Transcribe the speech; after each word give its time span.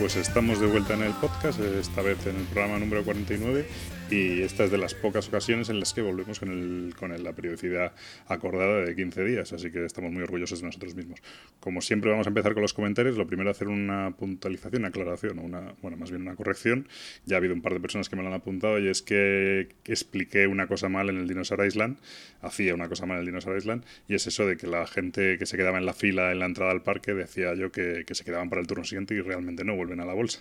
Pues 0.00 0.16
estamos 0.16 0.58
de 0.58 0.66
vuelta 0.66 0.94
en 0.94 1.02
el 1.02 1.12
podcast, 1.12 1.60
esta 1.60 2.00
vez 2.00 2.26
en 2.26 2.36
el 2.36 2.44
programa 2.44 2.78
número 2.78 3.04
49 3.04 3.66
y 4.10 4.40
esta 4.40 4.64
es 4.64 4.70
de 4.70 4.78
las 4.78 4.94
pocas 4.94 5.28
ocasiones 5.28 5.68
en 5.68 5.78
las 5.78 5.92
que 5.92 6.00
volvemos 6.00 6.40
con, 6.40 6.48
el, 6.48 6.94
con 6.98 7.22
la 7.22 7.32
periodicidad 7.34 7.92
acordada 8.26 8.80
de 8.80 8.96
15 8.96 9.24
días, 9.24 9.52
así 9.52 9.70
que 9.70 9.84
estamos 9.84 10.10
muy 10.10 10.22
orgullosos 10.22 10.60
de 10.60 10.66
nosotros 10.68 10.94
mismos. 10.94 11.20
Como 11.60 11.82
siempre 11.82 12.10
vamos 12.10 12.26
a 12.26 12.30
empezar 12.30 12.54
con 12.54 12.62
los 12.62 12.72
comentarios, 12.72 13.16
lo 13.16 13.26
primero 13.26 13.50
hacer 13.50 13.68
una 13.68 14.16
puntualización, 14.16 14.82
una 14.82 14.88
aclaración, 14.88 15.38
una, 15.38 15.74
bueno, 15.82 15.98
más 15.98 16.10
bien 16.10 16.22
una 16.22 16.34
corrección. 16.34 16.88
Ya 17.26 17.36
ha 17.36 17.38
habido 17.38 17.54
un 17.54 17.60
par 17.60 17.74
de 17.74 17.80
personas 17.80 18.08
que 18.08 18.16
me 18.16 18.22
lo 18.22 18.28
han 18.28 18.34
apuntado 18.34 18.78
y 18.78 18.88
es 18.88 19.02
que 19.02 19.68
expliqué 19.84 20.46
una 20.46 20.66
cosa 20.66 20.88
mal 20.88 21.10
en 21.10 21.18
el 21.18 21.28
Dinosaur 21.28 21.66
Island, 21.66 21.98
hacía 22.40 22.74
una 22.74 22.88
cosa 22.88 23.04
mal 23.04 23.16
en 23.16 23.20
el 23.20 23.26
Dinosaur 23.26 23.58
Island 23.58 23.84
y 24.08 24.14
es 24.14 24.26
eso 24.26 24.46
de 24.46 24.56
que 24.56 24.66
la 24.66 24.86
gente 24.86 25.36
que 25.38 25.44
se 25.44 25.56
quedaba 25.56 25.78
en 25.78 25.84
la 25.84 25.92
fila 25.92 26.32
en 26.32 26.38
la 26.38 26.46
entrada 26.46 26.72
al 26.72 26.82
parque 26.82 27.12
decía 27.12 27.54
yo 27.54 27.70
que, 27.70 28.04
que 28.06 28.14
se 28.14 28.24
quedaban 28.24 28.48
para 28.48 28.62
el 28.62 28.66
turno 28.66 28.84
siguiente 28.84 29.14
y 29.14 29.20
realmente 29.20 29.64
no 29.64 29.76
vuelven 29.76 30.00
a 30.00 30.06
la 30.06 30.14
bolsa. 30.14 30.40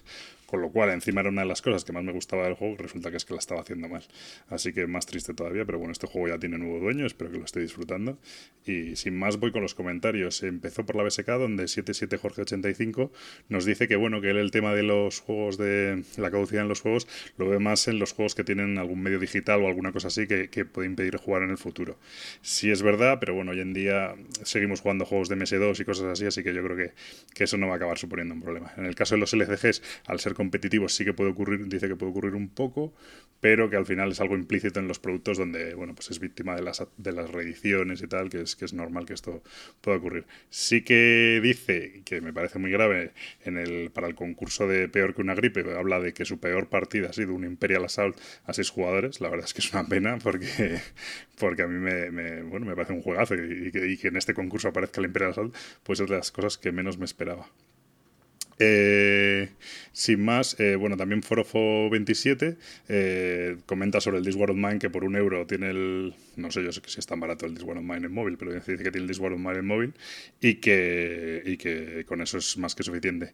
Con 0.49 0.61
lo 0.61 0.71
cual, 0.71 0.89
encima 0.89 1.21
era 1.21 1.29
una 1.29 1.43
de 1.43 1.47
las 1.47 1.61
cosas 1.61 1.85
que 1.85 1.93
más 1.93 2.03
me 2.03 2.11
gustaba 2.11 2.45
del 2.45 2.55
juego, 2.55 2.75
resulta 2.75 3.11
que 3.11 3.17
es 3.17 3.25
que 3.25 3.35
la 3.35 3.39
estaba 3.39 3.61
haciendo 3.61 3.87
mal. 3.87 4.01
Así 4.47 4.73
que 4.73 4.87
más 4.87 5.05
triste 5.05 5.35
todavía, 5.35 5.63
pero 5.63 5.77
bueno, 5.77 5.91
este 5.91 6.07
juego 6.07 6.27
ya 6.27 6.39
tiene 6.39 6.57
nuevo 6.57 6.79
dueño, 6.79 7.05
espero 7.05 7.29
que 7.29 7.37
lo 7.37 7.45
esté 7.45 7.59
disfrutando. 7.59 8.17
Y 8.65 8.95
sin 8.95 9.15
más 9.15 9.37
voy 9.37 9.51
con 9.51 9.61
los 9.61 9.75
comentarios. 9.75 10.41
Empezó 10.41 10.87
por 10.87 10.95
la 10.95 11.03
Donde 11.25 11.65
77Jorge85 11.65 13.11
nos 13.49 13.65
dice 13.65 13.87
que 13.87 13.95
bueno, 13.95 14.21
que 14.21 14.29
el 14.29 14.51
tema 14.51 14.73
de 14.73 14.83
los 14.83 15.19
juegos 15.19 15.57
de 15.57 16.03
la 16.17 16.31
caducidad 16.31 16.63
en 16.63 16.69
los 16.69 16.81
juegos 16.81 17.07
lo 17.37 17.47
ve 17.49 17.59
más 17.59 17.87
en 17.87 17.99
los 17.99 18.13
juegos 18.13 18.35
que 18.35 18.43
tienen 18.43 18.77
algún 18.77 19.01
medio 19.01 19.19
digital 19.19 19.61
o 19.61 19.67
alguna 19.67 19.91
cosa 19.91 20.07
así 20.07 20.27
que, 20.27 20.49
que 20.49 20.65
puede 20.65 20.87
impedir 20.87 21.17
jugar 21.17 21.43
en 21.43 21.49
el 21.49 21.57
futuro. 21.57 21.97
Sí 22.41 22.71
es 22.71 22.81
verdad, 22.81 23.17
pero 23.19 23.33
bueno, 23.33 23.51
hoy 23.51 23.59
en 23.59 23.73
día 23.73 24.15
seguimos 24.43 24.81
jugando 24.81 25.05
juegos 25.05 25.29
de 25.29 25.35
MS2 25.37 25.79
y 25.79 25.85
cosas 25.85 26.05
así, 26.05 26.25
así 26.25 26.43
que 26.43 26.53
yo 26.53 26.63
creo 26.63 26.77
que, 26.77 26.93
que 27.33 27.43
eso 27.43 27.57
no 27.57 27.67
va 27.67 27.73
a 27.73 27.75
acabar 27.77 27.97
suponiendo 27.97 28.33
un 28.33 28.41
problema. 28.41 28.73
En 28.77 28.85
el 28.85 28.95
caso 28.95 29.15
de 29.15 29.19
los 29.19 29.33
LCGs, 29.33 29.81
al 30.07 30.19
ser 30.19 30.33
competitivos 30.33 30.93
sí 30.95 31.05
que 31.05 31.13
puede 31.13 31.31
ocurrir, 31.31 31.67
dice 31.67 31.87
que 31.87 31.95
puede 31.95 32.11
ocurrir 32.11 32.35
un 32.35 32.49
poco, 32.49 32.93
pero 33.39 33.69
que 33.69 33.77
al 33.77 33.85
final 33.85 34.11
es 34.11 34.19
algo 34.19 34.35
implícito 34.35 34.79
en 34.79 34.87
los 34.87 34.99
productos 34.99 35.37
donde, 35.37 35.73
bueno, 35.73 35.95
pues 35.95 36.11
es 36.11 36.19
víctima 36.19 36.55
de 36.55 36.61
las, 36.61 36.85
de 36.97 37.11
las 37.11 37.29
reediciones 37.29 38.01
y 38.01 38.07
tal, 38.07 38.29
que 38.29 38.41
es, 38.41 38.55
que 38.55 38.65
es 38.65 38.73
normal 38.73 39.05
que 39.05 39.13
esto 39.13 39.43
pueda 39.81 39.97
ocurrir. 39.97 40.25
Sí 40.49 40.83
que 40.83 40.98
dice, 41.41 42.01
que 42.05 42.21
me 42.21 42.33
parece 42.33 42.59
muy 42.59 42.71
grave, 42.71 43.11
en 43.45 43.57
el, 43.57 43.91
para 43.91 44.07
el 44.07 44.15
concurso 44.15 44.67
de 44.67 44.87
Peor 44.89 45.15
que 45.15 45.21
una 45.21 45.35
gripe, 45.35 45.63
habla 45.77 45.99
de 45.99 46.13
que 46.13 46.25
su 46.25 46.39
peor 46.39 46.69
partida 46.69 47.09
ha 47.09 47.13
sido 47.13 47.33
un 47.33 47.43
Imperial 47.45 47.85
Assault 47.85 48.17
a 48.45 48.53
seis 48.53 48.69
jugadores, 48.69 49.21
la 49.21 49.29
verdad 49.29 49.45
es 49.45 49.53
que 49.53 49.61
es 49.61 49.73
una 49.73 49.87
pena 49.87 50.17
porque, 50.23 50.79
porque 51.39 51.63
a 51.63 51.67
mí 51.67 51.79
me, 51.79 52.41
bueno, 52.43 52.65
me 52.65 52.75
parece 52.75 52.93
un 52.93 53.01
juegazo 53.01 53.35
y, 53.35 53.71
que, 53.71 53.87
y 53.87 53.97
que 53.97 54.09
en 54.09 54.17
este 54.17 54.33
concurso 54.33 54.69
aparezca 54.69 55.01
el 55.01 55.07
Imperial 55.07 55.31
Assault, 55.31 55.55
pues 55.83 55.99
es 55.99 56.09
de 56.09 56.17
las 56.17 56.31
cosas 56.31 56.57
que 56.57 56.71
menos 56.71 56.97
me 56.97 57.05
esperaba. 57.05 57.49
Eh, 58.61 59.49
sin 59.93 60.23
más, 60.23 60.59
eh, 60.59 60.75
bueno, 60.75 60.97
también 60.97 61.23
Forofo27 61.23 62.57
eh, 62.89 63.57
comenta 63.65 64.01
sobre 64.01 64.17
el 64.17 64.25
Discworld 64.25 64.57
Mine 64.57 64.79
que 64.79 64.89
por 64.89 65.05
un 65.05 65.15
euro 65.15 65.47
tiene 65.47 65.69
el. 65.69 66.13
No 66.35 66.51
sé 66.51 66.63
yo 66.63 66.71
sé 66.73 66.81
si 66.85 66.99
es 66.99 67.05
tan 67.05 67.21
barato 67.21 67.45
el 67.45 67.55
Discworld 67.55 67.81
Mine 67.83 68.07
en 68.07 68.11
móvil, 68.11 68.37
pero 68.37 68.53
dice 68.53 68.75
que 68.75 68.91
tiene 68.91 68.99
el 68.99 69.07
Discworld 69.07 69.37
Mine 69.37 69.59
en 69.59 69.65
móvil 69.65 69.93
y 70.41 70.55
que, 70.55 71.41
y 71.45 71.57
que 71.57 72.03
con 72.05 72.21
eso 72.21 72.37
es 72.37 72.57
más 72.57 72.75
que 72.75 72.83
suficiente. 72.83 73.33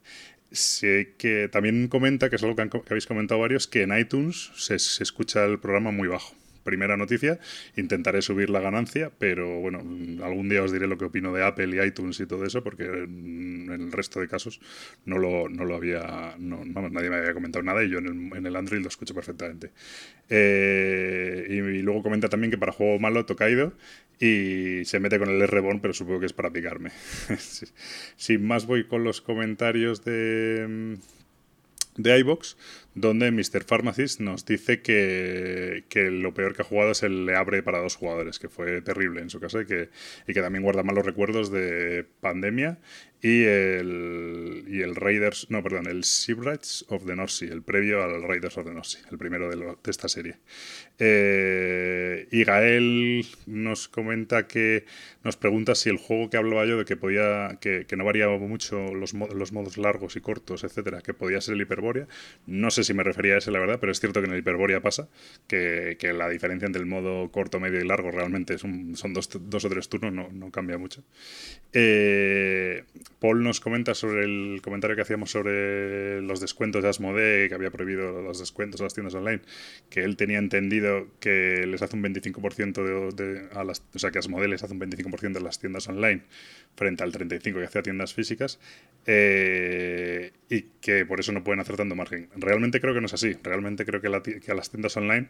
Sé 0.52 1.16
que 1.18 1.50
también 1.52 1.88
comenta, 1.88 2.30
que 2.30 2.36
es 2.36 2.44
algo 2.44 2.56
que, 2.56 2.70
habéis 2.88 3.08
comentado 3.08 3.42
varios, 3.42 3.68
que 3.68 3.82
en 3.82 3.98
iTunes 3.98 4.52
se 4.56 4.76
escucha 4.76 5.44
el 5.46 5.60
programa 5.60 5.92
muy 5.92 6.08
bajo 6.08 6.36
primera 6.66 6.98
noticia. 6.98 7.40
Intentaré 7.78 8.22
subir 8.22 8.50
la 8.50 8.60
ganancia, 8.60 9.12
pero 9.18 9.62
bueno, 9.62 9.80
algún 10.26 10.50
día 10.50 10.64
os 10.64 10.74
diré 10.74 10.88
lo 10.88 10.98
que 10.98 11.06
opino 11.06 11.32
de 11.32 11.46
Apple 11.46 11.78
y 11.78 11.88
iTunes 11.88 12.20
y 12.20 12.26
todo 12.26 12.44
eso, 12.44 12.62
porque 12.62 12.84
en 12.84 13.70
el 13.72 13.92
resto 13.94 14.20
de 14.20 14.28
casos 14.28 14.60
no 15.06 15.18
lo, 15.18 15.48
no 15.48 15.64
lo 15.64 15.76
había, 15.76 16.36
no, 16.38 16.66
nadie 16.66 17.10
me 17.10 17.18
había 17.18 17.34
comentado 17.34 17.64
nada 17.64 17.84
y 17.84 17.90
yo 17.90 18.00
en 18.00 18.08
el, 18.08 18.38
en 18.38 18.46
el 18.46 18.56
Android 18.58 18.82
lo 18.82 18.90
escucho 18.90 19.14
perfectamente. 19.14 19.72
Eh, 20.30 21.48
y, 21.50 21.82
luego 21.82 22.04
comenta 22.04 22.28
también 22.28 22.52
que 22.52 22.58
para 22.58 22.72
juego 22.72 23.00
malo 23.00 23.26
Tokaido 23.26 23.74
y 24.20 24.84
se 24.86 25.00
mete 25.00 25.20
con 25.20 25.30
el 25.30 25.42
R-Born, 25.42 25.80
pero 25.82 25.94
supongo 25.94 26.20
que 26.20 26.26
es 26.26 26.34
para 26.34 26.50
picarme. 26.50 26.90
Sin 28.18 28.46
más 28.46 28.66
voy 28.66 28.88
con 28.88 29.04
los 29.04 29.22
comentarios 29.22 30.04
de 30.04 30.98
de 31.98 32.20
iBox, 32.20 32.58
donde 32.96 33.30
Mr. 33.32 33.66
Pharmacist 33.66 34.22
nos 34.22 34.46
dice 34.46 34.82
que, 34.82 35.84
lo 36.12 36.34
peor 36.34 36.56
que 36.56 36.62
ha 36.62 36.66
jugado 36.66 36.92
es 36.92 37.04
el 37.04 37.26
Le 37.26 37.36
Abre 37.36 37.62
para 37.62 37.80
dos 37.80 37.96
jugadores, 37.96 38.40
que 38.40 38.50
fue 38.50 38.82
terrible 38.82 39.22
en 39.22 39.30
su 39.30 39.40
caso 39.40 39.62
y 39.62 39.66
que, 39.66 39.90
y 40.28 40.34
que 40.34 40.42
también 40.42 40.64
guarda 40.64 40.82
malos 40.82 41.06
recuerdos 41.06 41.52
de 41.52 42.06
pandemia 42.22 42.80
y 43.22 43.44
el, 43.44 44.66
y 44.68 44.82
el 44.82 44.96
Raiders, 44.96 45.48
no, 45.50 45.64
perdón, 45.64 45.88
el 45.88 46.02
Shipwrights 46.02 46.86
of 46.90 47.06
the 47.06 47.16
North 47.16 47.32
Sea, 47.32 47.52
el 47.52 47.64
previo 47.64 48.04
al 48.04 48.22
Raiders 48.22 48.58
of 48.58 48.66
the 48.66 48.72
North 48.72 48.86
Sea, 48.86 49.02
el 49.12 49.18
primero 49.18 49.50
de, 49.50 49.58
de 49.58 49.92
esta 49.92 50.08
serie. 50.08 50.38
Eh, 51.00 52.28
y 52.32 52.44
Gael 52.44 53.26
nos 53.48 53.88
comenta 53.88 54.48
que 54.48 54.86
nos 55.24 55.36
pregunta 55.36 55.76
si 55.76 55.90
el 55.90 55.98
juego 55.98 56.30
que 56.30 56.38
hablaba 56.38 56.66
yo 56.66 56.78
de 56.78 56.86
que 56.86 56.96
podía 56.96 57.58
que, 57.60 57.86
no 57.98 58.06
variaba 58.06 58.38
mucho 58.38 58.94
los, 58.94 59.14
los 59.14 59.52
modos 59.52 59.78
largos 59.78 60.16
y 60.16 60.22
cortos, 60.22 60.64
etcétera, 60.64 61.02
que 61.02 61.14
podía 61.14 61.42
ser 61.42 61.56
el 61.56 61.62
Hyperborea. 61.62 62.08
No 62.46 62.70
sé 62.70 62.84
si 62.86 62.94
me 62.94 63.04
refería 63.04 63.36
a 63.36 63.38
ese, 63.40 63.52
la 63.52 63.60
verdad, 63.60 63.78
pero 63.80 63.92
es 63.92 64.00
cierto 64.00 64.22
que 64.22 64.28
en 64.28 64.34
el 64.34 64.40
Hyperborea 64.40 64.82
pasa 64.82 65.10
que, 65.48 65.98
que 66.00 66.14
la 66.14 66.30
diferencia 66.30 66.66
entre 66.66 66.82
el 66.82 66.88
modo 66.88 67.30
corto, 67.32 67.60
medio 67.60 67.82
y 67.82 67.88
largo 67.88 68.12
realmente 68.12 68.58
son, 68.58 68.96
son 68.96 69.14
dos, 69.14 69.30
dos 69.50 69.66
o 69.66 69.70
tres 69.70 69.90
turnos, 69.90 70.14
no, 70.14 70.30
no 70.32 70.52
cambia 70.52 70.78
mucho. 70.78 71.04
Eh, 71.74 72.84
Paul 73.20 73.44
nos 73.44 73.60
comenta 73.60 73.94
sobre 73.94 74.24
el 74.24 74.62
comentario 74.62 74.96
que 74.96 75.02
hacíamos 75.02 75.32
sobre 75.32 76.22
los 76.22 76.40
descuentos 76.40 76.84
de 76.84 76.90
Asmodee, 76.90 77.50
que 77.50 77.56
había 77.56 77.72
prohibido 77.72 78.22
los 78.22 78.40
descuentos 78.40 78.82
a 78.82 78.86
las 78.86 78.94
tiendas 78.94 79.14
online, 79.16 79.42
que 79.90 80.04
él 80.04 80.16
tenía 80.16 80.38
entendido 80.38 81.08
que 81.20 81.66
les 81.68 81.82
hace 81.82 81.96
un 81.96 82.04
25% 82.04 83.14
de, 83.14 83.50
a 83.54 83.64
las, 83.64 83.84
o 83.94 84.00
sea, 84.00 84.12
que 84.12 84.20
Asmodee 84.20 84.48
les 84.48 84.64
hace 84.64 84.74
un 84.74 84.80
25% 84.80 85.34
de 85.34 85.42
las 85.42 85.60
tiendas 85.60 85.88
online 85.88 86.22
frente 86.76 87.04
al 87.04 87.12
35% 87.12 87.42
que 87.42 87.64
hacía 87.64 87.82
tiendas 87.82 88.14
físicas, 88.14 88.60
eh, 89.06 90.32
y 90.50 90.64
que 90.82 91.06
por 91.06 91.20
eso 91.20 91.32
no 91.32 91.44
pueden 91.44 91.60
hacer 91.60 91.76
tanto 91.76 91.96
margen. 91.96 92.30
Realmente 92.36 92.80
creo 92.80 92.94
que 92.94 93.02
no 93.02 93.08
es 93.08 93.14
así. 93.14 93.36
Realmente 93.44 93.86
creo 93.86 94.02
que, 94.02 94.52
a 94.52 94.56
las 94.56 94.70
tiendas 94.70 94.96
online 94.98 95.30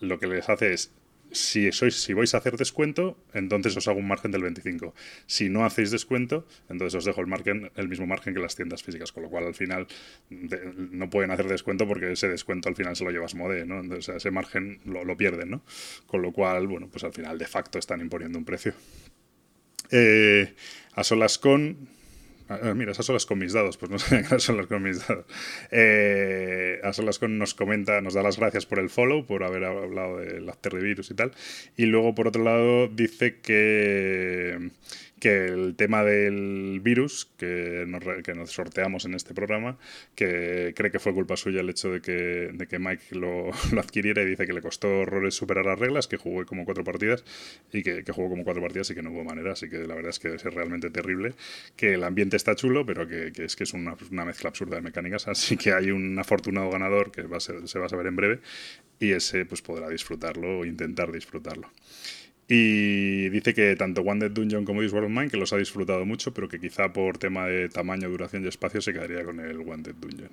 lo 0.00 0.18
que 0.18 0.26
les 0.26 0.48
hace 0.48 0.72
es 0.72 0.92
si, 1.30 1.72
sois, 1.72 1.94
si 1.94 2.12
vais 2.12 2.34
a 2.34 2.38
hacer 2.38 2.58
descuento, 2.58 3.16
entonces 3.32 3.74
os 3.76 3.88
hago 3.88 3.98
un 3.98 4.08
margen 4.08 4.30
del 4.32 4.42
25. 4.42 4.94
Si 5.26 5.48
no 5.48 5.64
hacéis 5.64 5.90
descuento, 5.90 6.46
entonces 6.68 6.94
os 6.94 7.04
dejo 7.06 7.22
el, 7.22 7.26
margen, 7.26 7.70
el 7.76 7.88
mismo 7.88 8.06
margen 8.06 8.34
que 8.34 8.40
las 8.40 8.54
tiendas 8.54 8.82
físicas, 8.82 9.12
con 9.12 9.22
lo 9.22 9.30
cual 9.30 9.46
al 9.46 9.54
final 9.54 9.86
no 10.28 11.08
pueden 11.08 11.30
hacer 11.30 11.48
descuento 11.48 11.88
porque 11.88 12.12
ese 12.12 12.28
descuento 12.28 12.68
al 12.68 12.76
final 12.76 12.96
se 12.96 13.04
lo 13.04 13.10
llevas 13.10 13.34
mode, 13.34 13.64
¿no? 13.64 13.80
Entonces 13.80 14.16
ese 14.16 14.30
margen 14.30 14.80
lo, 14.84 15.04
lo, 15.04 15.16
pierden, 15.16 15.50
¿no? 15.50 15.64
Con 16.06 16.20
lo 16.20 16.32
cual, 16.32 16.66
bueno, 16.66 16.88
pues 16.90 17.04
al 17.04 17.14
final 17.14 17.38
de 17.38 17.46
facto 17.46 17.78
están 17.78 18.00
imponiendo 18.02 18.38
un 18.38 18.44
precio. 18.44 18.74
Eh, 19.90 20.54
a 20.94 21.04
solas 21.04 21.38
con 21.38 21.88
Ah, 22.48 22.58
ah, 22.62 22.74
mira, 22.74 22.92
esas 22.92 23.06
son 23.06 23.14
las 23.14 23.26
con 23.26 23.38
mis 23.38 23.52
dados, 23.52 23.76
pues 23.76 23.90
no 23.90 23.98
sé 24.00 24.24
qué 24.28 24.38
son 24.38 24.56
las 24.56 24.66
con 24.66 24.82
mis 24.82 25.06
dados. 25.06 25.26
Eh, 25.70 26.80
a 26.82 26.92
solas 26.92 27.20
nos 27.22 27.54
comenta, 27.54 28.00
nos 28.00 28.14
da 28.14 28.22
las 28.22 28.38
gracias 28.38 28.66
por 28.66 28.78
el 28.78 28.90
follow, 28.90 29.26
por 29.26 29.44
haber 29.44 29.64
hablado 29.64 30.18
del 30.18 30.48
after 30.48 30.72
y 30.84 31.14
tal. 31.14 31.32
Y 31.76 31.86
luego, 31.86 32.14
por 32.14 32.28
otro 32.28 32.42
lado, 32.42 32.88
dice 32.88 33.40
que 33.40 34.70
que 35.22 35.44
el 35.44 35.76
tema 35.76 36.02
del 36.02 36.80
virus 36.82 37.30
que 37.36 37.84
nos, 37.86 38.50
sorteamos 38.50 39.04
en 39.04 39.14
este 39.14 39.34
programa, 39.34 39.78
que 40.16 40.74
cree 40.74 40.90
que 40.90 40.98
fue 40.98 41.14
culpa 41.14 41.36
suya 41.36 41.60
el 41.60 41.70
hecho 41.70 41.92
de 41.92 42.00
que, 42.00 42.50
de 42.52 42.66
que 42.66 42.80
Mike 42.80 43.14
lo, 43.14 43.50
lo, 43.72 43.80
adquiriera 43.80 44.22
y 44.22 44.26
dice 44.26 44.48
que 44.48 44.52
le 44.52 44.60
costó 44.60 44.88
horrores 44.88 45.36
superar 45.36 45.64
las 45.64 45.78
reglas, 45.78 46.08
que 46.08 46.16
jugó 46.16 46.44
como 46.44 46.64
cuatro 46.64 46.82
partidas 46.82 47.24
y 47.72 47.84
que, 47.84 48.02
que, 48.02 48.10
jugó 48.10 48.30
como 48.30 48.42
cuatro 48.42 48.60
partidas 48.60 48.90
y 48.90 48.96
que 48.96 49.02
no 49.02 49.12
hubo 49.12 49.22
manera, 49.22 49.52
así 49.52 49.68
que 49.68 49.86
la 49.86 49.94
verdad 49.94 50.10
es 50.10 50.18
que 50.18 50.34
es 50.34 50.42
realmente 50.42 50.90
terrible, 50.90 51.34
que 51.76 51.94
el 51.94 52.02
ambiente 52.02 52.36
está 52.36 52.56
chulo, 52.56 52.84
pero 52.84 53.06
que, 53.06 53.30
que 53.30 53.44
es 53.44 53.54
que 53.54 53.62
es 53.62 53.74
una, 53.74 53.94
una, 54.10 54.24
mezcla 54.24 54.48
absurda 54.48 54.74
de 54.74 54.82
mecánicas, 54.82 55.28
así 55.28 55.56
que 55.56 55.72
hay 55.72 55.92
un 55.92 56.18
afortunado 56.18 56.68
ganador 56.68 57.12
que 57.12 57.22
va 57.22 57.36
a 57.36 57.40
ser, 57.40 57.68
se 57.68 57.78
va 57.78 57.86
a 57.86 57.88
saber 57.88 58.08
en 58.08 58.16
breve 58.16 58.40
y 58.98 59.12
ese 59.12 59.46
pues 59.46 59.62
podrá 59.62 59.88
disfrutarlo 59.88 60.58
o 60.58 60.64
intentar 60.64 61.12
disfrutarlo. 61.12 61.70
Y 62.48 63.28
dice 63.30 63.54
que 63.54 63.76
tanto 63.76 64.02
One 64.02 64.20
Dead 64.20 64.30
Dungeon 64.30 64.64
como 64.64 64.82
This 64.82 64.92
Mine 64.92 65.30
que 65.30 65.36
los 65.36 65.52
ha 65.52 65.56
disfrutado 65.56 66.04
mucho, 66.04 66.34
pero 66.34 66.48
que 66.48 66.60
quizá 66.60 66.92
por 66.92 67.18
tema 67.18 67.46
de 67.46 67.68
tamaño, 67.68 68.08
duración 68.08 68.44
y 68.44 68.48
espacio 68.48 68.80
se 68.80 68.92
quedaría 68.92 69.24
con 69.24 69.40
el 69.40 69.60
One 69.60 69.82
Dead 69.82 69.94
Dungeon. 69.94 70.30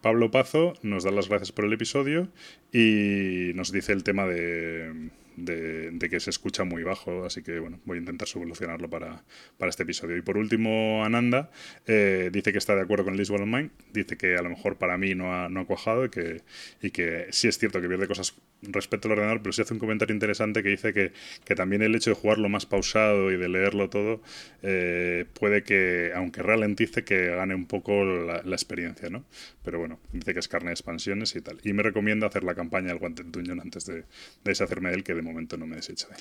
Pablo 0.00 0.30
Pazo 0.30 0.74
nos 0.82 1.04
da 1.04 1.10
las 1.10 1.28
gracias 1.28 1.52
por 1.52 1.64
el 1.64 1.72
episodio 1.72 2.28
y 2.72 3.52
nos 3.54 3.72
dice 3.72 3.92
el 3.92 4.04
tema 4.04 4.26
de, 4.26 5.10
de, 5.36 5.98
que 6.10 6.20
se 6.20 6.30
escucha 6.30 6.64
muy 6.64 6.82
bajo, 6.82 7.24
así 7.24 7.42
que 7.42 7.58
bueno, 7.58 7.80
voy 7.84 7.98
a 7.98 8.00
intentar 8.00 8.28
solucionarlo 8.28 8.88
para, 8.88 9.24
para 9.58 9.70
este 9.70 9.82
episodio. 9.82 10.16
Y 10.16 10.22
por 10.22 10.36
último, 10.36 11.04
Ananda 11.04 11.50
eh, 11.86 12.30
dice 12.32 12.52
que 12.52 12.58
está 12.58 12.74
de 12.74 12.82
acuerdo 12.82 13.04
con 13.04 13.16
Liz 13.16 13.30
Mind, 13.30 13.70
dice 13.92 14.16
que 14.16 14.36
a 14.36 14.42
lo 14.42 14.50
mejor 14.50 14.76
para 14.76 14.98
mí 14.98 15.14
no 15.14 15.34
ha, 15.34 15.48
no 15.48 15.60
ha 15.60 15.66
cuajado 15.66 16.04
y 16.04 16.10
que, 16.10 16.42
y 16.82 16.90
que 16.90 17.26
sí 17.30 17.48
es 17.48 17.58
cierto 17.58 17.80
que 17.80 17.88
pierde 17.88 18.06
cosas 18.06 18.34
respecto 18.62 19.08
al 19.08 19.12
ordenador, 19.12 19.42
pero 19.42 19.52
sí 19.52 19.62
hace 19.62 19.74
un 19.74 19.80
comentario 19.80 20.14
interesante 20.14 20.62
que 20.62 20.70
dice 20.70 20.92
que, 20.92 21.12
que 21.44 21.54
también 21.54 21.82
el 21.82 21.94
hecho 21.94 22.10
de 22.10 22.16
jugarlo 22.16 22.48
más 22.48 22.66
pausado 22.66 23.30
y 23.30 23.36
de 23.36 23.48
leerlo 23.48 23.90
todo 23.90 24.20
eh, 24.62 25.26
puede 25.38 25.62
que, 25.62 26.12
aunque 26.14 26.42
ralentice, 26.42 27.04
que 27.04 27.28
gane 27.28 27.54
un 27.54 27.66
poco 27.66 28.04
la, 28.04 28.54
experiencia, 28.54 29.10
¿no? 29.10 29.24
Pero 29.64 29.80
bueno, 29.80 29.98
dice 30.12 30.32
que 30.32 30.38
es 30.38 30.48
carne 30.48 30.68
de 30.68 30.74
expansiones 30.74 31.34
y 31.34 31.40
tal. 31.40 31.58
Y 31.64 31.72
me 31.72 31.82
recomienda 31.82 32.28
hacer 32.28 32.44
la 32.44 32.54
campaña 32.54 32.88
del 32.88 32.98
guante 32.98 33.24
tuñón 33.24 33.60
antes 33.60 33.84
de, 33.84 33.94
de 33.94 34.04
deshacerme 34.44 34.90
de 34.90 34.96
él, 34.96 35.04
que 35.04 35.12
momento 35.24 35.56
no 35.56 35.66
me 35.66 35.76
desecha 35.76 36.08
de 36.08 36.14
él. 36.14 36.20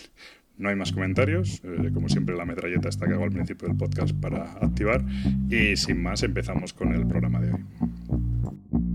No 0.57 0.69
hay 0.69 0.75
más 0.75 0.91
comentarios, 0.91 1.61
eh, 1.63 1.89
como 1.93 2.09
siempre 2.09 2.35
la 2.35 2.45
metralleta 2.45 2.87
está 2.87 3.07
que 3.07 3.13
hago 3.13 3.23
al 3.23 3.31
principio 3.31 3.67
del 3.67 3.77
podcast 3.77 4.13
para 4.13 4.53
activar 4.53 5.03
y 5.49 5.75
sin 5.77 6.01
más 6.01 6.21
empezamos 6.23 6.73
con 6.73 6.93
el 6.93 7.07
programa 7.07 7.39
de 7.39 7.53
hoy. 7.53 8.92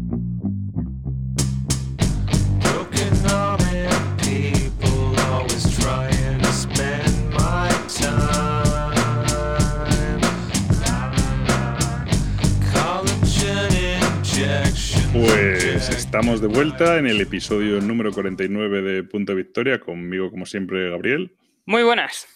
Pues 15.12 15.88
estamos 15.88 16.40
de 16.42 16.48
vuelta 16.48 16.98
en 16.98 17.06
el 17.06 17.20
episodio 17.20 17.80
número 17.80 18.12
49 18.12 18.82
de 18.82 19.02
Punto 19.04 19.34
Victoria, 19.34 19.80
conmigo 19.80 20.30
como 20.30 20.44
siempre 20.44 20.90
Gabriel. 20.90 21.34
Muy 21.64 21.82
buenas. 21.82 22.28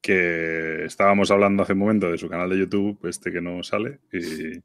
Que 0.00 0.84
estábamos 0.84 1.30
hablando 1.30 1.62
hace 1.62 1.74
un 1.74 1.78
momento 1.78 2.10
de 2.10 2.18
su 2.18 2.28
canal 2.28 2.50
de 2.50 2.58
YouTube, 2.58 2.98
este 3.08 3.30
que 3.30 3.40
no 3.40 3.62
sale, 3.62 4.00
y, 4.12 4.56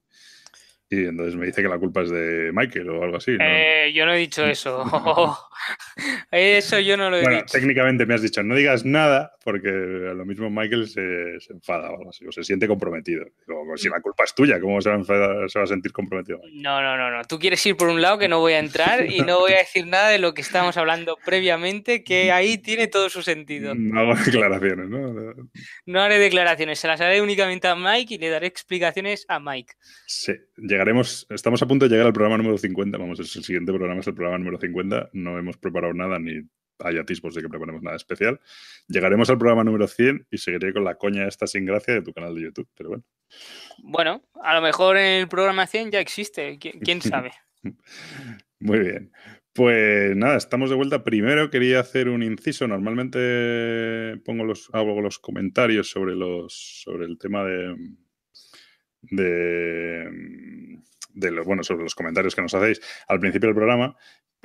y 0.89 1.06
entonces 1.06 1.36
me 1.36 1.45
dice 1.45 1.62
que 1.62 1.69
la 1.69 1.77
culpa 1.77 2.01
es 2.01 2.09
de 2.09 2.51
Michael 2.51 2.89
o 2.89 3.03
algo 3.03 3.18
así. 3.18 3.31
¿no? 3.31 3.44
Eh, 3.44 3.94
yo 3.94 4.06
no 4.06 4.13
he 4.13 4.18
dicho 4.18 4.44
eso. 4.45 4.83
eso 6.31 6.80
yo 6.80 6.98
no 6.98 7.12
lo 7.12 7.18
he 7.18 7.21
bueno, 7.21 7.38
dicho. 7.38 7.51
Técnicamente 7.51 8.07
me 8.07 8.15
has 8.15 8.24
dicho, 8.24 8.41
no 8.41 8.56
digas 8.56 8.86
nada, 8.86 9.34
porque 9.45 9.69
a 9.69 10.15
lo 10.15 10.25
mismo 10.25 10.50
Michael 10.50 10.88
se, 10.88 11.39
se 11.39 11.53
enfada 11.53 11.92
o 11.92 12.00
algo 12.00 12.09
así, 12.09 12.25
o 12.25 12.31
se 12.31 12.44
siente 12.44 12.68
comprometido. 12.68 13.25
Digo, 13.47 13.77
si 13.77 13.89
la 13.89 14.01
culpa 14.01 14.24
es 14.24 14.33
tuya, 14.33 14.59
¿cómo 14.59 14.81
se 14.81 14.89
va, 14.89 14.95
a 14.95 14.97
enfadar, 14.97 15.47
se 15.51 15.59
va 15.59 15.65
a 15.65 15.68
sentir 15.68 15.92
comprometido? 15.92 16.39
No, 16.51 16.81
no, 16.81 16.97
no, 16.97 17.12
no. 17.12 17.24
Tú 17.25 17.38
quieres 17.38 17.63
ir 17.68 17.77
por 17.77 17.89
un 17.89 18.01
lado 18.01 18.18
que 18.18 18.27
no 18.27 18.39
voy 18.39 18.53
a 18.53 18.59
entrar 18.59 19.06
y 19.06 19.19
no 19.19 19.38
voy 19.38 19.53
a 19.53 19.57
decir 19.57 19.86
nada 19.86 20.09
de 20.09 20.18
lo 20.18 20.33
que 20.33 20.42
estábamos 20.42 20.77
hablando 20.77 21.15
previamente, 21.24 22.03
que 22.03 22.31
ahí 22.31 22.57
tiene 22.57 22.88
todo 22.88 23.07
su 23.07 23.21
sentido. 23.21 23.75
No 23.75 24.00
hago 24.00 24.15
declaraciones, 24.25 24.89
¿no? 24.89 25.13
No 25.86 26.01
haré 26.01 26.18
declaraciones, 26.18 26.80
se 26.80 26.88
las 26.88 27.00
haré 27.00 27.21
únicamente 27.21 27.68
a 27.68 27.75
Mike 27.75 28.15
y 28.15 28.18
le 28.18 28.30
daré 28.30 28.48
explicaciones 28.48 29.25
a 29.27 29.39
Mike. 29.39 29.75
Sí, 30.07 30.33
llegaremos, 30.57 31.27
estamos 31.30 31.62
a 31.62 31.68
punto 31.68 31.86
de 31.86 31.91
llegar 31.91 32.07
al 32.07 32.13
programa 32.13 32.38
número 32.38 32.57
50, 32.57 32.98
vamos, 32.98 33.19
el 33.19 33.27
siguiente 33.27 33.71
programa 33.71 34.00
es 34.00 34.07
el 34.07 34.15
programa 34.15 34.39
número 34.39 34.57
50, 34.57 35.12
no 35.13 35.38
hemos 35.38 35.57
preparado 35.57 35.94
nada 35.94 36.18
ni 36.18 36.41
hay 36.80 36.98
atisbos 36.98 37.36
de 37.36 37.42
que 37.42 37.50
preparemos 37.50 37.81
nada 37.81 37.95
especial. 37.95 38.39
Llegaremos 38.88 39.30
al 39.30 39.38
programa 39.38 39.63
número 39.63 39.88
100 39.88 40.27
y 40.31 40.38
seguiré 40.38 40.74
con 40.74 40.83
la 40.83 40.95
coña 40.95 41.27
esta 41.27 41.48
sin 41.48 41.66
gracia 41.66 41.94
de 41.94 42.01
tu 42.01 42.13
canal 42.13 42.36
de 42.36 42.42
YouTube, 42.42 42.68
pero 42.75 42.89
bueno. 42.89 43.04
Bueno, 43.80 44.24
a 44.42 44.56
lo 44.56 44.62
mejor 44.62 44.98
en 44.98 45.22
el 45.22 45.27
programa 45.27 45.68
100 45.68 45.92
ya 45.92 46.00
existe, 46.00 46.57
quién 46.60 47.01
sabe. 47.01 47.31
Muy 48.60 48.80
bien. 48.80 49.12
Pues 49.54 50.16
nada, 50.18 50.36
estamos 50.36 50.69
de 50.69 50.75
vuelta. 50.75 51.04
Primero 51.04 51.50
quería 51.50 51.80
hacer 51.80 52.10
un 52.10 52.24
inciso. 52.24 52.68
Normalmente 52.68 54.19
pongo 54.25 54.44
los, 54.44 54.69
hago 54.74 55.00
los 55.00 55.18
comentarios 55.18 55.89
sobre 55.89 56.13
los 56.13 56.81
sobre 56.83 57.06
el 57.06 57.18
tema 57.18 57.45
de, 57.45 57.74
de, 59.01 60.10
de 61.13 61.31
los, 61.31 61.45
bueno, 61.45 61.63
sobre 61.63 61.83
los 61.83 61.95
comentarios 61.95 62.36
que 62.36 62.42
nos 62.42 62.54
hacéis 62.54 62.81
al 63.07 63.22
principio 63.22 63.48
del 63.48 63.56
programa, 63.56 63.95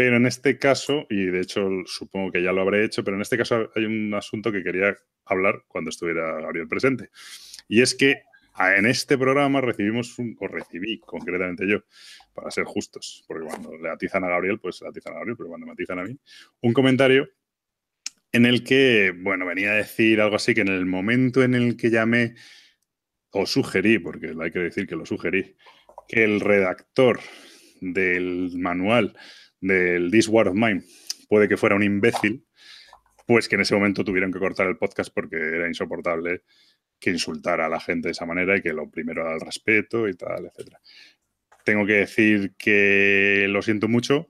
pero 0.01 0.17
en 0.17 0.25
este 0.25 0.59
caso, 0.59 1.07
y 1.11 1.27
de 1.27 1.43
hecho 1.43 1.69
supongo 1.85 2.33
que 2.33 2.43
ya 2.43 2.53
lo 2.53 2.63
habré 2.63 2.87
hecho, 2.87 3.05
pero 3.05 3.17
en 3.17 3.21
este 3.21 3.37
caso 3.37 3.71
hay 3.77 3.85
un 3.85 4.15
asunto 4.15 4.51
que 4.51 4.63
quería 4.63 4.97
hablar 5.27 5.65
cuando 5.69 5.91
estuviera 5.91 6.41
Gabriel 6.41 6.69
presente. 6.69 7.11
Y 7.69 7.83
es 7.83 7.95
que 7.95 8.23
en 8.59 8.87
este 8.87 9.19
programa 9.19 9.61
recibimos, 9.61 10.19
un, 10.19 10.35
o 10.41 10.49
recibí 10.49 11.01
concretamente 11.01 11.69
yo, 11.69 11.85
para 12.33 12.51
ser 12.51 12.65
justos, 12.65 13.27
porque 13.29 13.45
cuando 13.45 13.77
le 13.77 13.91
atizan 13.91 14.25
a 14.25 14.29
Gabriel, 14.31 14.59
pues 14.59 14.81
le 14.81 14.89
atizan 14.89 15.13
a 15.13 15.17
Gabriel, 15.17 15.37
pero 15.37 15.51
cuando 15.51 15.67
me 15.67 15.73
atizan 15.75 15.99
a 15.99 16.05
mí, 16.05 16.19
un 16.63 16.73
comentario 16.73 17.29
en 18.33 18.47
el 18.47 18.65
que, 18.65 19.13
bueno, 19.15 19.45
venía 19.45 19.73
a 19.73 19.75
decir 19.75 20.23
algo 20.23 20.37
así, 20.37 20.55
que 20.55 20.63
en 20.63 20.69
el 20.69 20.87
momento 20.87 21.43
en 21.43 21.55
el 21.55 21.77
que 21.77 21.91
llamé 21.91 22.37
o 23.33 23.45
sugerí, 23.45 23.99
porque 23.99 24.33
hay 24.41 24.51
que 24.51 24.61
decir 24.61 24.87
que 24.87 24.97
lo 24.97 25.05
sugerí, 25.05 25.57
que 26.09 26.25
el 26.25 26.41
redactor 26.41 27.21
del 27.83 28.53
manual 28.57 29.15
del 29.61 30.11
This 30.11 30.29
War 30.29 30.49
of 30.49 30.55
Mine 30.55 30.83
puede 31.31 31.49
que 31.49 31.57
fuera 31.57 31.77
un 31.77 31.83
imbécil, 31.85 32.45
pues 33.25 33.49
que 33.49 33.55
en 33.55 33.63
ese 33.63 33.75
momento 33.75 34.05
tuvieron 34.05 34.33
que 34.33 34.41
cortar 34.41 34.67
el 34.67 34.77
podcast 34.77 35.15
porque 35.15 35.37
era 35.37 35.69
insoportable 35.69 36.43
que 36.99 37.11
insultara 37.11 37.67
a 37.67 37.69
la 37.69 37.81
gente 37.81 38.09
de 38.09 38.13
esa 38.13 38.27
manera 38.27 38.57
y 38.57 38.63
que 38.63 38.73
lo 38.73 38.91
primero 38.91 39.23
era 39.23 39.35
el 39.35 39.41
respeto 39.41 40.09
y 40.09 40.15
tal, 40.15 40.47
etc. 40.47 40.75
Tengo 41.65 41.87
que 41.87 41.93
decir 41.95 42.55
que 42.59 43.47
lo 43.49 43.63
siento 43.63 43.89
mucho, 43.89 44.29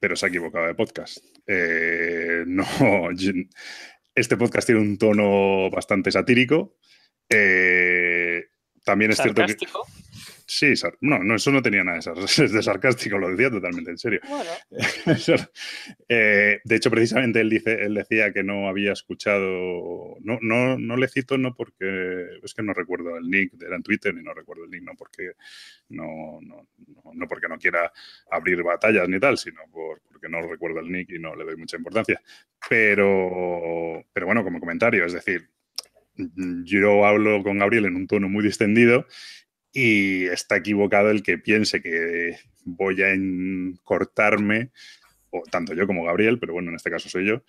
pero 0.00 0.16
se 0.16 0.26
ha 0.26 0.28
equivocado 0.30 0.66
de 0.66 0.74
podcast. 0.74 1.18
Eh, 1.46 2.44
no, 2.46 2.64
este 4.14 4.36
podcast 4.38 4.66
tiene 4.66 4.80
un 4.80 4.96
tono 4.98 5.70
bastante 5.70 6.10
satírico 6.10 6.76
Eh, 7.28 8.46
también 8.84 9.12
es 9.12 9.18
cierto 9.18 9.44
que. 9.46 9.56
Sí, 10.46 10.74
no, 11.00 11.18
no, 11.18 11.36
eso 11.36 11.50
no 11.50 11.62
tenía 11.62 11.84
nada 11.84 11.98
de, 12.36 12.62
sarcástico, 12.62 13.18
lo 13.18 13.30
decía 13.30 13.50
totalmente 13.50 13.90
en 13.90 13.98
serio. 13.98 14.20
Bueno. 14.28 14.50
eh, 16.08 16.60
de 16.64 16.76
hecho, 16.76 16.90
precisamente 16.90 17.40
él, 17.40 17.50
dice, 17.50 17.82
él 17.82 17.94
decía 17.94 18.32
que 18.32 18.42
no 18.42 18.68
había 18.68 18.92
escuchado, 18.92 20.16
no, 20.20 20.38
no, 20.40 20.78
no 20.78 20.96
le 20.96 21.08
cito, 21.08 21.38
no 21.38 21.54
porque, 21.54 22.38
es 22.42 22.54
que 22.54 22.62
no 22.62 22.74
recuerdo 22.74 23.16
el 23.16 23.30
nick, 23.30 23.52
era 23.62 23.76
en 23.76 23.82
Twitter 23.82 24.14
y 24.18 24.22
no 24.22 24.34
recuerdo 24.34 24.64
el 24.64 24.70
nick, 24.70 24.82
no 24.82 24.92
porque 24.96 25.32
no, 25.88 26.38
no, 26.42 26.68
no, 26.86 27.12
no 27.14 27.28
porque 27.28 27.48
no 27.48 27.58
quiera 27.58 27.92
abrir 28.30 28.62
batallas 28.62 29.08
ni 29.08 29.18
tal, 29.20 29.38
sino 29.38 29.62
por, 29.70 30.02
porque 30.02 30.28
no 30.28 30.42
recuerdo 30.42 30.80
el 30.80 30.90
nick 30.90 31.10
y 31.10 31.18
no 31.18 31.34
le 31.34 31.44
doy 31.44 31.56
mucha 31.56 31.76
importancia. 31.76 32.20
Pero, 32.68 34.04
pero 34.12 34.26
bueno, 34.26 34.44
como 34.44 34.60
comentario, 34.60 35.04
es 35.04 35.12
decir, 35.12 35.48
yo 36.64 37.06
hablo 37.06 37.42
con 37.42 37.58
Gabriel 37.58 37.86
en 37.86 37.96
un 37.96 38.06
tono 38.06 38.28
muy 38.28 38.44
distendido 38.44 39.06
y 39.72 40.26
está 40.26 40.56
equivocado 40.56 41.10
el 41.10 41.22
que 41.22 41.38
piense 41.38 41.80
que 41.80 42.36
voy 42.64 43.02
a 43.02 43.14
cortarme, 43.82 44.70
o 45.30 45.42
tanto 45.50 45.74
yo 45.74 45.86
como 45.86 46.04
Gabriel, 46.04 46.38
pero 46.38 46.52
bueno, 46.52 46.70
en 46.70 46.76
este 46.76 46.90
caso 46.90 47.08
soy 47.08 47.26
yo, 47.26 47.42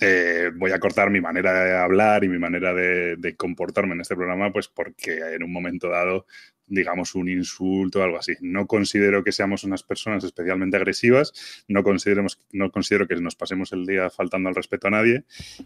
eh, 0.00 0.50
voy 0.54 0.72
a 0.72 0.80
cortar 0.80 1.10
mi 1.10 1.20
manera 1.20 1.64
de 1.64 1.76
hablar 1.76 2.24
y 2.24 2.28
mi 2.28 2.38
manera 2.38 2.74
de, 2.74 3.34
comportarme 3.36 3.94
en 3.94 4.00
este 4.00 4.16
programa, 4.16 4.52
pues 4.52 4.68
porque 4.68 5.18
en 5.18 5.42
un 5.44 5.52
momento 5.52 5.88
dado, 5.88 6.26
digamos, 6.66 7.14
un 7.14 7.28
insulto 7.28 8.00
o 8.00 8.02
algo 8.02 8.18
así. 8.18 8.32
No 8.40 8.66
considero 8.66 9.22
que 9.22 9.30
seamos 9.30 9.62
unas 9.62 9.84
personas 9.84 10.24
especialmente 10.24 10.76
agresivas, 10.76 11.64
no, 11.68 11.84
consideremos, 11.84 12.40
no 12.52 12.70
considero 12.72 13.06
que 13.06 13.14
nos 13.16 13.36
pasemos 13.36 13.72
el 13.72 13.86
día 13.86 14.10
faltando 14.10 14.48
al 14.48 14.56
respeto 14.56 14.88
a 14.88 14.90
nadie, 14.90 15.24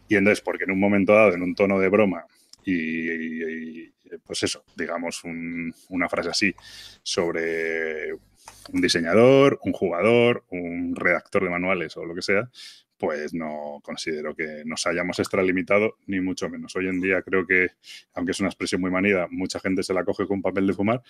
y 0.08 0.16
entonces, 0.16 0.42
porque 0.42 0.64
en 0.64 0.72
un 0.72 0.80
momento 0.80 1.14
dado, 1.14 1.34
en 1.34 1.42
un 1.42 1.54
tono 1.54 1.80
de 1.80 1.88
broma, 1.88 2.26
y, 2.64 3.90
pues 4.24 4.42
eso, 4.42 4.64
digamos, 4.76 5.24
un, 5.24 5.74
una 5.88 6.08
frase 6.08 6.30
así 6.30 6.54
sobre 7.02 8.12
un 8.12 8.80
diseñador, 8.80 9.58
un 9.62 9.72
jugador, 9.72 10.44
un 10.50 10.94
redactor 10.96 11.44
de 11.44 11.50
manuales 11.50 11.96
o 11.96 12.04
lo 12.04 12.14
que 12.14 12.22
sea, 12.22 12.50
pues 12.98 13.32
no 13.32 13.80
considero 13.82 14.34
que 14.34 14.62
nos 14.64 14.86
hayamos 14.86 15.18
extralimitado, 15.20 15.96
ni 16.06 16.20
mucho 16.20 16.48
menos. 16.50 16.74
Hoy 16.76 16.88
en 16.88 17.00
día 17.00 17.22
creo 17.22 17.46
que, 17.46 17.68
aunque 18.14 18.32
es 18.32 18.40
una 18.40 18.48
expresión 18.48 18.80
muy 18.80 18.90
manida, 18.90 19.28
mucha 19.30 19.60
gente 19.60 19.82
se 19.82 19.94
la 19.94 20.04
coge 20.04 20.26
con 20.26 20.42
papel 20.42 20.66
de 20.66 20.74
fumar. 20.74 21.02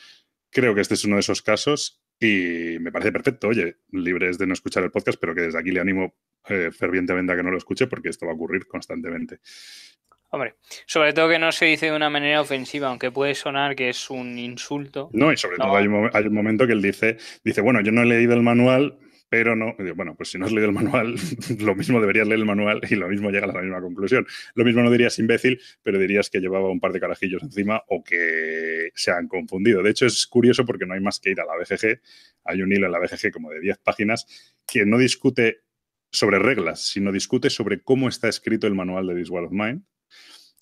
Creo 0.51 0.75
que 0.75 0.83
este 0.83 0.95
es 0.95 1.05
uno 1.05 1.17
de 1.17 1.21
esos 1.21 1.43
casos 1.43 2.03
y 2.21 2.77
me 2.81 2.93
parece 2.93 3.13
perfecto. 3.13 3.49
Oye, 3.49 3.79
libres 3.91 4.39
de 4.39 4.47
no 4.47 4.53
escuchar 4.53 4.85
el 4.85 4.91
podcast, 4.91 5.19
pero 5.19 5.35
que 5.35 5.43
desde 5.43 5.59
aquí 5.59 5.71
le 5.71 5.81
animo 5.81 6.15
eh, 6.49 6.71
fervientemente 6.73 7.33
a 7.33 7.37
que 7.37 7.43
no 7.43 7.51
lo 7.51 7.59
escuche 7.59 7.87
porque 7.87 8.11
esto 8.11 8.27
va 8.27 8.33
a 8.33 8.35
ocurrir 8.35 8.67
constantemente. 8.67 9.41
Hombre, 10.31 10.57
sobre 10.87 11.15
todo 11.15 11.31
que 11.31 11.39
no 11.39 11.53
se 11.53 11.65
dice 11.65 11.87
de 11.87 11.97
una 11.97 12.11
manera 12.11 12.43
ofensiva, 12.43 12.89
aunque 12.89 13.11
puede 13.11 13.35
sonar 13.35 13.75
que 13.75 13.89
es 13.89 14.11
un 14.11 14.39
insulto. 14.39 15.09
No, 15.15 15.33
y 15.33 15.39
sobre 15.39 15.57
todo 15.57 15.75
hay 15.75 15.87
un, 15.87 16.35
momento 16.35 16.67
que 16.67 16.75
él 16.75 16.83
dice, 16.83 17.17
dice, 17.43 17.63
bueno, 17.63 17.81
yo 17.81 17.93
no 17.93 18.03
he 18.03 18.07
leído 18.07 18.35
el 18.35 18.43
manual, 18.43 18.99
pero 19.31 19.57
no, 19.57 19.75
bueno, 19.97 20.15
pues 20.17 20.31
si 20.31 20.39
no 20.39 20.45
has 20.45 20.53
leído 20.53 20.69
el 20.69 20.75
manual, 20.75 21.15
lo 21.61 21.75
mismo 21.75 21.99
deberías 21.99 22.29
leer 22.29 22.41
el 22.41 22.45
manual 22.45 22.83
y 22.91 22.95
lo 22.97 23.09
mismo 23.09 23.31
llega 23.31 23.47
a 23.47 23.53
la 23.53 23.63
misma 23.63 23.81
conclusión. 23.81 24.27
Lo 24.55 24.67
mismo 24.67 24.83
no 24.83 24.91
dirías 24.91 25.19
imbécil, 25.19 25.61
pero 25.83 25.99
dirías 25.99 26.29
que 26.29 26.41
llevaba 26.41 26.69
un 26.69 26.81
par 26.81 26.93
de 26.93 27.01
carajillos 27.01 27.43
encima 27.43 27.83
o 27.89 28.05
que 28.05 28.91
se 28.95 29.11
han 29.11 29.29
confundido. 29.29 29.83
De 29.83 29.91
hecho, 29.91 30.05
es 30.05 30.27
curioso 30.27 30.67
porque 30.67 30.85
no 30.85 30.93
hay 30.93 31.01
más 31.01 31.21
que 31.21 31.31
ir 31.31 31.41
a 31.41 31.47
la 31.47 31.57
BGG. 31.57 32.03
Hay 32.45 32.61
un 32.61 32.71
hilo 32.71 32.85
en 32.85 32.93
la 32.93 32.99
BGG 32.99 33.33
como 33.33 33.51
de 33.51 33.61
10 33.61 33.79
páginas 33.79 34.27
que 34.67 34.85
no 34.85 34.99
discute 34.99 35.63
sobre 36.11 36.39
reglas, 36.39 36.87
sino 36.87 37.13
discute 37.13 37.49
sobre 37.49 37.83
cómo 37.83 38.11
está 38.11 38.29
escrito 38.29 38.67
el 38.67 38.75
manual 38.75 39.07
de 39.07 39.15
This 39.15 39.31
War 39.31 39.45
of 39.45 39.53
Mine 39.53 39.83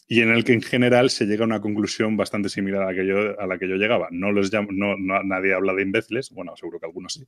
y 0.09 0.21
en 0.21 0.31
el 0.31 0.45
que 0.45 0.53
en 0.53 0.63
general 0.63 1.11
se 1.11 1.27
llega 1.27 1.43
a 1.43 1.47
una 1.47 1.61
conclusión 1.61 2.17
bastante 2.17 2.49
similar 2.49 2.83
a 2.83 2.87
la 2.87 2.95
que 2.95 3.07
yo, 3.07 3.41
a 3.41 3.47
la 3.47 3.59
que 3.59 3.69
yo 3.69 3.77
llegaba. 3.77 4.09
No 4.11 4.31
los 4.31 4.53
llamo, 4.53 4.69
no, 4.71 4.97
nadie 4.97 5.53
habla 5.53 5.75
de 5.75 5.83
imbéciles, 5.83 6.31
bueno, 6.31 6.57
seguro 6.57 6.79
que 6.79 6.87
algunos 6.87 7.15
sí, 7.15 7.27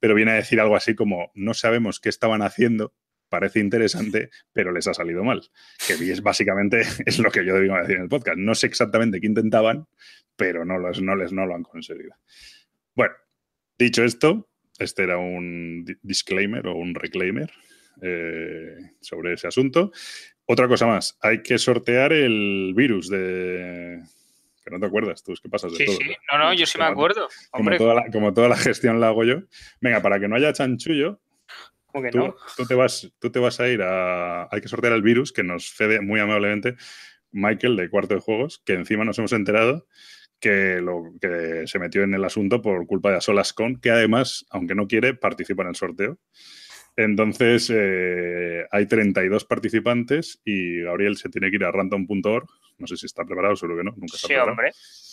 pero 0.00 0.14
viene 0.14 0.32
a 0.32 0.34
decir 0.34 0.60
algo 0.60 0.76
así 0.76 0.94
como, 0.94 1.30
no 1.34 1.54
sabemos 1.54 2.00
qué 2.00 2.08
estaban 2.08 2.42
haciendo, 2.42 2.94
parece 3.28 3.60
interesante, 3.60 4.30
pero 4.52 4.72
les 4.72 4.86
ha 4.86 4.94
salido 4.94 5.24
mal. 5.24 5.42
Que 5.86 5.94
es 5.94 6.22
básicamente 6.22 6.80
es 7.06 7.18
lo 7.18 7.30
que 7.30 7.44
yo 7.44 7.54
debía 7.54 7.80
decir 7.80 7.96
en 7.96 8.02
el 8.02 8.08
podcast. 8.08 8.38
No 8.38 8.54
sé 8.54 8.66
exactamente 8.66 9.20
qué 9.20 9.26
intentaban, 9.26 9.86
pero 10.36 10.64
no, 10.64 10.78
los, 10.78 11.02
no, 11.02 11.16
les, 11.16 11.32
no 11.32 11.46
lo 11.46 11.54
han 11.54 11.62
conseguido. 11.62 12.14
Bueno, 12.94 13.14
dicho 13.78 14.04
esto, 14.04 14.48
este 14.78 15.02
era 15.02 15.18
un 15.18 15.84
disclaimer 16.02 16.66
o 16.66 16.76
un 16.76 16.94
reclaimer 16.94 17.50
eh, 18.02 18.76
sobre 19.00 19.34
ese 19.34 19.48
asunto. 19.48 19.92
Otra 20.46 20.68
cosa 20.68 20.86
más, 20.86 21.18
hay 21.20 21.42
que 21.42 21.58
sortear 21.58 22.12
el 22.12 22.72
virus 22.74 23.08
de... 23.08 24.00
Que 24.64 24.70
no 24.70 24.80
te 24.80 24.86
acuerdas, 24.86 25.22
tú 25.22 25.32
es 25.32 25.40
que 25.40 25.48
pasas 25.48 25.72
de 25.72 25.78
sí, 25.78 25.84
todo. 25.84 25.96
Sí, 25.96 26.16
no, 26.32 26.38
no, 26.38 26.52
yo 26.54 26.66
sí 26.66 26.78
me 26.78 26.84
acuerdo. 26.84 27.28
Como 27.50 27.76
toda, 27.76 27.94
la, 27.94 28.10
como 28.10 28.34
toda, 28.34 28.48
la, 28.48 28.56
gestión 28.56 29.00
la 29.00 29.08
hago 29.08 29.24
yo. 29.24 29.42
Venga, 29.80 30.02
para 30.02 30.18
que 30.18 30.26
no 30.26 30.36
haya 30.36 30.52
chanchullo, 30.52 31.20
que 31.92 32.10
tú, 32.10 32.18
no? 32.18 32.36
tú, 32.56 32.66
te 32.66 32.74
vas, 32.74 33.12
tú 33.20 33.30
te 33.30 33.38
vas 33.38 33.60
a 33.60 33.68
ir 33.68 33.82
a... 33.82 34.48
Hay 34.50 34.60
que 34.60 34.68
sortear 34.68 34.92
el 34.92 35.02
virus 35.02 35.32
que 35.32 35.44
nos 35.44 35.72
cede 35.72 36.00
muy 36.00 36.20
amablemente 36.20 36.76
Michael 37.32 37.76
de 37.76 37.90
Cuarto 37.90 38.14
de 38.14 38.20
Juegos, 38.20 38.62
que 38.64 38.74
encima 38.74 39.04
nos 39.04 39.18
hemos 39.18 39.32
enterado 39.32 39.86
que, 40.40 40.80
lo, 40.80 41.12
que 41.20 41.66
se 41.66 41.78
metió 41.78 42.02
en 42.02 42.14
el 42.14 42.24
asunto 42.24 42.62
por 42.62 42.86
culpa 42.86 43.10
de 43.10 43.16
Asolascon, 43.16 43.80
que 43.80 43.90
además, 43.90 44.46
aunque 44.50 44.74
no 44.74 44.86
quiere, 44.86 45.14
participa 45.14 45.62
en 45.62 45.70
el 45.70 45.76
sorteo. 45.76 46.18
Entonces, 46.96 47.70
eh, 47.74 48.66
hay 48.70 48.86
32 48.86 49.44
participantes 49.44 50.40
y 50.44 50.80
Gabriel 50.80 51.16
se 51.16 51.28
tiene 51.28 51.50
que 51.50 51.56
ir 51.56 51.64
a 51.64 51.70
random.org. 51.70 52.48
No 52.78 52.86
sé 52.86 52.96
si 52.96 53.04
está 53.04 53.24
preparado, 53.24 53.54
seguro 53.54 53.78
que 53.78 53.84
no. 53.84 53.90
Nunca 53.92 54.16
está 54.16 54.28
sí, 54.28 54.34
hombre, 54.34 54.70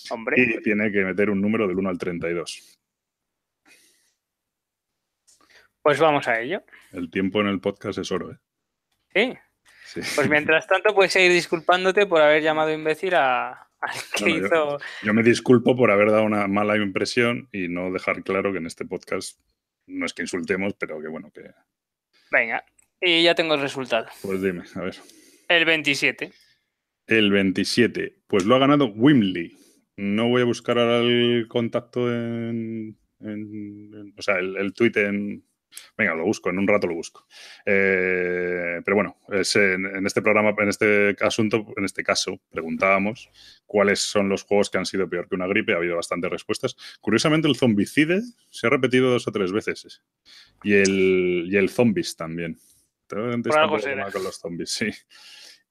hombre. 0.10 0.42
Y 0.42 0.62
tiene 0.62 0.92
que 0.92 1.04
meter 1.04 1.30
un 1.30 1.42
número 1.42 1.68
del 1.68 1.78
1 1.78 1.90
al 1.90 1.98
32. 1.98 2.80
Pues 5.82 6.00
vamos 6.00 6.26
a 6.30 6.40
ello. 6.40 6.64
El 6.94 7.12
tiempo 7.12 7.42
en 7.42 7.48
el 7.48 7.60
podcast 7.60 8.00
es 8.00 8.10
oro, 8.14 8.32
¿eh? 8.32 8.38
Sí. 9.14 10.02
sí. 10.02 10.16
Pues 10.16 10.30
mientras 10.30 10.66
tanto, 10.66 10.96
puedes 10.96 11.12
seguir 11.12 11.34
disculpándote 11.34 12.06
por 12.06 12.22
haber 12.22 12.42
llamado 12.42 12.72
imbécil 12.72 13.16
a, 13.16 13.50
al 13.82 13.92
que 14.16 14.30
hizo. 14.30 14.50
yo, 14.50 14.78
yo 15.04 15.14
me 15.14 15.24
disculpo 15.24 15.76
por 15.76 15.92
haber 15.92 16.12
dado 16.12 16.24
una 16.24 16.48
mala 16.48 16.78
impresión 16.78 17.50
y 17.52 17.68
no 17.68 17.92
dejar 17.92 18.24
claro 18.24 18.54
que 18.54 18.60
en 18.60 18.68
este 18.68 18.86
podcast 18.86 19.38
no 19.88 20.06
es 20.06 20.14
que 20.14 20.22
insultemos, 20.24 20.74
pero 20.80 21.00
que 21.02 21.08
bueno, 21.08 21.32
que 21.32 21.52
Venga, 22.32 22.64
y 23.02 23.24
ya 23.24 23.36
tengo 23.36 23.54
el 23.56 23.62
resultado. 23.62 24.08
pues 24.22 24.42
dime, 24.42 24.64
a 24.76 24.82
ver. 24.82 24.96
El 25.50 25.66
27. 25.66 26.32
El 27.08 27.32
27, 27.32 28.24
pues 28.28 28.46
lo 28.46 28.56
ha 28.56 28.60
ganado 28.60 28.88
Wimley. 28.88 29.56
No 29.98 30.30
voy 30.30 30.42
a 30.42 30.46
buscar 30.46 30.80
ahora 30.80 31.00
el 31.02 31.48
contacto 31.48 32.12
en, 32.12 32.98
en- 33.20 33.94
en- 33.94 34.14
o 34.18 34.22
sea, 34.22 34.40
el, 34.40 34.58
el 34.58 34.74
tweet 34.74 34.94
en... 34.96 35.44
Venga, 35.98 36.16
lo 36.16 36.26
busco, 36.26 36.50
en 36.50 36.60
un 36.60 36.68
rato 36.68 36.88
lo 36.88 36.96
busco. 36.96 37.28
Eh, 37.66 38.82
pero 38.84 38.96
bueno, 38.96 39.18
es 39.30 39.56
en, 39.56 39.86
en 39.86 40.06
este 40.06 40.22
programa, 40.22 40.54
en 40.58 40.70
este 40.70 41.16
asunto, 41.22 41.66
en 41.78 41.86
este 41.86 42.04
caso, 42.04 42.40
preguntábamos 42.52 43.30
cuáles 43.66 44.00
son 44.00 44.30
los 44.30 44.44
juegos 44.44 44.70
que 44.70 44.78
han 44.78 44.86
sido 44.86 45.10
peor 45.10 45.28
que 45.28 45.36
una 45.36 45.48
gripe. 45.48 45.74
Ha 45.74 45.78
habido 45.78 45.96
bastantes 45.96 46.32
respuestas. 46.32 46.76
Curiosamente, 47.02 47.48
el 47.48 47.56
Zombicide 47.56 48.22
se 48.50 48.68
ha 48.68 48.70
repetido 48.70 49.10
dos 49.10 49.28
o 49.28 49.32
tres 49.32 49.52
veces. 49.52 50.04
Y 50.64 50.74
el, 50.74 51.48
y 51.50 51.58
el 51.58 51.70
Zombies 51.70 52.16
también. 52.16 52.58
Un 53.12 53.44
algo 53.56 53.80
será. 53.80 54.12
con 54.12 54.24
los 54.24 54.40
zombies, 54.40 54.72
sí. 54.72 54.90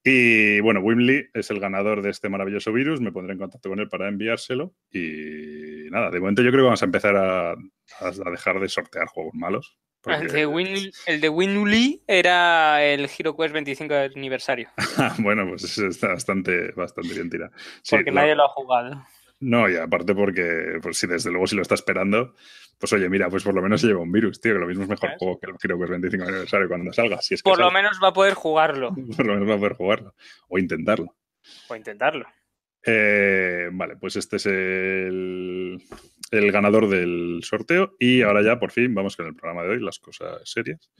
Y 0.04 0.60
bueno, 0.60 0.80
Wimley 0.80 1.28
es 1.32 1.50
el 1.50 1.60
ganador 1.60 2.02
de 2.02 2.10
este 2.10 2.28
maravilloso 2.28 2.72
virus. 2.72 3.00
Me 3.00 3.12
pondré 3.12 3.34
en 3.34 3.38
contacto 3.38 3.68
con 3.68 3.78
él 3.78 3.88
para 3.88 4.08
enviárselo. 4.08 4.74
Y 4.90 5.88
nada, 5.90 6.10
de 6.10 6.20
momento 6.20 6.42
yo 6.42 6.50
creo 6.50 6.62
que 6.62 6.66
vamos 6.66 6.82
a 6.82 6.86
empezar 6.86 7.16
a, 7.16 7.52
a 7.52 8.30
dejar 8.30 8.60
de 8.60 8.68
sortear 8.68 9.06
juegos 9.06 9.34
malos. 9.34 9.78
Porque- 10.02 10.26
El 10.26 10.32
de, 10.32 10.46
Win, 10.46 10.90
el 11.06 11.20
de 11.20 11.28
Winuli 11.28 12.02
era 12.06 12.84
el 12.84 13.08
Hero 13.18 13.36
Quest 13.36 13.54
25 13.54 13.94
de 13.94 14.04
aniversario. 14.16 14.68
bueno, 15.18 15.46
pues 15.48 15.64
eso 15.64 15.86
está 15.86 16.08
bastante, 16.08 16.72
bastante 16.72 17.14
bien 17.14 17.30
tirado. 17.30 17.52
Sí, 17.82 17.96
Porque 17.96 18.10
nadie 18.10 18.34
lo 18.34 18.44
ha 18.44 18.48
jugado. 18.48 19.04
No, 19.40 19.68
y 19.68 19.76
aparte 19.76 20.14
porque, 20.14 20.78
pues 20.80 20.98
si 20.98 21.06
desde 21.08 21.30
luego 21.30 21.48
si 21.48 21.56
lo 21.56 21.62
está 21.62 21.74
esperando, 21.74 22.34
pues 22.78 22.92
oye, 22.92 23.08
mira, 23.08 23.28
pues 23.28 23.42
por 23.42 23.54
lo 23.54 23.60
menos 23.62 23.80
se 23.80 23.88
lleva 23.88 24.00
un 24.00 24.12
virus, 24.12 24.40
tío, 24.40 24.52
que 24.52 24.60
lo 24.60 24.66
mismo 24.68 24.84
es 24.84 24.88
mejor 24.90 25.10
juego 25.18 25.40
que 25.40 25.46
el 25.50 25.56
Hero 25.62 25.78
Quest 25.78 25.90
25 25.90 26.24
aniversario 26.24 26.68
cuando 26.68 26.92
salga. 26.92 27.20
Si 27.20 27.34
es 27.34 27.42
que 27.42 27.50
Por 27.50 27.58
lo 27.58 27.70
menos 27.72 27.98
va 28.02 28.08
a 28.08 28.12
poder 28.12 28.34
jugarlo. 28.34 28.94
por 29.16 29.26
lo 29.26 29.34
menos 29.34 29.48
va 29.50 29.54
a 29.54 29.58
poder 29.58 29.74
jugarlo. 29.74 30.14
O 30.48 30.58
intentarlo. 30.58 31.16
O 31.68 31.74
intentarlo. 31.74 32.24
Eh, 32.84 33.68
vale, 33.72 33.96
pues 33.96 34.16
este 34.16 34.36
es 34.36 34.46
el, 34.46 35.82
el 36.30 36.52
ganador 36.52 36.88
del 36.88 37.40
sorteo. 37.42 37.94
Y 37.98 38.22
ahora 38.22 38.42
ya, 38.42 38.58
por 38.58 38.70
fin, 38.70 38.94
vamos 38.94 39.16
con 39.16 39.26
el 39.26 39.34
programa 39.34 39.62
de 39.62 39.70
hoy, 39.70 39.80
las 39.80 39.98
cosas 39.98 40.40
serias. 40.44 40.90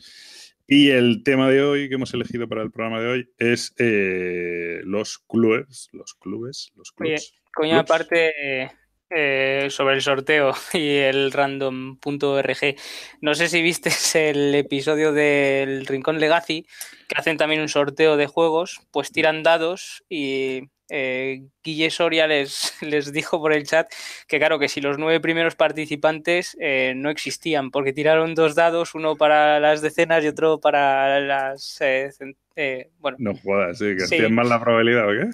Y 0.67 0.91
el 0.91 1.23
tema 1.25 1.51
de 1.51 1.63
hoy 1.63 1.89
que 1.89 1.97
hemos 1.97 2.15
elegido 2.15 2.49
para 2.49 2.63
el 2.63 2.71
programa 2.71 3.01
de 3.01 3.09
hoy 3.09 3.31
es 3.39 3.75
eh, 3.79 4.81
los 4.85 5.19
clubes, 5.19 5.89
los 5.93 6.15
clubes, 6.15 6.73
los 6.77 6.95
Oye, 7.01 7.15
clubs. 7.15 7.35
Coño, 7.55 7.71
Clubs. 7.73 7.83
aparte 7.83 8.71
eh, 9.11 9.67
sobre 9.69 9.97
el 9.97 10.03
sorteo 10.03 10.55
y 10.73 10.97
el 10.97 11.33
random.org, 11.33 12.77
no 13.21 13.35
sé 13.35 13.49
si 13.49 13.61
viste 13.61 13.91
el 14.31 14.55
episodio 14.55 15.13
del 15.13 15.85
Rincón 15.87 16.19
Legacy, 16.19 16.67
que 17.09 17.15
hacen 17.19 17.37
también 17.37 17.61
un 17.61 17.69
sorteo 17.69 18.17
de 18.17 18.27
juegos, 18.27 18.81
pues 18.91 19.13
tiran 19.13 19.43
dados 19.43 20.05
y 20.09 20.71
eh, 20.95 21.43
Guille 21.65 21.91
Soria 21.91 22.27
les, 22.27 22.75
les 22.83 23.13
dijo 23.13 23.41
por 23.41 23.53
el 23.53 23.67
chat 23.67 23.91
que 24.29 24.39
claro, 24.39 24.59
que 24.59 24.69
si 24.69 24.81
los 24.81 24.99
nueve 24.99 25.21
primeros 25.21 25.57
participantes 25.57 26.57
eh, 26.61 26.93
no 26.95 27.09
existían, 27.11 27.71
porque 27.71 27.93
tiraron 27.93 28.35
dos 28.35 28.55
dados, 28.55 28.95
uno 28.95 29.17
para 29.17 29.59
las 29.59 29.81
decenas 29.81 30.23
y 30.23 30.29
otro 30.29 30.61
para 30.61 31.19
las... 31.21 31.81
eh, 31.81 32.11
eh, 32.57 32.91
bueno, 32.99 33.17
No 33.21 33.35
jodas, 33.35 33.79
sí, 33.79 33.95
que 33.97 34.01
Sí. 34.07 34.17
hacían 34.17 34.35
mal 34.35 34.49
la 34.49 34.61
probabilidad, 34.61 35.09
¿o 35.09 35.13
qué? 35.13 35.31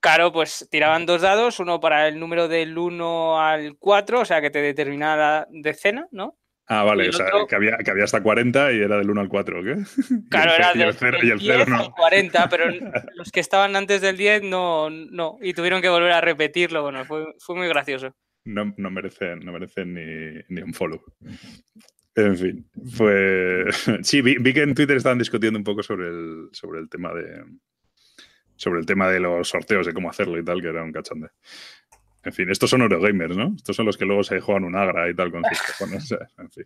Claro, 0.00 0.32
pues 0.32 0.66
tiraban 0.70 1.06
dos 1.06 1.20
dados, 1.22 1.60
uno 1.60 1.78
para 1.78 2.08
el 2.08 2.18
número 2.18 2.48
del 2.48 2.76
1 2.76 3.40
al 3.40 3.76
4, 3.78 4.20
o 4.20 4.24
sea 4.24 4.40
que 4.40 4.50
te 4.50 4.60
determinaba 4.60 5.16
la 5.16 5.46
decena, 5.50 6.08
¿no? 6.10 6.36
Ah, 6.74 6.84
vale, 6.84 7.08
o 7.08 7.12
sea, 7.12 7.26
otro- 7.26 7.46
que 7.46 7.54
había, 7.54 7.76
que 7.78 7.90
había 7.90 8.04
hasta 8.04 8.22
40 8.22 8.72
y 8.72 8.78
era 8.80 8.96
del 8.96 9.10
1 9.10 9.20
al 9.20 9.28
4, 9.28 9.60
¿o 9.60 9.62
qué? 9.62 9.76
Claro, 10.30 10.52
y 10.52 10.54
el, 10.54 10.60
era 10.60 10.72
del, 10.86 10.94
cero, 10.94 11.18
del 11.18 11.28
y 11.28 11.30
el 11.32 11.38
10 11.38 11.52
cero 11.58 11.64
al 11.66 11.70
no. 11.86 11.92
40, 11.92 12.48
pero 12.48 12.64
los 13.16 13.30
que 13.30 13.40
estaban 13.40 13.76
antes 13.76 14.00
del 14.00 14.16
10 14.16 14.42
no, 14.44 14.88
no, 14.88 15.36
y 15.42 15.52
tuvieron 15.54 15.82
que 15.82 15.88
volver 15.90 16.12
a 16.12 16.20
repetirlo, 16.20 16.82
bueno, 16.82 17.04
fue, 17.04 17.26
fue 17.38 17.56
muy 17.56 17.68
gracioso. 17.68 18.14
No, 18.44 18.72
no 18.76 18.90
merecen, 18.90 19.40
no 19.40 19.52
merecen 19.52 19.94
ni, 19.94 20.42
ni 20.48 20.62
un 20.62 20.72
follow. 20.74 21.00
En 22.14 22.36
fin, 22.36 22.70
pues 22.96 23.88
sí, 24.02 24.20
vi, 24.22 24.36
vi 24.38 24.52
que 24.52 24.62
en 24.62 24.74
Twitter 24.74 24.96
estaban 24.96 25.18
discutiendo 25.18 25.58
un 25.58 25.64
poco 25.64 25.82
sobre 25.82 26.08
el, 26.08 26.48
sobre 26.52 26.80
el 26.80 26.88
tema 26.88 27.12
de 27.12 27.44
sobre 28.56 28.80
el 28.80 28.86
tema 28.86 29.08
de 29.08 29.18
los 29.18 29.48
sorteos, 29.48 29.86
de 29.86 29.92
cómo 29.92 30.08
hacerlo 30.08 30.38
y 30.38 30.44
tal, 30.44 30.60
que 30.62 30.68
era 30.68 30.84
un 30.84 30.92
cachonde. 30.92 31.28
En 32.24 32.32
fin, 32.32 32.50
estos 32.50 32.70
son 32.70 32.82
Eurogamers, 32.82 33.36
¿no? 33.36 33.52
Estos 33.56 33.74
son 33.74 33.86
los 33.86 33.96
que 33.96 34.04
luego 34.04 34.22
se 34.22 34.40
juegan 34.40 34.64
un 34.64 34.76
agra 34.76 35.10
y 35.10 35.14
tal 35.14 35.30
con 35.32 35.42
sus 35.44 35.60
cojones. 35.78 36.14
En 36.38 36.50
fin. 36.50 36.64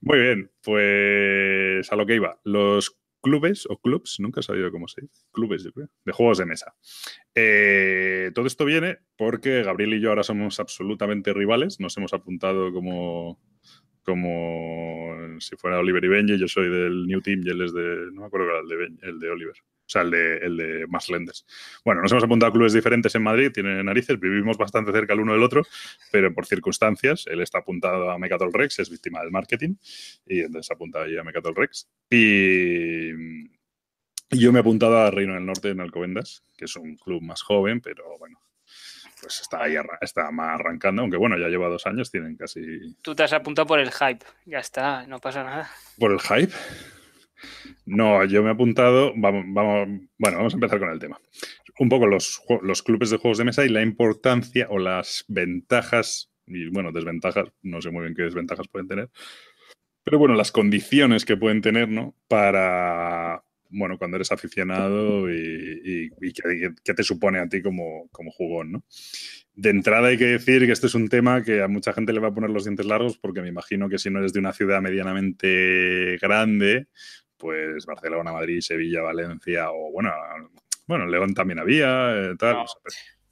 Muy 0.00 0.18
bien, 0.20 0.50
pues 0.62 1.92
a 1.92 1.96
lo 1.96 2.06
que 2.06 2.14
iba. 2.14 2.40
Los 2.44 2.98
clubes 3.20 3.66
o 3.68 3.78
clubs, 3.80 4.16
nunca 4.20 4.40
he 4.40 4.42
sabido 4.42 4.70
cómo 4.70 4.86
se 4.88 5.02
dice, 5.02 5.26
clubes 5.32 5.64
yo 5.64 5.72
creo, 5.72 5.88
de 6.04 6.12
juegos 6.12 6.38
de 6.38 6.46
mesa. 6.46 6.74
Eh, 7.34 8.30
todo 8.34 8.46
esto 8.46 8.64
viene 8.64 8.98
porque 9.16 9.62
Gabriel 9.62 9.94
y 9.94 10.00
yo 10.00 10.10
ahora 10.10 10.22
somos 10.22 10.60
absolutamente 10.60 11.32
rivales, 11.34 11.80
nos 11.80 11.96
hemos 11.98 12.14
apuntado 12.14 12.72
como, 12.72 13.40
como 14.04 15.16
si 15.40 15.56
fuera 15.56 15.78
Oliver 15.80 16.04
y 16.04 16.08
Benji, 16.08 16.38
yo 16.38 16.48
soy 16.48 16.70
del 16.70 17.06
New 17.06 17.20
Team 17.20 17.40
y 17.44 17.50
él 17.50 17.60
es 17.62 17.74
de, 17.74 18.06
no 18.12 18.22
me 18.22 18.26
acuerdo 18.28 18.46
que 18.46 18.52
era 18.52 18.60
el 18.62 18.68
de, 18.68 18.76
Ben- 18.76 18.98
el 19.02 19.18
de 19.18 19.30
Oliver, 19.30 19.56
o 19.88 19.90
sea, 19.90 20.02
el 20.02 20.10
de, 20.10 20.36
el 20.36 20.56
de 20.58 20.86
Max 20.86 21.08
Lendes. 21.08 21.46
Bueno, 21.82 22.02
nos 22.02 22.12
hemos 22.12 22.22
apuntado 22.22 22.50
a 22.50 22.52
clubes 22.52 22.74
diferentes 22.74 23.14
en 23.14 23.22
Madrid, 23.22 23.50
tiene 23.50 23.82
narices, 23.82 24.20
vivimos 24.20 24.58
bastante 24.58 24.92
cerca 24.92 25.14
el 25.14 25.20
uno 25.20 25.32
del 25.32 25.42
otro, 25.42 25.62
pero 26.12 26.32
por 26.34 26.44
circunstancias, 26.44 27.24
él 27.26 27.40
está 27.40 27.60
apuntado 27.60 28.10
a 28.10 28.18
Mecatol 28.18 28.52
Rex, 28.52 28.80
es 28.80 28.90
víctima 28.90 29.20
del 29.20 29.30
marketing, 29.30 29.76
y 30.26 30.40
entonces 30.40 30.70
apunta 30.70 31.02
ahí 31.02 31.16
a 31.16 31.24
Mecatol 31.24 31.56
Rex. 31.56 31.88
Y, 32.10 33.48
yo 34.30 34.52
me 34.52 34.58
he 34.58 34.60
apuntado 34.60 34.98
a 34.98 35.10
Reino 35.10 35.32
del 35.32 35.46
Norte 35.46 35.70
en 35.70 35.80
Alcobendas, 35.80 36.44
que 36.58 36.66
es 36.66 36.76
un 36.76 36.96
club 36.96 37.22
más 37.22 37.40
joven, 37.40 37.80
pero 37.80 38.04
bueno, 38.18 38.38
pues 39.22 39.40
está 39.40 39.62
ahí 39.62 39.76
está 40.02 40.30
más 40.30 40.60
arrancando, 40.60 41.00
aunque 41.00 41.16
bueno, 41.16 41.38
ya 41.38 41.48
lleva 41.48 41.68
dos 41.68 41.86
años, 41.86 42.10
tienen 42.10 42.36
casi... 42.36 42.94
Tú 43.00 43.14
te 43.14 43.22
has 43.22 43.32
apuntado 43.32 43.66
por 43.66 43.80
el 43.80 43.90
hype, 43.90 44.26
ya 44.44 44.58
está, 44.58 45.06
no 45.06 45.18
pasa 45.18 45.44
nada. 45.44 45.70
¿Por 45.98 46.12
el 46.12 46.20
hype? 46.20 46.52
No, 47.86 48.24
yo 48.24 48.42
me 48.42 48.48
he 48.48 48.52
apuntado, 48.52 49.12
vamos, 49.16 49.44
bueno, 50.18 50.36
vamos 50.36 50.54
a 50.54 50.56
empezar 50.56 50.78
con 50.78 50.90
el 50.90 50.98
tema. 50.98 51.20
Un 51.78 51.88
poco 51.88 52.06
los, 52.06 52.42
los 52.62 52.82
clubes 52.82 53.10
de 53.10 53.18
juegos 53.18 53.38
de 53.38 53.44
mesa 53.44 53.64
y 53.64 53.68
la 53.68 53.82
importancia 53.82 54.66
o 54.70 54.78
las 54.78 55.24
ventajas, 55.28 56.30
y 56.46 56.68
bueno, 56.68 56.92
desventajas, 56.92 57.48
no 57.62 57.80
sé 57.80 57.90
muy 57.90 58.02
bien 58.02 58.14
qué 58.14 58.22
desventajas 58.22 58.68
pueden 58.68 58.88
tener, 58.88 59.10
Pero 60.04 60.18
bueno, 60.18 60.34
las 60.34 60.52
condiciones 60.52 61.24
que 61.24 61.36
pueden 61.36 61.60
tener, 61.60 61.88
¿no? 61.88 62.14
Para, 62.28 63.42
bueno, 63.70 63.98
cuando 63.98 64.16
eres 64.16 64.32
aficionado 64.32 65.30
y, 65.30 66.10
qué, 66.84 66.94
te 66.94 67.02
supone 67.02 67.38
a 67.38 67.48
ti 67.48 67.62
como, 67.62 68.08
como 68.10 68.30
jugón, 68.30 68.72
¿no? 68.72 68.84
De 69.54 69.70
entrada 69.70 70.08
hay 70.08 70.18
que 70.18 70.26
decir 70.26 70.64
que 70.66 70.72
este 70.72 70.86
es 70.86 70.94
un 70.94 71.08
tema 71.08 71.42
que 71.42 71.62
a 71.62 71.68
mucha 71.68 71.92
gente 71.92 72.12
le 72.12 72.20
va 72.20 72.28
a 72.28 72.34
poner 72.34 72.50
los 72.50 72.64
dientes 72.64 72.86
largos 72.86 73.18
porque 73.18 73.42
me 73.42 73.48
imagino 73.48 73.88
que 73.88 73.98
si 73.98 74.08
no 74.08 74.20
eres 74.20 74.32
de 74.32 74.38
una 74.38 74.52
ciudad 74.52 74.80
medianamente 74.80 76.16
grande, 76.22 76.86
pues 77.38 77.86
Barcelona, 77.86 78.32
Madrid, 78.32 78.60
Sevilla, 78.60 79.02
Valencia 79.02 79.70
o 79.70 79.92
bueno, 79.92 80.10
bueno, 80.86 81.06
León 81.06 81.34
también 81.34 81.58
había, 81.58 82.14
eh, 82.14 82.34
tal. 82.38 82.64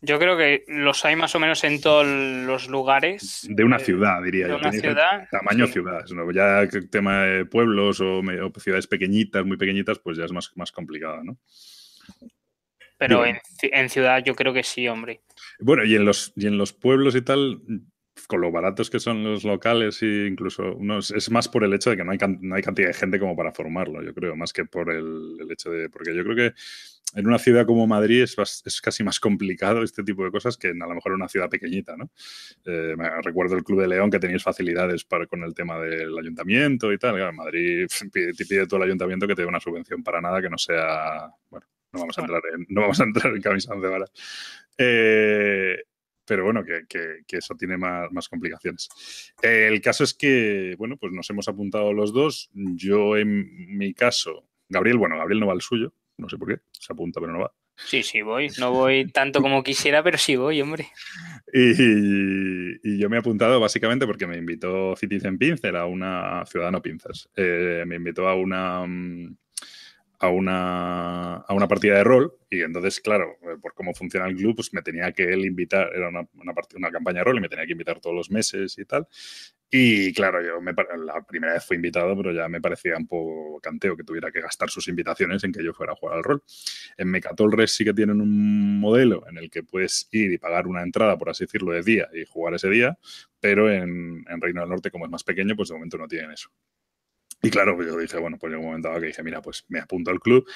Yo 0.02 0.18
creo 0.18 0.36
que 0.36 0.64
los 0.68 1.04
hay 1.04 1.16
más 1.16 1.34
o 1.34 1.40
menos 1.40 1.64
en 1.64 1.80
todos 1.80 2.06
los 2.06 2.68
lugares. 2.68 3.46
De 3.48 3.64
una 3.64 3.78
ciudad, 3.78 4.22
diría 4.22 4.46
de 4.46 4.52
yo. 4.52 4.58
Una 4.58 4.70
ciudad, 4.70 5.28
tamaño 5.30 5.66
ciudad. 5.66 6.04
Ya 6.32 6.60
el 6.60 6.90
tema 6.90 7.22
de 7.22 7.44
pueblos 7.46 8.00
o, 8.00 8.22
ciudades 8.58 8.86
pequeñitas, 8.86 9.44
muy 9.44 9.56
pequeñitas, 9.56 9.98
pues 9.98 10.18
ya 10.18 10.24
es 10.24 10.32
más, 10.32 10.52
más 10.54 10.70
complicado, 10.70 11.24
¿no? 11.24 11.38
Pero 12.98 13.24
en, 13.26 13.90
ciudad 13.90 14.22
yo 14.24 14.34
creo 14.34 14.52
que 14.52 14.62
sí, 14.62 14.86
hombre. 14.86 15.22
Bueno, 15.58 15.84
y 15.84 15.94
en 15.96 16.04
los, 16.04 16.32
y 16.36 16.46
en 16.46 16.56
los 16.56 16.72
pueblos 16.72 17.14
y 17.14 17.22
tal, 17.22 17.60
con 18.26 18.40
lo 18.40 18.50
baratos 18.50 18.90
que 18.90 19.00
son 19.00 19.22
los 19.22 19.44
locales 19.44 20.02
e 20.02 20.26
incluso 20.26 20.78
es 21.14 21.30
más 21.30 21.48
por 21.48 21.64
el 21.64 21.74
hecho 21.74 21.90
de 21.90 21.96
que 21.96 22.04
no 22.04 22.12
hay, 22.12 22.18
no 22.40 22.54
hay 22.54 22.62
cantidad 22.62 22.88
de 22.88 22.94
gente 22.94 23.18
como 23.18 23.36
para 23.36 23.52
formarlo, 23.52 24.02
yo 24.02 24.14
creo, 24.14 24.36
más 24.36 24.52
que 24.52 24.64
por 24.64 24.90
el, 24.90 25.36
el 25.40 25.50
hecho 25.50 25.70
de... 25.70 25.88
Porque 25.90 26.14
yo 26.14 26.24
creo 26.24 26.36
que 26.36 26.54
en 27.14 27.26
una 27.26 27.38
ciudad 27.38 27.66
como 27.66 27.86
Madrid 27.86 28.22
es, 28.22 28.36
es, 28.64 28.80
casi 28.80 29.04
más 29.04 29.20
complicado 29.20 29.82
este 29.82 30.02
tipo 30.02 30.24
de 30.24 30.30
cosas 30.30 30.56
que 30.56 30.68
en, 30.68 30.82
a 30.82 30.86
lo 30.86 30.94
mejor 30.94 31.12
en 31.12 31.16
una 31.16 31.28
ciudad 31.28 31.48
pequeñita, 31.48 31.96
¿no? 31.96 32.10
Eh, 32.64 32.94
me 32.96 33.08
recuerdo 33.22 33.56
el 33.56 33.64
Club 33.64 33.80
de 33.80 33.88
León 33.88 34.10
que 34.10 34.18
tenéis 34.18 34.42
facilidades 34.42 35.04
para, 35.04 35.26
con 35.26 35.42
el 35.42 35.54
tema 35.54 35.78
del 35.78 36.18
ayuntamiento 36.18 36.92
y 36.92 36.98
tal. 36.98 37.18
en 37.18 37.34
Madrid 37.34 37.86
te 38.12 38.46
pide 38.46 38.66
todo 38.66 38.78
el 38.78 38.88
ayuntamiento 38.88 39.26
que 39.26 39.34
te 39.34 39.42
dé 39.42 39.48
una 39.48 39.60
subvención 39.60 40.02
para 40.02 40.20
nada 40.20 40.42
que 40.42 40.50
no 40.50 40.58
sea... 40.58 41.30
Bueno, 41.48 41.66
no 41.92 42.00
vamos 42.00 42.18
a 42.18 42.20
entrar 42.20 42.42
en, 42.52 42.66
no 42.68 42.80
vamos 42.82 43.00
a 43.00 43.04
entrar 43.04 43.34
en 43.34 43.40
camisa 43.40 43.74
de 43.74 43.88
varas. 43.88 44.12
Eh, 44.76 45.82
pero 46.26 46.44
bueno, 46.44 46.64
que, 46.64 46.86
que, 46.88 47.36
eso 47.36 47.54
tiene 47.54 47.76
más, 47.76 48.10
más 48.12 48.28
complicaciones. 48.28 48.88
el 49.42 49.80
caso 49.80 50.04
es 50.04 50.14
que, 50.14 50.74
bueno, 50.78 50.96
pues 50.96 51.12
nos 51.12 51.28
hemos 51.30 51.48
apuntado 51.48 51.92
los 51.92 52.12
dos. 52.12 52.50
Yo 52.52 53.16
en 53.16 53.76
mi 53.76 53.94
caso, 53.94 54.44
Gabriel, 54.68 54.98
bueno, 54.98 55.16
Gabriel 55.16 55.40
no 55.40 55.46
va 55.46 55.52
al 55.52 55.62
suyo, 55.62 55.92
no 56.16 56.28
sé 56.28 56.36
por 56.36 56.48
qué, 56.48 56.60
se 56.72 56.92
apunta 56.92 57.20
pero 57.20 57.32
no 57.32 57.40
va. 57.40 57.52
Sí, 57.76 58.02
sí, 58.02 58.22
voy. 58.22 58.48
No 58.58 58.72
voy 58.72 59.06
tanto 59.10 59.42
como 59.42 59.62
quisiera, 59.62 60.02
pero 60.02 60.16
sí 60.16 60.34
voy, 60.36 60.60
hombre. 60.62 60.88
Y, 61.52 62.98
yo 62.98 63.10
me 63.10 63.16
he 63.16 63.20
apuntado 63.20 63.60
básicamente 63.60 64.06
porque 64.06 64.26
me 64.26 64.38
invitó 64.38 64.96
Citizen 64.96 65.38
Pincer 65.38 65.76
a 65.76 65.84
una 65.84 66.44
Ciudadano 66.46 66.80
Pinzas. 66.80 67.28
Eh, 67.36 67.84
me 67.86 67.96
invitó 67.96 68.28
a 68.28 68.34
una, 68.34 68.86
mm, 68.86 69.36
a 70.18 70.28
una, 70.28 71.36
a 71.36 71.54
una 71.54 71.68
partida 71.68 71.96
de 71.96 72.04
rol 72.04 72.32
y 72.48 72.62
entonces, 72.62 73.00
claro, 73.00 73.36
eh, 73.42 73.56
por 73.60 73.74
cómo 73.74 73.92
funciona 73.94 74.26
el 74.26 74.36
club, 74.36 74.54
pues 74.56 74.72
me 74.72 74.82
tenía 74.82 75.10
que 75.12 75.24
él 75.24 75.44
invitar, 75.44 75.90
era 75.94 76.08
una, 76.08 76.26
una, 76.34 76.90
campaña 76.90 77.18
de 77.18 77.24
rol 77.24 77.38
y 77.38 77.40
me 77.40 77.48
tenía 77.48 77.66
que 77.66 77.72
invitar 77.72 78.00
todos 78.00 78.14
los 78.14 78.30
meses 78.30 78.78
y 78.78 78.84
tal. 78.84 79.06
Y 79.68 80.12
claro, 80.14 80.40
yo 80.44 80.60
me, 80.60 80.72
la 80.72 81.22
primera 81.26 81.54
vez 81.54 81.64
fui 81.64 81.74
invitado, 81.76 82.16
pero 82.16 82.32
ya 82.32 82.48
me 82.48 82.60
parecía 82.60 82.96
un 82.96 83.08
poco 83.08 83.60
canteo 83.60 83.96
que 83.96 84.04
tuviera 84.04 84.30
que 84.30 84.40
gastar 84.40 84.70
sus 84.70 84.86
invitaciones 84.86 85.42
en 85.42 85.52
que 85.52 85.64
yo 85.64 85.74
fuera 85.74 85.92
a 85.92 85.96
jugar 85.96 86.18
al 86.18 86.24
rol. 86.24 86.42
En 86.96 87.08
Mecatol 87.08 87.68
sí 87.68 87.84
que 87.84 87.92
tienen 87.92 88.20
un 88.20 88.78
modelo 88.80 89.26
en 89.28 89.38
el 89.38 89.50
que 89.50 89.64
puedes 89.64 90.08
ir 90.12 90.32
y 90.32 90.38
pagar 90.38 90.68
una 90.68 90.82
entrada, 90.82 91.18
por 91.18 91.30
así 91.30 91.44
decirlo, 91.44 91.72
de 91.72 91.82
día 91.82 92.08
y 92.14 92.24
jugar 92.26 92.54
ese 92.54 92.70
día, 92.70 92.96
pero 93.40 93.70
en, 93.70 94.24
en 94.28 94.40
Reino 94.40 94.60
del 94.60 94.70
Norte, 94.70 94.90
como 94.90 95.04
es 95.04 95.10
más 95.10 95.24
pequeño, 95.24 95.56
pues 95.56 95.68
de 95.68 95.74
momento 95.74 95.98
no 95.98 96.06
tienen 96.06 96.30
eso. 96.30 96.50
Y 97.42 97.50
claro, 97.50 97.80
yo 97.82 97.98
dije, 97.98 98.18
bueno, 98.18 98.38
pues 98.38 98.52
en 98.52 98.58
un 98.58 98.66
momento 98.66 98.92
que 99.00 99.06
dije, 99.06 99.22
mira, 99.22 99.42
pues 99.42 99.64
me 99.68 99.80
apunto 99.80 100.10
al 100.10 100.20
club 100.20 100.48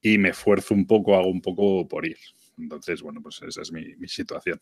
y 0.00 0.18
me 0.18 0.30
esfuerzo 0.30 0.74
un 0.74 0.86
poco, 0.86 1.16
hago 1.16 1.28
un 1.28 1.40
poco 1.40 1.88
por 1.88 2.04
ir. 2.06 2.18
Entonces, 2.58 3.02
bueno, 3.02 3.20
pues 3.22 3.40
esa 3.42 3.62
es 3.62 3.72
mi, 3.72 3.96
situación. 4.06 4.60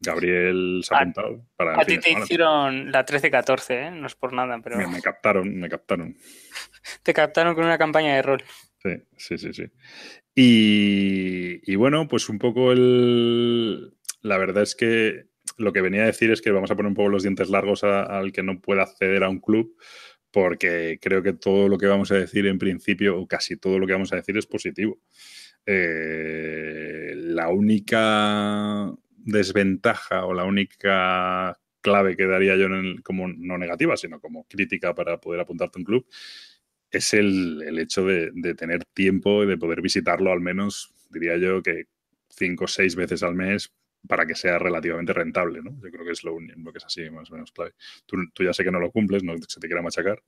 Gabriel 0.00 0.80
se 0.82 0.94
ha 0.94 0.98
apuntado 0.98 1.46
para... 1.56 1.80
A 1.80 1.84
ti 1.84 1.98
te 1.98 2.10
hicieron 2.10 2.90
la 2.90 3.06
13-14, 3.06 3.70
¿eh? 3.70 3.90
No 3.92 4.06
es 4.06 4.14
por 4.14 4.32
nada, 4.32 4.60
pero... 4.62 4.76
Me, 4.76 5.00
captaron, 5.00 5.56
me 5.58 5.68
captaron. 5.68 6.16
te 7.02 7.14
captaron 7.14 7.54
con 7.54 7.64
una 7.64 7.78
campaña 7.78 8.14
de 8.16 8.22
rol. 8.22 8.42
Sí, 8.82 8.90
sí, 9.16 9.38
sí, 9.38 9.52
sí. 9.52 9.64
Y, 10.34 11.74
bueno, 11.76 12.08
pues 12.08 12.28
un 12.28 12.38
poco 12.38 12.72
el... 12.72 13.94
La 14.20 14.38
verdad 14.38 14.62
es 14.62 14.74
que 14.74 15.26
lo 15.58 15.72
que 15.72 15.80
venía 15.80 16.02
a 16.02 16.06
decir 16.06 16.30
es 16.30 16.42
que 16.42 16.50
vamos 16.50 16.70
a 16.70 16.76
poner 16.76 16.88
un 16.88 16.94
poco 16.96 17.08
los 17.08 17.22
dientes 17.22 17.50
largos 17.50 17.84
al 17.84 18.32
que 18.32 18.42
no 18.42 18.60
pueda 18.60 18.82
acceder 18.82 19.24
a 19.24 19.28
un 19.28 19.40
club 19.40 19.76
porque 20.32 20.98
creo 21.00 21.22
que 21.22 21.34
todo 21.34 21.68
lo 21.68 21.78
que 21.78 21.86
vamos 21.86 22.10
a 22.10 22.16
decir 22.16 22.46
en 22.46 22.58
principio, 22.58 23.18
o 23.18 23.26
casi 23.28 23.56
todo 23.56 23.78
lo 23.78 23.86
que 23.86 23.92
vamos 23.92 24.12
a 24.12 24.16
decir 24.16 24.36
es 24.36 24.46
positivo. 24.46 24.98
Eh, 25.66 27.12
la 27.16 27.48
única 27.50 28.90
desventaja 29.18 30.24
o 30.24 30.34
la 30.34 30.44
única 30.44 31.56
clave 31.80 32.16
que 32.16 32.26
daría 32.26 32.56
yo 32.56 32.68
como 33.04 33.28
no 33.28 33.58
negativa, 33.58 33.96
sino 33.96 34.20
como 34.20 34.44
crítica 34.48 34.94
para 34.94 35.20
poder 35.20 35.40
apuntarte 35.40 35.78
a 35.78 35.80
un 35.80 35.84
club, 35.84 36.06
es 36.90 37.14
el, 37.14 37.78
hecho 37.78 38.04
de, 38.06 38.30
de, 38.34 38.54
tener 38.54 38.84
tiempo 38.86 39.44
y 39.44 39.46
de 39.46 39.58
poder 39.58 39.82
visitarlo 39.82 40.32
al 40.32 40.40
menos, 40.40 40.94
diría 41.10 41.36
yo, 41.36 41.62
que 41.62 41.86
cinco 42.30 42.64
o 42.64 42.68
seis 42.68 42.96
veces 42.96 43.22
al 43.22 43.34
mes 43.34 43.72
para 44.06 44.26
que 44.26 44.34
sea 44.34 44.58
relativamente 44.58 45.12
rentable, 45.12 45.60
¿no? 45.62 45.70
Yo 45.82 45.90
creo 45.90 46.04
que 46.04 46.12
es 46.12 46.24
lo, 46.24 46.38
lo 46.38 46.72
que 46.72 46.78
es 46.78 46.84
así 46.84 47.08
más 47.10 47.30
o 47.30 47.34
menos 47.34 47.52
clave. 47.52 47.72
Tú, 48.06 48.16
ya 48.44 48.52
sé 48.52 48.64
que 48.64 48.70
no 48.70 48.80
lo 48.80 48.90
cumples, 48.90 49.22
no 49.22 49.34
se 49.46 49.60
te 49.60 49.66
quiera 49.66 49.82
machacar. 49.82 50.22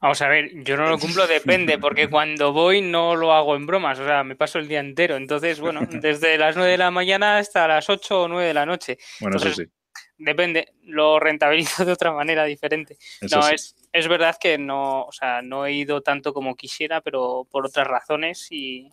Vamos 0.00 0.22
a 0.22 0.28
ver, 0.28 0.50
yo 0.64 0.76
no 0.76 0.88
lo 0.88 0.98
cumplo, 0.98 1.26
depende, 1.26 1.78
porque 1.78 2.08
cuando 2.08 2.52
voy 2.52 2.80
no 2.80 3.16
lo 3.16 3.32
hago 3.32 3.56
en 3.56 3.66
bromas, 3.66 3.98
o 3.98 4.04
sea, 4.04 4.24
me 4.24 4.36
paso 4.36 4.58
el 4.58 4.68
día 4.68 4.80
entero. 4.80 5.16
Entonces, 5.16 5.60
bueno, 5.60 5.80
desde 5.90 6.38
las 6.38 6.56
9 6.56 6.72
de 6.72 6.78
la 6.78 6.90
mañana 6.90 7.38
hasta 7.38 7.68
las 7.68 7.88
8 7.88 8.22
o 8.22 8.28
9 8.28 8.48
de 8.48 8.54
la 8.54 8.66
noche. 8.66 8.98
Bueno, 9.20 9.36
eso 9.36 9.52
sí. 9.52 9.64
Depende, 10.16 10.74
lo 10.82 11.18
rentabilizo 11.18 11.84
de 11.86 11.92
otra 11.92 12.12
manera 12.12 12.44
diferente. 12.44 12.96
no, 13.30 13.48
es, 13.48 13.74
es 13.92 14.08
verdad 14.08 14.36
que 14.40 14.58
no, 14.58 15.04
o 15.04 15.12
sea, 15.12 15.42
no 15.42 15.66
he 15.66 15.72
ido 15.72 16.02
tanto 16.02 16.32
como 16.32 16.54
quisiera, 16.54 17.00
pero 17.00 17.46
por 17.50 17.66
otras 17.66 17.86
razones 17.86 18.46
y, 18.50 18.90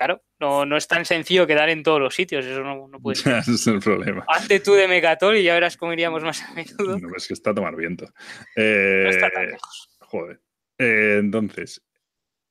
Claro, 0.00 0.22
no, 0.40 0.64
no 0.64 0.76
es 0.76 0.88
tan 0.88 1.04
sencillo 1.04 1.46
quedar 1.46 1.68
en 1.68 1.82
todos 1.82 2.00
los 2.00 2.14
sitios, 2.14 2.44
eso 2.44 2.62
no, 2.62 2.88
no 2.88 2.98
puede 2.98 3.16
ser. 3.16 3.38
Ese 3.38 3.52
es 3.52 3.66
el 3.66 3.80
problema. 3.80 4.24
Hazte 4.26 4.60
tú 4.60 4.72
de 4.72 4.88
Megatol 4.88 5.36
y 5.36 5.44
ya 5.44 5.54
verás 5.54 5.76
cómo 5.76 5.92
iríamos 5.92 6.24
más 6.24 6.42
a 6.42 6.52
menudo. 6.54 6.98
No, 6.98 7.16
es 7.16 7.28
que 7.28 7.34
está 7.34 7.50
a 7.50 7.54
tomar 7.54 7.76
viento. 7.76 8.06
no 8.56 9.10
está 9.10 9.30
tan 9.30 9.44
eh, 9.44 9.46
lejos. 9.48 9.90
Joder. 10.00 10.40
Eh, 10.78 11.18
entonces, 11.20 11.82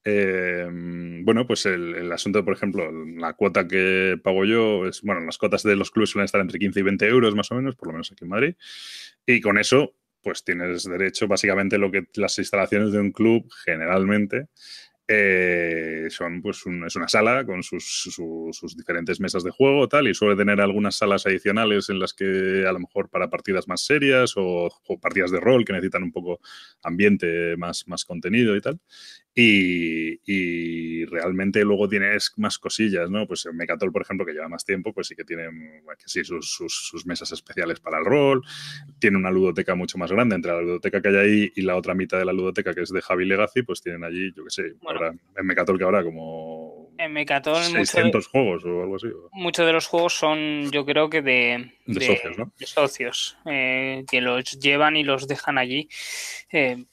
eh, 0.05 0.67
bueno, 1.23 1.45
pues 1.47 1.65
el, 1.65 1.95
el, 1.95 2.11
asunto, 2.11 2.45
por 2.45 2.53
ejemplo, 2.53 2.91
la 2.91 3.33
cuota 3.33 3.67
que 3.67 4.17
pago 4.23 4.45
yo 4.45 4.85
es, 4.85 5.01
bueno, 5.01 5.21
las 5.21 5.37
cuotas 5.37 5.63
de 5.63 5.75
los 5.75 5.91
clubes 5.91 6.11
suelen 6.11 6.25
estar 6.25 6.39
entre 6.39 6.59
15 6.59 6.79
y 6.79 6.83
20 6.83 7.07
euros 7.07 7.35
más 7.35 7.51
o 7.51 7.55
menos, 7.55 7.75
por 7.75 7.87
lo 7.87 7.93
menos 7.93 8.11
aquí 8.11 8.23
en 8.23 8.29
Madrid. 8.29 8.55
Y 9.25 9.41
con 9.41 9.57
eso, 9.57 9.95
pues 10.21 10.43
tienes 10.43 10.83
derecho 10.83 11.27
básicamente 11.27 11.77
lo 11.77 11.91
que 11.91 12.05
las 12.15 12.37
instalaciones 12.37 12.91
de 12.91 12.99
un 12.99 13.11
club 13.11 13.49
generalmente 13.65 14.47
eh, 15.11 16.05
son, 16.11 16.39
pues, 16.43 16.63
es 16.85 16.95
una 16.95 17.07
sala 17.07 17.43
con 17.43 17.63
sus, 17.63 18.75
diferentes 18.77 19.19
mesas 19.19 19.43
de 19.43 19.49
juego 19.49 19.87
tal, 19.87 20.07
y 20.07 20.13
suele 20.13 20.35
tener 20.35 20.61
algunas 20.61 20.97
salas 20.97 21.25
adicionales 21.25 21.89
en 21.89 21.97
las 21.97 22.13
que 22.13 22.63
a 22.67 22.71
lo 22.71 22.79
mejor 22.79 23.09
para 23.09 23.27
partidas 23.27 23.67
más 23.67 23.83
serias 23.83 24.35
o, 24.37 24.69
partidas 25.01 25.31
de 25.31 25.39
rol 25.39 25.65
que 25.65 25.73
necesitan 25.73 26.03
un 26.03 26.11
poco 26.11 26.39
ambiente, 26.83 27.57
más, 27.57 27.87
más 27.87 28.05
contenido 28.05 28.55
y 28.55 28.61
tal. 28.61 28.79
Y, 29.35 31.05
realmente 31.05 31.63
luego 31.63 31.87
tienes 31.87 32.33
más 32.37 32.57
cosillas, 32.57 33.09
¿no? 33.09 33.25
Pues 33.25 33.47
Mecatol, 33.51 33.91
por 33.91 34.01
ejemplo, 34.01 34.25
que 34.25 34.33
lleva 34.33 34.47
más 34.47 34.65
tiempo, 34.65 34.93
pues 34.93 35.07
sí 35.07 35.15
que 35.15 35.23
tiene 35.23 35.43
que 35.97 36.07
sí, 36.07 36.23
sus, 36.23 36.51
sus, 36.51 37.05
mesas 37.05 37.31
especiales 37.31 37.79
para 37.79 37.99
el 37.99 38.05
rol, 38.05 38.43
tiene 38.99 39.17
una 39.17 39.31
ludoteca 39.31 39.75
mucho 39.75 39.97
más 39.97 40.11
grande, 40.11 40.35
entre 40.35 40.51
la 40.51 40.61
ludoteca 40.61 41.01
que 41.01 41.07
hay 41.09 41.15
ahí 41.15 41.51
y 41.55 41.61
la 41.61 41.77
otra 41.77 41.93
mitad 41.93 42.19
de 42.19 42.25
la 42.25 42.33
ludoteca 42.33 42.73
que 42.73 42.81
es 42.81 42.89
de 42.89 43.01
Javi 43.01 43.25
Legacy, 43.25 43.63
pues 43.63 43.81
tienen 43.81 44.03
allí, 44.03 44.31
yo 44.35 44.43
qué 44.43 44.49
sé, 44.49 44.63
en 45.37 45.45
Mecatol 45.45 45.77
que 45.77 45.83
habrá 45.85 46.03
como 46.03 46.89
en 46.99 47.13
Mecatol 47.13 47.63
600 47.63 48.27
juegos 48.27 48.65
o 48.65 48.81
algo 48.81 48.97
así. 48.97 49.07
Muchos 49.31 49.65
de 49.65 49.71
los 49.71 49.87
juegos 49.87 50.13
son, 50.13 50.69
yo 50.69 50.85
creo 50.85 51.09
que 51.09 51.21
de, 51.21 51.71
de, 51.85 52.01
socios, 52.05 52.37
¿no? 52.37 52.51
De 52.59 52.65
socios, 52.65 53.37
eh, 53.45 54.03
que 54.09 54.19
los 54.19 54.59
llevan 54.59 54.97
y 54.97 55.03
los 55.03 55.25
dejan 55.25 55.57
allí. 55.57 55.87
Eh, 56.51 56.83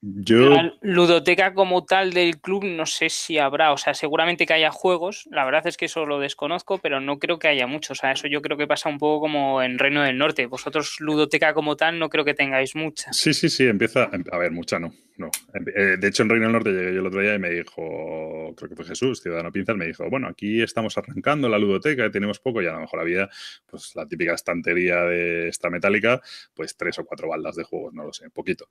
la 0.00 0.74
ludoteca 0.80 1.54
como 1.54 1.84
tal 1.84 2.12
del 2.12 2.38
club 2.40 2.64
no 2.64 2.86
sé 2.86 3.08
si 3.10 3.38
habrá, 3.38 3.72
o 3.72 3.76
sea, 3.76 3.94
seguramente 3.94 4.46
que 4.46 4.52
haya 4.52 4.70
juegos, 4.70 5.28
la 5.30 5.44
verdad 5.44 5.66
es 5.66 5.76
que 5.76 5.86
eso 5.86 6.06
lo 6.06 6.20
desconozco, 6.20 6.78
pero 6.78 7.00
no 7.00 7.18
creo 7.18 7.38
que 7.38 7.48
haya 7.48 7.66
muchos, 7.66 7.98
o 7.98 8.00
sea, 8.00 8.12
eso 8.12 8.28
yo 8.28 8.40
creo 8.40 8.56
que 8.56 8.68
pasa 8.68 8.88
un 8.88 8.98
poco 8.98 9.20
como 9.20 9.60
en 9.60 9.78
Reino 9.78 10.02
del 10.02 10.16
Norte, 10.16 10.46
vosotros 10.46 10.96
ludoteca 11.00 11.52
como 11.52 11.76
tal 11.76 11.98
no 11.98 12.08
creo 12.08 12.24
que 12.24 12.34
tengáis 12.34 12.76
mucha. 12.76 13.12
Sí, 13.12 13.34
sí, 13.34 13.48
sí, 13.48 13.66
empieza, 13.66 14.08
em, 14.12 14.22
a 14.30 14.38
ver, 14.38 14.52
mucha 14.52 14.78
no, 14.78 14.94
no. 15.16 15.30
Em, 15.52 15.64
eh, 15.74 15.96
de 15.98 16.08
hecho 16.08 16.22
en 16.22 16.28
Reino 16.28 16.44
del 16.44 16.52
Norte 16.52 16.70
llegué 16.70 16.94
yo 16.94 17.00
el 17.00 17.06
otro 17.06 17.20
día 17.20 17.34
y 17.34 17.38
me 17.40 17.50
dijo, 17.50 18.54
creo 18.56 18.68
que 18.68 18.76
fue 18.76 18.84
Jesús, 18.84 19.20
Ciudadano 19.20 19.50
Pinzas, 19.50 19.76
me 19.76 19.86
dijo, 19.86 20.08
bueno, 20.08 20.28
aquí 20.28 20.62
estamos 20.62 20.96
arrancando 20.96 21.48
la 21.48 21.58
ludoteca, 21.58 22.08
tenemos 22.08 22.38
poco 22.38 22.62
y 22.62 22.66
a 22.66 22.72
lo 22.72 22.80
mejor 22.80 23.00
había 23.00 23.28
pues 23.66 23.96
la 23.96 24.06
típica 24.06 24.34
estantería 24.34 25.02
de 25.02 25.48
esta 25.48 25.70
metálica, 25.70 26.20
pues 26.54 26.76
tres 26.76 27.00
o 27.00 27.04
cuatro 27.04 27.28
baldas 27.28 27.56
de 27.56 27.64
juegos, 27.64 27.94
no 27.94 28.04
lo 28.04 28.12
sé, 28.12 28.30
poquito 28.30 28.68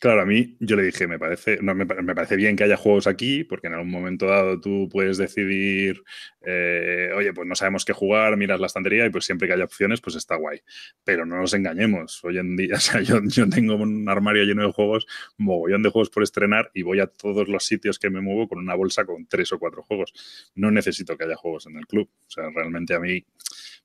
Claro, 0.00 0.22
a 0.22 0.24
mí 0.26 0.56
yo 0.60 0.76
le 0.76 0.82
dije, 0.82 1.06
me 1.06 1.18
parece, 1.18 1.58
no, 1.62 1.74
me, 1.74 1.86
parece 1.86 2.36
bien 2.36 2.56
que 2.56 2.64
haya 2.64 2.76
juegos 2.76 3.06
aquí, 3.06 3.44
porque 3.44 3.68
en 3.68 3.74
algún 3.74 3.90
momento 3.90 4.26
dado 4.26 4.60
tú 4.60 4.88
puedes 4.90 5.18
decidir, 5.18 6.02
eh, 6.42 7.10
oye, 7.14 7.32
pues 7.32 7.46
no 7.46 7.54
sabemos 7.54 7.84
qué 7.84 7.92
jugar, 7.92 8.36
miras 8.36 8.60
la 8.60 8.66
estantería 8.66 9.06
y 9.06 9.10
pues 9.10 9.24
siempre 9.24 9.46
que 9.46 9.54
haya 9.54 9.64
opciones, 9.64 10.00
pues 10.00 10.16
está 10.16 10.36
guay. 10.36 10.60
Pero 11.04 11.26
no 11.26 11.36
nos 11.36 11.54
engañemos, 11.54 12.22
hoy 12.24 12.38
en 12.38 12.56
día, 12.56 12.74
o 12.76 12.80
sea, 12.80 13.00
yo, 13.02 13.20
yo 13.24 13.48
tengo 13.48 13.76
un 13.76 14.08
armario 14.08 14.44
lleno 14.44 14.66
de 14.66 14.72
juegos, 14.72 15.06
mogollón 15.38 15.82
de 15.82 15.90
juegos 15.90 16.10
por 16.10 16.22
estrenar 16.22 16.70
y 16.74 16.82
voy 16.82 17.00
a 17.00 17.06
todos 17.06 17.48
los 17.48 17.64
sitios 17.64 17.98
que 17.98 18.10
me 18.10 18.20
muevo 18.20 18.48
con 18.48 18.58
una 18.58 18.74
bolsa 18.74 19.04
con 19.04 19.26
tres 19.26 19.52
o 19.52 19.58
cuatro 19.58 19.82
juegos. 19.82 20.12
No 20.54 20.70
necesito 20.70 21.16
que 21.16 21.24
haya 21.24 21.36
juegos 21.36 21.66
en 21.66 21.76
el 21.76 21.86
club. 21.86 22.08
O 22.26 22.30
sea, 22.30 22.50
realmente 22.54 22.94
a 22.94 23.00
mí 23.00 23.24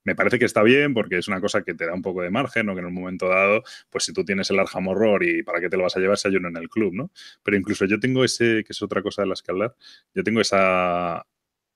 me 0.04 0.16
parece 0.16 0.40
que 0.40 0.46
está 0.46 0.64
bien 0.64 0.94
porque 0.94 1.18
es 1.18 1.28
una 1.28 1.42
cosa 1.42 1.62
que 1.64 1.74
te 1.74 1.86
da 1.86 1.94
un 1.94 2.02
poco 2.02 2.22
de 2.22 2.30
margen 2.30 2.70
o 2.70 2.74
que 2.74 2.80
en 2.80 2.86
un 2.88 2.94
momento 2.94 3.28
dado, 3.28 3.64
pues 3.90 4.06
si 4.06 4.14
tú 4.14 4.24
tienes 4.24 4.50
el 4.50 4.60
Arkham 4.60 4.88
Horror 4.88 5.24
y 5.24 5.44
para 5.44 5.60
qué 5.60 5.70
te 5.70 5.78
lo 5.78 5.84
vas 5.84 5.96
a 5.98 6.00
llevar 6.00 6.18
si 6.18 6.28
hay 6.28 6.36
uno 6.36 6.50
en 6.50 6.58
el 6.58 6.70
club, 6.70 6.94
¿no? 6.94 7.12
Pero 7.44 7.58
incluso 7.58 7.86
yo 7.86 8.00
tengo 8.00 8.24
ese, 8.24 8.64
que 8.64 8.72
es 8.74 8.82
otra 8.82 9.02
cosa 9.02 9.24
de 9.24 9.28
la 9.28 9.36
que 9.36 9.52
hablar, 9.52 9.76
yo 10.14 10.24
tengo 10.24 10.42
esa, 10.42 11.26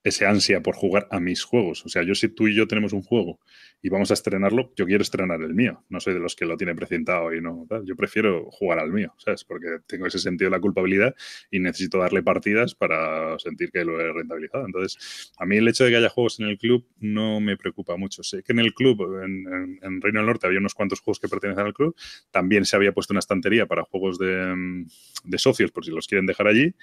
ese 0.03 0.25
ansia 0.25 0.61
por 0.61 0.75
jugar 0.75 1.07
a 1.11 1.19
mis 1.19 1.43
juegos. 1.43 1.85
O 1.85 1.89
sea, 1.89 2.03
yo 2.03 2.13
si 2.15 2.27
tú 2.27 2.47
y 2.47 2.55
yo 2.55 2.67
tenemos 2.67 2.93
un 2.93 3.01
juego 3.01 3.39
y 3.81 3.89
vamos 3.89 4.11
a 4.11 4.13
estrenarlo, 4.13 4.71
yo 4.75 4.85
quiero 4.85 5.01
estrenar 5.01 5.41
el 5.41 5.53
mío. 5.53 5.83
No 5.89 5.99
soy 5.99 6.13
de 6.13 6.19
los 6.19 6.35
que 6.35 6.45
lo 6.45 6.57
tiene 6.57 6.75
precintado 6.75 7.33
y 7.33 7.41
no 7.41 7.65
tal. 7.69 7.85
Yo 7.85 7.95
prefiero 7.95 8.49
jugar 8.51 8.79
al 8.79 8.91
mío, 8.91 9.13
¿sabes? 9.17 9.43
Porque 9.43 9.67
tengo 9.87 10.05
ese 10.05 10.19
sentido 10.19 10.49
de 10.49 10.57
la 10.57 10.61
culpabilidad 10.61 11.15
y 11.51 11.59
necesito 11.59 11.99
darle 11.99 12.21
partidas 12.23 12.75
para 12.75 13.37
sentir 13.39 13.71
que 13.71 13.85
lo 13.85 13.99
he 13.99 14.11
rentabilizado. 14.11 14.65
Entonces, 14.65 15.31
a 15.37 15.45
mí 15.45 15.57
el 15.57 15.67
hecho 15.67 15.85
de 15.85 15.91
que 15.91 15.97
haya 15.97 16.09
juegos 16.09 16.39
en 16.39 16.47
el 16.47 16.57
club 16.57 16.85
no 16.99 17.39
me 17.39 17.57
preocupa 17.57 17.95
mucho. 17.97 18.23
Sé 18.23 18.43
que 18.43 18.51
en 18.51 18.59
el 18.59 18.73
club, 18.73 19.21
en, 19.23 20.01
Reino 20.01 20.19
del 20.19 20.27
Norte, 20.27 20.47
había 20.47 20.59
unos 20.59 20.73
cuantos 20.73 20.99
juegos 20.99 21.19
que 21.19 21.27
pertenecen 21.27 21.65
al 21.65 21.73
club. 21.73 21.95
También 22.31 22.65
se 22.65 22.75
había 22.75 22.93
puesto 22.93 23.13
una 23.13 23.19
estantería 23.19 23.65
para 23.65 23.83
juegos 23.83 24.17
de, 24.17 24.85
de 25.23 25.37
socios, 25.37 25.71
por 25.71 25.85
si 25.85 25.91
los 25.91 26.07
quieren 26.07 26.25
dejar 26.25 26.47
allí. 26.47 26.73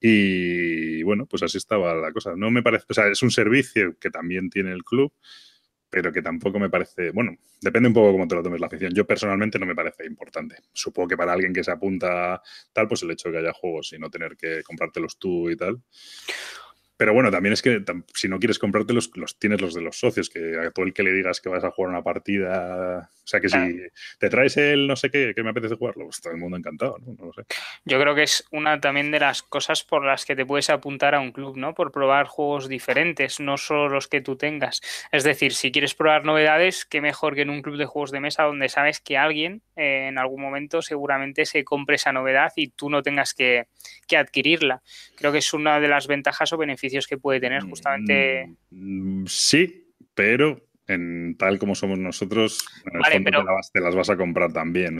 Y 0.00 1.02
bueno, 1.02 1.26
pues 1.26 1.42
así 1.42 1.58
estaba 1.58 1.94
la 1.94 2.12
cosa. 2.12 2.34
No 2.36 2.50
me 2.50 2.62
es 2.76 3.22
un 3.22 3.30
servicio 3.30 3.96
que 3.98 4.10
también 4.10 4.50
tiene 4.50 4.72
el 4.72 4.84
club 4.84 5.12
pero 5.90 6.12
que 6.12 6.22
tampoco 6.22 6.58
me 6.60 6.70
parece, 6.70 7.10
bueno, 7.10 7.36
depende 7.60 7.88
un 7.88 7.94
poco 7.94 8.12
cómo 8.12 8.28
te 8.28 8.36
lo 8.36 8.42
tomes 8.42 8.60
la 8.60 8.68
afición. 8.68 8.94
Yo 8.94 9.04
personalmente 9.04 9.58
no 9.58 9.66
me 9.66 9.74
parece 9.74 10.06
importante. 10.06 10.56
Supongo 10.72 11.08
que 11.08 11.16
para 11.16 11.32
alguien 11.32 11.52
que 11.52 11.64
se 11.64 11.72
apunta 11.72 12.40
tal, 12.72 12.86
pues 12.86 13.02
el 13.02 13.10
hecho 13.10 13.28
de 13.28 13.32
que 13.32 13.38
haya 13.40 13.52
juegos 13.52 13.92
y 13.92 13.98
no 13.98 14.08
tener 14.08 14.36
que 14.36 14.62
comprártelos 14.62 15.18
tú 15.18 15.50
y 15.50 15.56
tal. 15.56 15.82
Pero 17.00 17.14
bueno, 17.14 17.30
también 17.30 17.54
es 17.54 17.62
que 17.62 17.82
si 18.12 18.28
no 18.28 18.38
quieres 18.38 18.58
comprártelos, 18.58 19.10
los 19.14 19.38
tienes 19.38 19.62
los 19.62 19.72
de 19.72 19.80
los 19.80 19.98
socios, 19.98 20.28
que 20.28 20.58
a 20.58 20.70
todo 20.70 20.84
el 20.84 20.92
que 20.92 21.02
le 21.02 21.14
digas 21.14 21.40
que 21.40 21.48
vas 21.48 21.64
a 21.64 21.70
jugar 21.70 21.88
una 21.88 22.02
partida 22.02 23.08
o 23.22 23.28
sea 23.30 23.40
que 23.40 23.48
si 23.48 23.80
te 24.18 24.28
traes 24.28 24.56
el 24.56 24.88
no 24.88 24.96
sé 24.96 25.08
qué, 25.08 25.32
que 25.36 25.44
me 25.44 25.50
apetece 25.50 25.76
jugarlo, 25.76 26.06
pues 26.06 26.20
todo 26.20 26.32
el 26.32 26.40
mundo 26.40 26.56
encantado, 26.56 26.98
¿no? 26.98 27.14
¿no? 27.16 27.26
lo 27.26 27.32
sé. 27.32 27.42
Yo 27.84 28.00
creo 28.00 28.12
que 28.16 28.24
es 28.24 28.44
una 28.50 28.80
también 28.80 29.12
de 29.12 29.20
las 29.20 29.44
cosas 29.44 29.84
por 29.84 30.04
las 30.04 30.24
que 30.24 30.34
te 30.34 30.44
puedes 30.44 30.68
apuntar 30.68 31.14
a 31.14 31.20
un 31.20 31.30
club, 31.30 31.56
¿no? 31.56 31.72
Por 31.72 31.92
probar 31.92 32.26
juegos 32.26 32.68
diferentes, 32.68 33.38
no 33.38 33.56
solo 33.56 33.88
los 33.88 34.08
que 34.08 34.20
tú 34.20 34.34
tengas. 34.34 34.80
Es 35.12 35.22
decir, 35.22 35.54
si 35.54 35.70
quieres 35.70 35.94
probar 35.94 36.24
novedades, 36.24 36.84
qué 36.84 37.00
mejor 37.00 37.36
que 37.36 37.42
en 37.42 37.50
un 37.50 37.62
club 37.62 37.76
de 37.76 37.86
juegos 37.86 38.10
de 38.10 38.18
mesa 38.18 38.42
donde 38.42 38.68
sabes 38.68 38.98
que 38.98 39.16
alguien 39.16 39.62
eh, 39.76 40.08
en 40.08 40.18
algún 40.18 40.42
momento 40.42 40.82
seguramente 40.82 41.46
se 41.46 41.62
compre 41.62 41.96
esa 41.96 42.10
novedad 42.10 42.52
y 42.56 42.70
tú 42.70 42.90
no 42.90 43.00
tengas 43.00 43.32
que, 43.32 43.68
que, 44.08 44.16
adquirirla. 44.16 44.82
Creo 45.16 45.30
que 45.30 45.38
es 45.38 45.54
una 45.54 45.78
de 45.78 45.86
las 45.86 46.08
ventajas 46.08 46.52
o 46.52 46.56
beneficios 46.56 46.89
que 47.06 47.18
puede 47.18 47.40
tener 47.40 47.62
justamente. 47.62 48.54
Mm, 48.70 49.26
sí, 49.26 49.94
pero 50.14 50.70
en 50.90 51.36
tal 51.38 51.58
como 51.58 51.74
somos 51.74 51.98
nosotros, 51.98 52.66
en 52.84 53.24
te, 53.24 53.80
las, 53.80 53.94
vas 53.94 54.10
a 54.10 54.16
comprar 54.16 54.52
también. 54.52 54.98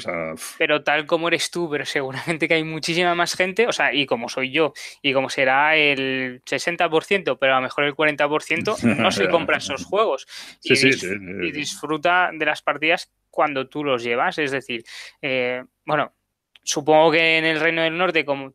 Pero 0.56 0.84
tal 0.84 1.04
como 1.04 1.28
eres 1.28 1.50
tú, 1.50 1.68
pero 1.68 1.84
seguramente 1.84 2.46
que 2.46 2.54
hay 2.54 2.64
muchísima 2.64 3.14
más 3.14 3.34
gente, 3.34 3.66
o 3.66 3.72
sea, 3.72 3.92
y 3.92 4.06
como 4.06 4.28
soy 4.28 4.52
yo, 4.52 4.72
y 5.02 5.12
como 5.12 5.28
será 5.28 5.76
el 5.76 6.42
60%, 6.44 7.38
pero 7.40 7.54
a 7.54 7.56
lo 7.56 7.62
mejor 7.62 7.84
el 7.84 7.94
40%, 7.94 8.82
no 8.96 9.10
se 9.10 9.28
compra 9.28 9.58
esos 9.58 9.84
juegos. 9.90 10.26
y, 10.62 10.74
y, 10.74 11.50
disfruta 11.50 12.30
de 12.32 12.46
las 12.46 12.62
partidas 12.62 13.12
cuando 13.28 13.68
tú 13.68 13.82
los 13.82 14.02
llevas. 14.04 14.38
Es 14.38 14.52
decir, 14.52 14.84
eh, 15.20 15.64
bueno, 15.84 16.14
supongo 16.62 17.10
que 17.10 17.38
en 17.38 17.44
el 17.44 17.58
Reino 17.60 17.82
del 17.82 17.98
Norte, 17.98 18.24
como, 18.24 18.52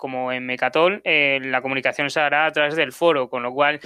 como 0.00 0.32
en 0.32 0.46
Mecatol, 0.46 1.00
eh, 1.04 1.38
la 1.42 1.62
comunicación 1.62 2.10
se 2.10 2.18
hará 2.18 2.46
a 2.46 2.50
través 2.50 2.74
del 2.74 2.92
foro, 2.92 3.28
con 3.28 3.42
lo 3.42 3.52
cual 3.52 3.80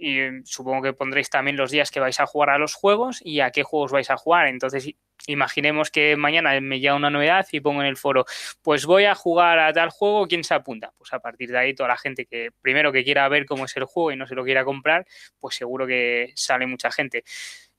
y 0.00 0.18
supongo 0.44 0.82
que 0.82 0.92
pondréis 0.94 1.28
también 1.28 1.58
los 1.58 1.70
días 1.70 1.90
que 1.90 2.00
vais 2.00 2.18
a 2.18 2.26
jugar 2.26 2.50
a 2.50 2.58
los 2.58 2.74
juegos 2.74 3.20
y 3.22 3.40
a 3.40 3.50
qué 3.50 3.62
juegos 3.62 3.92
vais 3.92 4.08
a 4.10 4.16
jugar. 4.16 4.46
Entonces, 4.46 4.88
imaginemos 5.26 5.90
que 5.90 6.16
mañana 6.16 6.58
me 6.60 6.80
llega 6.80 6.94
una 6.94 7.10
novedad 7.10 7.46
y 7.52 7.60
pongo 7.60 7.82
en 7.82 7.86
el 7.86 7.98
foro, 7.98 8.24
pues 8.62 8.86
voy 8.86 9.04
a 9.04 9.14
jugar 9.14 9.58
a 9.58 9.72
tal 9.74 9.90
juego, 9.90 10.26
¿quién 10.26 10.42
se 10.42 10.54
apunta? 10.54 10.92
Pues 10.96 11.12
a 11.12 11.20
partir 11.20 11.50
de 11.50 11.58
ahí 11.58 11.74
toda 11.74 11.90
la 11.90 11.98
gente 11.98 12.24
que 12.24 12.48
primero 12.62 12.92
que 12.92 13.04
quiera 13.04 13.28
ver 13.28 13.44
cómo 13.44 13.66
es 13.66 13.76
el 13.76 13.84
juego 13.84 14.10
y 14.12 14.16
no 14.16 14.26
se 14.26 14.34
lo 14.34 14.42
quiera 14.42 14.64
comprar, 14.64 15.06
pues 15.38 15.56
seguro 15.56 15.86
que 15.86 16.32
sale 16.34 16.66
mucha 16.66 16.90
gente. 16.90 17.22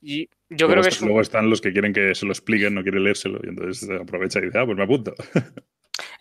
Y 0.00 0.28
yo 0.48 0.68
creo 0.68 0.82
que 0.82 0.90
Luego 1.00 1.20
están 1.20 1.50
los 1.50 1.60
que 1.60 1.72
quieren 1.72 1.92
que 1.92 2.14
se 2.14 2.24
lo 2.24 2.32
expliquen, 2.32 2.74
no 2.74 2.82
quieren 2.82 3.02
leérselo 3.02 3.40
y 3.42 3.48
entonces 3.48 3.88
aprovecha 3.90 4.38
y 4.38 4.42
dice, 4.42 4.58
ah, 4.58 4.64
pues 4.64 4.76
me 4.76 4.84
apunto. 4.84 5.12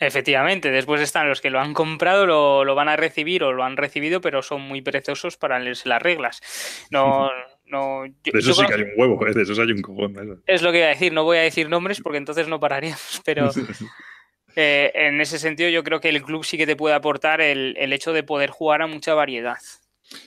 Efectivamente, 0.01 0.71
después 0.71 0.99
están 0.99 1.29
los 1.29 1.41
que 1.41 1.51
lo 1.51 1.59
han 1.59 1.75
comprado, 1.75 2.25
lo, 2.25 2.73
van 2.73 2.89
a 2.89 2.95
recibir 2.95 3.43
o 3.43 3.53
lo 3.53 3.63
han 3.63 3.77
recibido, 3.77 4.19
pero 4.19 4.41
son 4.41 4.61
muy 4.61 4.81
perezosos 4.81 5.37
para 5.37 5.59
leerse 5.59 5.87
las 5.87 6.01
reglas. 6.01 6.41
No, 6.89 7.29
no, 7.67 8.05
de 8.23 8.39
eso 8.39 8.55
sí 8.55 8.65
que 8.65 8.73
hay 8.73 8.81
un 8.81 8.93
huevo, 8.97 9.27
¿eh? 9.27 9.33
de 9.33 9.43
eso 9.43 9.61
hay 9.61 9.71
un 9.71 9.83
cojón. 9.83 10.41
Es 10.47 10.63
lo 10.63 10.71
que 10.71 10.79
iba 10.79 10.87
a 10.87 10.89
decir, 10.89 11.13
no 11.13 11.23
voy 11.23 11.37
a 11.37 11.41
decir 11.41 11.69
nombres 11.69 12.01
porque 12.01 12.17
entonces 12.17 12.47
no 12.47 12.59
pararíamos, 12.59 13.21
pero 13.25 13.51
eh, 14.55 14.91
en 14.95 15.21
ese 15.21 15.37
sentido 15.37 15.69
yo 15.69 15.83
creo 15.83 16.01
que 16.01 16.09
el 16.09 16.23
club 16.23 16.43
sí 16.45 16.57
que 16.57 16.65
te 16.65 16.75
puede 16.75 16.95
aportar 16.95 17.39
el, 17.39 17.93
hecho 17.93 18.11
de 18.11 18.23
poder 18.23 18.49
jugar 18.49 18.81
a 18.81 18.87
mucha 18.87 19.13
variedad. 19.13 19.57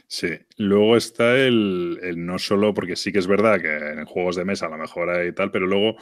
Sí, 0.07 0.39
luego 0.57 0.97
está 0.97 1.37
el, 1.37 1.99
el, 2.01 2.25
no 2.25 2.39
solo, 2.39 2.73
porque 2.75 2.95
sí 2.95 3.11
que 3.11 3.19
es 3.19 3.27
verdad 3.27 3.61
que 3.61 3.77
en 3.77 4.05
juegos 4.05 4.37
de 4.37 4.45
mesa 4.45 4.67
a 4.67 4.71
lo 4.71 4.79
mejor 4.79 5.11
hay 5.11 5.33
tal, 5.33 5.51
pero 5.51 5.67
luego 5.67 5.97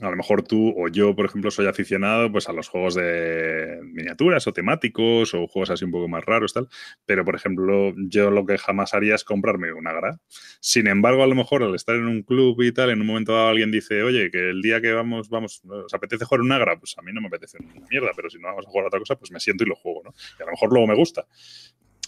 a 0.00 0.10
lo 0.10 0.16
mejor 0.16 0.42
tú 0.42 0.74
o 0.76 0.88
yo, 0.88 1.14
por 1.14 1.26
ejemplo, 1.26 1.50
soy 1.50 1.66
aficionado 1.66 2.30
pues, 2.30 2.48
a 2.48 2.52
los 2.52 2.68
juegos 2.68 2.94
de 2.94 3.80
miniaturas 3.82 4.46
o 4.46 4.52
temáticos 4.52 5.34
o 5.34 5.46
juegos 5.46 5.70
así 5.70 5.84
un 5.84 5.90
poco 5.90 6.08
más 6.08 6.24
raros, 6.24 6.54
tal. 6.54 6.68
Pero, 7.06 7.24
por 7.24 7.36
ejemplo, 7.36 7.94
yo 7.96 8.30
lo 8.30 8.46
que 8.46 8.58
jamás 8.58 8.94
haría 8.94 9.14
es 9.14 9.24
comprarme 9.24 9.72
un 9.72 9.86
Agra. 9.86 10.18
Sin 10.60 10.86
embargo, 10.86 11.22
a 11.22 11.26
lo 11.26 11.34
mejor 11.34 11.62
al 11.62 11.74
estar 11.74 11.96
en 11.96 12.06
un 12.06 12.22
club 12.22 12.60
y 12.62 12.72
tal, 12.72 12.90
en 12.90 13.00
un 13.00 13.06
momento 13.06 13.32
dado 13.32 13.48
alguien 13.48 13.70
dice, 13.70 14.02
oye, 14.02 14.30
que 14.30 14.50
el 14.50 14.62
día 14.62 14.80
que 14.80 14.92
vamos, 14.92 15.28
vamos, 15.28 15.62
¿os 15.64 15.92
apetece 15.92 16.24
jugar 16.24 16.40
un 16.40 16.52
Agra? 16.52 16.78
Pues 16.78 16.96
a 16.98 17.02
mí 17.02 17.12
no 17.12 17.20
me 17.20 17.28
apetece 17.28 17.58
una 17.60 17.86
mierda, 17.90 18.10
pero 18.16 18.30
si 18.30 18.38
no 18.38 18.48
vamos 18.48 18.66
a 18.66 18.70
jugar 18.70 18.84
a 18.84 18.88
otra 18.88 18.98
cosa, 19.00 19.16
pues 19.16 19.30
me 19.30 19.40
siento 19.40 19.64
y 19.64 19.68
lo 19.68 19.76
juego, 19.76 20.02
¿no? 20.04 20.14
Y 20.38 20.42
a 20.42 20.46
lo 20.46 20.52
mejor 20.52 20.72
luego 20.72 20.86
me 20.86 20.94
gusta. 20.94 21.26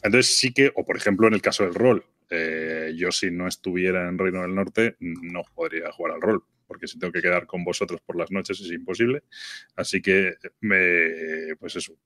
Entonces 0.03 0.37
sí 0.37 0.53
que, 0.53 0.73
o 0.75 0.85
por 0.85 0.97
ejemplo 0.97 1.29
en 1.29 1.35
el 1.35 1.43
caso 1.43 1.63
del 1.65 1.75
rol, 1.75 2.05
eh, 2.31 2.93
yo 2.97 3.13
si 3.13 3.31
no 3.31 3.47
estuviera 3.47 4.09
en 4.09 4.19
Reino 4.19 4.43
del 4.43 4.55
Norte 4.55 4.97
no 5.01 5.43
podría 5.55 5.93
jugar 5.93 6.15
al 6.15 6.23
rol, 6.23 6.45
porque 6.73 6.89
si 6.89 6.99
tengo 6.99 7.13
que 7.13 7.21
quedar 7.21 7.47
con 7.47 7.65
vosotros 7.65 8.01
por 8.01 8.17
las 8.17 8.31
noches 8.31 8.59
es 8.59 8.73
imposible. 8.73 9.25
Así 9.77 10.01
que, 10.01 10.37
me, 10.61 11.55
pues 11.61 11.77
eso, 11.77 11.99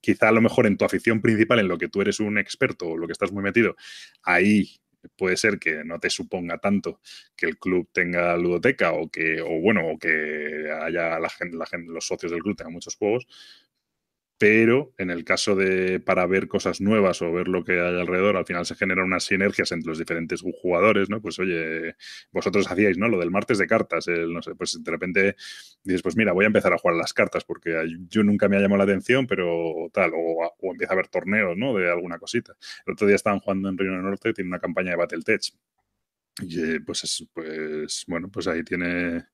quizá 0.00 0.28
a 0.28 0.32
lo 0.32 0.40
mejor 0.40 0.66
en 0.66 0.76
tu 0.76 0.84
afición 0.84 1.22
principal, 1.22 1.60
en 1.60 1.68
lo 1.68 1.78
que 1.78 1.88
tú 1.88 2.00
eres 2.00 2.18
un 2.18 2.36
experto 2.36 2.88
o 2.88 2.96
lo 2.96 3.06
que 3.06 3.12
estás 3.12 3.30
muy 3.30 3.44
metido, 3.44 3.76
ahí 4.24 4.80
puede 5.16 5.36
ser 5.36 5.60
que 5.60 5.84
no 5.84 6.00
te 6.00 6.10
suponga 6.10 6.58
tanto 6.58 7.00
que 7.36 7.46
el 7.46 7.58
club 7.58 7.88
tenga 7.92 8.36
ludoteca 8.36 8.90
o 8.90 9.08
que, 9.08 9.40
o 9.40 9.60
bueno, 9.60 9.88
o 9.88 9.98
que 9.98 10.68
haya 10.82 11.20
la 11.20 11.30
gente, 11.30 11.56
la 11.56 11.66
gente, 11.66 11.92
los 11.92 12.04
socios 12.04 12.32
del 12.32 12.42
club 12.42 12.56
tengan 12.56 12.72
muchos 12.72 12.96
juegos, 12.96 13.24
pero 14.38 14.94
en 14.98 15.10
el 15.10 15.24
caso 15.24 15.56
de 15.56 15.98
para 15.98 16.24
ver 16.26 16.46
cosas 16.46 16.80
nuevas 16.80 17.20
o 17.22 17.32
ver 17.32 17.48
lo 17.48 17.64
que 17.64 17.72
hay 17.72 18.00
alrededor, 18.00 18.36
al 18.36 18.46
final 18.46 18.64
se 18.64 18.76
generan 18.76 19.06
unas 19.06 19.24
sinergias 19.24 19.72
entre 19.72 19.88
los 19.88 19.98
diferentes 19.98 20.42
jugadores, 20.62 21.10
¿no? 21.10 21.20
Pues 21.20 21.38
oye, 21.40 21.96
vosotros 22.30 22.70
hacíais, 22.70 22.98
¿no? 22.98 23.08
Lo 23.08 23.18
del 23.18 23.32
martes 23.32 23.58
de 23.58 23.66
cartas, 23.66 24.06
no 24.08 24.40
sé, 24.40 24.54
pues 24.54 24.82
de 24.82 24.90
repente 24.90 25.36
dices, 25.82 26.02
pues 26.02 26.16
mira, 26.16 26.32
voy 26.32 26.44
a 26.44 26.46
empezar 26.46 26.72
a 26.72 26.78
jugar 26.78 26.96
las 26.96 27.12
cartas 27.12 27.44
porque 27.44 27.74
yo 28.08 28.22
nunca 28.22 28.48
me 28.48 28.56
ha 28.56 28.60
llamado 28.60 28.78
la 28.78 28.84
atención, 28.84 29.26
pero 29.26 29.90
tal, 29.92 30.12
o, 30.14 30.54
o 30.56 30.70
empieza 30.72 30.92
a 30.92 30.94
haber 30.94 31.08
torneos, 31.08 31.56
¿no? 31.56 31.74
De 31.76 31.90
alguna 31.90 32.18
cosita. 32.18 32.54
El 32.86 32.92
otro 32.92 33.06
día 33.06 33.16
estaban 33.16 33.40
jugando 33.40 33.68
en 33.68 33.76
del 33.76 34.02
Norte, 34.02 34.32
tiene 34.32 34.48
una 34.48 34.60
campaña 34.60 34.90
de 34.90 34.96
Battletech. 34.96 35.52
Y 36.42 36.60
eh, 36.60 36.80
pues, 36.80 37.26
pues 37.32 38.04
bueno, 38.06 38.30
pues 38.30 38.46
ahí 38.46 38.62
tiene 38.62 39.26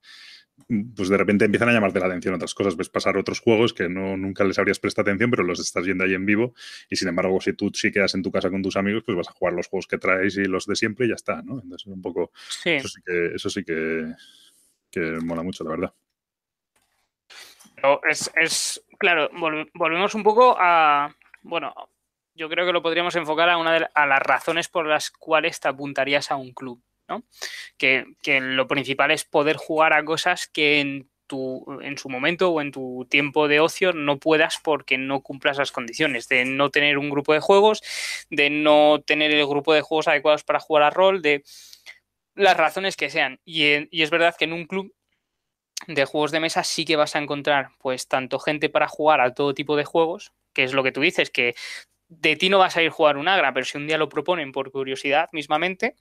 pues 0.97 1.09
de 1.09 1.17
repente 1.17 1.45
empiezan 1.45 1.69
a 1.69 1.73
llamarte 1.73 2.01
la 2.01 2.07
atención 2.07 2.35
otras 2.35 2.55
cosas. 2.55 2.77
Ves 2.77 2.89
pasar 2.89 3.17
otros 3.17 3.41
juegos 3.41 3.75
que 3.75 3.89
no, 3.89 4.17
nunca 4.17 4.45
les 4.45 4.59
habrías 4.59 4.79
prestado 4.79 5.09
atención, 5.09 5.31
pero 5.31 5.43
los 5.43 5.61
estás 5.61 5.85
viendo 5.85 6.05
ahí 6.05 6.15
en 6.15 6.27
vivo. 6.27 6.55
Y 6.89 6.97
sin 6.97 7.09
embargo, 7.09 7.41
si 7.41 7.53
tú 7.53 7.71
sí 7.75 7.91
quedas 7.91 8.15
en 8.15 8.23
tu 8.23 8.31
casa 8.31 8.51
con 8.51 8.63
tus 8.63 8.77
amigos, 8.77 9.03
pues 9.05 9.17
vas 9.17 9.29
a 9.29 9.33
jugar 9.33 9.55
los 9.55 9.69
juegos 9.69 9.87
que 9.87 9.99
traes 9.99 10.37
y 10.37 10.45
los 10.45 10.67
de 10.67 10.77
siempre 10.77 11.07
y 11.07 11.11
ya 11.11 11.17
está, 11.17 11.43
¿no? 11.43 11.61
Entonces, 11.61 11.87
un 11.87 12.03
poco. 12.03 12.33
Eso 12.65 12.89
sí 12.89 13.01
que, 13.05 13.27
eso 13.35 13.51
sí 13.51 13.65
que, 13.65 14.15
mola 15.23 15.43
mucho, 15.43 15.65
la 15.65 15.71
verdad. 15.71 15.95
es, 18.09 18.31
es, 18.37 18.85
claro, 18.99 19.29
volvemos 19.75 20.15
un 20.15 20.23
poco 20.23 20.57
a. 20.59 21.15
Bueno, 21.43 21.75
yo 22.35 22.49
creo 22.49 22.65
que 22.65 22.73
lo 22.73 22.83
podríamos 22.83 23.15
enfocar 23.17 23.51
a 23.51 23.59
una 23.59 23.73
de 23.73 23.89
a 23.93 24.07
las 24.07 24.21
razones 24.21 24.69
por 24.69 24.87
las 24.87 25.11
cuales 25.11 25.61
te 25.61 25.69
apuntarías 25.69 26.31
a 26.31 26.37
un 26.37 26.53
club. 26.53 26.81
Que, 27.77 28.07
lo 28.41 28.67
principal 28.67 29.11
es 29.11 29.25
poder 29.25 29.57
jugar 29.57 29.93
a 29.93 30.05
cosas 30.05 30.47
que 30.47 30.81
en 30.81 31.09
tu, 31.27 31.65
en 31.83 31.97
su 31.99 32.09
momento 32.09 32.51
o 32.51 32.61
en 32.61 32.71
tu 32.71 33.07
tiempo 33.09 33.49
de 33.49 33.61
ocio 33.61 33.93
no 33.93 34.19
puedas 34.19 34.59
porque 34.63 34.99
no 34.99 35.23
cumplas 35.23 35.59
las 35.59 35.73
condiciones. 35.73 36.29
De 36.29 36.45
no 36.45 36.71
tener 36.71 36.99
un 36.99 37.11
grupo 37.11 37.33
de 37.33 37.41
juegos, 37.41 37.83
de 38.31 38.51
no 38.51 39.03
tener 39.03 39.33
el 39.33 39.47
grupo 39.47 39.75
de 39.75 39.83
juegos 39.83 40.09
adecuados 40.09 40.45
para 40.45 40.61
jugar 40.61 40.85
a 40.85 40.91
rol, 40.91 41.23
de 41.23 41.45
las 42.35 42.57
razones 42.57 42.97
que 42.97 43.11
sean. 43.11 43.41
Y, 43.45 43.65
y 43.97 44.03
es 44.03 44.11
verdad 44.11 44.35
que 44.39 44.45
en 44.45 44.53
un 44.53 44.67
club 44.67 44.95
de 45.87 46.05
juegos 46.05 46.31
de 46.31 46.41
mesa 46.41 46.65
sí 46.65 46.85
que 46.85 46.97
vas 46.97 47.17
a 47.17 47.19
encontrar 47.19 47.71
pues 47.79 48.09
tanto 48.09 48.39
gente 48.39 48.69
para 48.69 48.89
jugar 48.89 49.21
a 49.21 49.35
todo 49.35 49.55
tipo 49.55 49.77
de 49.77 49.85
juegos, 49.85 50.33
que 50.53 50.65
es 50.65 50.73
lo 50.73 50.83
que 50.83 50.93
tú 50.93 51.01
dices, 51.01 51.31
que 51.31 51.55
de 52.09 52.37
ti 52.37 52.49
no 52.49 52.59
vas 52.59 52.77
a 52.77 52.83
ir 52.83 52.89
a 52.89 52.93
jugar 52.93 53.17
un 53.17 53.29
agra, 53.29 53.53
pero 53.53 53.67
si 53.67 53.77
un 53.77 53.87
día 53.87 53.99
lo 53.99 54.09
proponen 54.09 54.53
por 54.53 54.71
curiosidad 54.71 55.29
mismamente, 55.33 55.97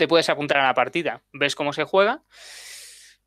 te 0.00 0.08
puedes 0.08 0.30
apuntar 0.30 0.56
a 0.56 0.66
la 0.66 0.72
partida, 0.72 1.22
ves 1.30 1.54
cómo 1.54 1.74
se 1.74 1.84
juega. 1.84 2.22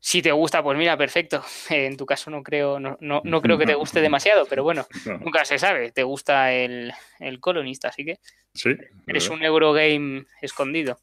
Si 0.00 0.22
te 0.22 0.32
gusta, 0.32 0.60
pues 0.60 0.76
mira, 0.76 0.96
perfecto. 0.96 1.40
En 1.70 1.96
tu 1.96 2.04
caso 2.04 2.32
no 2.32 2.42
creo, 2.42 2.80
no, 2.80 2.98
no, 3.00 3.40
creo 3.40 3.56
que 3.56 3.64
te 3.64 3.76
guste 3.76 4.00
demasiado, 4.08 4.44
pero 4.46 4.64
bueno, 4.64 4.84
nunca 5.20 5.44
se 5.44 5.56
sabe. 5.56 5.92
Te 5.92 6.02
gusta 6.02 6.52
el, 6.52 6.92
el 7.20 7.38
colonista, 7.38 7.88
así 7.88 8.04
que 8.04 8.18
sí, 8.54 8.70
eres 9.06 9.28
un 9.28 9.44
Eurogame 9.44 10.24
escondido. 10.42 10.98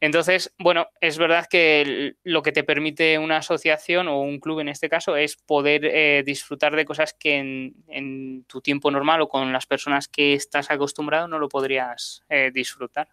Entonces, 0.00 0.54
bueno, 0.58 0.88
es 1.00 1.16
verdad 1.16 1.46
que 1.48 2.16
lo 2.22 2.42
que 2.42 2.52
te 2.52 2.62
permite 2.62 3.18
una 3.18 3.38
asociación 3.38 4.08
o 4.08 4.20
un 4.20 4.38
club 4.38 4.60
en 4.60 4.68
este 4.68 4.90
caso 4.90 5.16
es 5.16 5.36
poder 5.36 5.86
eh, 5.86 6.22
disfrutar 6.26 6.76
de 6.76 6.84
cosas 6.84 7.14
que 7.18 7.36
en, 7.38 8.44
tu 8.46 8.60
tiempo 8.60 8.90
normal 8.90 9.22
o 9.22 9.28
con 9.30 9.50
las 9.50 9.64
personas 9.64 10.08
que 10.08 10.34
estás 10.34 10.70
acostumbrado 10.70 11.26
no 11.26 11.38
lo 11.38 11.48
podrías 11.48 12.22
eh, 12.28 12.50
disfrutar. 12.52 13.08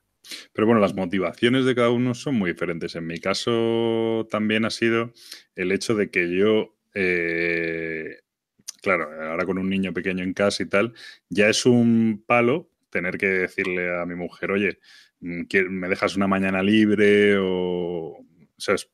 Pero 0.54 0.68
bueno, 0.68 0.82
las 0.82 0.96
motivaciones 0.96 1.66
de 1.66 1.76
cada 1.76 1.90
uno 1.90 2.14
son 2.14 2.36
muy 2.36 2.52
diferentes. 2.52 2.96
En 2.96 3.08
mi 3.08 3.20
caso 3.20 4.28
también 4.30 4.66
ha 4.66 4.70
sido 4.70 5.12
el 5.56 5.72
hecho 5.72 5.96
de 5.96 6.10
que 6.10 6.36
yo, 6.36 6.76
eh, 6.94 8.20
claro, 8.82 9.10
ahora 9.30 9.46
con 9.46 9.58
un 9.58 9.70
niño 9.70 9.94
pequeño 9.94 10.24
en 10.24 10.34
casa 10.34 10.64
y 10.64 10.68
tal, 10.68 10.94
ya 11.30 11.50
es 11.50 11.66
un 11.66 12.24
palo 12.26 12.70
tener 12.90 13.18
que 13.18 13.28
decirle 13.28 14.00
a 14.00 14.06
mi 14.06 14.16
mujer, 14.16 14.52
oye, 14.52 14.80
Mm, 15.24 15.46
me 15.70 15.88
dejas 15.88 16.18
una 16.18 16.28
mañana 16.28 16.62
libre 16.62 17.38
o, 17.40 18.26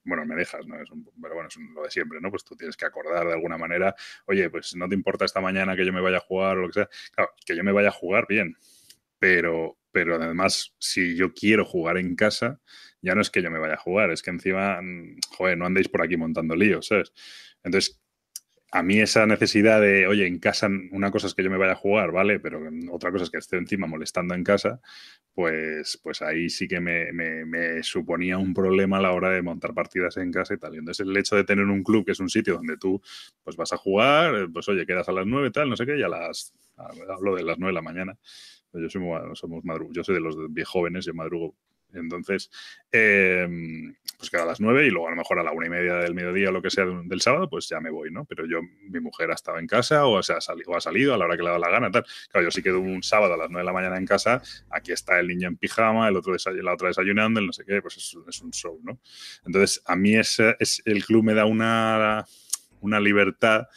bueno, 0.05 0.25
me 0.25 0.35
dejas, 0.35 0.65
¿no? 0.67 0.79
Es 0.79 0.89
pero 1.21 1.33
bueno, 1.33 1.49
es 1.49 1.57
lo 1.57 1.83
de 1.83 1.89
siempre, 1.89 2.19
¿no? 2.21 2.29
Pues 2.29 2.43
tú 2.43 2.55
tienes 2.55 2.77
que 2.77 2.85
acordar 2.85 3.25
de 3.25 3.33
alguna 3.33 3.57
manera, 3.57 3.95
oye, 4.27 4.47
pues 4.49 4.75
no 4.75 4.87
te 4.87 4.93
importa 4.95 5.25
esta 5.25 5.41
mañana 5.41 5.75
que 5.75 5.85
yo 5.85 5.91
me 5.91 6.01
vaya 6.01 6.17
a 6.17 6.19
jugar 6.21 6.57
o 6.57 6.61
lo 6.61 6.67
que 6.67 6.73
sea. 6.73 6.89
Claro, 7.15 7.31
que 7.45 7.55
yo 7.55 7.63
me 7.63 7.71
vaya 7.71 7.89
a 7.89 7.91
jugar, 7.91 8.25
bien, 8.29 8.55
pero, 9.19 9.78
pero 9.91 10.15
además, 10.15 10.75
si 10.79 11.15
yo 11.15 11.33
quiero 11.33 11.65
jugar 11.65 11.97
en 11.97 12.15
casa, 12.15 12.59
ya 13.01 13.15
no 13.15 13.21
es 13.21 13.29
que 13.29 13.41
yo 13.41 13.51
me 13.51 13.59
vaya 13.59 13.75
a 13.75 13.77
jugar, 13.77 14.11
es 14.11 14.21
que 14.21 14.31
encima, 14.31 14.81
mm, 14.81 15.17
joder, 15.37 15.57
no 15.57 15.65
andéis 15.65 15.89
por 15.89 16.01
aquí 16.03 16.17
montando 16.17 16.55
líos, 16.55 16.87
¿sabes? 16.87 17.13
Entonces, 17.63 17.99
a 18.71 18.83
mí 18.83 18.99
esa 18.99 19.25
necesidad 19.25 19.81
de, 19.81 20.05
oye, 20.05 20.27
en 20.27 20.39
casa 20.39 20.69
una 20.91 21.09
cosa 21.11 21.27
es 21.27 21.33
que 21.33 21.43
yo 21.43 21.49
me 21.49 21.57
vaya 21.57 21.71
a 21.73 21.75
jugar, 21.75 22.11
¿vale? 22.11 22.39
Pero 22.39 22.61
otra 22.91 23.11
cosa 23.11 23.23
es 23.23 23.31
que 23.31 23.39
esté 23.39 23.57
encima 23.57 23.87
molestando 23.87 24.35
en 24.35 24.43
casa, 24.43 24.79
pues, 25.33 25.99
pues 26.03 26.21
ahí 26.21 26.49
sí 26.49 26.67
que 26.67 26.79
me, 26.79 27.11
me, 27.11 27.81
suponía 27.83 28.37
un 28.37 28.53
problema 28.53 28.97
a 28.97 29.01
la 29.01 29.11
hora 29.13 29.29
de 29.29 29.41
montar 29.41 29.73
partidas 29.73 30.17
en 30.17 30.31
casa 30.31 30.53
y 30.53 30.57
tal. 30.57 30.75
Y 30.75 30.77
entonces 30.79 31.07
el 31.07 31.17
hecho 31.17 31.35
de 31.35 31.43
tener 31.43 31.65
un 31.65 31.83
club 31.83 32.05
que 32.05 32.11
es 32.11 32.19
un 32.19 32.29
sitio 32.29 32.55
donde 32.55 32.77
tú 32.77 33.01
pues 33.43 33.55
vas 33.55 33.73
a 33.73 33.77
jugar, 33.77 34.49
pues 34.53 34.67
oye, 34.69 34.85
quedas 34.85 35.09
a 35.09 35.13
las 35.13 35.25
nueve 35.25 35.49
tal, 35.51 35.69
no 35.69 35.75
sé 35.75 35.85
qué, 35.85 35.97
y 35.97 36.03
a 36.03 36.09
las, 36.09 36.53
hablo 36.77 37.35
de 37.35 37.43
las 37.43 37.57
nueve 37.57 37.71
de 37.71 37.75
la 37.75 37.81
mañana. 37.81 38.17
Yo 38.73 38.89
soy, 38.89 40.15
de 40.15 40.21
los 40.21 40.35
viejos 40.53 40.71
jóvenes, 40.71 41.05
yo 41.05 41.13
madrugo 41.13 41.55
entonces, 41.93 42.51
em, 42.91 43.95
pues 44.17 44.29
queda 44.29 44.43
a 44.43 44.45
las 44.45 44.59
nueve 44.59 44.85
y 44.85 44.89
luego 44.89 45.07
a 45.07 45.11
lo 45.11 45.17
mejor 45.17 45.39
a 45.39 45.43
la 45.43 45.51
una 45.51 45.67
y 45.67 45.69
media 45.69 45.95
del 45.95 46.13
mediodía 46.13 46.49
o 46.49 46.51
lo 46.51 46.61
que 46.61 46.69
sea 46.69 46.85
del 46.85 47.21
sábado, 47.21 47.49
pues 47.49 47.67
ya 47.69 47.79
me 47.79 47.89
voy, 47.89 48.11
¿no? 48.11 48.25
Pero 48.25 48.45
yo, 48.45 48.59
mi 48.61 48.99
mujer 48.99 49.31
ha 49.31 49.35
estado 49.35 49.59
en 49.59 49.67
casa 49.67 50.05
o, 50.05 50.21
se 50.21 50.33
ha, 50.33 50.41
salido, 50.41 50.75
ha 50.75 50.81
salido 50.81 51.13
a 51.13 51.17
la 51.17 51.25
hora 51.25 51.37
que 51.37 51.43
le 51.43 51.49
da 51.49 51.59
la 51.59 51.69
gana, 51.69 51.89
tal. 51.89 52.05
Claro, 52.29 52.45
yo 52.45 52.51
sí 52.51 52.61
quedo 52.61 52.79
un 52.79 53.01
sábado 53.01 53.33
a 53.33 53.37
las 53.37 53.49
nueve 53.49 53.61
de 53.61 53.65
la 53.65 53.73
mañana 53.73 53.97
en 53.97 54.05
casa, 54.05 54.41
aquí 54.69 54.91
está 54.91 55.19
el 55.19 55.27
niño 55.27 55.47
en 55.47 55.57
pijama, 55.57 56.07
el 56.07 56.17
otro 56.17 56.35
la 56.61 56.73
otra 56.73 56.89
desayunando, 56.89 57.39
el 57.39 57.47
no 57.47 57.53
sé 57.53 57.63
qué, 57.65 57.81
pues 57.81 57.97
es, 57.97 58.17
es 58.27 58.41
un 58.41 58.51
show, 58.51 58.79
¿no? 58.83 58.99
Entonces, 59.45 59.81
a 59.85 59.95
mí 59.95 60.15
es, 60.15 60.39
es, 60.59 60.81
el 60.85 61.03
club 61.05 61.23
me 61.23 61.33
da 61.33 61.45
una, 61.45 62.25
una 62.81 62.99
libertad 62.99 63.67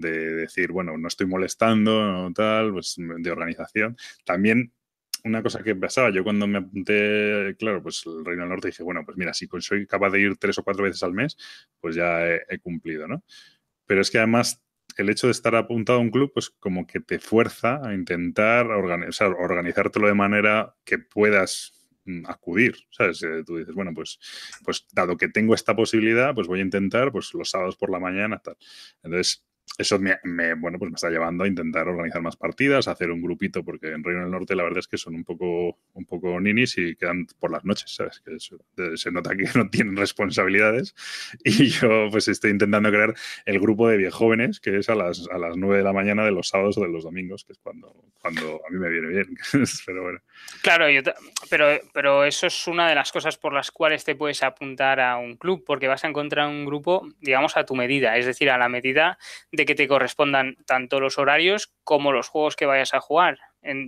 de 0.00 0.34
decir, 0.34 0.72
bueno, 0.72 0.96
no 0.98 1.08
estoy 1.08 1.26
molestando, 1.26 2.30
tal, 2.34 2.72
pues 2.72 2.96
de 2.98 3.30
organización. 3.30 3.96
También 4.24 4.72
una 5.24 5.42
cosa 5.42 5.62
que 5.62 5.74
pasaba, 5.74 6.10
yo 6.10 6.24
cuando 6.24 6.46
me 6.46 6.58
apunté, 6.58 7.54
claro, 7.58 7.82
pues 7.82 8.04
el 8.06 8.24
Reino 8.24 8.42
del 8.42 8.50
Norte 8.50 8.68
dije, 8.68 8.82
bueno, 8.82 9.04
pues 9.04 9.16
mira, 9.16 9.34
si 9.34 9.48
soy 9.60 9.86
capaz 9.86 10.10
de 10.10 10.20
ir 10.20 10.36
tres 10.36 10.58
o 10.58 10.64
cuatro 10.64 10.84
veces 10.84 11.02
al 11.02 11.12
mes, 11.12 11.36
pues 11.80 11.94
ya 11.96 12.26
he, 12.26 12.58
cumplido, 12.60 13.06
¿no? 13.06 13.22
Pero 13.86 14.00
es 14.00 14.10
que 14.10 14.18
además 14.18 14.62
el 14.96 15.08
hecho 15.08 15.26
de 15.26 15.32
estar 15.32 15.54
apuntado 15.54 15.98
a 15.98 16.02
un 16.02 16.10
club, 16.10 16.32
pues 16.32 16.50
como 16.50 16.86
que 16.86 17.00
te 17.00 17.18
fuerza 17.18 17.80
a 17.86 17.94
intentar 17.94 18.66
organizar, 18.66 19.28
organizártelo 19.28 20.08
de 20.08 20.14
manera 20.14 20.74
que 20.84 20.98
puedas 20.98 21.88
mm, 22.04 22.24
acudir, 22.26 22.76
¿sabes? 22.90 23.22
Eh, 23.22 23.42
tú 23.44 23.56
dices, 23.56 23.74
bueno, 23.74 23.92
pues, 23.94 24.18
pues 24.64 24.86
dado 24.92 25.16
que 25.16 25.28
tengo 25.28 25.54
esta 25.54 25.76
posibilidad, 25.76 26.34
pues 26.34 26.48
voy 26.48 26.60
a 26.60 26.62
intentar, 26.64 27.12
pues 27.12 27.34
los 27.34 27.50
sábados 27.50 27.76
por 27.76 27.90
la 27.90 28.00
mañana, 28.00 28.38
tal. 28.38 28.56
Entonces, 29.02 29.44
eso 29.80 29.98
me, 29.98 30.18
bueno, 30.54 30.78
pues 30.78 30.90
me 30.90 30.94
está 30.94 31.08
llevando 31.08 31.44
a 31.44 31.48
intentar 31.48 31.88
organizar 31.88 32.20
más 32.20 32.36
partidas, 32.36 32.86
hacer 32.86 33.10
un 33.10 33.22
grupito, 33.22 33.64
porque 33.64 33.88
en 33.88 34.04
Reino 34.04 34.22
del 34.22 34.30
Norte 34.30 34.54
la 34.54 34.62
verdad 34.62 34.80
es 34.80 34.88
que 34.88 34.98
son 34.98 35.14
un 35.14 35.24
poco, 35.24 35.78
un 35.94 36.04
poco 36.04 36.38
ninis 36.38 36.76
y 36.76 36.96
quedan 36.96 37.26
por 37.38 37.50
las 37.50 37.64
noches, 37.64 37.94
¿sabes? 37.94 38.20
Que 38.20 38.36
se 38.96 39.10
nota 39.10 39.34
que 39.34 39.44
no 39.58 39.70
tienen 39.70 39.96
responsabilidades. 39.96 40.94
Y 41.44 41.66
yo 41.68 42.08
pues 42.10 42.28
estoy 42.28 42.50
intentando 42.50 42.90
crear 42.90 43.14
el 43.46 43.58
grupo 43.58 43.88
de 43.88 43.96
viejóvenes, 43.96 44.60
que 44.60 44.78
es 44.78 44.90
a 44.90 44.94
las, 44.94 45.26
a 45.32 45.38
las 45.38 45.56
9 45.56 45.78
de 45.78 45.84
la 45.84 45.92
mañana 45.92 46.24
de 46.24 46.32
los 46.32 46.48
sábados 46.48 46.76
o 46.76 46.82
de 46.82 46.88
los 46.88 47.04
domingos, 47.04 47.44
que 47.44 47.52
es 47.52 47.58
cuando, 47.58 47.94
cuando 48.20 48.60
a 48.66 48.70
mí 48.70 48.78
me 48.78 48.90
viene 48.90 49.08
bien. 49.08 49.34
pero 49.86 50.02
bueno. 50.02 50.18
Claro, 50.62 50.86
pero, 51.48 51.80
pero 51.94 52.24
eso 52.24 52.46
es 52.46 52.66
una 52.66 52.88
de 52.88 52.94
las 52.94 53.12
cosas 53.12 53.38
por 53.38 53.54
las 53.54 53.70
cuales 53.70 54.04
te 54.04 54.14
puedes 54.14 54.42
apuntar 54.42 55.00
a 55.00 55.16
un 55.16 55.36
club, 55.36 55.64
porque 55.64 55.88
vas 55.88 56.04
a 56.04 56.08
encontrar 56.08 56.48
un 56.48 56.66
grupo, 56.66 57.08
digamos, 57.20 57.56
a 57.56 57.64
tu 57.64 57.74
medida, 57.74 58.18
es 58.18 58.26
decir, 58.26 58.50
a 58.50 58.58
la 58.58 58.68
medida 58.68 59.18
que 59.66 59.74
te 59.74 59.88
correspondan 59.88 60.56
tanto 60.66 61.00
los 61.00 61.18
horarios 61.18 61.72
como 61.84 62.12
los 62.12 62.28
juegos 62.28 62.56
que 62.56 62.66
vayas 62.66 62.94
a 62.94 63.00
jugar 63.00 63.38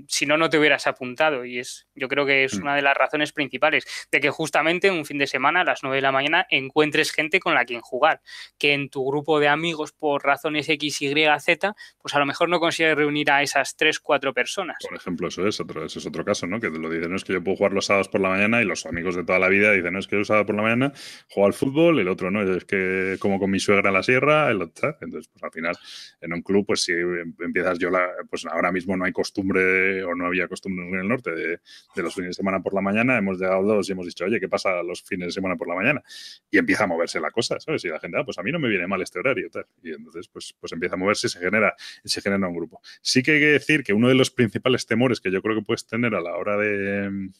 si 0.09 0.27
no, 0.27 0.37
no 0.37 0.51
te 0.51 0.59
hubieras 0.59 0.87
apuntado. 0.87 1.45
Y 1.45 1.59
es, 1.59 1.87
yo 1.95 2.09
creo 2.09 2.27
que 2.27 2.45
es 2.45 2.59
mm. 2.59 2.63
una 2.63 2.77
de 2.77 2.83
las 2.83 2.97
razones 2.97 3.33
principales 3.33 3.87
de 4.11 4.21
que 4.21 4.31
justamente 4.31 4.91
un 4.91 5.05
fin 5.05 5.19
de 5.19 5.27
semana 5.27 5.61
a 5.61 5.65
las 5.65 5.83
9 5.83 5.97
de 5.97 6.03
la 6.03 6.13
mañana 6.13 6.47
encuentres 6.51 7.13
gente 7.13 7.41
con 7.41 7.55
la 7.55 7.65
quien 7.65 7.81
jugar. 7.81 8.21
Que 8.59 8.73
en 8.75 8.89
tu 8.89 9.05
grupo 9.07 9.41
de 9.41 9.49
amigos, 9.49 9.93
por 9.93 10.25
razones 10.25 10.69
X, 10.69 11.03
Y, 11.03 11.15
Z, 11.41 11.75
pues 12.01 12.15
a 12.15 12.19
lo 12.19 12.27
mejor 12.27 12.49
no 12.49 12.61
consigues 12.61 12.97
reunir 12.97 13.31
a 13.31 13.43
esas 13.43 13.77
3, 13.77 13.99
4 14.01 14.35
personas. 14.35 14.77
Por 14.83 14.97
ejemplo, 14.97 15.29
eso 15.29 15.47
es 15.47 15.61
otro, 15.61 15.85
eso 15.85 15.99
es 15.99 16.07
otro 16.07 16.25
caso, 16.25 16.47
¿no? 16.47 16.61
Que 16.61 16.71
te 16.71 16.79
lo 16.79 16.91
dicen, 16.91 17.11
no 17.11 17.17
es 17.17 17.25
que 17.25 17.33
yo 17.33 17.43
puedo 17.43 17.57
jugar 17.57 17.73
los 17.73 17.87
sábados 17.87 18.09
por 18.09 18.21
la 18.21 18.29
mañana 18.29 18.63
y 18.63 18.65
los 18.65 18.87
amigos 18.87 19.17
de 19.17 19.25
toda 19.25 19.39
la 19.39 19.49
vida 19.49 19.73
dicen, 19.73 19.93
no 19.93 19.99
es 19.99 20.07
que 20.07 20.17
yo 20.17 20.25
sábado 20.25 20.47
por 20.47 20.57
la 20.57 20.63
mañana 20.63 20.93
juego 21.29 21.47
al 21.47 21.53
fútbol, 21.53 22.01
el 22.01 22.09
otro 22.09 22.31
no, 22.31 22.43
es 22.43 22.65
que 22.65 23.17
como 23.19 23.39
con 23.39 23.51
mi 23.51 23.59
suegra 23.59 23.89
en 23.89 23.95
la 23.95 24.03
sierra, 24.03 24.51
el 24.51 24.63
otro, 24.63 24.97
entonces 25.01 25.29
pues 25.33 25.43
al 25.43 25.53
final 25.53 25.77
en 26.21 26.33
un 26.33 26.43
club, 26.43 26.67
pues 26.67 26.83
si 26.83 26.93
empiezas 26.93 27.79
yo, 27.79 27.91
la, 27.91 28.09
pues 28.29 28.47
ahora 28.47 28.73
mismo 28.73 28.97
no 28.97 29.05
hay 29.05 29.13
costumbre 29.13 29.62
o 30.05 30.15
no 30.15 30.27
había 30.27 30.49
costumbre 30.49 30.87
en 30.89 30.95
el 30.95 31.09
norte 31.09 31.31
de, 31.33 31.61
los 31.97 32.15
fines 32.15 32.31
de 32.31 32.35
semana 32.35 32.63
por 32.63 32.75
la 32.75 32.81
mañana, 32.81 33.19
hemos 33.19 33.39
llegado 33.39 33.63
dos 33.63 33.89
y 33.89 33.93
hemos 33.93 34.07
dicho, 34.07 34.25
oye, 34.25 34.41
¿qué 34.41 34.49
pasa 34.49 34.83
los 34.83 35.03
fines 35.03 35.29
de 35.29 35.33
semana 35.33 35.57
por 35.57 35.69
la 35.69 35.75
mañana? 35.75 36.03
Y 36.51 36.59
empieza 36.59 36.85
a 36.85 36.87
moverse 36.87 37.21
la 37.21 37.31
cosa, 37.31 37.59
¿sabes? 37.61 37.85
Y 37.85 37.89
la 37.89 38.01
gente, 38.01 38.19
ah, 38.19 38.25
pues 38.25 38.39
a 38.39 38.43
mí 38.43 38.53
no 38.53 38.59
me 38.59 38.69
viene 38.69 38.87
mal 38.87 39.01
este 39.03 39.19
horario, 39.19 39.49
tal. 39.51 39.67
Y 39.83 39.91
entonces, 39.93 40.29
pues, 40.29 40.55
pues 40.59 40.73
empieza 40.73 40.95
a 40.95 40.99
moverse 40.99 41.27
y 41.27 41.31
se 41.31 41.39
genera, 41.39 41.75
se 42.05 42.21
genera 42.21 42.49
un 42.49 42.55
grupo. 42.55 42.81
Sí 43.01 43.23
que 43.23 43.33
hay 43.33 43.41
que 43.41 43.47
decir 43.47 43.83
que 43.83 43.93
uno 43.93 44.09
de 44.09 44.15
los 44.15 44.31
principales 44.31 44.87
temores 44.87 45.21
que 45.21 45.31
yo 45.31 45.43
creo 45.43 45.57
que 45.57 45.63
puedes 45.63 45.87
tener 45.87 46.15
a 46.15 46.21
la 46.21 46.37
hora 46.37 46.57
de 46.57 47.31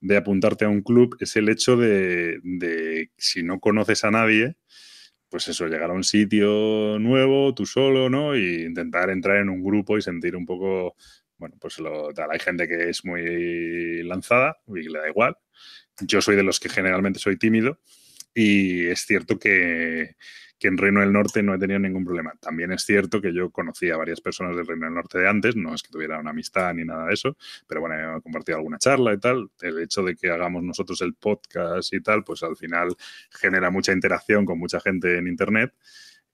de 0.00 0.16
apuntarte 0.16 0.64
a 0.64 0.68
un 0.68 0.82
club 0.82 1.16
es 1.20 1.36
el 1.36 1.48
hecho 1.48 1.76
de, 1.76 2.38
de, 2.42 3.10
si 3.16 3.42
no 3.42 3.60
conoces 3.60 4.04
a 4.04 4.10
nadie, 4.10 4.56
pues 5.28 5.48
eso, 5.48 5.66
llegar 5.66 5.90
a 5.90 5.94
un 5.94 6.04
sitio 6.04 6.98
nuevo, 6.98 7.54
tú 7.54 7.66
solo, 7.66 8.08
¿no? 8.08 8.36
Y 8.36 8.64
intentar 8.64 9.10
entrar 9.10 9.38
en 9.38 9.50
un 9.50 9.62
grupo 9.62 9.98
y 9.98 10.02
sentir 10.02 10.36
un 10.36 10.46
poco 10.46 10.96
bueno, 11.38 11.56
pues 11.60 11.78
lo, 11.78 12.12
tal, 12.12 12.30
hay 12.30 12.40
gente 12.40 12.68
que 12.68 12.90
es 12.90 13.04
muy 13.04 14.02
lanzada 14.02 14.58
y 14.66 14.88
le 14.88 14.98
da 14.98 15.08
igual. 15.08 15.36
Yo 16.00 16.20
soy 16.20 16.36
de 16.36 16.42
los 16.42 16.60
que 16.60 16.68
generalmente 16.68 17.18
soy 17.18 17.36
tímido 17.36 17.80
y 18.34 18.86
es 18.86 19.00
cierto 19.00 19.38
que, 19.38 20.16
que, 20.58 20.68
en 20.68 20.78
Reino 20.78 21.00
del 21.00 21.12
Norte 21.12 21.42
no 21.42 21.54
he 21.54 21.58
tenido 21.58 21.78
ningún 21.78 22.04
problema. 22.04 22.34
También 22.40 22.72
es 22.72 22.84
cierto 22.84 23.20
que 23.20 23.32
yo 23.32 23.50
conocí 23.50 23.90
a 23.90 23.96
varias 23.96 24.20
personas 24.20 24.56
del 24.56 24.66
Reino 24.66 24.86
del 24.86 24.94
Norte 24.94 25.18
de 25.18 25.28
antes, 25.28 25.56
no 25.56 25.74
es 25.74 25.82
que 25.82 25.90
tuviera 25.90 26.18
una 26.18 26.30
amistad 26.30 26.72
ni 26.74 26.84
nada 26.84 27.06
de 27.06 27.14
eso, 27.14 27.36
pero 27.66 27.80
bueno, 27.80 28.18
he 28.18 28.22
compartido 28.22 28.58
alguna 28.58 28.78
charla 28.78 29.12
y 29.14 29.18
tal. 29.18 29.50
El 29.60 29.80
hecho 29.80 30.02
de 30.02 30.14
que 30.14 30.30
hagamos 30.30 30.62
nosotros 30.62 31.00
el 31.02 31.14
podcast 31.14 31.92
y 31.92 32.00
tal, 32.00 32.24
pues 32.24 32.42
al 32.42 32.56
final 32.56 32.94
genera 33.30 33.70
mucha 33.70 33.92
interacción 33.92 34.44
con 34.44 34.58
mucha 34.58 34.80
gente 34.80 35.18
en 35.18 35.26
Internet 35.26 35.72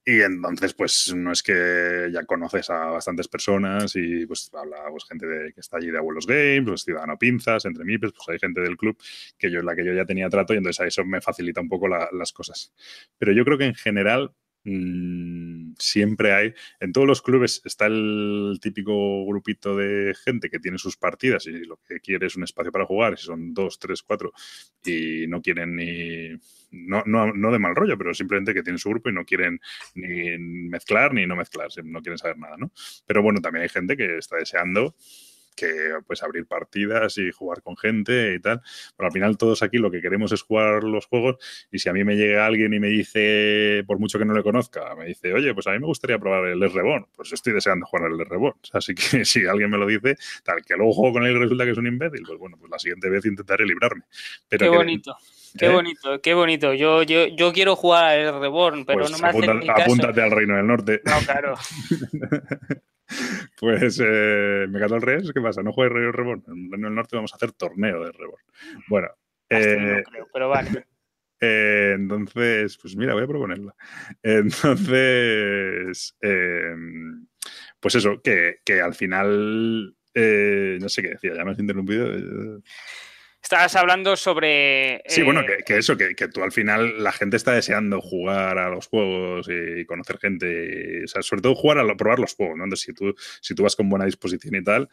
Y 0.06 0.20
entonces, 0.20 0.74
pues 0.74 1.14
no 1.16 1.32
es 1.32 1.42
que 1.42 2.10
ya 2.12 2.24
conoces 2.24 2.68
a 2.68 2.90
bastantes 2.90 3.26
personas 3.26 3.96
y 3.96 4.26
pues 4.26 4.50
habla 4.52 4.84
pues, 4.90 5.04
gente 5.06 5.26
de, 5.26 5.52
que 5.52 5.60
está 5.60 5.78
allí 5.78 5.90
de 5.90 5.96
Abuelos 5.96 6.26
Games, 6.26 6.64
pues 6.66 6.82
Ciudadano 6.82 7.18
Pinzas, 7.18 7.64
entre 7.64 7.84
mí, 7.84 7.96
pues, 7.96 8.12
pues 8.12 8.28
hay 8.28 8.38
gente 8.38 8.60
del 8.60 8.76
club 8.76 8.98
que 9.38 9.50
yo 9.50 9.62
la 9.62 9.74
que 9.74 9.84
yo 9.84 9.94
ya 9.94 10.04
tenía 10.04 10.28
trato 10.28 10.52
y 10.52 10.58
entonces 10.58 10.80
a 10.80 10.86
eso 10.86 11.04
me 11.06 11.22
facilita 11.22 11.60
un 11.62 11.68
poco 11.68 11.88
las 11.88 12.32
cosas. 12.32 12.72
Pero 13.18 13.32
yo 13.32 13.44
creo 13.44 13.56
que 13.56 13.66
en 13.66 13.74
general 13.74 14.34
Mm, 14.64 15.63
siempre 15.78 16.32
hay, 16.32 16.54
en 16.80 16.92
todos 16.92 17.06
los 17.06 17.22
clubes 17.22 17.62
está 17.64 17.86
el 17.86 18.58
típico 18.60 19.24
grupito 19.26 19.76
de 19.76 20.14
gente 20.24 20.50
que 20.50 20.58
tiene 20.58 20.78
sus 20.78 20.96
partidas 20.96 21.46
y 21.46 21.64
lo 21.64 21.78
que 21.86 22.00
quiere 22.00 22.26
es 22.26 22.36
un 22.36 22.44
espacio 22.44 22.72
para 22.72 22.86
jugar, 22.86 23.18
si 23.18 23.26
son 23.26 23.54
dos, 23.54 23.78
tres, 23.78 24.02
cuatro, 24.02 24.32
y 24.84 25.26
no 25.28 25.40
quieren 25.40 25.76
ni, 25.76 26.30
no, 26.70 27.02
no, 27.06 27.32
no 27.32 27.52
de 27.52 27.58
mal 27.58 27.74
rollo, 27.74 27.96
pero 27.96 28.14
simplemente 28.14 28.54
que 28.54 28.62
tienen 28.62 28.78
su 28.78 28.90
grupo 28.90 29.10
y 29.10 29.12
no 29.12 29.24
quieren 29.24 29.60
ni 29.94 30.38
mezclar 30.38 31.14
ni 31.14 31.26
no 31.26 31.36
mezclar, 31.36 31.68
no 31.84 32.00
quieren 32.02 32.18
saber 32.18 32.38
nada, 32.38 32.56
¿no? 32.56 32.72
Pero 33.06 33.22
bueno, 33.22 33.40
también 33.40 33.62
hay 33.62 33.68
gente 33.68 33.96
que 33.96 34.18
está 34.18 34.36
deseando 34.36 34.94
que 35.54 35.70
pues 36.06 36.22
abrir 36.22 36.46
partidas 36.46 37.18
y 37.18 37.30
jugar 37.30 37.62
con 37.62 37.76
gente 37.76 38.34
y 38.34 38.40
tal. 38.40 38.60
Pero 38.96 39.06
al 39.06 39.12
final 39.12 39.36
todos 39.36 39.62
aquí 39.62 39.78
lo 39.78 39.90
que 39.90 40.00
queremos 40.00 40.32
es 40.32 40.42
jugar 40.42 40.84
los 40.84 41.06
juegos 41.06 41.36
y 41.70 41.78
si 41.78 41.88
a 41.88 41.92
mí 41.92 42.04
me 42.04 42.16
llega 42.16 42.46
alguien 42.46 42.72
y 42.74 42.80
me 42.80 42.88
dice, 42.88 43.84
por 43.86 43.98
mucho 43.98 44.18
que 44.18 44.24
no 44.24 44.34
le 44.34 44.42
conozca, 44.42 44.94
me 44.96 45.06
dice, 45.06 45.32
oye, 45.32 45.54
pues 45.54 45.66
a 45.66 45.72
mí 45.72 45.78
me 45.78 45.86
gustaría 45.86 46.18
probar 46.18 46.46
el 46.46 46.60
Reborn, 46.60 47.06
pues 47.14 47.32
estoy 47.32 47.52
deseando 47.52 47.86
jugar 47.86 48.10
el 48.10 48.18
Reborn. 48.24 48.56
Así 48.72 48.94
que 48.94 49.24
si 49.24 49.46
alguien 49.46 49.70
me 49.70 49.78
lo 49.78 49.86
dice, 49.86 50.16
tal 50.42 50.64
que 50.64 50.74
luego 50.76 50.92
juego 50.92 51.14
con 51.14 51.24
él 51.24 51.36
y 51.36 51.38
resulta 51.38 51.64
que 51.64 51.70
es 51.70 51.78
un 51.78 51.86
imbécil, 51.86 52.22
pues 52.26 52.38
bueno, 52.38 52.56
pues 52.58 52.70
la 52.70 52.78
siguiente 52.78 53.08
vez 53.08 53.24
intentaré 53.24 53.66
librarme. 53.66 54.02
Pero 54.48 54.70
qué 54.70 54.76
bonito. 54.76 55.16
Qué 55.56 55.66
¿Eh? 55.66 55.72
bonito, 55.72 56.20
qué 56.20 56.34
bonito. 56.34 56.74
Yo, 56.74 57.04
yo, 57.04 57.28
yo 57.28 57.52
quiero 57.52 57.76
jugar 57.76 58.06
al 58.06 58.40
Reborn, 58.40 58.84
pero 58.84 59.00
pues 59.00 59.12
no 59.12 59.18
me 59.18 59.28
hace 59.28 59.70
Apúntate 59.70 60.20
al 60.20 60.32
Reino 60.32 60.56
del 60.56 60.66
Norte. 60.66 61.00
No, 61.04 61.18
claro. 61.24 61.54
Pues 63.60 64.00
eh, 64.02 64.66
me 64.68 64.78
el 64.78 65.02
Reyes, 65.02 65.32
¿qué 65.32 65.40
pasa? 65.40 65.62
No 65.62 65.72
juegue 65.72 65.94
Rey 65.94 66.10
Reborn. 66.10 66.42
En 66.46 66.84
el 66.84 66.94
Norte 66.94 67.16
vamos 67.16 67.32
a 67.32 67.36
hacer 67.36 67.52
torneo 67.52 68.04
de 68.04 68.12
Reborn. 68.12 68.42
Bueno. 68.88 69.08
Eh, 69.48 70.02
creo, 70.10 70.28
pero 70.32 70.48
vale. 70.48 70.70
Eh, 71.40 71.92
entonces, 71.94 72.78
pues 72.78 72.96
mira, 72.96 73.12
voy 73.12 73.24
a 73.24 73.26
proponerla. 73.26 73.74
Entonces, 74.22 76.16
em, 76.22 77.26
pues 77.80 77.96
eso, 77.96 78.22
que, 78.22 78.60
que 78.64 78.80
al 78.80 78.94
final, 78.94 79.94
eh, 80.14 80.78
no 80.80 80.88
sé 80.88 81.02
qué 81.02 81.08
decía, 81.10 81.34
ya 81.34 81.44
me 81.44 81.50
has 81.50 81.58
interrumpido. 81.58 82.06
Estabas 83.44 83.76
hablando 83.76 84.16
sobre. 84.16 85.02
Sí, 85.06 85.20
bueno, 85.20 85.42
eh, 85.42 85.62
que, 85.66 85.76
eso, 85.76 85.98
que, 85.98 86.14
tú 86.14 86.42
al 86.42 86.50
final 86.50 87.04
la 87.04 87.12
gente 87.12 87.36
está 87.36 87.52
deseando 87.52 88.00
jugar 88.00 88.56
a 88.56 88.70
los 88.70 88.86
juegos 88.86 89.50
y 89.50 89.84
conocer 89.84 90.16
gente. 90.16 91.04
o 91.04 91.06
sea, 91.06 91.20
sobre 91.20 91.42
todo 91.42 91.54
jugar 91.54 91.78
a 91.78 91.94
probar 91.94 92.20
los 92.20 92.34
juegos, 92.34 92.56
¿no? 92.56 92.64
Entonces, 92.64 92.86
si 92.86 92.94
tú, 92.94 93.14
si 93.42 93.54
tú 93.54 93.62
vas 93.62 93.76
con 93.76 93.90
buena 93.90 94.06
disposición 94.06 94.54
y 94.54 94.64
tal, 94.64 94.88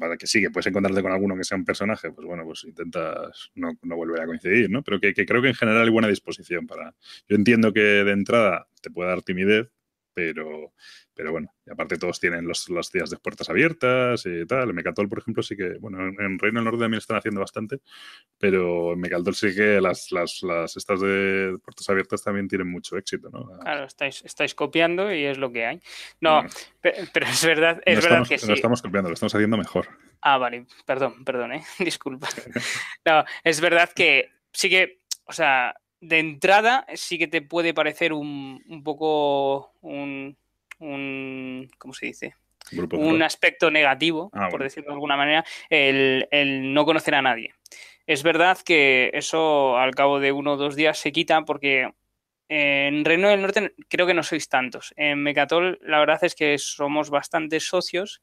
para 0.00 0.16
que 0.16 0.26
sí, 0.26 0.40
que 0.40 0.50
puedes 0.50 0.66
encontrarte 0.66 1.02
con 1.02 1.12
alguno 1.12 1.36
que 1.36 1.44
sea 1.44 1.56
un 1.56 1.64
personaje, 1.64 2.10
pues 2.10 2.26
bueno, 2.26 2.42
pues 2.42 2.64
intentas 2.64 3.52
no, 3.54 3.78
no 3.82 3.94
volver 3.94 4.22
a 4.22 4.26
coincidir, 4.26 4.68
¿no? 4.70 4.82
Pero 4.82 4.98
que, 4.98 5.14
que 5.14 5.24
creo 5.24 5.40
que 5.40 5.48
en 5.48 5.54
general 5.54 5.84
hay 5.84 5.90
buena 5.90 6.08
disposición 6.08 6.66
para. 6.66 6.96
Yo 7.28 7.36
entiendo 7.36 7.72
que 7.72 7.80
de 7.80 8.10
entrada 8.10 8.66
te 8.82 8.90
puede 8.90 9.10
dar 9.10 9.22
timidez, 9.22 9.68
pero 10.14 10.72
pero 11.14 11.30
bueno, 11.30 11.48
y 11.64 11.70
aparte 11.70 11.96
todos 11.96 12.18
tienen 12.18 12.46
los, 12.46 12.66
días 12.92 13.08
de 13.08 13.16
puertas 13.18 13.48
abiertas 13.48 14.24
y 14.26 14.44
tal. 14.46 14.70
En 14.70 14.74
Mecatol, 14.74 15.08
por 15.08 15.20
ejemplo, 15.20 15.42
sí 15.42 15.56
que, 15.56 15.78
bueno, 15.78 15.98
en, 16.06 16.38
Reino 16.38 16.58
del 16.58 16.64
Norte 16.64 16.80
también 16.80 16.98
están 16.98 17.18
haciendo 17.18 17.40
bastante, 17.40 17.78
pero 18.38 18.94
en 18.94 19.00
Mecatol 19.00 19.34
sí 19.34 19.54
que 19.54 19.80
las, 19.80 20.10
las, 20.10 20.42
las, 20.42 20.76
estas 20.76 21.00
de 21.00 21.56
puertas 21.62 21.88
abiertas 21.88 22.22
también 22.22 22.48
tienen 22.48 22.68
mucho 22.68 22.96
éxito, 22.96 23.30
¿no? 23.30 23.46
Claro, 23.60 23.84
estáis, 23.84 24.24
estáis 24.24 24.54
copiando 24.54 25.12
y 25.12 25.24
es 25.24 25.38
lo 25.38 25.52
que 25.52 25.66
hay. 25.66 25.80
No, 26.20 26.42
pero 26.80 27.26
es 27.26 27.46
verdad, 27.46 27.80
es 27.86 28.02
verdad 28.02 28.26
que 28.26 28.38
sí. 28.38 28.48
No 28.48 28.54
estamos 28.54 28.82
copiando, 28.82 29.08
lo 29.08 29.14
estamos 29.14 29.34
haciendo 29.34 29.56
mejor. 29.56 29.88
Ah, 30.20 30.38
vale, 30.38 30.66
perdón, 30.84 31.24
perdón, 31.24 31.52
¿eh? 31.52 31.62
disculpa. 31.78 32.28
No, 33.06 33.24
es 33.44 33.60
verdad 33.60 33.90
que 33.94 34.30
sí 34.52 34.70
que, 34.70 35.00
o 35.26 35.32
sea, 35.32 35.74
de 36.08 36.18
entrada 36.18 36.86
sí 36.94 37.18
que 37.18 37.26
te 37.26 37.42
puede 37.42 37.74
parecer 37.74 38.12
un, 38.12 38.62
un 38.68 38.82
poco 38.82 39.72
un 39.80 40.36
un, 40.78 41.70
¿cómo 41.78 41.94
se 41.94 42.06
dice? 42.06 42.34
un 42.92 43.22
aspecto 43.22 43.70
negativo, 43.70 44.30
ah, 44.32 44.48
por 44.50 44.62
decirlo 44.62 44.88
de 44.88 44.94
alguna 44.94 45.18
manera, 45.18 45.44
el, 45.68 46.26
no 46.72 46.86
conocer 46.86 47.14
a 47.14 47.20
nadie. 47.20 47.52
Es 48.06 48.22
verdad 48.22 48.58
que 48.64 49.10
eso 49.12 49.76
al 49.76 49.94
cabo 49.94 50.18
de 50.18 50.32
uno 50.32 50.54
o 50.54 50.56
dos 50.56 50.74
días 50.74 50.98
se 50.98 51.12
quita 51.12 51.42
porque 51.42 51.92
en 52.48 53.04
Reino 53.04 53.28
del 53.28 53.42
Norte 53.42 53.74
creo 53.88 54.06
que 54.06 54.14
no 54.14 54.22
sois 54.22 54.48
tantos. 54.48 54.94
En 54.96 55.22
Mecatol 55.22 55.78
la 55.82 55.98
verdad 55.98 56.24
es 56.24 56.34
que 56.34 56.56
somos 56.56 57.10
bastantes 57.10 57.66
socios 57.66 58.22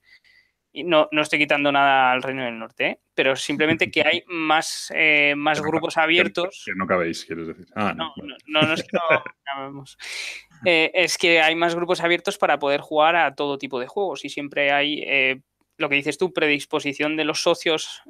no, 0.73 1.09
no 1.11 1.21
estoy 1.21 1.39
quitando 1.39 1.71
nada 1.71 2.11
al 2.11 2.23
Reino 2.23 2.45
del 2.45 2.57
Norte, 2.57 2.85
¿eh? 2.85 2.99
pero 3.13 3.35
simplemente 3.35 3.91
que 3.91 4.01
hay 4.01 4.23
más, 4.27 4.91
eh, 4.95 5.33
más 5.35 5.61
grupos 5.61 5.97
abiertos. 5.97 6.63
Que, 6.65 6.73
no 6.75 6.87
cabéis, 6.87 7.25
quieres 7.25 7.47
decir. 7.47 7.65
Ah, 7.75 7.93
no, 7.93 8.13
no, 8.47 8.73
es 8.73 8.83
que 8.83 8.97
no 8.97 9.83
eh, 10.65 10.91
es 10.93 11.17
que 11.17 11.41
hay 11.41 11.55
más 11.55 11.75
grupos 11.75 12.01
abiertos 12.01 12.37
para 12.37 12.57
poder 12.59 12.81
jugar 12.81 13.15
a 13.15 13.35
todo 13.35 13.57
tipo 13.57 13.79
de 13.79 13.87
juegos 13.87 14.23
y 14.23 14.29
siempre 14.29 14.71
hay 14.71 15.41
lo 15.77 15.89
que 15.89 15.95
dices 15.95 16.19
tú, 16.19 16.31
predisposición 16.31 17.17
de 17.17 17.25
los 17.25 17.41
socios 17.41 18.03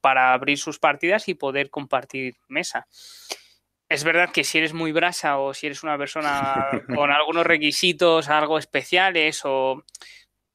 para 0.00 0.32
abrir 0.32 0.56
sus 0.56 0.78
partidas 0.78 1.28
y 1.28 1.34
poder 1.34 1.68
compartir 1.68 2.36
mesa. 2.46 2.86
Es 3.88 4.04
verdad 4.04 4.30
que 4.30 4.44
si 4.44 4.58
eres 4.58 4.74
muy 4.74 4.92
brasa 4.92 5.38
o 5.38 5.54
si 5.54 5.66
eres 5.66 5.82
una 5.82 5.96
persona 5.96 6.68
con 6.94 7.10
algunos 7.10 7.46
requisitos, 7.46 8.28
algo 8.28 8.58
especiales 8.58 9.40
o 9.44 9.82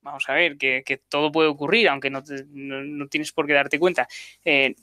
vamos 0.04 0.24
a 0.28 0.34
ver, 0.34 0.58
que, 0.58 1.02
todo 1.10 1.32
puede 1.32 1.50
ocurrir, 1.50 1.90
aunque 1.90 2.10
no, 2.10 2.24
tienes 3.10 3.32
por 3.32 3.48
qué 3.48 3.54
darte 3.54 3.80
cuenta. 3.80 4.08
Eh, 4.44 4.76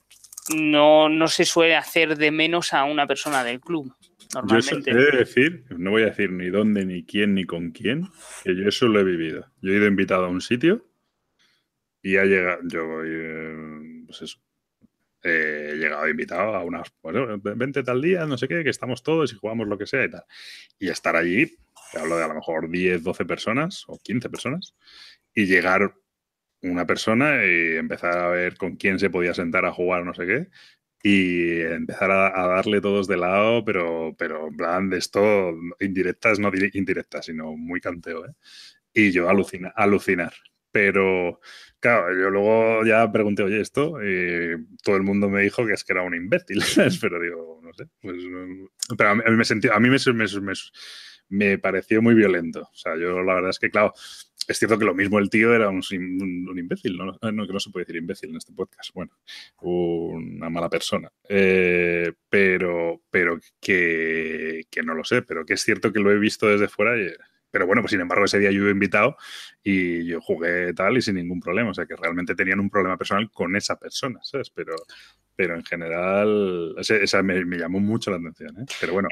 no, 0.54 1.08
no 1.08 1.28
se 1.28 1.44
suele 1.44 1.76
hacer 1.76 2.16
de 2.16 2.30
menos 2.30 2.72
a 2.72 2.84
una 2.84 3.06
persona 3.06 3.44
del 3.44 3.60
club. 3.60 3.94
Normalmente. 4.34 4.92
Yo 4.92 4.98
he 4.98 5.10
de 5.12 5.18
decir, 5.18 5.64
no 5.70 5.90
voy 5.90 6.02
a 6.02 6.06
decir 6.06 6.30
ni 6.30 6.48
dónde, 6.48 6.84
ni 6.84 7.04
quién, 7.04 7.34
ni 7.34 7.44
con 7.44 7.70
quién, 7.70 8.08
que 8.44 8.56
yo 8.56 8.68
eso 8.68 8.86
lo 8.88 9.00
he 9.00 9.04
vivido. 9.04 9.46
Yo 9.60 9.72
he 9.72 9.76
ido 9.76 9.86
invitado 9.86 10.24
a 10.24 10.28
un 10.28 10.40
sitio 10.40 10.86
y 12.02 12.16
ha 12.16 12.24
llegado, 12.24 12.60
yo 12.64 13.04
eh, 13.04 14.04
pues 14.06 14.22
eso, 14.22 14.38
he 15.22 15.74
llegado 15.76 16.08
invitado 16.08 16.54
a 16.54 16.64
unas, 16.64 16.92
bueno, 17.02 17.38
vente 17.38 17.82
tal 17.82 18.00
día, 18.00 18.24
no 18.26 18.38
sé 18.38 18.48
qué, 18.48 18.64
que 18.64 18.70
estamos 18.70 19.02
todos 19.02 19.32
y 19.32 19.36
jugamos 19.36 19.68
lo 19.68 19.76
que 19.76 19.86
sea 19.86 20.04
y 20.04 20.10
tal. 20.10 20.24
Y 20.78 20.88
estar 20.88 21.16
allí, 21.16 21.56
te 21.92 21.98
hablo 21.98 22.16
de 22.16 22.24
a 22.24 22.28
lo 22.28 22.34
mejor 22.34 22.70
10, 22.70 23.02
12 23.02 23.24
personas 23.24 23.84
o 23.88 23.98
15 23.98 24.30
personas, 24.30 24.74
y 25.34 25.46
llegar 25.46 25.94
una 26.62 26.86
persona 26.86 27.44
y 27.46 27.76
empezar 27.76 28.18
a 28.18 28.28
ver 28.28 28.56
con 28.56 28.76
quién 28.76 28.98
se 28.98 29.10
podía 29.10 29.34
sentar 29.34 29.64
a 29.64 29.72
jugar 29.72 30.04
no 30.04 30.14
sé 30.14 30.26
qué 30.26 30.48
y 31.02 31.60
empezar 31.62 32.10
a, 32.10 32.46
darle 32.46 32.80
todos 32.80 33.06
de 33.08 33.16
lado, 33.16 33.64
pero, 33.64 34.14
pero 34.18 34.48
en 34.48 34.56
plan 34.56 34.90
de 34.90 34.98
esto, 34.98 35.54
indirectas, 35.80 36.38
no 36.38 36.50
indirectas, 36.74 37.26
sino 37.26 37.56
muy 37.56 37.80
canteo, 37.80 38.26
¿eh? 38.26 38.32
Y 38.92 39.12
yo 39.12 39.28
alucina, 39.30 39.72
alucinar. 39.76 40.34
Pero, 40.72 41.40
claro, 41.80 42.14
yo 42.20 42.30
luego 42.30 42.84
ya 42.84 43.10
pregunté, 43.10 43.42
oye, 43.42 43.60
esto, 43.60 43.96
y 44.02 44.56
todo 44.82 44.96
el 44.96 45.02
mundo 45.02 45.28
me 45.28 45.42
dijo 45.42 45.66
que 45.66 45.72
es 45.72 45.84
que 45.84 45.92
era 45.94 46.02
un 46.02 46.14
imbécil, 46.14 46.62
pero 47.00 47.20
digo, 47.20 47.60
no 47.62 47.72
sé, 47.72 47.86
pues, 48.02 48.16
pero 48.96 49.10
a 49.10 49.14
mí 49.14 49.22
me, 49.36 49.44
sentí, 49.44 49.68
a 49.68 49.80
mí 49.80 49.88
me, 49.88 49.96
me, 50.14 50.54
me 51.28 51.58
pareció 51.58 52.02
muy 52.02 52.14
violento. 52.14 52.62
O 52.62 52.76
sea, 52.76 52.96
yo 52.96 53.22
la 53.22 53.34
verdad 53.34 53.50
es 53.50 53.58
que, 53.58 53.70
claro, 53.70 53.94
es 54.46 54.58
cierto 54.58 54.78
que 54.78 54.84
lo 54.84 54.94
mismo 54.94 55.18
el 55.18 55.30
tío 55.30 55.54
era 55.54 55.68
un, 55.68 55.82
imbécil, 55.92 56.96
¿no? 56.96 57.16
¿no? 57.30 57.46
que 57.46 57.52
no 57.52 57.60
se 57.60 57.70
puede 57.70 57.84
decir 57.84 57.96
imbécil 57.96 58.30
en 58.30 58.36
este 58.36 58.52
podcast. 58.52 58.92
Bueno, 58.94 59.12
una 59.60 60.50
mala 60.50 60.68
persona. 60.68 61.10
Eh, 61.28 62.12
pero 62.28 63.02
pero 63.10 63.38
que, 63.60 64.64
no 64.84 64.94
lo 64.94 65.04
sé, 65.04 65.22
pero 65.22 65.44
que 65.44 65.54
es 65.54 65.62
cierto 65.62 65.92
que 65.92 66.00
lo 66.00 66.10
he 66.10 66.18
visto 66.18 66.48
desde 66.48 66.68
fuera. 66.68 66.92
pero 67.50 67.66
bueno, 67.66 67.82
pues 67.82 67.92
sin 67.92 68.00
embargo, 68.00 68.24
ese 68.24 68.38
día 68.38 68.50
yo 68.50 68.66
he 68.66 68.72
invitado 68.72 69.16
y 69.62 70.04
yo 70.06 70.20
jugué 70.20 70.72
tal 70.74 70.96
y 70.96 71.02
sin 71.02 71.16
ningún 71.16 71.40
problema. 71.40 71.70
O 71.70 71.74
sea, 71.74 71.86
que 71.86 71.96
realmente 71.96 72.34
tenían 72.34 72.60
un 72.60 72.70
problema 72.70 72.96
personal 72.96 73.30
con 73.30 73.54
esa 73.56 73.78
persona, 73.78 74.20
¿sabes? 74.22 74.50
Pero, 74.50 74.74
pero 75.36 75.54
en 75.54 75.64
general, 75.64 76.74
esa 76.78 77.22
me, 77.22 77.44
me, 77.44 77.58
llamó 77.58 77.80
mucho 77.80 78.10
la 78.10 78.16
atención. 78.16 78.58
¿eh? 78.60 78.66
Pero 78.80 78.94
bueno, 78.94 79.08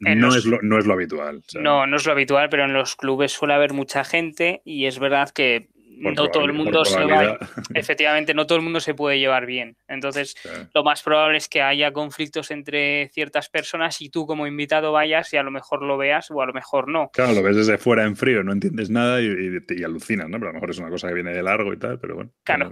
no, 0.00 0.34
es 0.34 0.44
lo, 0.44 0.92
habitual. 0.92 1.42
No, 1.60 1.86
no 1.86 1.96
es 1.96 2.06
lo 2.06 2.12
habitual, 2.12 2.48
pero 2.48 2.64
en 2.64 2.72
los 2.72 2.96
clubes 2.96 3.32
suele 3.32 3.54
haber 3.54 3.72
mucha 3.72 4.04
gente 4.04 4.60
y 4.64 4.86
es 4.86 4.98
verdad 4.98 5.30
que 5.30 5.68
no 5.96 6.28
todo 6.28 6.44
el 6.44 6.52
mundo 6.52 6.84
se 6.84 7.04
va, 7.04 7.38
efectivamente, 7.74 8.34
no 8.34 8.46
todo 8.46 8.58
el 8.58 8.64
mundo 8.64 8.80
se 8.80 8.94
puede 8.94 9.18
llevar 9.18 9.46
bien. 9.46 9.76
Entonces, 9.88 10.34
lo 10.74 10.84
más 10.84 11.02
probable 11.02 11.38
es 11.38 11.48
que 11.48 11.62
haya 11.62 11.92
conflictos 11.92 12.50
entre 12.50 13.08
ciertas 13.10 13.48
personas 13.48 14.00
y 14.00 14.10
tú 14.10 14.26
como 14.26 14.46
invitado 14.46 14.92
vayas 14.92 15.32
y 15.32 15.36
a 15.36 15.42
lo 15.42 15.50
mejor 15.50 15.82
lo 15.82 15.96
veas 15.96 16.30
o 16.30 16.40
a 16.40 16.46
lo 16.46 16.52
mejor 16.52 16.88
no. 16.88 17.10
Claro, 17.12 17.32
lo 17.32 17.42
ves 17.42 17.56
desde 17.56 17.78
fuera 17.78 18.04
en 18.04 18.16
frío, 18.16 18.42
no 18.42 18.52
entiendes 18.52 18.90
nada 18.90 19.20
y, 19.20 19.26
y, 19.26 19.84
alucinas, 19.84 20.28
¿no? 20.28 20.38
Pero 20.38 20.50
a 20.50 20.52
lo 20.52 20.54
mejor 20.54 20.70
es 20.70 20.78
una 20.78 20.90
cosa 20.90 21.08
que 21.08 21.14
viene 21.14 21.32
de 21.32 21.42
largo 21.42 21.72
y 21.72 21.78
tal, 21.78 21.98
pero 21.98 22.16
bueno. 22.16 22.30
Claro. 22.44 22.70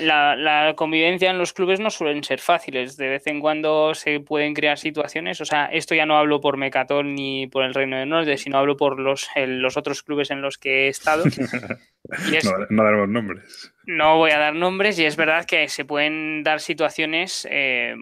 La, 0.00 0.36
la, 0.36 0.74
convivencia 0.76 1.30
en 1.30 1.38
los 1.38 1.52
clubes 1.52 1.80
no 1.80 1.90
suelen 1.90 2.22
ser 2.22 2.40
fáciles. 2.40 2.96
De 2.96 3.08
vez 3.08 3.26
en 3.26 3.40
cuando 3.40 3.94
se 3.94 4.20
pueden 4.20 4.54
crear 4.54 4.78
situaciones. 4.78 5.40
O 5.40 5.44
sea, 5.44 5.66
esto 5.66 5.94
ya 5.94 6.06
no 6.06 6.16
hablo 6.16 6.40
por 6.40 6.56
Mecatón 6.56 7.14
ni 7.14 7.46
por 7.48 7.64
el 7.64 7.74
Reino 7.74 7.98
del 7.98 8.08
Norte, 8.08 8.36
sino 8.38 8.58
hablo 8.58 8.76
por 8.76 9.00
los, 9.00 9.28
los 9.36 9.76
otros 9.76 10.02
clubes 10.02 10.30
en 10.30 10.40
los 10.40 10.56
que 10.56 10.86
he 10.86 10.88
estado. 10.88 11.24
no, 12.70 12.84
daremos 12.84 13.08
nombres. 13.08 13.72
No 13.84 14.18
voy 14.18 14.30
a 14.32 14.38
dar 14.38 14.54
nombres 14.54 14.98
y 14.98 15.04
es 15.04 15.16
verdad 15.16 15.44
que 15.44 15.68
se 15.68 15.84
pueden 15.84 16.42
dar 16.42 16.60
situaciones 16.60 17.46
eh, 17.50 17.94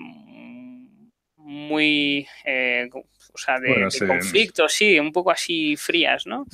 muy... 1.37 2.27
Eh, 2.45 2.89
o 2.93 3.39
sea, 3.39 3.61
de, 3.61 3.89
conflicto, 4.07 4.69
sí, 4.69 4.99
un 4.99 5.13
poco 5.13 5.31
así 5.31 5.77
frías, 5.77 6.27
¿no? 6.27 6.47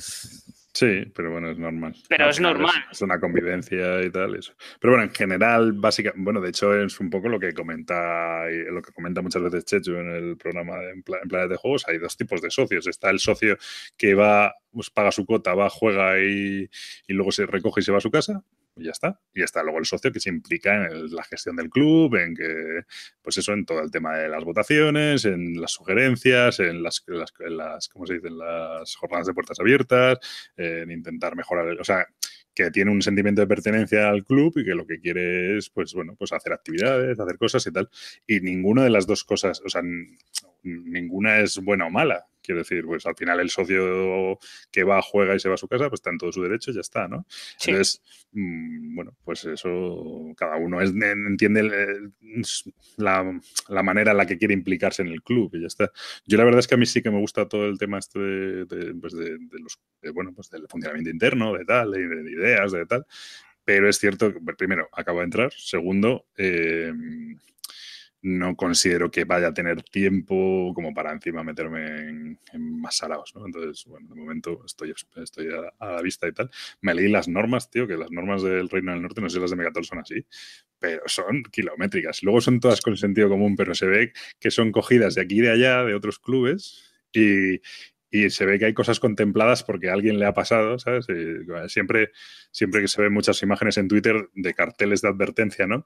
Sí, 0.77 1.11
pero 1.15 1.31
bueno, 1.31 1.49
es 1.49 1.57
normal. 1.57 1.95
Pero 2.07 2.29
es 2.29 2.39
normal. 2.39 2.85
Es, 2.91 3.01
una 3.01 3.19
convivencia 3.19 3.99
y 4.03 4.11
tal. 4.11 4.35
Eso. 4.35 4.53
Pero 4.79 4.93
bueno, 4.93 5.05
en 5.05 5.11
general, 5.11 5.73
básicamente, 5.73 6.23
bueno, 6.23 6.39
de 6.39 6.49
hecho 6.49 6.71
es 6.79 6.99
un 6.99 7.09
poco 7.09 7.29
lo 7.29 7.39
que 7.39 7.51
comenta 7.51 8.45
lo 8.47 8.79
que 8.83 8.91
comenta 8.91 9.23
muchas 9.23 9.41
veces 9.41 9.65
Chechu 9.65 9.95
en 9.95 10.11
el 10.11 10.37
programa 10.37 10.77
de, 10.77 10.91
en, 10.91 11.01
Planes 11.01 11.49
de 11.49 11.55
Juegos. 11.55 11.87
Hay 11.87 11.97
dos 11.97 12.15
tipos 12.15 12.43
de 12.43 12.51
socios. 12.51 12.85
Está 12.85 13.09
el 13.09 13.17
socio 13.17 13.57
que 13.97 14.13
va, 14.13 14.53
pues 14.71 14.91
paga 14.91 15.11
su 15.11 15.25
cuota, 15.25 15.55
va, 15.55 15.67
juega 15.67 16.19
y, 16.19 16.69
y 17.07 17.13
luego 17.13 17.31
se 17.31 17.47
recoge 17.47 17.81
y 17.81 17.83
se 17.83 17.91
va 17.91 17.97
a 17.97 18.01
su 18.01 18.11
casa 18.11 18.43
y 18.77 18.85
ya 18.85 18.91
está. 18.91 19.19
Y 19.33 19.43
está 19.43 19.63
luego 19.63 19.79
el 19.79 19.85
socio 19.85 20.11
que 20.11 20.19
se 20.19 20.29
implica 20.29 20.87
en 20.87 21.13
la 21.15 21.23
gestión 21.23 21.55
del 21.55 21.69
club, 21.69 22.15
en 22.15 22.35
que, 22.35 22.83
pues 23.21 23.37
eso, 23.37 23.53
en 23.53 23.65
todo 23.65 23.81
el 23.81 23.91
tema 23.91 24.17
de 24.17 24.29
las 24.29 24.43
votaciones, 24.43 25.25
en 25.25 25.59
las 25.59 25.71
sugerencias, 25.71 26.59
en 26.59 26.83
las, 26.83 27.03
en 27.39 27.57
las, 27.57 27.89
¿cómo 27.89 28.05
se 28.05 28.15
dice? 28.15 28.27
En 28.27 28.37
las 28.37 28.95
jornadas 28.95 29.27
de 29.27 29.33
puertas 29.33 29.59
abiertas, 29.59 30.19
en 30.55 30.91
intentar 30.91 31.35
mejorar, 31.35 31.79
o 31.79 31.83
sea, 31.83 32.05
que 32.57 32.71
tiene 32.71 32.89
un 32.89 33.03
sentimiento 33.03 33.41
de 33.41 33.47
pertenencia 33.47 34.09
al 34.09 34.25
club 34.25 34.51
y 34.57 34.65
que 34.65 34.73
lo 34.73 34.87
que 34.87 34.99
quiere 34.99 35.57
es, 35.57 35.69
pues 35.69 35.93
bueno, 35.93 36.15
pues 36.17 36.33
hacer 36.33 36.53
actividades, 36.53 37.19
hacer 37.19 37.37
cosas 37.37 37.67
y 37.67 37.71
tal. 37.71 37.87
Y 38.25 38.39
ninguna 38.39 38.83
de 38.83 38.89
las 38.89 39.05
dos 39.05 39.23
cosas, 39.23 39.61
o 39.63 39.69
sea, 39.69 39.83
ninguna 40.63 41.39
es 41.39 41.57
buena 41.57 41.87
o 41.87 41.89
mala. 41.89 42.25
Quiero 42.41 42.59
decir, 42.59 42.85
pues 42.85 43.05
al 43.05 43.15
final 43.15 43.41
el 43.41 43.49
socio 43.49 44.39
que 44.71 44.85
va, 44.85 45.01
juega 45.01 45.35
y 45.35 45.39
se 45.39 45.49
va 45.49 45.55
a 45.55 45.57
su 45.57 45.67
casa, 45.67 45.89
pues 45.89 45.99
está 45.99 46.11
en 46.11 46.17
todo 46.17 46.31
su 46.31 46.41
derecho 46.41 46.71
y 46.71 46.75
ya 46.75 46.79
está, 46.79 47.05
¿no? 47.05 47.25
Entonces, 47.59 48.01
mm, 48.31 48.95
bueno, 48.95 49.17
pues 49.25 49.43
eso, 49.43 50.33
cada 50.37 50.55
uno 50.55 50.79
es, 50.79 50.91
entiende 50.91 52.09
la, 52.95 53.41
la, 53.67 53.83
manera 53.83 54.11
en 54.11 54.17
la 54.17 54.25
que 54.25 54.37
quiere 54.37 54.53
implicarse 54.53 55.01
en 55.01 55.09
el 55.09 55.21
club 55.23 55.53
y 55.55 55.61
ya 55.61 55.67
está. 55.67 55.91
Yo 56.25 56.37
la 56.37 56.45
verdad 56.45 56.59
es 56.59 56.67
que 56.67 56.75
a 56.75 56.77
mí 56.77 56.85
sí 56.85 57.01
que 57.01 57.11
me 57.11 57.19
gusta 57.19 57.49
todo 57.49 57.65
el 57.65 57.77
tema 57.77 57.99
este 57.99 58.19
de, 58.19 58.95
pues 59.01 59.13
de, 59.13 59.37
los, 59.59 59.77
bueno, 60.13 60.31
pues 60.33 60.49
del 60.49 60.67
funcionamiento 60.69 61.09
interno, 61.09 61.53
de 61.53 61.65
tal, 61.65 61.91
de, 61.91 62.07
de 62.07 62.31
ideas, 62.31 62.71
de 62.71 62.85
tal. 62.85 63.05
Pero 63.67 63.89
es 63.89 63.97
cierto 63.97 64.31
que, 64.31 64.39
primero, 64.53 64.87
acabo 64.93 65.19
de 65.19 65.25
entrar. 65.25 65.51
Segundo, 65.51 66.27
eh, 66.37 66.93
no 68.21 68.55
considero 68.55 69.11
que 69.11 69.25
vaya 69.25 69.47
a 69.47 69.53
tener 69.53 69.83
tiempo 69.83 70.71
como 70.73 70.93
para 70.93 71.11
encima 71.11 71.43
meterme 71.43 72.09
en, 72.09 72.39
más 72.79 72.97
saraos, 72.97 73.33
¿no? 73.35 73.45
Entonces, 73.45 73.85
bueno, 73.85 74.07
de 74.09 74.15
momento 74.15 74.63
estoy, 74.65 74.93
estoy 75.15 75.47
a, 75.79 75.91
la 75.93 76.01
vista 76.01 76.27
y 76.27 76.31
tal. 76.33 76.49
Me 76.81 76.93
leí 76.93 77.09
las 77.09 77.27
normas, 77.27 77.69
tío, 77.69 77.87
que 77.87 77.95
las 77.95 78.11
normas 78.11 78.41
del 78.41 78.69
Reino 78.69 78.91
del 78.91 79.01
Norte, 79.01 79.21
no 79.21 79.29
sé 79.29 79.35
si 79.35 79.41
las 79.41 79.51
de 79.51 79.55
Megatol 79.55 79.85
son 79.85 79.99
así, 79.99 80.25
pero 80.79 81.03
son 81.05 81.43
kilométricas. 81.43 82.23
Luego 82.23 82.41
son 82.41 82.59
todas 82.59 82.81
con 82.81 82.97
sentido 82.97 83.29
común, 83.29 83.55
pero 83.55 83.75
se 83.75 83.85
ve 83.85 84.13
que 84.39 84.51
son 84.51 84.71
cogidas 84.71 85.15
de 85.15 85.21
aquí 85.21 85.37
y 85.37 85.41
de 85.41 85.51
allá, 85.51 85.83
de 85.83 85.93
otros 85.93 86.19
clubes, 86.19 86.83
y, 87.13 87.61
y 88.09 88.29
se 88.29 88.45
ve 88.45 88.57
que 88.57 88.65
hay 88.65 88.73
cosas 88.73 88.99
contempladas 88.99 89.63
porque 89.63 89.89
alguien 89.89 90.19
le 90.19 90.25
ha 90.25 90.33
pasado, 90.33 90.79
¿sabes? 90.79 91.05
siempre, 91.67 92.11
siempre 92.51 92.81
que 92.81 92.87
se 92.87 93.01
ven 93.01 93.13
muchas 93.13 93.41
imágenes 93.43 93.77
en 93.77 93.87
Twitter 93.87 94.29
de 94.33 94.53
carteles 94.53 95.01
de 95.01 95.09
advertencia, 95.09 95.67
¿no? 95.67 95.85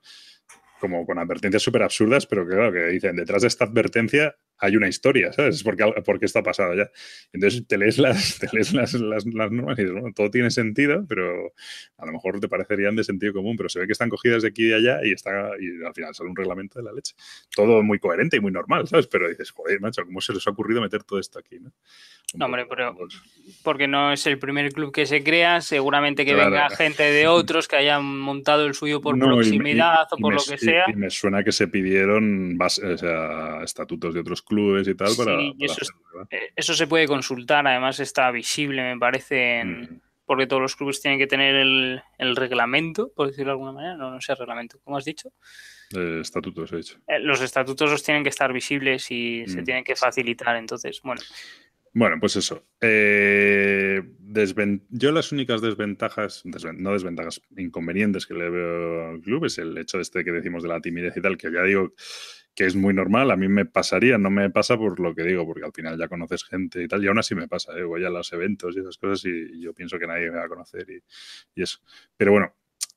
Como 0.81 1.05
con 1.05 1.19
advertencias 1.19 1.63
súper 1.63 1.83
absurdas, 1.83 2.25
pero 2.25 2.45
que 2.45 2.55
claro, 2.55 2.73
que 2.73 2.87
dicen, 2.87 3.15
detrás 3.15 3.43
de 3.43 3.47
esta 3.47 3.65
advertencia 3.65 4.35
hay 4.61 4.75
una 4.75 4.87
historia, 4.87 5.33
¿sabes? 5.33 5.63
Porque, 5.63 5.83
porque 6.05 6.27
está 6.27 6.43
pasado 6.43 6.75
ya. 6.75 6.89
Entonces 7.33 7.65
te 7.67 7.77
lees 7.79 7.97
las, 7.97 8.37
te 8.39 8.47
lees 8.53 8.73
las, 8.73 8.93
las, 8.93 9.25
normas 9.25 9.77
y 9.79 9.81
dices, 9.81 9.93
bueno, 9.93 10.13
todo 10.15 10.29
tiene 10.29 10.51
sentido, 10.51 11.03
pero 11.09 11.53
a 11.97 12.05
lo 12.05 12.11
mejor 12.11 12.39
te 12.39 12.47
parecerían 12.47 12.95
de 12.95 13.03
sentido 13.03 13.33
común, 13.33 13.57
pero 13.57 13.69
se 13.69 13.79
ve 13.79 13.87
que 13.87 13.93
están 13.93 14.09
cogidas 14.09 14.43
de 14.43 14.49
aquí 14.49 14.65
y 14.65 14.67
de 14.67 14.75
allá 14.75 14.99
y, 15.03 15.13
está, 15.13 15.51
y 15.59 15.83
al 15.83 15.93
final 15.95 16.13
sale 16.13 16.29
un 16.29 16.35
reglamento 16.35 16.77
de 16.77 16.85
la 16.85 16.93
leche. 16.93 17.15
Todo 17.55 17.81
muy 17.81 17.97
coherente 17.97 18.37
y 18.37 18.39
muy 18.39 18.51
normal, 18.51 18.87
¿sabes? 18.87 19.07
Pero 19.07 19.27
dices, 19.27 19.49
joder, 19.49 19.81
macho, 19.81 20.05
¿cómo 20.05 20.21
se 20.21 20.33
les 20.33 20.45
ha 20.45 20.51
ocurrido 20.51 20.79
meter 20.79 21.03
todo 21.03 21.19
esto 21.19 21.39
aquí, 21.39 21.59
no? 21.59 21.71
no, 22.35 22.45
hombre, 22.45 22.67
pero 22.69 22.95
porque 23.63 23.87
no 23.87 24.13
es 24.13 24.25
el 24.27 24.37
primer 24.37 24.71
club 24.71 24.93
que 24.93 25.07
se 25.07 25.23
crea, 25.23 25.59
seguramente 25.59 26.23
que 26.23 26.35
venga 26.35 26.69
gente 26.69 27.03
de 27.03 27.27
otros 27.27 27.67
que 27.67 27.77
hayan 27.77 28.05
montado 28.19 28.65
el 28.65 28.75
suyo 28.75 29.01
por 29.01 29.17
proximidad 29.17 30.07
o 30.11 30.17
por 30.17 30.35
lo 30.35 30.41
que 30.43 30.57
sea. 30.59 30.85
Y, 30.87 30.93
me 30.93 31.09
suena 31.09 31.43
que 31.43 31.51
se 31.51 31.67
pidieron 31.67 32.59
estatutos 33.63 34.13
de 34.13 34.19
otros 34.19 34.43
clubes 34.43 34.50
clubes 34.51 34.87
y 34.87 34.95
tal 34.95 35.15
para, 35.15 35.41
eh, 35.41 35.53
eso, 36.55 36.73
se 36.73 36.87
puede 36.87 37.07
consultar, 37.07 37.65
además 37.65 37.99
está 37.99 38.29
visible, 38.31 38.83
me 38.83 38.99
parece, 38.99 39.63
mm. 39.63 39.99
porque 40.25 40.47
todos 40.47 40.61
los 40.61 40.75
clubes 40.75 41.01
tienen 41.01 41.19
que 41.19 41.27
tener 41.27 41.55
el, 41.55 42.35
reglamento, 42.35 43.11
por 43.15 43.27
decirlo 43.27 43.51
de 43.51 43.53
alguna 43.53 43.71
manera, 43.71 43.95
no, 43.95 44.11
no 44.11 44.21
sé, 44.21 44.35
reglamento, 44.35 44.79
¿cómo 44.83 44.97
has 44.97 45.05
dicho? 45.05 45.29
estatutos, 45.93 46.71
he 46.71 46.77
dicho. 46.77 46.99
Eh, 47.07 47.19
los 47.19 47.41
estatutos 47.41 47.89
los 47.91 48.03
tienen 48.03 48.23
que 48.23 48.29
estar 48.29 48.53
visibles 48.53 49.11
y 49.11 49.43
se 49.47 49.61
mm. 49.61 49.65
tienen 49.65 49.83
que 49.83 49.95
facilitar, 49.95 50.55
entonces, 50.55 51.01
bueno. 51.03 51.21
Bueno, 51.93 52.17
pues 52.21 52.37
eso. 52.37 52.63
Eh, 52.79 54.01
yo 54.89 55.11
las 55.11 55.31
únicas 55.33 55.61
desventajas, 55.61 56.43
no 56.45 56.93
desventajas, 56.93 57.41
inconvenientes 57.57 58.25
que 58.25 58.33
le 58.33 58.49
veo 58.49 59.09
al 59.09 59.21
club 59.21 59.45
es 59.45 59.57
el 59.57 59.77
hecho 59.77 59.97
de 59.97 60.03
este 60.03 60.23
que 60.23 60.31
decimos 60.31 60.63
de 60.63 60.69
la 60.69 60.79
timidez 60.79 61.17
y 61.17 61.21
tal, 61.21 61.37
que 61.37 61.51
ya 61.51 61.63
digo 61.63 61.93
que 62.53 62.65
es 62.65 62.75
muy 62.75 62.93
normal, 62.93 63.31
a 63.31 63.37
mí 63.37 63.47
me 63.47 63.65
pasaría, 63.65 64.17
no 64.17 64.29
me 64.29 64.49
pasa 64.49 64.77
por 64.77 64.99
lo 64.99 65.15
que 65.15 65.23
digo, 65.23 65.45
porque 65.45 65.65
al 65.65 65.71
final 65.71 65.97
ya 65.97 66.07
conoces 66.07 66.43
gente 66.43 66.83
y 66.83 66.87
tal, 66.87 67.03
y 67.03 67.07
aún 67.07 67.19
así 67.19 67.33
me 67.33 67.47
pasa, 67.47 67.77
¿eh? 67.77 67.83
voy 67.83 68.03
a 68.03 68.09
los 68.09 68.31
eventos 68.33 68.75
y 68.75 68.79
esas 68.79 68.97
cosas 68.97 69.25
y 69.25 69.61
yo 69.61 69.73
pienso 69.73 69.97
que 69.97 70.07
nadie 70.07 70.29
me 70.29 70.37
va 70.37 70.45
a 70.45 70.49
conocer 70.49 70.85
y, 70.89 71.61
eso. 71.61 71.79
Pero 72.17 72.31
bueno, 72.31 72.53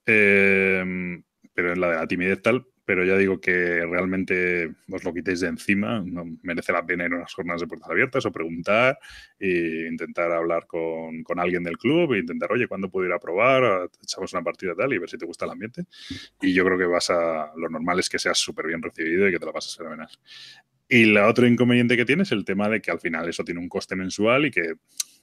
eh, 0.07 1.23
pero 1.53 1.73
en 1.73 1.81
la 1.81 1.89
de 1.91 1.97
la 1.97 2.07
timidez 2.07 2.43
tal, 2.43 2.67
pero 2.85 3.05
ya 3.05 3.17
digo 3.17 3.41
que 3.41 3.85
realmente 3.87 4.75
os 4.91 5.05
lo 5.05 5.13
quitéis 5.13 5.41
de 5.41 5.49
encima, 5.49 6.03
no 6.05 6.25
merece 6.43 6.73
la 6.73 6.85
pena 6.85 7.07
ir 7.07 7.13
a 7.13 7.17
unas 7.17 7.33
jornadas 7.33 7.63
de 7.63 7.67
puertas 7.67 7.91
abiertas 7.91 8.27
o 8.27 8.33
preguntar 8.33 8.99
e 9.39 9.89
intentar 9.91 10.31
hablar 10.33 10.67
con, 10.67 11.23
con 11.23 11.39
alguien 11.39 11.63
del 11.65 11.79
club 11.79 12.13
e 12.13 12.19
intentar, 12.19 12.53
oye, 12.53 12.69
¿cuándo 12.69 12.91
puedo 12.91 13.07
ir 13.07 13.13
a 13.13 13.19
probar? 13.19 13.89
Echamos 14.03 14.33
una 14.33 14.43
partida 14.43 14.75
tal 14.75 14.93
y 14.93 14.99
ver 14.99 15.09
si 15.09 15.19
te 15.19 15.27
gusta 15.27 15.45
el 15.45 15.53
ambiente. 15.53 15.85
Y 16.41 16.53
yo 16.53 16.65
creo 16.65 16.79
que 16.79 16.87
vas 16.87 17.11
a, 17.11 17.53
lo 17.57 17.69
normal 17.69 18.01
es 18.01 18.09
que 18.09 18.19
seas 18.19 18.39
súper 18.39 18.67
bien 18.67 18.83
recibido 18.83 19.29
y 19.29 19.33
que 19.33 19.39
te 19.39 19.47
la 19.47 19.53
pases 19.53 19.77
fenomenal. 19.77 20.09
Y 20.89 21.07
la 21.07 21.29
otro 21.29 21.47
inconveniente 21.47 21.97
que 21.97 22.05
tiene 22.05 22.25
es 22.25 22.33
el 22.33 22.45
tema 22.45 22.69
de 22.69 22.81
que 22.81 22.91
al 22.91 23.01
final 23.01 23.29
eso 23.29 23.43
tiene 23.45 23.61
un 23.61 23.69
coste 23.69 23.97
mensual 23.97 24.47
y 24.47 24.51
que 24.51 24.75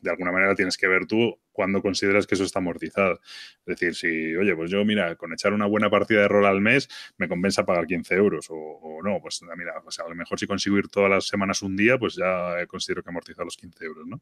de 0.01 0.09
alguna 0.09 0.31
manera 0.31 0.55
tienes 0.55 0.77
que 0.77 0.87
ver 0.87 1.05
tú 1.05 1.39
cuando 1.51 1.81
consideras 1.81 2.25
que 2.25 2.35
eso 2.35 2.43
está 2.43 2.59
amortizado. 2.59 3.19
Es 3.65 3.77
decir, 3.77 3.95
si, 3.95 4.35
oye, 4.35 4.55
pues 4.55 4.71
yo, 4.71 4.83
mira, 4.83 5.15
con 5.15 5.31
echar 5.33 5.53
una 5.53 5.67
buena 5.67 5.89
partida 5.89 6.21
de 6.21 6.27
rol 6.27 6.45
al 6.45 6.61
mes 6.61 6.89
me 7.17 7.27
compensa 7.27 7.65
pagar 7.65 7.85
15 7.85 8.15
euros 8.15 8.47
o, 8.49 8.99
no, 9.03 9.19
pues 9.21 9.41
mira, 9.55 9.73
pues 9.83 9.99
a 9.99 10.07
lo 10.07 10.15
mejor 10.15 10.39
si 10.39 10.47
consigo 10.47 10.77
ir 10.77 10.87
todas 10.87 11.09
las 11.09 11.27
semanas 11.27 11.61
un 11.61 11.75
día, 11.77 11.97
pues 11.97 12.15
ya 12.15 12.65
considero 12.67 13.03
que 13.03 13.09
he 13.09 13.11
amortizado 13.11 13.45
los 13.45 13.57
15 13.57 13.85
euros, 13.85 14.07
¿no? 14.07 14.21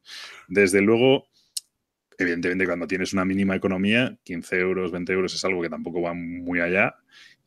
Desde 0.50 0.82
luego, 0.82 1.30
evidentemente 2.18 2.66
cuando 2.66 2.88
tienes 2.88 3.14
una 3.14 3.24
mínima 3.24 3.56
economía, 3.56 4.18
15 4.24 4.60
euros, 4.60 4.92
20 4.92 5.14
euros 5.14 5.34
es 5.34 5.46
algo 5.46 5.62
que 5.62 5.70
tampoco 5.70 6.02
va 6.02 6.14
muy 6.14 6.60
allá 6.60 6.96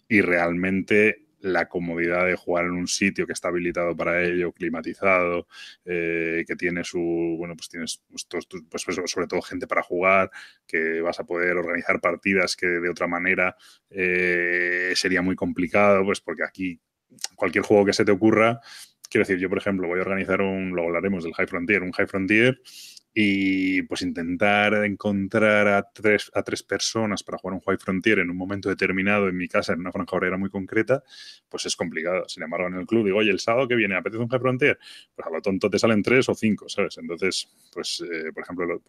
y 0.08 0.22
realmente 0.22 1.26
la 1.42 1.68
comodidad 1.68 2.26
de 2.26 2.36
jugar 2.36 2.66
en 2.66 2.72
un 2.72 2.88
sitio 2.88 3.26
que 3.26 3.32
está 3.32 3.48
habilitado 3.48 3.96
para 3.96 4.22
ello, 4.22 4.52
climatizado, 4.52 5.46
eh, 5.84 6.44
que 6.46 6.56
tiene 6.56 6.84
su, 6.84 7.36
bueno, 7.38 7.54
pues 7.56 7.68
tienes 7.68 8.02
pues, 8.08 8.26
pues, 8.70 9.10
sobre 9.10 9.26
todo 9.26 9.42
gente 9.42 9.66
para 9.66 9.82
jugar, 9.82 10.30
que 10.66 11.00
vas 11.00 11.18
a 11.20 11.24
poder 11.24 11.56
organizar 11.56 12.00
partidas 12.00 12.56
que 12.56 12.66
de 12.66 12.88
otra 12.88 13.06
manera 13.06 13.56
eh, 13.90 14.92
sería 14.94 15.20
muy 15.20 15.36
complicado, 15.36 16.04
pues 16.04 16.20
porque 16.20 16.44
aquí 16.44 16.80
cualquier 17.36 17.64
juego 17.64 17.84
que 17.84 17.92
se 17.92 18.04
te 18.04 18.12
ocurra, 18.12 18.60
quiero 19.10 19.26
decir, 19.26 19.38
yo 19.38 19.48
por 19.48 19.58
ejemplo 19.58 19.88
voy 19.88 19.98
a 19.98 20.02
organizar 20.02 20.40
un, 20.40 20.74
lo 20.74 20.84
hablaremos 20.84 21.24
del 21.24 21.34
High 21.34 21.46
Frontier, 21.48 21.82
un 21.82 21.92
High 21.92 22.06
Frontier 22.06 22.60
y 23.14 23.82
pues 23.82 24.02
intentar 24.02 24.72
encontrar 24.84 25.68
a 25.68 25.82
tres, 25.92 26.30
a 26.34 26.42
tres 26.42 26.62
personas 26.62 27.22
para 27.22 27.36
jugar 27.36 27.54
un 27.54 27.62
White 27.64 27.82
Frontier 27.84 28.20
en 28.20 28.30
un 28.30 28.36
momento 28.36 28.70
determinado 28.70 29.28
en 29.28 29.36
mi 29.36 29.48
casa, 29.48 29.74
en 29.74 29.80
una 29.80 29.92
franja 29.92 30.16
horaria 30.16 30.38
muy 30.38 30.48
concreta, 30.48 31.02
pues 31.48 31.66
es 31.66 31.76
complicado. 31.76 32.26
Sin 32.28 32.42
embargo, 32.42 32.68
en 32.68 32.74
el 32.74 32.86
club 32.86 33.04
digo, 33.04 33.18
oye, 33.18 33.30
el 33.30 33.40
sábado 33.40 33.68
que 33.68 33.74
viene, 33.74 33.96
¿apetece 33.96 34.22
un 34.22 34.30
White 34.30 34.40
Frontier? 34.40 34.78
Pues 35.14 35.26
a 35.26 35.30
lo 35.30 35.42
tonto 35.42 35.68
te 35.68 35.78
salen 35.78 36.02
tres 36.02 36.28
o 36.30 36.34
cinco, 36.34 36.68
¿sabes? 36.70 36.96
Entonces, 36.96 37.48
pues, 37.72 38.02
eh, 38.10 38.32
por 38.32 38.44
ejemplo, 38.44 38.82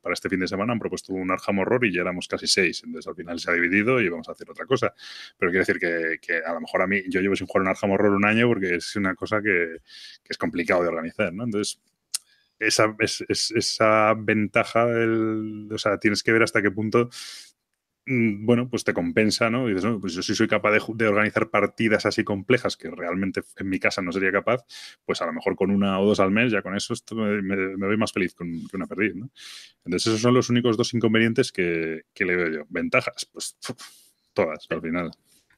para 0.00 0.12
este 0.12 0.28
fin 0.28 0.38
de 0.38 0.46
semana 0.46 0.72
han 0.72 0.78
propuesto 0.78 1.12
un 1.12 1.30
Arkham 1.32 1.58
Horror 1.58 1.84
y 1.84 1.92
ya 1.92 2.02
éramos 2.02 2.28
casi 2.28 2.46
seis. 2.46 2.82
Entonces, 2.84 3.08
al 3.08 3.16
final 3.16 3.40
se 3.40 3.50
ha 3.50 3.54
dividido 3.54 4.00
y 4.00 4.08
vamos 4.08 4.28
a 4.28 4.32
hacer 4.32 4.48
otra 4.48 4.66
cosa. 4.66 4.94
Pero 5.36 5.50
quiero 5.50 5.64
decir 5.66 5.80
que, 5.80 6.18
que 6.24 6.38
a 6.38 6.52
lo 6.52 6.60
mejor 6.60 6.82
a 6.82 6.86
mí, 6.86 7.02
yo 7.08 7.20
llevo 7.20 7.34
sin 7.34 7.48
jugar 7.48 7.62
un 7.62 7.68
Arkham 7.68 7.90
Horror 7.90 8.12
un 8.12 8.24
año 8.24 8.46
porque 8.46 8.76
es 8.76 8.94
una 8.94 9.16
cosa 9.16 9.42
que, 9.42 9.78
que 10.22 10.28
es 10.30 10.38
complicado 10.38 10.82
de 10.82 10.88
organizar, 10.88 11.32
¿no? 11.32 11.42
Entonces, 11.42 11.80
esa, 12.58 12.94
es, 12.98 13.24
esa 13.28 14.14
ventaja, 14.14 14.86
o 15.70 15.78
sea, 15.78 15.98
tienes 15.98 16.22
que 16.22 16.32
ver 16.32 16.42
hasta 16.42 16.62
qué 16.62 16.70
punto, 16.70 17.08
mm, 18.06 18.44
bueno, 18.46 18.68
pues 18.68 18.84
te 18.84 18.92
compensa, 18.94 19.50
¿no? 19.50 19.68
Y 19.68 19.74
dices, 19.74 19.84
no, 19.84 20.00
pues 20.00 20.14
yo 20.14 20.22
sí 20.22 20.34
soy 20.34 20.48
capaz 20.48 20.72
de, 20.72 21.06
organizar 21.06 21.50
partidas 21.50 22.06
así 22.06 22.24
complejas 22.24 22.76
que 22.76 22.90
realmente 22.90 23.42
en 23.56 23.68
mi 23.68 23.78
casa 23.78 24.02
no 24.02 24.12
sería 24.12 24.32
capaz, 24.32 24.64
pues 25.04 25.22
a 25.22 25.26
lo 25.26 25.32
mejor 25.32 25.56
con 25.56 25.70
una 25.70 26.00
o 26.00 26.06
dos 26.06 26.20
al 26.20 26.30
mes, 26.30 26.52
ya 26.52 26.62
con 26.62 26.76
eso 26.76 26.94
me, 27.12 27.42
me, 27.42 27.86
voy 27.86 27.96
más 27.96 28.12
feliz 28.12 28.34
con, 28.34 28.48
que 28.68 28.76
una 28.76 28.86
perdiz, 28.86 29.14
¿no? 29.14 29.30
Entonces 29.84 30.08
esos 30.08 30.20
son 30.20 30.34
los 30.34 30.50
únicos 30.50 30.76
dos 30.76 30.94
inconvenientes 30.94 31.52
que, 31.52 32.02
que 32.14 32.24
le 32.24 32.36
veo 32.36 32.48
yo. 32.50 32.66
Ventajas, 32.68 33.28
pues 33.32 33.56
todas 34.34 34.66
al 34.70 34.80
final. 34.82 35.10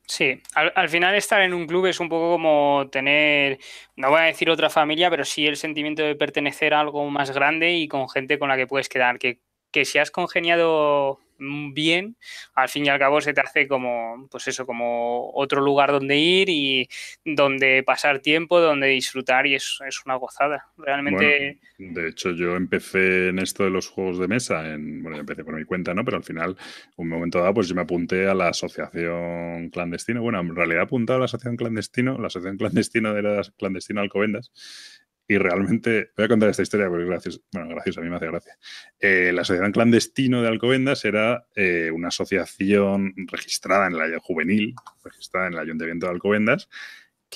Sí, 0.09 0.41
al, 0.55 0.89
final 0.89 1.17
estar 1.17 1.43
en 1.43 1.53
un 1.53 1.67
club 1.67 1.87
es 1.87 1.99
un 1.99 2.09
poco 2.09 2.31
como 2.31 2.89
tener, 2.93 3.59
no 3.97 4.11
voy 4.11 4.21
a 4.21 4.25
decir 4.25 4.49
otra 4.49 4.71
familia, 4.71 5.11
pero 5.11 5.25
sí 5.25 5.47
el 5.47 5.57
sentimiento 5.57 6.05
de 6.05 6.15
pertenecer 6.15 6.75
a 6.75 6.81
algo 6.81 7.11
más 7.11 7.33
grande 7.33 7.73
y 7.73 7.89
con 7.89 8.09
gente 8.09 8.39
con 8.39 8.49
la 8.49 8.57
que 8.57 8.69
puedes 8.69 8.89
quedar, 8.89 9.19
que, 9.19 9.41
que 9.73 9.85
si 9.85 9.99
has 9.99 10.13
congeniado 10.13 11.19
bien, 11.39 12.17
al 12.55 12.69
fin 12.69 12.87
y 12.87 12.89
al 12.89 12.99
cabo 12.99 13.21
se 13.21 13.33
te 13.33 13.41
hace 13.41 13.69
como, 13.69 14.29
pues 14.31 14.49
eso, 14.49 14.67
como 14.67 15.31
otro 15.35 15.61
lugar 15.61 15.93
donde 15.93 16.17
ir 16.17 16.49
y 16.49 16.89
donde 17.25 17.83
pasar 17.83 18.21
tiempo, 18.21 18.61
donde 18.61 18.89
disfrutar 18.89 19.47
y 19.47 19.55
es, 19.55 19.79
una 20.05 20.17
gozada. 20.17 20.67
Realmente. 20.77 21.59
de 21.79 22.09
hecho, 22.09 22.33
yo 22.33 22.57
empecé 22.57 23.29
en 23.29 23.39
esto 23.39 23.65
de 23.65 23.71
los 23.71 23.89
juegos 23.89 24.19
de 24.19 24.29
mesa, 24.29 24.73
en, 24.73 25.03
bueno, 25.03 25.19
empecé 25.19 25.45
por 25.45 25.55
mi 25.55 25.65
cuenta, 25.65 25.95
¿no? 25.95 26.05
Pero 26.05 26.17
al 26.17 26.25
final, 26.25 26.57
un 26.97 27.09
momento 27.09 27.41
dado, 27.41 27.55
pues 27.55 27.69
yo 27.69 27.75
me 27.75 27.83
apunté 27.83 28.29
a 28.29 28.35
la 28.35 28.49
asociación 28.49 29.71
clandestina. 29.71 30.21
Bueno, 30.21 30.41
en 30.41 30.55
realidad 30.55 30.83
apuntado 30.83 31.17
a 31.17 31.21
la 31.21 31.25
asociación 31.27 31.57
clandestino, 31.57 32.19
la 32.19 32.29
asociación 32.29 32.59
clandestina 32.59 33.13
de 33.13 33.23
la 33.23 33.43
clandestina 33.57 34.01
Alcobendas 34.01 34.53
y 35.29 35.39
realmente, 35.39 36.11
voy 36.17 36.25
a 36.25 36.29
contar 36.29 36.51
esta 36.51 36.63
historia 36.63 36.89
porque 36.89 37.05
gracias, 37.05 37.41
bueno, 37.53 37.69
gracias, 37.71 37.99
a 37.99 38.01
mí 38.01 38.09
me 38.09 38.17
hace 38.17 38.27
gracia. 38.27 38.59
Eh, 39.01 39.33
la 39.33 39.45
Sociedad 39.45 39.71
Clandestino 39.73 40.43
de 40.43 40.49
Alcobendas 40.49 41.05
era 41.05 41.47
eh, 41.55 41.91
una 41.93 42.09
asociación 42.09 43.15
registrada 43.31 43.87
en 43.87 43.99
la 43.99 44.19
juvenil, 44.21 44.75
registrada 45.05 45.49
en 45.49 45.55
el 45.55 45.59
Ayuntamiento 45.61 46.07
de 46.07 46.13
Alcobendas, 46.13 46.69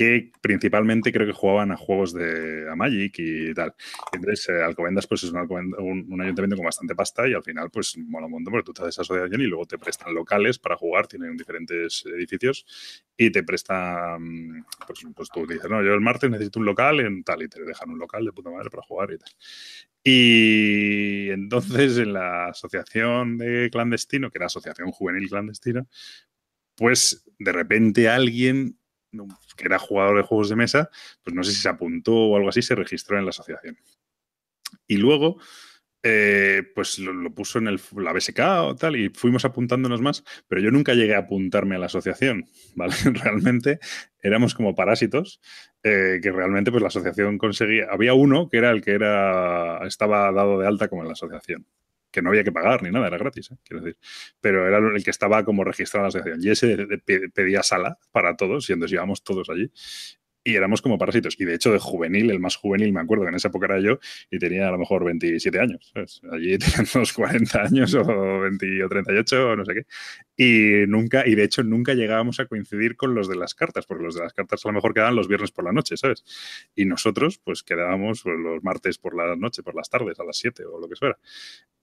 que 0.00 0.32
principalmente 0.40 1.12
creo 1.12 1.26
que 1.26 1.34
jugaban 1.34 1.72
a 1.72 1.76
juegos 1.76 2.14
de 2.14 2.64
Magic 2.74 3.16
y 3.18 3.52
tal. 3.52 3.74
Entonces, 4.14 4.48
eh, 4.48 4.62
Alcobendas 4.62 5.06
pues 5.06 5.24
es 5.24 5.30
un, 5.30 6.22
ayuntamiento 6.22 6.56
con 6.56 6.64
bastante 6.64 6.94
pasta 6.94 7.28
y 7.28 7.34
al 7.34 7.42
final 7.42 7.70
pues 7.70 7.98
mola 7.98 8.24
un 8.24 8.32
montón 8.32 8.50
porque 8.50 8.64
tú 8.64 8.72
te 8.72 8.80
haces 8.80 8.98
asociación 8.98 9.42
y 9.42 9.44
luego 9.44 9.66
te 9.66 9.76
prestan 9.76 10.14
locales 10.14 10.58
para 10.58 10.74
jugar, 10.74 11.06
tienen 11.06 11.36
diferentes 11.36 12.02
edificios 12.06 12.64
y 13.14 13.30
te 13.30 13.42
prestan, 13.42 14.64
pues, 14.86 15.00
pues 15.14 15.28
tú 15.28 15.46
dices, 15.46 15.68
no, 15.68 15.82
yo 15.82 15.92
el 15.92 16.00
martes 16.00 16.30
necesito 16.30 16.60
un 16.60 16.64
local 16.64 17.00
en 17.00 17.22
tal 17.22 17.42
y 17.42 17.48
te 17.48 17.62
dejan 17.62 17.90
un 17.90 17.98
local 17.98 18.24
de 18.24 18.32
puta 18.32 18.48
madre 18.48 18.70
para 18.70 18.82
jugar 18.84 19.12
y 19.12 19.18
tal. 19.18 19.30
Y 20.02 21.28
entonces 21.28 21.98
en 21.98 22.14
la 22.14 22.46
asociación 22.46 23.36
de 23.36 23.68
clandestino, 23.70 24.30
que 24.30 24.38
era 24.38 24.46
Asociación 24.46 24.92
Juvenil 24.92 25.28
Clandestina, 25.28 25.86
pues 26.74 27.22
de 27.38 27.52
repente 27.52 28.08
alguien 28.08 28.79
que 29.56 29.64
era 29.64 29.78
jugador 29.78 30.16
de 30.16 30.22
juegos 30.22 30.48
de 30.48 30.56
mesa, 30.56 30.90
pues 31.22 31.34
no 31.34 31.42
sé 31.42 31.52
si 31.52 31.60
se 31.60 31.68
apuntó 31.68 32.14
o 32.14 32.36
algo 32.36 32.48
así, 32.48 32.62
se 32.62 32.74
registró 32.74 33.18
en 33.18 33.24
la 33.24 33.30
asociación. 33.30 33.76
Y 34.86 34.96
luego, 34.96 35.38
eh, 36.02 36.62
pues 36.74 36.98
lo, 36.98 37.34
puso 37.34 37.58
en 37.58 37.68
el, 37.68 37.80
la 37.96 38.12
BSK 38.12 38.40
o 38.62 38.74
tal, 38.74 38.96
y 38.96 39.10
fuimos 39.10 39.44
apuntándonos 39.44 40.00
más, 40.00 40.24
pero 40.48 40.60
yo 40.60 40.70
nunca 40.70 40.94
llegué 40.94 41.14
a 41.14 41.20
apuntarme 41.20 41.76
a 41.76 41.78
la 41.78 41.86
asociación, 41.86 42.46
¿vale? 42.74 42.94
Realmente 43.04 43.80
éramos 44.22 44.54
como 44.54 44.74
parásitos, 44.74 45.40
eh, 45.82 46.20
que 46.22 46.32
realmente 46.32 46.70
pues 46.70 46.82
la 46.82 46.88
asociación 46.88 47.38
conseguía, 47.38 47.86
había 47.90 48.14
uno 48.14 48.48
que 48.48 48.58
era 48.58 48.70
el 48.70 48.82
que 48.82 48.92
era, 48.92 49.86
estaba 49.86 50.32
dado 50.32 50.58
de 50.58 50.66
alta 50.66 50.88
como 50.88 51.02
en 51.02 51.08
la 51.08 51.12
asociación, 51.12 51.66
que 52.10 52.22
no 52.22 52.30
había 52.30 52.44
que 52.44 52.52
pagar 52.52 52.82
ni 52.82 52.90
nada, 52.90 53.06
era 53.06 53.18
gratis, 53.18 53.50
¿eh? 53.52 53.56
quiero 53.64 53.82
decir. 53.82 53.98
Pero 54.40 54.66
era 54.66 54.78
el 54.78 55.04
que 55.04 55.10
estaba 55.10 55.44
como 55.44 55.64
registrado 55.64 56.06
en 56.06 56.12
la 56.12 56.20
asociación. 56.20 56.44
Y 56.44 56.50
ese 56.50 57.30
pedía 57.34 57.62
sala 57.62 57.98
para 58.12 58.36
todos, 58.36 58.68
y 58.70 58.72
entonces 58.72 58.94
íbamos 58.94 59.22
todos 59.22 59.48
allí 59.50 59.70
y 60.42 60.56
éramos 60.56 60.80
como 60.82 60.98
parásitos. 60.98 61.36
Y 61.38 61.44
de 61.44 61.54
hecho, 61.54 61.72
de 61.72 61.78
juvenil, 61.78 62.30
el 62.30 62.40
más 62.40 62.56
juvenil, 62.56 62.92
me 62.92 63.00
acuerdo 63.00 63.24
que 63.24 63.30
en 63.30 63.34
esa 63.36 63.48
época 63.48 63.66
era 63.66 63.80
yo 63.80 63.98
y 64.30 64.38
tenía 64.38 64.68
a 64.68 64.70
lo 64.70 64.78
mejor 64.78 65.04
27 65.04 65.60
años. 65.60 65.92
Allí 66.32 66.58
teníamos 66.58 67.12
40 67.12 67.62
años 67.62 67.94
o 67.94 68.40
20 68.40 68.84
o 68.84 68.88
38 68.88 69.48
o 69.48 69.56
no 69.56 69.64
sé 69.64 69.74
qué. 69.74 69.86
Y 70.36 70.86
nunca, 70.86 71.26
y 71.26 71.34
de 71.34 71.44
hecho, 71.44 71.62
nunca 71.62 71.94
llegábamos 71.94 72.40
a 72.40 72.46
coincidir 72.46 72.96
con 72.96 73.14
los 73.14 73.28
de 73.28 73.36
las 73.36 73.54
cartas, 73.54 73.86
porque 73.86 74.04
los 74.04 74.14
de 74.14 74.22
las 74.22 74.32
cartas 74.32 74.64
a 74.64 74.68
lo 74.68 74.74
mejor 74.74 74.94
quedaban 74.94 75.16
los 75.16 75.28
viernes 75.28 75.50
por 75.52 75.64
la 75.64 75.72
noche, 75.72 75.96
¿sabes? 75.96 76.24
Y 76.74 76.84
nosotros, 76.86 77.38
pues 77.38 77.62
quedábamos 77.62 78.24
los 78.24 78.62
martes 78.62 78.98
por 78.98 79.14
la 79.14 79.36
noche, 79.36 79.62
por 79.62 79.74
las 79.74 79.90
tardes, 79.90 80.18
a 80.20 80.24
las 80.24 80.36
7 80.38 80.64
o 80.64 80.80
lo 80.80 80.88
que 80.88 80.96
fuera. 80.96 81.18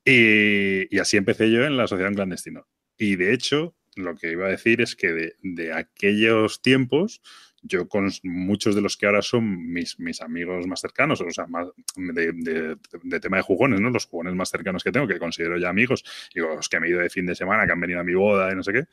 Y, 0.09 0.99
así 0.99 1.17
empecé 1.17 1.51
yo 1.51 1.65
en 1.65 1.75
la 1.75 1.83
asociación 1.83 2.15
clandestina. 2.15 2.65
Y 2.97 3.17
de 3.17 3.33
hecho, 3.33 3.75
lo 3.97 4.15
que 4.15 4.31
iba 4.31 4.47
a 4.47 4.51
decir 4.51 4.79
es 4.79 4.95
que 4.95 5.11
de, 5.11 5.35
de 5.43 5.73
aquellos 5.73 6.61
tiempos, 6.61 7.21
yo 7.67 7.87
con 7.87 8.09
muchos 8.23 8.75
de 8.75 8.81
los 8.81 8.97
que 8.97 9.05
ahora 9.05 9.21
son 9.21 9.71
mis, 9.71 9.97
amigos 10.21 10.65
más 10.67 10.81
cercanos, 10.81 11.21
o 11.21 11.29
sea, 11.29 11.47
más 11.47 11.67
de, 11.95 12.77
tema 13.19 13.37
de 13.37 13.43
jugones, 13.43 13.79
¿no? 13.79 13.89
Los 13.89 14.05
jugones 14.05 14.33
más 14.33 14.49
cercanos 14.49 14.83
que 14.83 14.91
tengo, 14.91 15.07
que 15.07 15.19
considero 15.19 15.57
ya 15.57 15.69
amigos, 15.69 16.03
y 16.33 16.39
los 16.39 16.69
que 16.69 16.79
me 16.79 16.89
ido 16.89 16.99
de 16.99 17.09
fin 17.09 17.25
de 17.25 17.35
semana, 17.35 17.65
que 17.65 17.73
han 17.73 17.79
venido 17.81 17.99
a 17.99 18.03
mi 18.03 18.13
boda 18.13 18.51
y 18.51 18.55
no 18.55 18.63
sé 18.63 18.73
qué, 18.73 18.85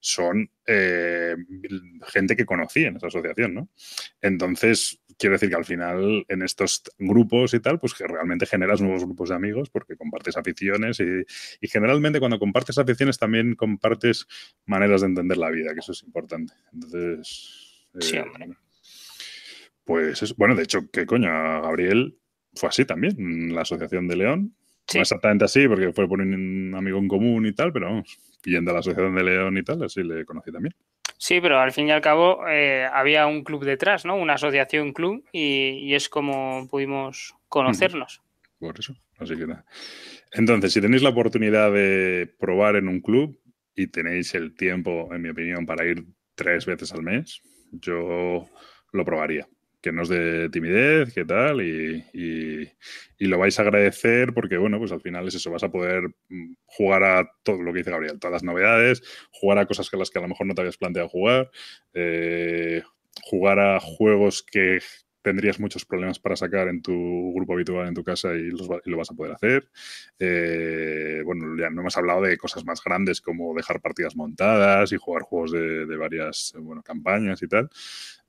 son 0.00 0.50
eh, 0.66 1.36
gente 2.08 2.34
que 2.34 2.44
conocí 2.44 2.84
en 2.84 2.96
esa 2.96 3.06
asociación, 3.06 3.54
¿no? 3.54 3.68
Entonces, 4.20 5.00
quiero 5.16 5.34
decir 5.34 5.50
que 5.50 5.56
al 5.56 5.64
final 5.64 6.24
en 6.28 6.42
estos 6.42 6.82
grupos 6.98 7.54
y 7.54 7.60
tal, 7.60 7.78
pues 7.78 7.94
que 7.94 8.06
realmente 8.06 8.46
generas 8.46 8.80
nuevos 8.80 9.04
grupos 9.04 9.28
de 9.28 9.36
amigos 9.36 9.70
porque 9.70 9.96
compartes 9.96 10.36
aficiones 10.36 10.98
y, 10.98 11.24
y 11.60 11.68
generalmente 11.68 12.18
cuando 12.18 12.40
compartes 12.40 12.78
aficiones 12.78 13.18
también 13.18 13.54
compartes 13.54 14.26
maneras 14.66 15.02
de 15.02 15.08
entender 15.08 15.38
la 15.38 15.50
vida, 15.50 15.72
que 15.72 15.80
eso 15.80 15.92
es 15.92 16.02
importante. 16.02 16.52
Entonces, 16.72 17.71
Sí, 18.00 18.16
eh, 18.16 18.22
hombre. 18.22 18.56
Pues 19.84 20.22
es, 20.22 20.36
bueno, 20.36 20.54
de 20.54 20.62
hecho, 20.62 20.90
¿qué 20.92 21.06
coño? 21.06 21.28
Gabriel 21.28 22.16
fue 22.54 22.68
así 22.68 22.84
también, 22.84 23.54
la 23.54 23.62
Asociación 23.62 24.06
de 24.08 24.16
León. 24.16 24.54
No 24.94 25.00
exactamente 25.00 25.44
así, 25.44 25.66
porque 25.68 25.92
fue 25.92 26.08
por 26.08 26.20
un 26.20 26.74
amigo 26.74 26.98
en 26.98 27.08
común 27.08 27.46
y 27.46 27.52
tal, 27.52 27.72
pero 27.72 27.86
vamos, 27.86 28.18
yendo 28.44 28.70
a 28.70 28.74
la 28.74 28.80
Asociación 28.80 29.14
de 29.14 29.24
León 29.24 29.56
y 29.56 29.62
tal, 29.62 29.82
así 29.82 30.02
le 30.02 30.24
conocí 30.24 30.52
también. 30.52 30.74
Sí, 31.22 31.40
pero 31.40 31.60
al 31.60 31.70
fin 31.70 31.86
y 31.86 31.92
al 31.92 32.00
cabo 32.00 32.48
eh, 32.48 32.84
había 32.92 33.28
un 33.28 33.44
club 33.44 33.64
detrás, 33.64 34.04
¿no? 34.04 34.16
Una 34.16 34.34
asociación 34.34 34.92
club 34.92 35.24
y, 35.32 35.94
es 35.94 36.08
como 36.08 36.66
pudimos 36.68 37.36
conocernos. 37.48 38.20
Por 38.58 38.78
eso, 38.78 38.96
así 39.18 39.36
que 39.36 39.46
nada. 39.46 39.64
Entonces, 40.32 40.72
si 40.72 40.80
tenéis 40.80 41.02
la 41.02 41.10
oportunidad 41.10 41.72
de 41.72 42.28
probar 42.40 42.74
en 42.74 42.88
un 42.88 43.00
club 43.00 43.40
y 43.76 43.86
tenéis 43.86 44.34
el 44.34 44.56
tiempo, 44.56 45.14
en 45.14 45.22
mi 45.22 45.28
opinión, 45.28 45.64
para 45.64 45.86
ir 45.86 46.04
tres 46.34 46.66
veces 46.66 46.92
al 46.92 47.02
mes, 47.02 47.40
yo 47.72 48.48
lo 48.92 49.04
probaría. 49.04 49.48
Que 49.80 49.90
no 49.90 50.02
es 50.02 50.08
de 50.08 50.48
timidez, 50.50 51.12
qué 51.12 51.24
tal, 51.24 51.60
y, 51.60 52.04
y, 52.12 53.26
lo 53.26 53.38
vais 53.38 53.58
a 53.58 53.62
agradecer 53.62 54.32
porque, 54.32 54.56
bueno, 54.56 54.78
pues 54.78 54.92
al 54.92 55.00
final 55.00 55.26
es 55.26 55.34
eso, 55.34 55.50
vas 55.50 55.64
a 55.64 55.72
poder 55.72 56.04
mm, 56.28 56.54
jugar 56.66 57.02
a 57.02 57.28
todo 57.42 57.62
lo 57.62 57.72
que 57.72 57.78
dice 57.78 57.90
Gabriel, 57.90 58.20
todas 58.20 58.32
las 58.32 58.44
novedades, 58.44 59.02
jugar 59.32 59.58
a 59.58 59.66
cosas 59.66 59.90
que 59.90 59.96
las 59.96 60.10
que 60.10 60.20
a 60.20 60.22
lo 60.22 60.28
mejor 60.28 60.46
no 60.46 60.54
te 60.54 60.60
habías 60.60 60.76
planteado 60.76 61.08
jugar, 61.08 61.50
eh, 61.94 62.82
jugar 63.24 63.58
a 63.58 63.80
juegos 63.80 64.44
que 64.44 64.80
tendrías 65.22 65.60
muchos 65.60 65.84
problemas 65.84 66.18
para 66.18 66.36
sacar 66.36 66.68
en 66.68 66.82
tu 66.82 67.32
grupo 67.34 67.54
habitual 67.54 67.88
en 67.88 67.94
tu 67.94 68.04
casa 68.04 68.34
y, 68.34 68.50
lo 68.50 68.96
vas 68.96 69.10
a 69.10 69.14
poder 69.14 69.32
hacer. 69.32 69.70
Eh, 70.18 71.22
bueno, 71.24 71.56
ya 71.58 71.70
no 71.70 71.80
hemos 71.80 71.96
hablado 71.96 72.22
de 72.22 72.36
cosas 72.36 72.64
más 72.64 72.82
grandes 72.82 73.20
como 73.20 73.54
dejar 73.54 73.80
partidas 73.80 74.16
montadas 74.16 74.92
y 74.92 74.96
jugar 74.96 75.22
juegos 75.22 75.52
de, 75.52 75.96
varias 75.96 76.54
bueno, 76.58 76.82
campañas 76.82 77.42
y 77.42 77.48
tal. 77.48 77.70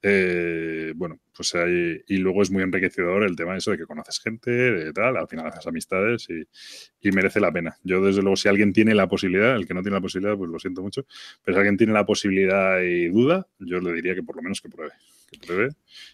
eh, 0.04 0.94
bueno, 0.96 1.20
pues 1.36 1.56
hay, 1.56 2.02
y 2.08 2.18
luego 2.18 2.42
es 2.44 2.52
muy 2.52 2.62
enriquecedor 2.62 3.24
el 3.24 3.36
tema 3.36 3.54
de 3.54 3.60
eso 3.60 3.72
de 3.72 3.78
que 3.78 3.86
conoces 3.86 4.20
gente, 4.20 4.52
de 4.52 4.94
tal, 4.94 5.18
al 5.18 5.28
final 5.28 5.48
haces 5.48 5.66
amistades 5.66 6.28
y, 6.30 6.44
y, 7.08 7.12
merece 7.12 7.40
la 7.40 7.52
pena. 7.52 7.78
Yo, 7.84 8.04
desde 8.04 8.22
luego, 8.22 8.36
si 8.36 8.50
alguien 8.50 8.74
tiene 8.74 8.94
la 8.94 9.08
posibilidad, 9.08 9.56
el 9.56 9.66
que 9.66 9.74
no 9.74 9.82
tiene 9.82 9.96
la 9.98 10.02
posibilidad, 10.02 10.38
pues 10.38 10.50
lo 10.52 10.60
siento 10.60 10.82
mucho, 10.82 11.06
pero 11.44 11.56
si 11.56 11.60
alguien 11.60 11.78
tiene 11.78 11.94
la 11.94 12.06
posibilidad 12.06 12.82
y 12.82 13.08
duda, 13.10 13.48
yo 13.60 13.80
le 13.80 13.94
diría 13.94 14.14
que 14.14 14.24
por 14.24 14.36
lo 14.36 14.44
menos 14.44 14.62
que 14.62 14.70
pruebe. 14.70 14.94
Que 15.40 15.48
pruebe. 15.48 15.70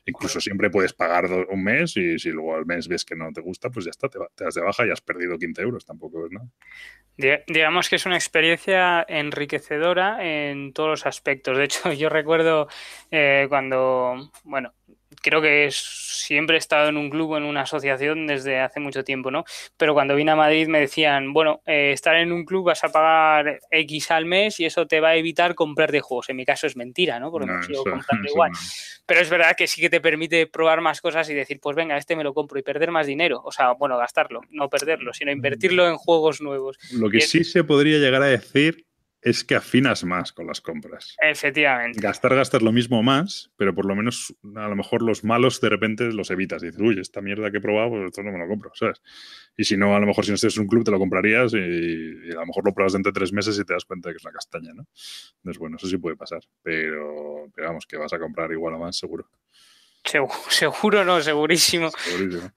Incluso 0.06 0.42
siempre 0.42 0.70
puedes 0.70 0.94
pagar 0.94 1.26
un 1.50 1.64
mes 1.64 1.96
y 1.98 2.18
si 2.20 2.30
luego 2.30 2.56
al 2.56 2.66
mes 2.66 2.88
ves 2.88 3.06
que 3.06 3.16
no 3.16 3.32
te 3.32 3.42
gusta, 3.42 3.70
pues 3.70 3.86
ya 3.86 3.92
está, 3.92 4.10
te, 4.10 4.20
te 4.36 4.44
das 4.44 4.56
de 4.56 4.62
baja 4.62 4.86
y 4.86 4.92
has 4.92 5.02
perdido 5.02 5.38
15 5.38 5.62
euros, 5.62 5.86
tampoco 5.86 6.26
es 6.26 6.32
nada. 6.32 6.50
Digamos 7.48 7.90
que 7.90 7.98
es 7.98 8.06
una 8.06 8.16
experiencia 8.16 9.06
enriquecedora 9.10 10.26
en 10.26 10.72
todos 10.72 10.90
los 10.90 11.06
aspectos. 11.06 11.58
De 11.58 11.66
hecho, 11.66 11.92
yo 11.94 12.08
recuerdo 12.08 12.70
eh, 13.12 13.46
cuando, 13.50 14.32
bueno, 14.46 14.74
creo 15.22 15.42
que 15.42 15.70
siempre 15.72 16.56
he 16.56 16.60
estado 16.60 16.90
en 16.90 16.98
un 16.98 17.10
club 17.10 17.32
o 17.32 17.38
en 17.38 17.44
una 17.44 17.62
asociación 17.62 18.28
desde 18.28 18.60
hace 18.60 18.80
mucho 18.80 19.04
tiempo, 19.04 19.32
¿no? 19.32 19.46
Pero 19.78 19.94
cuando 19.94 20.16
vine 20.16 20.32
a 20.32 20.36
Madrid 20.36 20.68
me 20.68 20.80
decían, 20.80 21.34
bueno, 21.34 21.62
eh, 21.66 21.92
estar 21.94 22.16
en 22.16 22.32
un 22.32 22.46
club 22.46 22.66
vas 22.66 22.84
a 22.84 22.90
pagar 22.90 23.60
X 23.72 24.12
al 24.12 24.26
mes 24.26 24.60
y 24.60 24.66
eso 24.66 24.88
te 24.88 25.00
va 25.00 25.10
a 25.10 25.16
evitar 25.16 25.56
comprar 25.56 25.92
de 25.92 26.02
juegos. 26.02 26.30
En 26.30 26.36
mi 26.36 26.46
caso 26.46 26.68
es 26.68 26.76
mentira, 26.76 27.20
¿no? 27.20 27.32
Porque 27.32 27.48
no, 27.52 27.64
sigo 27.64 27.84
comprando 27.84 28.30
igual. 28.30 28.52
Pero 29.06 29.22
es 29.22 29.30
verdad 29.30 29.56
que 29.58 29.68
sí 29.68 29.82
que 29.82 29.90
te 29.90 30.02
permite 30.02 30.48
probar 30.48 30.82
más 30.82 31.02
cosas 31.02 31.30
y 31.30 31.34
decir, 31.34 31.60
pues 31.60 31.76
venga, 31.76 31.98
este 31.98 32.16
me 32.16 32.24
lo 32.24 32.34
compro 32.34 32.60
y 32.60 32.64
perder 32.64 32.92
más 32.92 33.08
dinero. 33.08 33.42
O 33.44 33.52
sea, 33.52 33.72
bueno, 33.74 33.98
gastarlo, 33.98 34.42
no 34.52 34.70
perderlo, 34.70 35.14
sino 35.14 35.32
invertirlo 35.32 35.88
en 35.88 35.98
juegos 35.98 36.42
nuevos. 36.42 36.78
Lo 36.92 37.10
que 37.10 37.22
sí 37.22 37.44
se 37.44 37.64
podría 37.64 37.98
llegar 37.98 38.22
a 38.22 38.28
decir 38.28 38.89
es 39.22 39.44
que 39.44 39.56
afinas 39.56 40.04
más 40.04 40.32
con 40.32 40.48
las 40.48 40.62
compras. 40.62 41.16
Efectivamente. 41.22 42.00
Gastar, 42.02 42.36
gastar 42.36 42.62
lo 42.62 42.72
mismo 42.72 43.04
más, 43.04 43.52
pero 43.58 43.76
por 43.76 43.86
lo 43.86 43.96
menos 43.96 44.34
a 44.56 44.68
lo 44.68 44.76
mejor 44.76 45.02
los 45.02 45.24
malos 45.24 45.60
de 45.60 45.70
repente 45.70 46.12
los 46.14 46.32
evitas. 46.32 46.64
Y 46.64 46.68
dices, 46.68 46.82
uy, 46.82 47.00
esta 47.00 47.22
mierda 47.22 47.52
que 47.52 47.58
he 47.58 47.62
probado, 47.62 47.90
pues 47.90 48.06
esto 48.06 48.24
no 48.24 48.32
me 48.32 48.40
lo 48.40 48.48
compro, 48.48 48.72
¿sabes? 48.74 49.02
Y 49.58 49.66
si 49.66 49.76
no, 49.76 49.96
a 49.96 50.00
lo 50.00 50.08
mejor 50.08 50.24
si 50.24 50.32
no 50.32 50.36
estés 50.36 50.56
en 50.56 50.64
un 50.64 50.68
club 50.68 50.86
te 50.86 50.92
lo 50.92 51.00
comprarías 51.00 51.54
y, 51.54 52.32
a 52.32 52.36
lo 52.36 52.46
mejor 52.46 52.66
lo 52.66 52.74
pruebas 52.74 52.94
dentro 52.94 53.12
de 53.12 53.20
tres 53.20 53.34
meses 53.34 53.60
y 53.60 53.66
te 53.66 53.74
das 53.74 53.86
cuenta 53.86 54.10
de 54.10 54.14
que 54.14 54.18
es 54.18 54.24
una 54.24 54.34
castaña, 54.34 54.74
¿no? 54.74 54.88
Entonces, 55.38 55.60
bueno, 55.60 55.78
eso 55.78 55.88
sí 55.88 55.98
puede 55.98 56.16
pasar. 56.16 56.42
Pero, 56.64 57.48
pero 57.54 57.68
vamos, 57.68 57.86
que 57.86 57.98
vas 57.98 58.14
a 58.14 58.20
comprar 58.20 58.52
igual 58.52 58.76
o 58.76 58.80
más, 58.80 58.98
seguro. 58.98 59.30
Seguro, 60.04 60.34
seguro 60.50 61.04
no, 61.04 61.22
segurísimo. 61.22 61.92
Segurísimo. 61.92 62.52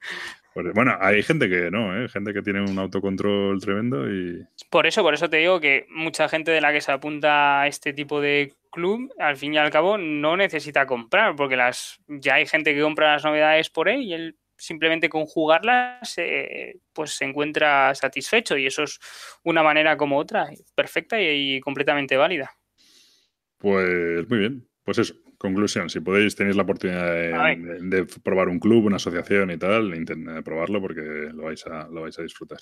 Pues, 0.53 0.73
bueno, 0.73 0.95
hay 0.99 1.23
gente 1.23 1.49
que 1.49 1.71
no, 1.71 1.97
¿eh? 1.97 2.07
gente 2.09 2.33
que 2.33 2.43
tiene 2.43 2.61
un 2.61 2.77
autocontrol 2.77 3.59
tremendo 3.59 4.07
y... 4.11 4.45
Por 4.69 4.85
eso, 4.85 5.01
por 5.01 5.13
eso 5.13 5.29
te 5.29 5.37
digo 5.37 5.59
que 5.59 5.87
mucha 5.89 6.29
gente 6.29 6.51
de 6.51 6.61
la 6.61 6.71
que 6.71 6.81
se 6.81 6.91
apunta 6.91 7.61
a 7.61 7.67
este 7.67 7.91
tipo 7.91 8.21
de 8.21 8.53
club, 8.71 9.11
al 9.17 9.35
fin 9.37 9.53
y 9.53 9.57
al 9.57 9.71
cabo, 9.71 9.97
no 9.97 10.37
necesita 10.37 10.85
comprar, 10.85 11.35
porque 11.35 11.55
las 11.55 11.99
ya 12.07 12.35
hay 12.35 12.45
gente 12.45 12.73
que 12.73 12.81
compra 12.81 13.13
las 13.13 13.23
novedades 13.23 13.69
por 13.69 13.89
él 13.89 14.01
y 14.01 14.13
él 14.13 14.37
simplemente 14.55 15.09
con 15.09 15.25
jugarlas 15.25 16.17
eh, 16.17 16.77
pues 16.93 17.11
se 17.11 17.25
encuentra 17.25 17.93
satisfecho 17.95 18.55
y 18.55 18.67
eso 18.67 18.83
es 18.83 18.99
una 19.43 19.63
manera 19.63 19.97
como 19.97 20.17
otra, 20.17 20.49
perfecta 20.75 21.19
y 21.19 21.59
completamente 21.61 22.15
válida. 22.15 22.51
Pues 23.57 24.27
muy 24.29 24.39
bien, 24.39 24.67
pues 24.83 24.99
eso, 24.99 25.15
Conclusión, 25.43 25.89
si 25.89 25.99
podéis, 25.99 26.37
tenéis 26.37 26.55
la 26.55 26.63
oportunidad 26.63 27.11
de, 27.11 28.07
probar 28.23 28.47
un 28.47 28.59
club, 28.59 28.85
una 28.85 28.95
asociación 28.95 29.51
y 29.51 29.57
tal, 29.57 29.93
intentad 29.93 30.41
probarlo 30.41 30.79
porque 30.79 31.01
lo 31.01 31.43
vais, 31.43 31.67
a, 31.67 31.89
lo 31.89 32.03
vais 32.03 32.17
a 32.17 32.21
disfrutar. 32.21 32.59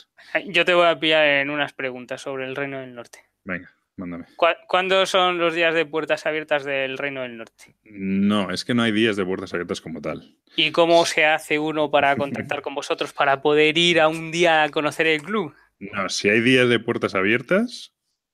Yo 0.48 0.66
te 0.66 0.74
voy 0.74 0.88
a 0.88 1.00
pillar 1.00 1.24
en 1.28 1.52
unas 1.52 1.74
preguntas 1.74 2.22
sobre 2.22 2.48
el 2.48 2.56
Reino 2.56 2.80
del 2.80 2.96
Norte. 2.96 3.20
Venga, 3.44 3.70
mándame. 3.98 4.26
¿Cuándo 4.68 5.06
son 5.06 5.38
los 5.38 5.54
días 5.54 5.76
de 5.76 5.86
puertas 5.86 6.26
abiertas 6.26 6.64
del 6.64 6.98
Reino 6.98 7.22
del 7.22 7.38
Norte? 7.38 7.76
No, 7.84 8.50
es 8.50 8.66
que 8.66 8.74
no 8.74 8.82
hay 8.82 8.92
días 8.92 9.16
de 9.16 9.26
puertas 9.26 9.54
abiertas 9.54 9.80
como 9.80 10.02
tal. 10.02 10.36
¿Y 10.56 10.72
cómo 10.72 11.06
se 11.06 11.24
hace 11.24 11.60
uno 11.60 11.92
para 11.92 12.16
contactar 12.18 12.64
con 12.64 12.74
vosotros 12.74 13.14
para 13.14 13.44
poder 13.44 13.78
ir 13.78 14.00
a 14.00 14.08
un 14.08 14.32
día 14.32 14.64
a 14.64 14.70
conocer 14.70 15.06
el 15.06 15.22
club? 15.22 15.54
No, 15.78 16.10
si 16.10 16.30
hay 16.30 16.42
días 16.42 16.68
de 16.68 16.80
puertas 16.80 17.14
abiertas, 17.14 17.94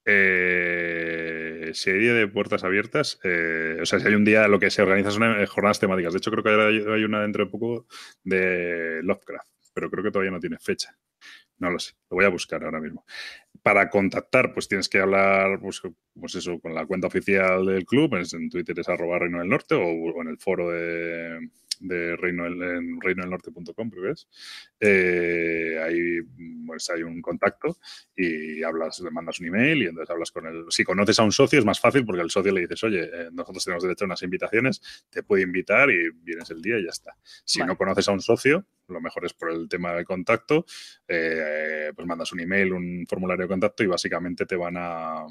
eh, 0.09 1.73
día 1.85 2.13
de 2.13 2.27
puertas 2.27 2.63
abiertas, 2.63 3.19
eh, 3.23 3.77
o 3.81 3.85
sea, 3.85 3.99
si 3.99 4.07
hay 4.07 4.13
un 4.13 4.23
día 4.23 4.47
lo 4.47 4.59
que 4.59 4.71
se 4.71 4.81
organiza 4.81 5.11
son 5.11 5.23
eh, 5.23 5.45
jornadas 5.45 5.79
temáticas. 5.79 6.13
De 6.13 6.17
hecho, 6.19 6.31
creo 6.31 6.43
que 6.43 6.91
hay 6.91 7.03
una 7.03 7.21
dentro 7.21 7.45
de 7.45 7.51
poco 7.51 7.85
de 8.23 9.01
Lovecraft, 9.03 9.49
pero 9.73 9.91
creo 9.91 10.03
que 10.03 10.11
todavía 10.11 10.31
no 10.31 10.39
tiene 10.39 10.57
fecha. 10.59 10.97
No 11.59 11.71
lo 11.71 11.79
sé, 11.79 11.93
lo 12.09 12.15
voy 12.15 12.25
a 12.25 12.29
buscar 12.29 12.63
ahora 12.63 12.79
mismo. 12.79 13.05
Para 13.61 13.89
contactar, 13.89 14.53
pues 14.53 14.67
tienes 14.67 14.87
que 14.87 14.99
hablar, 14.99 15.59
pues, 15.59 15.81
pues 16.13 16.35
eso, 16.35 16.59
con 16.59 16.73
la 16.73 16.85
cuenta 16.85 17.07
oficial 17.07 17.65
del 17.65 17.85
club, 17.85 18.15
en 18.15 18.49
Twitter 18.49 18.79
es 18.79 18.87
arroba 18.87 19.19
Reino 19.19 19.39
del 19.39 19.49
Norte 19.49 19.75
o 19.75 20.21
en 20.21 20.27
el 20.29 20.37
foro 20.37 20.69
de, 20.69 21.49
de 21.79 22.15
Reino 22.15 22.45
en 22.45 22.99
reinodelnorte.com, 23.01 23.89
creo 23.89 24.03
que 24.03 24.11
es. 24.11 24.27
Eh, 24.79 25.79
ahí 25.83 26.21
pues, 26.65 26.89
hay 26.89 27.03
un 27.03 27.21
contacto 27.21 27.77
y 28.15 28.63
hablas, 28.63 28.99
le 28.99 29.11
mandas 29.11 29.39
un 29.39 29.47
email 29.47 29.83
y 29.83 29.85
entonces 29.85 30.09
hablas 30.09 30.31
con 30.31 30.45
él. 30.47 30.65
Si 30.69 30.83
conoces 30.83 31.19
a 31.19 31.23
un 31.23 31.31
socio 31.31 31.59
es 31.59 31.65
más 31.65 31.79
fácil 31.79 32.05
porque 32.05 32.21
al 32.21 32.29
socio 32.29 32.51
le 32.51 32.61
dices, 32.61 32.83
oye, 32.83 33.03
eh, 33.03 33.29
nosotros 33.31 33.63
tenemos 33.63 33.83
derecho 33.83 34.05
a 34.05 34.07
unas 34.07 34.23
invitaciones, 34.23 35.05
te 35.09 35.23
puede 35.23 35.43
invitar 35.43 35.89
y 35.89 36.09
vienes 36.21 36.49
el 36.51 36.61
día 36.61 36.79
y 36.79 36.83
ya 36.83 36.91
está. 36.91 37.15
Si 37.43 37.59
no 37.59 37.77
conoces 37.77 38.07
a 38.07 38.11
un 38.11 38.21
socio, 38.21 38.65
lo 38.87 39.01
mejor 39.01 39.25
es 39.25 39.33
por 39.33 39.51
el 39.51 39.67
tema 39.67 39.93
de 39.93 40.05
contacto, 40.05 40.65
eh, 41.07 41.91
pues 41.95 42.07
mandas 42.07 42.31
un 42.31 42.39
email, 42.39 42.73
un 42.73 43.05
formulario 43.07 43.43
de 43.43 43.49
contacto 43.49 43.83
y 43.83 43.87
básicamente 43.87 44.45
te 44.45 44.55
van 44.55 44.75
a 44.77 45.25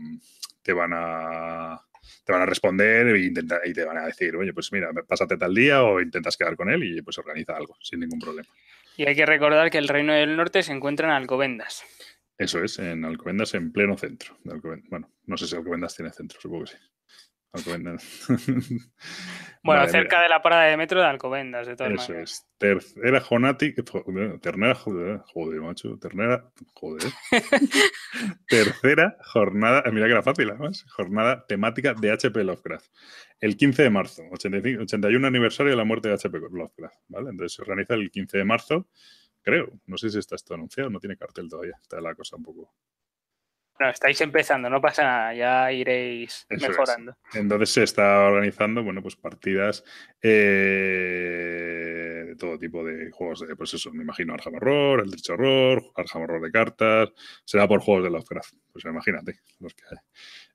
te 0.63 0.73
van 0.73 0.91
a 0.95 1.86
te 2.25 2.33
van 2.33 2.43
a 2.43 2.47
responder 2.47 3.09
e 3.09 3.19
y 3.19 3.73
te 3.73 3.85
van 3.85 3.99
a 3.99 4.07
decir, 4.07 4.37
oye, 4.37 4.53
pues 4.53 4.73
mira, 4.73 4.91
pásate 5.07 5.37
tal 5.37 5.55
día 5.55 5.83
o 5.83 6.01
intentas 6.01 6.37
quedar 6.37 6.57
con 6.57 6.71
él 6.71 6.83
y 6.85 7.03
pues 7.03 7.19
organiza 7.19 7.57
algo 7.57 7.77
sin 7.81 8.01
ningún 8.01 8.19
problema. 8.19 8.49
Y 8.97 9.05
hay 9.05 9.15
que 9.15 9.27
recordar 9.27 9.71
que 9.71 9.79
el 9.79 9.89
Reino 9.89 10.15
del 10.15 10.37
Norte 10.37 10.63
se 10.63 10.73
encuentra 10.73 11.09
en 11.09 11.15
Alcobendas. 11.15 11.85
Eso 12.39 12.63
es, 12.63 12.79
en 12.79 13.05
Alcobendas, 13.05 13.55
en 13.55 13.73
pleno 13.73 13.97
centro. 13.97 14.39
Bueno, 14.89 15.11
no 15.25 15.37
sé 15.37 15.47
si 15.47 15.57
Alcobendas 15.57 15.95
tiene 15.95 16.13
centro, 16.13 16.41
supongo 16.41 16.65
que 16.65 16.73
sí. 16.73 16.77
bueno, 19.63 19.89
cerca 19.89 20.23
de 20.23 20.29
la 20.29 20.43
parada 20.43 20.65
de 20.65 20.77
metro 20.77 21.01
de 21.01 21.07
Alcobendas, 21.07 21.67
de 21.67 21.77
todas 21.77 21.93
Eso 21.93 22.15
es. 22.15 22.47
Tercera 22.59 23.21
jornada. 23.21 23.57
Ternera, 23.59 24.75
joder, 24.75 25.21
joder, 25.33 25.61
macho. 25.61 25.99
Ternera, 25.99 26.51
joder. 26.75 27.11
Tercera 28.49 29.17
jornada. 29.25 29.83
Eh, 29.87 29.93
mira 29.93 30.07
que 30.07 30.13
era 30.13 30.23
fácil, 30.23 30.51
además. 30.51 30.85
Jornada 30.89 31.47
temática 31.47 31.95
de 31.95 32.11
HP 32.11 32.45
Lovecraft. 32.45 32.87
El 33.41 33.57
15 33.57 33.83
de 33.83 33.91
marzo, 33.91 34.23
85, 34.33 34.83
81 34.83 35.27
aniversario 35.27 35.71
de 35.71 35.77
la 35.77 35.85
muerte 35.85 36.09
de 36.09 36.15
HP 36.15 36.39
Lovecraft. 36.39 36.97
¿vale? 37.09 37.31
Entonces 37.31 37.55
se 37.55 37.63
organiza 37.63 37.95
el 37.95 38.11
15 38.11 38.39
de 38.39 38.45
marzo, 38.45 38.89
creo. 39.43 39.73
No 39.87 39.99
sé 39.99 40.11
si 40.11 40.19
está 40.19 40.37
esto 40.37 40.55
anunciado, 40.55 40.91
no 40.91 41.01
tiene 41.01 41.17
cartel 41.17 41.49
todavía. 41.49 41.77
Está 41.81 42.01
la 42.01 42.15
cosa 42.15 42.37
un 42.37 42.43
poco. 42.43 42.75
No, 43.79 43.91
estáis 43.91 44.19
empezando, 44.23 44.71
no 44.71 44.81
pasa 44.81 45.03
nada, 45.03 45.35
ya 45.35 45.71
iréis 45.71 46.47
mejorando. 46.49 47.17
Entonces 47.35 47.71
se 47.71 47.83
está 47.83 48.21
organizando, 48.21 48.83
bueno, 48.83 49.03
pues 49.03 49.17
partidas 49.17 49.85
eh, 50.23 51.67
de 52.27 52.37
todo 52.37 52.59
tipo 52.59 52.83
de 52.83 53.11
juegos, 53.11 53.47
de, 53.47 53.55
pues 53.55 53.75
eso, 53.75 53.93
me 53.93 54.03
imagino 54.03 54.33
Arkham 54.33 54.55
Horror, 54.55 55.01
el 55.01 55.11
Derecho 55.11 55.35
Horror, 55.35 55.93
Arkham 55.95 56.23
Horror 56.23 56.41
de 56.43 56.51
cartas, 56.51 57.11
será 57.45 57.69
por 57.69 57.81
juegos 57.81 58.05
de 58.05 58.11
Lovecraft, 58.11 58.55
pues 58.73 58.85
imagínate 58.87 59.41
los 59.61 59.75
que 59.75 59.83
hay. 59.91 59.99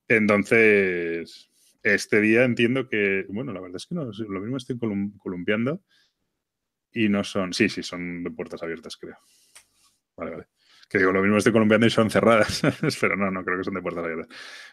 Entonces, 0.07 1.51
este 1.83 2.21
día 2.21 2.43
entiendo 2.43 2.87
que, 2.89 3.25
bueno, 3.29 3.53
la 3.53 3.61
verdad 3.61 3.77
es 3.77 3.85
que 3.85 3.95
no, 3.95 4.05
lo 4.05 4.41
mismo 4.41 4.57
estoy 4.57 4.77
columpiando 4.77 5.83
y 6.91 7.07
no 7.09 7.23
son, 7.23 7.53
sí, 7.53 7.69
sí, 7.69 7.83
son 7.83 8.23
de 8.23 8.31
puertas 8.31 8.61
abiertas, 8.63 8.97
creo. 8.97 9.17
Vale, 10.17 10.31
vale. 10.31 10.47
Que 10.91 10.97
digo, 10.97 11.13
lo 11.13 11.21
mismo 11.21 11.37
estoy 11.37 11.53
colombiano 11.53 11.85
y 11.85 11.89
son 11.89 12.09
cerradas. 12.09 12.61
Pero 12.99 13.15
no, 13.15 13.31
no 13.31 13.45
creo 13.45 13.57
que 13.57 13.63
son 13.63 13.75
de 13.75 13.81
puertas 13.81 14.03
abiertas. 14.03 14.27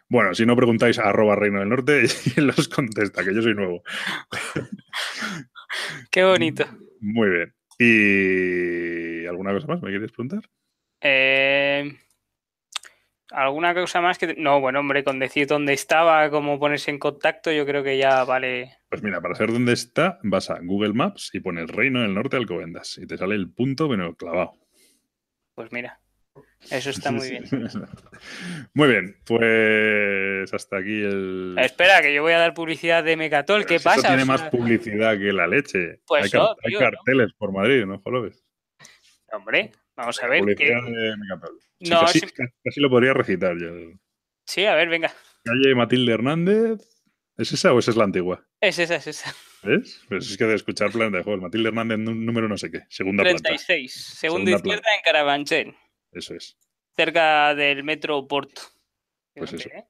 Bueno, 0.09 0.35
si 0.35 0.45
no 0.45 0.57
preguntáis 0.57 0.99
arroba 0.99 1.37
Reino 1.37 1.61
del 1.61 1.69
Norte 1.69 2.07
y 2.37 2.41
los 2.41 2.69
contesta, 2.69 3.25
que 3.25 3.35
yo 3.35 3.41
soy 3.41 3.55
nuevo. 3.55 3.83
Qué 6.11 6.25
bonito. 6.25 6.65
Muy 7.01 7.29
bien. 7.31 7.55
¿Y 7.79 9.27
alguna 9.27 9.53
cosa 9.53 9.69
más 9.69 9.81
me 9.81 9.91
quieres 9.91 10.11
preguntar? 10.11 10.41
Eh, 11.01 11.97
¿Alguna 13.31 13.73
cosa 13.75 14.01
más 14.01 14.19
que.? 14.19 14.35
No, 14.37 14.61
bueno, 14.61 14.81
hombre, 14.81 15.05
con 15.05 15.21
decir 15.21 15.47
dónde 15.47 15.75
estaba, 15.75 16.29
cómo 16.31 16.59
ponerse 16.59 16.91
en 16.91 16.99
contacto, 16.99 17.53
yo 17.53 17.65
creo 17.65 17.85
que 17.85 17.97
ya 17.97 18.25
vale. 18.25 18.79
Pues 18.89 19.05
mira, 19.05 19.21
para 19.21 19.37
saber 19.37 19.53
dónde 19.53 19.75
está, 19.75 20.19
vas 20.25 20.51
a 20.51 20.59
Google 20.61 20.95
Maps 20.95 21.31
y 21.35 21.41
pones 21.41 21.71
Reino 21.71 22.01
del 22.01 22.15
Norte 22.15 22.37
Alcobendas 22.37 22.99
y 22.99 23.07
te 23.07 23.17
sale 23.17 23.37
el 23.37 23.53
punto, 23.53 23.87
bueno, 23.87 24.17
clavado. 24.17 24.55
Pues 25.55 25.71
mira. 25.71 26.01
Eso 26.71 26.91
está 26.91 27.11
muy 27.11 27.31
bien. 27.31 27.45
Muy 28.75 28.89
bien, 28.89 29.17
pues 29.25 30.53
hasta 30.53 30.79
aquí 30.79 31.03
el. 31.03 31.57
Espera, 31.59 32.03
que 32.03 32.13
yo 32.13 32.23
voy 32.23 32.33
a 32.33 32.39
dar 32.39 32.53
publicidad 32.53 33.05
de 33.05 33.17
Mecatol. 33.17 33.65
¿Qué 33.65 33.79
pasa? 33.81 34.01
Eso 34.01 34.09
tiene 34.09 34.25
más 34.25 34.43
publicidad 34.51 35.17
que 35.17 35.33
la 35.33 35.47
leche. 35.47 36.01
Pues 36.07 36.35
hay, 36.35 36.75
carteles 36.79 37.33
por 37.39 37.53
Madrid, 37.53 37.85
¿no, 37.87 38.01
Joloves? 38.01 38.45
Hombre, 39.33 39.73
vamos 39.97 40.23
a 40.23 40.27
ver. 40.27 40.41
Publicidad 40.41 40.83
de 40.83 41.17
Mecatol. 41.17 41.59
no, 41.81 42.01
casi, 42.01 42.81
lo 42.81 42.91
podría 42.91 43.15
recitar 43.15 43.57
yo. 43.57 43.69
Sí, 44.45 44.65
a 44.65 44.75
ver, 44.75 44.89
venga. 44.89 45.13
Calle 45.45 45.75
Matilde 45.75 46.13
Hernández, 46.13 46.81
¿Es 47.39 47.53
esa 47.53 47.73
o 47.73 47.79
esa 47.79 47.93
es 47.93 47.97
la 47.97 48.03
antigua? 48.03 48.45
Es 48.61 48.81
esa, 48.81 48.97
es 48.97 49.07
esa. 49.07 49.33
¿Ves? 49.63 50.03
Pues 50.09 50.29
es 50.29 50.37
que 50.37 50.45
de 50.45 50.57
escuchar 50.57 50.91
plan 50.91 51.13
de 51.13 51.23
juegos. 51.23 51.41
Matilde 51.41 51.69
Hernández, 51.69 51.99
número 51.99 52.49
no 52.49 52.59
sé 52.59 52.69
qué. 52.69 52.81
Segunda 52.89 53.23
36. 53.23 53.67
planta. 53.67 54.21
Segunda, 54.21 54.51
izquierda 54.51 54.89
en 54.97 55.03
Carabanchel. 55.05 55.77
Eso 56.13 56.35
es. 56.35 56.57
Cerca 56.97 57.55
del 57.55 57.85
metro 57.85 58.27
Porto. 58.27 58.63
Pues 59.35 59.53
eso. 59.53 59.69
¿eh? 59.69 59.85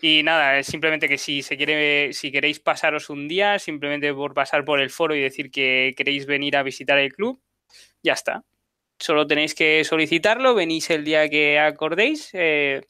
Y 0.00 0.22
nada, 0.22 0.58
es 0.58 0.66
simplemente 0.66 1.08
que 1.08 1.18
si 1.18 1.42
se 1.42 1.56
quiere, 1.56 2.12
si 2.12 2.30
queréis 2.30 2.60
pasaros 2.60 3.10
un 3.10 3.28
día, 3.28 3.58
simplemente 3.58 4.12
por 4.12 4.34
pasar 4.34 4.64
por 4.64 4.80
el 4.80 4.90
foro 4.90 5.14
y 5.14 5.20
decir 5.20 5.50
que 5.50 5.94
queréis 5.96 6.26
venir 6.26 6.56
a 6.56 6.62
visitar 6.62 6.98
el 6.98 7.12
club, 7.12 7.40
ya 8.02 8.12
está. 8.12 8.44
Solo 8.98 9.26
tenéis 9.26 9.54
que 9.54 9.84
solicitarlo, 9.84 10.54
venís 10.54 10.90
el 10.90 11.04
día 11.04 11.28
que 11.28 11.58
acordéis 11.58 12.30
eh, 12.34 12.82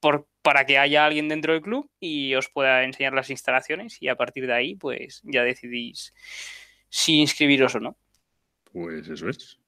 por, 0.00 0.28
para 0.42 0.66
que 0.66 0.78
haya 0.78 1.06
alguien 1.06 1.28
dentro 1.28 1.52
del 1.52 1.62
club 1.62 1.90
y 2.00 2.34
os 2.34 2.48
pueda 2.48 2.84
enseñar 2.84 3.12
las 3.12 3.30
instalaciones 3.30 4.00
y 4.00 4.08
a 4.08 4.16
partir 4.16 4.46
de 4.46 4.54
ahí 4.54 4.74
pues 4.76 5.20
ya 5.24 5.42
decidís 5.42 6.14
si 6.88 7.20
inscribiros 7.20 7.74
o 7.76 7.80
no. 7.80 7.96
Pues 8.72 9.08
eso 9.08 9.28
es. 9.28 9.59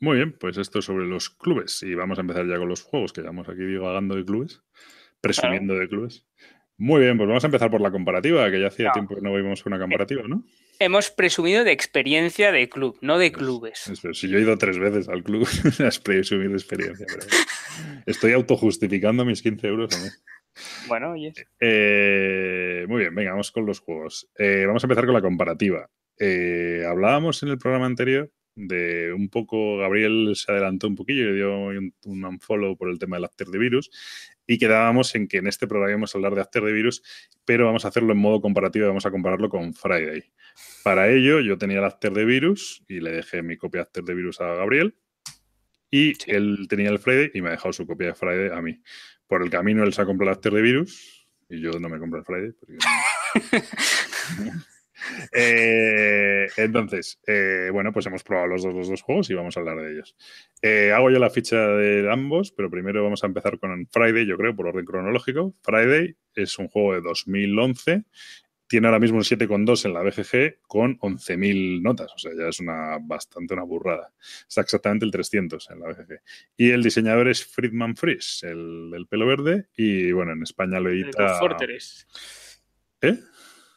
Muy 0.00 0.16
bien, 0.16 0.32
pues 0.32 0.56
esto 0.56 0.80
sobre 0.80 1.06
los 1.06 1.28
clubes 1.28 1.82
y 1.82 1.94
vamos 1.94 2.16
a 2.16 2.22
empezar 2.22 2.46
ya 2.46 2.56
con 2.56 2.68
los 2.68 2.82
juegos, 2.82 3.12
que 3.12 3.20
llevamos 3.20 3.48
aquí 3.50 3.60
divagando 3.60 4.16
de 4.16 4.24
clubes, 4.24 4.62
presumiendo 5.20 5.74
de 5.74 5.88
clubes. 5.88 6.26
Muy 6.78 7.02
bien, 7.02 7.18
pues 7.18 7.28
vamos 7.28 7.44
a 7.44 7.48
empezar 7.48 7.70
por 7.70 7.82
la 7.82 7.90
comparativa, 7.90 8.50
que 8.50 8.58
ya 8.58 8.68
hacía 8.68 8.92
tiempo 8.92 9.14
que 9.14 9.20
no 9.20 9.34
vimos 9.34 9.66
una 9.66 9.78
comparativa, 9.78 10.22
¿no? 10.26 10.42
Hemos 10.78 11.10
presumido 11.10 11.64
de 11.64 11.72
experiencia 11.72 12.50
de 12.50 12.70
club, 12.70 12.96
no 13.02 13.18
de 13.18 13.30
clubes. 13.30 13.92
si 14.14 14.28
yo 14.30 14.38
he 14.38 14.40
ido 14.40 14.56
tres 14.56 14.78
veces 14.78 15.10
al 15.10 15.22
club, 15.22 15.46
has 15.86 15.98
presumido 15.98 16.52
de 16.52 16.56
experiencia. 16.56 17.06
estoy 18.06 18.32
autojustificando 18.32 19.26
mis 19.26 19.42
15 19.42 19.66
euros. 19.66 20.14
Bueno, 20.88 21.12
oye. 21.12 21.34
Eh, 21.60 22.86
muy 22.88 23.00
bien, 23.00 23.14
venga, 23.14 23.32
vamos 23.32 23.52
con 23.52 23.66
los 23.66 23.80
juegos. 23.80 24.30
Eh, 24.38 24.64
vamos 24.66 24.82
a 24.82 24.86
empezar 24.86 25.04
con 25.04 25.14
la 25.14 25.20
comparativa. 25.20 25.90
Eh, 26.18 26.84
hablábamos 26.88 27.42
en 27.42 27.50
el 27.50 27.58
programa 27.58 27.84
anterior 27.84 28.32
de 28.66 29.12
un 29.12 29.28
poco, 29.28 29.78
Gabriel 29.78 30.32
se 30.34 30.52
adelantó 30.52 30.88
un 30.88 30.96
poquillo, 30.96 31.26
le 31.26 31.34
dio 31.34 31.56
un, 31.56 31.94
un 32.04 32.24
unfollow 32.24 32.76
por 32.76 32.90
el 32.90 32.98
tema 32.98 33.16
del 33.16 33.24
After 33.24 33.48
de 33.48 33.58
Virus 33.58 33.90
y 34.50 34.58
quedábamos 34.58 35.14
en 35.14 35.28
que 35.28 35.36
en 35.36 35.46
este 35.46 35.68
programa 35.68 35.92
íbamos 35.92 36.12
a 36.12 36.18
hablar 36.18 36.34
de 36.34 36.40
After 36.40 36.64
the 36.64 36.72
Virus, 36.72 37.04
pero 37.44 37.66
vamos 37.66 37.84
a 37.84 37.88
hacerlo 37.88 38.12
en 38.12 38.18
modo 38.18 38.40
comparativo 38.40 38.84
y 38.84 38.88
vamos 38.88 39.06
a 39.06 39.12
compararlo 39.12 39.48
con 39.48 39.74
Friday. 39.74 40.24
Para 40.82 41.08
ello, 41.08 41.38
yo 41.38 41.56
tenía 41.56 41.78
el 41.78 41.84
After 41.84 42.12
the 42.12 42.24
Virus 42.24 42.82
y 42.88 42.98
le 42.98 43.12
dejé 43.12 43.42
mi 43.42 43.56
copia 43.56 43.78
de 43.78 43.82
After 43.82 44.04
the 44.04 44.12
Virus 44.12 44.40
a 44.40 44.46
Gabriel. 44.54 44.96
Y 45.88 46.14
él 46.26 46.66
tenía 46.68 46.90
el 46.90 46.98
Friday 46.98 47.30
y 47.32 47.42
me 47.42 47.48
ha 47.48 47.52
dejado 47.52 47.72
su 47.72 47.86
copia 47.86 48.08
de 48.08 48.14
Friday 48.14 48.50
a 48.52 48.60
mí. 48.60 48.80
Por 49.28 49.44
el 49.44 49.50
camino 49.50 49.84
él 49.84 49.92
se 49.92 50.02
ha 50.02 50.04
comprado 50.04 50.32
el 50.32 50.36
After 50.36 50.52
the 50.52 50.60
Virus 50.60 51.28
y 51.48 51.60
yo 51.60 51.70
no 51.78 51.88
me 51.88 52.00
compro 52.00 52.18
el 52.18 52.24
Friday. 52.24 52.52
Eh, 55.32 56.48
entonces, 56.56 57.20
eh, 57.26 57.70
bueno, 57.72 57.92
pues 57.92 58.06
hemos 58.06 58.22
probado 58.22 58.48
los 58.48 58.62
dos, 58.62 58.74
los 58.74 58.88
dos 58.88 59.02
juegos 59.02 59.30
y 59.30 59.34
vamos 59.34 59.56
a 59.56 59.60
hablar 59.60 59.78
de 59.78 59.92
ellos. 59.92 60.16
Eh, 60.62 60.92
hago 60.92 61.10
yo 61.10 61.18
la 61.18 61.30
ficha 61.30 61.56
de 61.56 62.10
ambos, 62.10 62.52
pero 62.52 62.70
primero 62.70 63.02
vamos 63.02 63.22
a 63.24 63.26
empezar 63.26 63.58
con 63.58 63.86
Friday, 63.90 64.26
yo 64.26 64.36
creo, 64.36 64.54
por 64.54 64.66
orden 64.66 64.84
cronológico. 64.84 65.54
Friday 65.62 66.16
es 66.34 66.58
un 66.58 66.68
juego 66.68 66.94
de 66.94 67.00
2011. 67.00 68.04
Tiene 68.66 68.86
ahora 68.86 69.00
mismo 69.00 69.18
un 69.18 69.24
7,2 69.24 69.84
en 69.84 69.94
la 69.94 70.02
BGG 70.02 70.60
con 70.68 70.96
11.000 71.00 71.82
notas, 71.82 72.12
o 72.14 72.18
sea, 72.18 72.30
ya 72.38 72.48
es 72.48 72.60
una 72.60 72.98
bastante 73.02 73.54
una 73.54 73.64
burrada. 73.64 74.12
Está 74.48 74.60
exactamente 74.60 75.04
el 75.04 75.10
300 75.10 75.70
en 75.70 75.80
la 75.80 75.88
BGG. 75.88 76.20
Y 76.56 76.70
el 76.70 76.80
diseñador 76.80 77.28
es 77.28 77.44
Friedman 77.44 77.96
Fries, 77.96 78.44
el 78.44 78.90
del 78.92 79.08
pelo 79.08 79.26
verde, 79.26 79.66
y 79.76 80.12
bueno, 80.12 80.34
en 80.34 80.44
España 80.44 80.78
lo 80.78 80.90
edita... 80.90 81.40
¿Eh? 83.00 83.18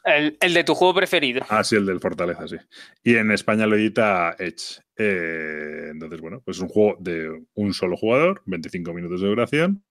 El, 0.04 0.36
de 0.38 0.64
tu 0.64 0.74
juego 0.74 0.94
preferido. 0.94 1.46
Ah, 1.48 1.64
sí, 1.64 1.76
el 1.76 1.86
del 1.86 1.98
Fortaleza, 1.98 2.46
sí. 2.46 2.56
Y 3.02 3.16
en 3.16 3.30
España 3.30 3.66
lo 3.66 3.74
edita 3.74 4.36
Edge. 4.38 4.82
Eh, 4.96 5.88
entonces, 5.90 6.20
bueno, 6.20 6.42
pues 6.44 6.58
es 6.58 6.62
un 6.62 6.68
juego 6.68 6.96
de 7.00 7.42
un 7.54 7.72
solo 7.72 7.96
jugador, 7.96 8.42
25 8.44 8.92
minutos 8.92 9.22
de 9.22 9.28
duración 9.28 9.82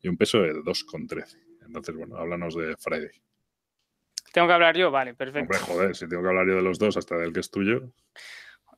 y 0.00 0.08
un 0.08 0.16
peso 0.16 0.40
de 0.42 0.54
2,13. 0.54 1.36
Entonces, 1.66 1.96
bueno, 1.96 2.16
háblanos 2.16 2.54
de 2.54 2.76
Friday. 2.76 3.10
¿Tengo 4.32 4.46
que 4.46 4.54
hablar 4.54 4.76
yo? 4.76 4.92
Vale, 4.92 5.14
perfecto. 5.14 5.40
Hombre, 5.40 5.58
joder, 5.58 5.96
si 5.96 6.08
tengo 6.08 6.22
que 6.22 6.28
hablar 6.28 6.46
yo 6.46 6.54
de 6.54 6.62
los 6.62 6.78
dos 6.78 6.96
hasta 6.96 7.16
del 7.16 7.32
que 7.32 7.40
es 7.40 7.50
tuyo. 7.50 7.92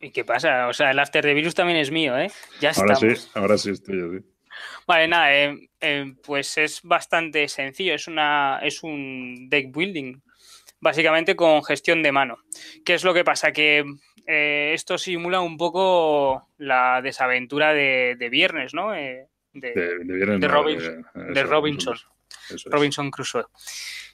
¿Y 0.01 0.13
qué 0.13 0.25
pasa? 0.25 0.67
O 0.69 0.73
sea, 0.73 0.93
el 0.93 0.99
After 0.99 1.23
the 1.23 1.35
Virus 1.35 1.55
también 1.55 1.79
es 1.79 1.91
mío, 1.91 2.17
¿eh? 2.17 2.31
Ya 2.61 2.73
ahora 2.75 2.95
sí, 2.95 3.09
ahora 3.35 3.59
sí 3.59 3.71
es 3.71 3.83
tuyo, 3.83 4.13
sí. 4.13 4.25
Vale, 4.87 5.09
nada, 5.09 5.35
eh, 5.35 5.69
eh, 5.81 6.15
pues 6.25 6.57
es 6.57 6.81
bastante 6.83 7.47
sencillo. 7.49 7.95
Es, 7.95 8.09
una, 8.09 8.61
es 8.63 8.83
un 8.83 9.49
deck 9.51 9.75
building 9.77 10.21
básicamente 10.81 11.37
con 11.37 11.63
gestión 11.63 12.03
de 12.03 12.13
mano. 12.13 12.39
¿Qué 12.85 12.95
es 12.95 13.05
lo 13.05 13.15
que 13.15 13.25
pasa? 13.25 13.53
Que 13.53 13.85
eh, 14.27 14.73
esto 14.75 14.99
simula 14.99 15.41
un 15.41 15.57
poco 15.57 16.49
la 16.59 17.01
desaventura 17.03 17.73
de, 17.73 18.29
viernes, 18.31 18.75
¿no? 18.75 18.95
Eh, 18.95 19.29
de, 19.53 19.73
de, 19.73 20.49
Robinson. 20.49 21.07
de 21.15 21.43
Robinson. 21.43 21.97
Robinson 22.67 23.11
Crusoe. 23.11 23.47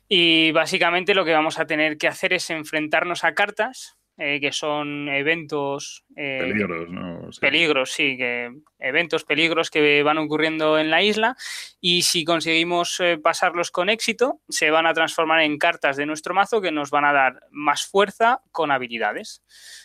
Y 0.09 0.53
básicamente 0.53 1.15
lo 1.15 1.25
que 1.25 1.33
vamos 1.33 1.59
a 1.59 1.67
tener 1.67 1.99
que 1.99 2.09
hacer 2.09 2.33
es 2.33 2.51
enfrentarnos 2.51 3.25
a 3.25 3.35
cartas 3.35 3.96
eh, 4.19 4.41
que 4.41 4.51
son 4.51 5.11
eventos. 5.11 6.05
Eh, 6.17 6.39
peligros, 6.41 6.89
¿no? 6.89 7.29
Peligros, 7.39 7.91
sí, 7.91 8.17
que, 8.17 8.51
eventos, 8.79 9.25
peligros 9.25 9.71
que 9.71 10.03
van 10.03 10.17
ocurriendo 10.17 10.79
en 10.79 10.91
la 10.91 11.03
isla 11.03 11.37
y 11.83 12.01
si 12.01 12.25
conseguimos 12.25 12.99
eh, 13.01 13.19
pasarlos 13.19 13.71
con 13.71 13.91
éxito, 13.91 14.41
se 14.49 14.71
van 14.71 14.87
a 14.87 14.95
transformar 14.95 15.43
en 15.43 15.59
cartas 15.59 15.99
de 15.99 16.07
nuestro 16.07 16.33
mazo 16.33 16.63
que 16.63 16.73
nos 16.73 16.91
van 16.91 17.05
a 17.05 17.13
dar 17.13 17.41
más 17.51 17.87
fuerza 17.87 18.41
con 18.53 18.71
habilidades. 18.71 19.43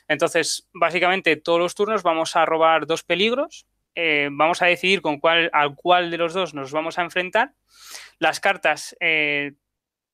Entonces, 0.08 0.70
básicamente, 0.74 1.36
todos 1.36 1.60
los 1.60 1.76
turnos 1.76 2.02
vamos 2.02 2.38
a 2.38 2.46
robar 2.46 2.88
dos 2.88 3.04
peligros. 3.04 3.68
vamos 4.32 4.62
a 4.62 4.68
decidir 4.68 5.02
con 5.02 5.20
cuál, 5.20 5.50
al 5.52 5.76
cuál 5.76 6.10
de 6.10 6.18
los 6.18 6.34
dos 6.34 6.54
nos 6.54 6.72
vamos 6.72 6.98
a 6.98 7.02
enfrentar. 7.02 7.52
Las 8.18 8.40
cartas 8.40 8.96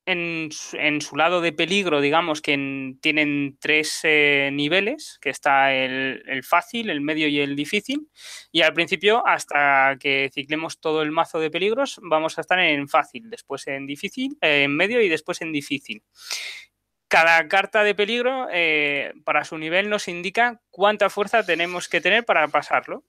en, 0.07 1.01
su 1.01 1.17
lado 1.17 1.41
de 1.41 1.51
peligro, 1.51 1.99
digamos 1.99 2.41
que 2.41 2.95
tienen 3.01 3.57
tres 3.59 3.99
eh, 4.03 4.49
niveles, 4.53 5.19
que 5.21 5.29
está 5.29 5.73
el, 5.73 6.23
fácil, 6.43 6.89
el 6.89 7.01
medio 7.01 7.27
y 7.27 7.41
el 7.41 7.57
difícil. 7.57 8.07
Y 8.51 8.61
al 8.61 8.73
principio, 8.73 9.25
hasta 9.27 9.97
que 9.99 10.29
ciclemos 10.33 10.79
todo 10.79 11.01
el 11.01 11.11
mazo 11.11 11.39
de 11.39 11.51
peligros, 11.51 11.99
vamos 12.01 12.37
a 12.37 12.41
estar 12.41 12.57
en 12.59 12.87
fácil, 12.87 13.29
después 13.29 13.67
en 13.67 13.85
difícil, 13.85 14.37
eh, 14.41 14.63
en 14.63 14.75
medio 14.75 15.01
y 15.01 15.09
después 15.09 15.41
en 15.41 15.51
difícil. 15.51 16.01
Cada 17.09 17.45
carta 17.49 17.83
de 17.83 17.93
peligro, 17.93 18.47
eh, 18.51 19.13
para 19.25 19.43
su 19.43 19.57
nivel, 19.57 19.89
nos 19.89 20.07
indica 20.07 20.61
cuánta 20.69 21.09
fuerza 21.09 21.45
tenemos 21.45 21.89
que 21.89 21.99
tener 21.99 22.23
para 22.23 22.47
pasarlo. 22.47 23.03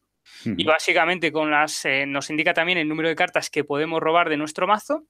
Y 0.45 0.65
básicamente 0.65 1.33
con 1.33 1.51
las 1.51 1.87
nos 2.07 2.29
indica 2.29 2.53
también 2.53 2.77
el 2.77 2.87
número 2.87 3.09
de 3.09 3.17
cartas 3.17 3.49
que 3.49 3.65
podemos 3.65 3.99
robar 3.99 4.29
de 4.29 4.37
nuestro 4.37 4.67
mazo, 4.67 5.07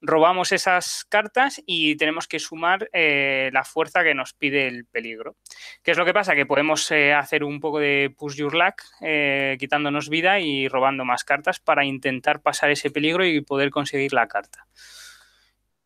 robamos 0.00 0.52
esas 0.52 1.04
cartas 1.08 1.62
y 1.66 1.96
tenemos 1.96 2.26
que 2.26 2.38
sumar 2.38 2.88
eh, 2.92 3.50
la 3.52 3.64
fuerza 3.64 4.02
que 4.02 4.14
nos 4.14 4.32
pide 4.32 4.66
el 4.66 4.86
peligro. 4.86 5.36
¿Qué 5.82 5.90
es 5.92 5.98
lo 5.98 6.04
que 6.04 6.14
pasa? 6.14 6.34
Que 6.34 6.46
podemos 6.46 6.90
eh, 6.90 7.12
hacer 7.12 7.44
un 7.44 7.60
poco 7.60 7.78
de 7.78 8.14
push 8.16 8.36
your 8.36 8.54
luck, 8.54 8.82
eh, 9.02 9.56
quitándonos 9.58 10.08
vida 10.08 10.40
y 10.40 10.68
robando 10.68 11.04
más 11.04 11.24
cartas 11.24 11.60
para 11.60 11.84
intentar 11.84 12.40
pasar 12.42 12.70
ese 12.70 12.90
peligro 12.90 13.24
y 13.24 13.40
poder 13.40 13.70
conseguir 13.70 14.12
la 14.12 14.28
carta. 14.28 14.66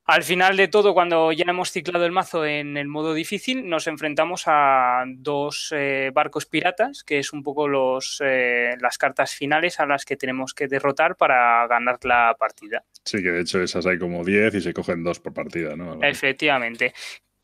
Al 0.06 0.22
final 0.22 0.58
de 0.58 0.68
todo, 0.68 0.92
cuando 0.92 1.32
ya 1.32 1.46
hemos 1.48 1.70
ciclado 1.70 2.04
el 2.04 2.12
mazo 2.12 2.44
en 2.44 2.76
el 2.76 2.88
modo 2.88 3.14
difícil, 3.14 3.66
nos 3.66 3.86
enfrentamos 3.86 4.42
a 4.46 5.04
dos 5.06 5.72
eh, 5.74 6.10
barcos 6.12 6.44
piratas, 6.44 7.02
que 7.04 7.18
es 7.18 7.32
un 7.32 7.42
poco 7.42 7.68
los, 7.68 8.20
eh, 8.22 8.74
las 8.80 8.98
cartas 8.98 9.34
finales 9.34 9.80
a 9.80 9.86
las 9.86 10.04
que 10.04 10.16
tenemos 10.16 10.52
que 10.52 10.68
derrotar 10.68 11.16
para 11.16 11.66
ganar 11.68 11.98
la 12.02 12.36
partida. 12.38 12.84
Sí, 13.02 13.22
que 13.22 13.30
de 13.30 13.40
hecho 13.40 13.62
esas 13.62 13.86
hay 13.86 13.98
como 13.98 14.22
10 14.22 14.54
y 14.56 14.60
se 14.60 14.74
cogen 14.74 15.02
dos 15.02 15.20
por 15.20 15.32
partida, 15.32 15.74
¿no? 15.74 15.98
Efectivamente. 16.02 16.92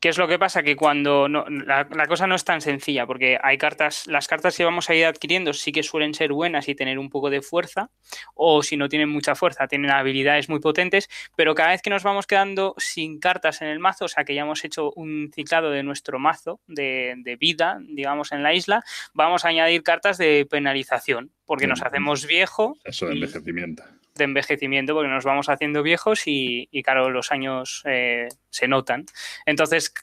¿Qué 0.01 0.09
es 0.09 0.17
lo 0.17 0.27
que 0.27 0.39
pasa? 0.39 0.63
Que 0.63 0.77
cuando 0.77 1.29
la, 1.29 2.07
cosa 2.09 2.27
no 2.27 2.35
es 2.35 2.45
tan 2.45 2.63
sencilla, 2.63 3.07
porque 3.07 3.39
hay 3.43 3.59
cartas, 3.59 4.07
las 4.07 4.29
cartas 4.29 4.57
que 4.57 4.65
vamos 4.65 4.89
a 4.89 4.95
ir 4.95 5.05
adquiriendo 5.05 5.53
sí 5.53 5.73
que 5.73 5.83
suelen 5.83 6.15
ser 6.15 6.33
buenas 6.33 6.71
y 6.71 6.75
tener 6.75 6.99
un 6.99 7.11
poco 7.11 7.29
de 7.29 7.43
fuerza, 7.43 7.91
o 8.35 8.63
si 8.63 8.79
no 8.79 8.89
tienen 8.89 9.11
mucha 9.11 9.35
fuerza, 9.35 9.69
tienen 9.69 9.91
habilidades 9.91 10.49
muy 10.49 10.59
potentes, 10.59 11.11
pero 11.37 11.55
cada 11.55 11.71
vez 11.71 11.83
que 11.83 11.91
nos 11.91 12.03
vamos 12.03 12.27
quedando 12.27 12.75
sin 12.79 13.21
cartas 13.21 13.61
en 13.61 13.69
el 13.69 13.79
mazo, 13.79 14.07
o 14.07 14.09
sea 14.09 14.25
que 14.25 14.35
ya 14.35 14.41
hemos 14.43 14.65
hecho 14.65 14.91
un 14.97 15.31
ciclado 15.35 15.71
de 15.71 15.83
nuestro 15.83 16.19
mazo 16.19 16.61
de, 16.67 17.15
de 17.19 17.37
vida, 17.37 17.79
digamos, 17.83 18.33
en 18.33 18.43
la 18.43 18.55
isla, 18.55 18.83
vamos 19.13 19.45
a 19.45 19.49
añadir 19.49 19.83
cartas 19.83 20.17
de 20.17 20.47
penalización, 20.49 21.31
porque 21.45 21.67
nos 21.67 21.83
hacemos 21.83 22.27
viejo. 22.27 22.79
Eso 22.85 23.05
de 23.05 23.13
envejecimiento 23.13 23.85
de 24.15 24.25
envejecimiento 24.25 24.95
porque 24.95 25.09
nos 25.09 25.25
vamos 25.25 25.49
haciendo 25.49 25.83
viejos 25.83 26.23
y, 26.27 26.69
claro, 26.83 27.11
los 27.11 27.33
años 27.33 27.83
eh, 27.87 28.29
se 28.51 28.69
notan. 28.69 29.07
Entonces 29.47 29.95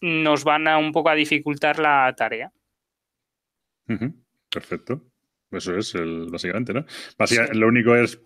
nos 0.00 0.44
van 0.44 0.68
a 0.68 0.78
un 0.78 0.92
poco 0.92 1.08
a 1.08 1.14
dificultar 1.14 1.78
la 1.78 2.12
tarea. 2.16 2.52
Perfecto. 4.50 5.02
Eso 5.52 5.76
es, 5.76 5.94
básicamente, 6.30 6.74
¿no? 6.74 6.84
Básicamente, 7.16 7.56
Lo 7.56 7.68
único 7.68 7.94
es 7.94 8.20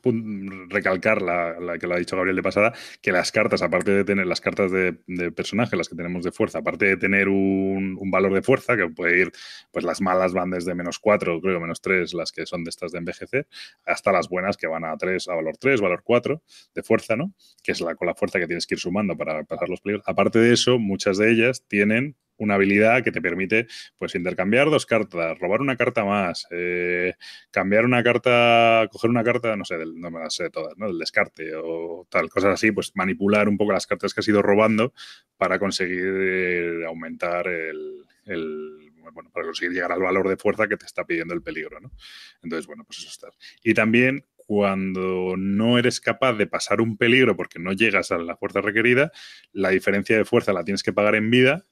recalcar 0.68 1.20
la, 1.20 1.76
que 1.78 1.86
lo 1.86 1.94
ha 1.94 1.98
dicho 1.98 2.16
Gabriel 2.16 2.36
de 2.36 2.42
pasada, 2.42 2.72
que 3.02 3.12
las 3.12 3.30
cartas, 3.30 3.60
aparte 3.60 3.90
de 3.90 4.04
tener 4.04 4.26
las 4.26 4.40
cartas 4.40 4.72
de, 4.72 4.94
personaje, 5.32 5.76
las 5.76 5.88
que 5.88 5.96
tenemos 5.96 6.24
de 6.24 6.32
fuerza, 6.32 6.58
aparte 6.58 6.86
de 6.86 6.96
tener 6.96 7.28
un, 7.28 7.98
valor 8.10 8.32
de 8.32 8.42
fuerza, 8.42 8.76
que 8.76 8.88
puede 8.88 9.20
ir, 9.20 9.32
pues 9.70 9.84
las 9.84 10.00
malas 10.00 10.32
van 10.32 10.50
desde 10.50 10.74
menos 10.74 10.98
4, 10.98 11.40
creo, 11.42 11.60
menos 11.60 11.82
3, 11.82 12.14
las 12.14 12.32
que 12.32 12.46
son 12.46 12.64
de 12.64 12.70
estas 12.70 12.90
de 12.92 12.98
envejecer, 12.98 13.46
hasta 13.84 14.12
las 14.12 14.28
buenas 14.28 14.56
que 14.56 14.66
van 14.66 14.84
a 14.84 14.96
3, 14.96 15.28
a 15.28 15.34
valor 15.34 15.56
3, 15.58 15.80
valor 15.80 16.02
4 16.02 16.42
de 16.74 16.82
fuerza, 16.82 17.16
¿no? 17.16 17.34
Que 17.62 17.72
es 17.72 17.80
la, 17.82 17.94
con 17.96 18.06
la 18.06 18.14
fuerza 18.14 18.38
que 18.38 18.46
tienes 18.46 18.66
que 18.66 18.76
ir 18.76 18.80
sumando 18.80 19.16
para 19.16 19.44
pasar 19.44 19.68
los 19.68 19.82
peligros. 19.82 20.04
Aparte 20.08 20.38
de 20.38 20.54
eso, 20.54 20.78
muchas 20.78 21.18
de 21.18 21.30
ellas 21.30 21.64
tienen 21.68 22.16
una 22.41 22.55
habilidad 22.55 23.05
que 23.05 23.12
te 23.12 23.20
permite 23.20 23.66
pues 23.99 24.14
intercambiar 24.14 24.70
dos 24.70 24.86
cartas, 24.86 25.38
robar 25.38 25.61
una 25.61 25.76
carta 25.76 26.05
más, 26.05 26.47
eh, 26.51 27.14
cambiar 27.51 27.84
una 27.84 28.03
carta, 28.03 28.88
coger 28.91 29.11
una 29.11 29.22
carta, 29.22 29.57
no 29.57 29.64
sé, 29.64 29.76
del, 29.76 30.01
no 30.01 30.11
me 30.11 30.20
las 30.20 30.34
sé 30.34 30.51
todas, 30.51 30.76
¿no? 30.76 30.88
Del 30.88 30.99
descarte 30.99 31.53
o 31.55 32.07
tal, 32.11 32.28
cosas 32.30 32.55
así, 32.55 32.72
pues 32.72 32.93
manipular 32.95 33.49
un 33.49 33.59
poco 33.59 33.72
las 33.72 33.86
cartas 33.86 34.14
que 34.14 34.20
has 34.20 34.28
ido 34.28 34.43
robando 34.43 34.93
para 35.36 35.59
conseguir 35.59 36.84
aumentar 36.86 37.47
el, 37.47 38.05
bueno, 39.12 39.30
para 39.30 39.47
conseguir 39.47 39.72
llegar 39.72 39.93
al 39.93 40.01
valor 40.01 40.28
de 40.28 40.36
fuerza 40.36 40.66
que 40.66 40.76
te 40.76 40.86
está 40.86 41.05
pidiendo 41.05 41.34
el 41.34 41.43
peligro, 41.43 41.78
¿no? 41.80 41.93
Entonces, 42.43 42.66
bueno, 42.66 42.84
pues 42.84 43.01
eso 43.01 43.09
está. 43.09 43.28
Y 43.62 43.74
también 43.74 44.24
cuando 44.47 45.36
no 45.36 45.78
eres 45.78 46.01
capaz 46.01 46.32
de 46.32 46.47
pasar 46.47 46.80
un 46.80 46.97
peligro 46.97 47.36
porque 47.36 47.61
no 47.61 47.72
llegas 47.72 48.11
a 48.11 48.18
la 48.18 48.36
fuerza 48.36 48.61
requerida, 48.61 49.12
la 49.53 49.68
diferencia 49.68 50.16
de 50.16 50.24
fuerza 50.24 50.53
la 50.53 50.64
tienes 50.64 50.82
que 50.82 50.93
pagar 50.93 51.14
en 51.14 51.30
vida 51.30 51.66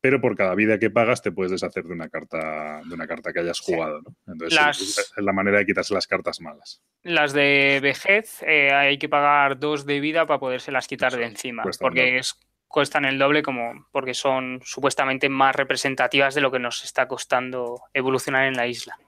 pero 0.00 0.20
por 0.20 0.36
cada 0.36 0.54
vida 0.54 0.78
que 0.78 0.90
pagas 0.90 1.22
te 1.22 1.32
puedes 1.32 1.50
deshacer 1.50 1.84
de 1.84 1.92
una 1.92 2.08
carta, 2.08 2.82
de 2.84 2.94
una 2.94 3.06
carta 3.06 3.32
que 3.32 3.40
hayas 3.40 3.60
jugado. 3.60 4.02
¿no? 4.02 4.32
Entonces 4.32 5.12
es 5.16 5.24
la 5.24 5.32
manera 5.32 5.58
de 5.58 5.66
quitarse 5.66 5.94
las 5.94 6.06
cartas 6.06 6.40
malas. 6.40 6.82
Las 7.02 7.32
de 7.32 7.80
vejez 7.82 8.42
eh, 8.42 8.72
hay 8.72 8.98
que 8.98 9.08
pagar 9.08 9.58
dos 9.58 9.86
de 9.86 10.00
vida 10.00 10.26
para 10.26 10.40
podérselas 10.40 10.86
quitar 10.86 11.16
de 11.16 11.24
encima, 11.24 11.62
porque 11.80 12.20
cuestan 12.68 13.04
el 13.04 13.18
doble 13.18 13.42
como 13.42 13.86
porque 13.92 14.14
son 14.14 14.60
supuestamente 14.64 15.28
más 15.28 15.54
representativas 15.54 16.34
de 16.34 16.40
lo 16.40 16.50
que 16.50 16.58
nos 16.58 16.82
está 16.82 17.06
costando 17.06 17.80
evolucionar 17.92 18.46
en 18.46 18.54
la 18.54 18.66
isla. 18.66 18.98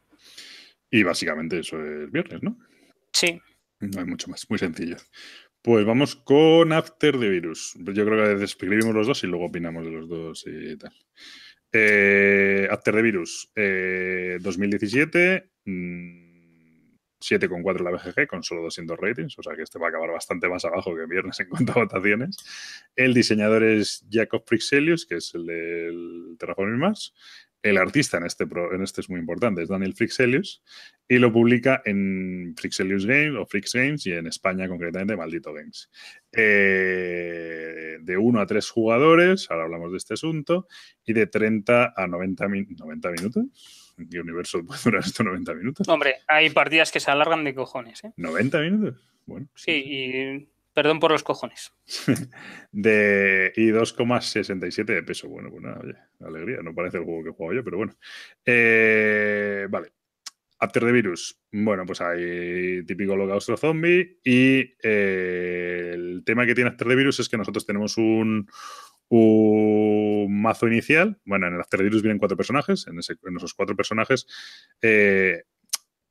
Y 0.90 1.02
básicamente 1.02 1.58
eso 1.58 1.76
es 1.82 2.10
viernes, 2.10 2.42
¿no? 2.42 2.56
Sí. 3.12 3.40
No 3.80 4.00
hay 4.00 4.06
mucho 4.06 4.30
más, 4.30 4.48
muy 4.48 4.58
sencillo. 4.58 4.96
Pues 5.66 5.84
vamos 5.84 6.14
con 6.14 6.72
After 6.72 7.18
the 7.18 7.28
Virus. 7.28 7.74
Yo 7.74 8.06
creo 8.06 8.22
que 8.22 8.36
describimos 8.36 8.94
los 8.94 9.08
dos 9.08 9.24
y 9.24 9.26
luego 9.26 9.46
opinamos 9.46 9.84
de 9.84 9.90
los 9.90 10.08
dos 10.08 10.44
y 10.46 10.76
tal. 10.76 10.92
Eh, 11.72 12.68
After 12.70 12.94
the 12.94 13.02
Virus, 13.02 13.50
2017, 13.52 15.50
7,4 15.66 17.82
la 17.82 17.90
BGG 17.90 18.28
con 18.28 18.44
solo 18.44 18.62
200 18.62 18.96
ratings, 18.96 19.36
o 19.40 19.42
sea 19.42 19.56
que 19.56 19.62
este 19.62 19.80
va 19.80 19.86
a 19.86 19.88
acabar 19.88 20.12
bastante 20.12 20.48
más 20.48 20.64
abajo 20.64 20.94
que 20.94 21.04
viernes 21.06 21.40
en 21.40 21.48
cuanto 21.48 21.72
a 21.72 21.82
votaciones. 21.82 22.36
El 22.94 23.12
diseñador 23.12 23.64
es 23.64 24.06
Jacob 24.08 24.44
Frixelius, 24.46 25.04
que 25.04 25.16
es 25.16 25.34
el 25.34 25.46
del 25.46 26.36
Terraforming 26.38 26.78
Mars. 26.78 27.12
El 27.62 27.78
artista 27.78 28.18
en 28.18 28.26
este, 28.26 28.44
en 28.44 28.82
este 28.82 29.00
es 29.00 29.10
muy 29.10 29.18
importante, 29.18 29.62
es 29.62 29.68
Daniel 29.68 29.94
Frixelius, 29.94 30.62
y 31.08 31.18
lo 31.18 31.32
publica 31.32 31.82
en 31.84 32.54
Frixelius 32.56 33.06
Games 33.06 33.34
o 33.36 33.46
Frix 33.46 33.72
Games 33.72 34.06
y 34.06 34.12
en 34.12 34.26
España 34.26 34.68
concretamente 34.68 35.16
Maldito 35.16 35.52
Games. 35.52 35.90
Eh, 36.32 37.98
de 38.00 38.16
1 38.16 38.40
a 38.40 38.46
3 38.46 38.70
jugadores, 38.70 39.50
ahora 39.50 39.64
hablamos 39.64 39.90
de 39.90 39.98
este 39.98 40.14
asunto, 40.14 40.68
y 41.04 41.12
de 41.12 41.26
30 41.26 41.94
a 41.96 42.06
90, 42.06 42.46
90 42.48 43.10
minutos. 43.10 43.44
¿En 43.98 44.08
qué 44.08 44.20
universo 44.20 44.64
puede 44.64 44.80
durar 44.84 45.02
esto 45.04 45.24
90 45.24 45.54
minutos? 45.54 45.88
Hombre, 45.88 46.16
hay 46.28 46.50
partidas 46.50 46.92
que 46.92 47.00
se 47.00 47.10
alargan 47.10 47.44
de 47.44 47.54
cojones. 47.54 48.04
¿eh? 48.04 48.12
¿90 48.16 48.70
minutos? 48.70 49.02
Bueno. 49.24 49.48
Sí, 49.54 49.72
y 49.72 50.48
Perdón 50.76 51.00
por 51.00 51.10
los 51.10 51.22
cojones. 51.22 51.72
de, 52.70 53.50
y 53.56 53.70
2,67 53.70 54.84
de 54.84 55.02
peso. 55.02 55.26
Bueno, 55.26 55.50
pues 55.50 55.62
nada, 55.62 55.80
oye, 55.82 55.94
alegría. 56.20 56.58
No 56.62 56.74
parece 56.74 56.98
el 56.98 57.04
juego 57.04 57.22
que 57.22 57.30
he 57.30 57.32
jugado 57.32 57.54
yo, 57.54 57.64
pero 57.64 57.78
bueno. 57.78 57.94
Eh, 58.44 59.66
vale. 59.70 59.94
After 60.58 60.84
the 60.84 60.92
Virus. 60.92 61.40
Bueno, 61.50 61.86
pues 61.86 62.02
hay 62.02 62.84
típico 62.84 63.14
Holocausto 63.14 63.56
Zombie. 63.56 64.18
Y 64.22 64.74
eh, 64.82 65.92
el 65.94 66.22
tema 66.26 66.44
que 66.44 66.54
tiene 66.54 66.68
After 66.68 66.86
the 66.86 66.94
Virus 66.94 67.20
es 67.20 67.30
que 67.30 67.38
nosotros 67.38 67.64
tenemos 67.64 67.96
un, 67.96 68.46
un 69.08 70.42
mazo 70.42 70.66
inicial. 70.66 71.18
Bueno, 71.24 71.46
en 71.46 71.58
After 71.58 71.78
the 71.78 71.84
Virus 71.84 72.02
vienen 72.02 72.18
cuatro 72.18 72.36
personajes. 72.36 72.86
En, 72.86 72.98
esos 72.98 73.54
cuatro 73.54 73.74
personajes 73.74 74.26
eh, 74.82 75.44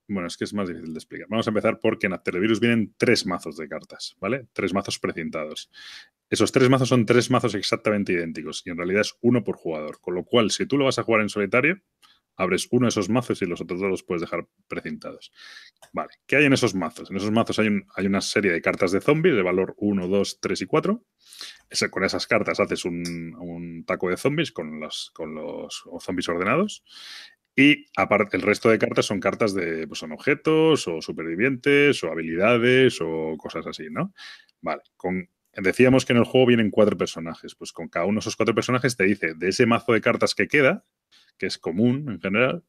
bueno, 0.07 0.27
es 0.27 0.37
que 0.37 0.43
es 0.43 0.53
más 0.53 0.67
difícil 0.67 0.93
de 0.93 0.99
explicar. 0.99 1.27
Vamos 1.29 1.47
a 1.47 1.49
empezar 1.49 1.79
porque 1.79 2.07
en 2.07 2.13
After 2.13 2.39
Virus 2.39 2.59
vienen 2.59 2.93
tres 2.97 3.25
mazos 3.25 3.57
de 3.57 3.67
cartas, 3.67 4.15
¿vale? 4.19 4.47
Tres 4.53 4.73
mazos 4.73 4.99
precintados. 4.99 5.71
Esos 6.29 6.51
tres 6.51 6.69
mazos 6.69 6.89
son 6.89 7.05
tres 7.05 7.31
mazos 7.31 7.55
exactamente 7.55 8.13
idénticos 8.13 8.61
y 8.65 8.69
en 8.69 8.77
realidad 8.77 9.01
es 9.01 9.15
uno 9.21 9.43
por 9.43 9.55
jugador. 9.57 9.99
Con 10.01 10.15
lo 10.15 10.23
cual, 10.23 10.51
si 10.51 10.65
tú 10.65 10.77
lo 10.77 10.85
vas 10.85 10.99
a 10.99 11.03
jugar 11.03 11.21
en 11.21 11.29
solitario, 11.29 11.81
abres 12.35 12.67
uno 12.71 12.85
de 12.85 12.89
esos 12.89 13.09
mazos 13.09 13.41
y 13.41 13.45
los 13.45 13.61
otros 13.61 13.79
dos 13.79 13.89
los 13.89 14.03
puedes 14.03 14.21
dejar 14.21 14.47
precintados. 14.67 15.31
Vale, 15.93 16.09
¿qué 16.27 16.37
hay 16.37 16.45
en 16.45 16.53
esos 16.53 16.75
mazos? 16.75 17.09
En 17.09 17.17
esos 17.17 17.31
mazos 17.31 17.59
hay, 17.59 17.69
hay 17.95 18.05
una 18.05 18.21
serie 18.21 18.51
de 18.51 18.61
cartas 18.61 18.91
de 18.91 19.01
zombies 19.01 19.35
de 19.35 19.41
valor 19.41 19.75
1, 19.77 20.07
2, 20.07 20.39
3 20.41 20.61
y 20.61 20.65
4. 20.65 21.03
con 21.89 22.03
esas 22.03 22.27
cartas 22.27 22.59
haces 22.59 22.85
un, 22.85 23.83
taco 23.87 24.09
de 24.09 24.17
zombies 24.17 24.51
con 24.51 24.79
los, 24.79 25.11
con 25.13 25.35
los 25.35 25.83
zombies 25.99 26.29
ordenados. 26.29 26.83
Y 27.55 27.85
aparte, 27.95 28.35
el 28.35 28.43
resto 28.43 28.69
de 28.69 28.77
cartas 28.77 29.05
son 29.05 29.19
cartas 29.19 29.53
de, 29.53 29.87
pues 29.87 29.99
son 29.99 30.11
objetos 30.11 30.87
o 30.87 31.01
supervivientes 31.01 32.03
o 32.03 32.11
habilidades 32.11 32.99
o 33.01 33.35
cosas 33.37 33.65
así, 33.67 33.87
¿no? 33.89 34.13
Vale, 34.61 34.81
con, 34.97 35.29
decíamos 35.53 36.05
que 36.05 36.13
en 36.13 36.19
el 36.19 36.25
juego 36.25 36.47
vienen 36.47 36.69
cuatro 36.69 36.97
personajes, 36.97 37.55
pues 37.55 37.71
con 37.71 37.87
cada 37.87 38.05
uno 38.05 38.15
de 38.15 38.19
esos 38.19 38.35
cuatro 38.35 38.53
personajes 38.53 38.97
te 38.97 39.05
dice 39.05 39.35
de 39.35 39.49
ese 39.49 39.65
mazo 39.65 39.93
de 39.93 40.01
cartas 40.01 40.35
que 40.35 40.47
queda, 40.47 40.83
que 41.37 41.45
es 41.45 41.57
común 41.57 42.09
en 42.09 42.19
general, 42.19 42.63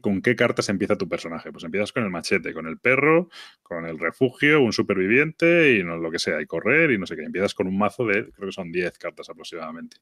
¿con 0.00 0.22
qué 0.22 0.36
cartas 0.36 0.68
empieza 0.68 0.96
tu 0.96 1.08
personaje? 1.08 1.50
Pues 1.50 1.64
empiezas 1.64 1.92
con 1.92 2.04
el 2.04 2.10
machete, 2.10 2.52
con 2.52 2.66
el 2.66 2.78
perro, 2.78 3.28
con 3.62 3.86
el 3.86 3.98
refugio, 3.98 4.62
un 4.62 4.72
superviviente 4.72 5.76
y 5.76 5.84
no, 5.84 5.96
lo 5.96 6.10
que 6.10 6.18
sea, 6.18 6.40
y 6.40 6.46
correr 6.46 6.90
y 6.90 6.98
no 6.98 7.06
sé 7.06 7.16
qué. 7.16 7.22
Empiezas 7.22 7.54
con 7.54 7.66
un 7.66 7.78
mazo 7.78 8.06
de, 8.06 8.30
creo 8.32 8.48
que 8.48 8.52
son 8.52 8.70
10 8.70 8.98
cartas 8.98 9.28
aproximadamente, 9.30 9.96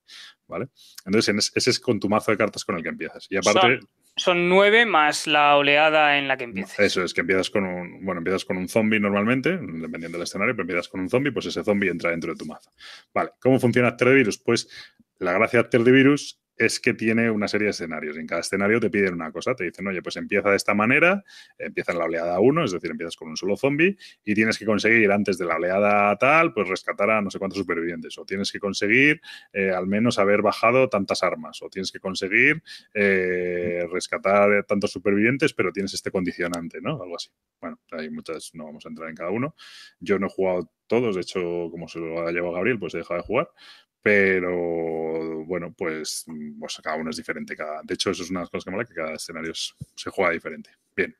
¿vale? 0.46 0.68
Entonces, 1.06 1.52
ese 1.54 1.70
es 1.70 1.80
con 1.80 2.00
tu 2.00 2.08
mazo 2.08 2.30
de 2.32 2.36
cartas 2.36 2.64
con 2.64 2.76
el 2.76 2.82
que 2.82 2.88
empiezas. 2.88 3.26
Y 3.30 3.36
aparte... 3.36 3.80
Son, 4.20 4.48
nueve 4.48 4.86
más 4.86 5.26
la 5.26 5.56
oleada 5.56 6.18
en 6.18 6.28
la 6.28 6.36
que 6.36 6.44
empiezas. 6.44 6.78
Eso 6.78 7.02
es, 7.02 7.14
que 7.14 7.22
empiezas 7.22 7.50
con 7.50 7.64
un, 7.64 8.04
bueno, 8.04 8.18
empiezas 8.18 8.44
con 8.44 8.56
un 8.56 8.68
zombie 8.68 9.00
normalmente, 9.00 9.50
dependiendo 9.50 10.18
del 10.18 10.22
escenario, 10.24 10.54
pero 10.54 10.62
empiezas 10.62 10.88
con 10.88 11.00
un 11.00 11.08
zombie, 11.08 11.32
pues 11.32 11.46
ese 11.46 11.64
zombie 11.64 11.90
entra 11.90 12.10
dentro 12.10 12.32
de 12.32 12.38
tu 12.38 12.46
mazo. 12.46 12.70
Vale, 13.14 13.30
¿cómo 13.40 13.58
funciona 13.58 13.88
After 13.88 14.08
the 14.08 14.14
Virus? 14.14 14.38
Pues 14.38 14.68
la 15.18 15.32
gracia 15.32 15.58
de 15.58 15.64
After 15.64 15.84
the 15.84 15.90
Virus 15.90 16.40
es 16.60 16.78
que 16.78 16.92
tiene 16.92 17.30
una 17.30 17.48
serie 17.48 17.64
de 17.66 17.70
escenarios. 17.70 18.18
En 18.18 18.26
cada 18.26 18.42
escenario 18.42 18.78
te 18.80 18.90
piden 18.90 19.14
una 19.14 19.32
cosa. 19.32 19.54
Te 19.54 19.64
dicen, 19.64 19.86
oye, 19.86 20.02
pues 20.02 20.16
empieza 20.16 20.50
de 20.50 20.56
esta 20.56 20.74
manera, 20.74 21.24
empieza 21.56 21.92
en 21.92 21.98
la 21.98 22.04
oleada 22.04 22.38
1, 22.38 22.64
es 22.64 22.72
decir, 22.72 22.90
empiezas 22.90 23.16
con 23.16 23.28
un 23.28 23.36
solo 23.38 23.56
zombie 23.56 23.96
y 24.22 24.34
tienes 24.34 24.58
que 24.58 24.66
conseguir 24.66 25.10
antes 25.10 25.38
de 25.38 25.46
la 25.46 25.56
oleada 25.56 26.14
tal, 26.18 26.52
pues 26.52 26.68
rescatar 26.68 27.08
a 27.12 27.22
no 27.22 27.30
sé 27.30 27.38
cuántos 27.38 27.58
supervivientes. 27.58 28.18
O 28.18 28.26
tienes 28.26 28.52
que 28.52 28.60
conseguir 28.60 29.22
eh, 29.54 29.70
al 29.70 29.86
menos 29.86 30.18
haber 30.18 30.42
bajado 30.42 30.90
tantas 30.90 31.22
armas. 31.22 31.62
O 31.62 31.70
tienes 31.70 31.90
que 31.90 31.98
conseguir 31.98 32.62
eh, 32.92 33.86
rescatar 33.90 34.64
tantos 34.64 34.92
supervivientes, 34.92 35.54
pero 35.54 35.72
tienes 35.72 35.94
este 35.94 36.10
condicionante, 36.10 36.82
¿no? 36.82 37.02
Algo 37.02 37.16
así. 37.16 37.30
Bueno, 37.58 37.80
hay 37.92 38.10
muchas, 38.10 38.50
no 38.52 38.66
vamos 38.66 38.84
a 38.84 38.90
entrar 38.90 39.08
en 39.08 39.16
cada 39.16 39.30
uno. 39.30 39.54
Yo 39.98 40.18
no 40.18 40.26
he 40.26 40.30
jugado 40.30 40.70
todos, 40.86 41.14
de 41.14 41.22
hecho, 41.22 41.40
como 41.70 41.88
se 41.88 42.00
lo 42.00 42.20
ha 42.26 42.32
llevado 42.32 42.52
Gabriel, 42.52 42.78
pues 42.78 42.92
he 42.94 42.98
dejado 42.98 43.20
de 43.20 43.26
jugar. 43.26 43.48
Pero 44.02 45.44
bueno, 45.44 45.74
pues, 45.76 46.24
pues, 46.58 46.80
cada 46.82 46.96
uno 46.96 47.10
es 47.10 47.16
diferente. 47.16 47.56
Cada, 47.56 47.82
de 47.82 47.94
hecho, 47.94 48.10
eso 48.10 48.22
es 48.22 48.30
una 48.30 48.40
de 48.40 48.44
las 48.44 48.50
cosas 48.50 48.64
que 48.64 48.70
mola, 48.70 48.84
que 48.84 48.94
cada 48.94 49.14
escenario 49.14 49.52
se 49.54 50.10
juega 50.10 50.32
diferente. 50.32 50.70
Bien. 50.96 51.14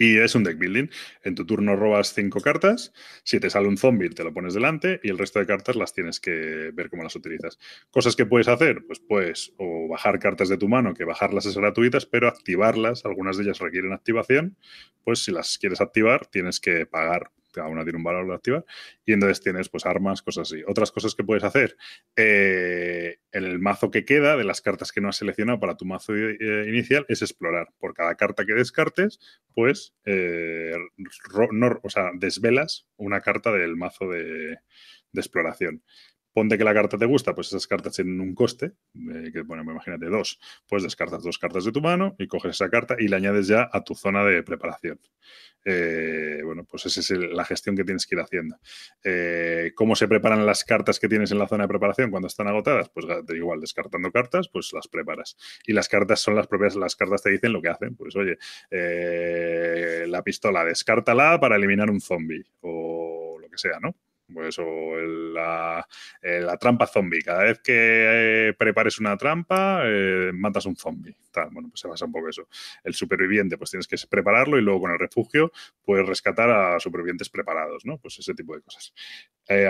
Y 0.00 0.16
es 0.18 0.36
un 0.36 0.44
deck 0.44 0.58
building. 0.58 0.88
En 1.24 1.34
tu 1.34 1.44
turno 1.44 1.74
robas 1.74 2.14
cinco 2.14 2.40
cartas. 2.40 2.92
Si 3.24 3.40
te 3.40 3.50
sale 3.50 3.66
un 3.66 3.76
zombie, 3.76 4.08
te 4.10 4.22
lo 4.22 4.32
pones 4.32 4.54
delante 4.54 5.00
y 5.02 5.10
el 5.10 5.18
resto 5.18 5.40
de 5.40 5.46
cartas 5.46 5.74
las 5.74 5.92
tienes 5.92 6.20
que 6.20 6.70
ver 6.72 6.88
cómo 6.88 7.02
las 7.02 7.16
utilizas. 7.16 7.58
Cosas 7.90 8.14
que 8.14 8.24
puedes 8.24 8.46
hacer, 8.46 8.84
pues 8.86 9.00
puedes 9.00 9.52
o 9.58 9.88
bajar 9.88 10.20
cartas 10.20 10.48
de 10.48 10.56
tu 10.56 10.68
mano, 10.68 10.94
que 10.94 11.04
bajarlas 11.04 11.46
es 11.46 11.56
gratuitas, 11.58 12.06
pero 12.06 12.28
activarlas, 12.28 13.04
algunas 13.04 13.36
de 13.36 13.44
ellas 13.44 13.58
requieren 13.58 13.92
activación. 13.92 14.56
Pues 15.02 15.24
si 15.24 15.32
las 15.32 15.58
quieres 15.58 15.80
activar, 15.80 16.26
tienes 16.26 16.60
que 16.60 16.86
pagar 16.86 17.32
cada 17.58 17.68
una 17.68 17.82
tiene 17.82 17.98
un 17.98 18.04
valor 18.04 18.26
de 18.28 18.34
activar, 18.34 18.64
y 19.04 19.12
entonces 19.12 19.40
tienes 19.40 19.68
pues 19.68 19.84
armas, 19.84 20.22
cosas 20.22 20.50
así. 20.50 20.62
Otras 20.66 20.92
cosas 20.92 21.14
que 21.14 21.24
puedes 21.24 21.44
hacer, 21.44 21.76
eh, 22.16 23.18
el 23.32 23.58
mazo 23.58 23.90
que 23.90 24.04
queda 24.04 24.36
de 24.36 24.44
las 24.44 24.60
cartas 24.60 24.92
que 24.92 25.00
no 25.00 25.08
has 25.08 25.16
seleccionado 25.16 25.60
para 25.60 25.76
tu 25.76 25.84
mazo 25.84 26.14
eh, 26.16 26.66
inicial 26.68 27.04
es 27.08 27.22
explorar. 27.22 27.68
Por 27.78 27.94
cada 27.94 28.14
carta 28.14 28.46
que 28.46 28.54
descartes, 28.54 29.18
pues, 29.54 29.94
eh, 30.04 30.72
o 31.82 31.90
sea, 31.90 32.10
desvelas 32.14 32.86
una 32.96 33.20
carta 33.20 33.52
del 33.52 33.76
mazo 33.76 34.08
de 34.08 34.58
exploración. 35.14 35.82
Ponte 36.32 36.58
que 36.58 36.64
la 36.64 36.74
carta 36.74 36.98
te 36.98 37.06
gusta, 37.06 37.34
pues 37.34 37.48
esas 37.48 37.66
cartas 37.66 37.94
tienen 37.96 38.20
un 38.20 38.34
coste, 38.34 38.72
que 39.32 39.42
bueno, 39.42 39.62
imagínate 39.62 40.06
dos, 40.06 40.38
pues 40.68 40.82
descartas 40.82 41.22
dos 41.22 41.38
cartas 41.38 41.64
de 41.64 41.72
tu 41.72 41.80
mano 41.80 42.14
y 42.18 42.26
coges 42.26 42.52
esa 42.52 42.68
carta 42.70 42.96
y 42.98 43.08
la 43.08 43.16
añades 43.16 43.48
ya 43.48 43.68
a 43.72 43.82
tu 43.82 43.94
zona 43.94 44.24
de 44.24 44.42
preparación. 44.42 45.00
Eh, 45.64 46.40
bueno, 46.44 46.64
pues 46.64 46.86
esa 46.86 47.00
es 47.00 47.10
la 47.10 47.44
gestión 47.44 47.76
que 47.76 47.84
tienes 47.84 48.06
que 48.06 48.14
ir 48.14 48.20
haciendo. 48.20 48.56
Eh, 49.04 49.72
¿Cómo 49.74 49.96
se 49.96 50.08
preparan 50.08 50.46
las 50.46 50.64
cartas 50.64 50.98
que 50.98 51.08
tienes 51.08 51.30
en 51.32 51.38
la 51.38 51.48
zona 51.48 51.64
de 51.64 51.68
preparación 51.68 52.10
cuando 52.10 52.28
están 52.28 52.48
agotadas? 52.48 52.88
Pues 52.88 53.06
igual, 53.34 53.60
descartando 53.60 54.10
cartas, 54.10 54.48
pues 54.48 54.72
las 54.72 54.88
preparas. 54.88 55.36
Y 55.66 55.72
las 55.72 55.88
cartas 55.88 56.20
son 56.20 56.36
las 56.36 56.46
propias, 56.46 56.76
las 56.76 56.96
cartas 56.96 57.22
te 57.22 57.30
dicen 57.30 57.52
lo 57.52 57.60
que 57.60 57.68
hacen. 57.68 57.96
Pues 57.96 58.16
oye, 58.16 58.38
eh, 58.70 60.06
la 60.08 60.22
pistola, 60.22 60.64
descártala 60.64 61.38
para 61.40 61.56
eliminar 61.56 61.90
un 61.90 62.00
zombie 62.00 62.44
o 62.60 63.38
lo 63.40 63.48
que 63.50 63.58
sea, 63.58 63.78
¿no? 63.80 63.94
Pues, 64.32 64.58
o 64.58 64.96
la, 64.98 65.86
eh, 66.20 66.40
la, 66.40 66.56
trampa 66.58 66.86
zombie. 66.86 67.22
Cada 67.22 67.44
vez 67.44 67.60
que 67.60 68.48
eh, 68.48 68.52
prepares 68.52 68.98
una 68.98 69.16
trampa, 69.16 69.82
eh, 69.84 70.32
matas 70.34 70.66
un 70.66 70.76
zombie. 70.76 71.16
bueno, 71.50 71.70
pues 71.70 71.80
se 71.80 71.88
basa 71.88 72.04
un 72.04 72.12
poco 72.12 72.28
eso. 72.28 72.48
El 72.84 72.94
superviviente, 72.94 73.56
pues 73.56 73.70
tienes 73.70 73.86
que 73.86 73.96
prepararlo 74.08 74.58
y 74.58 74.62
luego 74.62 74.80
con 74.80 74.90
el 74.90 74.98
refugio 74.98 75.50
puedes 75.82 76.06
rescatar 76.06 76.50
a 76.50 76.78
supervivientes 76.78 77.30
preparados, 77.30 77.86
¿no? 77.86 77.98
Pues 77.98 78.18
ese 78.18 78.34
tipo 78.34 78.54
de 78.54 78.60
cosas. 78.62 78.92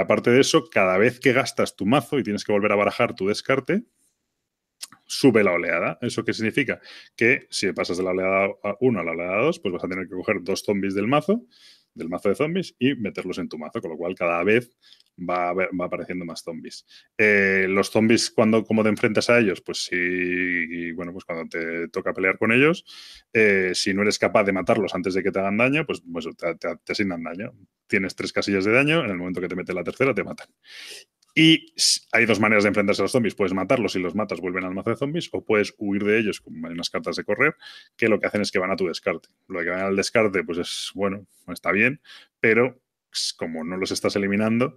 aparte 0.01 0.31
de 0.31 0.41
eso, 0.41 0.69
cada 0.69 0.99
vez 0.99 1.21
que 1.21 1.33
gastas 1.33 1.77
tu 1.77 1.87
mazo 1.87 2.19
y 2.19 2.25
tienes 2.25 2.45
que 2.45 2.53
volver 2.53 2.73
a 2.73 2.77
barajar 2.77 3.15
tu 3.15 3.29
descarte, 3.29 3.85
sube 5.07 5.45
la 5.45 5.53
oleada. 5.53 5.99
¿Eso 6.03 6.25
qué 6.25 6.33
significa? 6.33 6.81
Que 7.17 7.47
si 7.51 7.73
pasas 7.73 7.99
de 7.99 8.03
la 8.03 8.11
oleada 8.11 8.49
1 8.81 9.01
a 9.01 9.05
la 9.05 9.13
oleada 9.13 9.43
2, 9.43 9.61
pues 9.61 9.73
vas 9.73 9.85
a 9.85 9.89
tener 9.89 10.09
que 10.09 10.15
coger 10.15 10.43
dos 10.43 10.63
zombies 10.65 10.95
del 10.95 11.07
mazo 11.07 11.47
del 11.95 12.09
mazo 12.09 12.29
de 12.29 12.35
zombies 12.35 12.75
y 12.79 12.95
meterlos 12.95 13.39
en 13.39 13.49
tu 13.49 13.59
mazo, 13.59 13.81
con 13.81 13.91
lo 13.91 13.97
cual 13.97 14.15
cada 14.15 14.43
vez 14.45 14.71
va, 15.19 15.51
apareciendo 15.85 16.25
más 16.25 16.43
zombies. 16.43 16.87
Eh, 17.17 17.67
los 17.69 17.91
zombies, 17.91 18.31
cuando 18.31 18.65
como 18.65 18.83
te 18.83 18.89
enfrentas 18.89 19.31
a 19.31 19.39
ellos, 19.39 19.61
pues 19.61 19.85
sí, 19.85 20.93
bueno, 20.93 21.13
pues 21.13 21.25
cuando 21.25 21.49
te 21.49 21.89
toca 21.89 22.13
pelear 22.13 22.39
con 22.39 22.53
ellos, 22.53 22.85
eh, 23.33 23.73
si 23.75 23.93
no 23.95 24.03
eres 24.03 24.19
capaz 24.19 24.45
de 24.45 24.53
matarlos 24.53 24.95
antes 24.95 25.15
de 25.15 25.23
que 25.23 25.33
te 25.33 25.39
hagan 25.39 25.57
daño, 25.57 25.85
pues, 25.87 26.03
pues 26.11 26.29
te, 26.37 26.93
asignan 26.93 27.23
daño. 27.23 27.53
Tienes 27.87 28.15
tres 28.15 28.33
casillas 28.33 28.65
de 28.65 28.73
daño, 28.73 29.05
en 29.05 29.11
el 29.11 29.17
momento 29.17 29.41
que 29.41 29.49
te 29.49 29.57
mete 29.57 29.73
la 29.73 29.85
tercera 29.85 30.15
te 30.15 30.25
matan. 30.25 30.49
Y 31.41 31.73
hay 32.11 32.27
dos 32.27 32.41
maneras 32.41 32.65
de 32.65 32.69
enfrentarse 32.71 33.01
a 33.01 33.05
los 33.05 33.13
zombies. 33.13 33.37
Puedes 33.37 33.55
matarlos 33.55 33.95
y 33.95 34.01
los 34.01 34.13
matas, 34.17 34.41
vuelven 34.41 34.65
al 34.65 34.75
mazo 34.75 34.91
de 34.91 34.97
zombies, 34.97 35.29
o 35.31 35.45
puedes 35.45 35.73
huir 35.79 36.03
de 36.03 36.19
ellos, 36.19 36.41
como 36.41 36.67
hay 36.67 36.73
unas 36.73 36.91
cartas 36.91 37.15
de 37.15 37.23
correr, 37.23 37.55
que 37.97 38.09
lo 38.09 38.19
que 38.19 38.27
hacen 38.27 38.41
es 38.41 38.51
que 38.51 38.59
van 38.59 38.73
a 38.73 38.77
tu 38.77 38.89
descarte. 38.89 39.29
Lo 39.47 39.61
que 39.61 39.71
van 39.71 39.83
al 39.83 39.95
descarte, 39.95 40.43
pues 40.43 40.59
es, 40.59 40.91
bueno, 40.97 41.29
está 41.47 41.71
bien, 41.71 42.01
pero 42.41 42.81
como 43.37 43.63
no 43.63 43.77
los 43.77 43.93
estás 43.93 44.17
eliminando, 44.17 44.75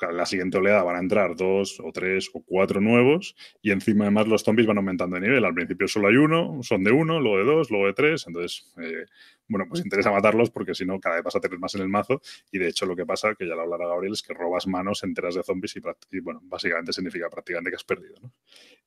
la 0.00 0.26
siguiente 0.26 0.58
oleada 0.58 0.82
van 0.82 0.96
a 0.96 1.00
entrar 1.00 1.36
dos 1.36 1.80
o 1.80 1.92
tres 1.92 2.30
o 2.32 2.42
cuatro 2.42 2.80
nuevos 2.80 3.36
y 3.62 3.70
encima 3.70 4.04
además 4.04 4.28
los 4.28 4.42
zombies 4.42 4.66
van 4.66 4.78
aumentando 4.78 5.16
de 5.16 5.22
nivel. 5.22 5.44
Al 5.44 5.54
principio 5.54 5.88
solo 5.88 6.08
hay 6.08 6.16
uno, 6.16 6.62
son 6.62 6.84
de 6.84 6.92
uno, 6.92 7.20
luego 7.20 7.38
de 7.38 7.44
dos, 7.44 7.70
luego 7.70 7.86
de 7.86 7.92
tres. 7.92 8.24
Entonces, 8.26 8.72
eh, 8.78 9.06
bueno, 9.48 9.66
pues 9.68 9.82
interesa 9.84 10.10
matarlos 10.10 10.50
porque 10.50 10.74
si 10.74 10.84
no, 10.84 11.00
cada 11.00 11.16
vez 11.16 11.24
vas 11.24 11.36
a 11.36 11.40
tener 11.40 11.58
más 11.58 11.74
en 11.74 11.82
el 11.82 11.88
mazo. 11.88 12.22
Y 12.52 12.58
de 12.58 12.68
hecho, 12.68 12.86
lo 12.86 12.94
que 12.94 13.04
pasa, 13.04 13.34
que 13.34 13.46
ya 13.46 13.54
lo 13.54 13.62
hablará 13.62 13.88
Gabriel, 13.88 14.12
es 14.12 14.22
que 14.22 14.32
robas 14.32 14.66
manos 14.66 15.02
enteras 15.02 15.34
de 15.34 15.42
zombies 15.42 15.74
y, 16.10 16.20
bueno, 16.20 16.40
básicamente 16.44 16.92
significa 16.92 17.28
prácticamente 17.28 17.70
que 17.70 17.76
has 17.76 17.84
perdido. 17.84 18.14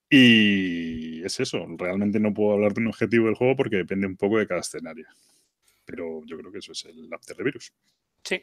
Y 0.09 1.23
es 1.23 1.39
eso. 1.39 1.65
Realmente 1.77 2.19
no 2.19 2.33
puedo 2.33 2.53
hablar 2.53 2.73
de 2.73 2.81
un 2.81 2.87
objetivo 2.87 3.25
del 3.25 3.35
juego 3.35 3.55
porque 3.55 3.77
depende 3.77 4.07
un 4.07 4.15
poco 4.15 4.37
de 4.37 4.47
cada 4.47 4.61
escenario. 4.61 5.07
Pero 5.85 6.21
yo 6.25 6.37
creo 6.37 6.51
que 6.51 6.59
eso 6.59 6.71
es 6.71 6.85
el 6.85 7.09
After 7.11 7.35
the 7.35 7.43
Virus. 7.43 7.73
Sí. 8.23 8.41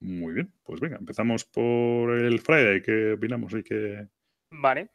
Muy 0.00 0.32
bien, 0.32 0.52
pues 0.62 0.80
venga, 0.80 0.96
empezamos 0.96 1.44
por 1.44 2.10
el 2.16 2.40
Friday. 2.40 2.82
¿Qué 2.82 3.12
opinamos? 3.12 3.52
Y 3.54 3.62
qué... 3.62 4.06
Vale. 4.50 4.90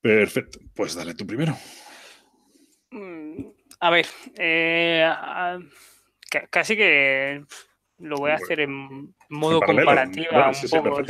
Perfecto, 0.00 0.58
pues 0.74 0.94
dale 0.94 1.14
tú 1.14 1.26
primero. 1.26 1.56
Mm, 2.90 3.44
a 3.80 3.90
ver, 3.90 4.06
eh, 4.36 5.08
casi 6.50 6.76
que 6.76 7.44
lo 7.98 8.16
voy 8.16 8.30
a 8.30 8.34
hacer 8.34 8.60
en 8.60 9.14
modo 9.28 9.60
comparativa 9.60 10.50
un 10.50 10.70
poco. 10.70 11.02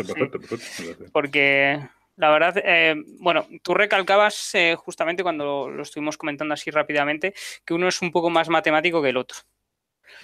porque 1.13 1.81
la 2.17 2.31
verdad, 2.31 2.63
eh, 2.63 2.95
bueno, 3.19 3.47
tú 3.63 3.73
recalcabas 3.73 4.55
eh, 4.55 4.77
justamente 4.77 5.23
cuando 5.23 5.71
lo, 5.71 5.83
estuvimos 5.83 6.19
comentando 6.19 6.55
así 6.55 6.71
rápidamente 6.71 7.35
que 7.65 7.73
uno 7.73 7.89
es 7.89 8.03
un 8.03 8.13
poco 8.13 8.31
más 8.31 8.49
matemático 8.49 9.01
que 9.01 9.09
el 9.09 9.17
otro. 9.17 9.39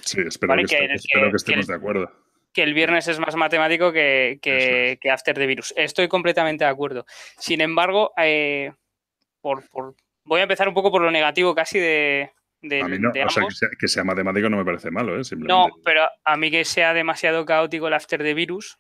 Sí, 0.01 0.21
espero, 0.21 0.55
que, 0.69 0.95
estemos 1.35 1.67
de 1.67 1.75
acuerdo 1.75 2.28
que 2.59 2.65
el 2.65 2.75
viernes 2.75 3.07
es 3.07 3.21
más 3.21 3.37
matemático 3.37 3.93
que, 3.93 4.99
After 5.09 5.37
the 5.37 5.47
Virus. 5.47 5.73
Estoy 5.77 6.09
completamente 6.09 6.65
de 6.65 6.71
acuerdo. 6.71 7.07
Sin 7.39 7.61
embargo, 7.61 8.11
eh, 8.17 8.73
por, 9.41 9.63
voy 10.25 10.41
a 10.41 10.43
empezar 10.43 10.67
un 10.67 10.75
poco 10.75 10.91
por 10.91 11.01
lo 11.01 11.13
negativo 11.13 11.55
casi 11.55 11.79
de, 11.79 12.33
a 12.83 12.89
mí 12.89 12.99
no, 12.99 13.11
o 13.11 13.31
sea, 13.31 13.69
que 13.79 13.87
sea, 13.87 14.03
matemático 14.03 14.51
no 14.51 14.57
me 14.57 14.65
parece 14.65 14.91
malo, 14.91 15.17
¿eh? 15.17 15.23
No, 15.37 15.69
pero 15.85 16.09
a 16.25 16.37
mí 16.37 16.51
que 16.51 16.65
sea 16.65 16.93
demasiado 16.95 17.47
caótico 17.47 17.87
el 17.87 17.95
After 17.95 18.25
the 18.25 18.35
Virus, 18.35 18.77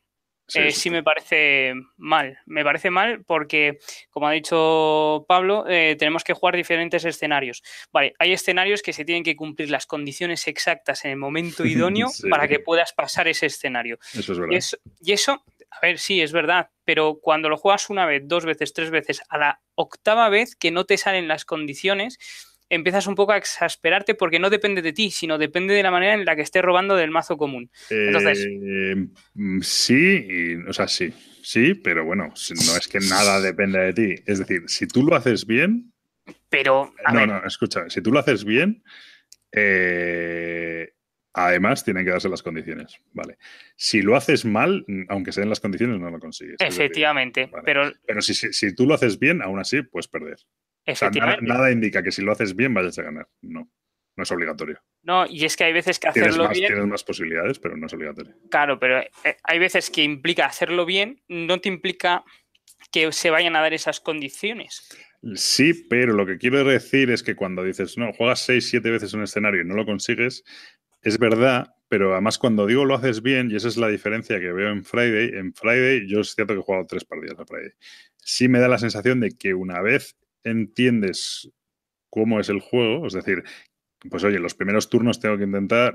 eh, 0.54 0.70
sí, 0.70 0.90
me 0.90 1.02
parece 1.02 1.74
mal. 1.96 2.38
Me 2.46 2.64
parece 2.64 2.90
mal 2.90 3.24
porque, 3.24 3.78
como 4.10 4.28
ha 4.28 4.32
dicho 4.32 5.24
Pablo, 5.28 5.64
eh, 5.68 5.96
tenemos 5.98 6.24
que 6.24 6.32
jugar 6.32 6.56
diferentes 6.56 7.04
escenarios. 7.04 7.62
Vale, 7.92 8.14
hay 8.18 8.32
escenarios 8.32 8.82
que 8.82 8.92
se 8.92 9.04
tienen 9.04 9.24
que 9.24 9.36
cumplir 9.36 9.70
las 9.70 9.86
condiciones 9.86 10.46
exactas 10.48 11.04
en 11.04 11.12
el 11.12 11.16
momento 11.16 11.64
idóneo 11.66 12.08
para 12.30 12.48
que 12.48 12.60
puedas 12.60 12.92
pasar 12.92 13.28
ese 13.28 13.46
escenario. 13.46 13.98
Eso 14.14 14.32
es 14.32 14.38
verdad. 14.38 14.58
y 15.00 15.12
eso, 15.12 15.44
a 15.70 15.80
ver, 15.80 15.98
sí, 15.98 16.20
es 16.20 16.32
verdad, 16.32 16.70
pero 16.84 17.18
cuando 17.20 17.48
lo 17.48 17.56
juegas 17.56 17.90
una 17.90 18.06
vez, 18.06 18.22
dos 18.24 18.44
veces, 18.44 18.72
tres 18.72 18.90
veces, 18.90 19.20
a 19.28 19.38
la 19.38 19.60
octava 19.74 20.28
vez 20.28 20.56
que 20.56 20.70
no 20.70 20.86
te 20.86 20.96
salen 20.96 21.28
las 21.28 21.44
condiciones, 21.44 22.18
empiezas 22.70 23.06
un 23.06 23.14
poco 23.14 23.32
a 23.32 23.36
exasperarte 23.36 24.14
porque 24.14 24.38
no 24.38 24.50
depende 24.50 24.82
de 24.82 24.92
ti, 24.92 25.10
sino 25.10 25.38
depende 25.38 25.74
de 25.74 25.82
la 25.82 25.90
manera 25.90 26.14
en 26.14 26.24
la 26.24 26.36
que 26.36 26.42
estés 26.42 26.62
robando 26.62 26.96
del 26.96 27.10
mazo 27.10 27.36
común. 27.36 27.70
Entonces. 27.90 28.46
Eh, 28.46 29.06
mm, 29.34 29.60
sí, 29.60 30.56
o 30.66 30.72
sea, 30.72 30.88
sí. 30.88 31.12
Sí, 31.42 31.74
pero 31.74 32.04
bueno, 32.04 32.24
no 32.24 32.76
es 32.76 32.88
que 32.88 33.00
nada 33.00 33.40
dependa 33.40 33.80
de 33.80 33.92
ti. 33.94 34.22
Es 34.26 34.38
decir, 34.38 34.64
si 34.66 34.86
tú 34.86 35.02
lo 35.02 35.16
haces 35.16 35.46
bien. 35.46 35.92
Pero. 36.50 36.92
no, 37.12 37.26
no, 37.26 37.46
escucha, 37.46 37.88
si 37.88 38.02
tú 38.02 38.12
lo 38.12 38.18
haces 38.18 38.44
bien. 38.44 38.82
Eh, 39.50 40.92
además, 41.32 41.84
tienen 41.84 42.04
que 42.04 42.10
darse 42.10 42.28
las 42.28 42.42
condiciones. 42.42 42.98
Vale. 43.12 43.38
Si 43.76 44.02
lo 44.02 44.14
haces 44.14 44.44
mal, 44.44 44.84
aunque 45.08 45.32
se 45.32 45.40
den 45.40 45.48
las 45.48 45.60
condiciones, 45.60 45.98
no 45.98 46.10
lo 46.10 46.20
consigues. 46.20 46.56
Efectivamente. 46.60 47.50
Pero, 47.64 47.92
pero 48.06 48.20
si, 48.20 48.34
si, 48.34 48.74
tú 48.74 48.86
lo 48.86 48.94
haces 48.94 49.18
bien, 49.18 49.40
aún 49.40 49.58
así 49.58 49.80
puedes 49.80 50.08
perder 50.08 50.38
nada, 51.40 51.70
indica 51.70 52.02
que 52.02 52.10
si 52.10 52.22
lo 52.22 52.32
haces 52.32 52.54
bien 52.54 52.74
vayas 52.74 52.98
a 52.98 53.02
ganar. 53.02 53.28
No, 53.42 53.70
no 54.16 54.22
es 54.22 54.30
obligatorio. 54.32 54.80
No, 55.02 55.26
y 55.26 55.44
es 55.44 55.56
que 55.56 55.64
hay 55.64 55.72
veces 55.72 55.98
que 55.98 56.08
hacerlo 56.08 56.48
bien. 56.48 56.66
Tienes 56.66 56.86
más 56.86 57.04
posibilidades, 57.04 57.58
pero 57.58 57.76
no 57.76 57.86
es 57.86 57.92
obligatorio. 57.92 58.34
Claro, 58.50 58.78
pero 58.78 59.00
eh, 59.00 59.36
hay 59.44 59.58
veces 59.58 59.90
que 59.90 60.02
implica 60.02 60.46
hacerlo 60.46 60.84
bien, 60.84 61.22
no 61.28 61.60
te 61.60 61.68
implica 61.68 62.24
que 62.90 63.10
se 63.12 63.30
vayan 63.30 63.56
a 63.56 63.60
dar 63.60 63.74
esas 63.74 64.00
condiciones. 64.00 64.88
Sí, 65.34 65.74
pero 65.88 66.14
lo 66.14 66.26
que 66.26 66.38
quiero 66.38 66.62
decir 66.64 67.10
es 67.10 67.22
que 67.22 67.34
cuando 67.34 67.64
dices, 67.64 67.98
no, 67.98 68.12
juegas 68.12 68.40
6, 68.40 68.68
7 68.68 68.90
veces 68.90 69.14
un 69.14 69.22
escenario 69.22 69.62
y 69.62 69.64
no 69.64 69.74
lo 69.74 69.84
consigues, 69.84 70.44
es 71.02 71.18
verdad, 71.18 71.74
pero 71.88 72.12
además 72.12 72.38
cuando 72.38 72.66
digo 72.66 72.84
lo 72.84 72.94
haces 72.94 73.22
bien, 73.22 73.50
y 73.50 73.56
esa 73.56 73.68
es 73.68 73.76
la 73.76 73.88
diferencia 73.88 74.38
que 74.38 74.52
veo 74.52 74.70
en 74.70 74.84
Friday, 74.84 75.30
en 75.34 75.54
Friday 75.54 76.06
yo 76.08 76.20
es 76.20 76.34
cierto 76.34 76.54
que 76.54 76.60
he 76.60 76.62
jugado 76.62 76.86
tres 76.86 77.04
partidas 77.04 77.38
a 77.38 77.46
Friday. 77.46 77.72
Sí 78.16 78.48
me 78.48 78.60
da 78.60 78.68
la 78.68 78.78
sensación 78.78 79.20
de 79.20 79.30
que 79.30 79.54
una 79.54 79.80
vez 79.80 80.16
entiendes 80.50 81.50
cómo 82.10 82.40
es 82.40 82.48
el 82.48 82.60
juego, 82.60 83.06
es 83.06 83.12
decir, 83.12 83.44
pues 84.10 84.22
oye, 84.24 84.38
los 84.38 84.54
primeros 84.54 84.88
turnos 84.88 85.20
tengo 85.20 85.36
que 85.36 85.44
intentar, 85.44 85.94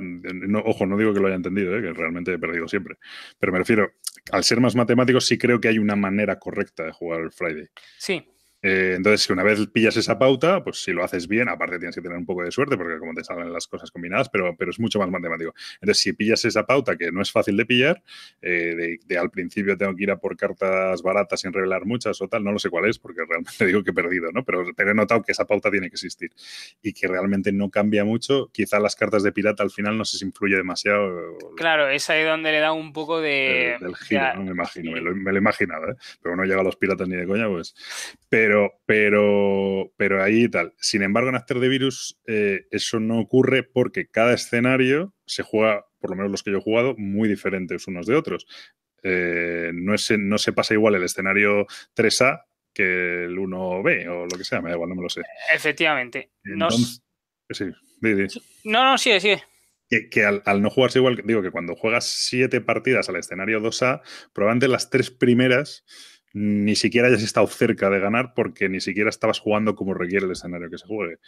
ojo, 0.66 0.86
no 0.86 0.98
digo 0.98 1.14
que 1.14 1.20
lo 1.20 1.28
haya 1.28 1.36
entendido, 1.36 1.78
¿eh? 1.78 1.82
que 1.82 1.94
realmente 1.94 2.34
he 2.34 2.40
perdido 2.40 2.68
siempre, 2.68 2.98
pero 3.40 3.52
me 3.52 3.60
refiero, 3.60 3.94
al 4.32 4.44
ser 4.44 4.60
más 4.60 4.76
matemático 4.76 5.22
sí 5.22 5.38
creo 5.38 5.62
que 5.62 5.70
hay 5.70 5.80
una 5.80 5.96
manera 5.96 6.38
correcta 6.40 6.84
de 6.84 6.92
jugar 6.92 7.22
el 7.22 7.32
Friday. 7.32 7.68
Sí. 7.98 8.33
Eh, 8.64 8.94
entonces, 8.96 9.24
si 9.24 9.34
una 9.34 9.44
vez 9.44 9.68
pillas 9.68 9.98
esa 9.98 10.18
pauta, 10.18 10.64
pues 10.64 10.82
si 10.82 10.94
lo 10.94 11.04
haces 11.04 11.28
bien, 11.28 11.50
aparte 11.50 11.78
tienes 11.78 11.94
que 11.94 12.02
tener 12.02 12.18
un 12.18 12.26
poco 12.26 12.44
de 12.44 12.52
suerte, 12.52 12.78
porque 12.78 12.98
como 12.98 13.14
te 13.14 13.22
salen 13.22 13.52
las 13.52 13.68
cosas 13.68 13.92
combinadas, 13.92 14.30
pero, 14.30 14.56
pero 14.58 14.72
es 14.72 14.80
mucho 14.80 15.00
más 15.00 15.10
matemático. 15.10 15.54
Entonces, 15.82 16.02
si 16.02 16.14
pillas 16.14 16.46
esa 16.46 16.66
pauta 16.66 16.96
que 16.96 17.12
no 17.12 17.22
es 17.22 17.30
fácil 17.30 17.58
de 17.58 17.66
pillar, 17.66 18.02
eh, 18.42 18.98
de, 19.06 19.18
al 19.18 19.30
principio 19.30 19.78
tengo 19.78 19.94
que 19.94 20.04
ir 20.04 20.12
a 20.12 20.18
por 20.18 20.38
cartas 20.38 21.02
baratas 21.02 21.42
sin 21.42 21.52
revelar 21.52 21.86
muchas 21.86 22.22
o 22.22 22.30
tal, 22.30 22.42
no 22.46 22.54
lo 22.54 22.60
sé 22.60 22.70
cuál 22.70 22.86
es, 22.86 22.98
porque 22.98 23.22
realmente 23.30 23.66
digo 23.66 23.84
que 23.84 23.92
he 23.92 23.94
perdido, 23.94 24.32
¿no? 24.32 24.46
Pero, 24.46 24.64
he 24.64 24.94
notado 24.94 25.24
que 25.24 25.34
esa 25.34 25.46
pauta 25.46 25.70
tiene 25.70 25.90
que 25.90 25.96
existir 25.96 26.32
y 26.82 26.94
que 26.94 27.08
realmente 27.08 27.52
no 27.52 27.70
cambia 27.70 28.06
mucho. 28.06 28.50
Quizá 28.54 28.80
las 28.80 28.96
cartas 28.96 29.24
de 29.24 29.34
pirata 29.34 29.62
al 29.64 29.72
final 29.72 29.98
no 29.98 30.06
sé 30.06 30.18
si 30.18 30.26
influye 30.26 30.56
demasiado. 30.56 31.38
Claro, 31.58 31.90
es 31.90 32.10
ahí 32.10 32.24
donde 32.24 32.52
le 32.52 32.60
da 32.60 32.72
un 32.72 32.94
poco 32.94 33.20
de. 33.20 33.76
del 33.82 33.96
giro, 33.98 34.36
¿no? 34.36 34.44
Me 34.44 34.52
imagino, 34.52 34.92
me, 34.92 35.02
lo, 35.02 35.12
he 35.12 35.38
imaginado, 35.38 35.92
¿eh? 35.92 35.96
Pero 36.22 36.38
no 36.38 36.46
llega 36.46 36.62
a 36.62 36.64
los 36.64 36.78
piratas 36.78 37.10
ni 37.10 37.18
de 37.18 37.28
coña, 37.28 37.50
pues. 37.50 37.76
Pero 38.30 38.53
pero, 38.86 39.92
pero, 39.98 40.24
ahí 40.24 40.50
tal. 40.50 40.74
Sin 40.78 41.04
embargo, 41.04 41.30
en 41.30 41.36
After 41.36 41.60
the 41.60 41.68
Virus 41.68 42.20
eh, 42.28 42.66
eso 42.72 43.00
no 43.00 43.20
ocurre 43.20 43.64
porque 43.64 44.08
cada 44.08 44.34
escenario 44.34 45.14
se 45.26 45.44
juega, 45.44 45.86
por 46.00 46.12
lo 46.12 46.16
menos 46.16 46.32
los 46.32 46.44
que 46.44 46.52
yo 46.52 46.58
he 46.58 46.62
jugado, 46.62 46.96
muy 46.98 47.30
diferentes 47.30 47.88
unos 47.88 48.08
de 48.08 48.16
otros. 48.16 48.46
eh, 49.04 49.72
no, 49.74 49.94
es, 49.94 50.12
no 50.18 50.38
se 50.38 50.54
pasa 50.54 50.74
igual 50.74 50.96
el 50.96 51.04
escenario 51.04 51.66
3A 51.96 52.44
que 52.74 53.26
el 53.26 53.38
1B 53.38 54.08
o 54.08 54.26
lo 54.26 54.38
que 54.38 54.44
sea, 54.44 54.62
me 54.62 54.70
da 54.70 54.76
igual, 54.76 54.90
no 54.90 54.96
me 54.96 55.04
lo 55.04 55.10
sé. 55.10 55.22
Efectivamente. 55.54 56.32
sí, 57.50 57.66
No, 58.64 58.84
no, 58.84 58.98
sigue, 58.98 59.20
sigue. 59.20 59.44
Que, 60.10 60.26
al, 60.26 60.42
al, 60.46 60.62
no 60.64 60.72
jugarse 60.72 60.98
igual, 60.98 61.22
digo 61.24 61.44
que 61.44 61.52
cuando 61.52 61.76
juegas 61.76 62.06
siete 62.06 62.62
partidas 62.62 63.10
al 63.10 63.18
escenario 63.18 63.62
2A, 63.62 64.02
probablemente 64.34 64.68
las 64.68 64.90
tres 64.90 65.12
primeras 65.12 65.86
ni 66.34 66.76
siquiera 66.76 67.08
hayas 67.08 67.24
estado 67.24 67.48
cerca 67.48 67.90
de 67.90 68.00
ganar 68.00 68.34
porque 68.34 68.68
ni 68.68 68.82
siquiera 68.82 69.10
estabas 69.10 69.40
jugando 69.40 69.76
como 69.76 69.94
requiere 69.94 70.26
el 70.26 70.32
escenario 70.32 70.70
que 70.70 70.80
se 70.80 70.88
juegue. 70.88 71.20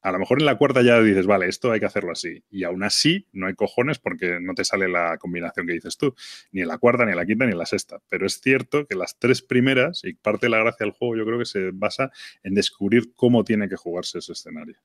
A 0.00 0.12
lo 0.12 0.18
mejor 0.18 0.40
en 0.40 0.46
la 0.46 0.56
cuarta 0.56 0.82
ya 0.82 1.00
dices, 1.00 1.26
vale, 1.26 1.48
esto 1.48 1.70
hay 1.70 1.80
que 1.80 1.86
hacerlo 1.86 2.12
así. 2.12 2.42
Y 2.50 2.64
aún 2.64 2.82
así 2.82 3.26
no 3.32 3.46
hay 3.46 3.54
cojones 3.54 3.98
porque 3.98 4.38
no 4.40 4.54
te 4.54 4.64
sale 4.64 4.88
la 4.88 5.18
combinación 5.18 5.66
que 5.66 5.74
dices 5.74 5.96
tú, 5.96 6.14
ni 6.52 6.62
en 6.62 6.68
la 6.68 6.78
cuarta, 6.78 7.04
ni 7.04 7.12
en 7.12 7.16
la 7.16 7.26
quinta, 7.26 7.46
ni 7.46 7.52
en 7.52 7.58
la 7.58 7.66
sexta. 7.66 8.00
Pero 8.08 8.26
es 8.26 8.40
cierto 8.40 8.86
que 8.86 8.96
las 8.96 9.18
tres 9.18 9.42
primeras, 9.42 10.02
y 10.04 10.14
parte 10.14 10.46
de 10.46 10.50
la 10.50 10.58
gracia 10.58 10.84
del 10.84 10.92
juego 10.92 11.16
yo 11.16 11.24
creo 11.24 11.38
que 11.38 11.46
se 11.46 11.70
basa 11.72 12.10
en 12.42 12.54
descubrir 12.54 13.14
cómo 13.14 13.44
tiene 13.44 13.68
que 13.68 13.76
jugarse 13.76 14.18
ese 14.18 14.32
escenario. 14.32 14.76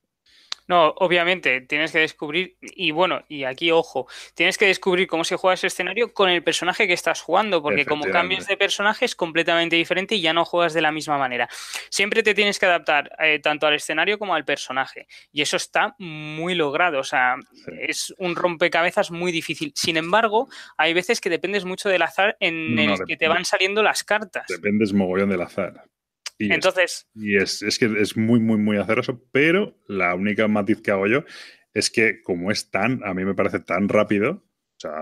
No, 0.70 0.94
obviamente, 0.98 1.62
tienes 1.62 1.90
que 1.90 1.98
descubrir, 1.98 2.56
y 2.60 2.92
bueno, 2.92 3.24
y 3.28 3.42
aquí 3.42 3.72
ojo, 3.72 4.06
tienes 4.36 4.56
que 4.56 4.66
descubrir 4.66 5.08
cómo 5.08 5.24
se 5.24 5.34
juega 5.34 5.54
ese 5.54 5.66
escenario 5.66 6.14
con 6.14 6.30
el 6.30 6.44
personaje 6.44 6.86
que 6.86 6.92
estás 6.92 7.22
jugando, 7.22 7.60
porque 7.60 7.84
como 7.84 8.04
cambias 8.04 8.46
de 8.46 8.56
personaje 8.56 9.04
es 9.04 9.16
completamente 9.16 9.74
diferente 9.74 10.14
y 10.14 10.20
ya 10.20 10.32
no 10.32 10.44
juegas 10.44 10.72
de 10.72 10.80
la 10.80 10.92
misma 10.92 11.18
manera. 11.18 11.48
Siempre 11.88 12.22
te 12.22 12.34
tienes 12.34 12.60
que 12.60 12.66
adaptar 12.66 13.10
eh, 13.18 13.40
tanto 13.40 13.66
al 13.66 13.74
escenario 13.74 14.16
como 14.16 14.32
al 14.32 14.44
personaje, 14.44 15.08
y 15.32 15.42
eso 15.42 15.56
está 15.56 15.96
muy 15.98 16.54
logrado, 16.54 17.00
o 17.00 17.04
sea, 17.04 17.34
es 17.80 18.14
un 18.18 18.36
rompecabezas 18.36 19.10
muy 19.10 19.32
difícil. 19.32 19.72
Sin 19.74 19.96
embargo, 19.96 20.48
hay 20.76 20.94
veces 20.94 21.20
que 21.20 21.30
dependes 21.30 21.64
mucho 21.64 21.88
del 21.88 22.02
azar 22.02 22.36
en 22.38 22.78
el 22.78 22.96
que 23.08 23.16
te 23.16 23.26
van 23.26 23.44
saliendo 23.44 23.82
las 23.82 24.04
cartas. 24.04 24.46
Dependes 24.46 24.92
mogollón 24.92 25.30
del 25.30 25.42
azar. 25.42 25.82
Y 26.40 26.50
Entonces. 26.50 27.06
Es, 27.14 27.62
y 27.62 27.66
es, 27.66 27.78
que 27.78 27.94
es 27.98 28.16
muy, 28.16 28.40
muy, 28.40 28.56
muy 28.56 28.78
aceroso, 28.78 29.22
pero 29.30 29.76
la 29.86 30.14
única 30.14 30.48
matiz 30.48 30.80
que 30.80 30.90
hago 30.90 31.06
yo 31.06 31.24
es 31.74 31.90
que, 31.90 32.22
como 32.22 32.50
es 32.50 32.70
tan, 32.70 33.02
a 33.04 33.12
mí 33.12 33.26
me 33.26 33.34
parece 33.34 33.60
tan 33.60 33.90
rápido. 33.90 34.42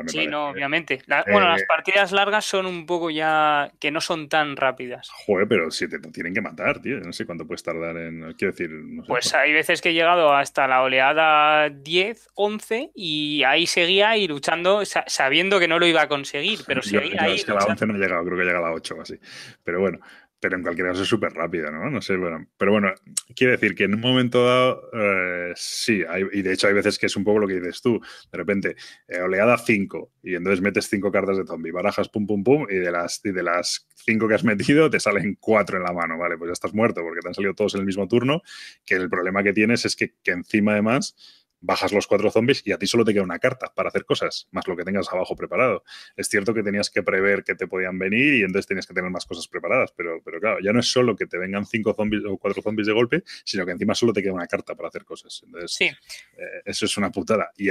sí, 0.09 0.26
no, 0.26 0.49
obviamente. 0.49 1.01
bueno, 1.30 1.49
las 1.49 1.62
eh, 1.62 1.66
partidas 1.68 2.11
largas 2.11 2.45
son 2.45 2.66
un 2.66 2.86
poco 2.86 3.09
ya 3.09 3.70
que 3.78 3.93
no 3.93 4.01
son 4.01 4.28
tan 4.28 4.57
rápidas. 4.57 5.09
Joder, 5.26 5.47
pero 5.47 5.70
si 5.70 5.89
te, 5.89 6.01
tienen 6.01 6.34
que 6.34 6.41
matar, 6.41 6.82
tío. 6.82 6.99
No 6.99 7.12
sé 7.12 7.24
cuánto 7.24 7.47
puedes 7.47 7.62
tardar 7.62 7.97
en. 7.99 8.34
Quiero 8.36 8.51
decir. 8.51 8.70
pues 9.07 9.32
hay 9.32 9.53
veces 9.53 9.80
que 9.80 9.91
he 9.91 9.95
llegado 9.95 10.34
hasta 10.34 10.66
la 10.66 10.82
oleada 10.82 11.70
10, 11.70 12.30
11 12.34 12.91
y 12.97 13.45
ahí 13.45 13.68
seguía 13.68 14.16
y 14.16 14.26
luchando 14.26 14.82
sabiendo 14.84 15.61
que 15.61 15.68
no 15.68 15.78
lo 15.78 15.86
iba 15.86 16.03
a 16.03 16.09
conseguir, 16.09 16.59
pero 16.66 16.82
seguía 16.82 17.22
ahí. 17.22 17.36
Es 17.36 17.45
que 17.45 17.53
a 17.53 17.55
la 17.55 17.64
11 17.64 17.86
no 17.86 17.95
he 17.95 17.99
llegado, 17.99 18.24
creo 18.24 18.39
que 18.39 18.45
llega 18.45 18.59
a 18.59 18.62
la 18.62 18.72
8 18.72 18.97
o 18.99 19.03
así. 19.03 19.14
Pero 19.62 19.78
bueno, 19.78 20.01
pero 20.41 20.57
en 20.57 20.62
cualquier 20.62 20.89
caso 20.89 21.03
es 21.03 21.09
súper 21.09 21.32
rápido, 21.32 21.70
¿no? 21.70 21.91
No 21.91 22.01
sé, 22.01 22.16
bueno. 22.16 22.47
Pero 22.57 22.72
bueno, 22.72 22.93
quiere 23.34 23.53
decir 23.53 23.74
que 23.74 23.84
en 23.84 23.95
un 23.95 24.01
momento 24.01 24.45
dado, 24.45 24.91
eh, 24.93 25.53
sí, 25.57 26.03
y 26.32 26.43
de 26.43 26.53
hecho 26.53 26.68
hay 26.68 26.74
veces 26.74 26.99
que 26.99 27.07
es 27.07 27.16
un 27.16 27.24
poco 27.24 27.41
lo 27.41 27.49
que 27.49 27.55
dices 27.55 27.82
tú. 27.82 28.01
De 28.30 28.39
repente, 28.39 28.76
eh, 29.09 29.20
oleada 29.20 29.59
5, 29.59 30.12
y 30.22 30.34
entonces 30.34 30.61
metes 30.61 30.89
5 30.89 31.11
cartas 31.11 31.39
de 31.39 31.47
zombie, 31.47 31.72
barajas 31.72 32.09
pum, 32.09 32.26
pum, 32.26 32.45
pum, 32.45 32.66
y 32.70 32.76
de 32.76 32.91
las 32.91 33.20
y 33.24 33.32
de 33.32 33.43
las 33.43 33.89
5 33.97 34.28
que 34.28 34.34
has 34.34 34.45
metido 34.45 34.91
te 34.91 35.01
salen 35.01 35.36
4 35.41 35.78
en 35.78 35.82
la 35.82 35.93
mano, 35.93 36.18
¿vale? 36.18 36.39
Pues 36.39 36.49
ya 36.49 36.53
estás 36.53 36.74
muerto 36.74 37.03
porque 37.03 37.20
te 37.20 37.28
han 37.28 37.34
salido 37.34 37.55
todos 37.55 37.74
en 37.74 37.80
el 37.80 37.86
mismo 37.86 38.07
turno, 38.07 38.43
que 38.84 38.95
el 38.95 39.11
problema 39.11 39.43
que 39.43 39.53
tienes 39.53 39.84
es 39.84 39.97
que, 39.97 40.14
que 40.22 40.30
encima 40.32 40.72
además 40.72 41.16
bajas 41.61 41.93
los 41.93 42.07
cuatro 42.07 42.31
zombies 42.31 42.63
y 42.65 42.73
a 42.73 42.79
ti 42.79 42.87
solo 42.87 43.05
te 43.05 43.13
queda 43.13 43.23
una 43.23 43.39
carta 43.39 43.73
para 43.75 43.89
hacer 43.89 44.05
cosas, 44.05 44.49
más 44.53 44.67
lo 44.67 44.77
que 44.77 44.85
tengas 44.85 45.13
abajo 45.13 45.35
preparado. 45.37 45.83
Es 46.17 46.29
cierto 46.29 46.55
que 46.55 46.63
tenías 46.63 46.91
que 46.91 47.03
prever 47.03 47.45
que 47.45 47.55
te 47.55 47.67
podían 47.67 47.99
venir 47.99 48.35
y 48.35 48.41
entonces 48.43 48.67
tenías 48.67 48.87
que 48.87 48.95
tener 48.95 49.11
más 49.11 49.27
cosas 49.27 49.49
preparadas, 49.49 49.93
pero, 49.97 50.21
pero 50.25 50.41
claro, 50.41 50.59
ya 50.63 50.73
no 50.73 50.81
es 50.81 50.91
solo 50.91 51.17
que 51.17 51.27
te 51.27 51.39
vengan 51.39 51.67
cinco 51.67 51.95
zombies 51.95 52.23
o 52.25 52.37
cuatro 52.37 52.63
zombies 52.63 52.87
de 52.87 52.93
golpe, 52.93 53.23
sino 53.45 53.67
que 53.67 53.73
encima 53.73 53.95
solo 53.95 54.13
te 54.13 54.23
queda 54.23 54.33
una 54.33 54.47
carta 54.47 54.75
para 54.75 54.89
hacer 54.89 55.05
cosas. 55.05 55.43
Entonces, 55.45 55.73
sí. 55.73 55.85
Eh, 55.85 56.63
eso 56.65 56.87
es 56.87 56.97
una 56.97 57.11
putada. 57.11 57.51
Y 57.57 57.69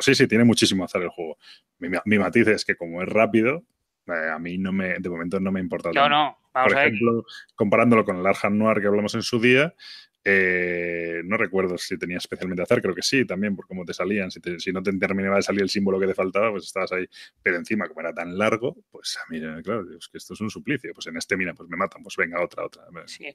sí, 0.00 0.14
sí, 0.14 0.26
tiene 0.26 0.44
muchísimo 0.44 0.84
azar 0.84 1.02
el 1.02 1.08
juego. 1.08 1.38
Mi, 1.78 2.18
matiz 2.18 2.46
es 2.48 2.64
que 2.64 2.76
como 2.76 3.02
es 3.02 3.08
rápido, 3.08 3.64
eh, 4.06 4.30
a 4.32 4.38
mí 4.38 4.58
no 4.58 4.72
me, 4.72 4.98
de 4.98 5.08
momento 5.08 5.40
no 5.40 5.52
me 5.52 5.60
importa. 5.60 5.90
No, 5.92 6.08
no. 6.08 6.38
Por 6.52 6.72
ejemplo, 6.72 7.24
comparándolo 7.54 8.04
con 8.04 8.18
el 8.18 8.26
Arjan 8.26 8.58
Noir 8.58 8.80
que 8.80 8.86
hablamos 8.86 9.14
en 9.14 9.22
su 9.22 9.40
día, 9.40 9.74
eh, 10.24 11.22
no 11.24 11.36
recuerdo 11.36 11.76
si 11.78 11.98
tenía 11.98 12.18
especialmente 12.18 12.62
hacer, 12.62 12.80
creo 12.80 12.94
que 12.94 13.02
sí, 13.02 13.24
también, 13.24 13.56
por 13.56 13.66
cómo 13.66 13.84
te 13.84 13.92
salían. 13.92 14.30
Si, 14.30 14.40
no 14.72 14.82
te 14.82 14.92
terminaba 14.92 15.36
de 15.36 15.42
salir 15.42 15.62
el 15.62 15.70
símbolo 15.70 15.98
que 15.98 16.06
te 16.06 16.14
faltaba, 16.14 16.50
pues 16.50 16.64
estabas 16.64 16.92
ahí. 16.92 17.06
Pero 17.42 17.56
encima, 17.56 17.88
como 17.88 18.00
era 18.00 18.12
tan 18.12 18.38
largo, 18.38 18.76
pues 18.90 19.18
a 19.18 19.30
mí, 19.30 19.40
claro, 19.62 19.84
es 19.96 20.08
que 20.08 20.18
esto 20.18 20.34
es 20.34 20.40
un 20.40 20.50
suplicio. 20.50 20.92
Pues 20.94 21.06
en 21.08 21.16
este, 21.16 21.36
mira, 21.36 21.54
pues 21.54 21.68
me 21.68 21.76
matan, 21.76 22.02
pues 22.02 22.16
venga, 22.16 22.42
otra, 22.42 22.64
otra. 22.64 22.84
Sí. 23.06 23.34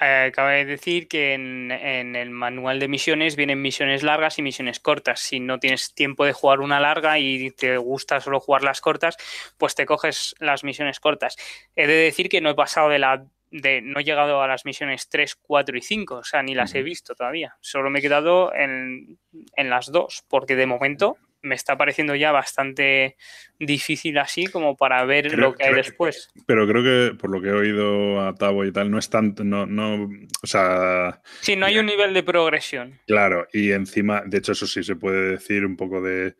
Acaba 0.00 0.52
de 0.52 0.64
decir 0.64 1.08
que 1.08 1.34
en, 1.34 1.70
el 1.70 2.30
manual 2.30 2.80
de 2.80 2.88
misiones 2.88 3.36
vienen 3.36 3.62
misiones 3.62 4.02
largas 4.02 4.38
y 4.38 4.42
misiones 4.42 4.80
cortas. 4.80 5.20
Si 5.20 5.38
no 5.38 5.60
tienes 5.60 5.94
tiempo 5.94 6.24
de 6.24 6.32
jugar 6.32 6.60
una 6.60 6.80
larga 6.80 7.18
y 7.18 7.50
te 7.52 7.76
gusta 7.76 8.20
solo 8.20 8.40
jugar 8.40 8.64
las 8.64 8.80
cortas, 8.80 9.16
pues 9.58 9.74
te 9.74 9.86
coges 9.86 10.34
las 10.40 10.64
misiones 10.64 10.98
cortas. 10.98 11.36
He 11.76 11.86
de 11.86 11.94
decir 11.94 12.28
que 12.28 12.40
no 12.40 12.50
he 12.50 12.54
pasado 12.54 12.88
de 12.88 12.98
la 12.98 13.26
de 13.50 13.80
no 13.80 14.00
he 14.00 14.04
llegado 14.04 14.42
a 14.42 14.48
las 14.48 14.64
misiones 14.64 15.08
3, 15.08 15.36
4 15.36 15.76
y 15.76 15.82
5, 15.82 16.14
o 16.16 16.24
sea, 16.24 16.42
ni 16.42 16.54
las 16.54 16.74
he 16.74 16.82
visto 16.82 17.14
todavía. 17.14 17.56
Solo 17.60 17.90
me 17.90 18.00
he 18.00 18.02
quedado 18.02 18.52
en, 18.54 19.18
las 19.56 19.92
dos, 19.92 20.24
porque 20.28 20.56
de 20.56 20.66
momento 20.66 21.16
me 21.42 21.54
está 21.54 21.76
pareciendo 21.76 22.16
ya 22.16 22.32
bastante 22.32 23.16
difícil 23.60 24.18
así 24.18 24.46
como 24.46 24.76
para 24.76 25.04
ver 25.04 25.38
lo 25.38 25.54
que 25.54 25.64
hay 25.64 25.74
después. 25.74 26.28
Pero 26.46 26.66
creo 26.66 26.82
que 26.82 27.16
por 27.16 27.30
lo 27.30 27.40
que 27.40 27.48
he 27.48 27.52
oído 27.52 28.20
a 28.20 28.34
Tavo 28.34 28.64
y 28.64 28.72
tal, 28.72 28.90
no 28.90 28.98
es 28.98 29.08
tanto, 29.10 29.44
no, 29.44 29.64
no, 29.64 30.08
o 30.42 30.46
sea... 30.46 31.22
Sí, 31.40 31.54
no 31.54 31.66
hay 31.66 31.78
un 31.78 31.86
nivel 31.86 32.14
de 32.14 32.24
progresión. 32.24 32.98
Claro, 33.06 33.46
y 33.52 33.70
encima, 33.70 34.22
de 34.26 34.38
hecho 34.38 34.52
eso 34.52 34.66
sí 34.66 34.82
se 34.82 34.96
puede 34.96 35.32
decir 35.32 35.64
un 35.64 35.76
poco 35.76 36.00
de, 36.00 36.34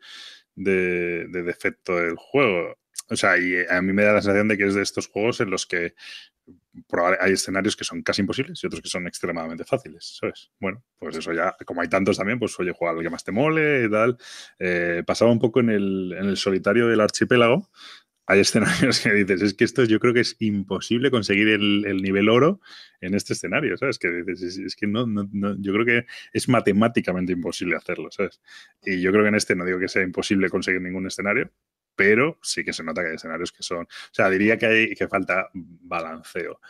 de, 0.55 1.27
de 1.27 1.43
defecto 1.43 1.95
del 1.95 2.15
juego. 2.17 2.77
O 3.09 3.15
sea, 3.15 3.37
y 3.37 3.55
a 3.69 3.81
mí 3.81 3.93
me 3.93 4.03
da 4.03 4.13
la 4.13 4.21
sensación 4.21 4.49
de 4.49 4.57
que 4.57 4.65
es 4.65 4.75
de 4.75 4.81
estos 4.81 5.07
juegos 5.07 5.39
en 5.39 5.49
los 5.49 5.65
que 5.65 5.93
hay 7.19 7.33
escenarios 7.33 7.75
que 7.75 7.83
son 7.83 8.01
casi 8.01 8.21
imposibles 8.21 8.63
y 8.63 8.67
otros 8.67 8.81
que 8.81 8.89
son 8.89 9.07
extremadamente 9.07 9.63
fáciles, 9.63 10.17
¿sabes? 10.19 10.51
Bueno, 10.59 10.83
pues 10.99 11.15
eso 11.15 11.33
ya, 11.33 11.55
como 11.65 11.81
hay 11.81 11.89
tantos 11.89 12.17
también, 12.17 12.39
pues 12.39 12.59
oye, 12.59 12.71
juega 12.71 12.95
al 12.95 13.03
que 13.03 13.09
más 13.09 13.23
te 13.23 13.31
mole 13.31 13.85
y 13.85 13.91
tal. 13.91 14.17
Eh, 14.59 15.03
pasaba 15.05 15.31
un 15.31 15.39
poco 15.39 15.59
en 15.59 15.69
el, 15.69 16.13
en 16.17 16.25
el 16.25 16.37
solitario 16.37 16.87
del 16.87 17.01
archipiélago. 17.01 17.69
Hay 18.25 18.41
escenarios 18.41 18.99
que 19.03 19.13
dices, 19.13 19.41
es 19.41 19.53
que 19.53 19.63
esto 19.63 19.83
yo 19.85 19.99
creo 19.99 20.13
que 20.13 20.19
es 20.21 20.35
imposible 20.39 21.11
conseguir 21.11 21.47
el, 21.47 21.85
el 21.85 22.01
nivel 22.01 22.29
oro 22.29 22.59
en 23.01 23.13
este 23.13 23.33
escenario, 23.33 23.77
¿sabes? 23.77 23.99
Que 23.99 24.09
dices, 24.23 24.57
es, 24.57 24.75
que 24.75 24.87
no, 24.87 25.07
no, 25.07 25.29
no, 25.31 25.55
yo 25.59 25.73
creo 25.73 25.85
que 25.85 26.05
es 26.33 26.49
matemáticamente 26.49 27.33
imposible 27.33 27.75
hacerlo, 27.75 28.09
¿sabes? 28.11 28.41
Y 28.83 29.01
yo 29.01 29.11
creo 29.11 29.23
que 29.23 29.29
en 29.29 29.35
este 29.35 29.55
no 29.55 29.65
digo 29.65 29.79
que 29.79 29.87
sea 29.87 30.03
imposible 30.03 30.49
conseguir 30.49 30.81
ningún 30.81 31.07
escenario, 31.07 31.51
pero 31.97 32.39
sí 32.41 32.63
que 32.63 32.71
se 32.71 32.83
nota 32.83 33.01
que 33.01 33.09
hay 33.09 33.15
escenarios 33.15 33.51
que 33.51 33.63
son. 33.63 33.83
O 33.83 34.13
sea, 34.13 34.29
diría 34.29 34.57
que 34.57 34.65
hay 34.67 34.95
que 34.95 35.09
falta 35.09 35.49
balanceo. 35.53 36.61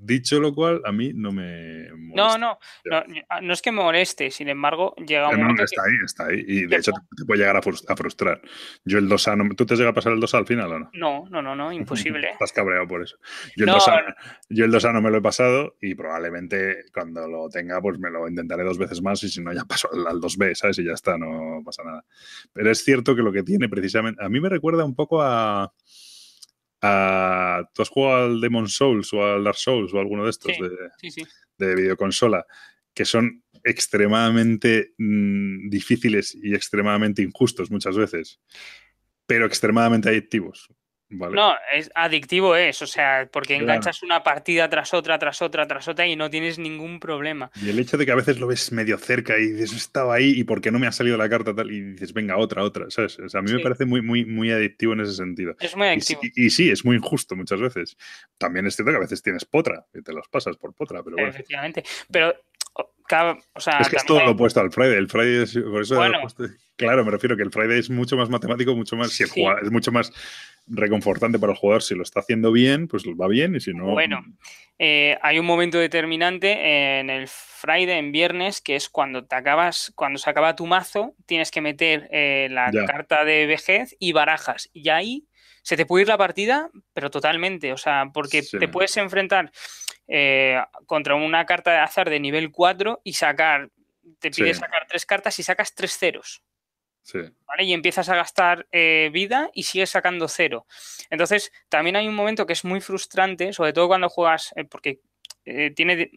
Dicho 0.00 0.40
lo 0.40 0.54
cual, 0.54 0.80
a 0.84 0.92
mí 0.92 1.12
no 1.14 1.32
me 1.32 1.88
molesta. 1.92 2.38
No, 2.38 2.38
no, 2.38 2.58
no, 2.84 3.40
no, 3.42 3.52
es 3.52 3.62
que 3.62 3.70
me 3.70 3.82
moleste, 3.82 4.30
sin 4.30 4.48
embargo, 4.48 4.94
llega 4.96 5.28
un 5.28 5.36
momento. 5.36 5.62
No, 5.62 5.64
está 5.64 5.82
ahí, 5.82 5.94
está 6.04 6.26
ahí. 6.26 6.44
Y 6.46 6.66
de 6.66 6.76
hecho 6.76 6.92
te, 7.16 7.24
puede 7.24 7.40
llegar 7.40 7.56
a 7.56 7.96
frustrar. 7.96 8.40
Yo 8.84 8.98
el 8.98 9.08
2A, 9.08 9.36
no, 9.36 9.54
¿tú 9.54 9.66
te 9.66 9.76
llega 9.76 9.90
a 9.90 9.94
pasar 9.94 10.12
el 10.12 10.20
2A 10.20 10.38
al 10.38 10.46
final 10.46 10.72
o 10.72 10.78
no? 10.78 10.90
No, 10.94 11.24
no, 11.30 11.42
no, 11.42 11.54
no 11.54 11.72
imposible. 11.72 12.30
Estás 12.32 12.52
cabreado 12.52 12.86
por 12.86 13.02
eso. 13.02 13.16
Yo 13.56 13.66
el, 13.66 13.70
2A, 13.70 14.14
yo 14.48 14.64
el 14.64 14.72
2A 14.72 14.92
no 14.92 15.02
me 15.02 15.10
lo 15.10 15.18
he 15.18 15.22
pasado 15.22 15.76
y 15.80 15.94
probablemente 15.94 16.84
cuando 16.92 17.28
lo 17.28 17.48
tenga, 17.48 17.80
pues 17.80 17.98
me 17.98 18.10
lo 18.10 18.26
intentaré 18.28 18.64
dos 18.64 18.78
veces 18.78 19.02
más 19.02 19.22
y 19.24 19.28
si 19.28 19.42
no, 19.42 19.52
ya 19.52 19.64
paso 19.64 19.88
al, 19.92 20.06
al 20.06 20.20
2B, 20.20 20.54
¿sabes? 20.54 20.78
Y 20.78 20.84
ya 20.84 20.92
está, 20.92 21.18
no 21.18 21.62
pasa 21.64 21.82
nada. 21.84 22.04
Pero 22.52 22.70
es 22.70 22.82
cierto 22.82 23.14
que 23.14 23.22
lo 23.22 23.32
que 23.32 23.42
tiene 23.42 23.68
precisamente. 23.68 24.24
A 24.24 24.28
mí 24.28 24.40
me 24.40 24.48
recuerda 24.48 24.84
un 24.84 24.94
poco 24.94 25.22
a. 25.22 25.72
¿Tú 26.82 27.82
has 27.82 27.88
jugado 27.88 28.24
al 28.24 28.40
Demon 28.40 28.68
Souls 28.68 29.12
o 29.12 29.24
al 29.24 29.44
Dark 29.44 29.56
Souls 29.56 29.94
o 29.94 30.00
alguno 30.00 30.24
de 30.24 30.30
estos 30.30 30.52
de, 31.58 31.74
videoconsola? 31.76 32.44
Que 32.92 33.04
son 33.04 33.44
extremadamente 33.62 34.92
mm, 34.98 35.70
difíciles 35.70 36.34
y 36.34 36.54
extremadamente 36.54 37.22
injustos 37.22 37.70
muchas 37.70 37.96
veces, 37.96 38.40
pero 39.26 39.46
extremadamente 39.46 40.08
adictivos. 40.08 40.68
No, 41.12 41.54
es 41.72 41.90
adictivo 41.94 42.56
es, 42.56 42.80
o 42.82 42.86
sea, 42.86 43.28
porque 43.30 43.56
enganchas 43.56 44.02
una 44.02 44.22
partida 44.22 44.68
tras 44.68 44.94
otra, 44.94 45.18
tras 45.18 45.42
otra, 45.42 45.66
tras 45.66 45.86
otra 45.88 46.06
y 46.06 46.16
no 46.16 46.30
tienes 46.30 46.58
ningún 46.58 47.00
problema. 47.00 47.50
Y 47.62 47.68
el 47.68 47.78
hecho 47.78 47.96
de 47.96 48.06
que 48.06 48.12
a 48.12 48.16
veces 48.16 48.40
lo 48.40 48.46
ves 48.46 48.72
medio 48.72 48.98
cerca 48.98 49.38
y 49.38 49.52
dices, 49.52 49.72
estaba 49.72 50.14
ahí 50.14 50.30
y 50.36 50.44
por 50.44 50.60
qué 50.60 50.70
no 50.70 50.78
me 50.78 50.86
ha 50.86 50.92
salido 50.92 51.16
la 51.16 51.28
carta 51.28 51.54
tal 51.54 51.70
y 51.70 51.80
dices, 51.92 52.12
venga, 52.12 52.36
otra, 52.36 52.62
otra, 52.62 52.90
¿sabes? 52.90 53.18
O 53.18 53.28
sea, 53.28 53.40
a 53.40 53.42
mí 53.42 53.52
me 53.52 53.60
parece 53.60 53.84
muy, 53.84 54.02
muy, 54.02 54.24
muy 54.24 54.50
adictivo 54.50 54.94
en 54.94 55.00
ese 55.00 55.12
sentido. 55.12 55.54
Es 55.60 55.76
muy 55.76 55.88
adictivo. 55.88 56.20
Y, 56.22 56.50
sí, 56.50 56.70
es 56.70 56.84
muy 56.84 56.96
injusto 56.96 57.36
muchas 57.36 57.60
veces. 57.60 57.96
También 58.38 58.66
es 58.66 58.76
cierto 58.76 58.92
que 58.92 58.96
a 58.96 59.00
veces 59.00 59.22
tienes 59.22 59.44
potra 59.44 59.86
y 59.94 60.02
te 60.02 60.12
los 60.12 60.28
pasas 60.28 60.56
por 60.56 60.74
potra, 60.74 61.02
pero 61.02 61.16
bueno. 61.16 61.30
Efectivamente, 61.30 61.82
pero 62.10 62.34
es 63.80 63.88
que 63.88 63.96
es 63.96 64.06
todo 64.06 64.24
lo 64.24 64.32
opuesto 64.32 64.60
al 64.60 64.72
Friday. 64.72 64.96
El 64.96 65.08
Friday 65.08 65.42
es. 65.42 65.54
Por 65.54 65.82
eso 65.82 66.00
claro, 66.76 67.04
me 67.04 67.10
refiero 67.10 67.36
que 67.36 67.42
el 67.42 67.50
Friday 67.50 67.78
es 67.78 67.90
mucho 67.90 68.16
más 68.16 68.28
matemático, 68.28 68.74
mucho 68.74 68.96
más. 68.96 69.12
Si 69.12 69.24
es 69.24 69.70
mucho 69.70 69.92
más 69.92 70.12
reconfortante 70.66 71.38
para 71.38 71.52
el 71.52 71.58
jugador. 71.58 71.82
Si 71.82 71.94
lo 71.94 72.02
está 72.02 72.20
haciendo 72.20 72.52
bien, 72.52 72.88
pues 72.88 73.04
va 73.04 73.28
bien. 73.28 73.54
Y 73.54 73.60
si 73.60 73.72
no. 73.74 73.86
Bueno, 73.86 74.24
eh, 74.78 75.18
hay 75.22 75.38
un 75.38 75.46
momento 75.46 75.78
determinante 75.78 77.00
en 77.00 77.10
el 77.10 77.28
Friday, 77.28 77.98
en 77.98 78.12
viernes, 78.12 78.60
que 78.60 78.76
es 78.76 78.88
cuando 78.88 79.24
te 79.24 79.36
acabas, 79.36 79.92
cuando 79.94 80.18
se 80.18 80.30
acaba 80.30 80.56
tu 80.56 80.66
mazo, 80.66 81.14
tienes 81.26 81.50
que 81.50 81.60
meter 81.60 82.08
eh, 82.10 82.48
la 82.50 82.70
carta 82.86 83.24
de 83.24 83.46
vejez 83.46 83.94
y 83.98 84.12
barajas. 84.12 84.70
Y 84.72 84.88
ahí 84.88 85.26
se 85.62 85.76
te 85.76 85.86
puede 85.86 86.02
ir 86.02 86.08
la 86.08 86.18
partida, 86.18 86.70
pero 86.92 87.10
totalmente. 87.10 87.72
O 87.72 87.76
sea, 87.76 88.10
porque 88.12 88.42
te 88.42 88.68
puedes 88.68 88.96
enfrentar 88.96 89.50
eh, 90.08 90.60
contra 90.86 91.14
una 91.14 91.46
carta 91.46 91.72
de 91.72 91.78
azar 91.78 92.10
de 92.10 92.20
nivel 92.20 92.50
4 92.50 93.00
y 93.04 93.12
sacar, 93.14 93.70
te 94.18 94.30
pide 94.30 94.52
sacar 94.54 94.86
tres 94.88 95.06
cartas 95.06 95.38
y 95.38 95.42
sacas 95.42 95.74
tres 95.74 95.96
ceros. 95.96 96.42
¿vale? 97.46 97.64
Y 97.64 97.72
empiezas 97.72 98.08
a 98.08 98.16
gastar 98.16 98.66
eh, 98.72 99.10
vida 99.12 99.50
y 99.54 99.64
sigues 99.64 99.90
sacando 99.90 100.28
cero. 100.28 100.66
Entonces, 101.10 101.52
también 101.68 101.96
hay 101.96 102.08
un 102.08 102.14
momento 102.14 102.46
que 102.46 102.52
es 102.52 102.64
muy 102.64 102.80
frustrante, 102.80 103.52
sobre 103.52 103.72
todo 103.72 103.88
cuando 103.88 104.08
juegas, 104.08 104.52
eh, 104.56 104.64
porque 104.64 105.00
tiene 105.74 106.08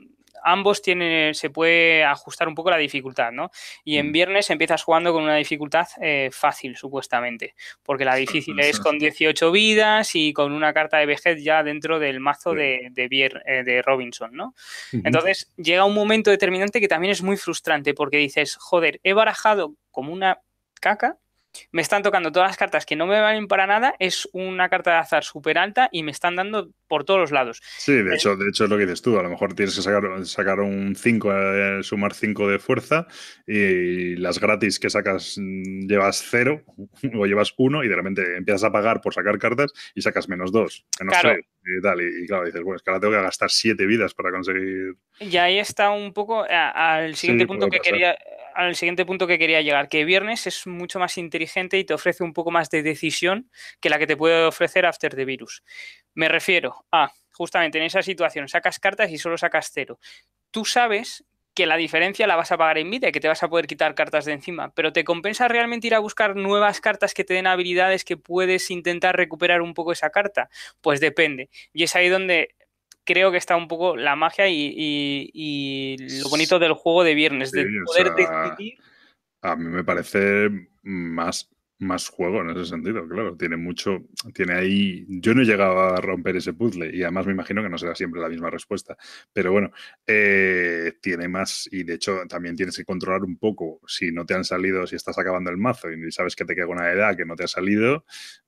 ambos 0.46 0.82
tienen, 0.82 1.34
se 1.34 1.50
puede 1.50 2.04
ajustar 2.04 2.48
un 2.48 2.56
poco 2.56 2.70
la 2.70 2.78
dificultad, 2.78 3.32
¿no? 3.32 3.50
Y 3.84 3.98
en 3.98 4.10
mm. 4.10 4.12
viernes 4.12 4.50
empiezas 4.52 4.84
jugando 4.84 5.12
con 5.12 5.24
una 5.24 5.36
dificultad 5.36 5.88
eh, 6.00 6.30
fácil, 6.32 6.78
supuestamente, 6.78 7.56
porque 7.84 8.06
la 8.06 8.16
difícil 8.16 8.60
es 8.60 8.80
con 8.80 9.00
18 9.00 9.52
vidas 9.52 10.16
y 10.16 10.34
con 10.34 10.54
una 10.54 10.72
carta 10.72 10.98
de 10.98 11.08
vejez 11.08 11.44
ya 11.44 11.64
dentro 11.64 12.00
del 12.00 12.20
mazo 12.20 12.54
de, 12.54 12.92
eh, 12.96 13.64
de, 13.66 13.82
Robinson, 13.82 14.36
¿no? 14.36 14.54
Entonces 14.92 15.52
llega 15.58 15.84
un 15.84 15.96
momento 15.96 16.30
determinante 16.30 16.80
que 16.80 16.88
también 16.88 17.12
es 17.12 17.24
muy 17.24 17.38
frustrante 17.38 17.96
porque 17.96 18.18
dices, 18.18 18.56
joder, 18.56 19.00
he 19.04 19.14
barajado 19.14 19.76
como 19.90 20.14
una 20.14 20.42
caca 20.80 21.18
me 21.72 21.82
están 21.82 22.04
tocando 22.04 22.32
todas 22.32 22.50
las 22.50 22.58
cartas 22.58 22.86
que 22.86 22.96
no 22.96 23.08
me 23.08 23.20
valen 23.20 23.48
para 23.48 23.68
nada, 23.68 23.96
es 24.00 24.28
una 24.34 24.70
carta 24.70 24.92
de 24.92 24.98
azar 24.98 25.24
súper 25.24 25.58
alta 25.58 25.90
y 25.92 26.04
me 26.04 26.12
están 26.12 26.36
dando 26.36 26.70
por 26.88 27.04
todos 27.04 27.20
los 27.20 27.32
lados. 27.32 27.62
Sí, 27.78 27.94
de 27.94 28.12
eh, 28.12 28.16
hecho, 28.16 28.36
de 28.36 28.50
hecho 28.50 28.66
es 28.66 28.70
lo 28.70 28.78
que 28.78 28.86
dices 28.86 29.02
tú, 29.02 29.18
a 29.20 29.24
lo 29.24 29.30
mejor 29.30 29.54
tienes 29.54 29.76
que 29.76 29.82
sacar, 29.82 30.26
sacar 30.26 30.60
un 30.60 30.96
5, 30.96 31.34
eh, 31.34 31.84
sumar 31.84 32.14
5 32.14 32.50
de 32.50 32.60
fuerza 32.60 33.08
y 33.48 34.16
las 34.18 34.40
gratis 34.40 34.80
que 34.80 34.90
sacas 34.90 35.36
mm, 35.38 35.88
llevas 35.88 36.26
0 36.30 36.64
o 37.16 37.26
llevas 37.26 37.54
1 37.58 37.84
y 37.84 37.88
de 37.88 37.96
repente 37.96 38.38
empiezas 38.38 38.64
a 38.64 38.72
pagar 38.72 39.02
por 39.02 39.14
sacar 39.14 39.38
cartas 39.40 39.72
y 39.94 40.02
sacas 40.02 40.30
menos 40.30 40.52
2, 40.52 40.86
y 41.68 41.82
tal, 41.82 42.00
y, 42.02 42.28
claro, 42.28 42.46
dices, 42.46 42.62
bueno, 42.62 42.76
es 42.76 42.84
que 42.84 42.92
ahora 42.92 43.00
tengo 43.00 43.14
que 43.14 43.22
gastar 43.22 43.50
7 43.50 43.86
vidas 43.88 44.14
para 44.14 44.32
conseguir... 44.32 44.96
Y 45.20 45.36
ahí 45.38 45.58
está 45.58 45.90
un 45.90 46.14
poco 46.14 46.46
al 46.48 47.16
siguiente 47.16 47.48
punto 47.48 47.70
que 47.70 47.80
quería 47.80 48.16
al 48.56 48.76
siguiente 48.76 49.06
punto 49.06 49.28
que 49.28 49.38
quería 49.38 49.62
llegar, 49.62 49.90
que 49.90 50.06
viernes 50.06 50.48
es 50.48 50.66
mucho 50.68 51.00
más 51.00 51.18
inteligente 51.18 51.78
y 51.78 51.84
te 51.84 51.94
ofrece 51.94 52.24
un 52.24 52.34
poco 52.34 52.52
más 52.52 52.70
de 52.70 52.84
decisión 52.84 53.52
que 53.80 53.90
la 53.90 54.00
que 54.00 54.08
te 54.08 54.18
puede 54.18 54.46
ofrecer 54.46 54.86
After 54.86 55.14
the 55.16 55.26
Virus. 55.26 55.64
Me 56.14 56.30
refiero 56.30 56.86
a, 56.92 57.12
justamente 57.34 57.78
en 57.78 57.84
esa 57.84 58.02
situación, 58.02 58.48
sacas 58.48 58.80
cartas 58.80 59.12
y 59.12 59.18
solo 59.18 59.38
sacas 59.38 59.72
cero. 59.74 60.00
Tú 60.52 60.66
sabes 60.66 61.26
que 61.54 61.66
la 61.66 61.78
diferencia 61.78 62.28
la 62.28 62.36
vas 62.36 62.52
a 62.52 62.58
pagar 62.58 62.78
en 62.78 62.92
vida 62.92 63.08
y 63.10 63.12
que 63.14 63.22
te 63.22 63.30
vas 63.30 63.42
a 63.42 63.50
poder 63.50 63.66
quitar 63.66 63.96
cartas 63.96 64.26
de 64.26 64.34
encima, 64.34 64.74
pero 64.76 64.92
¿te 64.92 65.06
compensa 65.06 65.48
realmente 65.48 65.88
ir 65.88 65.96
a 65.96 66.00
buscar 66.00 66.36
nuevas 66.36 66.82
cartas 66.82 67.14
que 67.14 67.24
te 67.24 67.34
den 67.34 67.48
habilidades 67.48 68.04
que 68.04 68.18
puedes 68.18 68.70
intentar 68.72 69.16
recuperar 69.16 69.62
un 69.62 69.74
poco 69.74 69.94
esa 69.94 70.10
carta? 70.10 70.50
Pues 70.82 71.00
depende. 71.00 71.50
Y 71.74 71.84
es 71.84 71.96
ahí 71.96 72.10
donde 72.10 72.55
creo 73.06 73.32
que 73.32 73.38
está 73.38 73.56
un 73.56 73.68
poco 73.68 73.96
la 73.96 74.16
magia 74.16 74.48
y, 74.50 75.96
lo 76.22 76.30
bonito 76.30 76.60
del 76.60 76.74
juego 76.74 77.04
de 77.04 77.16
viernes, 77.16 77.52
de 77.52 77.66
poder 77.86 78.14
decidir. 78.16 78.76
A 79.42 79.56
mí 79.56 79.66
me 79.66 79.84
parece 79.84 80.50
más, 80.82 81.50
más 81.78 82.10
juego 82.10 82.42
en 82.42 82.50
ese 82.50 82.66
sentido, 82.66 83.08
claro. 83.08 83.36
Tiene 83.38 83.58
mucho, 83.58 84.06
tiene 84.34 84.54
ahí. 84.54 85.06
Yo 85.08 85.36
no 85.36 85.42
he 85.42 85.46
llegado 85.46 85.80
a 85.80 86.02
romper 86.02 86.36
ese 86.38 86.54
puzzle 86.54 86.96
y 86.96 87.04
además 87.04 87.28
me 87.28 87.34
imagino 87.34 87.62
que 87.62 87.70
no 87.70 87.78
será 87.78 87.96
siempre 87.96 88.22
la 88.22 88.30
misma 88.30 88.50
respuesta. 88.50 88.98
Pero 89.32 89.52
bueno, 89.52 89.72
eh, 90.08 90.94
tiene 91.02 91.28
más 91.28 91.70
y 91.72 91.84
de 91.84 91.94
hecho 91.94 92.22
también 92.28 92.56
tienes 92.56 92.76
que 92.76 92.86
controlar 92.86 93.24
un 93.24 93.38
poco 93.38 93.80
si 93.88 94.12
no 94.12 94.26
te 94.26 94.34
han 94.34 94.44
salido, 94.44 94.88
si 94.88 94.96
estás 94.96 95.18
acabando 95.20 95.52
el 95.52 95.58
mazo 95.58 95.92
y 95.92 96.12
sabes 96.12 96.36
que 96.36 96.46
te 96.46 96.56
queda 96.56 96.68
una 96.68 96.92
edad 96.92 97.16
que 97.16 97.26
no 97.26 97.36
te 97.36 97.44
ha 97.44 97.48
salido, 97.48 98.04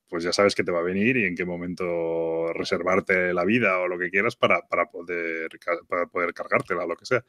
pues 0.08 0.24
ya 0.24 0.32
sabes 0.32 0.54
que 0.54 0.64
te 0.64 0.72
va 0.72 0.80
a 0.80 0.82
venir 0.82 1.16
y 1.16 1.24
en 1.24 1.36
qué 1.36 1.44
momento 1.44 2.52
reservarte 2.52 3.34
la 3.34 3.44
vida 3.44 3.78
o 3.78 3.88
lo 3.88 3.98
que 3.98 4.10
quieras 4.10 4.36
para, 4.36 4.62
poder, 4.90 5.50
para 5.86 6.06
poder 6.06 6.32
cargártela 6.32 6.84
o 6.84 6.88
lo 6.88 6.96
que 6.96 7.06
sea. 7.06 7.24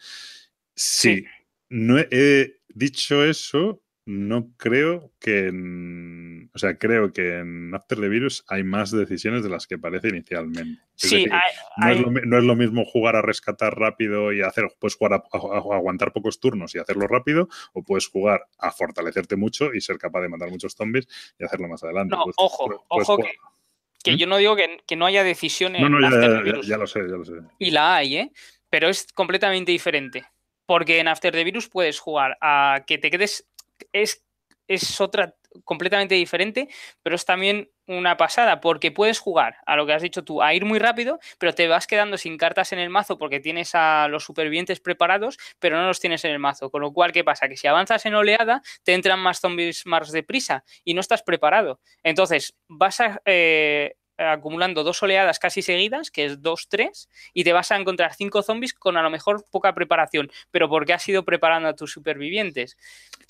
Sí, 0.75 1.25
no 1.69 1.97
he, 1.99 2.55
dicho 2.69 3.25
eso, 3.25 3.81
no 4.09 4.51
creo 4.57 5.11
que 5.19 5.49
en, 5.49 6.49
o 6.55 6.57
sea, 6.57 6.79
creo 6.79 7.13
que 7.13 7.37
en 7.37 7.75
After 7.75 7.99
the 7.99 8.09
Virus 8.09 8.43
hay 8.47 8.63
más 8.63 8.89
decisiones 8.89 9.43
de 9.43 9.49
las 9.49 9.67
que 9.67 9.77
parece 9.77 10.09
inicialmente. 10.09 10.81
sí, 10.95 11.27
no, 11.77 11.87
Es 11.87 12.43
lo, 12.43 12.55
mismo 12.55 12.85
jugar 12.85 13.15
a 13.15 13.21
rescatar 13.21 13.77
rápido 13.77 14.33
y 14.33 14.41
hacer, 14.41 14.65
puedes 14.79 14.95
jugar 14.95 15.13
a, 15.13 15.37
aguantar 15.37 16.11
pocos 16.11 16.39
turnos 16.39 16.73
y 16.73 16.79
hacerlo 16.79 17.05
rápido, 17.05 17.49
o 17.73 17.83
puedes 17.83 18.07
jugar 18.07 18.47
a 18.57 18.71
fortalecerte 18.71 19.35
mucho 19.35 19.75
y 19.75 19.81
ser 19.81 19.99
capaz 19.99 20.21
de 20.21 20.29
matar 20.29 20.49
muchos 20.49 20.73
zombies 20.73 21.07
y 21.37 21.43
hacerlo 21.43 21.67
más 21.67 21.83
adelante. 21.83 22.15
No, 22.15 22.25
ojo, 22.37 22.83
ojo 22.87 23.19
que, 24.03 24.13
¿Mm? 24.13 24.15
yo 24.15 24.25
no 24.25 24.37
digo 24.37 24.55
que, 24.55 24.95
no 24.95 25.05
haya 25.05 25.23
decisiones. 25.23 25.83
No, 25.83 25.87
no, 25.87 26.01
ya, 26.01 26.09
ya, 26.63 26.77
lo 26.77 26.87
sé, 26.87 27.01
ya 27.01 27.15
lo 27.15 27.25
sé. 27.25 27.33
Y 27.59 27.69
la 27.69 27.97
hay, 27.97 28.17
¿eh? 28.17 28.31
Pero 28.71 28.89
es 28.89 29.05
completamente 29.13 29.71
diferente. 29.71 30.25
Porque 30.65 30.99
en 30.99 31.07
After 31.07 31.31
the 31.31 31.43
Virus 31.43 31.67
puedes 31.67 31.99
jugar 31.99 32.37
a 32.41 32.83
que 32.85 32.97
te 32.99 33.09
quedes 33.09 33.48
es, 33.93 34.25
es 34.67 35.01
otra 35.01 35.35
completamente 35.63 36.15
diferente, 36.15 36.69
pero 37.01 37.15
es 37.15 37.25
también 37.25 37.71
una 37.87 38.17
pasada, 38.17 38.61
porque 38.61 38.91
puedes 38.91 39.19
jugar 39.19 39.57
a 39.65 39.75
lo 39.75 39.85
que 39.85 39.93
has 39.93 40.01
dicho 40.01 40.23
tú, 40.23 40.43
a 40.43 40.53
ir 40.53 40.63
muy 40.65 40.77
rápido, 40.77 41.19
pero 41.39 41.53
te 41.53 41.67
vas 41.67 41.87
quedando 41.87 42.17
sin 42.17 42.37
cartas 42.37 42.71
en 42.71 42.79
el 42.79 42.89
mazo 42.89 43.17
porque 43.17 43.39
tienes 43.39 43.71
a 43.73 44.07
los 44.09 44.23
supervivientes 44.23 44.79
preparados, 44.79 45.37
pero 45.57 45.77
no 45.77 45.87
los 45.87 45.99
tienes 45.99 46.23
en 46.25 46.31
el 46.31 46.39
mazo. 46.39 46.69
Con 46.69 46.81
lo 46.81 46.93
cual, 46.93 47.11
¿qué 47.11 47.23
pasa? 47.23 47.47
Que 47.47 47.57
si 47.57 47.67
avanzas 47.67 48.05
en 48.05 48.13
oleada, 48.13 48.61
te 48.83 48.93
entran 48.93 49.19
más 49.19 49.39
zombies 49.39 49.85
más 49.85 50.11
deprisa 50.11 50.63
y 50.83 50.93
no 50.93 51.01
estás 51.01 51.23
preparado. 51.23 51.79
Entonces, 52.03 52.55
vas 52.67 52.99
a 52.99 53.21
eh, 53.25 53.95
acumulando 54.19 54.83
dos 54.83 55.01
oleadas 55.01 55.39
casi 55.39 55.61
seguidas, 55.61 56.11
que 56.11 56.25
es 56.25 56.41
2-3, 56.41 57.07
y 57.33 57.43
te 57.43 57.53
vas 57.53 57.71
a 57.71 57.77
encontrar 57.77 58.13
cinco 58.13 58.43
zombies 58.43 58.73
con 58.73 58.97
a 58.97 59.01
lo 59.01 59.09
mejor 59.09 59.45
poca 59.49 59.73
preparación, 59.73 60.29
pero 60.51 60.69
porque 60.69 60.93
has 60.93 61.07
ido 61.07 61.23
preparando 61.23 61.69
a 61.69 61.75
tus 61.75 61.91
supervivientes. 61.91 62.77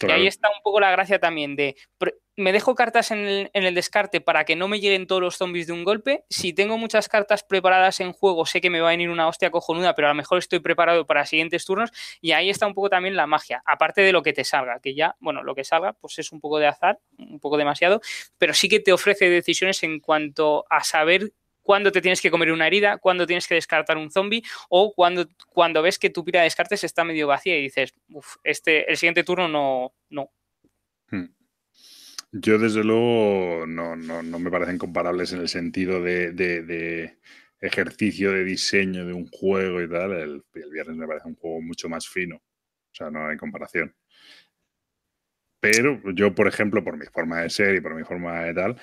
Y 0.01 0.11
ahí 0.11 0.27
está 0.27 0.49
un 0.49 0.61
poco 0.63 0.79
la 0.79 0.91
gracia 0.91 1.19
también 1.19 1.55
de 1.55 1.75
me 2.39 2.53
dejo 2.53 2.73
cartas 2.73 3.11
en 3.11 3.49
el, 3.53 3.75
descarte 3.75 4.21
para 4.21 4.45
que 4.45 4.55
no 4.55 4.67
me 4.67 4.79
lleguen 4.79 5.07
todos 5.07 5.21
los 5.21 5.35
zombies 5.35 5.67
de 5.67 5.73
un 5.73 5.83
golpe. 5.83 6.23
Si 6.29 6.53
tengo 6.53 6.77
muchas 6.77 7.09
cartas 7.09 7.43
preparadas 7.43 7.99
en 7.99 8.13
juego, 8.13 8.45
sé 8.45 8.61
que 8.61 8.69
me 8.69 8.79
va 8.79 8.87
a 8.87 8.91
venir 8.91 9.09
una 9.09 9.27
hostia 9.27 9.51
cojonuda, 9.51 9.93
pero 9.93 10.07
a 10.07 10.11
lo 10.11 10.15
mejor 10.15 10.37
estoy 10.37 10.59
preparado 10.59 11.05
para 11.05 11.25
siguientes 11.25 11.65
turnos. 11.65 11.91
Y 12.21 12.31
ahí 12.31 12.49
está 12.49 12.65
un 12.65 12.73
poco 12.73 12.89
también 12.89 13.15
la 13.15 13.27
magia, 13.27 13.61
aparte 13.65 14.01
de 14.01 14.13
lo 14.13 14.23
que 14.23 14.31
te 14.31 14.45
salga, 14.45 14.79
que 14.79 14.95
ya, 14.95 15.15
bueno, 15.19 15.43
lo 15.43 15.53
que 15.53 15.65
salga, 15.65 15.93
pues 15.93 16.17
es 16.19 16.31
un 16.31 16.39
poco 16.39 16.59
de 16.59 16.67
azar, 16.67 16.99
un 17.17 17.39
poco 17.39 17.57
demasiado, 17.57 17.99
pero 18.37 18.53
sí 18.53 18.69
que 18.69 18.79
te 18.79 18.93
ofrece 18.93 19.29
decisiones 19.29 19.83
en 19.83 19.99
cuanto 19.99 20.65
a 20.69 20.83
saber 20.83 21.33
cuándo 21.61 21.91
te 21.91 22.01
tienes 22.01 22.21
que 22.21 22.31
comer 22.31 22.51
una 22.51 22.67
herida, 22.67 22.97
cuándo 22.97 23.27
tienes 23.27 23.47
que 23.47 23.55
descartar 23.55 23.97
un 23.97 24.09
zombie 24.09 24.41
o 24.69 24.93
cuando, 24.93 25.27
cuando 25.49 25.81
ves 25.81 25.99
que 25.99 26.09
tu 26.09 26.23
pila 26.23 26.39
de 26.39 26.45
descartes 26.45 26.83
está 26.83 27.03
medio 27.03 27.27
vacía 27.27 27.57
y 27.57 27.61
dices, 27.61 27.93
uff, 28.11 28.37
este, 28.43 28.89
el 28.89 28.97
siguiente 28.97 29.23
turno 29.23 29.47
no, 29.47 29.93
no, 30.09 30.31
yo, 32.31 32.57
desde 32.59 32.83
luego, 32.83 33.65
no, 33.67 33.95
no, 33.95 34.21
no, 34.23 34.39
me 34.39 34.51
parecen 34.51 34.77
comparables 34.77 35.33
en 35.33 35.41
el 35.41 35.49
sentido 35.49 36.01
de, 36.01 36.31
de, 36.31 37.17
ejercicio 37.61 38.31
de 38.31 38.43
diseño 38.43 39.05
de 39.05 39.13
un 39.13 39.27
juego 39.31 39.81
y 39.81 39.89
tal. 39.89 40.13
El, 40.13 40.43
el, 40.53 40.71
viernes 40.71 40.97
me 40.97 41.07
parece 41.07 41.27
un 41.27 41.35
juego 41.35 41.61
mucho 41.61 41.89
más 41.89 42.07
fino. 42.07 42.37
O 42.37 42.93
sea, 42.93 43.09
no 43.11 43.27
hay 43.27 43.37
comparación. 43.37 43.93
Pero 45.61 46.01
yo, 46.13 46.33
por 46.33 46.47
ejemplo, 46.47 46.83
por 46.83 46.97
mi 46.97 47.05
forma 47.05 47.41
de 47.41 47.49
ser 47.49 47.75
y 47.75 47.81
por 47.81 47.93
mi 47.95 48.03
forma 48.03 48.43
de 48.45 48.53
tal, 48.53 48.77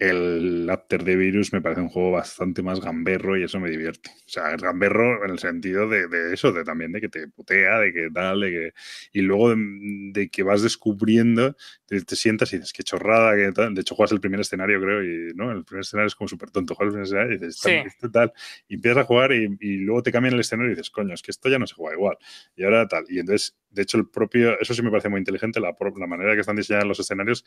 el 0.00 0.68
After 0.70 1.04
the 1.04 1.14
Virus 1.14 1.52
me 1.52 1.60
parece 1.60 1.82
un 1.82 1.90
juego 1.90 2.12
bastante 2.12 2.62
más 2.62 2.80
gamberro 2.80 3.36
y 3.36 3.44
eso 3.44 3.60
me 3.60 3.68
divierte. 3.68 4.08
O 4.10 4.28
sea, 4.28 4.54
es 4.54 4.62
gamberro 4.62 5.22
en 5.26 5.30
el 5.30 5.38
sentido 5.38 5.90
de, 5.90 6.32
eso, 6.32 6.52
de 6.52 6.64
también 6.64 6.90
de 6.92 7.02
que 7.02 7.10
te 7.10 7.28
putea, 7.28 7.78
de 7.78 7.92
que 7.92 8.08
tal, 8.10 8.40
de 8.40 8.50
que. 8.50 8.72
Y 9.12 9.20
luego 9.20 9.54
de, 9.54 10.30
que 10.30 10.42
vas 10.42 10.62
descubriendo, 10.62 11.54
te, 11.86 12.00
sientas 12.16 12.50
y 12.54 12.56
dices, 12.56 12.72
qué 12.72 12.82
chorrada, 12.82 13.36
que 13.36 13.52
tal. 13.52 13.74
De 13.74 13.82
hecho, 13.82 13.94
juegas 13.94 14.12
el 14.12 14.20
primer 14.20 14.40
escenario, 14.40 14.80
creo, 14.80 15.04
y 15.04 15.34
no, 15.34 15.52
el 15.52 15.64
primer 15.64 15.82
escenario 15.82 16.06
es 16.06 16.14
como 16.14 16.28
súper 16.28 16.50
tonto. 16.50 16.74
Juegas 16.74 16.94
el 16.94 17.02
primer 17.02 17.06
escenario 17.06 17.36
y 17.36 17.38
dices, 17.38 17.66
esto 17.86 18.10
tal. 18.10 18.32
Y 18.68 18.76
empiezas 18.76 19.02
a 19.02 19.04
jugar 19.04 19.32
y, 19.32 19.54
y, 19.60 19.76
luego 19.76 20.02
te 20.02 20.12
cambian 20.12 20.32
el 20.32 20.40
escenario 20.40 20.72
y 20.72 20.76
dices, 20.76 20.88
coño, 20.88 21.12
es 21.12 21.20
que 21.20 21.30
esto 21.30 21.50
ya 21.50 21.58
no 21.58 21.66
se 21.66 21.74
juega 21.74 21.94
igual. 21.94 22.16
Y 22.56 22.64
ahora 22.64 22.88
tal. 22.88 23.04
Y 23.10 23.18
entonces 23.18 23.54
de 23.70 23.82
hecho, 23.82 23.98
el 23.98 24.08
propio, 24.08 24.58
eso 24.60 24.74
sí 24.74 24.82
me 24.82 24.90
parece 24.90 25.08
muy 25.08 25.18
inteligente, 25.18 25.60
la, 25.60 25.74
manera 26.06 26.34
que 26.34 26.40
están 26.40 26.56
diseñados 26.56 26.88
los 26.88 27.00
escenarios, 27.00 27.44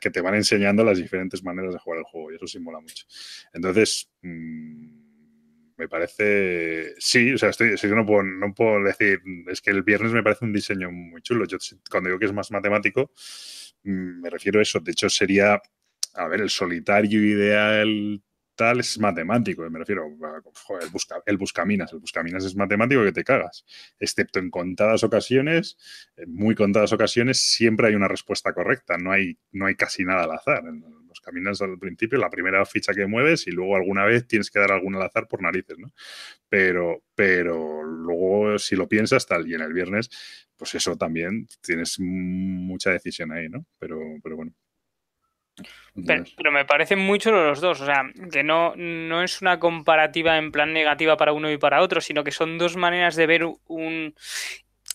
que 0.00 0.10
te 0.10 0.20
van 0.20 0.34
enseñando 0.34 0.84
las 0.84 0.98
diferentes 0.98 1.42
maneras 1.42 1.72
de 1.72 1.78
jugar 1.78 2.00
el 2.00 2.04
juego, 2.04 2.32
y 2.32 2.36
eso 2.36 2.46
sí 2.46 2.58
mola 2.58 2.80
mucho. 2.80 3.06
Entonces, 3.52 4.10
mm, 4.22 5.04
me 5.76 5.88
parece. 5.88 6.94
Sí, 6.98 7.32
o 7.32 7.38
sea, 7.38 7.50
estoy, 7.50 7.76
no, 7.90 8.06
puedo, 8.06 8.22
no 8.22 8.54
puedo 8.54 8.82
decir. 8.82 9.20
Es 9.48 9.60
que 9.60 9.70
el 9.70 9.82
viernes 9.82 10.12
me 10.12 10.22
parece 10.22 10.44
un 10.44 10.52
diseño 10.52 10.90
muy 10.90 11.20
chulo. 11.22 11.46
Yo 11.46 11.58
cuando 11.90 12.08
digo 12.08 12.18
que 12.18 12.26
es 12.26 12.32
más 12.32 12.50
matemático, 12.50 13.10
mm, 13.84 14.20
me 14.20 14.30
refiero 14.30 14.60
a 14.60 14.62
eso. 14.62 14.80
De 14.80 14.92
hecho, 14.92 15.08
sería. 15.08 15.60
A 16.16 16.28
ver, 16.28 16.42
el 16.42 16.50
solitario 16.50 17.24
ideal 17.24 18.22
tal 18.54 18.80
es 18.80 18.98
matemático, 18.98 19.68
me 19.70 19.78
refiero, 19.78 20.04
el, 20.06 20.90
busca, 20.90 21.16
el 21.26 21.36
buscaminas, 21.36 21.92
el 21.92 21.98
buscaminas 22.00 22.44
es 22.44 22.56
matemático 22.56 23.02
que 23.04 23.12
te 23.12 23.24
cagas, 23.24 23.64
excepto 23.98 24.38
en 24.38 24.50
contadas 24.50 25.04
ocasiones, 25.04 25.76
en 26.16 26.34
muy 26.34 26.54
contadas 26.54 26.92
ocasiones, 26.92 27.40
siempre 27.40 27.88
hay 27.88 27.94
una 27.94 28.08
respuesta 28.08 28.52
correcta, 28.52 28.96
no 28.98 29.12
hay, 29.12 29.38
no 29.52 29.66
hay 29.66 29.74
casi 29.74 30.04
nada 30.04 30.24
al 30.24 30.32
azar. 30.32 30.62
Los 31.08 31.20
caminas 31.20 31.62
al 31.62 31.78
principio, 31.78 32.18
la 32.18 32.30
primera 32.30 32.64
ficha 32.66 32.92
que 32.92 33.06
mueves 33.06 33.46
y 33.46 33.52
luego 33.52 33.76
alguna 33.76 34.04
vez 34.04 34.26
tienes 34.26 34.50
que 34.50 34.58
dar 34.58 34.72
algún 34.72 34.96
al 34.96 35.02
azar 35.02 35.28
por 35.28 35.42
narices, 35.42 35.78
¿no? 35.78 35.92
Pero, 36.48 37.04
pero 37.14 37.84
luego 37.84 38.58
si 38.58 38.76
lo 38.76 38.88
piensas 38.88 39.26
tal 39.26 39.46
y 39.48 39.54
en 39.54 39.60
el 39.60 39.72
viernes, 39.72 40.10
pues 40.56 40.74
eso 40.74 40.96
también 40.96 41.46
tienes 41.60 41.98
mucha 42.00 42.90
decisión 42.90 43.32
ahí, 43.32 43.48
¿no? 43.48 43.64
Pero, 43.78 43.98
pero 44.22 44.36
bueno. 44.36 44.52
Pero, 45.94 46.50
me 46.50 46.64
parecen 46.64 46.98
mucho 46.98 47.30
los 47.30 47.60
dos, 47.60 47.80
o 47.80 47.86
sea, 47.86 48.10
que 48.32 48.42
no, 48.42 48.74
no 48.76 49.22
es 49.22 49.40
una 49.40 49.60
comparativa 49.60 50.36
en 50.38 50.50
plan 50.50 50.72
negativa 50.72 51.16
para 51.16 51.32
uno 51.32 51.50
y 51.50 51.58
para 51.58 51.82
otro, 51.82 52.00
sino 52.00 52.24
que 52.24 52.32
son 52.32 52.58
dos 52.58 52.76
maneras 52.76 53.14
de 53.14 53.26
ver 53.26 53.44
un... 53.44 54.14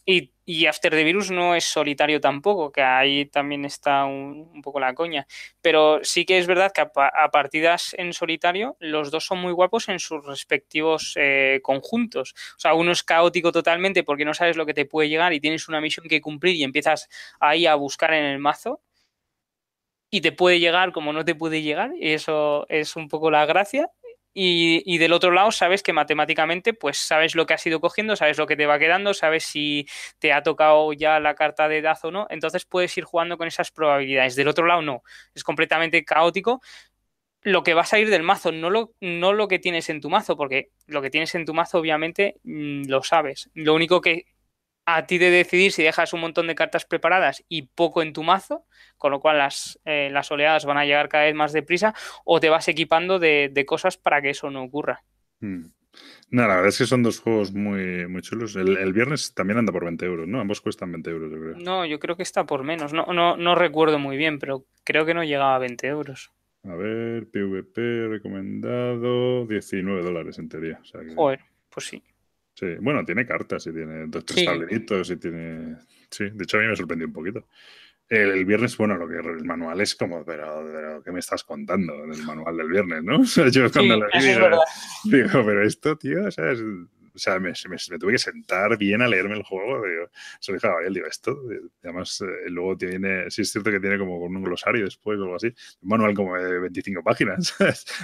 Y, 0.05 0.33
y 0.43 0.65
After 0.65 0.91
the 0.91 1.03
Virus 1.03 1.29
no 1.29 1.53
es 1.53 1.65
solitario 1.65 2.19
tampoco, 2.19 2.71
que 2.71 2.81
ahí 2.81 3.27
también 3.27 3.65
está 3.65 4.05
un, 4.05 4.61
poco 4.63 4.79
la 4.79 4.95
coña. 4.95 5.27
Pero 5.61 5.99
sí 6.01 6.25
que 6.25 6.39
es 6.39 6.47
verdad 6.47 6.71
que 6.73 6.81
a, 6.81 7.29
partidas 7.31 7.95
en 7.99 8.13
solitario 8.13 8.75
los 8.79 9.11
dos 9.11 9.25
son 9.25 9.39
muy 9.39 9.51
guapos 9.51 9.87
en 9.89 9.99
sus 9.99 10.25
respectivos 10.25 11.13
eh, 11.17 11.59
conjuntos. 11.61 12.33
O 12.57 12.59
sea, 12.59 12.73
uno 12.73 12.91
es 12.91 13.03
caótico 13.03 13.51
totalmente 13.51 14.03
porque 14.03 14.25
no 14.25 14.33
sabes 14.33 14.57
lo 14.57 14.65
que 14.65 14.73
te 14.73 14.85
puede 14.85 15.07
llegar 15.07 15.33
y 15.33 15.39
tienes 15.39 15.69
una 15.69 15.81
misión 15.81 16.07
que 16.07 16.19
cumplir 16.19 16.55
y 16.55 16.63
empiezas 16.63 17.07
ahí 17.39 17.67
a 17.67 17.75
buscar 17.75 18.11
en 18.15 18.25
el 18.25 18.39
mazo 18.39 18.81
y 20.09 20.21
te 20.21 20.31
puede 20.31 20.59
llegar 20.59 20.91
como 20.91 21.13
no 21.13 21.25
te 21.25 21.35
puede 21.35 21.61
llegar, 21.61 21.91
y 21.99 22.13
eso 22.13 22.65
es 22.69 22.95
un 22.95 23.07
poco 23.07 23.31
la 23.31 23.45
gracia. 23.45 23.89
Y, 24.33 24.97
del 24.99 25.11
otro 25.11 25.31
lado 25.31 25.51
sabes 25.51 25.83
que 25.83 25.91
matemáticamente 25.91 26.73
pues 26.73 26.97
sabes 26.99 27.35
lo 27.35 27.45
que 27.45 27.55
has 27.55 27.65
ido 27.65 27.81
cogiendo, 27.81 28.15
sabes 28.15 28.37
lo 28.37 28.47
que 28.47 28.55
te 28.55 28.67
va 28.67 28.79
quedando, 28.79 29.13
sabes 29.13 29.43
si 29.43 29.87
te 30.19 30.31
ha 30.31 30.43
tocado 30.43 30.93
ya 30.93 31.19
la 31.19 31.35
carta 31.35 31.67
de 31.67 31.79
edad 31.79 31.97
o 32.03 32.11
no, 32.11 32.27
entonces 32.29 32.63
puedes 32.65 32.95
ir 32.97 33.03
jugando 33.03 33.37
con 33.37 33.47
esas 33.47 33.71
probabilidades. 33.71 34.35
Del 34.35 34.47
otro 34.47 34.65
lado 34.65 34.81
no, 34.81 35.03
es 35.33 35.43
completamente 35.43 36.05
caótico. 36.05 36.61
Lo 37.41 37.63
que 37.63 37.73
va 37.73 37.81
a 37.81 37.85
salir 37.85 38.09
del 38.09 38.23
mazo, 38.23 38.51
no 38.51 38.69
lo, 38.69 38.93
no 39.01 39.33
lo 39.33 39.47
que 39.47 39.59
tienes 39.59 39.89
en 39.89 40.01
tu 40.01 40.09
mazo, 40.09 40.37
porque 40.37 40.71
lo 40.87 41.01
que 41.01 41.09
tienes 41.09 41.33
en 41.35 41.45
tu 41.45 41.53
mazo 41.53 41.79
obviamente 41.79 42.35
mm, 42.43 42.83
lo 42.87 43.03
sabes. 43.03 43.49
Lo 43.53 43.73
único 43.73 44.01
que 44.01 44.25
a 44.95 45.05
ti 45.05 45.17
de 45.17 45.29
decidir 45.29 45.71
si 45.71 45.83
dejas 45.83 46.13
un 46.13 46.21
montón 46.21 46.47
de 46.47 46.55
cartas 46.55 46.85
preparadas 46.85 47.43
y 47.47 47.63
poco 47.63 48.01
en 48.01 48.13
tu 48.13 48.23
mazo, 48.23 48.65
con 48.97 49.11
lo 49.11 49.19
cual 49.19 49.37
las, 49.37 49.79
eh, 49.85 50.09
las 50.11 50.31
oleadas 50.31 50.65
van 50.65 50.77
a 50.77 50.85
llegar 50.85 51.09
cada 51.09 51.25
vez 51.25 51.35
más 51.35 51.53
deprisa, 51.53 51.93
o 52.25 52.39
te 52.39 52.49
vas 52.49 52.67
equipando 52.67 53.19
de, 53.19 53.63
cosas 53.67 53.97
para 53.97 54.21
que 54.21 54.29
eso 54.29 54.49
no 54.49 54.63
ocurra. 54.63 55.03
Hmm. 55.39 55.65
No, 56.29 56.43
la 56.43 56.55
verdad 56.55 56.67
es 56.67 56.77
que 56.77 56.85
son 56.85 57.01
dos 57.01 57.19
juegos 57.19 57.51
muy, 57.51 58.07
muy 58.07 58.21
chulos. 58.21 58.55
El, 58.55 58.93
viernes 58.93 59.33
también 59.33 59.57
anda 59.57 59.73
por 59.73 59.83
20 59.83 60.05
euros, 60.05 60.27
¿no? 60.27 60.39
Ambos 60.39 60.61
cuestan 60.61 60.91
20 60.91 61.09
euros, 61.09 61.31
yo 61.31 61.39
creo. 61.39 61.55
No, 61.57 61.85
yo 61.85 61.99
creo 61.99 62.15
que 62.15 62.23
está 62.23 62.45
por 62.45 62.63
menos. 62.63 62.93
No, 62.93 63.07
no, 63.07 63.35
no 63.35 63.55
recuerdo 63.55 63.97
muy 63.97 64.15
bien, 64.15 64.37
pero 64.37 64.65
creo 64.83 65.05
que 65.05 65.15
no 65.15 65.23
llegaba 65.23 65.55
a 65.55 65.59
20 65.59 65.87
euros. 65.87 66.31
A 66.63 66.75
ver, 66.75 67.27
PvP 67.29 68.07
recomendado 68.09 69.45
19 69.45 70.03
dólares 70.03 70.37
en 70.39 70.49
teoría. 70.49 70.79
Joder, 71.15 71.39
pues 71.69 71.87
sí. 71.87 72.03
Sí, 72.59 72.75
bueno, 72.81 73.05
tiene 73.05 73.25
cartas 73.25 73.65
y 73.67 73.71
tiene 73.71 74.07
dos, 74.07 74.25
tres 74.25 74.43
tableritos 74.43 75.09
y 75.11 75.15
tiene. 75.15 75.77
Sí, 76.11 76.29
de 76.29 76.43
hecho 76.43 76.57
a 76.57 76.59
mí 76.59 76.67
me 76.67 76.75
sorprendió 76.75 77.07
un 77.07 77.13
poquito. 77.13 77.45
El, 78.09 78.43
viernes, 78.43 78.75
bueno, 78.75 78.97
lo 78.97 79.07
que 79.07 79.15
el 79.15 79.45
manual 79.45 79.79
es 79.79 79.95
como, 79.95 80.25
pero, 80.25 81.01
¿qué 81.05 81.09
me 81.13 81.19
estás 81.19 81.45
contando? 81.45 82.03
El 82.03 82.21
manual 82.23 82.57
del 82.57 82.67
viernes, 82.67 83.01
¿no? 83.01 83.19
O 83.21 83.25
sea, 83.25 83.47
yo 83.47 83.71
cuando 83.71 83.95
lo 83.95 84.07
vi, 84.07 85.15
digo, 85.17 85.45
pero 85.45 85.63
esto, 85.63 85.97
tío, 85.97 86.25
o 86.25 86.31
sea, 86.31 86.51
es, 86.51 86.59
o 87.13 87.19
sea, 87.19 87.39
me, 87.39 87.53
tuve 87.99 88.13
que 88.13 88.17
sentar 88.17 88.77
bien 88.77 89.01
a 89.01 89.07
leerme 89.07 89.35
el 89.35 89.43
juego. 89.43 89.85
Digo, 89.85 90.09
se 90.39 90.51
lo 90.51 90.57
dije 90.57 90.67
a 90.67 90.71
Gabriel, 90.71 90.93
digo, 90.93 91.07
esto, 91.07 91.37
además, 91.83 92.21
eh, 92.21 92.49
luego 92.49 92.77
tiene, 92.77 93.29
sí 93.29 93.41
es 93.41 93.51
cierto 93.51 93.71
que 93.71 93.79
tiene 93.79 93.97
como 93.97 94.17
un 94.17 94.43
glosario 94.43 94.85
después 94.85 95.19
o 95.19 95.23
algo 95.23 95.35
así, 95.35 95.47
un 95.47 95.89
manual 95.89 96.13
como 96.13 96.37
de 96.37 96.59
25 96.59 97.03
páginas. 97.03 97.55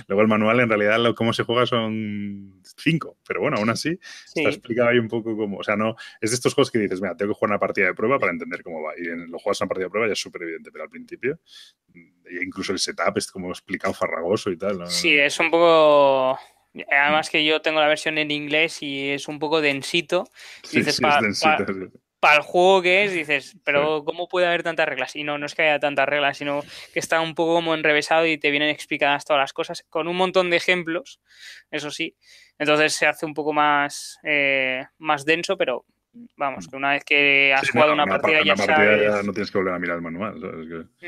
luego 0.07 0.22
el 0.22 0.27
manual, 0.27 0.60
en 0.60 0.69
realidad, 0.69 0.99
lo, 0.99 1.15
cómo 1.15 1.34
se 1.34 1.44
juega 1.44 1.65
son 1.65 2.61
5, 2.77 3.18
pero 3.27 3.41
bueno, 3.41 3.57
aún 3.57 3.69
así, 3.69 3.99
está 4.36 4.49
explicado 4.49 4.90
ahí 4.90 4.99
un 4.99 5.07
poco 5.07 5.36
cómo, 5.36 5.57
o 5.57 5.64
sea, 5.64 5.76
no, 5.76 5.95
es 6.22 6.32
de 6.32 6.36
estos 6.36 6.53
juegos 6.53 6.72
que 6.72 6.80
dices, 6.80 7.02
mira, 7.02 7.15
tengo 7.15 7.34
que 7.34 7.40
jugar 7.40 7.52
una 7.52 7.60
partida 7.60 7.88
de 7.88 7.94
prueba 7.94 8.19
para 8.19 8.32
entender 8.32 8.64
cómo 8.64 8.82
va. 8.82 8.94
Y 8.98 9.07
en, 9.07 9.30
lo 9.30 9.40
juegas 9.40 9.61
una 9.61 9.68
partida 9.68 9.86
de 9.86 9.91
prueba 9.91 10.07
ya 10.07 10.14
es 10.14 10.19
súper 10.19 10.44
evidente, 10.44 10.72
pero 10.72 10.84
al 10.84 10.90
principio, 10.90 11.40
mm, 11.94 12.44
incluso 12.44 12.72
el 12.72 12.80
setup 12.80 13.18
es 13.18 13.32
como 13.32 13.49
explicado 13.49 13.94
farragoso 13.94 14.52
y 14.52 14.57
tal. 14.57 14.88
Sí, 14.88 15.18
es 15.18 15.40
un 15.40 15.52
poco 15.52 16.38
Además 16.92 17.30
que 17.30 17.46
yo 17.46 17.62
tengo 17.62 17.80
la 17.80 17.88
versión 17.88 18.18
en 18.18 18.32
inglés 18.32 18.82
y 18.82 19.12
es 19.12 19.28
un 19.28 19.40
poco 19.40 19.62
densito. 19.62 20.26
dices, 20.72 21.00
para 22.26 22.38
el 22.38 22.42
juego 22.42 22.82
que 22.82 23.04
es, 23.04 23.14
dices, 23.14 23.56
pero 23.64 24.04
¿cómo 24.04 24.28
puede 24.28 24.48
haber 24.48 24.64
tantas 24.64 24.88
reglas? 24.88 25.16
Y 25.16 25.24
no, 25.24 25.38
no 25.38 25.46
es 25.46 25.54
que 25.54 25.62
haya 25.62 25.80
tantas 25.80 26.10
reglas, 26.10 26.38
sino 26.38 26.64
que 26.92 27.00
está 27.00 27.22
un 27.22 27.36
poco 27.36 27.54
como 27.54 27.76
enrevesado 27.76 28.26
y 28.26 28.40
te 28.40 28.50
vienen 28.50 28.70
explicadas 28.70 29.26
todas 29.26 29.42
las 29.42 29.54
cosas, 29.54 29.86
con 29.90 30.08
un 30.08 30.16
montón 30.16 30.50
de 30.50 30.58
ejemplos, 30.58 31.20
eso 31.70 31.92
sí. 31.92 32.16
Entonces 32.58 32.94
se 32.94 33.06
hace 33.06 33.28
un 33.28 33.36
poco 33.36 33.54
más, 33.54 34.18
eh, 34.24 34.84
más 34.98 35.24
denso, 35.24 35.56
pero 35.56 35.86
vamos, 36.36 36.68
que 36.68 36.76
una 36.76 36.94
vez 36.94 37.04
que 37.04 37.54
has 37.54 37.70
jugado 37.70 37.94
una, 37.94 38.08
partida, 38.08 38.44
ya, 38.44 38.56
sabes... 38.58 39.24
no 39.24 39.32
tienes 39.32 39.52
que 39.52 39.58
volver 39.60 39.76
a 39.76 39.80
mirar 39.80 39.98
el 39.98 40.02
manual. 40.02 40.40
Mm. 40.40 41.06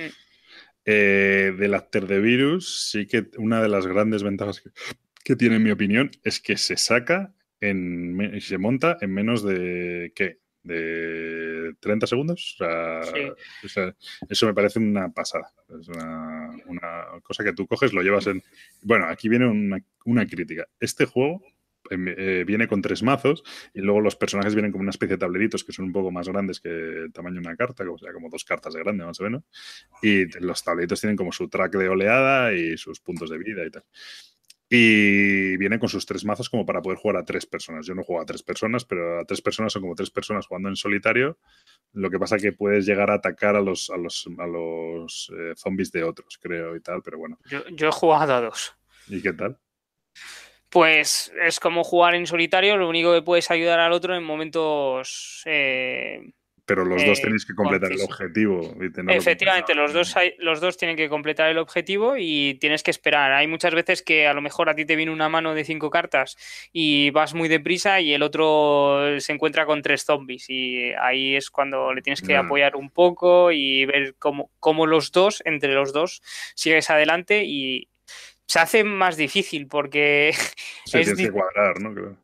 Eh, 0.86 1.54
del 1.58 1.74
After 1.74 2.06
the 2.06 2.20
Virus, 2.20 2.92
sí 2.92 3.08
que 3.08 3.26
una 3.38 3.60
de 3.60 3.70
las 3.70 3.88
grandes 3.88 4.22
ventajas 4.22 4.62
que, 4.62 4.70
que 5.28 5.36
tiene, 5.36 5.58
en 5.58 5.64
mi 5.64 5.72
opinión, 5.72 6.10
es 6.24 6.40
que 6.40 6.56
se 6.56 6.78
saca 6.78 7.34
en, 7.60 8.40
se 8.40 8.58
monta 8.58 8.98
en 9.02 9.14
menos 9.14 9.44
de, 9.44 10.14
¿qué? 10.16 10.40
De 10.64 11.76
30 11.82 12.08
segundos. 12.08 12.56
O 12.62 13.68
sea, 13.68 13.94
eso 14.30 14.46
me 14.46 14.54
parece 14.54 14.80
una 14.80 15.12
pasada. 15.12 15.52
Es 15.82 15.90
una, 15.90 17.08
cosa 17.24 17.44
que 17.44 17.52
tú 17.52 17.68
coges, 17.68 17.92
lo 17.92 18.04
llevas 18.04 18.28
en... 18.28 18.42
Bueno, 18.82 19.08
aquí 19.08 19.28
viene 19.28 19.48
una, 20.06 20.26
crítica. 20.26 20.66
Este 20.80 21.04
juego 21.04 21.44
em, 21.90 22.08
eh, 22.08 22.46
viene 22.48 22.70
con 22.70 22.82
tres 22.82 23.04
mazos 23.04 23.44
y 23.74 23.82
luego 23.82 24.00
los 24.00 24.16
personajes 24.16 24.56
vienen 24.56 24.72
como 24.72 24.84
una 24.84 24.92
especie 24.92 25.18
de 25.18 25.20
tableritos 25.20 25.66
que 25.66 25.74
son 25.74 25.84
un 25.84 25.92
poco 25.92 26.10
más 26.10 26.30
grandes 26.30 26.62
que 26.62 26.70
el 26.70 27.12
tamaño 27.12 27.42
de 27.42 27.48
una 27.48 27.58
carta, 27.58 27.84
o 27.84 27.98
sea, 27.98 28.14
como 28.14 28.30
dos 28.30 28.46
cartas 28.46 28.74
de 28.74 28.80
grande 28.80 29.04
más 29.04 29.20
o 29.20 29.24
menos. 29.24 29.44
Y 30.02 30.24
los 30.40 30.64
tableritos 30.64 31.02
tienen 31.02 31.18
como 31.18 31.34
su 31.34 31.50
track 31.50 31.74
de 31.74 31.90
oleada 31.90 32.54
y 32.54 32.78
sus 32.78 33.02
puntos 33.02 33.30
de 33.30 33.38
vida 33.38 33.66
y 33.66 33.72
tal. 33.72 33.84
Y 34.70 35.56
viene 35.58 35.80
con 35.80 35.88
sus 35.88 36.06
tres 36.06 36.26
mazos 36.26 36.50
como 36.50 36.66
para 36.66 36.82
poder 36.82 36.98
jugar 36.98 37.18
a 37.18 37.26
tres 37.26 37.46
personas. 37.46 37.86
Yo 37.86 37.96
no 37.96 38.04
juego 38.04 38.22
a 38.22 38.26
tres 38.26 38.44
personas, 38.44 38.84
pero 38.84 39.22
a 39.22 39.26
tres 39.26 39.42
personas 39.42 39.72
son 39.72 39.82
como 39.82 39.96
tres 39.96 40.12
personas 40.12 40.46
jugando 40.46 40.68
en 40.70 40.76
solitario. 40.76 41.38
Lo 41.94 42.10
que 42.10 42.20
pasa 42.20 42.36
es 42.36 42.42
que 42.42 42.52
puedes 42.52 42.86
llegar 42.86 43.10
a 43.10 43.16
atacar 43.16 43.56
a 43.56 43.62
los, 43.62 43.90
a 43.90 43.98
los, 43.98 44.28
a 44.38 44.46
los 44.46 45.32
eh, 45.38 45.54
zombies 45.56 45.92
de 45.92 46.04
otros, 46.04 46.38
creo, 46.42 46.76
y 46.76 46.82
tal, 46.82 47.02
pero 47.02 47.18
bueno. 47.18 47.40
Yo, 47.46 47.68
yo 47.70 47.88
he 47.88 47.92
jugado 47.92 48.34
a 48.34 48.42
dos. 48.42 48.76
¿Y 49.08 49.22
qué 49.22 49.32
tal? 49.32 49.58
Pues 50.70 51.32
es 51.42 51.62
como 51.62 51.84
jugar 51.84 52.16
en 52.16 52.28
solitario, 52.28 52.76
lo 52.76 52.90
único 52.90 53.14
que 53.14 53.22
puedes 53.22 53.50
ayudar 53.52 53.80
al 53.80 53.94
otro 53.94 54.16
en 54.16 54.24
momentos 54.24 55.44
eh, 55.46 56.34
pero 56.68 56.84
los 56.84 57.04
dos 57.06 57.20
eh, 57.20 57.22
tenéis 57.24 57.46
que 57.46 57.56
completar 57.56 57.94
el 57.94 58.02
objetivo. 58.02 58.76
Efectivamente, 59.08 59.74
los 59.74 59.94
dos, 59.94 60.14
los 60.38 60.60
dos 60.60 60.78
tienen 60.78 60.98
que 60.98 61.08
completar 61.08 61.50
el 61.50 61.58
objetivo 61.58 62.16
y 62.18 62.56
tienes 62.56 62.84
que 62.84 62.92
esperar. 62.92 63.32
Hay 63.32 63.48
muchas 63.48 63.74
veces 63.74 64.04
que 64.04 64.28
a 64.28 64.34
lo 64.34 64.42
mejor 64.42 64.70
a 64.70 64.76
ti 64.76 64.84
te 64.84 64.98
viene 64.98 65.14
una 65.14 65.30
mano 65.30 65.54
de 65.54 65.64
cinco 65.64 65.90
cartas 65.90 66.36
y 66.74 67.10
vas 67.12 67.34
muy 67.34 67.48
deprisa 67.48 68.02
y 68.02 68.14
el 68.14 68.22
otro 68.22 69.18
se 69.20 69.32
encuentra 69.32 69.66
con 69.66 69.82
tres 69.82 70.04
zombies 70.04 70.50
y 70.50 70.92
ahí 71.00 71.38
es 71.38 71.50
cuando 71.50 71.94
le 71.94 72.02
tienes 72.02 72.22
que 72.22 72.36
apoyar 72.36 72.76
un 72.76 72.90
poco 72.90 73.54
y 73.54 73.86
ver 73.86 74.16
cómo, 74.20 74.52
cómo 74.60 74.86
los 74.86 75.14
dos, 75.14 75.42
entre 75.46 75.74
los 75.74 75.94
dos, 75.94 76.22
sigues 76.54 76.90
adelante 76.90 77.46
y 77.46 77.88
se 78.46 78.60
hace 78.60 78.84
más 78.84 79.16
difícil 79.16 79.68
porque... 79.68 80.34
Se 80.86 81.00
tienes 81.04 81.18
que 81.18 81.32
cuadrar, 81.32 81.80
¿no? 81.80 81.94
claro, 81.94 82.18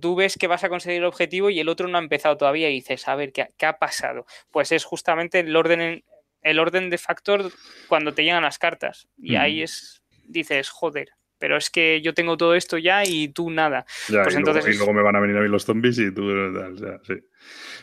tú 0.00 0.14
ves 0.14 0.36
que 0.36 0.46
vas 0.46 0.64
a 0.64 0.68
conseguir 0.68 1.00
el 1.00 1.06
objetivo 1.06 1.50
y 1.50 1.60
el 1.60 1.68
otro 1.68 1.88
no 1.88 1.98
ha 1.98 2.02
empezado 2.02 2.36
todavía 2.36 2.70
y 2.70 2.74
dices, 2.74 3.06
a 3.08 3.14
ver, 3.14 3.32
¿qué, 3.32 3.66
ha 3.66 3.78
pasado? 3.78 4.26
Pues 4.50 4.72
es 4.72 4.84
justamente 4.84 5.40
el 5.40 5.54
orden, 5.56 6.04
el 6.42 6.58
orden 6.58 6.90
de 6.90 6.98
factor 6.98 7.50
cuando 7.88 8.14
te 8.14 8.24
llegan 8.24 8.42
las 8.42 8.58
cartas. 8.58 9.08
Y 9.18 9.36
ahí 9.36 9.62
es, 9.62 10.02
dices, 10.24 10.70
joder, 10.70 11.10
pero 11.40 11.56
es 11.56 11.70
que 11.70 12.02
yo 12.02 12.12
tengo 12.12 12.36
todo 12.36 12.54
esto 12.54 12.76
ya 12.78 13.02
y 13.04 13.28
tú 13.28 13.50
nada. 13.50 13.86
pues 14.08 14.34
y, 14.34 14.36
entonces 14.36 14.62
luego, 14.62 14.74
y, 14.74 14.76
luego, 14.76 14.92
me 14.92 15.02
van 15.02 15.16
a 15.16 15.20
venir 15.20 15.36
a 15.38 15.40
mí 15.40 15.48
los 15.48 15.64
zombies 15.64 15.98
y 15.98 16.12
tú... 16.12 16.28
O 16.28 16.76
sea, 16.76 17.00
sí. 17.02 17.14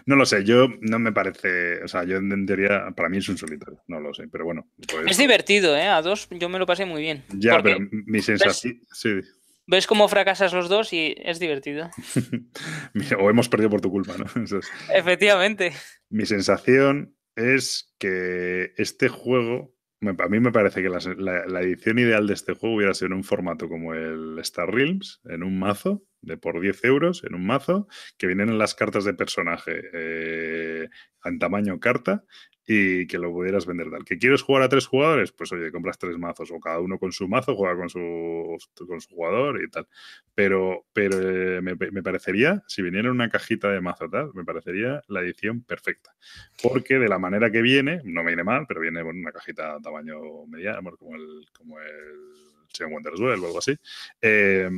No 0.05 0.15
lo 0.15 0.25
sé, 0.25 0.45
yo 0.45 0.67
no 0.81 0.99
me 0.99 1.11
parece, 1.11 1.83
o 1.83 1.87
sea, 1.87 2.03
yo 2.03 2.17
entendería, 2.17 2.91
para 2.95 3.09
mí 3.09 3.17
es 3.17 3.27
un 3.27 3.37
solitario, 3.37 3.81
no 3.87 3.99
lo 3.99 4.13
sé, 4.13 4.27
pero 4.31 4.45
bueno. 4.45 4.69
Pues 4.87 5.07
es 5.07 5.17
divertido, 5.17 5.75
¿eh? 5.75 5.87
A 5.87 6.01
dos 6.03 6.29
yo 6.31 6.47
me 6.49 6.59
lo 6.59 6.67
pasé 6.67 6.85
muy 6.85 7.01
bien. 7.01 7.25
Ya, 7.29 7.61
pero 7.61 7.79
mi 7.91 8.21
sensación... 8.21 8.79
Sí. 8.91 9.21
Ves 9.67 9.85
cómo 9.85 10.07
fracasas 10.07 10.53
los 10.53 10.69
dos 10.69 10.93
y 10.93 11.15
es 11.19 11.39
divertido. 11.39 11.89
o 13.19 13.29
hemos 13.29 13.49
perdido 13.49 13.69
por 13.69 13.81
tu 13.81 13.91
culpa, 13.91 14.15
¿no? 14.17 14.25
Efectivamente. 14.93 15.73
Mi 16.09 16.25
sensación 16.25 17.15
es 17.35 17.93
que 17.99 18.73
este 18.77 19.09
juego, 19.09 19.75
a 20.01 20.27
mí 20.29 20.39
me 20.39 20.51
parece 20.51 20.81
que 20.81 20.89
la, 20.89 21.61
edición 21.61 21.99
ideal 21.99 22.25
de 22.25 22.33
este 22.33 22.53
juego 22.53 22.77
hubiera 22.77 22.93
sido 22.93 23.07
en 23.07 23.13
un 23.13 23.23
formato 23.23 23.69
como 23.69 23.93
el 23.93 24.39
Star 24.39 24.73
Realms, 24.73 25.21
en 25.25 25.43
un 25.43 25.59
mazo 25.59 26.03
de 26.21 26.37
por 26.37 26.59
10 26.59 26.83
euros, 26.85 27.23
en 27.23 27.35
un 27.35 27.45
mazo, 27.45 27.87
que 28.17 28.27
vienen 28.27 28.49
en 28.49 28.57
las 28.57 28.73
cartas 28.73 29.05
de 29.05 29.13
personaje 29.13 29.81
eh, 29.93 30.89
en 31.23 31.39
tamaño 31.39 31.79
carta 31.79 32.23
y 32.69 33.07
que 33.07 33.17
lo 33.17 33.31
pudieras 33.31 33.65
vender 33.65 33.89
tal. 33.89 34.03
¿Que 34.03 34.17
quieres 34.17 34.41
jugar 34.41 34.61
a 34.63 34.69
tres 34.69 34.85
jugadores? 34.85 35.31
Pues 35.31 35.51
oye, 35.53 35.71
compras 35.71 35.97
tres 35.97 36.17
mazos 36.17 36.51
o 36.51 36.59
cada 36.59 36.79
uno 36.79 36.99
con 36.99 37.13
su 37.13 37.25
mazo 37.29 37.55
juega 37.55 37.77
con 37.77 37.89
su, 37.89 38.57
con 38.85 38.99
su 38.99 39.15
jugador 39.15 39.63
y 39.63 39.69
tal. 39.69 39.87
Pero, 40.35 40.85
pero 40.91 41.17
eh, 41.17 41.61
me, 41.61 42.03
parecería, 42.03 42.63
si 42.67 42.81
viniera 42.81 43.09
una 43.09 43.29
cajita 43.29 43.71
de 43.71 43.79
mazo 43.79 44.09
tal, 44.09 44.31
me 44.33 44.43
parecería 44.43 45.01
la 45.07 45.21
edición 45.21 45.63
perfecta. 45.63 46.13
Porque 46.61 46.99
de 46.99 47.07
la 47.07 47.19
manera 47.19 47.49
que 47.49 47.61
viene, 47.61 48.01
no 48.03 48.21
me 48.21 48.31
viene 48.31 48.43
mal, 48.43 48.65
pero 48.67 48.81
viene 48.81 49.01
con 49.01 49.17
una 49.17 49.31
cajita 49.31 49.77
tamaño 49.81 50.45
mediano, 50.47 50.91
como 50.97 51.15
el, 51.15 51.45
como 51.53 51.79
el 51.79 52.37
Wonders 52.85 53.17
Duel 53.17 53.39
o 53.39 53.45
algo 53.45 53.59
así. 53.59 53.75
Eh, 54.21 54.69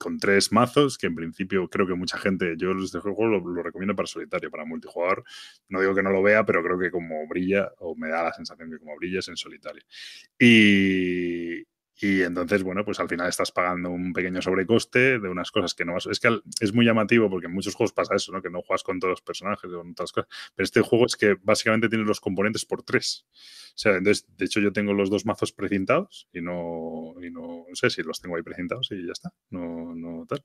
con 0.00 0.18
tres 0.18 0.50
mazos, 0.50 0.96
que 0.96 1.06
en 1.06 1.14
principio 1.14 1.68
creo 1.68 1.86
que 1.86 1.94
mucha 1.94 2.16
gente, 2.16 2.54
yo 2.56 2.72
este 2.72 3.00
juego 3.00 3.26
lo, 3.26 3.62
recomiendo 3.62 3.94
para 3.94 4.06
solitario, 4.06 4.50
para 4.50 4.64
multijugador. 4.64 5.24
No 5.68 5.80
digo 5.80 5.94
que 5.94 6.02
no 6.02 6.10
lo 6.10 6.22
vea, 6.22 6.44
pero 6.46 6.62
creo 6.62 6.78
que 6.78 6.90
como 6.90 7.28
brilla, 7.28 7.70
o 7.78 7.94
me 7.94 8.08
da 8.08 8.22
la 8.24 8.32
sensación 8.32 8.70
que 8.70 8.78
como 8.78 8.96
brilla 8.96 9.18
es 9.18 9.28
en 9.28 9.36
solitario. 9.36 9.82
Y, 10.38 11.60
y 12.00 12.22
entonces, 12.22 12.62
bueno, 12.62 12.82
pues 12.82 12.98
al 12.98 13.10
final 13.10 13.28
estás 13.28 13.52
pagando 13.52 13.90
un 13.90 14.14
pequeño 14.14 14.40
sobrecoste 14.40 15.18
de 15.18 15.28
unas 15.28 15.50
cosas 15.50 15.74
que 15.74 15.84
no 15.84 15.92
vas. 15.92 16.06
Es 16.06 16.18
que 16.18 16.40
es 16.60 16.72
muy 16.72 16.86
llamativo 16.86 17.28
porque 17.28 17.46
en 17.46 17.52
muchos 17.52 17.74
juegos 17.74 17.92
pasa 17.92 18.14
eso, 18.14 18.32
¿no? 18.32 18.40
Que 18.40 18.48
no 18.48 18.62
juegas 18.62 18.82
con 18.82 18.98
todos 19.00 19.10
los 19.12 19.20
personajes, 19.20 19.70
con 19.70 19.94
todas 19.94 20.12
cosas. 20.12 20.30
Pero 20.54 20.64
este 20.64 20.80
juego 20.80 21.04
es 21.04 21.16
que 21.16 21.36
básicamente 21.42 21.90
tienes 21.90 22.06
los 22.06 22.20
componentes 22.20 22.64
por 22.64 22.82
tres. 22.82 23.26
Sea, 23.74 23.96
entonces, 23.96 24.26
de 24.36 24.44
hecho, 24.44 24.60
yo 24.60 24.72
tengo 24.72 24.92
los 24.92 25.10
dos 25.10 25.26
mazos 25.26 25.52
precintados 25.52 26.28
y 26.32 26.40
no, 26.40 27.14
y 27.22 27.30
no, 27.30 27.64
sé 27.72 27.90
si 27.90 28.02
los 28.02 28.20
tengo 28.20 28.36
ahí 28.36 28.42
precintados 28.42 28.90
y 28.92 29.06
ya 29.06 29.12
está. 29.12 29.32
No, 29.50 29.94
no 29.94 30.26
tal. 30.26 30.44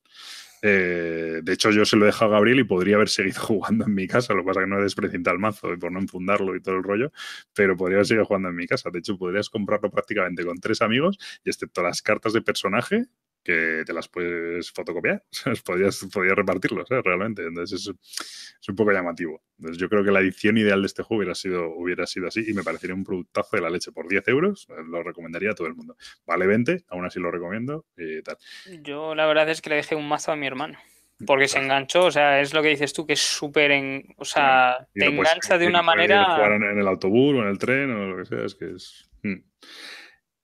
Eh, 0.62 1.42
de 1.44 1.54
hecho, 1.54 1.72
yo 1.72 1.86
se 1.86 1.96
lo 1.96 2.06
he 2.06 2.08
dejado 2.08 2.32
a 2.32 2.36
Gabriel 2.36 2.60
y 2.60 2.64
podría 2.64 2.96
haber 2.96 3.10
seguido 3.10 3.42
jugando 3.42 3.86
en 3.86 3.94
mi 3.94 4.08
casa. 4.08 4.34
Lo 4.34 4.42
que 4.42 4.48
pasa 4.48 4.62
es 4.62 4.66
que 4.66 4.70
no 4.70 4.80
he 4.80 4.84
desprecintado 4.84 5.36
el 5.36 5.42
mazo 5.42 5.74
y 5.74 5.78
por 5.78 5.92
no 5.92 6.00
enfundarlo 6.00 6.56
y 6.56 6.62
todo 6.62 6.76
el 6.76 6.84
rollo, 6.84 7.12
pero 7.54 7.76
podría 7.78 7.98
haber 7.98 8.08
seguido 8.08 8.26
jugando 8.26 8.50
en 8.50 8.56
mi 8.56 8.68
casa. 8.68 8.90
De 8.90 9.00
hecho, 9.00 9.18
podrías 9.18 9.50
comprarlo 9.50 9.90
prácticamente 9.92 10.46
con 10.46 10.58
tres 10.60 10.82
amigos 10.82 11.18
y 11.44 11.50
excepto 11.50 11.84
las 11.84 12.02
cartas 12.02 12.34
de 12.34 12.42
personaje, 12.42 13.06
que 13.46 13.84
te 13.86 13.94
las 13.94 14.10
puedes 14.10 14.72
fotocopiar, 14.72 15.24
podrías, 15.66 16.06
podrías 16.12 16.36
repartirlos, 16.36 16.90
¿eh? 16.90 17.02
realmente. 17.04 17.44
Entonces 17.46 17.88
es, 17.88 18.68
un 18.68 18.76
poco 18.76 18.92
llamativo. 18.92 19.44
Entonces 19.60 19.80
yo 19.80 19.88
creo 19.88 20.04
que 20.04 20.12
la 20.12 20.20
edición 20.20 20.58
ideal 20.58 20.82
de 20.82 20.88
este 20.88 21.04
juego 21.04 21.20
hubiera 21.20 21.36
sido, 21.36 21.70
hubiera 21.70 22.08
sido 22.08 22.28
así 22.28 22.44
y 22.48 22.54
me 22.54 22.64
parecería 22.64 22.96
un 22.96 23.04
productazo 23.04 23.56
de 23.56 23.62
la 23.62 23.70
leche. 23.70 23.92
Por 23.92 24.08
10 24.08 24.28
euros 24.30 24.68
eh, 24.70 24.82
lo 24.90 25.04
recomendaría 25.04 25.52
a 25.52 25.54
todo 25.54 25.68
el 25.68 25.76
mundo. 25.76 25.96
Vale 26.26 26.48
20, 26.48 26.86
aún 26.90 27.06
así 27.06 27.20
lo 27.20 27.30
recomiendo 27.30 27.86
y 27.96 28.24
tal. 28.24 28.38
Yo 28.82 29.14
la 29.14 29.28
verdad 29.28 29.48
es 29.50 29.62
que 29.62 29.70
le 29.70 29.76
dejé 29.78 29.94
un 29.94 30.08
mazo 30.08 30.32
a 30.32 30.36
mi 30.36 30.48
hermano. 30.48 30.78
Porque 31.26 31.48
se 31.48 31.60
enganchó, 31.60 32.06
o 32.06 32.12
sea, 32.12 32.42
es 32.42 32.54
lo 32.54 32.62
que 32.62 32.70
dices 32.70 32.92
tú, 32.92 33.06
que 33.06 33.14
es 33.14 33.22
súper 33.22 33.72
en. 33.72 34.04
O 34.18 34.26
sea, 34.26 34.86
te 34.94 35.06
engancha 35.06 35.58
de 35.58 35.66
una 35.66 35.82
manera. 35.82 36.26
Jugar 36.36 36.52
en 36.54 36.78
el 36.78 36.88
autobús 36.90 37.36
o 37.36 37.42
en 37.42 37.48
el 37.48 37.58
tren 37.58 37.90
o 37.90 38.08
lo 38.08 38.18
que 38.18 38.26
sea, 38.26 38.44
es 38.44 38.56
que 38.56 38.72
es. 38.72 39.10
Hmm. 39.24 39.46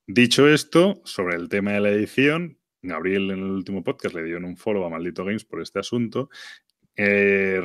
Dicho 0.08 0.48
esto, 0.48 1.02
sobre 1.04 1.36
el 1.36 1.50
tema 1.50 1.74
de 1.74 1.82
la 1.82 1.90
edición, 1.90 2.61
Gabriel 2.82 3.32
en 3.32 3.40
el 3.40 3.52
último 3.52 3.84
podcast 3.84 4.16
le 4.16 4.24
dio 4.24 4.38
un 4.38 4.58
follow 4.58 4.84
a 4.86 4.90
Maldito 4.90 5.24
Games 5.24 5.46
por 5.46 5.62
este 5.62 5.80
asunto 5.80 6.30
eh, 7.04 7.62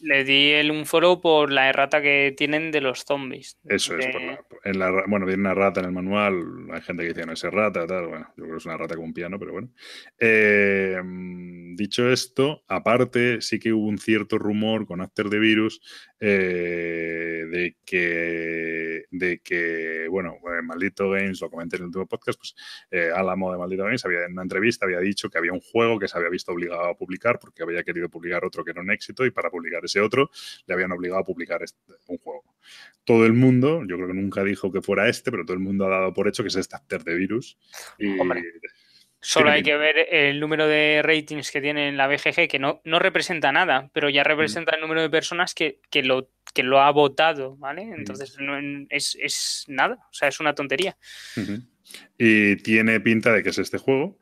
le, 0.00 0.24
di 0.24 0.50
el, 0.52 0.70
un 0.70 0.86
foro 0.86 1.20
por 1.20 1.50
la 1.50 1.68
errata 1.68 2.00
que 2.00 2.34
tienen 2.36 2.70
de 2.70 2.80
los 2.80 3.04
zombies. 3.04 3.58
Eso 3.64 3.96
es. 3.96 4.06
bueno, 5.08 5.26
viene 5.26 5.40
una 5.40 5.54
rata 5.54 5.80
en 5.80 5.86
el 5.86 5.92
manual. 5.92 6.68
Hay 6.72 6.80
gente 6.82 7.02
que 7.02 7.08
dice 7.08 7.26
no 7.26 7.32
es 7.32 7.44
errata, 7.44 7.86
tal. 7.86 8.06
Bueno, 8.06 8.26
yo 8.36 8.44
creo 8.44 8.50
que 8.52 8.58
es 8.58 8.66
una 8.66 8.76
rata 8.76 8.94
con 8.94 9.04
un 9.04 9.12
piano, 9.12 9.38
pero 9.38 9.52
bueno. 9.52 9.70
Eh, 10.18 11.00
dicho 11.74 12.10
esto, 12.10 12.62
aparte, 12.68 13.40
sí 13.40 13.58
que 13.58 13.72
hubo 13.72 13.86
un 13.86 13.98
cierto 13.98 14.38
rumor 14.38 14.86
con 14.86 15.00
After 15.00 15.28
the 15.28 15.38
Virus 15.38 15.80
eh, 16.20 17.46
de 17.50 17.76
que, 17.84 19.04
de 19.10 19.40
que, 19.40 20.06
bueno, 20.08 20.36
Maldito 20.62 21.10
Games, 21.10 21.40
lo 21.40 21.50
comenté 21.50 21.76
en 21.76 21.82
el 21.82 21.86
último 21.86 22.06
podcast, 22.06 22.38
pues 22.38 22.54
Álamo 23.14 23.52
de 23.52 23.58
Maldito 23.58 23.84
Games 23.84 24.04
había 24.04 24.24
en 24.24 24.32
una 24.32 24.42
entrevista 24.42 24.86
había 24.86 25.00
dicho 25.00 25.28
que 25.28 25.38
había 25.38 25.52
un 25.52 25.60
juego 25.60 25.98
que 25.98 26.08
se 26.08 26.16
había 26.16 26.30
visto 26.30 26.52
obligado 26.52 26.84
a 26.84 26.96
publicar 26.96 27.38
porque 27.38 27.62
había 27.62 27.82
querido 27.82 28.08
publicar 28.08 28.35
otro 28.44 28.64
que 28.64 28.70
era 28.70 28.80
un 28.80 28.90
éxito 28.90 29.24
y 29.24 29.30
para 29.30 29.50
publicar 29.50 29.84
ese 29.84 30.00
otro 30.00 30.30
le 30.66 30.74
habían 30.74 30.92
obligado 30.92 31.20
a 31.20 31.24
publicar 31.24 31.62
este, 31.62 31.92
un 32.06 32.18
juego. 32.18 32.56
Todo 33.04 33.26
el 33.26 33.32
mundo, 33.32 33.82
yo 33.86 33.96
creo 33.96 34.08
que 34.08 34.14
nunca 34.14 34.42
dijo 34.44 34.72
que 34.72 34.82
fuera 34.82 35.08
este, 35.08 35.30
pero 35.30 35.44
todo 35.44 35.54
el 35.54 35.62
mundo 35.62 35.86
ha 35.86 35.90
dado 35.90 36.14
por 36.14 36.28
hecho 36.28 36.42
que 36.42 36.48
es 36.48 36.56
este 36.56 36.76
After 36.76 37.04
de 37.04 37.14
Virus. 37.14 37.58
Y, 37.98 38.16
Solo 39.20 39.50
hay 39.50 39.64
que 39.64 39.76
ver 39.76 40.06
el 40.12 40.38
número 40.38 40.68
de 40.68 41.00
ratings 41.02 41.50
que 41.50 41.60
tiene 41.60 41.88
en 41.88 41.96
la 41.96 42.06
BGG, 42.06 42.46
que 42.48 42.60
no, 42.60 42.80
no 42.84 43.00
representa 43.00 43.50
nada, 43.50 43.90
pero 43.92 44.08
ya 44.08 44.22
representa 44.22 44.76
el 44.76 44.80
número 44.80 45.02
de 45.02 45.10
personas 45.10 45.52
que, 45.52 45.80
lo, 46.04 46.30
que 46.54 46.62
lo 46.62 46.80
ha 46.80 46.92
votado, 46.92 47.56
¿vale? 47.56 47.82
Entonces 47.82 48.36
no, 48.38 48.56
es, 48.88 49.16
es, 49.20 49.64
nada, 49.66 49.98
o 50.10 50.14
sea, 50.14 50.28
es 50.28 50.38
una 50.38 50.54
tontería. 50.54 50.96
Y 52.16 52.56
tiene 52.56 53.00
pinta 53.00 53.32
de 53.32 53.42
que 53.42 53.48
es 53.48 53.58
este 53.58 53.78
juego. 53.78 54.16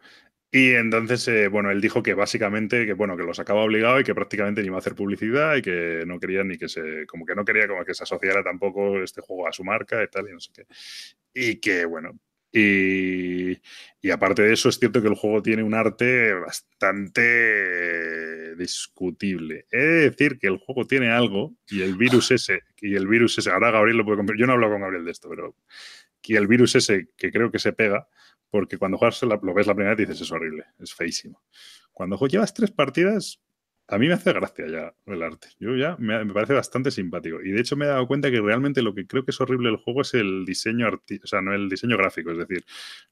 Y 0.56 0.70
entonces, 0.74 1.26
eh, 1.26 1.48
bueno, 1.48 1.72
él 1.72 1.80
dijo 1.80 2.00
que 2.00 2.14
básicamente, 2.14 2.86
que 2.86 2.92
bueno, 2.92 3.16
que 3.16 3.24
lo 3.24 3.34
sacaba 3.34 3.64
obligado 3.64 3.98
y 3.98 4.04
que 4.04 4.14
prácticamente 4.14 4.60
ni 4.60 4.68
iba 4.68 4.76
a 4.76 4.78
hacer 4.78 4.94
publicidad 4.94 5.56
y 5.56 5.62
que 5.62 6.04
no 6.06 6.20
quería 6.20 6.44
ni 6.44 6.56
que 6.56 6.68
se, 6.68 7.06
como 7.08 7.26
que 7.26 7.34
no 7.34 7.44
quería 7.44 7.66
como 7.66 7.84
que 7.84 7.92
se 7.92 8.04
asociara 8.04 8.44
tampoco 8.44 9.02
este 9.02 9.20
juego 9.20 9.48
a 9.48 9.52
su 9.52 9.64
marca 9.64 10.00
y 10.00 10.06
tal, 10.06 10.28
y 10.28 10.32
no 10.32 10.38
sé 10.38 10.52
qué. 10.54 10.64
Y 11.34 11.56
que, 11.56 11.84
bueno, 11.86 12.20
y, 12.52 13.58
aparte 14.12 14.42
de 14.42 14.52
eso, 14.52 14.68
es 14.68 14.78
cierto 14.78 15.02
que 15.02 15.08
el 15.08 15.16
juego 15.16 15.42
tiene 15.42 15.64
un 15.64 15.74
arte 15.74 16.34
bastante 16.34 17.24
discutible. 18.54 19.66
He 19.72 19.78
de 19.78 20.10
decir 20.10 20.38
que 20.38 20.46
el 20.46 20.58
juego 20.58 20.86
tiene 20.86 21.10
algo 21.10 21.52
y 21.68 21.82
el 21.82 21.96
virus 21.96 22.30
ese, 22.30 22.60
y 22.80 22.94
el 22.94 23.08
virus 23.08 23.38
ese, 23.38 23.50
ahora 23.50 23.72
Gabriel 23.72 23.96
lo 23.96 24.04
puede 24.04 24.22
yo 24.38 24.46
no 24.46 24.52
hablo 24.52 24.70
con 24.70 24.82
Gabriel 24.82 25.04
de 25.04 25.10
esto, 25.10 25.28
pero 25.28 25.56
y 26.26 26.36
el 26.36 26.46
virus 26.46 26.74
ese 26.74 27.08
que 27.16 27.30
creo 27.30 27.50
que 27.50 27.58
se 27.58 27.72
pega, 27.72 28.08
porque 28.54 28.78
cuando 28.78 28.98
juegas 28.98 29.20
lo 29.20 29.52
ves 29.52 29.66
la 29.66 29.74
primera 29.74 29.94
y 29.94 30.06
dices 30.06 30.20
es 30.20 30.30
horrible, 30.30 30.62
es 30.78 30.94
feísimo. 30.94 31.42
Cuando 31.92 32.24
llevas 32.28 32.54
tres 32.54 32.70
partidas, 32.70 33.42
a 33.88 33.98
mí 33.98 34.06
me 34.06 34.14
hace 34.14 34.32
gracia 34.32 34.68
ya 34.68 34.94
el 35.06 35.24
arte. 35.24 35.48
Yo 35.58 35.74
ya 35.74 35.96
me, 35.98 36.24
parece 36.32 36.52
bastante 36.52 36.92
simpático. 36.92 37.42
Y 37.42 37.50
de 37.50 37.60
hecho 37.60 37.74
me 37.74 37.86
he 37.86 37.88
dado 37.88 38.06
cuenta 38.06 38.30
que 38.30 38.40
realmente 38.40 38.80
lo 38.80 38.94
que 38.94 39.08
creo 39.08 39.24
que 39.24 39.32
es 39.32 39.40
horrible 39.40 39.70
del 39.70 39.78
juego 39.78 40.02
es 40.02 40.14
el 40.14 40.44
diseño 40.44 40.88
o 40.88 41.26
sea, 41.26 41.40
no 41.40 41.52
el 41.52 41.68
diseño 41.68 41.96
gráfico, 41.96 42.30
es 42.30 42.38
decir, 42.38 42.64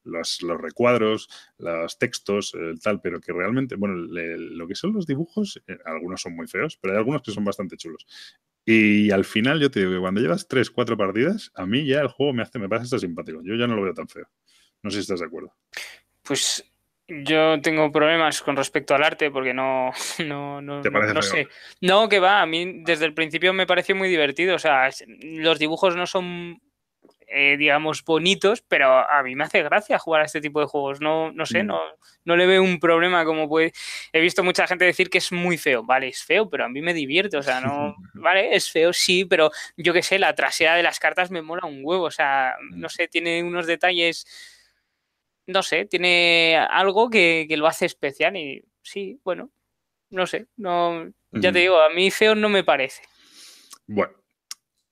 los, 0.05 0.39
recuadros, 0.60 1.28
los 1.59 1.98
textos, 1.98 2.55
el 2.55 2.81
tal, 2.81 3.01
pero 3.01 3.20
que 3.20 3.32
realmente, 3.32 3.74
bueno, 3.74 3.97
lo 3.97 4.69
que 4.69 4.77
son 4.77 4.93
los 4.93 5.09
dibujos, 5.09 5.60
eh, 5.66 5.77
algunos 5.85 6.23
son 6.23 6.36
muy 6.36 6.47
feos, 6.47 6.78
pero 6.81 6.94
hay 6.94 6.98
algunos 6.98 7.23
que 7.23 7.32
son 7.32 7.44
bastante 7.44 7.77
chulos. 7.77 8.06
Y 8.64 9.10
al 9.10 9.24
final 9.24 9.59
yo 9.59 9.73
te 9.73 9.81
digo 9.81 9.90
que 9.90 9.98
cuando 9.98 10.20
llevas 10.20 10.47
tres, 10.47 10.70
cuatro 10.70 10.97
partidas, 10.97 11.51
a 11.56 11.66
mí 11.66 11.85
ya 11.85 12.01
el 12.01 12.06
juego 12.06 12.32
me 12.32 12.44
hace, 12.44 12.60
me 12.60 12.69
parece 12.69 12.97
simpático. 12.97 13.40
Yo 13.43 13.56
ya 13.56 13.66
no 13.66 13.74
lo 13.74 13.82
veo 13.82 13.93
tan 13.93 14.06
feo. 14.06 14.28
No 14.82 14.90
sé 14.90 14.96
si 14.96 15.00
estás 15.02 15.20
de 15.20 15.26
acuerdo. 15.26 15.54
Pues 16.22 16.64
yo 17.09 17.60
tengo 17.60 17.90
problemas 17.90 18.42
con 18.42 18.56
respecto 18.56 18.94
al 18.94 19.02
arte 19.02 19.30
porque 19.30 19.52
no, 19.52 19.90
no, 20.24 20.62
no, 20.62 20.82
no, 20.82 21.22
sé. 21.22 21.48
No, 21.80 22.09
que 22.09 22.20
va, 22.20 22.40
a 22.40 22.46
mí 22.46 22.82
desde 22.84 23.04
el 23.04 23.14
principio 23.14 23.52
me 23.52 23.66
pareció 23.66 23.94
muy 23.94 24.09
divertido. 24.09 24.56
O 24.56 24.59
sea, 24.59 24.88
los 25.20 25.59
dibujos 25.59 25.96
no 25.96 26.06
son, 26.06 26.60
eh, 27.26 27.56
digamos, 27.59 28.04
bonitos, 28.04 28.62
pero 28.62 29.09
a 29.09 29.22
mí 29.22 29.34
me 29.34 29.44
hace 29.44 29.62
gracia 29.62 29.98
jugar 29.98 30.22
a 30.22 30.24
este 30.24 30.40
tipo 30.40 30.60
de 30.60 30.66
juegos. 30.66 31.00
No, 31.00 31.32
no 31.32 31.44
sé, 31.44 31.64
mm. 31.64 31.66
no, 31.66 31.80
no 32.24 32.36
le 32.36 32.46
veo 32.46 32.62
un 32.62 32.78
problema 32.78 33.24
como 33.24 33.48
puede. 33.48 33.72
He 34.12 34.20
visto 34.20 34.42
mucha 34.42 34.66
gente 34.66 34.84
decir 34.84 35.10
que 35.10 35.18
es 35.18 35.32
muy 35.32 35.59
feo. 35.59 35.82
Vale, 35.82 36.09
es 36.09 36.22
feo, 36.22 36.48
pero 36.48 36.64
a 36.64 36.68
mí 36.68 36.80
me 36.80 36.94
divierte. 36.94 37.36
O 37.36 37.42
sea, 37.42 37.60
no. 37.60 37.96
Vale, 38.14 38.54
es 38.54 38.70
feo, 38.70 38.92
sí, 38.92 39.24
pero 39.24 39.50
yo 39.76 39.92
qué 39.92 40.02
sé, 40.02 40.18
la 40.18 40.34
trasera 40.34 40.76
de 40.76 40.82
las 40.82 40.98
cartas 40.98 41.30
me 41.30 41.42
mola 41.42 41.66
un 41.66 41.80
huevo. 41.82 42.04
O 42.04 42.10
sea, 42.10 42.54
no 42.70 42.86
mm. 42.86 42.90
sé, 42.90 43.09
tiene 43.09 43.42
unos 43.42 43.66
detalles 43.66 44.24
no 45.47 45.62
sé, 45.62 45.86
tiene 45.86 46.56
algo 46.56 47.10
que, 47.10 47.47
lo 47.56 47.66
hace 47.66 47.86
especial 47.86 48.36
y 48.36 48.64
sí, 48.82 49.20
bueno, 49.24 49.51
no 50.10 50.27
sé, 50.27 50.47
no, 50.56 51.12
ya 51.32 51.52
te 51.52 51.60
digo, 51.60 51.81
a 51.81 51.90
mí 51.90 52.10
feo 52.10 52.35
no 52.35 52.48
me 52.48 52.64
parece. 52.64 53.02
Bueno, 53.86 54.12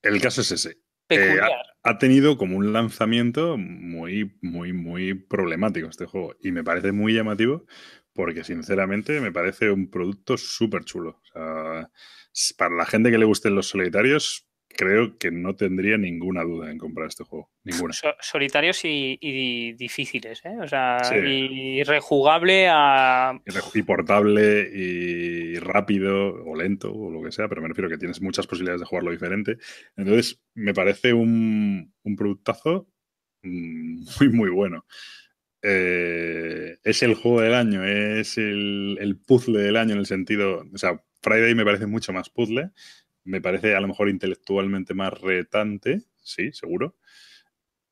el 0.01 0.21
caso 0.21 0.41
es 0.41 0.51
ese. 0.51 0.77
Eh, 1.09 1.39
ha, 1.83 1.97
tenido 1.97 2.37
como 2.37 2.55
un 2.55 2.71
lanzamiento 2.71 3.57
muy, 3.57 4.37
muy, 4.41 4.71
muy 4.71 5.13
problemático 5.13 5.89
este 5.89 6.05
juego 6.05 6.35
y 6.41 6.51
me 6.51 6.63
parece 6.63 6.93
muy 6.93 7.13
llamativo 7.13 7.65
porque 8.13 8.43
sinceramente 8.43 9.19
me 9.19 9.31
parece 9.31 9.71
un 9.71 9.89
producto 9.89 10.37
súper 10.37 10.85
chulo. 10.85 11.21
O 11.21 11.25
sea, 11.33 11.89
para 12.57 12.75
la 12.75 12.85
gente 12.85 13.11
que 13.11 13.17
le 13.17 13.25
gusten 13.25 13.55
los 13.55 13.67
solitarios, 13.67 14.47
creo 14.75 15.17
que 15.17 15.31
no 15.31 15.55
tendría 15.55 15.97
ninguna 15.97 16.43
duda 16.43 16.71
en 16.71 16.77
comprar 16.77 17.07
este 17.07 17.23
juego. 17.23 17.49
Ninguna. 17.63 17.93
solitarios 18.19 18.81
y, 18.83 19.73
difíciles, 19.73 20.41
¿eh? 20.45 20.57
O 20.61 20.67
sea, 20.67 20.97
y 21.15 21.83
rejugable 21.83 22.67
a. 22.69 23.39
Y 23.73 23.83
portable 23.83 24.69
y 24.73 25.55
rápido 25.59 26.43
o 26.43 26.55
lento 26.55 26.93
o 26.93 27.11
lo 27.11 27.21
que 27.23 27.31
sea, 27.31 27.47
pero 27.47 27.61
me 27.61 27.67
refiero 27.67 27.89
que 27.89 27.97
tienes 27.97 28.21
muchas 28.21 28.47
posibilidades 28.47 28.81
de 28.81 28.87
jugarlo 28.87 29.11
diferente. 29.11 29.57
Entonces, 29.95 30.41
me 30.53 30.73
parece 30.73 31.13
un, 31.13 31.93
un 32.03 32.15
productazo 32.15 32.87
mm, 33.43 34.03
muy, 34.19 34.29
muy 34.29 34.49
bueno. 34.49 34.85
Eh, 35.63 36.77
es 36.83 37.03
el 37.03 37.13
juego 37.13 37.41
del 37.41 37.53
año, 37.53 37.85
es 37.85 38.37
el, 38.37 38.97
el 38.99 39.19
puzzle 39.19 39.59
del 39.59 39.77
año 39.77 39.93
en 39.93 39.99
el 39.99 40.05
sentido. 40.07 40.63
O 40.73 40.77
sea, 40.77 41.01
Friday 41.21 41.53
me 41.53 41.65
parece 41.65 41.85
mucho 41.85 42.13
más 42.13 42.29
puzzle 42.29 42.71
me 43.23 43.41
parece 43.41 43.75
a 43.75 43.81
lo 43.81 43.87
mejor 43.87 44.09
intelectualmente 44.09 44.93
más 44.93 45.19
retante, 45.19 46.01
sí, 46.21 46.51
seguro. 46.51 46.95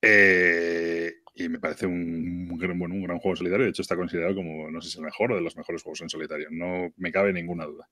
Eh, 0.01 1.13
y 1.35 1.49
me 1.49 1.59
parece 1.59 1.85
un, 1.85 2.47
bueno, 2.49 2.95
un 2.95 3.03
gran 3.03 3.19
juego 3.19 3.35
solitario. 3.35 3.65
De 3.65 3.71
hecho, 3.71 3.81
está 3.81 3.95
considerado 3.95 4.35
como, 4.35 4.69
no 4.69 4.81
sé 4.81 4.89
si 4.89 4.97
el 4.97 5.05
mejor 5.05 5.31
o 5.31 5.35
de 5.35 5.41
los 5.41 5.55
mejores 5.55 5.83
juegos 5.83 6.01
en 6.01 6.09
solitario. 6.09 6.47
No 6.51 6.93
me 6.97 7.11
cabe 7.11 7.31
ninguna 7.31 7.65
duda. 7.65 7.89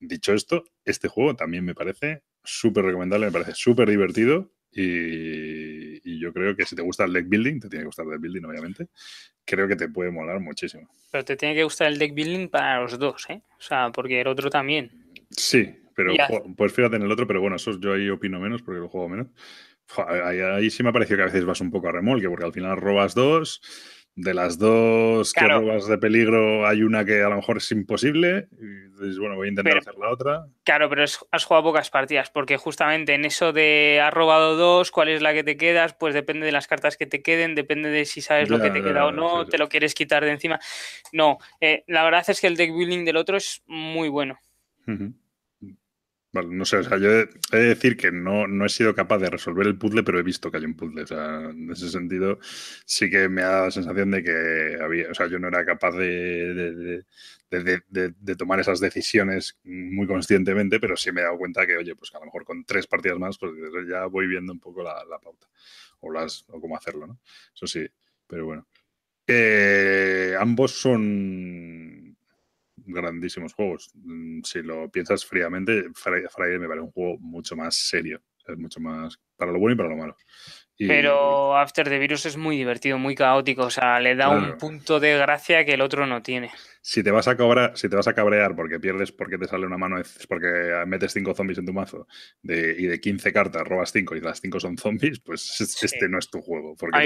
Dicho 0.00 0.32
esto, 0.34 0.64
este 0.84 1.08
juego 1.08 1.36
también 1.36 1.64
me 1.64 1.74
parece 1.74 2.22
súper 2.42 2.84
recomendable, 2.84 3.26
me 3.26 3.32
parece 3.32 3.54
súper 3.54 3.88
divertido. 3.88 4.52
Y, 4.76 6.00
y, 6.02 6.18
yo 6.18 6.32
creo 6.32 6.56
que 6.56 6.66
si 6.66 6.74
te 6.74 6.82
gusta 6.82 7.04
el 7.04 7.12
deck 7.12 7.28
building, 7.28 7.60
te 7.60 7.68
tiene 7.68 7.84
que 7.84 7.86
gustar 7.86 8.06
el 8.06 8.12
deck 8.12 8.20
building, 8.20 8.44
obviamente. 8.44 8.88
Creo 9.44 9.68
que 9.68 9.76
te 9.76 9.88
puede 9.88 10.10
molar 10.10 10.40
muchísimo. 10.40 10.90
Pero 11.12 11.24
te 11.24 11.36
tiene 11.36 11.54
que 11.54 11.62
gustar 11.62 11.86
el 11.86 11.98
deck 11.98 12.12
building 12.12 12.48
para 12.48 12.80
los 12.80 12.98
dos, 12.98 13.24
¿eh? 13.28 13.40
O 13.56 13.62
sea, 13.62 13.92
porque 13.92 14.20
el 14.20 14.26
otro 14.26 14.50
también. 14.50 14.90
Sí, 15.30 15.76
pero 15.94 16.14
pues 16.56 16.72
fíjate 16.72 16.96
en 16.96 17.02
el 17.02 17.12
otro, 17.12 17.26
pero 17.26 17.40
bueno, 17.40 17.56
eso 17.56 17.78
yo 17.78 17.94
ahí 17.94 18.08
opino 18.10 18.40
menos 18.40 18.62
porque 18.62 18.80
lo 18.80 18.88
juego 18.88 19.08
menos. 19.08 19.28
Ahí, 19.96 20.70
sí 20.70 20.82
me 20.82 20.88
ha 20.88 20.92
parecido 20.92 21.18
que 21.18 21.22
a 21.22 21.26
veces 21.26 21.44
vas 21.44 21.60
un 21.60 21.70
poco 21.70 21.88
a 21.88 21.92
remolque, 21.92 22.28
porque 22.28 22.44
al 22.46 22.52
final 22.52 22.76
robas 22.76 23.14
dos. 23.14 23.60
De 24.16 24.32
las 24.32 24.58
dos 24.58 25.32
que 25.32 25.44
robas 25.44 25.88
de 25.88 25.98
peligro, 25.98 26.68
hay 26.68 26.84
una 26.84 27.04
que 27.04 27.20
a 27.20 27.28
lo 27.28 27.34
mejor 27.34 27.56
es 27.56 27.72
imposible. 27.72 28.46
Y 28.52 28.92
dices, 28.92 29.18
bueno, 29.18 29.34
voy 29.34 29.48
a 29.48 29.50
intentar 29.50 29.78
hacer 29.78 29.96
la 29.96 30.08
otra. 30.08 30.46
Claro, 30.62 30.88
pero 30.88 31.02
has 31.02 31.44
jugado 31.44 31.64
pocas 31.64 31.90
partidas, 31.90 32.30
porque 32.30 32.56
justamente 32.56 33.14
en 33.14 33.24
eso 33.24 33.52
de 33.52 34.00
has 34.00 34.14
robado 34.14 34.54
dos, 34.54 34.92
cuál 34.92 35.08
es 35.08 35.20
la 35.20 35.34
que 35.34 35.42
te 35.42 35.56
quedas, 35.56 35.94
pues 35.94 36.14
depende 36.14 36.46
de 36.46 36.52
las 36.52 36.68
cartas 36.68 36.96
que 36.96 37.06
te 37.06 37.22
queden, 37.22 37.56
depende 37.56 37.88
de 37.88 38.04
si 38.04 38.20
sabes 38.20 38.48
lo 38.50 38.60
que 38.60 38.70
te 38.70 38.84
queda 38.84 39.04
o 39.04 39.10
no, 39.10 39.46
te 39.46 39.58
lo 39.58 39.68
quieres 39.68 39.94
quitar 39.94 40.24
de 40.24 40.30
encima. 40.30 40.60
No, 41.12 41.38
eh, 41.60 41.82
la 41.88 42.04
verdad 42.04 42.24
es 42.28 42.40
que 42.40 42.46
el 42.46 42.56
deck 42.56 42.72
building 42.72 43.04
del 43.04 43.16
otro 43.16 43.36
es 43.36 43.64
muy 43.66 44.08
bueno 44.08 44.38
no 46.42 46.64
sé, 46.64 46.78
o 46.78 46.82
sea, 46.82 46.98
yo 46.98 47.10
he, 47.10 47.28
de 47.52 47.64
decir 47.64 47.96
que 47.96 48.10
no, 48.10 48.46
no 48.46 48.66
he 48.66 48.68
sido 48.68 48.94
capaz 48.94 49.18
de 49.18 49.30
resolver 49.30 49.66
el 49.66 49.78
puzzle, 49.78 50.02
pero 50.02 50.18
he 50.18 50.22
visto 50.22 50.50
que 50.50 50.56
hay 50.56 50.64
un 50.64 50.74
puzzle. 50.74 51.04
En 51.08 51.70
ese 51.70 51.88
sentido, 51.88 52.38
sí 52.84 53.08
que 53.08 53.28
me 53.28 53.42
ha 53.42 53.48
dado 53.48 53.64
la 53.66 53.70
sensación 53.70 54.10
de 54.10 54.22
que 54.22 54.78
había, 54.82 55.10
o 55.10 55.14
sea, 55.14 55.26
yo 55.28 55.38
no 55.38 55.48
era 55.48 55.64
capaz 55.64 55.92
de, 55.92 57.04
de, 57.50 58.36
tomar 58.36 58.60
esas 58.60 58.80
decisiones 58.80 59.58
muy 59.64 60.06
conscientemente, 60.06 60.80
pero 60.80 60.96
sí 60.96 61.12
me 61.12 61.20
he 61.20 61.24
dado 61.24 61.38
cuenta 61.38 61.66
que, 61.66 61.76
oye, 61.76 61.94
pues 61.94 62.14
a 62.14 62.18
lo 62.18 62.26
mejor 62.26 62.44
con 62.44 62.64
tres 62.64 62.86
partidas 62.86 63.18
más, 63.18 63.38
pues 63.38 63.52
ya 63.88 64.06
voy 64.06 64.26
viendo 64.26 64.52
un 64.52 64.60
poco 64.60 64.82
la, 64.82 64.96
pauta 65.22 65.46
o, 66.00 66.10
las, 66.10 66.44
o 66.48 66.60
cómo 66.60 66.76
hacerlo, 66.76 67.06
¿no? 67.06 67.20
Eso 67.54 67.66
sí, 67.66 67.86
pero 68.26 68.46
bueno. 68.46 68.66
Eh, 69.26 70.36
ambos 70.38 70.72
son 70.72 71.93
grandísimos 72.86 73.54
juegos. 73.54 73.90
Mm, 73.94 74.42
si 74.42 74.62
lo 74.62 74.90
piensas 74.90 75.24
fríamente, 75.24 75.90
Friday, 75.94 76.58
me 76.58 76.68
parece 76.68 76.84
un 76.84 76.92
juego 76.92 77.18
mucho 77.18 77.56
más 77.56 77.76
serio. 77.76 78.22
Es 78.46 78.58
mucho 78.58 78.80
más 78.80 79.18
para 79.36 79.52
lo 79.52 79.58
bueno 79.58 79.74
y 79.74 79.76
para 79.76 79.88
lo 79.88 79.96
malo. 79.96 80.16
Pero 80.76 81.56
After 81.56 81.88
the 81.88 81.98
Virus 81.98 82.26
es 82.26 82.36
muy 82.36 82.56
divertido, 82.56 82.98
muy 82.98 83.14
caótico. 83.14 83.62
O 83.62 83.70
sea, 83.70 84.00
le 84.00 84.16
da 84.16 84.28
un 84.28 84.58
punto 84.58 84.98
de 84.98 85.16
gracia 85.16 85.64
que 85.64 85.74
el 85.74 85.80
otro 85.80 86.06
no 86.06 86.22
tiene. 86.22 86.50
Si 86.80 87.02
te 87.02 87.10
vas 87.10 87.28
a 87.28 87.36
cobrar, 87.36 87.78
si 87.78 87.88
te 87.88 87.96
vas 87.96 88.08
a 88.08 88.12
cabrear 88.12 88.54
porque 88.54 88.78
pierdes 88.80 89.12
porque 89.12 89.38
te 89.38 89.46
sale 89.46 89.66
una 89.66 89.78
mano, 89.78 90.02
porque 90.28 90.82
metes 90.86 91.12
cinco 91.12 91.34
zombies 91.34 91.58
en 91.58 91.66
tu 91.66 91.72
mazo 91.72 92.06
de, 92.42 92.74
y 92.76 92.86
de 92.86 93.00
15 93.00 93.32
cartas 93.32 93.62
robas 93.66 93.90
5 93.92 94.16
y 94.16 94.20
las 94.20 94.40
5 94.40 94.60
son 94.60 94.76
zombies, 94.76 95.20
pues 95.20 95.60
este 95.60 96.08
no 96.08 96.18
es 96.18 96.28
tu 96.28 96.42
juego, 96.42 96.74
porque 96.78 96.98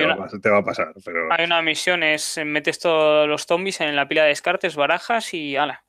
te, 0.42 0.50
va, 0.50 0.58
a 0.58 0.64
pasar. 0.64 0.92
Pero... 1.04 1.32
Hay 1.32 1.44
una 1.44 1.62
misión, 1.62 2.02
es 2.02 2.40
metes 2.44 2.80
todos 2.80 3.28
los 3.28 3.44
zombies 3.44 3.80
en 3.80 3.94
la 3.94 4.08
pila 4.08 4.22
de 4.22 4.30
descartes, 4.30 4.74
barajas 4.74 5.32
y 5.34 5.56
ala. 5.56 5.84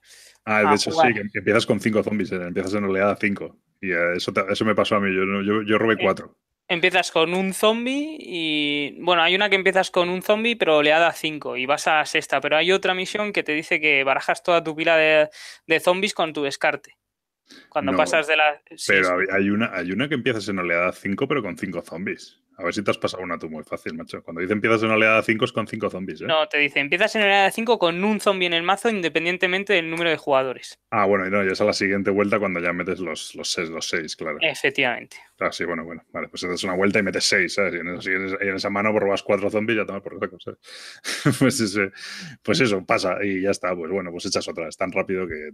Ah, 0.45 0.69
de 0.69 0.75
hecho 0.75 0.91
sí, 0.91 1.13
que 1.13 1.39
empiezas 1.39 1.65
con 1.65 1.79
5 1.79 2.03
zombies, 2.03 2.31
eh, 2.31 2.35
empiezas 2.35 2.75
en 2.75 2.83
oleada 2.83 3.15
5. 3.15 3.57
Y 3.81 3.91
eh, 3.91 4.15
eso, 4.17 4.33
eso 4.49 4.65
me 4.65 4.75
pasó 4.75 4.97
a 4.97 4.99
mí, 4.99 5.15
yo, 5.15 5.23
yo, 5.41 5.63
yo 5.63 5.77
robé 5.79 5.97
4 5.97 6.35
empiezas 6.69 7.11
con 7.11 7.33
un 7.33 7.53
zombie 7.53 8.17
y. 8.19 8.95
Bueno, 9.01 9.21
hay 9.23 9.35
una 9.35 9.49
que 9.49 9.55
empiezas 9.57 9.91
con 9.91 10.09
un 10.09 10.21
zombie, 10.21 10.55
pero 10.55 10.77
oleada 10.77 11.11
5 11.13 11.57
y 11.57 11.65
vas 11.65 11.87
a 11.87 12.05
sexta. 12.05 12.41
Pero 12.41 12.57
hay 12.57 12.71
otra 12.71 12.93
misión 12.93 13.33
que 13.33 13.43
te 13.43 13.53
dice 13.53 13.81
que 13.81 14.03
barajas 14.03 14.43
toda 14.43 14.63
tu 14.63 14.75
pila 14.75 14.95
de, 14.97 15.29
de 15.67 15.79
zombies 15.79 16.13
con 16.13 16.33
tu 16.33 16.43
descarte. 16.43 16.98
Cuando 17.69 17.95
pasas 17.95 18.27
de 18.27 18.37
la. 18.37 18.61
pero 18.87 19.17
Hay, 19.31 19.49
una, 19.49 19.71
hay 19.73 19.91
una 19.91 20.07
que 20.07 20.15
empiezas 20.15 20.47
en 20.49 20.59
oleada 20.59 20.91
5, 20.91 21.27
pero 21.27 21.41
con 21.41 21.57
5 21.57 21.81
zombies. 21.81 22.39
A 22.59 22.63
ver 22.63 22.73
si 22.73 22.83
te 22.83 22.91
has 22.91 22.97
pasado 22.97 23.23
una 23.23 23.39
tú 23.39 23.49
muy 23.49 23.63
fácil, 23.63 23.93
macho. 23.93 24.21
Cuando 24.21 24.41
dice 24.41 24.51
empiezas 24.51 24.83
en 24.83 24.91
oleada 24.91 25.23
5 25.23 25.45
es 25.45 25.53
con 25.53 25.65
5 25.65 25.89
zombies, 25.89 26.21
¿eh? 26.21 26.25
No, 26.25 26.45
te 26.49 26.57
dice 26.57 26.81
empiezas 26.81 27.15
en 27.15 27.21
oleada 27.21 27.49
5 27.49 27.79
con 27.79 28.03
un 28.03 28.19
zombie 28.19 28.47
en 28.47 28.53
el 28.53 28.63
mazo 28.63 28.89
independientemente 28.89 29.71
del 29.71 29.89
número 29.89 30.09
de 30.09 30.17
jugadores. 30.17 30.77
Ah, 30.91 31.05
bueno, 31.05 31.25
y 31.25 31.29
no, 31.29 31.41
ya 31.41 31.53
es 31.53 31.61
a 31.61 31.63
la 31.63 31.71
siguiente 31.71 32.11
vuelta 32.11 32.37
cuando 32.37 32.59
ya 32.59 32.73
metes 32.73 32.99
los 32.99 33.29
6, 33.29 33.35
los, 33.37 33.69
los 33.69 33.87
seis, 33.87 34.15
claro. 34.17 34.39
Efectivamente. 34.41 35.15
Ah, 35.39 35.53
sí, 35.53 35.63
bueno, 35.63 35.85
bueno. 35.85 36.03
Vale, 36.11 36.27
pues 36.27 36.41
das 36.41 36.61
una 36.65 36.75
vuelta 36.75 36.99
y 36.99 37.03
metes 37.03 37.23
6, 37.23 37.53
¿sabes? 37.53 37.75
Y 37.75 38.47
en, 38.47 38.55
esa, 38.55 38.69
mano 38.69 38.91
robas 38.99 39.23
4 39.23 39.49
zombies 39.49 39.77
y 39.77 39.79
ya 39.79 39.85
tomas 39.85 40.01
por 40.01 40.29
cosa. 40.29 40.51
pues, 41.39 41.61
ese, 41.61 41.91
pues 42.43 42.59
eso, 42.59 42.85
pasa 42.85 43.23
y 43.23 43.41
ya 43.41 43.51
está. 43.51 43.73
Pues 43.73 43.89
bueno, 43.89 44.11
pues 44.11 44.25
echas 44.25 44.45
otra. 44.49 44.67
Es 44.67 44.75
tan 44.75 44.91
rápido 44.91 45.25
que... 45.25 45.51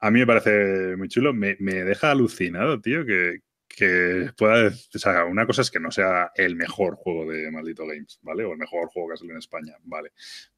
A 0.00 0.10
mí 0.10 0.20
me 0.20 0.26
parece 0.26 0.96
muy 0.96 1.08
chulo. 1.08 1.32
Me, 1.32 1.56
me 1.60 1.84
deja 1.84 2.10
alucinado, 2.10 2.80
tío, 2.80 3.04
que, 3.04 3.40
que 3.68 4.30
pueda 4.36 4.68
o 4.68 4.98
sea, 4.98 5.24
una 5.24 5.46
cosa 5.46 5.62
es 5.62 5.70
que 5.70 5.80
no 5.80 5.90
sea 5.90 6.32
el 6.34 6.56
mejor 6.56 6.96
juego 6.96 7.30
de 7.30 7.50
Maldito 7.50 7.86
Games, 7.86 8.18
¿vale? 8.22 8.44
O 8.44 8.52
el 8.52 8.58
mejor 8.58 8.88
juego 8.88 9.08
que 9.08 9.14
ha 9.14 9.16
salido 9.16 9.34
en 9.34 9.38
España, 9.38 9.74
¿vale? 9.84 10.12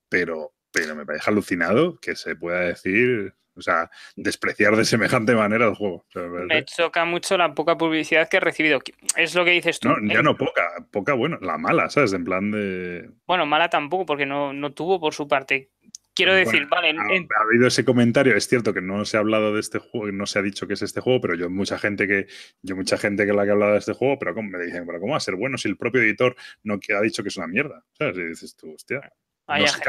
Pero, 0.09 0.55
pero 0.73 0.95
me 0.95 1.07
parece 1.07 1.31
alucinado 1.31 1.99
que 2.01 2.17
se 2.17 2.37
pueda 2.37 2.61
decir, 2.61 3.35
o 3.55 3.61
sea, 3.61 3.91
despreciar 4.17 4.77
de 4.77 4.85
semejante 4.85 5.35
manera 5.35 5.67
el 5.67 5.75
juego. 5.75 6.07
me, 6.47 6.65
choca 6.65 7.05
mucho 7.05 7.37
la 7.37 7.55
poca 7.55 7.77
publicidad 7.77 8.29
que 8.29 8.39
he 8.39 8.41
recibido. 8.41 8.81
Es 9.17 9.35
lo 9.35 9.45
que 9.45 9.53
dices 9.53 9.79
tú. 9.79 9.89
No, 9.89 10.13
ya 10.13 10.21
¿eh? 10.21 10.23
no 10.23 10.37
poca, 10.37 10.69
poca, 10.91 11.13
bueno, 11.13 11.39
la 11.41 11.59
mala, 11.59 11.91
¿sabes? 11.91 12.13
En 12.15 12.25
plan 12.25 12.51
de... 12.51 13.11
Bueno, 13.27 13.47
mala 13.47 13.69
tampoco, 13.69 14.07
porque 14.07 14.27
no, 14.27 14.53
no 14.53 14.73
tuvo 14.73 15.01
por 15.01 15.15
su 15.15 15.29
parte 15.29 15.71
Quiero 16.15 16.35
decir, 16.35 16.67
vale. 16.67 16.91
Ha, 16.91 17.43
habido 17.43 17.67
ese 17.67 17.85
comentario. 17.85 18.37
Es 18.37 18.47
cierto 18.47 18.75
que 18.75 18.83
no 18.83 19.05
se 19.07 19.17
ha 19.17 19.21
hablado 19.21 19.55
de 19.55 19.61
este 19.61 19.79
juego, 19.79 20.13
no 20.13 20.27
se 20.27 20.39
ha 20.39 20.43
dicho 20.43 20.67
que 20.67 20.75
es 20.75 20.83
este 20.83 21.01
juego, 21.01 21.23
pero 21.23 21.35
yo 21.35 21.49
mucha 21.49 21.79
gente 21.79 22.07
que 22.07 22.27
yo 22.61 22.77
mucha 22.77 22.99
gente 22.99 23.25
que 23.25 23.33
la 23.33 23.45
que 23.45 23.51
ha 23.51 23.53
hablado 23.53 23.73
de 23.73 23.79
este 23.79 23.95
juego, 23.95 24.19
pero 24.19 24.35
me 24.43 24.63
dicen, 24.63 24.85
pero 24.87 25.01
cómo 25.01 25.13
va 25.13 25.17
a 25.17 25.21
ser 25.21 25.37
bueno 25.37 25.57
si 25.57 25.69
el 25.69 25.79
propio 25.79 26.03
editor 26.03 26.37
no 26.65 26.75
ha 26.75 27.01
dicho 27.01 27.23
que 27.23 27.31
es 27.31 27.37
una 27.39 27.47
mierda, 27.47 27.83
¿sabes? 27.93 28.19
Y 28.19 28.25
dices 28.25 28.57
tú, 28.57 28.75
hostia. 28.75 29.11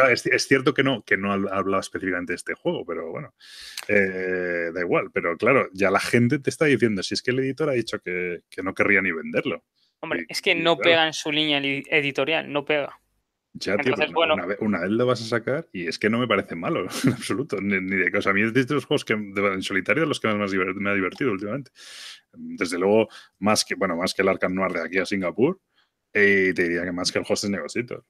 es, 0.10 0.48
cierto 0.48 0.74
que 0.74 0.84
no, 0.84 1.04
que 1.04 1.18
no 1.18 1.34
ha 1.34 1.36
hablado 1.36 1.82
específicamente 1.82 2.32
de 2.32 2.38
este 2.38 2.54
juego, 2.54 2.86
pero 2.86 3.12
bueno, 3.12 3.34
eh, 3.90 4.72
da 4.74 4.80
igual. 4.80 5.12
Pero 5.14 5.36
claro, 5.36 5.68
ya 5.74 5.92
la 5.92 6.00
gente 6.00 6.40
te 6.40 6.50
está 6.50 6.66
diciendo, 6.66 7.04
si 7.04 7.16
es 7.16 7.22
que 7.22 7.32
el 7.32 7.40
editor 7.40 7.70
ha 7.70 7.74
dicho 7.74 8.00
que, 8.00 8.44
no 8.64 8.74
querría 8.74 9.02
ni 9.02 9.12
venderlo. 9.12 9.66
Hombre, 10.00 10.26
es 10.30 10.42
que 10.42 10.56
no 10.56 10.78
pega 10.78 11.06
en 11.06 11.14
su 11.14 11.32
línea 11.34 11.60
editorial, 11.60 12.52
no 12.52 12.64
pega. 12.64 12.98
Ya, 13.56 13.78
tío, 13.78 13.94
una, 14.16 14.46
vez, 14.48 14.58
una, 14.62 14.84
lo 14.88 15.06
vas 15.06 15.22
a 15.22 15.26
sacar 15.26 15.70
y 15.72 15.88
es 15.88 16.00
que 16.00 16.10
no 16.10 16.18
me 16.18 16.28
parece 16.28 16.56
malo 16.56 16.88
en 17.06 17.14
absoluto. 17.14 17.62
Ni, 17.62 17.80
de 17.80 18.12
cosa. 18.12 18.32
A 18.32 18.34
mí 18.34 18.42
es 18.42 18.54
de 18.54 18.66
los 18.74 18.86
juegos 18.86 19.06
que 19.06 19.14
en 19.14 19.62
solitario 19.62 20.06
los 20.06 20.20
que 20.20 20.28
más 20.34 20.52
me 20.52 20.90
ha 20.90 20.94
divertido 20.96 21.32
últimamente. 21.32 21.72
Desde 22.32 22.80
luego, 22.80 23.10
más 23.40 23.64
que, 23.64 23.76
bueno, 23.76 23.96
más 23.96 24.14
que 24.14 24.24
el 24.24 24.30
Arkham 24.30 24.56
Noir 24.56 24.74
de 24.74 24.82
aquí 24.82 24.98
a 24.98 25.06
Singapur, 25.06 25.62
y 26.08 26.54
te 26.54 26.64
diría 26.64 26.84
que 26.84 26.92
más 26.92 27.12
que 27.12 27.20
el 27.20 27.26
Hostage 27.28 27.52
Negocitos. 27.52 28.04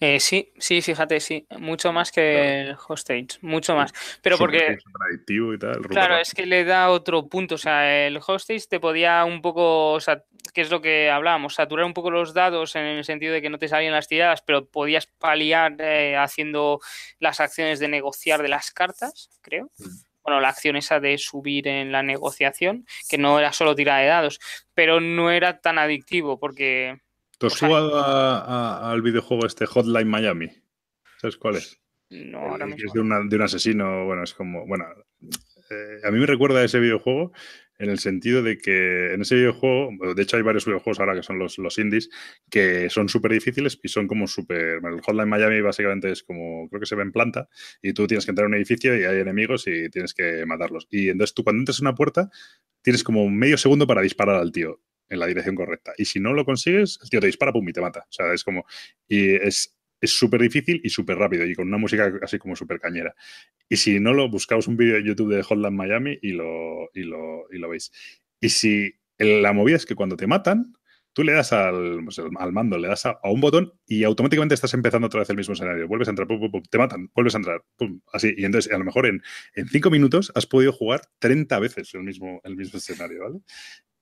Eh, 0.00 0.18
sí, 0.18 0.52
sí, 0.58 0.82
fíjate, 0.82 1.20
sí, 1.20 1.46
mucho 1.58 1.92
más 1.92 2.10
que 2.10 2.60
el 2.62 2.76
hostage, 2.88 3.38
mucho 3.40 3.76
más. 3.76 3.92
Pero 4.20 4.36
porque. 4.36 4.78
claro, 5.88 6.18
es 6.18 6.34
que 6.34 6.46
le 6.46 6.64
da 6.64 6.90
otro 6.90 7.28
punto. 7.28 7.54
O 7.54 7.58
sea, 7.58 8.06
el 8.06 8.16
hostage 8.16 8.66
te 8.68 8.80
podía 8.80 9.24
un 9.24 9.40
poco. 9.40 9.92
O 9.92 10.00
sea, 10.00 10.24
que 10.52 10.60
es 10.60 10.70
lo 10.70 10.80
que 10.80 11.10
hablábamos, 11.10 11.54
saturar 11.54 11.84
un 11.84 11.94
poco 11.94 12.10
los 12.10 12.34
dados 12.34 12.74
en 12.76 12.84
el 12.84 13.04
sentido 13.04 13.32
de 13.32 13.40
que 13.40 13.50
no 13.50 13.58
te 13.58 13.68
salían 13.68 13.92
las 13.92 14.08
tiradas, 14.08 14.42
pero 14.42 14.66
podías 14.66 15.06
paliar 15.06 15.76
eh, 15.78 16.16
haciendo 16.16 16.80
las 17.18 17.40
acciones 17.40 17.78
de 17.78 17.88
negociar 17.88 18.42
de 18.42 18.48
las 18.48 18.70
cartas, 18.72 19.30
creo. 19.40 19.70
Mm. 19.78 19.84
Bueno, 20.24 20.40
la 20.40 20.48
acción 20.48 20.76
esa 20.76 21.00
de 21.00 21.18
subir 21.18 21.66
en 21.66 21.90
la 21.90 22.02
negociación, 22.02 22.86
que 23.08 23.18
no 23.18 23.38
era 23.38 23.52
solo 23.52 23.74
tirar 23.74 24.02
de 24.02 24.08
dados, 24.08 24.38
pero 24.72 25.00
no 25.00 25.30
era 25.30 25.60
tan 25.60 25.78
adictivo 25.78 26.38
porque 26.38 27.00
¿Tú 27.42 27.48
has 27.48 27.58
jugado 27.58 28.84
al 28.84 29.02
videojuego 29.02 29.46
este 29.46 29.66
Hotline 29.66 30.06
Miami? 30.06 30.48
¿Sabes 31.20 31.36
cuál 31.36 31.56
es? 31.56 31.76
No, 32.08 32.38
ahora 32.38 32.66
mismo. 32.66 32.86
Es 32.86 32.92
de, 32.92 33.00
un 33.00 33.42
asesino, 33.42 34.04
bueno, 34.04 34.22
es 34.22 34.32
como, 34.32 34.64
bueno, 34.64 34.84
eh, 35.68 35.98
a 36.04 36.12
mí 36.12 36.20
me 36.20 36.26
recuerda 36.26 36.60
a 36.60 36.64
ese 36.64 36.78
videojuego 36.78 37.32
en 37.80 37.90
el 37.90 37.98
sentido 37.98 38.44
de 38.44 38.58
que 38.58 39.14
en 39.14 39.22
ese 39.22 39.34
videojuego, 39.34 39.90
de 40.14 40.22
hecho 40.22 40.36
hay 40.36 40.44
varios 40.44 40.66
videojuegos 40.66 41.00
ahora 41.00 41.16
que 41.16 41.24
son 41.24 41.40
los, 41.40 41.58
los 41.58 41.80
indies, 41.80 42.10
que 42.48 42.88
son 42.90 43.08
súper 43.08 43.32
difíciles 43.32 43.76
y 43.82 43.88
son 43.88 44.06
como 44.06 44.28
súper... 44.28 44.80
El 44.84 45.00
Hotline 45.00 45.28
Miami 45.28 45.60
básicamente 45.62 46.12
es 46.12 46.22
como, 46.22 46.68
creo 46.68 46.78
que 46.78 46.86
se 46.86 46.94
ve 46.94 47.02
en 47.02 47.10
planta, 47.10 47.48
y 47.82 47.92
tú 47.92 48.06
tienes 48.06 48.24
que 48.24 48.30
entrar 48.30 48.44
a 48.44 48.50
un 48.50 48.54
edificio 48.54 48.96
y 48.96 49.02
hay 49.02 49.18
enemigos 49.18 49.66
y 49.66 49.90
tienes 49.90 50.14
que 50.14 50.46
matarlos. 50.46 50.86
Y 50.92 51.08
entonces 51.08 51.34
tú 51.34 51.42
cuando 51.42 51.62
entras 51.62 51.80
en 51.80 51.88
una 51.88 51.96
puerta, 51.96 52.30
tienes 52.82 53.02
como 53.02 53.28
medio 53.28 53.58
segundo 53.58 53.84
para 53.88 54.00
disparar 54.00 54.36
al 54.36 54.52
tío 54.52 54.80
en 55.12 55.20
la 55.20 55.26
dirección 55.26 55.54
correcta. 55.54 55.92
Y 55.96 56.06
si 56.06 56.20
no 56.20 56.32
lo 56.32 56.44
consigues, 56.44 56.98
el 57.02 57.10
tío 57.10 57.20
te 57.20 57.26
dispara, 57.26 57.52
pum, 57.52 57.68
y 57.68 57.72
te 57.72 57.80
mata. 57.80 58.00
O 58.08 58.12
sea, 58.12 58.32
es 58.32 58.42
como... 58.42 58.64
Y 59.08 59.34
es 59.34 59.76
es 60.02 60.18
súper 60.18 60.42
difícil 60.42 60.80
y 60.82 60.90
súper 60.90 61.16
rápido 61.16 61.46
y 61.46 61.54
con 61.54 61.68
una 61.68 61.78
música 61.78 62.12
así 62.22 62.36
como 62.36 62.56
súper 62.56 62.80
cañera. 62.80 63.14
Y 63.68 63.76
si 63.76 64.00
no 64.00 64.12
lo, 64.12 64.28
buscaos 64.28 64.66
un 64.66 64.76
vídeo 64.76 64.96
de 64.96 65.04
YouTube 65.04 65.32
de 65.32 65.42
Hotline 65.44 65.74
Miami 65.74 66.18
y 66.20 66.32
lo, 66.32 66.90
y 66.92 67.04
lo, 67.04 67.46
y 67.50 67.58
lo 67.58 67.68
veis. 67.68 67.92
Y 68.40 68.48
si 68.48 68.96
la 69.18 69.52
movida 69.52 69.76
es 69.76 69.86
que 69.86 69.94
cuando 69.94 70.16
te 70.16 70.26
matan, 70.26 70.74
tú 71.12 71.22
le 71.22 71.32
das 71.32 71.52
al, 71.52 72.00
pues, 72.04 72.18
al 72.18 72.52
mando, 72.52 72.78
le 72.78 72.88
das 72.88 73.06
a, 73.06 73.20
un 73.22 73.40
botón 73.40 73.74
y 73.86 74.02
automáticamente 74.02 74.56
estás 74.56 74.74
empezando 74.74 75.06
otra 75.06 75.20
vez 75.20 75.30
el 75.30 75.36
mismo 75.36 75.54
escenario. 75.54 75.86
Vuelves 75.86 76.08
a 76.08 76.10
entrar, 76.10 76.26
te 76.68 76.78
matan, 76.78 77.08
vuelves 77.14 77.36
a 77.36 77.38
entrar, 77.38 77.64
así. 78.12 78.34
Y 78.36 78.44
entonces, 78.44 78.72
a 78.72 78.78
lo 78.78 78.84
mejor 78.84 79.06
en, 79.06 79.22
en, 79.54 79.68
cinco 79.68 79.88
minutos 79.90 80.32
has 80.34 80.46
podido 80.46 80.72
jugar 80.72 81.02
30 81.20 81.60
veces 81.60 81.94
el 81.94 82.02
mismo, 82.02 82.40
el 82.42 82.56
mismo 82.56 82.78
escenario, 82.78 83.22
¿vale? 83.22 83.38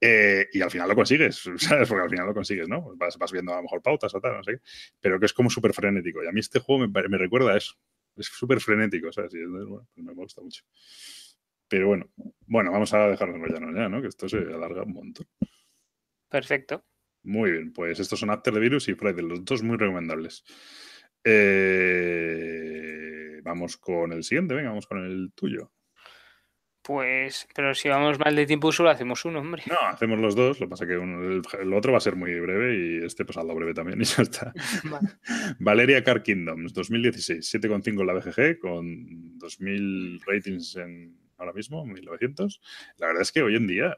Eh, 0.01 0.49
y 0.53 0.63
al 0.63 0.71
final 0.71 0.89
lo 0.89 0.95
consigues, 0.95 1.43
¿sabes? 1.59 1.89
Porque 1.89 2.03
al 2.03 2.11
final 2.11 2.27
lo 2.27 2.35
consigues, 2.35 2.69
¿no? 2.69 2.97
Vas, 2.97 3.19
vas, 3.19 3.33
viendo 3.33 3.53
a 3.53 3.57
lo 3.57 3.63
mejor 3.63 3.83
pautas 3.83 4.15
o 4.15 4.21
tal, 4.21 4.37
no 4.39 4.45
sé 4.45 4.53
qué. 4.53 4.61
Pero 5.01 5.21
que 5.21 5.27
es 5.27 5.33
como 5.33 5.51
súper 5.51 5.75
frenético. 5.75 6.23
Y 6.23 6.27
a 6.27 6.33
mí 6.33 6.41
este 6.41 6.61
juego 6.61 6.87
me, 6.87 7.09
me 7.09 7.19
recuerda 7.19 7.53
a 7.53 7.57
eso. 7.59 7.75
Es 8.17 8.27
súper 8.27 8.61
frenético, 8.61 9.13
¿sabes? 9.13 9.35
Y 9.35 9.45
bueno, 9.45 9.87
pues 9.95 10.05
me 10.05 10.15
gusta 10.15 10.41
mucho. 10.41 10.65
Pero 11.69 11.87
bueno, 11.87 12.11
bueno, 12.47 12.73
vamos 12.73 12.93
a 12.95 13.07
dejarlo 13.09 13.37
en 13.37 13.75
ya, 13.77 13.89
¿no? 13.89 14.03
Que 14.03 14.09
esto 14.09 14.29
se 14.29 14.39
alarga 14.39 14.83
un 14.83 14.93
montón. 14.93 15.29
Perfecto. 16.29 16.85
Muy 17.23 17.53
bien, 17.53 17.73
pues 17.73 18.01
estos 18.01 18.19
son 18.19 18.31
After 18.31 18.53
the 18.53 18.59
Virus 18.61 18.89
y 18.89 18.95
Friday, 18.95 19.23
los 19.23 19.45
dos 19.45 19.63
muy 19.63 19.77
recomendables. 19.77 20.43
Eh, 21.23 22.41
vamos 23.43 23.77
con 23.77 24.13
el 24.13 24.25
siguiente, 24.25 24.55
venga, 24.55 24.71
vamos 24.71 24.87
con 24.87 25.05
el 25.05 25.33
tuyo. 25.35 25.71
Pues, 26.83 27.47
pero 27.55 27.75
si 27.75 27.89
vamos 27.89 28.19
mal 28.19 28.35
de 28.35 28.47
tiempo, 28.47 28.73
solo 28.73 28.91
hacemos 28.91 29.25
uno, 29.25 29.41
hombre. 29.41 29.63
No, 29.67 29.77
hacemos 29.89 30.19
los 30.19 30.35
dos. 30.35 30.61
Lo 30.61 30.67
que 30.67 30.71
pasa 30.71 30.85
es 30.85 30.89
que 30.89 30.95
el, 30.95 31.73
otro 31.75 31.93
va 31.93 31.99
a 31.99 32.01
ser 32.01 32.17
muy 32.17 32.39
breve 32.41 32.77
y 32.77 33.05
este, 33.05 33.25
pues, 33.25 33.37
algo 33.37 33.55
breve 33.55 33.75
también. 33.75 34.01
Y 34.01 34.05
ya 34.05 34.23
está. 34.23 34.53
Valeria 35.59 36.03
Car 36.03 36.23
Kingdoms, 36.23 36.73
2016, 36.73 37.55
7,5 37.55 38.01
en 38.01 38.07
la 38.07 38.15
BGG, 38.15 38.59
con 38.59 39.39
2000 39.39 40.23
ratings 40.27 40.77
en 40.77 41.19
ahora 41.37 41.53
mismo, 41.53 41.85
1900. 41.85 42.61
La 42.97 43.09
verdad 43.09 43.23
es 43.23 43.33
que 43.33 43.43
hoy 43.43 43.57
en 43.57 43.67
día 43.67 43.97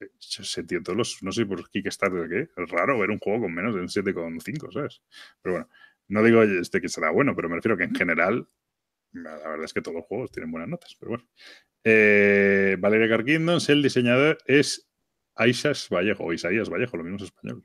eh, 0.00 0.80
todos 0.82 0.96
los. 0.96 1.22
No 1.22 1.32
sé 1.32 1.44
por 1.46 1.68
Kickstarter 1.68 2.28
qué. 2.28 2.62
Es 2.62 2.70
raro 2.70 2.98
ver 2.98 3.10
un 3.10 3.18
juego 3.18 3.42
con 3.42 3.54
menos 3.54 3.74
de 3.74 3.80
un 3.80 3.88
7,5, 3.88 4.72
¿sabes? 4.72 5.02
Pero 5.42 5.54
bueno, 5.54 5.68
no 6.08 6.22
digo 6.22 6.42
este 6.42 6.80
que 6.80 6.88
será 6.88 7.10
bueno, 7.10 7.34
pero 7.34 7.48
me 7.48 7.56
refiero 7.56 7.76
que 7.76 7.84
en 7.84 7.94
general 7.94 8.48
la 9.12 9.36
verdad 9.36 9.64
es 9.64 9.74
que 9.74 9.82
todos 9.82 9.96
los 9.96 10.06
juegos 10.06 10.32
tienen 10.32 10.50
buenas 10.50 10.68
notas, 10.68 10.96
pero 10.98 11.10
bueno. 11.10 11.24
Eh, 11.84 12.76
Valeria 12.78 13.08
Carquindons, 13.08 13.68
el 13.68 13.82
diseñador 13.82 14.38
es 14.46 14.88
Aisas 15.34 15.88
Vallejo, 15.90 16.24
o 16.24 16.32
Isaías 16.32 16.68
Vallejo, 16.68 16.96
lo 16.96 17.04
mismo 17.04 17.16
es 17.16 17.24
español. 17.24 17.62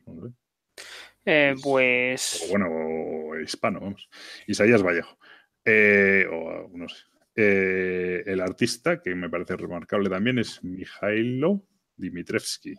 Eh, 1.26 1.56
pues. 1.62 2.44
O 2.46 2.50
bueno, 2.50 2.68
o 2.70 3.40
hispano, 3.40 3.80
vamos. 3.80 4.10
Isaías 4.48 4.82
Vallejo. 4.82 5.18
Eh, 5.66 6.26
o 6.32 6.70
no 6.74 6.88
sé. 6.88 7.04
el 7.36 8.42
artista, 8.42 9.02
que 9.02 9.14
me 9.14 9.30
parece 9.30 9.56
remarcable 9.58 10.10
también, 10.10 10.40
es 10.40 10.64
Mijailo 10.64 11.64
Dimitrevsky. 11.96 12.74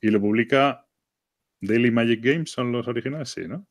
Y 0.00 0.08
lo 0.08 0.20
publica 0.20 0.86
Daily 1.60 1.90
Magic 1.90 2.22
Games, 2.22 2.50
¿son 2.50 2.72
los 2.72 2.86
originales? 2.88 3.30
Sí, 3.30 3.48
¿no? 3.48 3.66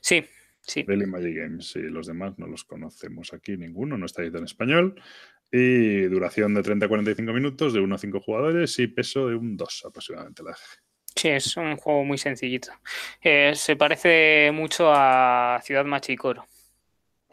Sí, 0.00 0.24
sí. 0.60 0.84
Daily 0.84 1.06
Magic 1.06 1.36
Games, 1.36 1.70
sí. 1.70 1.80
Los 1.80 2.06
demás 2.06 2.38
no 2.38 2.46
los 2.46 2.64
conocemos 2.64 3.32
aquí, 3.32 3.56
ninguno, 3.56 3.98
no 3.98 4.06
está 4.06 4.22
editado 4.22 4.38
en 4.38 4.44
español. 4.44 5.02
Y 5.52 6.02
duración 6.02 6.54
de 6.54 6.62
30 6.62 6.86
a 6.86 6.88
45 6.88 7.32
minutos, 7.32 7.72
de 7.72 7.80
1 7.80 7.94
a 7.94 7.98
5 7.98 8.20
jugadores 8.20 8.78
y 8.78 8.88
peso 8.88 9.28
de 9.28 9.36
un 9.36 9.56
2 9.56 9.84
aproximadamente. 9.86 10.42
La 10.42 10.56
Sí, 11.16 11.28
es 11.28 11.56
un 11.56 11.76
juego 11.76 12.04
muy 12.04 12.18
sencillito. 12.18 12.72
Eh, 13.22 13.52
se 13.54 13.74
parece 13.74 14.50
mucho 14.52 14.92
a 14.92 15.58
Ciudad 15.62 15.86
Machicoro. 15.86 16.44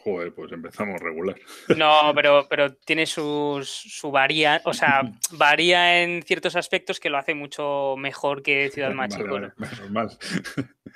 Joder, 0.03 0.33
pues 0.33 0.51
empezamos 0.51 0.99
regular. 0.99 1.37
No, 1.77 2.11
pero, 2.13 2.45
pero 2.49 2.73
tiene 2.73 3.05
sus, 3.05 3.69
su 3.69 4.11
varía, 4.11 4.61
o 4.65 4.73
sea, 4.73 5.01
varía 5.31 6.01
en 6.01 6.23
ciertos 6.23 6.57
aspectos 6.57 6.99
que 6.99 7.09
lo 7.09 7.17
hace 7.17 7.33
mucho 7.33 7.95
mejor 7.97 8.43
que 8.43 8.69
Ciudad 8.69 8.91
Machicoro. 8.91 9.53
Vale, 9.89 10.09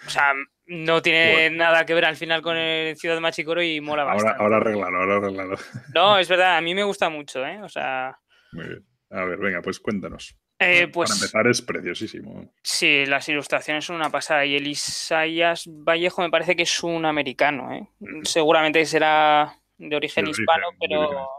O 0.06 0.10
sea, 0.10 0.34
no 0.66 1.02
tiene 1.02 1.50
nada 1.52 1.86
que 1.86 1.94
ver 1.94 2.04
al 2.04 2.18
final 2.18 2.42
con 2.42 2.58
el 2.58 2.98
Ciudad 2.98 3.22
Machicoro 3.22 3.64
y 3.64 3.80
mola 3.80 4.04
bastante. 4.04 4.44
Ahora 4.44 4.58
arreglalo, 4.58 4.98
ahora 4.98 5.16
arreglalo. 5.18 5.56
No, 5.96 6.18
es 6.20 6.28
verdad, 6.28 6.58
a 6.58 6.62
mí 6.62 6.76
me 6.76 6.84
gusta 6.84 7.10
mucho, 7.10 7.46
¿eh? 7.46 7.62
O 7.62 7.70
sea. 7.70 8.20
Muy 8.52 8.68
bien. 8.68 8.86
A 9.10 9.24
ver, 9.24 9.40
venga, 9.40 9.62
pues 9.62 9.80
cuéntanos. 9.80 10.36
Eh, 10.60 10.88
pues, 10.88 11.10
Para 11.10 11.20
empezar 11.20 11.48
es 11.48 11.62
preciosísimo. 11.62 12.52
Sí, 12.64 13.06
las 13.06 13.30
ilustraciones 13.30 13.86
son 13.86 13.98
una 13.98 14.10
pasada. 14.10 14.46
Y 14.46 14.56
el 14.56 14.68
Isaías 14.68 15.66
Vallejo 15.68 16.22
me 16.22 16.30
parece 16.30 16.56
que 16.56 16.64
es 16.64 16.84
un 16.84 17.06
americano. 17.06 17.74
¿eh? 17.74 17.88
Seguramente 18.24 18.86
será 18.86 19.56
de 19.78 19.96
origen, 19.96 20.28
hispano, 20.28 20.68
pero, 20.80 21.30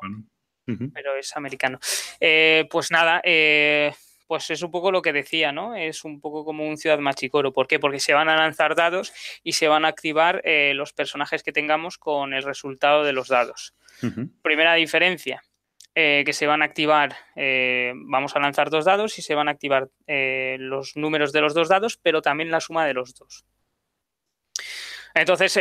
pero 0.95 1.16
es 1.16 1.36
americano. 1.36 1.81
Eh, 2.20 2.66
pues 2.70 2.93
nada, 2.93 3.20
eh, 3.24 3.93
pues 4.28 4.51
es 4.51 4.62
un 4.62 4.70
poco 4.70 4.93
lo 4.93 5.03
que 5.03 5.12
decía, 5.12 5.51
¿no? 5.51 5.74
Es 5.74 6.05
un 6.05 6.20
poco 6.20 6.45
como 6.45 6.69
un 6.69 6.77
Ciudad 6.77 7.01
Machicoro. 7.01 7.53
¿Por 7.53 7.66
qué? 7.66 7.81
Porque 7.81 7.99
se 7.99 8.15
van 8.15 8.28
a 8.28 8.36
lanzar 8.36 8.77
dados 8.77 9.12
y 9.43 9.55
se 9.55 9.66
van 9.66 9.85
a 9.85 9.89
activar 9.89 10.43
los 10.74 10.93
personajes 10.93 11.43
que 11.43 11.51
tengamos 11.51 11.99
con 11.99 12.35
el 12.35 12.45
resultado 12.45 13.03
de 13.03 13.12
los 13.12 13.28
dados. 13.28 13.74
Primera 14.43 14.74
diferencia, 14.74 15.43
eh, 16.01 16.23
que 16.25 16.33
se 16.33 16.47
van 16.47 16.62
a 16.62 16.65
activar, 16.65 17.16
eh, 17.35 17.93
vamos 17.93 18.37
a 18.37 18.39
lanzar 18.39 18.70
dos 18.70 18.85
dados 18.85 19.19
y 19.19 19.23
se 19.23 19.35
van 19.35 19.49
a 19.49 19.51
activar 19.51 19.89
eh, 20.07 20.57
los 20.61 20.97
números 20.97 21.33
de 21.33 21.41
los 21.41 21.55
dos 21.55 21.69
dados, 21.69 21.99
pero 22.01 22.23
también 22.23 22.53
la 22.53 22.61
suma 22.61 22.87
de 22.87 22.95
los 22.95 23.16
dos. 23.16 23.45
Entonces, 25.12 25.59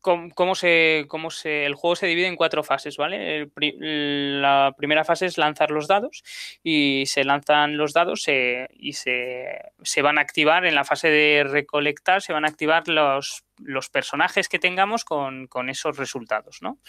¿cómo, 0.00 0.56
se, 0.56 1.04
cómo 1.06 1.30
se, 1.30 1.66
el 1.66 1.76
juego 1.76 1.94
se 1.94 2.08
divide 2.08 2.26
en 2.26 2.34
cuatro 2.34 2.64
fases, 2.64 2.96
¿vale? 2.96 3.48
la 3.54 4.74
primera 4.76 5.04
fase 5.04 5.26
es 5.26 5.38
lanzar 5.38 5.70
los 5.70 5.86
dados 5.86 6.24
y 6.64 7.04
se 7.06 7.22
lanzan 7.22 7.76
los 7.76 7.92
dados 7.92 8.26
y 8.26 8.92
se, 8.94 9.60
se, 9.82 10.02
van 10.02 10.18
a 10.18 10.22
activar 10.22 10.66
en 10.66 10.74
la 10.74 10.82
fase 10.82 11.10
de 11.10 11.44
recolectar, 11.44 12.22
se 12.22 12.32
van 12.32 12.44
a 12.44 12.48
activar 12.48 12.88
los, 12.88 13.44
los 13.58 13.88
personajes 13.88 14.48
que 14.48 14.58
tengamos 14.58 15.04
con, 15.04 15.46
con 15.46 15.68
esos 15.68 15.96
resultados, 15.96 16.58
¿no? 16.60 16.80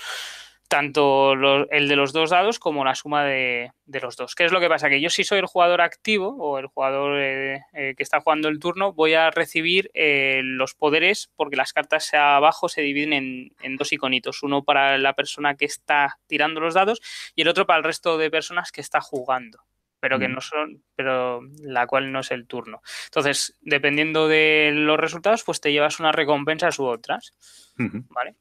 Tanto 0.70 1.34
el 1.72 1.88
de 1.88 1.96
los 1.96 2.14
dos 2.14 2.30
dados 2.30 2.60
como 2.60 2.86
la 2.86 2.94
suma 2.94 3.26
de, 3.26 3.72
los 3.88 4.16
dos. 4.16 4.36
¿Qué 4.36 4.46
es 4.46 4.52
lo 4.52 4.60
que 4.60 4.70
pasa? 4.70 4.88
Que 4.88 5.02
yo 5.02 5.10
si 5.10 5.24
soy 5.24 5.40
el 5.40 5.48
jugador 5.48 5.82
activo 5.82 6.38
o 6.40 6.60
el 6.60 6.68
jugador 6.68 7.20
eh, 7.20 7.62
eh, 7.74 7.96
que 7.98 8.04
está 8.04 8.22
jugando 8.22 8.48
el 8.50 8.60
turno, 8.60 8.94
voy 8.94 9.16
a 9.16 9.32
recibir 9.32 9.90
eh, 9.96 10.42
los 10.44 10.76
poderes 10.76 11.32
porque 11.36 11.56
las 11.56 11.74
cartas 11.74 12.14
abajo 12.14 12.70
se 12.70 12.82
dividen 12.82 13.14
en, 13.14 13.52
en, 13.62 13.78
dos 13.78 13.92
iconitos. 13.92 14.44
Uno 14.44 14.64
para 14.64 15.00
la 15.00 15.14
persona 15.14 15.56
que 15.56 15.66
está 15.66 16.20
tirando 16.28 16.62
los 16.62 16.76
dados 16.76 17.02
y 17.36 17.42
el 17.42 17.48
otro 17.48 17.66
para 17.66 17.80
el 17.80 17.84
resto 17.84 18.20
de 18.20 18.30
personas 18.30 18.72
que 18.72 18.82
está 18.82 19.02
jugando 19.02 19.60
pero 20.02 20.18
que 20.18 20.30
no 20.30 20.40
son, 20.40 20.82
pero 20.96 21.42
la 21.62 21.86
cual 21.86 22.14
no 22.14 22.22
es 22.22 22.32
el 22.32 22.48
turno. 22.48 22.82
Entonces, 23.08 23.58
dependiendo 23.60 24.30
de 24.30 24.72
los 24.74 24.98
resultados, 24.98 25.44
pues 25.44 25.60
te 25.60 25.74
llevas 25.74 26.00
unas 26.00 26.16
recompensas 26.16 26.80
u 26.80 26.86
otras. 26.86 27.34
¿Vale? 27.76 28.36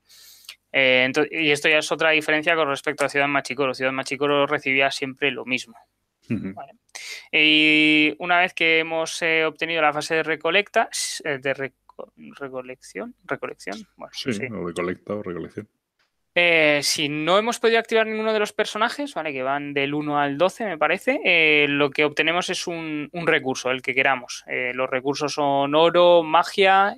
Eh, 0.73 1.11
y 1.31 1.51
esto 1.51 1.69
ya 1.69 1.79
es 1.79 1.91
otra 1.91 2.11
diferencia 2.11 2.55
con 2.55 2.69
respecto 2.69 3.05
a 3.05 3.09
Ciudad 3.09 3.29
Machicoro. 3.29 3.75
Ciudad 3.75 3.93
Machicoro 3.93 4.47
recibía 4.47 4.91
siempre 4.91 5.31
lo 5.31 5.45
mismo. 5.45 5.77
Y 7.33 8.15
una 8.19 8.41
vez 8.41 8.53
que 8.53 8.81
hemos 8.81 9.23
eh, 9.23 9.47
obtenido 9.47 9.81
la 9.81 9.95
fase 9.95 10.17
de 10.17 10.23
recolecta, 10.23 10.91
eh, 11.25 11.39
de 11.39 11.55
recolección, 12.39 13.15
recolección, 13.25 13.79
bueno, 13.97 14.13
sí, 14.15 14.31
o 14.53 14.67
recolecta 14.67 15.15
o 15.15 15.23
recolección. 15.23 15.67
si 16.83 17.09
no 17.09 17.39
hemos 17.39 17.59
podido 17.59 17.79
activar 17.79 18.07
ninguno 18.07 18.35
de 18.35 18.41
los 18.41 18.53
personajes, 18.53 19.15
¿vale? 19.15 19.33
que 19.33 19.43
van 19.43 19.73
del 19.73 19.95
1 19.95 20.19
al 20.19 20.37
12, 20.37 20.67
me 20.67 20.77
parece, 20.77 21.67
lo 21.67 21.89
que 21.89 22.05
obtenemos 22.05 22.51
es 22.51 22.67
un, 22.67 23.09
un 23.11 23.27
recurso, 23.27 23.71
el 23.71 23.81
que 23.81 23.95
queramos. 23.95 24.45
los 24.75 24.91
recursos 24.91 25.33
son 25.33 25.75
oro, 25.75 26.23
magia, 26.23 26.95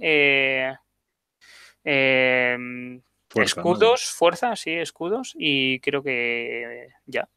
escudos, 3.36 4.05
fuerza, 4.11 4.57
sí, 4.57 4.73
escudos, 4.73 5.35
y 5.39 5.81
creo 5.81 6.02
que 6.02 6.89
ya. 7.07 7.28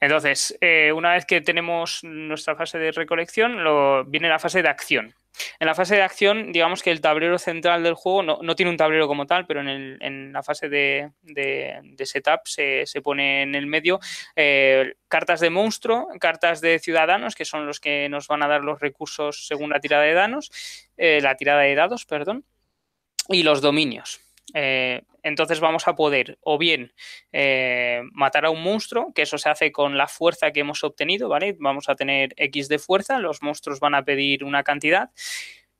Entonces, 0.00 0.56
eh, 0.60 0.92
una 0.92 1.14
vez 1.14 1.24
que 1.26 1.40
tenemos 1.40 2.02
nuestra 2.02 2.56
fase 2.56 2.78
de 2.78 2.92
recolección, 2.92 3.62
lo, 3.62 4.04
viene 4.04 4.28
la 4.28 4.38
fase 4.38 4.62
de 4.62 4.68
acción. 4.68 5.14
En 5.58 5.66
la 5.66 5.74
fase 5.74 5.94
de 5.94 6.02
acción, 6.02 6.52
digamos 6.52 6.82
que 6.82 6.90
el 6.90 7.00
tablero 7.00 7.38
central 7.38 7.82
del 7.82 7.94
juego 7.94 8.22
no, 8.22 8.56
tiene 8.56 8.70
un 8.70 8.76
tablero 8.76 9.06
como 9.06 9.26
tal, 9.26 9.46
pero 9.46 9.60
en, 9.60 10.32
la 10.32 10.42
fase 10.42 10.68
de, 10.68 11.10
setup 12.04 12.40
se, 12.44 12.84
pone 13.02 13.42
en 13.42 13.54
el 13.54 13.66
medio 13.66 14.00
eh, 14.36 14.94
cartas 15.08 15.40
de 15.40 15.50
monstruo, 15.50 16.08
cartas 16.18 16.60
de 16.60 16.78
ciudadanos, 16.78 17.34
que 17.34 17.44
son 17.44 17.66
los 17.66 17.80
que 17.80 18.08
nos 18.08 18.26
van 18.26 18.42
a 18.42 18.48
dar 18.48 18.62
los 18.62 18.80
recursos 18.80 19.46
según 19.46 19.70
la 19.70 19.80
tirada 19.80 20.02
de 20.02 20.14
danos, 20.14 20.50
eh, 20.96 21.20
la 21.22 21.36
tirada 21.36 21.62
de 21.62 21.74
dados, 21.74 22.04
perdón, 22.04 22.44
y 23.28 23.42
los 23.42 23.60
dominios. 23.60 24.20
Eh, 24.54 25.02
entonces 25.22 25.60
vamos 25.60 25.86
a 25.86 25.94
poder 25.94 26.38
o 26.42 26.58
bien 26.58 26.92
eh, 27.32 28.02
matar 28.12 28.46
a 28.46 28.50
un 28.50 28.62
monstruo, 28.62 29.12
que 29.14 29.22
eso 29.22 29.38
se 29.38 29.48
hace 29.48 29.70
con 29.70 29.96
la 29.96 30.08
fuerza 30.08 30.50
que 30.50 30.60
hemos 30.60 30.82
obtenido, 30.82 31.28
¿vale? 31.28 31.56
Vamos 31.58 31.88
a 31.88 31.94
tener 31.94 32.34
X 32.36 32.68
de 32.68 32.78
fuerza, 32.78 33.18
los 33.18 33.42
monstruos 33.42 33.80
van 33.80 33.94
a 33.94 34.04
pedir 34.04 34.44
una 34.44 34.62
cantidad. 34.62 35.10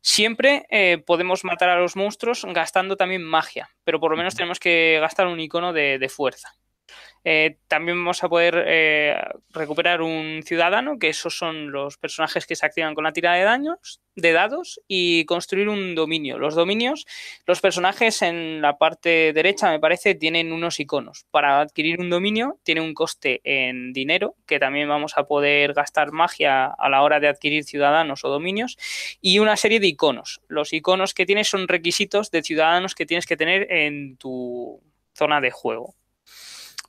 Siempre 0.03 0.67
eh, 0.71 1.03
podemos 1.05 1.45
matar 1.45 1.71
a 1.71 1.81
los 1.81 1.97
monstruos 1.97 2.47
gastando 2.49 2.97
también 2.97 3.23
magia, 3.23 3.71
pero 3.85 4.01
por 4.01 4.11
lo 4.11 4.17
menos 4.17 4.35
tenemos 4.35 4.59
que 4.59 4.99
gastar 5.01 5.27
un 5.27 5.41
icono 5.41 5.73
de 5.73 6.09
fuerza. 6.09 6.55
Eh, 7.25 7.59
también 7.69 7.99
vamos 7.99 8.25
a 8.25 8.29
poder 8.29 8.65
eh, 8.67 9.15
recuperar 9.51 10.01
un 10.01 10.43
ciudadano, 10.45 10.99
que 10.99 11.09
esos 11.09 11.37
son 11.37 11.71
los 11.71 11.99
personajes 11.99 12.47
que 12.47 12.57
se 12.57 12.65
activan 12.65 12.95
con 12.95 13.05
la 13.05 13.13
tira 13.13 13.35
de 13.35 13.43
daños, 13.43 14.01
de 14.15 14.33
dados, 14.33 14.81
y 14.89 15.25
construir 15.27 15.69
un 15.69 15.95
dominio. 15.95 16.39
Los 16.39 16.55
dominios, 16.55 17.07
los 17.47 17.61
personajes 17.61 18.23
en 18.23 18.63
la 18.63 18.79
parte 18.79 19.33
derecha, 19.35 19.71
me 19.71 19.81
parece, 19.81 20.15
tienen 20.15 20.53
unos 20.53 20.81
iconos. 20.81 21.27
Para 21.31 21.61
adquirir 21.61 22.01
un 22.01 22.11
dominio 22.11 22.59
tiene 22.63 22.81
un 22.81 22.95
coste 22.95 23.41
en 23.45 23.93
dinero, 23.93 24.37
que 24.47 24.59
también 24.59 24.89
vamos 24.89 25.13
a 25.17 25.25
poder 25.25 25.75
gastar 25.75 26.13
magia 26.13 26.67
a 26.67 26.89
la 26.89 27.03
hora 27.03 27.21
de 27.21 27.29
adquirir 27.29 27.65
ciudadanos 27.65 28.25
o 28.25 28.31
dominios, 28.31 28.79
y 29.21 29.41
una 29.41 29.57
serie 29.57 29.81
de 29.81 29.89
iconos. 29.89 30.41
Los 30.49 30.73
iconos 30.73 31.13
que 31.13 31.27
tienes 31.27 31.49
son 31.49 31.69
requisitos 31.69 32.31
de 32.31 32.43
ciudadanos 32.43 32.95
que 32.95 33.07
tienes 33.07 33.27
que 33.27 33.37
tener 33.37 33.71
en 33.71 34.17
tu 34.17 34.83
zona 35.15 35.41
de 35.41 35.51
juego. 35.51 35.95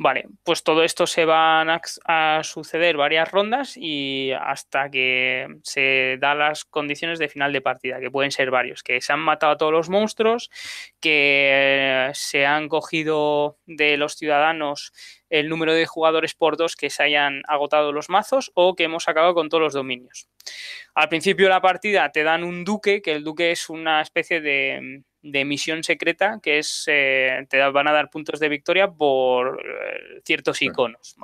Vale, 0.04 0.26
pues 0.44 0.64
todo 0.64 0.84
esto 0.84 1.06
se 1.06 1.26
van 1.26 1.70
a, 1.70 2.42
suceder 2.42 2.98
varias 2.98 3.30
rondas 3.30 3.78
y 3.78 4.32
hasta 4.32 4.90
que 4.90 5.46
se 5.62 6.18
dan 6.20 6.40
las 6.40 6.66
condiciones 6.66 7.20
de 7.20 7.30
final 7.30 7.54
de 7.54 7.62
partida, 7.62 8.00
que 8.00 8.10
pueden 8.10 8.32
ser 8.32 8.50
varios, 8.50 8.82
que 8.82 9.00
se 9.00 9.14
han 9.14 9.20
matado 9.20 9.52
a 9.52 9.58
todos 9.58 9.72
los 9.72 9.90
monstruos, 9.90 10.50
que 11.00 12.10
se 12.16 12.48
han 12.48 12.68
cogido 12.68 13.60
de 13.68 13.98
los 13.98 14.16
ciudadanos 14.16 14.92
el 15.30 15.50
número 15.50 15.76
de 15.76 15.86
jugadores 15.86 16.34
por 16.34 16.58
dos 16.58 16.76
que 16.76 16.90
se 16.90 17.04
hayan 17.04 17.44
agotado 17.48 17.92
los 17.92 18.10
mazos 18.10 18.52
o 18.56 18.76
que 18.76 18.86
hemos 18.86 19.08
acabado 19.08 19.36
con 19.36 19.50
todos 19.50 19.62
los 19.62 19.74
dominios. 19.74 20.28
Al 20.96 21.10
principio 21.10 21.46
de 21.46 21.52
la 21.52 21.62
partida 21.62 22.12
te 22.12 22.24
dan 22.24 22.44
un 22.44 22.66
duque, 22.66 23.04
que 23.04 23.12
el 23.12 23.24
duque 23.24 23.52
es 23.52 23.70
una 23.70 24.02
especie 24.02 24.42
de 24.42 25.04
de 25.24 25.46
misión 25.46 25.84
secreta 25.84 26.40
que 26.42 26.60
es 26.60 26.86
eh, 26.88 27.46
te 27.50 27.60
van 27.60 27.88
a 27.88 27.92
dar 27.92 28.10
puntos 28.10 28.40
de 28.40 28.50
victoria 28.50 28.90
por 28.90 29.62
eh, 29.64 30.22
ciertos 30.26 30.62
iconos 30.62 31.16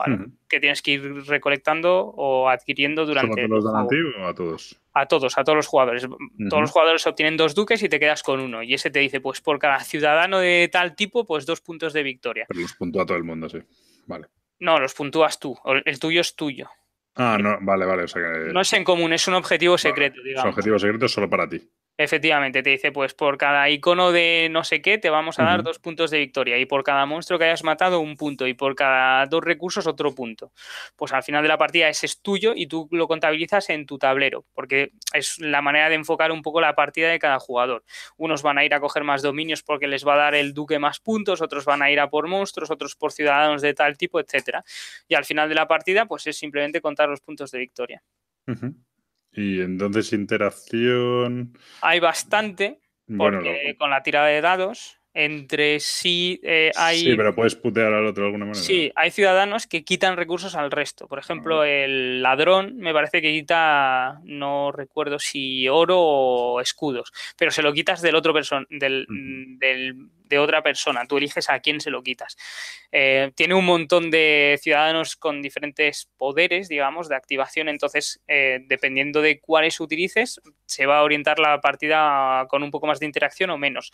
que 0.47 0.59
tienes 0.59 0.81
que 0.81 0.91
ir 0.91 1.25
recolectando 1.25 2.05
o 2.05 2.49
adquiriendo 2.49 3.05
durante 3.05 3.41
¿Solo 3.41 3.55
los 3.55 3.65
dan 3.65 3.75
a 3.75 3.87
ti 3.87 3.95
o 4.19 4.27
a 4.27 4.33
todos? 4.33 4.79
A 4.93 5.05
todos, 5.05 5.37
a 5.37 5.43
todos 5.43 5.55
los 5.55 5.67
jugadores. 5.67 6.07
Todos 6.49 6.61
los 6.61 6.71
jugadores 6.71 7.05
obtienen 7.05 7.37
dos 7.37 7.53
duques 7.53 7.83
y 7.83 7.89
te 7.89 7.99
quedas 7.99 8.23
con 8.23 8.39
uno. 8.39 8.63
Y 8.63 8.73
ese 8.73 8.89
te 8.89 8.97
dice, 8.97 9.21
pues 9.21 9.41
por 9.41 9.59
cada 9.59 9.79
ciudadano 9.81 10.39
de 10.39 10.69
tal 10.71 10.95
tipo, 10.95 11.23
pues 11.23 11.45
dos 11.45 11.61
puntos 11.61 11.93
de 11.93 12.01
victoria. 12.01 12.45
Pero 12.47 12.61
los 12.61 12.73
puntúa 12.73 13.05
todo 13.05 13.17
el 13.17 13.23
mundo, 13.23 13.47
sí. 13.47 13.59
Vale. 14.07 14.27
No, 14.59 14.79
los 14.79 14.95
puntúas 14.95 15.39
tú. 15.39 15.55
El 15.85 15.99
tuyo 15.99 16.21
es 16.21 16.35
tuyo. 16.35 16.67
Ah, 17.15 17.37
no, 17.39 17.57
vale, 17.61 17.85
vale. 17.85 18.05
No 18.51 18.61
es 18.61 18.73
en 18.73 18.83
común, 18.83 19.13
es 19.13 19.27
un 19.27 19.35
objetivo 19.35 19.77
secreto, 19.77 20.21
digamos. 20.23 20.39
Es 20.39 20.43
un 20.45 20.49
objetivo 20.49 20.79
secreto 20.79 21.07
solo 21.07 21.29
para 21.29 21.47
ti. 21.47 21.61
Efectivamente, 21.99 22.61
te 22.61 22.69
dice, 22.69 22.91
pues 22.91 23.15
por 23.15 23.39
cada 23.39 23.67
icono 23.71 24.11
de 24.11 24.49
no 24.51 24.63
sé 24.63 24.83
qué 24.83 24.99
te 24.99 25.09
vamos 25.09 25.39
a 25.39 25.43
dar 25.43 25.63
dos 25.63 25.79
puntos 25.79 26.11
de 26.11 26.19
victoria 26.19 26.59
y 26.59 26.67
por 26.67 26.83
cada 26.83 27.07
monstruo 27.07 27.39
que 27.39 27.45
hayas 27.45 27.63
matado 27.63 27.99
un 28.01 28.15
punto 28.15 28.45
y 28.45 28.53
por 28.53 28.75
cada 28.75 29.25
dos 29.25 29.43
recursos 29.43 29.87
otro 29.87 30.13
punto. 30.13 30.51
Pues 30.95 31.11
al 31.11 31.23
final 31.23 31.41
de 31.41 31.47
la 31.47 31.57
partida 31.57 31.89
ese 31.89 32.05
es 32.05 32.21
tuyo 32.21 32.53
y 32.55 32.67
tú 32.67 32.87
lo 32.91 33.07
contabilizas 33.07 33.71
en 33.71 33.87
tu 33.87 33.97
tablero, 33.97 34.45
porque 34.53 34.91
es 35.11 35.39
la 35.39 35.63
manera 35.63 35.89
de 35.89 35.95
enfocar 35.95 36.31
un 36.31 36.43
poco 36.43 36.61
la 36.61 36.75
partida 36.75 37.09
de 37.09 37.17
cada 37.17 37.39
jugador. 37.39 37.83
Unos 38.15 38.43
van 38.43 38.59
a 38.59 38.63
ir 38.63 38.75
a 38.75 38.79
coger 38.79 39.03
más 39.03 39.23
dominios 39.23 39.63
porque 39.63 39.87
les 39.87 40.05
va 40.05 40.13
a 40.13 40.17
dar 40.17 40.35
el 40.35 40.53
duque 40.53 40.77
más 40.77 40.99
puntos, 40.99 41.41
otros 41.41 41.65
van 41.65 41.81
a 41.81 41.89
ir 41.89 41.99
a 41.99 42.11
por 42.11 42.27
monstruos, 42.27 42.69
otros 42.69 42.95
por 42.95 43.11
ciudadanos 43.11 43.63
de 43.63 43.73
tal 43.73 43.97
tipo, 43.97 44.19
etcétera. 44.19 44.63
Y 45.07 45.15
al 45.15 45.25
final 45.25 45.49
de 45.49 45.55
la 45.55 45.67
partida, 45.67 46.05
pues 46.05 46.27
es 46.27 46.37
simplemente 46.37 46.79
contar 46.79 47.09
los 47.09 47.21
puntos 47.21 47.49
de 47.49 47.57
victoria. 47.57 48.03
Y 49.31 49.61
entonces 49.61 50.13
interacción. 50.13 51.53
Hay 51.81 51.99
bastante, 51.99 52.79
porque 53.17 53.75
con 53.77 53.89
la 53.89 54.03
tirada 54.03 54.27
de 54.27 54.41
dados, 54.41 54.99
entre 55.13 55.79
sí 55.79 56.39
eh, 56.43 56.71
hay. 56.75 56.99
Sí, 56.99 57.15
pero 57.15 57.33
puedes 57.33 57.55
putear 57.55 57.91
al 57.91 58.05
otro 58.05 58.23
de 58.23 58.27
alguna 58.27 58.45
manera. 58.45 58.63
Sí, 58.63 58.91
hay 58.95 59.09
ciudadanos 59.09 59.65
que 59.65 59.83
quitan 59.83 60.15
recursos 60.15 60.53
al 60.53 60.69
resto. 60.69 61.07
Por 61.07 61.17
ejemplo, 61.17 61.63
el 61.63 62.21
ladrón 62.21 62.77
me 62.77 62.93
parece 62.93 63.19
que 63.19 63.31
quita, 63.33 64.21
no 64.23 64.71
recuerdo 64.71 65.17
si 65.17 65.67
oro 65.67 65.99
o 65.99 66.61
escudos, 66.61 67.11
pero 67.35 67.49
se 67.49 67.63
lo 67.63 67.73
quitas 67.73 68.03
del 68.03 68.13
otro 68.13 68.31
person 68.31 68.67
del, 68.69 69.07
del 69.59 69.95
de 70.27 70.39
otra 70.39 70.61
persona, 70.61 71.05
tú 71.07 71.17
eliges 71.17 71.49
a 71.49 71.59
quién 71.59 71.81
se 71.81 71.89
lo 71.89 72.03
quitas. 72.03 72.37
Eh, 72.91 73.31
tiene 73.35 73.53
un 73.53 73.65
montón 73.65 74.11
de 74.11 74.59
ciudadanos 74.61 75.15
con 75.15 75.41
diferentes 75.41 76.09
poderes, 76.17 76.67
digamos, 76.67 77.09
de 77.09 77.15
activación, 77.15 77.69
entonces, 77.69 78.21
eh, 78.27 78.59
dependiendo 78.67 79.21
de 79.21 79.39
cuáles 79.39 79.79
utilices, 79.79 80.41
se 80.65 80.85
va 80.85 80.99
a 80.99 81.03
orientar 81.03 81.39
la 81.39 81.59
partida 81.61 82.45
con 82.49 82.63
un 82.63 82.71
poco 82.71 82.87
más 82.87 82.99
de 82.99 83.05
interacción 83.05 83.49
o 83.49 83.57
menos. 83.57 83.91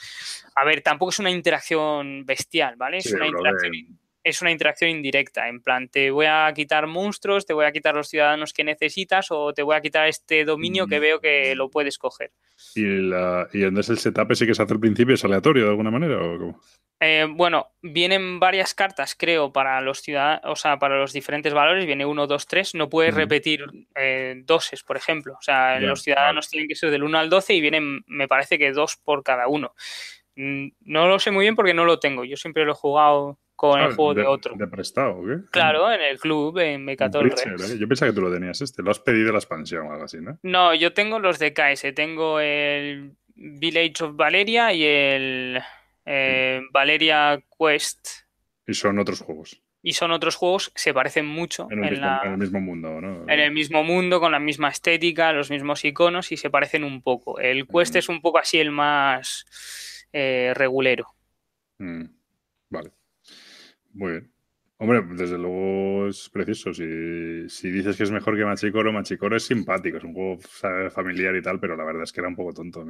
A 0.55 0.65
ver, 0.65 0.81
tampoco 0.81 1.11
es 1.11 1.19
una 1.19 1.31
interacción 1.31 2.26
bestial, 2.26 2.76
¿vale? 2.76 2.97
Es 2.97 3.11
una 3.11 3.27
interacción 3.27 3.99
es 4.24 4.41
una 4.41 4.52
interacción 4.52 4.90
indirecta, 4.90 5.48
en 5.50 5.62
plan, 5.62 5.90
te 5.90 6.12
voy 6.12 6.28
a 6.28 6.52
quitar 6.56 6.88
monstruos, 6.88 7.45
te 7.45 7.54
voy 7.54 7.66
a 7.66 7.72
quitar 7.72 7.94
los 7.95 8.08
ciudadanos 8.08 8.54
que 8.54 8.64
necesitas 8.64 9.28
o 9.32 9.54
te 9.54 9.64
voy 9.64 9.76
a 9.76 9.82
quitar 9.82 10.08
este 10.08 10.45
dominio 10.45 10.88
que 10.88 11.00
veo 11.00 11.20
que 11.20 11.56
lo 11.56 11.70
puedes 11.70 11.98
coger. 11.98 12.32
¿Y, 12.76 12.84
la, 12.84 13.48
y 13.52 13.64
entonces 13.64 13.90
el 13.91 13.98
setup 14.00 14.32
ese 14.32 14.48
que 14.48 14.56
se 14.56 14.64
hace 14.64 14.74
al 14.74 14.80
principio 14.80 15.16
es 15.16 15.26
aleatorio 15.26 15.66
de 15.66 15.70
alguna 15.70 15.91
manera? 15.91 16.18
¿o 16.22 16.60
eh, 17.06 17.28
bueno, 17.30 17.74
vienen 17.82 18.40
varias 18.40 18.74
cartas, 18.74 19.14
creo, 19.20 19.52
para 19.52 19.82
los 19.82 20.00
ciudadanos, 20.00 20.41
o 20.45 20.56
sea, 20.56 20.80
para 20.80 20.98
los 20.98 21.12
diferentes 21.12 21.54
valores, 21.54 21.86
viene 21.86 22.06
uno, 22.06 22.28
dos, 22.28 22.48
tres, 22.48 22.76
no 22.76 22.90
puedes 22.90 23.14
repetir 23.14 23.66
eh, 23.94 24.41
doses, 24.45 24.84
por 24.84 24.95
ejemplo. 24.95 25.34
O 25.38 25.41
sea, 25.41 25.82
los 25.82 26.02
ciudadanos 26.02 26.50
tienen 26.50 26.70
que 26.70 26.76
ser 26.76 26.91
del 26.91 27.04
1 27.04 27.18
al 27.18 27.30
12 27.30 27.56
y 27.56 27.62
vienen, 27.62 28.06
me 28.08 28.30
parece 28.30 28.58
que 28.58 28.72
dos 28.72 28.95
por 28.95 29.22
cada 29.22 29.50
uno. 29.50 29.74
Mm, 30.35 30.68
no 30.81 31.07
lo 31.07 31.19
sé 31.19 31.31
muy 31.31 31.45
bien 31.45 31.55
porque 31.55 31.73
no 31.73 31.85
lo 31.85 31.99
tengo. 31.99 32.23
Yo 32.23 32.38
siempre 32.38 32.65
lo 32.65 32.72
he 32.72 32.76
jugado 32.76 33.39
con 33.55 33.80
el 33.80 33.91
ah, 33.91 33.95
juego 33.95 34.14
de, 34.14 34.26
otro. 34.26 34.55
¿De 34.57 34.68
prestado 34.68 35.23
qué? 35.26 35.38
Claro, 35.51 35.91
en 35.91 36.01
el 36.01 36.19
club, 36.19 36.57
en 36.60 36.84
Mecatorre. 36.84 37.34
Yo 37.80 37.88
pensaba 37.88 38.11
que 38.11 38.15
tú 38.15 38.22
lo 38.22 38.34
tenías 38.34 38.60
este. 38.61 38.81
Lo 38.81 38.91
has 38.91 38.99
pedido 38.99 39.31
la 39.31 39.38
expansión 39.38 39.88
o 39.88 39.91
algo 39.91 40.05
así, 40.05 40.18
¿no? 40.19 40.38
No, 40.43 40.73
yo 40.73 40.93
tengo 40.93 41.19
los 41.19 41.39
de 41.39 41.53
KS. 41.53 41.93
Tengo 41.95 42.39
el 42.39 43.14
Village 43.35 44.03
of 44.03 44.15
Valeria 44.15 44.73
y 44.73 44.84
el 44.84 45.61
eh, 46.05 46.61
Valeria 46.72 47.41
Quest. 47.57 48.07
Y 48.68 48.73
son 48.73 48.99
otros 48.99 49.22
juegos. 49.22 49.61
Y 49.85 49.93
son 49.93 50.11
otros 50.11 50.35
juegos 50.35 50.69
que 50.69 50.80
se 50.80 50.93
parecen 50.93 51.26
mucho. 51.26 51.68
En 51.69 51.84
el, 51.84 52.01
mismo, 52.38 52.61
mundo, 52.61 53.01
¿no? 53.01 53.23
En 53.27 53.39
el 53.39 53.51
mismo 53.51 53.84
mundo, 53.84 54.22
con 54.22 54.31
la 54.31 54.39
misma 54.39 54.69
estética, 54.69 55.34
los 55.34 55.49
mismos 55.49 55.84
iconos 55.84 56.31
y 56.31 56.38
se 56.38 56.49
parecen 56.49 56.85
un 56.85 57.01
poco. 57.01 57.38
El 57.38 57.68
Quest 57.68 57.97
es 57.97 58.07
un 58.07 58.22
poco 58.22 58.39
así 58.39 58.60
el 58.60 58.72
más 58.72 59.45
eh, 60.14 60.53
regulero. 60.56 61.07
Mm, 61.80 62.06
vale. 62.69 62.91
Muy 63.94 64.11
bien. 64.11 64.34
Hombre, 64.84 65.02
desde 65.15 65.38
luego 65.38 66.10
es 66.10 66.30
precioso. 66.30 66.73
Si, 66.73 66.84
dices 67.72 67.95
que 67.95 68.03
es 68.03 68.11
mejor 68.11 68.35
que 68.35 68.44
Machicoro, 68.44 68.91
Machicoro 68.91 69.38
es 69.38 69.45
simpático, 69.45 69.98
es 69.98 70.03
un 70.03 70.14
juego 70.14 70.40
familiar 70.90 71.34
y 71.38 71.41
tal, 71.41 71.57
pero 71.60 71.77
la 71.77 71.85
verdad 71.85 72.03
es 72.03 72.11
que 72.11 72.19
era 72.19 72.27
un 72.27 72.35
poco 72.35 72.53
tonto. 72.53 72.84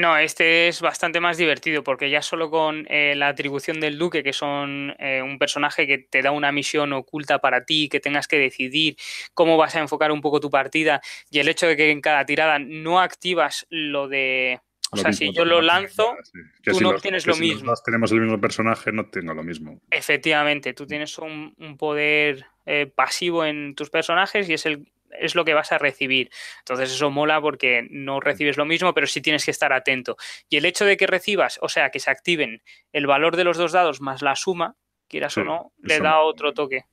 no, 0.00 0.16
este 0.16 0.68
es 0.68 0.80
bastante 0.80 1.20
más 1.20 1.36
divertido 1.36 1.84
porque 1.84 2.08
ya 2.08 2.22
solo 2.22 2.50
con 2.50 2.86
eh, 2.88 3.14
la 3.14 3.28
atribución 3.28 3.78
del 3.78 3.98
duque, 3.98 4.22
que 4.22 4.32
son 4.32 4.94
eh, 4.98 5.20
un 5.20 5.38
personaje 5.38 5.86
que 5.86 5.98
te 5.98 6.22
da 6.22 6.30
una 6.30 6.50
misión 6.50 6.94
oculta 6.94 7.40
para 7.40 7.66
ti, 7.66 7.90
que 7.90 8.00
tengas 8.00 8.26
que 8.26 8.38
decidir 8.38 8.96
cómo 9.34 9.58
vas 9.58 9.76
a 9.76 9.80
enfocar 9.80 10.12
un 10.12 10.22
poco 10.22 10.40
tu 10.40 10.48
partida 10.48 11.02
y 11.30 11.40
el 11.40 11.48
hecho 11.48 11.66
de 11.66 11.76
que 11.76 11.90
en 11.90 12.00
cada 12.00 12.24
tirada 12.24 12.58
no 12.58 13.00
activas 13.00 13.66
lo 13.68 14.08
de 14.08 14.60
o 14.92 14.96
sea, 14.96 15.12
si 15.12 15.32
yo 15.32 15.44
lo 15.44 15.60
lanzo, 15.60 16.16
tú 16.62 16.80
no 16.80 16.94
tienes 16.94 17.26
lo 17.26 17.36
mismo. 17.36 17.74
Si 17.74 17.82
tenemos 17.84 18.12
el 18.12 18.20
mismo 18.20 18.40
personaje, 18.40 18.92
no 18.92 19.08
tengo 19.08 19.34
lo 19.34 19.42
mismo. 19.42 19.80
Efectivamente, 19.90 20.74
tú 20.74 20.86
tienes 20.86 21.18
un, 21.18 21.54
poder 21.78 22.46
eh, 22.66 22.86
pasivo 22.86 23.44
en 23.44 23.74
tus 23.74 23.90
personajes 23.90 24.48
y 24.48 24.54
es 24.54 24.66
el 24.66 24.86
es 25.18 25.34
lo 25.34 25.44
que 25.44 25.54
vas 25.54 25.72
a 25.72 25.78
recibir. 25.78 26.30
Entonces 26.58 26.92
eso 26.92 27.10
mola 27.10 27.40
porque 27.40 27.86
no 27.90 28.20
recibes 28.20 28.56
lo 28.56 28.66
mismo, 28.66 28.92
pero 28.92 29.06
sí 29.06 29.20
tienes 29.20 29.44
que 29.44 29.50
estar 29.50 29.72
atento. 29.72 30.16
Y 30.50 30.56
el 30.56 30.64
hecho 30.64 30.84
de 30.84 30.96
que 30.96 31.06
recibas, 31.06 31.58
o 31.62 31.68
sea, 31.68 31.90
que 31.90 32.00
se 32.00 32.10
activen 32.10 32.62
el 32.92 33.06
valor 33.06 33.36
de 33.36 33.44
los 33.44 33.56
dos 33.56 33.72
dados 33.72 34.00
más 34.00 34.20
la 34.20 34.36
suma, 34.36 34.76
quieras 35.08 35.36
o 35.38 35.44
no, 35.44 35.72
le 35.78 36.00
da 36.00 36.20
otro 36.20 36.52
toque. 36.52 36.84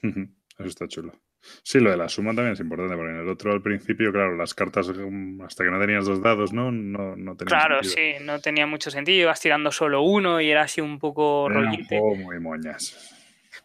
Eso 0.00 0.68
está 0.68 0.88
chulo. 0.88 1.12
Sí, 1.64 1.80
lo 1.80 1.90
de 1.90 1.96
la 1.96 2.08
suma 2.08 2.30
también 2.34 2.52
es 2.52 2.60
importante, 2.60 2.94
porque 2.96 3.10
en 3.12 3.18
el 3.20 3.28
otro 3.28 3.52
al 3.52 3.62
principio, 3.62 4.12
claro, 4.12 4.36
las 4.36 4.54
cartas, 4.54 4.88
mm, 4.88 5.42
hasta 5.42 5.64
que 5.64 5.70
no 5.70 5.80
tenías 5.80 6.04
dos 6.06 6.22
dados, 6.22 6.52
¿no? 6.52 6.70
No, 6.70 7.16
no 7.16 7.36
tenía 7.36 7.48
Claro, 7.58 7.82
sentido. 7.82 8.18
sí, 8.18 8.24
no 8.24 8.40
tenía 8.40 8.66
mucho 8.66 8.90
sentido, 8.90 9.22
ibas 9.22 9.40
tirando 9.40 9.70
solo 9.72 10.02
uno 10.02 10.40
y 10.40 10.50
era 10.50 10.62
así 10.62 10.80
un 10.80 10.98
poco 10.98 11.48
Era 11.50 11.58
un 11.60 11.64
rollite. 11.66 11.98
juego 11.98 12.14
muy 12.16 12.38
moñas. 12.40 13.08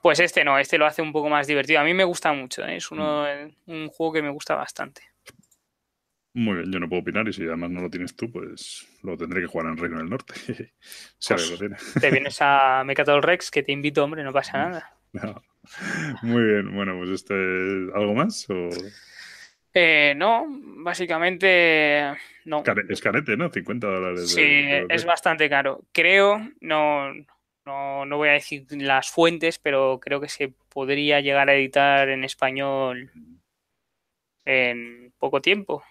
Pues 0.01 0.19
este 0.19 0.43
no, 0.43 0.57
este 0.59 0.77
lo 0.77 0.85
hace 0.85 1.01
un 1.01 1.11
poco 1.11 1.29
más 1.29 1.47
divertido. 1.47 1.79
A 1.79 1.83
mí 1.83 1.93
me 1.93 2.03
gusta 2.03 2.33
mucho, 2.33 2.65
¿eh? 2.65 2.77
es 2.77 2.91
uno, 2.91 3.23
Mm. 3.67 3.71
un 3.71 3.87
juego 3.89 4.13
que 4.13 4.21
me 4.21 4.29
gusta 4.29 4.55
bastante. 4.55 5.01
Muy 6.33 6.55
bien, 6.57 6.71
yo 6.71 6.79
no 6.79 6.87
puedo 6.87 7.01
opinar 7.01 7.27
y 7.27 7.33
si 7.33 7.43
además 7.43 7.71
no 7.71 7.81
lo 7.81 7.89
tienes 7.89 8.15
tú, 8.15 8.31
pues 8.31 8.87
lo 9.01 9.17
tendré 9.17 9.41
que 9.41 9.47
jugar 9.47 9.67
en 9.67 9.77
Reino 9.77 9.97
del 9.97 10.09
Norte. 10.09 10.33
si 11.17 11.33
alguien 11.33 11.51
lo 11.51 11.57
tiene. 11.57 11.75
Te 11.99 12.11
vienes 12.11 12.37
a 12.41 12.83
Mecatol 12.85 13.23
Rex, 13.23 13.49
que 13.49 13.63
te 13.63 13.71
invito, 13.71 14.03
hombre, 14.03 14.23
no 14.23 14.31
pasa 14.33 14.57
nada. 14.69 14.97
No. 15.13 15.41
Muy 16.21 16.43
bien, 16.43 16.73
bueno, 16.75 16.97
pues 16.97 17.09
este 17.09 17.33
¿algo 17.33 18.13
más? 18.13 18.47
O... 18.49 18.69
Eh, 19.73 20.13
no, 20.17 20.45
básicamente 20.49 22.13
no. 22.45 22.63
Es 22.89 23.01
carete, 23.01 23.37
¿no? 23.37 23.51
50 23.51 23.87
dólares. 23.87 24.31
Sí, 24.31 24.41
de- 24.41 24.85
es 24.89 25.05
bastante 25.05 25.49
caro. 25.49 25.81
Creo, 25.91 26.39
no, 26.61 27.13
no, 27.65 28.05
no 28.05 28.17
voy 28.17 28.29
a 28.29 28.33
decir 28.33 28.65
las 28.71 29.09
fuentes, 29.09 29.59
pero 29.59 29.99
creo 29.99 30.19
que 30.19 30.29
se 30.29 30.53
podría 30.69 31.21
llegar 31.21 31.49
a 31.49 31.53
editar 31.55 32.09
en 32.09 32.23
español 32.23 33.11
en 34.45 35.13
poco 35.19 35.41
tiempo. 35.41 35.83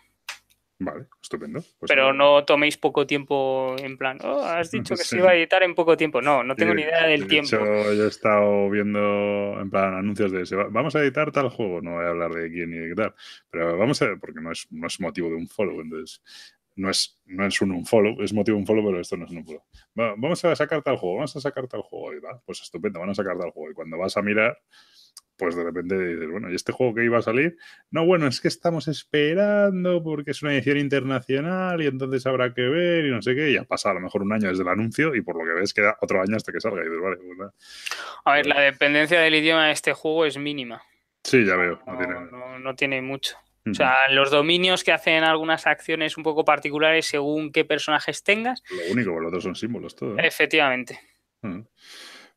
Vale, 0.79 1.07
estupendo. 1.23 1.61
Pues 1.79 1.89
Pero 1.89 2.13
no 2.13 2.45
toméis 2.45 2.77
poco 2.77 3.07
tiempo 3.07 3.75
en 3.79 3.97
plan, 3.97 4.19
oh, 4.23 4.43
has 4.45 4.71
dicho 4.71 4.95
que 4.95 5.05
se 5.05 5.17
iba 5.17 5.31
a 5.31 5.35
editar 5.35 5.63
en 5.63 5.75
poco 5.75 5.97
tiempo. 5.97 6.21
No, 6.21 6.45
no 6.45 6.55
tengo 6.55 6.73
Sí, 6.73 6.77
ni 6.77 6.83
idea 6.83 7.07
del 7.07 7.23
de 7.23 7.27
tiempo. 7.29 7.49
hecho, 7.57 7.93
yo 7.95 8.05
he 8.05 8.09
estado 8.09 8.69
viendo 8.69 9.59
en 9.59 9.71
plan 9.71 9.95
anuncios 9.95 10.33
de 10.33 10.45
se 10.45 10.55
va- 10.55 10.69
vamos 10.69 10.95
a 10.95 11.01
editar 11.01 11.33
tal 11.33 11.49
juego, 11.49 11.81
no 11.81 11.95
voy 11.95 12.05
a 12.05 12.09
hablar 12.09 12.31
de 12.33 12.51
quién 12.51 12.71
ni 12.71 12.77
de 12.77 12.89
qué 12.91 12.95
tal, 12.95 13.15
pero 13.51 13.79
vamos 13.79 14.03
a 14.03 14.17
porque 14.21 14.41
no 14.41 14.53
es, 14.53 14.67
no 14.71 14.87
es 14.87 15.01
motivo 15.01 15.29
de 15.31 15.37
un 15.37 15.49
follow, 15.49 15.81
entonces 15.81 16.23
no 16.75 16.91
es, 16.91 17.19
no 17.25 17.47
es 17.47 17.59
un 17.63 17.71
unfollow, 17.73 18.21
es 18.23 18.35
motivo 18.35 18.57
de 18.57 18.61
un 18.61 18.67
follow, 18.67 18.85
pero 18.85 19.01
esto 19.01 19.17
no 19.17 19.25
es 19.25 19.31
un 19.31 19.39
unfollow. 19.39 19.63
Va, 19.99 20.11
vamos 20.19 20.45
a 20.45 20.55
sacar 20.55 20.83
tal 20.83 20.99
juego, 20.99 21.17
vamos 21.17 21.35
a 21.35 21.41
sacar 21.41 21.67
tal 21.69 21.81
juego, 21.81 22.13
y 22.13 22.21
va, 22.21 22.39
pues 22.45 22.61
estupendo, 22.61 23.01
van 23.01 23.09
a 23.09 23.15
sacar 23.15 23.39
tal 23.39 23.49
juego. 23.51 23.71
Y 23.71 23.75
cuando 23.75 23.97
vas 23.97 24.15
a 24.19 24.21
mirar, 24.21 24.59
pues 25.37 25.55
de 25.55 25.65
repente 25.65 25.99
dices, 25.99 26.31
bueno, 26.31 26.51
¿y 26.51 26.55
este 26.55 26.73
juego 26.73 26.95
que 26.95 27.05
iba 27.05 27.19
a 27.19 27.23
salir? 27.23 27.57
No, 27.91 28.05
bueno, 28.07 28.27
es 28.27 28.41
que 28.41 28.49
estamos 28.49 28.89
esperando 28.89 30.03
porque 30.03 30.31
es 30.31 30.43
una 30.43 30.55
edición 30.55 30.79
internacional 30.79 31.83
y 31.83 31.87
entonces 31.87 32.27
habrá 32.27 32.53
que 32.55 32.63
ver 32.63 33.05
y 33.07 33.11
no 33.11 33.21
sé 33.23 33.35
qué. 33.35 33.51
Y 33.51 33.57
ha 33.57 33.65
pasado 33.65 33.93
a 33.93 33.95
lo 33.95 34.05
mejor 34.05 34.23
un 34.23 34.33
año 34.33 34.49
desde 34.49 34.63
el 34.63 34.69
anuncio 34.69 35.15
y 35.15 35.21
por 35.23 35.37
lo 35.37 35.45
que 35.45 35.61
ves 35.61 35.75
queda 35.75 35.97
otro 36.01 36.21
año 36.21 36.37
hasta 36.37 36.53
que 36.53 36.61
salga. 36.61 36.81
Y 36.83 36.85
dices, 36.89 37.01
vale, 37.03 37.17
pues 37.17 37.39
nada. 37.39 37.53
A 38.25 38.33
ver, 38.35 38.47
la 38.47 38.61
dependencia 38.61 39.21
del 39.21 39.35
idioma 39.35 39.67
de 39.67 39.73
este 39.73 39.93
juego 39.93 40.25
es 40.25 40.39
mínima. 40.39 40.83
Sí, 41.23 41.45
ya 41.45 41.57
veo. 41.57 41.81
No 41.87 41.93
No, 41.93 41.99
tiene... 41.99 42.15
no- 42.31 42.59
no 42.59 42.75
tiene 42.75 43.03
mucho. 43.03 43.37
O 43.69 43.75
sea, 43.75 43.97
los 44.11 44.31
dominios 44.31 44.85
que 44.85 44.93
hacen 44.93 45.25
algunas 45.25 45.67
acciones 45.67 46.17
un 46.17 46.23
poco 46.23 46.45
particulares 46.45 47.05
según 47.07 47.51
qué 47.51 47.65
personajes 47.65 48.23
tengas, 48.23 48.63
Lo 48.71 48.93
único, 48.93 49.19
los 49.19 49.27
otros 49.29 49.43
son 49.43 49.57
símbolos 49.57 49.97
todo. 49.97 50.15
¿no? 50.15 50.23
efectivamente. 50.23 51.01
Ujú. 51.43 51.67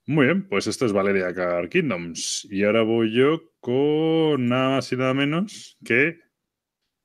Muy 0.09 0.25
bien, 0.25 0.47
pues 0.47 0.65
esto 0.65 0.87
es 0.87 0.91
Valeria 0.91 1.31
Car 1.35 1.69
Kingdoms. 1.69 2.47
Y 2.49 2.63
ahora 2.63 2.81
voy 2.81 3.13
yo 3.13 3.43
con 3.59 4.47
nada 4.47 4.77
más 4.77 4.91
y 4.91 4.97
nada 4.97 5.13
menos 5.13 5.77
que 5.85 6.17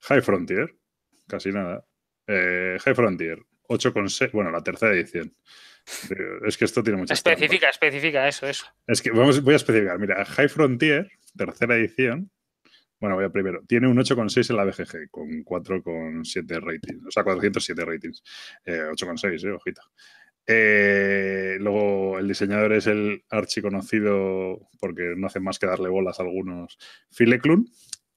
High 0.04 0.22
Frontier. 0.22 0.74
Casi 1.28 1.52
nada. 1.52 1.86
Eh, 2.26 2.78
High 2.80 2.94
Frontier, 2.94 3.40
8,6. 3.68 4.32
Bueno, 4.32 4.50
la 4.50 4.62
tercera 4.62 4.94
edición. 4.94 5.36
Eh, 6.08 6.16
Es 6.46 6.56
que 6.56 6.64
esto 6.64 6.82
tiene 6.82 6.98
muchas 6.98 7.22
trampas. 7.22 7.42
Especifica, 7.42 7.68
especifica 7.68 8.26
eso, 8.26 8.46
eso. 8.46 8.64
Es 8.86 9.02
que 9.02 9.10
vamos, 9.10 9.42
voy 9.42 9.52
a 9.52 9.56
especificar. 9.56 9.98
Mira, 9.98 10.24
High 10.24 10.48
Frontier, 10.48 11.10
tercera 11.36 11.76
edición. 11.76 12.30
Bueno, 12.98 13.16
voy 13.16 13.26
a 13.26 13.28
primero. 13.28 13.62
Tiene 13.68 13.86
un 13.86 13.98
8,6 13.98 14.48
en 14.48 14.56
la 14.56 14.64
BGG, 14.64 15.10
con 15.10 15.28
4,7 15.44 16.58
ratings. 16.58 17.06
O 17.06 17.10
sea, 17.10 17.22
407 17.22 17.84
ratings. 17.84 18.22
Eh, 18.64 18.80
8,6, 18.90 19.44
eh, 19.44 19.50
ojito. 19.50 19.82
Eh, 20.46 21.56
luego, 21.60 22.18
el 22.18 22.28
diseñador 22.28 22.72
es 22.72 22.86
el 22.86 23.24
archiconocido, 23.30 24.68
porque 24.78 25.14
no 25.16 25.26
hace 25.26 25.40
más 25.40 25.58
que 25.58 25.66
darle 25.66 25.88
bolas 25.88 26.20
a 26.20 26.22
algunos, 26.22 26.78
Phil 27.10 27.32
Eklund. 27.32 27.68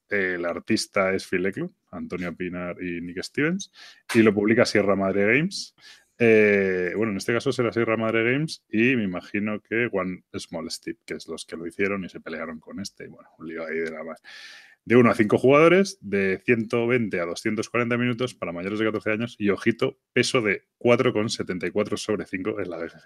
El 0.10 0.46
artista 0.46 1.14
es 1.14 1.28
Phil 1.28 1.46
Eklund, 1.46 1.72
Antonio 1.92 2.36
Pinar 2.36 2.82
y 2.82 3.02
Nick 3.02 3.22
Stevens. 3.24 3.72
Y 4.14 4.22
lo 4.22 4.34
publica 4.34 4.66
Sierra 4.66 4.96
Madre 4.96 5.38
Games. 5.38 5.76
Eh, 6.20 6.94
bueno, 6.96 7.12
en 7.12 7.18
este 7.18 7.34
caso 7.34 7.52
será 7.52 7.72
Sierra 7.72 7.96
Madre 7.96 8.32
Games 8.32 8.64
y 8.70 8.96
me 8.96 9.04
imagino 9.04 9.62
que 9.62 9.88
One 9.92 10.24
Small 10.34 10.72
Step, 10.72 10.98
que 11.06 11.16
es 11.16 11.28
los 11.28 11.46
que 11.46 11.56
lo 11.56 11.68
hicieron 11.68 12.04
y 12.06 12.10
se 12.10 12.20
pelearon 12.20 12.60
con 12.60 12.80
este. 12.80 13.08
Bueno, 13.08 13.30
un 13.38 13.48
lío 13.48 13.66
ahí 13.66 13.78
de 13.78 13.92
la 13.92 14.04
mar. 14.04 14.18
De 14.88 14.96
1 14.96 15.12
a 15.12 15.16
5 15.16 15.38
jugadores, 15.38 15.98
de 16.00 16.42
120 16.46 17.20
a 17.20 17.26
240 17.26 17.98
minutos 17.98 18.34
para 18.34 18.54
mayores 18.54 18.80
de 18.80 18.86
14 18.86 19.12
años 19.12 19.36
y, 19.38 19.50
ojito, 19.50 20.00
peso 20.14 20.40
de 20.40 20.64
4,74 20.80 21.98
sobre 21.98 22.26
5 22.26 22.62
en 22.62 22.70
la 22.70 22.78
BGG. 22.78 23.04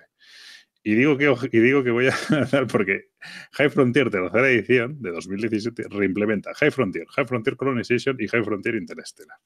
Y 0.83 0.93
digo 0.93 1.17
que, 1.17 1.33
y 1.51 1.59
digo 1.59 1.83
que 1.83 1.89
voy 1.89 2.09
a 2.09 2.15
dar 2.51 2.67
porque 2.67 3.09
High 3.53 3.71
Frontier, 3.71 4.11
tercera 4.11 4.47
edición 4.51 5.01
de 5.01 5.09
2017, 5.09 5.85
reimplementa 5.89 6.53
High 6.53 6.69
Frontier, 6.69 7.07
High 7.07 7.25
Frontier 7.25 7.57
Colonization 7.57 8.15
y 8.19 8.27
High 8.27 8.43
Frontier 8.43 8.75
Interstellar 8.75 9.39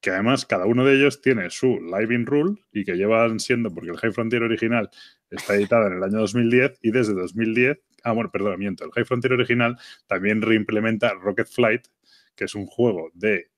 que 0.00 0.10
además 0.10 0.44
cada 0.44 0.66
uno 0.66 0.84
de 0.84 0.96
ellos 0.96 1.20
tiene 1.20 1.48
su 1.50 1.78
Live 1.80 2.12
in 2.12 2.26
Rule 2.26 2.56
y 2.72 2.84
que 2.84 2.94
llevan 2.94 3.38
siendo, 3.38 3.72
porque 3.72 3.90
el 3.90 3.96
High 3.98 4.12
Frontier 4.12 4.42
original 4.42 4.90
está 5.30 5.54
editado 5.54 5.86
en 5.86 5.92
el 5.92 6.02
año 6.02 6.18
2010 6.18 6.80
y 6.82 6.90
desde 6.90 7.14
2010, 7.14 7.78
ah, 8.02 8.12
bueno, 8.12 8.30
perdón, 8.30 8.58
miento, 8.58 8.84
el 8.84 8.92
High 8.92 9.04
Frontier 9.04 9.32
original 9.32 9.78
también 10.06 10.42
reimplementa 10.42 11.14
Rocket 11.14 11.48
Flight, 11.48 11.86
que 12.34 12.44
es 12.44 12.54
un 12.54 12.66
juego 12.66 13.10
de, 13.14 13.50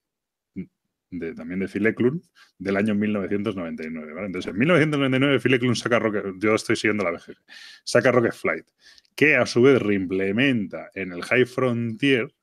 de 1.11 1.35
también 1.35 1.61
de 1.61 1.69
Phil 1.69 1.87
Eklund 1.87 2.23
del 2.59 2.77
año 2.77 2.95
1999, 2.95 4.13
¿vale? 4.13 4.27
Entonces, 4.27 4.51
en 4.51 4.59
1999 4.59 5.41
Phil 5.41 5.55
Eklund 5.55 5.77
saca 5.77 5.99
Rocket, 5.99 6.25
yo 6.39 6.55
estoy 6.55 6.77
siguiendo 6.77 7.05
la 7.05 7.13
BGG, 7.13 7.37
saca 7.85 8.13
Rocket 8.13 8.35
Flight, 8.35 8.67
que 9.15 9.37
a 9.37 9.47
su 9.47 9.63
vez 9.63 9.81
reimplementa 9.81 10.91
en 10.95 11.13
el 11.13 11.23
High 11.23 11.47
Frontier 11.47 12.35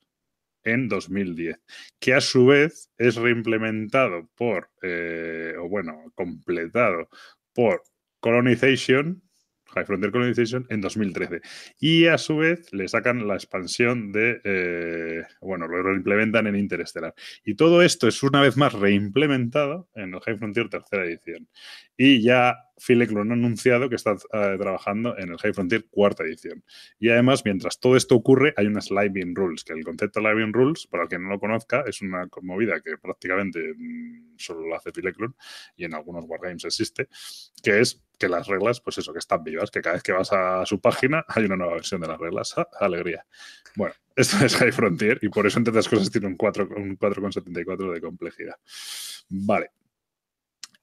en 0.64 0.88
2010, 0.88 1.60
que 2.00 2.14
a 2.14 2.22
su 2.22 2.46
vez 2.46 2.90
es 2.98 3.16
reimplementado 3.16 4.30
por, 4.36 4.70
eh, 4.82 5.56
o 5.60 5.68
bueno, 5.68 6.12
completado 6.16 7.10
por 7.54 7.84
Colonization, 8.20 9.22
High 9.74 9.86
Frontier 9.86 10.12
Colonization, 10.12 10.66
en 10.70 10.82
2013. 10.82 11.42
Y 11.80 12.08
a 12.08 12.18
su 12.18 12.38
vez 12.38 12.72
le 12.74 12.88
sacan 12.88 13.28
la 13.28 13.36
expansión 13.36 14.12
de, 14.12 14.42
eh, 14.44 15.24
bueno, 15.42 15.68
lo 15.68 15.82
reimplementan 15.84 16.48
en 16.48 16.56
Interestelar. 16.56 17.14
Y 17.44 17.56
todo 17.56 17.82
esto 17.82 18.08
es 18.08 18.22
una 18.24 18.42
vez 18.42 18.58
más 18.58 18.74
reimplementado 18.74 19.90
en 19.96 20.14
el 20.14 20.20
High 20.22 20.38
Frontier 20.38 20.70
tercera 20.70 21.06
edición. 21.06 21.48
Y 21.98 22.22
ya 22.22 22.56
Phil 22.86 23.02
Eklund 23.02 23.32
ha 23.32 23.34
anunciado 23.34 23.90
que 23.90 23.96
está 23.96 24.12
eh, 24.12 24.56
trabajando 24.58 25.18
en 25.18 25.30
el 25.30 25.38
High 25.38 25.54
Frontier 25.54 25.86
cuarta 25.90 26.24
edición. 26.24 26.64
Y 27.00 27.10
además, 27.10 27.44
mientras 27.46 27.80
todo 27.80 27.96
esto 27.96 28.16
ocurre, 28.16 28.54
hay 28.58 28.66
unas 28.66 28.90
Live-in 28.90 29.36
Rules, 29.36 29.64
que 29.64 29.74
el 29.74 29.84
concepto 29.84 30.20
de 30.20 30.30
Live-in 30.30 30.54
Rules, 30.54 30.88
para 30.88 31.04
el 31.04 31.10
que 31.10 31.20
no 31.20 31.30
lo 31.30 31.40
conozca, 31.40 31.84
es 31.86 32.02
una 32.02 32.28
movida 32.42 32.82
que 32.82 32.98
prácticamente 32.98 33.74
mm, 33.78 34.38
solo 34.38 34.68
lo 34.68 34.76
hace 34.76 34.92
Phil 34.92 35.14
y 35.76 35.86
en 35.86 35.94
algunos 35.94 36.26
Wargames 36.26 36.66
existe, 36.66 37.08
que 37.62 37.80
es 37.80 38.02
que 38.18 38.30
las 38.30 38.48
reglas, 38.48 38.82
pues 38.82 38.98
eso, 38.98 39.14
que 39.14 39.20
están 39.20 39.44
vivas, 39.44 39.72
que 39.72 39.82
cada 39.82 39.96
vez 39.96 40.04
que 40.04 40.12
vas 40.12 40.32
a 40.32 40.66
su 40.66 40.80
página 40.80 41.26
hay 41.28 41.46
una 41.46 41.58
nueva 41.58 41.74
versión 41.74 42.02
de 42.02 42.08
las 42.08 42.20
reglas. 42.20 42.54
¡Ah! 42.58 42.68
Alegría. 42.80 43.26
Bueno, 43.76 43.96
esto 44.16 44.44
es 44.46 44.56
High 44.56 44.72
Frontier 44.72 45.20
y 45.22 45.30
por 45.30 45.48
eso, 45.48 45.60
entre 45.60 45.72
otras 45.72 45.88
cosas, 45.88 46.12
tiene 46.12 46.28
un 46.28 46.36
4 46.36 46.70
un 46.76 46.98
4,74 46.98 47.94
de 47.94 48.02
complejidad. 48.02 48.56
Vale. 49.30 49.72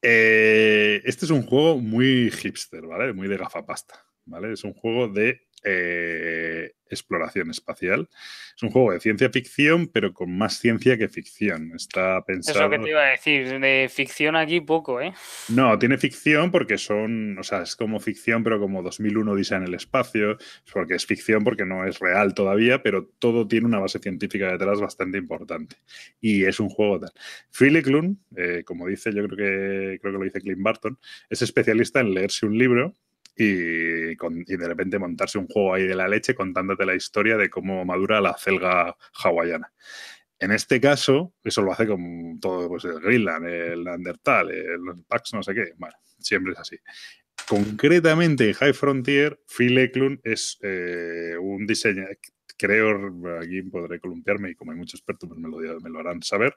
Eh, 0.02 1.00
este 1.04 1.24
es 1.24 1.30
un 1.30 1.42
juego 1.42 1.78
muy 1.78 2.30
hipster, 2.30 2.86
¿vale? 2.86 3.12
Muy 3.12 3.28
de 3.28 3.36
gafapasta, 3.36 4.06
¿vale? 4.24 4.52
Es 4.52 4.64
un 4.64 4.74
juego 4.74 5.08
de 5.08 5.47
eh, 5.64 6.72
exploración 6.90 7.50
espacial. 7.50 8.08
Es 8.56 8.62
un 8.62 8.70
juego 8.70 8.92
de 8.92 9.00
ciencia 9.00 9.30
ficción, 9.30 9.88
pero 9.88 10.12
con 10.12 10.36
más 10.36 10.58
ciencia 10.58 10.96
que 10.96 11.08
ficción. 11.08 11.72
Está 11.74 12.18
Es 12.18 12.24
pensado... 12.24 12.60
lo 12.60 12.70
que 12.70 12.78
te 12.78 12.90
iba 12.90 13.02
a 13.02 13.10
decir. 13.10 13.60
De 13.60 13.90
ficción 13.92 14.36
aquí 14.36 14.60
poco, 14.60 15.00
¿eh? 15.00 15.12
No, 15.48 15.78
tiene 15.78 15.98
ficción 15.98 16.50
porque 16.50 16.78
son, 16.78 17.38
o 17.38 17.42
sea, 17.42 17.62
es 17.62 17.76
como 17.76 18.00
ficción, 18.00 18.42
pero 18.42 18.58
como 18.58 18.82
2001 18.82 19.32
Odisea 19.32 19.58
en 19.58 19.64
el 19.64 19.74
espacio, 19.74 20.38
porque 20.72 20.94
es 20.94 21.06
ficción 21.06 21.44
porque 21.44 21.64
no 21.64 21.86
es 21.86 21.98
real 21.98 22.34
todavía, 22.34 22.82
pero 22.82 23.06
todo 23.18 23.46
tiene 23.46 23.66
una 23.66 23.78
base 23.78 23.98
científica 23.98 24.50
detrás 24.50 24.80
bastante 24.80 25.18
importante. 25.18 25.76
Y 26.20 26.44
es 26.44 26.60
un 26.60 26.68
juego 26.68 27.00
tal. 27.00 27.12
Phil 27.50 27.76
Eklund, 27.76 28.18
eh, 28.36 28.62
como 28.64 28.86
dice, 28.86 29.12
yo 29.12 29.26
creo 29.26 29.36
que, 29.36 29.98
creo 30.00 30.12
que 30.12 30.18
lo 30.18 30.24
dice 30.24 30.40
Clint 30.40 30.62
Barton, 30.62 30.98
es 31.30 31.42
especialista 31.42 32.00
en 32.00 32.14
leerse 32.14 32.46
un 32.46 32.56
libro 32.56 32.94
y, 33.38 34.16
de 34.56 34.68
repente 34.68 34.98
montarse 34.98 35.38
un 35.38 35.46
juego 35.46 35.74
ahí 35.74 35.86
de 35.86 35.94
la 35.94 36.08
leche 36.08 36.34
contándote 36.34 36.84
la 36.84 36.96
historia 36.96 37.36
de 37.36 37.48
cómo 37.48 37.84
madura 37.84 38.20
la 38.20 38.36
celga 38.36 38.96
hawaiana. 39.22 39.72
En 40.40 40.50
este 40.52 40.80
caso, 40.80 41.34
eso 41.44 41.62
lo 41.62 41.72
hace 41.72 41.86
con 41.86 42.38
todo, 42.40 42.68
pues 42.68 42.84
el 42.84 43.00
Greenland, 43.00 43.46
el 43.46 43.84
Neandertal, 43.84 44.50
el 44.50 45.04
Pax, 45.06 45.34
no 45.34 45.42
sé 45.42 45.54
qué. 45.54 45.72
Bueno, 45.76 45.96
siempre 46.18 46.52
es 46.52 46.58
así. 46.58 46.76
Concretamente, 47.48 48.48
en 48.48 48.54
High 48.54 48.72
Frontier, 48.72 49.40
Phil 49.46 49.78
Eklund 49.78 50.20
es 50.24 50.58
eh, 50.62 51.36
un 51.40 51.66
diseñador. 51.66 52.18
creo, 52.56 53.38
aquí 53.40 53.62
podré 53.62 54.00
columpiarme 54.00 54.50
y 54.50 54.54
como 54.54 54.72
hay 54.72 54.78
muchos 54.78 55.00
expertos 55.00 55.28
pues 55.28 55.40
me 55.40 55.90
lo 55.90 55.98
harán 55.98 56.22
saber, 56.22 56.56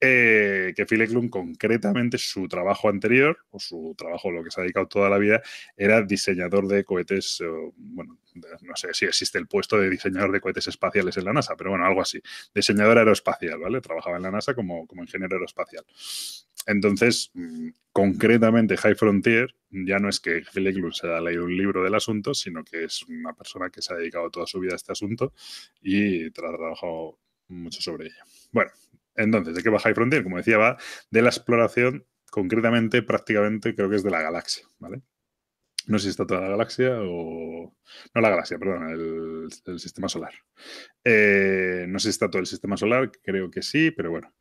eh, 0.00 0.72
que 0.74 0.86
Phil 0.86 1.02
Eklund 1.02 1.30
concretamente 1.30 2.18
su 2.18 2.48
trabajo 2.48 2.88
anterior, 2.88 3.38
o 3.50 3.58
su 3.58 3.94
trabajo, 3.96 4.30
lo 4.30 4.42
que 4.42 4.50
se 4.50 4.60
ha 4.60 4.64
dedicado 4.64 4.88
toda 4.88 5.10
la 5.10 5.18
vida, 5.18 5.42
era 5.76 6.02
diseñador 6.02 6.66
de 6.66 6.84
cohetes, 6.84 7.42
bueno, 7.76 8.18
no 8.62 8.76
sé 8.76 8.94
si 8.94 9.06
existe 9.06 9.38
el 9.38 9.46
puesto 9.46 9.78
de 9.78 9.90
diseñador 9.90 10.32
de 10.32 10.40
cohetes 10.40 10.68
espaciales 10.68 11.16
en 11.16 11.24
la 11.24 11.32
NASA, 11.32 11.56
pero 11.56 11.70
bueno, 11.70 11.84
algo 11.84 12.00
así. 12.00 12.20
Diseñador 12.54 12.98
aeroespacial, 12.98 13.58
¿vale? 13.58 13.80
Trabajaba 13.80 14.16
en 14.16 14.22
la 14.22 14.30
NASA 14.30 14.54
como, 14.54 14.86
como 14.86 15.02
ingeniero 15.02 15.36
aeroespacial. 15.36 15.84
Entonces, 16.66 17.30
mm, 17.34 17.68
concretamente, 17.92 18.76
High 18.76 18.94
Frontier 18.94 19.54
ya 19.70 19.98
no 19.98 20.08
es 20.08 20.20
que 20.20 20.42
Phil 20.52 20.66
Eklund 20.66 20.92
se 20.92 21.06
haya 21.06 21.20
leído 21.20 21.44
un 21.44 21.56
libro 21.56 21.82
del 21.82 21.94
asunto, 21.94 22.34
sino 22.34 22.64
que 22.64 22.84
es 22.84 23.02
una 23.04 23.32
persona 23.34 23.70
que 23.70 23.82
se 23.82 23.92
ha 23.92 23.96
dedicado 23.96 24.30
toda 24.30 24.46
su 24.46 24.60
vida 24.60 24.74
a 24.74 24.76
este 24.76 24.92
asunto 24.92 25.32
y 25.80 26.30
trabajado 26.30 27.18
mucho 27.48 27.80
sobre 27.80 28.06
ello. 28.06 28.22
Bueno, 28.52 28.70
entonces, 29.22 29.54
¿de 29.54 29.62
qué 29.62 29.70
va 29.70 29.78
High 29.78 29.94
Frontier? 29.94 30.22
Como 30.22 30.36
decía, 30.36 30.58
va 30.58 30.76
de 31.10 31.22
la 31.22 31.28
exploración, 31.28 32.06
concretamente, 32.30 33.02
prácticamente, 33.02 33.74
creo 33.74 33.90
que 33.90 33.96
es 33.96 34.02
de 34.02 34.10
la 34.10 34.22
galaxia, 34.22 34.66
¿vale? 34.78 35.02
No 35.86 35.98
sé 35.98 36.04
si 36.04 36.10
está 36.10 36.26
toda 36.26 36.42
la 36.42 36.48
galaxia 36.48 36.98
o... 37.00 37.74
No 38.14 38.20
la 38.20 38.30
galaxia, 38.30 38.58
perdón, 38.58 38.90
el, 38.90 39.80
sistema 39.80 40.08
solar. 40.08 40.32
Eh, 41.04 41.86
no 41.88 41.98
sé 41.98 42.04
si 42.04 42.10
está 42.10 42.30
todo 42.30 42.40
el 42.40 42.46
sistema 42.46 42.76
solar, 42.76 43.10
creo 43.22 43.50
que 43.50 43.62
sí, 43.62 43.90
pero 43.90 44.10
bueno. 44.10 44.32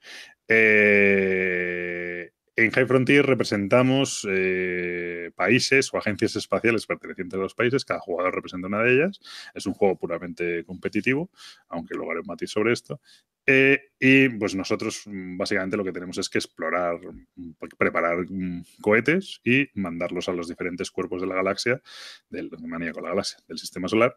Eh, 0.47 2.31
en 2.60 2.72
High 2.72 2.86
Frontier 2.86 3.26
representamos 3.26 4.27
eh, 4.30 5.31
países 5.36 5.94
o 5.94 5.98
agencias 5.98 6.36
espaciales 6.36 6.86
pertenecientes 6.86 7.40
a 7.40 7.44
los 7.44 7.56
países, 7.56 7.86
cada 7.86 7.99
jugador 7.99 8.36
representa 8.36 8.68
una 8.68 8.84
de 8.84 8.94
ellas. 8.94 9.19
Es 9.53 9.65
un 9.65 9.73
juego 9.73 9.98
puramente 9.98 10.64
competitivo, 10.65 11.30
aunque 11.69 11.95
luego 11.95 12.11
haré 12.11 12.19
un 12.22 12.27
matiz 12.27 12.49
sobre 12.52 12.73
esto. 12.73 12.99
Eh, 13.45 13.80
y 13.99 14.30
pues 14.30 14.53
nosotros 14.53 15.03
mm, 15.06 15.38
básicamente 15.38 15.77
lo 15.77 15.84
que 15.84 15.94
tenemos 15.94 16.18
es 16.18 16.30
que 16.30 16.38
explorar, 16.38 16.99
mm, 17.36 17.52
preparar 17.77 18.30
mm, 18.30 18.64
cohetes 18.81 19.40
y 19.44 19.68
mandarlos 19.73 20.30
a 20.30 20.34
los 20.34 20.48
diferentes 20.48 20.91
cuerpos 20.91 21.22
de 21.22 21.27
la 21.27 21.36
galaxia, 21.36 21.81
del, 22.30 22.49
de 22.49 22.68
manía 22.68 22.91
con 22.91 23.03
la 23.03 23.10
galaxia, 23.10 23.40
del 23.48 23.57
sistema 23.57 23.88
solar, 23.88 24.15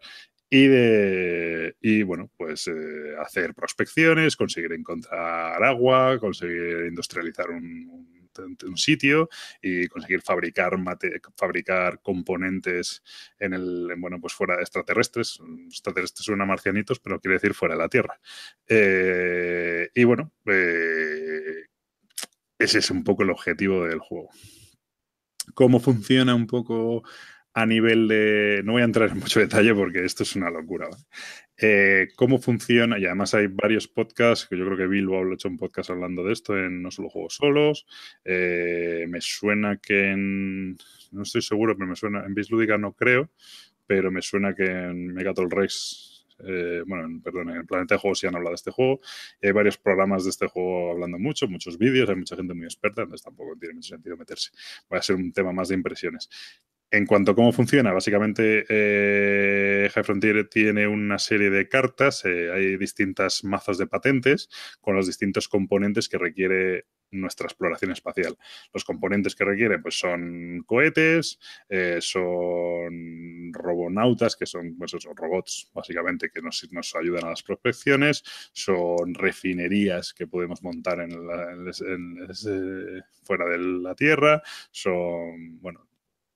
y, 0.51 0.67
de, 0.67 1.77
y 1.81 2.03
bueno, 2.03 2.31
pues 2.37 2.69
eh, 2.69 3.17
hacer 3.19 3.55
prospecciones, 3.55 4.37
conseguir 4.37 4.73
encontrar 4.75 5.63
agua, 5.65 6.19
conseguir 6.19 6.89
industrializar 6.89 7.49
un 7.49 8.12
sitio 8.77 9.29
y 9.61 9.87
conseguir 9.89 10.23
fabricar, 10.23 10.73
fabricar 11.37 12.01
componentes 12.03 13.03
en 13.39 13.55
el, 13.55 13.89
bueno, 13.99 14.21
pues 14.21 14.33
fuera 14.33 14.57
de 14.57 14.63
extraterrestres. 14.63 15.41
Extraterrestres 15.67 16.25
suenan 16.25 16.49
marcianitos, 16.49 17.01
pero 17.01 17.21
quiere 17.21 17.35
decir 17.35 17.55
fuera 17.55 17.75
de 17.75 17.81
la 17.81 17.89
Tierra. 17.89 18.21
Eh, 18.67 19.91
y 19.95 20.05
bueno, 20.05 20.33
eh, 20.47 21.67
ese 22.59 22.79
es 22.79 22.91
un 22.91 23.05
poco 23.05 23.23
el 23.23 23.31
objetivo 23.31 23.85
del 23.85 23.99
juego. 23.99 24.31
¿Cómo 25.55 25.81
funciona 25.81 26.35
un 26.35 26.47
poco 26.47 27.03
a 27.55 27.67
nivel 27.67 28.09
de... 28.09 28.63
No 28.65 28.73
voy 28.73 28.83
a 28.83 28.87
entrar 28.87 29.11
en 29.11 29.19
mucho 29.19 29.41
detalle 29.41 29.75
porque 29.75 30.05
esto 30.05 30.23
es 30.23 30.37
una 30.37 30.51
locura. 30.51 30.89
Eh, 31.57 32.09
¿Cómo 32.17 32.39
funciona? 32.39 32.99
Y 32.99 33.05
además 33.05 33.35
hay 33.35 33.47
varios 33.49 33.89
podcasts, 33.89 34.47
que 34.49 34.57
yo 34.57 34.65
creo 34.65 34.77
que 34.77 34.87
Bilbo 34.87 35.19
ha 35.19 35.35
hecho 35.35 35.49
un 35.49 35.59
podcast 35.59 35.91
hablando 35.91 36.25
de 36.25 36.33
esto 36.33 36.57
en 36.57 36.83
No 36.83 36.91
Solo 36.91 37.11
Juegos 37.11 37.35
Solos. 37.35 37.87
Eh, 38.25 39.07
me 39.09 39.21
suena 39.21 39.77
que 39.77 40.11
en... 40.11 40.77
No 41.11 41.23
estoy 41.23 41.43
seguro, 41.43 41.77
pero 41.77 41.89
me 41.89 41.97
suena... 41.97 42.25
En 42.25 42.35
Bislúdica 42.35 42.79
no 42.79 42.95
creo, 42.95 43.31
pero 43.87 44.11
me 44.11 44.23
suena 44.23 44.55
que 44.55 44.65
en 44.65 45.13
Megatol 45.15 45.51
Rex 45.51 46.13
eh, 46.45 46.83
bueno, 46.87 47.21
perdón, 47.23 47.51
en 47.51 47.57
el 47.59 47.67
Planeta 47.67 47.95
de 47.95 48.01
Juegos 48.01 48.19
sí 48.19 48.27
han 48.27 48.35
hablado 48.35 48.51
de 48.51 48.57
este 48.57 48.71
juego. 48.71 49.01
Hay 49.41 49.53
varios 49.53 49.79
programas 49.79 50.25
de 50.25 50.31
este 50.31 50.47
juego 50.47 50.93
hablando 50.93 51.19
mucho, 51.19 51.47
muchos 51.47 51.79
vídeos, 51.79 52.09
hay 52.09 52.17
mucha 52.17 52.37
gente 52.37 52.55
muy 52.55 52.65
experta, 52.65 53.03
entonces 53.03 53.25
tampoco 53.25 53.57
tiene 53.59 53.75
mucho 53.75 53.95
sentido 53.95 54.17
meterse. 54.17 54.51
Va 54.93 54.99
a 54.99 55.03
ser 55.03 55.17
un 55.17 55.33
tema 55.33 55.53
más 55.53 55.69
de 55.69 55.77
impresiones. 55.77 56.29
En 56.93 57.07
cuanto 57.07 57.31
a 57.33 57.35
cómo 57.35 57.53
funciona, 57.53 57.91
básicamente 57.91 58.67
eh, 58.69 59.89
High 59.95 60.05
Frontier 60.05 60.47
tiene 60.51 60.87
una 60.87 61.19
serie 61.19 61.49
de 61.49 61.67
cartas, 61.67 62.23
eh, 62.27 62.53
hay 62.53 62.77
distintas 62.77 63.45
mazos 63.45 63.79
de 63.79 63.87
patentes 63.87 64.51
con 64.83 64.95
los 64.95 65.07
distintos 65.07 65.49
componentes 65.49 66.07
que 66.07 66.19
requiere 66.19 66.85
nuestra 67.11 67.47
exploración 67.47 67.93
espacial. 67.93 68.37
Los 68.75 68.85
componentes 68.85 69.35
que 69.35 69.47
requiere 69.47 69.79
pues, 69.79 69.99
son 69.99 70.65
cohetes, 70.67 71.39
eh, 71.71 71.97
son 72.03 73.55
robonautas, 73.55 74.37
que 74.37 74.45
son 74.45 74.77
pues, 74.77 74.93
robots 75.17 75.71
básicamente 75.73 76.29
que 76.29 76.43
nos, 76.43 76.63
ayudan 76.95 77.25
a 77.25 77.31
las 77.31 77.43
prospecciones, 77.43 78.23
son 78.53 79.15
refinerías 79.15 80.13
que 80.13 80.27
podemos 80.27 80.63
montar 80.63 81.01
en 81.01 81.11
fuera 83.25 83.47
de 83.47 83.59
la 83.59 83.95
Tierra, 83.95 84.43
son, 84.71 85.59
bueno, 85.63 85.87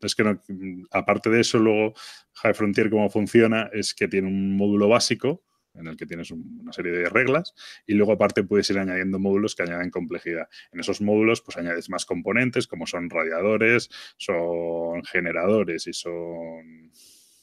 es 0.01 0.15
que 0.15 0.25
no, 0.25 0.43
aparte 0.91 1.31
de 1.31 1.41
eso, 1.41 1.59
luego 1.59 1.95
High 2.35 2.55
Frontier, 2.55 2.91
cómo 2.91 3.09
funciona, 3.11 3.71
es 3.73 3.95
que 3.95 4.09
tiene 4.09 4.29
un 4.29 4.57
módulo 4.57 4.89
básico 4.89 5.43
en 5.79 5.87
el 5.87 5.97
que 5.97 6.07
tienes 6.07 6.31
una 6.31 6.73
serie 6.73 6.93
de 6.93 7.09
reglas 7.09 7.55
y 7.87 7.95
luego 7.95 8.13
aparte 8.13 8.45
puedes 8.45 8.69
ir 8.71 8.79
añadiendo 8.79 9.19
módulos 9.19 9.55
que 9.55 9.63
añaden 9.63 9.91
complejidad. 9.91 10.49
En 10.73 10.81
esos 10.81 11.01
módulos 11.01 11.43
pues 11.43 11.57
añades 11.57 11.91
más 11.91 12.07
componentes 12.07 12.67
como 12.67 12.87
son 12.87 13.11
radiadores, 13.11 13.91
son 14.17 15.05
generadores 15.05 15.87
y 15.87 15.93
son 15.93 16.91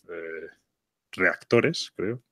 eh, 0.10 0.48
reactores, 1.12 1.92
creo. 1.96 2.24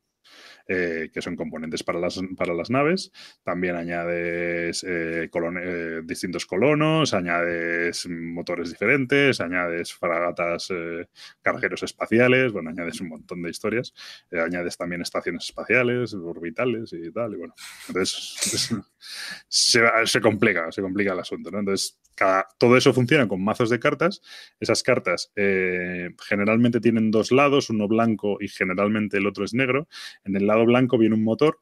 Eh, 0.73 1.10
que 1.14 1.22
son 1.22 1.35
componentes 1.35 1.84
para 1.84 1.99
las, 1.99 2.18
para 2.38 2.53
las 2.53 2.69
naves. 2.69 3.11
También 3.43 3.76
añades 3.76 4.85
eh, 4.88 5.30
eh, 5.30 6.02
distintos 6.06 6.45
colonos, 6.45 7.14
añades 7.14 8.07
motores 8.07 8.69
diferentes, 8.69 9.41
añades 9.41 9.91
fragatas, 9.93 10.69
cargueros 11.41 11.84
espaciales, 11.84 12.53
bueno, 12.53 12.69
añades 12.69 13.02
un 13.02 13.10
montón 13.10 13.41
de 13.41 13.49
historias. 13.49 13.93
añades 14.31 14.77
también 14.77 15.02
estaciones 15.02 15.43
espaciales, 15.43 16.14
orbitales 16.14 16.93
y 16.93 17.11
tal. 17.11 17.34
Y 17.34 17.35
bueno, 17.35 17.53
entonces 17.89 18.73
se, 19.49 19.81
se, 20.06 20.22
complica, 20.22 20.72
se 20.72 20.81
complica 20.81 21.11
el 21.11 21.19
asunto. 21.19 21.49
Entonces, 21.49 21.99
todo 22.57 22.77
eso 22.77 22.93
funciona 22.93 23.27
con 23.27 23.43
mazos 23.43 23.69
de 23.69 23.80
cartas. 23.80 24.22
Esas 24.60 24.84
cartas 24.84 25.34
generalmente 25.35 26.80
tienen 26.80 27.11
dos 27.11 27.31
lados, 27.31 27.69
uno 27.69 27.89
blanco 27.89 28.38
y 28.39 28.48
generalmente 28.48 29.18
el 29.18 29.27
otro 29.27 29.43
es 29.43 29.53
negro. 29.53 29.88
En 30.23 30.35
el 30.35 30.48
lado 30.48 30.61
blanco 30.66 30.98
viene 30.98 31.16
un 31.16 31.24
motor 31.24 31.60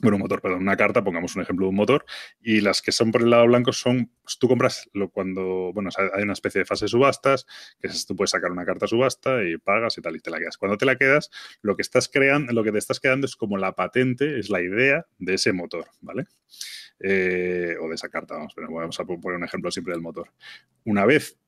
bueno, 0.00 0.16
un 0.16 0.22
motor, 0.22 0.40
perdón, 0.40 0.62
una 0.62 0.76
carta, 0.76 1.04
pongamos 1.04 1.36
un 1.36 1.42
ejemplo 1.42 1.66
de 1.66 1.70
un 1.70 1.76
motor, 1.76 2.04
y 2.40 2.60
las 2.60 2.82
que 2.82 2.92
son 2.92 3.12
por 3.12 3.22
el 3.22 3.30
lado 3.30 3.46
blanco 3.46 3.72
son, 3.72 4.10
pues, 4.22 4.38
tú 4.38 4.48
compras 4.48 4.88
lo 4.92 5.10
cuando, 5.10 5.72
bueno, 5.72 5.90
hay 6.14 6.22
una 6.22 6.32
especie 6.32 6.60
de 6.60 6.64
fase 6.64 6.86
de 6.86 6.88
subastas, 6.88 7.46
que 7.80 7.86
es, 7.88 8.04
tú 8.06 8.16
puedes 8.16 8.30
sacar 8.30 8.50
una 8.50 8.64
carta 8.64 8.86
subasta 8.86 9.44
y 9.44 9.56
pagas 9.56 9.96
y 9.98 10.02
tal, 10.02 10.16
y 10.16 10.20
te 10.20 10.30
la 10.30 10.38
quedas. 10.38 10.58
Cuando 10.58 10.76
te 10.76 10.84
la 10.84 10.96
quedas, 10.96 11.30
lo 11.62 11.76
que 11.76 11.82
estás 11.82 12.08
creando, 12.08 12.52
lo 12.52 12.64
que 12.64 12.72
te 12.72 12.78
estás 12.78 13.00
quedando 13.00 13.26
es 13.26 13.36
como 13.36 13.56
la 13.56 13.74
patente, 13.74 14.38
es 14.38 14.50
la 14.50 14.60
idea 14.60 15.06
de 15.18 15.34
ese 15.34 15.52
motor, 15.52 15.86
¿vale? 16.00 16.26
Eh, 17.00 17.76
o 17.80 17.88
de 17.88 17.94
esa 17.94 18.08
carta, 18.08 18.34
vamos, 18.34 18.52
pero 18.54 18.72
vamos 18.72 18.98
a 18.98 19.04
poner 19.04 19.38
un 19.38 19.44
ejemplo 19.44 19.70
siempre 19.70 19.92
del 19.94 20.02
motor. 20.02 20.30
Una 20.84 21.06
vez, 21.06 21.38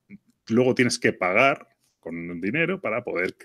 luego 0.49 0.75
tienes 0.75 0.99
que 0.99 1.13
pagar 1.13 1.69
con 2.01 2.41
dinero 2.41 2.81
para 2.81 3.03
poder 3.03 3.37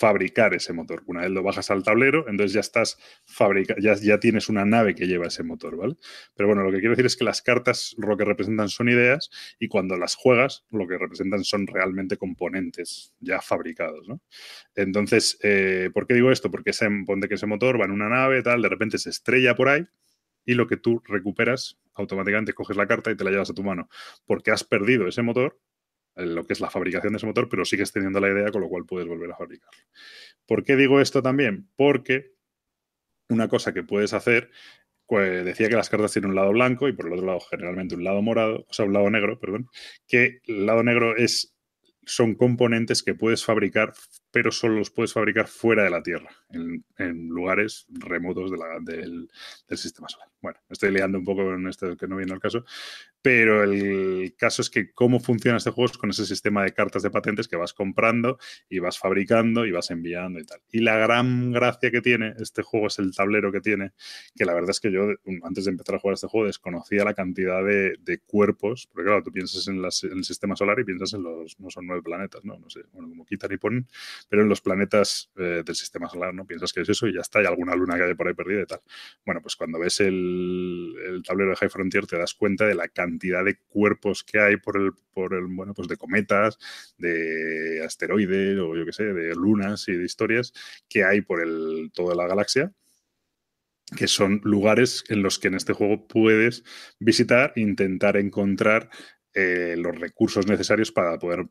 fabricar 0.00 0.54
ese 0.54 0.72
motor. 0.72 1.02
Una 1.04 1.20
vez 1.20 1.30
lo 1.30 1.42
bajas 1.42 1.70
al 1.70 1.82
tablero, 1.82 2.26
entonces 2.26 2.54
ya 2.54 2.60
estás 2.60 2.96
fabrica 3.26 3.74
ya, 3.78 3.94
ya 3.96 4.18
tienes 4.18 4.48
una 4.48 4.64
nave 4.64 4.94
que 4.94 5.06
lleva 5.06 5.26
ese 5.26 5.42
motor, 5.42 5.76
¿vale? 5.76 5.96
Pero 6.34 6.46
bueno, 6.46 6.62
lo 6.62 6.70
que 6.72 6.78
quiero 6.78 6.92
decir 6.92 7.04
es 7.04 7.16
que 7.18 7.24
las 7.24 7.42
cartas 7.42 7.94
lo 7.98 8.16
que 8.16 8.24
representan 8.24 8.70
son 8.70 8.88
ideas 8.88 9.28
y 9.58 9.68
cuando 9.68 9.98
las 9.98 10.14
juegas 10.14 10.64
lo 10.70 10.88
que 10.88 10.96
representan 10.96 11.44
son 11.44 11.66
realmente 11.66 12.16
componentes 12.16 13.14
ya 13.20 13.42
fabricados, 13.42 14.08
¿no? 14.08 14.22
Entonces, 14.74 15.38
eh, 15.42 15.90
¿por 15.92 16.06
qué 16.06 16.14
digo 16.14 16.32
esto? 16.32 16.50
Porque 16.50 16.70
ese, 16.70 16.88
ponte 17.04 17.28
que 17.28 17.34
ese 17.34 17.46
motor 17.46 17.78
va 17.78 17.84
en 17.84 17.90
una 17.90 18.08
nave, 18.08 18.42
tal, 18.42 18.62
de 18.62 18.70
repente 18.70 18.96
se 18.96 19.10
estrella 19.10 19.54
por 19.54 19.68
ahí 19.68 19.84
y 20.46 20.54
lo 20.54 20.66
que 20.66 20.78
tú 20.78 21.02
recuperas, 21.04 21.78
automáticamente 21.92 22.54
coges 22.54 22.78
la 22.78 22.86
carta 22.86 23.10
y 23.10 23.16
te 23.16 23.24
la 23.24 23.32
llevas 23.32 23.50
a 23.50 23.54
tu 23.54 23.62
mano, 23.62 23.90
porque 24.24 24.50
has 24.50 24.64
perdido 24.64 25.06
ese 25.06 25.20
motor 25.20 25.60
lo 26.16 26.46
que 26.46 26.52
es 26.52 26.60
la 26.60 26.70
fabricación 26.70 27.12
de 27.12 27.18
ese 27.18 27.26
motor, 27.26 27.48
pero 27.48 27.64
sigues 27.64 27.92
teniendo 27.92 28.20
la 28.20 28.28
idea, 28.28 28.50
con 28.50 28.60
lo 28.62 28.68
cual 28.68 28.84
puedes 28.86 29.08
volver 29.08 29.30
a 29.32 29.36
fabricarlo. 29.36 29.82
¿Por 30.46 30.64
qué 30.64 30.76
digo 30.76 31.00
esto 31.00 31.22
también? 31.22 31.68
Porque 31.76 32.32
una 33.28 33.48
cosa 33.48 33.72
que 33.72 33.82
puedes 33.82 34.12
hacer, 34.12 34.50
pues 35.06 35.44
decía 35.44 35.68
que 35.68 35.76
las 35.76 35.88
cartas 35.88 36.12
tienen 36.12 36.30
un 36.30 36.36
lado 36.36 36.52
blanco 36.52 36.88
y 36.88 36.92
por 36.92 37.06
el 37.06 37.14
otro 37.14 37.26
lado 37.26 37.40
generalmente 37.40 37.94
un 37.94 38.04
lado 38.04 38.22
morado, 38.22 38.66
o 38.68 38.72
sea, 38.72 38.84
un 38.84 38.92
lado 38.92 39.08
negro, 39.10 39.38
perdón, 39.38 39.68
que 40.06 40.40
el 40.46 40.66
lado 40.66 40.82
negro 40.82 41.16
es 41.16 41.54
son 42.06 42.34
componentes 42.34 43.02
que 43.02 43.14
puedes 43.14 43.44
fabricar 43.44 43.92
pero 44.30 44.52
solo 44.52 44.76
los 44.76 44.90
puedes 44.90 45.12
fabricar 45.12 45.48
fuera 45.48 45.84
de 45.84 45.90
la 45.90 46.02
Tierra, 46.02 46.30
en, 46.50 47.28
lugares 47.28 47.86
remotos 47.88 48.50
del, 48.50 49.28
del, 49.68 49.78
sistema 49.78 50.08
solar. 50.08 50.28
Bueno, 50.40 50.58
estoy 50.68 50.92
liando 50.92 51.18
un 51.18 51.24
poco 51.24 51.52
en 51.52 51.66
esto 51.68 51.96
que 51.96 52.06
no 52.06 52.16
viene 52.16 52.32
al 52.32 52.40
caso, 52.40 52.64
pero 53.22 53.64
el 53.64 54.34
caso 54.36 54.62
es 54.62 54.70
que 54.70 54.92
cómo 54.92 55.20
funciona 55.20 55.58
este 55.58 55.70
juego 55.70 55.90
es 55.90 55.98
con 55.98 56.10
ese 56.10 56.24
sistema 56.24 56.62
de 56.64 56.72
cartas 56.72 57.02
de 57.02 57.10
patentes 57.10 57.48
que 57.48 57.56
vas 57.56 57.74
comprando 57.74 58.38
y 58.68 58.78
vas 58.78 58.98
fabricando 58.98 59.66
y 59.66 59.72
vas 59.72 59.90
enviando 59.90 60.40
y 60.40 60.44
tal. 60.44 60.60
Y 60.70 60.80
la 60.80 60.96
gran 60.96 61.52
gracia 61.52 61.90
que 61.90 62.00
tiene 62.00 62.34
este 62.38 62.62
juego 62.62 62.86
es 62.86 62.98
el 62.98 63.14
tablero 63.14 63.52
que 63.52 63.60
tiene, 63.60 63.92
que 64.34 64.44
la 64.44 64.54
verdad 64.54 64.70
es 64.70 64.80
que 64.80 64.90
yo 64.90 65.08
antes 65.42 65.64
de 65.66 65.70
empezar 65.70 65.96
a 65.96 65.98
jugar 65.98 66.14
este 66.14 66.28
juego 66.28 66.46
desconocía 66.46 67.04
la 67.04 67.14
cantidad 67.14 67.64
de, 67.64 68.20
cuerpos, 68.26 68.88
porque 68.92 69.06
claro, 69.06 69.22
tú 69.22 69.32
piensas 69.32 69.66
en, 69.68 69.82
el 69.84 70.24
sistema 70.24 70.56
solar 70.56 70.78
y 70.80 70.84
piensas 70.84 71.14
en 71.14 71.22
los, 71.22 71.58
no 71.58 71.70
son 71.70 71.86
nueve 71.86 72.02
planetas, 72.02 72.44
¿no? 72.44 72.58
No 72.58 72.68
sé, 72.68 72.80
bueno, 72.92 73.08
como 73.08 73.24
quitan 73.24 73.52
y 73.52 73.56
ponen, 73.56 73.86
pero 74.28 74.42
en 74.42 74.48
los 74.48 74.60
planetas 74.60 75.30
eh, 75.36 75.62
del 75.64 75.74
sistema 75.74 76.08
solar, 76.08 76.34
¿no? 76.34 76.44
Piensas 76.44 76.72
que 76.72 76.80
es 76.82 76.88
eso 76.88 77.06
y 77.06 77.14
ya 77.14 77.20
está, 77.20 77.38
hay 77.38 77.46
alguna 77.46 77.74
luna 77.74 77.96
que 77.96 78.04
hay 78.04 78.14
por 78.14 78.28
ahí 78.28 78.34
perdida 78.34 78.62
y 78.62 78.66
tal. 78.66 78.80
Bueno, 79.24 79.40
pues 79.40 79.56
cuando 79.56 79.78
ves 79.78 80.00
el, 80.00 80.94
el 81.06 81.22
tablero 81.22 81.50
de 81.50 81.56
High 81.56 81.70
Frontier 81.70 82.06
te 82.06 82.18
das 82.18 82.34
cuenta 82.34 82.66
de 82.66 82.74
la 82.74 82.88
cantidad 82.88 83.09
de 83.18 83.58
cuerpos 83.68 84.24
que 84.24 84.40
hay 84.40 84.56
por 84.56 84.76
el, 84.76 84.92
por 85.12 85.34
el 85.34 85.46
bueno, 85.46 85.74
pues 85.74 85.88
de 85.88 85.96
cometas, 85.96 86.58
de 86.98 87.82
asteroides 87.84 88.58
o 88.58 88.76
yo 88.76 88.84
qué 88.84 88.92
sé, 88.92 89.04
de 89.04 89.34
lunas 89.34 89.88
y 89.88 89.92
de 89.92 90.04
historias 90.04 90.52
que 90.88 91.04
hay 91.04 91.20
por 91.20 91.42
el, 91.42 91.90
toda 91.94 92.14
la 92.14 92.26
galaxia 92.26 92.72
que 93.96 94.06
son 94.06 94.40
lugares 94.44 95.04
en 95.08 95.20
los 95.20 95.40
que 95.40 95.48
en 95.48 95.54
este 95.54 95.72
juego 95.72 96.06
puedes 96.06 96.62
visitar 97.00 97.52
intentar 97.56 98.16
encontrar 98.16 98.88
eh, 99.32 99.76
los 99.78 99.96
recursos 99.96 100.48
necesarios 100.48 100.90
para 100.90 101.16
poder, 101.16 101.46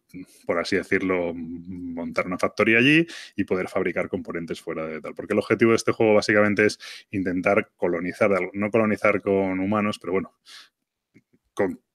por 0.45 0.59
así 0.59 0.75
decirlo, 0.75 1.33
montar 1.33 2.27
una 2.27 2.37
factoría 2.37 2.77
allí 2.77 3.07
y 3.37 3.45
poder 3.45 3.69
fabricar 3.69 4.09
componentes 4.09 4.59
fuera 4.59 4.85
de 4.85 4.99
tal. 4.99 5.15
Porque 5.15 5.31
el 5.31 5.39
objetivo 5.39 5.71
de 5.71 5.77
este 5.77 5.93
juego 5.93 6.13
básicamente 6.13 6.65
es 6.65 6.77
intentar 7.11 7.71
colonizar, 7.77 8.31
no 8.51 8.69
colonizar 8.69 9.21
con 9.21 9.61
humanos, 9.61 9.97
pero 9.97 10.11
bueno, 10.11 10.33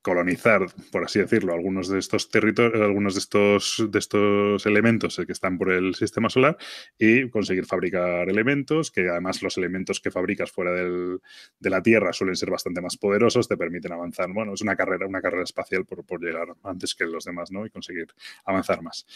colonizar, 0.04 0.66
por 0.92 1.02
así 1.02 1.18
decirlo, 1.18 1.54
algunos 1.54 1.88
de 1.88 1.98
estos 1.98 2.28
territorios, 2.28 2.82
algunos 2.82 3.14
de 3.14 3.20
estos, 3.20 3.82
de 3.88 3.98
estos 3.98 4.66
elementos 4.66 5.16
que 5.26 5.32
están 5.32 5.56
por 5.56 5.72
el 5.72 5.94
sistema 5.94 6.28
solar 6.28 6.58
y 6.98 7.30
conseguir 7.30 7.64
fabricar 7.64 8.28
elementos, 8.28 8.90
que 8.90 9.08
además 9.08 9.42
los 9.42 9.56
elementos 9.56 10.00
que 10.00 10.10
fabricas 10.10 10.52
fuera 10.52 10.72
del, 10.72 11.20
de 11.58 11.70
la 11.70 11.82
Tierra 11.82 12.12
suelen 12.12 12.36
ser 12.36 12.50
bastante 12.50 12.82
más 12.82 12.98
poderosos, 12.98 13.48
te 13.48 13.56
permiten 13.56 13.92
avanzar. 13.92 14.30
Bueno, 14.30 14.52
es 14.52 14.60
una 14.60 14.76
carrera, 14.76 15.06
una 15.06 15.22
carrera 15.22 15.44
espacial 15.44 15.86
por, 15.86 16.04
por 16.04 16.20
llegar 16.20 16.48
antes 16.64 16.94
que 16.94 17.06
los 17.06 17.24
demás, 17.24 17.50
¿no? 17.50 17.64
Y 17.64 17.70
conseguir 17.70 18.08
avanzar 18.44 18.82
más. 18.82 19.06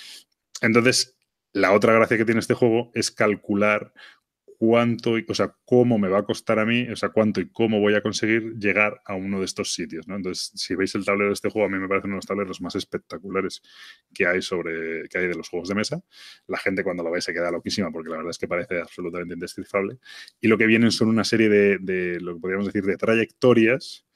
Entonces, 0.63 1.19
la 1.53 1.73
otra 1.73 1.93
gracia 1.93 2.17
que 2.17 2.25
tiene 2.25 2.41
este 2.41 2.55
juego 2.55 2.91
es 2.95 3.11
calcular 3.11 3.93
cuánto, 4.59 5.15
o 5.29 5.35
sea, 5.35 5.55
cómo 5.65 5.99
me 5.99 6.09
va 6.09 6.19
a 6.19 6.25
costar 6.25 6.59
a 6.59 6.67
mí, 6.67 6.89
o 6.91 6.97
sea, 6.97 7.11
cuánto 7.11 7.41
y 7.41 7.49
cómo 7.49 7.79
voy 7.79 7.95
a 7.95 8.03
conseguir 8.03 8.55
llegar 8.59 9.01
a 9.07 9.15
uno 9.15 9.39
de 9.39 9.45
estos 9.45 9.73
sitios, 9.73 10.09
¿no? 10.09 10.17
Entonces, 10.17 10.51
si 10.57 10.75
veis 10.75 10.95
el 10.97 11.05
tablero 11.05 11.29
de 11.29 11.35
este 11.35 11.49
juego, 11.49 11.69
a 11.69 11.71
mí 11.71 11.79
me 11.79 11.89
parece 11.89 12.09
uno 12.09 12.17
de 12.17 12.19
los 12.19 12.27
tableros 12.27 12.61
más 12.61 12.75
espectaculares 12.75 13.63
que 14.13 14.27
hay 14.27 14.43
sobre, 14.43 15.09
que 15.09 15.19
hay 15.19 15.29
de 15.29 15.37
los 15.37 15.49
juegos 15.49 15.69
de 15.69 15.77
mesa. 15.77 16.03
La 16.49 16.59
gente 16.59 16.83
cuando 16.83 17.05
lo 17.05 17.13
ve 17.13 17.21
se 17.21 17.33
queda 17.33 17.53
loquísima 17.53 17.93
porque 17.93 18.11
la 18.11 18.17
verdad 18.17 18.31
es 18.31 18.39
que 18.39 18.49
parece 18.49 18.81
absolutamente 18.81 19.35
indescifrable. 19.35 19.99
Y 20.41 20.49
lo 20.49 20.59
que 20.59 20.67
vienen 20.67 20.91
son 20.91 21.09
una 21.09 21.25
serie 21.25 21.49
de, 21.49 21.79
de 21.79 22.21
lo 22.21 22.35
que 22.35 22.41
podríamos 22.41 22.67
decir, 22.67 22.85
de 22.85 22.97
trayectorias 22.97 24.08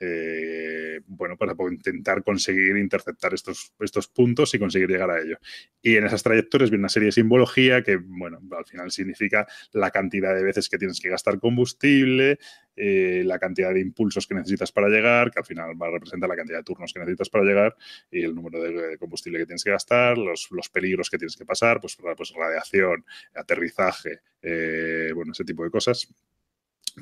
eh, 0.00 1.00
bueno, 1.06 1.36
para 1.36 1.54
intentar 1.70 2.22
conseguir 2.22 2.76
interceptar 2.76 3.34
estos, 3.34 3.72
estos 3.80 4.08
puntos 4.08 4.54
y 4.54 4.58
conseguir 4.58 4.88
llegar 4.88 5.10
a 5.10 5.20
ello. 5.20 5.38
Y 5.82 5.96
en 5.96 6.04
esas 6.04 6.22
trayectorias 6.22 6.70
viene 6.70 6.82
una 6.82 6.88
serie 6.88 7.06
de 7.06 7.12
simbología 7.12 7.82
que, 7.82 7.96
bueno, 7.96 8.38
al 8.56 8.64
final 8.64 8.90
significa 8.90 9.46
la 9.72 9.90
cantidad 9.90 10.34
de 10.34 10.42
veces 10.42 10.68
que 10.68 10.78
tienes 10.78 11.00
que 11.00 11.08
gastar 11.08 11.38
combustible, 11.38 12.38
eh, 12.80 13.22
la 13.24 13.40
cantidad 13.40 13.74
de 13.74 13.80
impulsos 13.80 14.26
que 14.26 14.36
necesitas 14.36 14.70
para 14.70 14.88
llegar, 14.88 15.32
que 15.32 15.40
al 15.40 15.44
final 15.44 15.70
va 15.80 15.88
a 15.88 15.90
representar 15.90 16.28
la 16.28 16.36
cantidad 16.36 16.58
de 16.58 16.64
turnos 16.64 16.92
que 16.92 17.00
necesitas 17.00 17.28
para 17.28 17.44
llegar 17.44 17.76
y 18.08 18.22
el 18.22 18.36
número 18.36 18.62
de, 18.62 18.96
combustible 18.98 19.40
que 19.40 19.46
tienes 19.46 19.64
que 19.64 19.70
gastar, 19.70 20.16
los, 20.16 20.48
los, 20.52 20.68
peligros 20.68 21.10
que 21.10 21.18
tienes 21.18 21.36
que 21.36 21.44
pasar, 21.44 21.80
pues, 21.80 21.96
pues 22.16 22.32
radiación, 22.34 23.04
aterrizaje, 23.34 24.20
eh, 24.42 25.10
bueno, 25.12 25.32
ese 25.32 25.44
tipo 25.44 25.64
de 25.64 25.70
cosas 25.70 26.08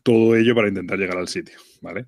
todo 0.02 0.36
ello 0.36 0.54
para 0.54 0.68
intentar 0.68 0.98
llegar 0.98 1.18
al 1.18 1.28
sitio, 1.28 1.58
¿vale? 1.80 2.06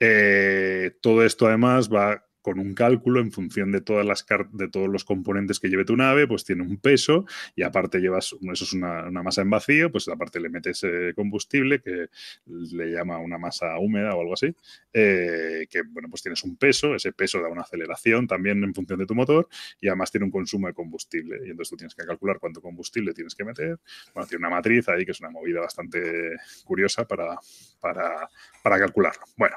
Eh, 0.00 0.92
todo 1.00 1.24
esto 1.24 1.46
además 1.46 1.88
va 1.88 2.24
con 2.42 2.58
un 2.58 2.74
cálculo 2.74 3.20
en 3.20 3.32
función 3.32 3.72
de 3.72 3.80
todas 3.80 4.04
las 4.04 4.26
de 4.52 4.68
todos 4.68 4.88
los 4.88 5.04
componentes 5.04 5.60
que 5.60 5.68
lleve 5.68 5.84
tu 5.84 5.96
nave, 5.96 6.26
pues 6.26 6.44
tiene 6.44 6.62
un 6.62 6.76
peso 6.76 7.24
y 7.54 7.62
aparte 7.62 8.00
llevas, 8.00 8.34
eso 8.52 8.64
es 8.64 8.72
una, 8.72 9.10
masa 9.22 9.42
en 9.42 9.50
vacío, 9.50 9.90
pues 9.90 10.08
aparte 10.08 10.40
le 10.40 10.48
metes 10.48 10.82
eh, 10.84 11.12
combustible 11.14 11.80
que 11.80 12.08
le 12.46 12.90
llama 12.90 13.18
una 13.18 13.38
masa 13.38 13.78
húmeda 13.78 14.14
o 14.14 14.20
algo 14.20 14.34
así, 14.34 14.54
eh, 14.92 15.66
que 15.70 15.82
bueno, 15.82 16.08
pues 16.10 16.22
tienes 16.22 16.42
un 16.42 16.56
peso, 16.56 16.94
ese 16.94 17.12
peso 17.12 17.40
da 17.40 17.48
una 17.48 17.62
aceleración 17.62 18.26
también 18.26 18.62
en 18.64 18.74
función 18.74 18.98
de 18.98 19.06
tu 19.06 19.14
motor 19.14 19.48
y 19.80 19.88
además 19.88 20.10
tiene 20.10 20.24
un 20.26 20.32
consumo 20.32 20.66
de 20.66 20.74
combustible 20.74 21.38
y 21.46 21.50
entonces 21.50 21.70
tú 21.70 21.76
tienes 21.76 21.94
que 21.94 22.04
calcular 22.04 22.38
cuánto 22.38 22.60
combustible 22.60 23.14
tienes 23.14 23.34
que 23.34 23.44
meter. 23.44 23.78
Bueno, 24.14 24.26
tiene 24.26 24.46
una 24.46 24.56
matriz 24.56 24.88
ahí 24.88 25.04
que 25.04 25.12
es 25.12 25.20
una 25.20 25.30
movida 25.30 25.60
bastante 25.60 26.32
curiosa 26.64 27.06
para, 27.06 27.38
para, 27.80 28.28
para 28.62 28.78
calcularlo. 28.78 29.24
Bueno, 29.36 29.56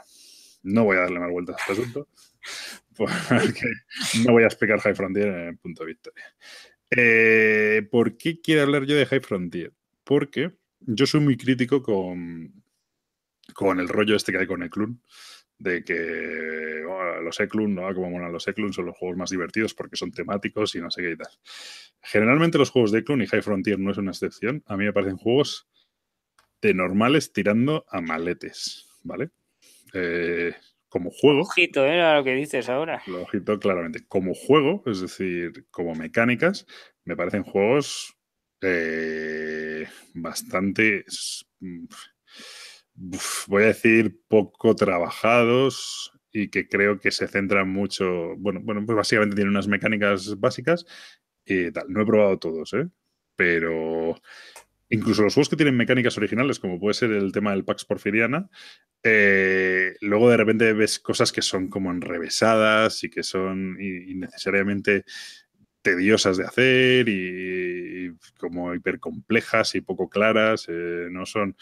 no 0.63 0.83
voy 0.83 0.97
a 0.97 1.01
darle 1.01 1.19
más 1.19 1.31
vueltas 1.31 1.55
a 1.55 1.59
este 1.59 1.73
asunto, 1.73 2.07
no 4.25 4.31
voy 4.31 4.43
a 4.43 4.47
explicar 4.47 4.79
High 4.79 4.95
Frontier 4.95 5.27
en 5.27 5.47
el 5.49 5.57
punto 5.57 5.83
de 5.83 5.87
victoria. 5.87 6.25
Eh, 6.89 7.87
¿Por 7.89 8.17
qué 8.17 8.39
quiero 8.41 8.61
hablar 8.61 8.85
yo 8.85 8.95
de 8.95 9.05
High 9.05 9.21
Frontier? 9.21 9.73
Porque 10.03 10.51
yo 10.79 11.05
soy 11.05 11.19
muy 11.19 11.35
crítico 11.35 11.81
con, 11.81 12.63
con 13.53 13.79
el 13.79 13.87
rollo 13.87 14.15
este 14.15 14.31
que 14.31 14.37
hay 14.37 14.47
con 14.47 14.63
Eklund, 14.63 14.99
de 15.57 15.83
que 15.83 16.83
oh, 16.87 17.21
los 17.21 17.39
Eklund, 17.39 17.79
¿no? 17.79 17.93
Como 17.93 18.11
molan 18.11 18.31
los 18.31 18.47
Eklund, 18.47 18.73
son 18.73 18.85
los 18.85 18.97
juegos 18.97 19.17
más 19.17 19.29
divertidos 19.29 19.73
porque 19.73 19.95
son 19.95 20.11
temáticos 20.11 20.75
y 20.75 20.81
no 20.81 20.91
sé 20.91 21.01
qué 21.01 21.11
y 21.11 21.17
tal. 21.17 21.31
Generalmente 22.01 22.57
los 22.57 22.69
juegos 22.69 22.91
de 22.91 22.99
Eklund 22.99 23.23
y 23.23 23.27
High 23.27 23.41
Frontier 23.41 23.79
no 23.79 23.91
es 23.91 23.97
una 23.97 24.11
excepción. 24.11 24.63
A 24.67 24.77
mí 24.77 24.85
me 24.85 24.93
parecen 24.93 25.17
juegos 25.17 25.67
de 26.61 26.73
normales 26.73 27.33
tirando 27.33 27.85
a 27.89 28.01
maletes, 28.01 28.87
¿vale? 29.03 29.31
Eh, 29.93 30.53
como 30.95 31.11
juego. 31.11 31.41
Ojito, 31.41 31.85
¿eh? 31.85 32.15
lo 32.15 32.23
que 32.23 32.35
dices 32.35 32.69
ahora. 32.69 33.03
Ojito, 33.21 33.59
claramente. 33.59 34.05
Como 34.07 34.33
juego, 34.33 34.81
es 34.85 35.01
decir, 35.01 35.65
como 35.69 35.93
mecánicas, 35.93 36.65
me 37.03 37.17
parecen 37.17 37.43
juegos 37.43 38.15
eh, 38.61 39.89
bastante. 40.13 41.03
voy 43.47 43.63
a 43.63 43.67
decir 43.67 44.21
poco 44.29 44.73
trabajados 44.73 46.13
y 46.31 46.47
que 46.49 46.69
creo 46.69 46.97
que 46.97 47.11
se 47.11 47.27
centran 47.27 47.67
mucho. 47.67 48.37
Bueno, 48.37 48.61
bueno, 48.63 48.85
pues 48.85 48.95
básicamente 48.95 49.35
tienen 49.35 49.51
unas 49.51 49.67
mecánicas 49.67 50.39
básicas 50.39 50.85
y 51.43 51.71
tal. 51.71 51.87
No 51.89 52.03
he 52.03 52.05
probado 52.05 52.39
todos, 52.39 52.73
¿eh? 52.73 52.87
Pero 53.35 54.15
incluso 54.89 55.23
los 55.23 55.33
juegos 55.33 55.49
que 55.49 55.55
tienen 55.55 55.77
mecánicas 55.77 56.17
originales, 56.17 56.59
como 56.59 56.79
puede 56.79 56.93
ser 56.93 57.11
el 57.11 57.31
tema 57.31 57.51
del 57.51 57.65
Pax 57.65 57.85
Porfiriana, 57.85 58.49
eh, 59.03 59.95
luego 60.01 60.29
de 60.29 60.37
repente 60.37 60.73
ves 60.73 60.99
cosas 60.99 61.31
que 61.31 61.41
son 61.41 61.69
como 61.69 61.91
enrevesadas 61.91 63.03
y 63.03 63.09
que 63.09 63.23
son 63.23 63.77
innecesariamente 63.79 65.05
tediosas 65.81 66.37
de 66.37 66.45
hacer 66.45 67.07
y, 67.09 68.15
como 68.39 68.73
hipercomplejas 68.73 69.75
y 69.75 69.81
poco 69.81 70.09
claras, 70.09 70.65
eh, 70.67 71.07
no 71.11 71.25
son... 71.25 71.55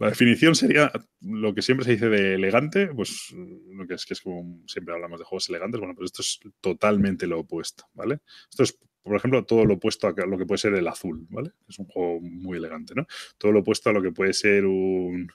La 0.00 0.10
definición 0.10 0.54
sería 0.54 0.92
lo 1.20 1.52
que 1.52 1.62
siempre 1.62 1.84
se 1.84 1.90
dice 1.90 2.08
de 2.08 2.34
elegante, 2.34 2.86
pues 2.94 3.34
lo 3.34 3.84
que 3.88 3.94
es 3.94 4.06
que 4.06 4.14
es 4.14 4.20
como 4.20 4.62
siempre 4.68 4.94
hablamos 4.94 5.18
de 5.18 5.24
juegos 5.24 5.48
elegantes, 5.48 5.80
bueno, 5.80 5.96
pues 5.96 6.12
esto 6.12 6.22
es 6.22 6.38
totalmente 6.60 7.26
lo 7.26 7.40
opuesto, 7.40 7.88
¿vale? 7.94 8.20
Esto 8.48 8.62
es 8.62 8.78
por 9.02 9.16
ejemplo, 9.16 9.44
todo 9.44 9.64
lo 9.64 9.74
opuesto 9.74 10.06
a 10.08 10.26
lo 10.26 10.38
que 10.38 10.46
puede 10.46 10.58
ser 10.58 10.74
el 10.74 10.86
azul, 10.86 11.26
¿vale? 11.30 11.52
Es 11.68 11.78
un 11.78 11.86
juego 11.86 12.20
muy 12.20 12.58
elegante, 12.58 12.94
¿no? 12.94 13.06
Todo 13.38 13.52
lo 13.52 13.60
opuesto 13.60 13.90
a 13.90 13.92
lo 13.92 14.02
que 14.02 14.12
puede 14.12 14.32
ser 14.32 14.66
un, 14.66 15.30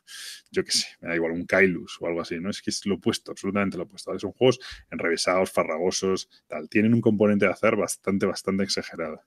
yo 0.52 0.64
qué 0.64 0.72
sé, 0.72 0.88
me 1.02 1.10
da 1.10 1.15
igual, 1.15 1.31
un 1.31 1.45
Kailus 1.45 1.98
o 1.99 2.07
algo 2.07 2.22
así, 2.22 2.40
¿no? 2.40 2.49
Es 2.49 2.61
que 2.61 2.69
es 2.69 2.85
lo 2.85 2.95
opuesto, 2.95 3.31
absolutamente 3.31 3.77
lo 3.77 3.84
opuesto. 3.84 4.18
Son 4.19 4.31
juegos 4.31 4.60
enrevesados, 4.91 5.52
farragosos, 5.52 6.30
tal. 6.48 6.69
Tienen 6.69 6.94
un 6.94 7.02
componente 7.02 7.45
de 7.45 7.52
azar 7.52 7.76
bastante, 7.76 8.26
bastante 8.26 8.64
exagerado. 8.64 9.22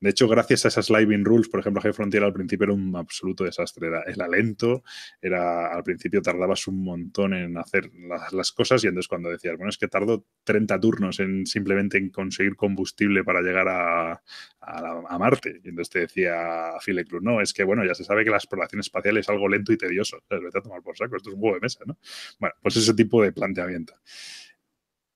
De 0.00 0.10
hecho, 0.10 0.28
gracias 0.28 0.64
a 0.64 0.68
esas 0.68 0.90
living 0.90 1.24
rules, 1.24 1.48
por 1.48 1.60
ejemplo, 1.60 1.80
High 1.80 1.92
Frontier 1.92 2.24
al 2.24 2.32
principio 2.32 2.64
era 2.64 2.74
un 2.74 2.94
absoluto 2.96 3.44
desastre. 3.44 3.88
Era, 3.88 4.02
era 4.06 4.28
lento, 4.28 4.82
era, 5.20 5.72
al 5.74 5.82
principio 5.82 6.22
tardabas 6.22 6.66
un 6.66 6.82
montón 6.82 7.34
en 7.34 7.56
hacer 7.56 7.90
las, 7.94 8.32
las 8.32 8.52
cosas 8.52 8.84
y 8.84 8.88
entonces 8.88 9.08
cuando 9.08 9.30
decías, 9.30 9.56
bueno, 9.56 9.70
es 9.70 9.78
que 9.78 9.88
tardo 9.88 10.26
30 10.44 10.80
turnos 10.80 11.20
en 11.20 11.46
simplemente 11.46 11.98
en 11.98 12.10
conseguir 12.10 12.56
combustible 12.56 13.24
para 13.24 13.40
llegar 13.40 13.68
a 13.68 13.75
a, 13.76 15.18
Marte. 15.18 15.60
Y 15.64 15.68
entonces 15.68 15.90
te 15.90 15.98
decía 16.00 16.72
Phil 16.84 17.04
Cruz, 17.06 17.22
no, 17.22 17.40
es 17.40 17.52
que 17.52 17.64
bueno, 17.64 17.84
ya 17.84 17.94
se 17.94 18.04
sabe 18.04 18.24
que 18.24 18.30
la 18.30 18.36
exploración 18.36 18.80
espacial 18.80 19.16
es 19.16 19.28
algo 19.28 19.48
lento 19.48 19.72
y 19.72 19.76
tedioso. 19.76 20.22
Vete 20.28 20.58
a 20.58 20.62
tomar 20.62 20.82
por 20.82 20.96
saco, 20.96 21.16
esto 21.16 21.30
es 21.30 21.34
un 21.34 21.40
juego 21.40 21.56
de 21.56 21.60
mesa, 21.60 21.80
¿no? 21.86 21.98
Bueno, 22.38 22.54
pues 22.62 22.76
ese 22.76 22.94
tipo 22.94 23.22
de 23.22 23.32
planteamiento. 23.32 23.94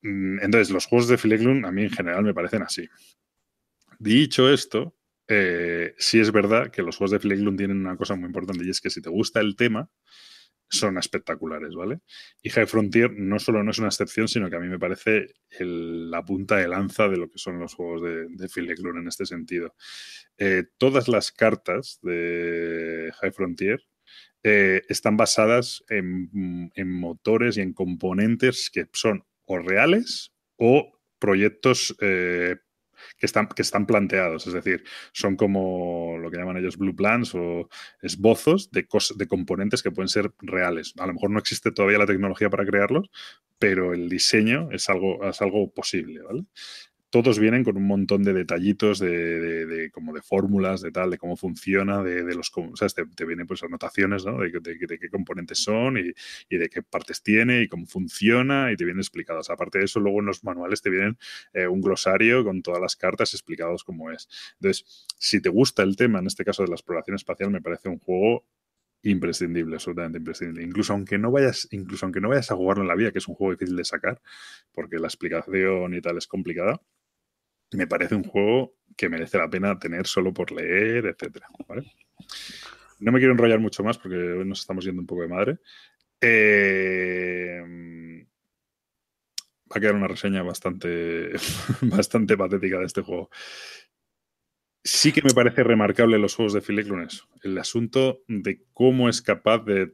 Mm, 0.02 0.40
entonces, 0.42 0.70
los 0.70 0.86
juegos 0.86 1.08
de 1.08 1.18
Phil 1.18 1.64
a 1.64 1.70
mí 1.72 1.82
en 1.82 1.90
general 1.90 2.24
me 2.24 2.34
parecen 2.34 2.62
así. 2.62 2.88
Dicho 3.98 4.50
esto, 4.50 4.96
eh, 5.32 5.94
sí 5.96 6.18
es 6.18 6.32
verdad 6.32 6.72
que 6.72 6.82
los 6.82 6.96
juegos 6.96 7.12
de 7.12 7.20
Fleglund 7.20 7.56
tienen 7.56 7.76
una 7.78 7.96
cosa 7.96 8.16
muy 8.16 8.26
importante 8.26 8.64
y 8.64 8.70
es 8.70 8.80
que 8.80 8.90
si 8.90 9.00
te 9.00 9.10
gusta 9.10 9.38
el 9.38 9.54
tema, 9.54 9.88
son 10.70 10.98
espectaculares, 10.98 11.74
¿vale? 11.74 12.00
Y 12.42 12.50
High 12.50 12.66
Frontier 12.66 13.12
no 13.12 13.38
solo 13.38 13.62
no 13.62 13.72
es 13.72 13.78
una 13.78 13.88
excepción, 13.88 14.28
sino 14.28 14.48
que 14.48 14.56
a 14.56 14.60
mí 14.60 14.68
me 14.68 14.78
parece 14.78 15.34
la 15.58 16.24
punta 16.24 16.56
de 16.56 16.68
lanza 16.68 17.08
de 17.08 17.16
lo 17.16 17.28
que 17.28 17.38
son 17.38 17.58
los 17.58 17.74
juegos 17.74 18.02
de, 18.02 18.26
de 18.28 18.48
en 18.98 19.08
este 19.08 19.26
sentido. 19.26 19.74
Eh, 20.38 20.64
todas 20.78 21.08
las 21.08 21.32
cartas 21.32 21.98
de 22.02 23.12
High 23.20 23.32
Frontier 23.32 23.82
eh, 24.42 24.82
están 24.88 25.16
basadas 25.16 25.84
en, 25.88 26.70
en, 26.74 26.90
motores 26.90 27.56
y 27.56 27.60
en 27.60 27.74
componentes 27.74 28.70
que 28.70 28.86
son 28.92 29.24
o 29.44 29.58
reales 29.58 30.32
o 30.56 30.98
proyectos 31.18 31.94
eh, 32.00 32.56
que 33.18 33.26
están, 33.26 33.48
que 33.48 33.62
están 33.62 33.86
planteados. 33.86 34.46
Es 34.46 34.52
decir, 34.52 34.84
son 35.12 35.36
como 35.36 36.16
lo 36.18 36.30
que 36.30 36.38
llaman 36.38 36.56
ellos 36.56 36.76
blue 36.76 36.94
plans 36.94 37.34
o 37.34 37.68
esbozos 38.02 38.70
de, 38.70 38.86
de 39.16 39.28
componentes 39.28 39.82
que 39.82 39.90
pueden 39.90 40.08
ser 40.08 40.32
reales. 40.40 40.94
A 40.98 41.06
lo 41.06 41.14
mejor 41.14 41.30
no 41.30 41.38
existe 41.38 41.72
todavía 41.72 41.98
la 41.98 42.06
tecnología 42.06 42.50
para 42.50 42.66
crearlos, 42.66 43.10
pero 43.58 43.92
el 43.92 44.08
diseño 44.08 44.68
es 44.72 44.88
algo, 44.88 45.22
es 45.28 45.40
algo 45.42 45.70
posible, 45.72 46.22
¿vale? 46.22 46.44
Todos 47.10 47.40
vienen 47.40 47.64
con 47.64 47.76
un 47.76 47.86
montón 47.86 48.22
de 48.22 48.32
detallitos 48.32 49.00
de, 49.00 49.90
como 49.92 50.14
de 50.14 50.22
fórmulas, 50.22 50.80
de 50.80 50.92
tal, 50.92 51.10
de 51.10 51.18
cómo 51.18 51.36
funciona, 51.36 52.02
de, 52.02 52.22
los, 52.34 52.52
te, 53.16 53.24
vienen 53.24 53.48
pues 53.48 53.64
anotaciones, 53.64 54.24
¿no? 54.24 54.38
De, 54.38 54.98
qué 55.00 55.10
componentes 55.10 55.58
son 55.58 55.98
y, 55.98 56.56
de 56.56 56.68
qué 56.68 56.82
partes 56.82 57.22
tiene 57.22 57.62
y 57.62 57.68
cómo 57.68 57.86
funciona 57.86 58.70
y 58.72 58.76
te 58.76 58.84
vienen 58.84 59.00
explicados. 59.00 59.50
Aparte 59.50 59.80
de 59.80 59.86
eso, 59.86 59.98
luego 59.98 60.20
en 60.20 60.26
los 60.26 60.44
manuales 60.44 60.82
te 60.82 60.90
vienen 60.90 61.18
eh, 61.52 61.66
un 61.66 61.80
glosario 61.80 62.44
con 62.44 62.62
todas 62.62 62.80
las 62.80 62.94
cartas 62.94 63.34
explicados 63.34 63.82
cómo 63.82 64.10
es. 64.12 64.28
Entonces, 64.60 65.06
si 65.18 65.40
te 65.40 65.48
gusta 65.48 65.82
el 65.82 65.96
tema, 65.96 66.20
en 66.20 66.28
este 66.28 66.44
caso 66.44 66.62
de 66.62 66.68
la 66.68 66.76
exploración 66.76 67.16
espacial, 67.16 67.50
me 67.50 67.60
parece 67.60 67.88
un 67.88 67.98
juego 67.98 68.44
imprescindible, 69.02 69.74
absolutamente 69.76 70.18
imprescindible. 70.18 70.62
Incluso 70.62 70.92
aunque 70.92 71.18
no 71.18 71.30
vayas, 71.32 71.66
incluso 71.72 72.06
aunque 72.06 72.20
no 72.20 72.28
vayas 72.28 72.50
a 72.50 72.56
jugarlo 72.56 72.82
en 72.82 72.88
la 72.88 72.94
vida, 72.94 73.12
que 73.12 73.18
es 73.18 73.28
un 73.28 73.34
juego 73.34 73.52
difícil 73.52 73.76
de 73.76 73.84
sacar, 73.84 74.20
porque 74.72 74.98
la 74.98 75.08
explicación 75.08 75.94
y 75.94 76.00
tal 76.00 76.18
es 76.18 76.26
complicada, 76.26 76.80
me 77.72 77.86
parece 77.86 78.14
un 78.14 78.24
juego 78.24 78.74
que 78.96 79.08
merece 79.08 79.38
la 79.38 79.48
pena 79.48 79.78
tener 79.78 80.06
solo 80.06 80.32
por 80.32 80.52
leer, 80.52 81.06
etcétera. 81.06 81.46
No 82.98 83.12
me 83.12 83.18
quiero 83.18 83.32
enrollar 83.32 83.60
mucho 83.60 83.82
más 83.82 83.98
porque 83.98 84.16
nos 84.16 84.60
estamos 84.60 84.84
yendo 84.84 85.00
un 85.00 85.06
poco 85.06 85.22
de 85.22 85.28
madre. 85.28 85.58
Eh, 86.20 87.62
va 89.70 89.76
a 89.76 89.80
quedar 89.80 89.94
una 89.94 90.08
reseña 90.08 90.42
bastante, 90.42 91.30
bastante 91.82 92.36
patética 92.36 92.78
de 92.78 92.86
este 92.86 93.02
juego. 93.02 93.30
Sí 94.82 95.12
que 95.12 95.20
me 95.20 95.34
parece 95.34 95.62
remarcable 95.62 96.18
los 96.18 96.34
juegos 96.34 96.54
de 96.54 96.62
Philip 96.62 96.86
Lunes. 96.86 97.24
El 97.42 97.58
asunto 97.58 98.22
de 98.28 98.62
cómo 98.72 99.10
es 99.10 99.20
capaz 99.20 99.58
de, 99.58 99.92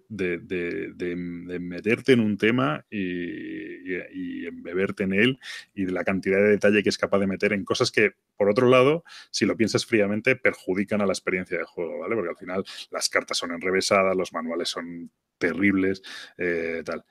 meterte 1.59 2.13
en 2.13 2.21
un 2.21 2.39
tema 2.39 2.87
y, 2.89 4.47
embeberte 4.47 5.03
en 5.03 5.13
él 5.13 5.41
y 5.75 5.87
de 5.87 5.93
la 5.93 6.05
cantidad 6.05 6.39
de 6.39 6.51
detalle 6.51 6.85
que 6.85 6.89
es 6.89 6.99
capaz 6.99 7.19
de 7.19 7.27
meter 7.27 7.53
en 7.53 7.65
cosas 7.65 7.91
que, 7.91 8.13
por 8.37 8.49
otro 8.49 8.69
lado, 8.69 9.03
si 9.33 9.45
lo 9.45 9.57
piensas 9.57 9.85
fríamente, 9.85 10.37
perjudican 10.37 11.01
a 11.01 11.07
la 11.07 11.13
experiencia 11.13 11.59
de 11.59 11.65
juego, 11.65 11.99
¿vale? 11.99 12.15
Porque 12.15 12.31
al 12.31 12.37
final 12.37 12.65
las 12.93 13.09
cartas 13.09 13.39
son 13.39 13.51
enrevesadas, 13.51 14.17
los 14.17 14.33
manuales 14.33 14.69
son 14.69 15.11
terribles, 15.39 16.01
eh, 16.39 16.83
tal. 16.85 17.05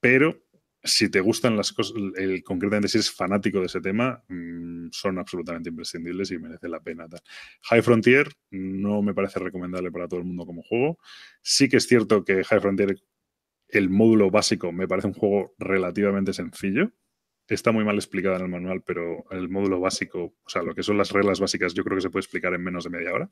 Pero 0.00 0.47
si 0.82 1.10
te 1.10 1.20
gustan 1.20 1.56
las 1.56 1.72
cosas, 1.72 1.96
el, 2.16 2.42
concretamente 2.44 2.88
si 2.88 2.98
eres 2.98 3.10
fanático 3.10 3.60
de 3.60 3.66
ese 3.66 3.80
tema, 3.80 4.22
mm, 4.28 4.88
son 4.92 5.18
absolutamente 5.18 5.70
imprescindibles 5.70 6.30
y 6.30 6.38
merece 6.38 6.68
la 6.68 6.80
pena. 6.80 7.06
High 7.62 7.82
Frontier 7.82 8.28
no 8.50 9.02
me 9.02 9.14
parece 9.14 9.40
recomendable 9.40 9.90
para 9.90 10.08
todo 10.08 10.20
el 10.20 10.26
mundo 10.26 10.46
como 10.46 10.62
juego. 10.62 10.98
Sí 11.42 11.68
que 11.68 11.78
es 11.78 11.86
cierto 11.86 12.24
que 12.24 12.44
High 12.44 12.60
Frontier, 12.60 12.96
el 13.68 13.90
módulo 13.90 14.30
básico, 14.30 14.72
me 14.72 14.86
parece 14.86 15.08
un 15.08 15.14
juego 15.14 15.54
relativamente 15.58 16.32
sencillo. 16.32 16.92
Está 17.48 17.72
muy 17.72 17.84
mal 17.84 17.96
explicado 17.96 18.36
en 18.36 18.42
el 18.42 18.48
manual, 18.48 18.82
pero 18.84 19.24
el 19.30 19.48
módulo 19.48 19.80
básico, 19.80 20.36
o 20.44 20.48
sea, 20.48 20.62
lo 20.62 20.74
que 20.74 20.82
son 20.82 20.98
las 20.98 21.10
reglas 21.12 21.40
básicas, 21.40 21.74
yo 21.74 21.82
creo 21.82 21.96
que 21.96 22.02
se 22.02 22.10
puede 22.10 22.22
explicar 22.22 22.54
en 22.54 22.62
menos 22.62 22.84
de 22.84 22.90
media 22.90 23.12
hora 23.12 23.28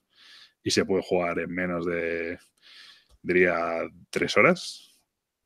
y 0.63 0.71
se 0.71 0.85
puede 0.85 1.03
jugar 1.03 1.39
en 1.39 1.55
menos 1.55 1.85
de, 1.87 2.39
diría, 3.23 3.83
tres 4.11 4.37
horas 4.37 4.86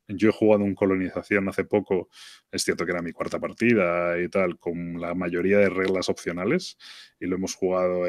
yo 0.07 0.29
he 0.29 0.31
jugado 0.31 0.63
un 0.63 0.75
colonización 0.75 1.47
hace 1.49 1.63
poco, 1.63 2.09
es 2.51 2.63
cierto 2.63 2.85
que 2.85 2.91
era 2.91 3.01
mi 3.01 3.11
cuarta 3.11 3.39
partida 3.39 4.19
y 4.21 4.29
tal, 4.29 4.59
con 4.59 4.99
la 4.99 5.13
mayoría 5.13 5.57
de 5.57 5.69
reglas 5.69 6.09
opcionales 6.09 6.77
y 7.19 7.27
lo 7.27 7.35
hemos 7.35 7.55
jugado 7.55 8.05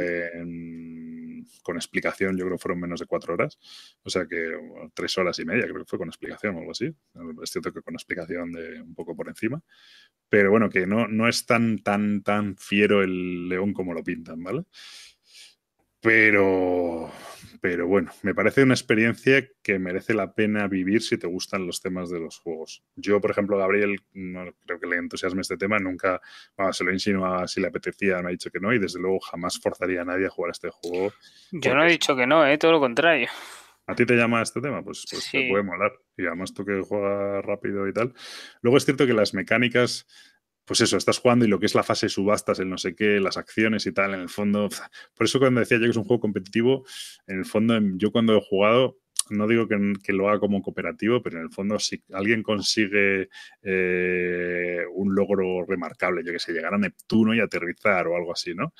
con 1.62 1.77
explicación, 1.77 2.36
yo 2.36 2.44
creo 2.44 2.56
que 2.56 2.62
fueron 2.62 2.81
menos 2.81 3.01
de 3.01 3.06
cuatro 3.06 3.35
horas, 3.35 3.59
o 4.02 4.10
sea 4.10 4.27
que 4.27 4.52
tres 4.94 5.16
horas 5.19 5.39
y 5.39 5.44
media 5.44 5.64
creo 5.64 5.78
que 5.78 5.85
fue 5.85 5.98
con 5.98 6.09
explicación 6.09 6.56
o 6.56 6.59
algo 6.59 6.73
así, 6.73 6.86
es 7.43 7.51
cierto 7.51 7.73
que 7.73 7.82
con 7.82 7.94
explicación 7.94 8.52
de 8.52 8.82
un 8.82 8.94
poco 8.94 9.14
por 9.14 9.28
encima, 9.28 9.62
pero 10.28 10.51
bueno, 10.51 10.70
que 10.70 10.86
no, 10.86 11.09
no 11.09 11.28
es 11.28 11.47
tan, 11.47 11.78
tan, 11.78 12.23
tan 12.23 12.56
fiero 12.56 13.02
el 13.02 13.48
león 13.48 13.73
como 13.73 13.94
lo 13.94 14.02
pintan, 14.02 14.43
¿vale? 14.43 14.64
Pero, 16.03 17.11
pero 17.61 17.87
bueno, 17.87 18.11
me 18.23 18.35
parece 18.35 18.65
una 18.65 18.74
experiencia 18.74 19.49
que 19.62 19.79
merece 19.79 20.15
la 20.15 20.35
pena 20.35 20.66
vivir 20.66 21.01
si 21.01 21.16
te 21.16 21.29
gustan 21.29 21.65
los 21.65 21.81
temas 21.81 22.11
de 22.11 22.19
los 22.19 22.39
juegos. 22.39 22.83
Yo, 22.97 23.20
por 23.20 23.31
ejemplo, 23.31 23.57
Gabriel, 23.57 24.01
no 24.12 24.53
creo 24.66 24.81
que 24.81 24.89
le 24.89 24.97
entusiasme 24.97 25.43
este 25.43 25.57
tema, 25.57 25.79
nunca 25.79 26.20
se 26.73 26.83
lo 26.83 26.93
insinuaba 26.93 27.47
si 27.47 27.61
le 27.61 27.69
apetecía, 27.69 28.20
me 28.20 28.29
ha 28.29 28.33
dicho 28.33 28.51
que 28.51 28.59
no, 28.59 28.73
y 28.73 28.81
desde 28.81 29.01
luego 29.01 29.20
jamás 29.20 29.61
forzaría 29.61 30.03
a 30.03 30.05
nadie 30.05 30.27
a 30.27 30.31
jugar 30.31 30.51
este 30.51 30.70
juego. 30.70 31.12
Yo 31.53 31.74
no 31.74 31.85
he 31.85 31.91
dicho 31.91 32.16
que 32.16 32.27
no, 32.27 32.45
¿eh? 32.45 32.59
todo 32.59 32.73
lo 32.73 32.81
contrario. 32.81 33.29
¿A 33.87 33.95
ti 33.95 34.07
te 34.07 34.15
llama 34.15 34.43
este 34.43 34.61
tema? 34.61 34.83
Pues, 34.83 35.05
pues 35.11 35.31
te 35.31 35.49
puede 35.49 35.62
molar. 35.62 35.93
Y 36.16 36.27
además 36.27 36.55
tú 36.55 36.65
que 36.65 36.81
juegas 36.81 37.45
rápido 37.45 37.87
y 37.89 37.93
tal. 37.93 38.12
Luego 38.61 38.77
es 38.77 38.85
cierto 38.85 39.07
que 39.07 39.12
las 39.12 39.35
mecánicas 39.35 40.07
pues 40.73 40.81
eso, 40.81 40.97
estás 40.97 41.19
jugando 41.19 41.44
y 41.44 41.49
lo 41.49 41.61
que 41.61 41.66
es 41.66 41.74
la 41.74 41.82
fase 41.82 42.07
de 42.07 42.11
subastas, 42.11 42.59
el 42.59 42.70
no 42.70 42.78
sé 42.78 42.94
qué, 42.94 43.20
las 43.20 43.36
acciones 43.36 43.85
y 43.85 43.93
tal, 43.93 44.15
en 44.15 44.20
el 44.20 44.31
fondo. 44.31 44.70
Por 45.15 45.27
eso 45.27 45.39
cuando 45.39 45.61
decía 45.61 45.77
yo 45.77 45.85
que 45.85 45.90
es 45.90 45.97
un 45.99 46.05
juego 46.05 46.23
competitivo, 46.23 46.86
en 47.27 47.40
el 47.40 47.44
fondo 47.44 47.78
yo 47.97 48.11
cuando 48.11 48.35
he 48.35 48.40
jugado, 48.40 48.97
no 49.28 49.47
digo 49.47 49.69
que, 49.69 49.77
lo 50.15 50.31
haga 50.31 50.40
como 50.40 50.62
cooperativo, 50.62 51.23
pero 51.23 51.36
en 51.36 51.43
el 51.43 51.51
fondo 51.51 51.78
si 51.78 52.03
alguien 52.11 52.43
consigue 52.43 53.28
eh, 53.62 54.78
un 54.94 55.15
logro 55.15 55.66
remarcable, 55.66 56.23
yo 56.24 56.32
que 56.32 56.39
sé, 56.39 56.55
llegar 56.55 56.73
a 56.73 56.78
Neptuno 56.78 57.35
y 57.35 57.40
aterrizar 57.40 58.07
o 58.07 58.16
algo 58.16 58.32
así, 58.32 58.55
¿no? 58.55 58.73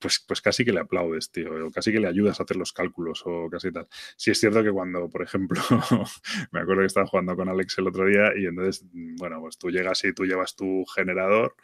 Pues, 0.00 0.24
pues 0.26 0.40
casi 0.40 0.64
que 0.64 0.72
le 0.72 0.80
aplaudes, 0.80 1.30
tío, 1.30 1.66
o 1.66 1.70
casi 1.70 1.92
que 1.92 2.00
le 2.00 2.08
ayudas 2.08 2.40
a 2.40 2.44
hacer 2.44 2.56
los 2.56 2.72
cálculos 2.72 3.22
o 3.26 3.48
casi 3.50 3.70
tal. 3.70 3.86
Sí 4.16 4.30
es 4.30 4.40
cierto 4.40 4.62
que 4.64 4.70
cuando, 4.70 5.08
por 5.08 5.22
ejemplo, 5.22 5.60
me 6.52 6.60
acuerdo 6.60 6.82
que 6.82 6.86
estaba 6.86 7.06
jugando 7.06 7.36
con 7.36 7.48
Alex 7.48 7.78
el 7.78 7.88
otro 7.88 8.06
día 8.06 8.32
y 8.36 8.46
entonces, 8.46 8.84
bueno, 8.92 9.40
pues 9.40 9.58
tú 9.58 9.70
llegas 9.70 10.02
y 10.04 10.12
tú 10.12 10.24
llevas 10.24 10.56
tu 10.56 10.84
generador, 10.86 11.54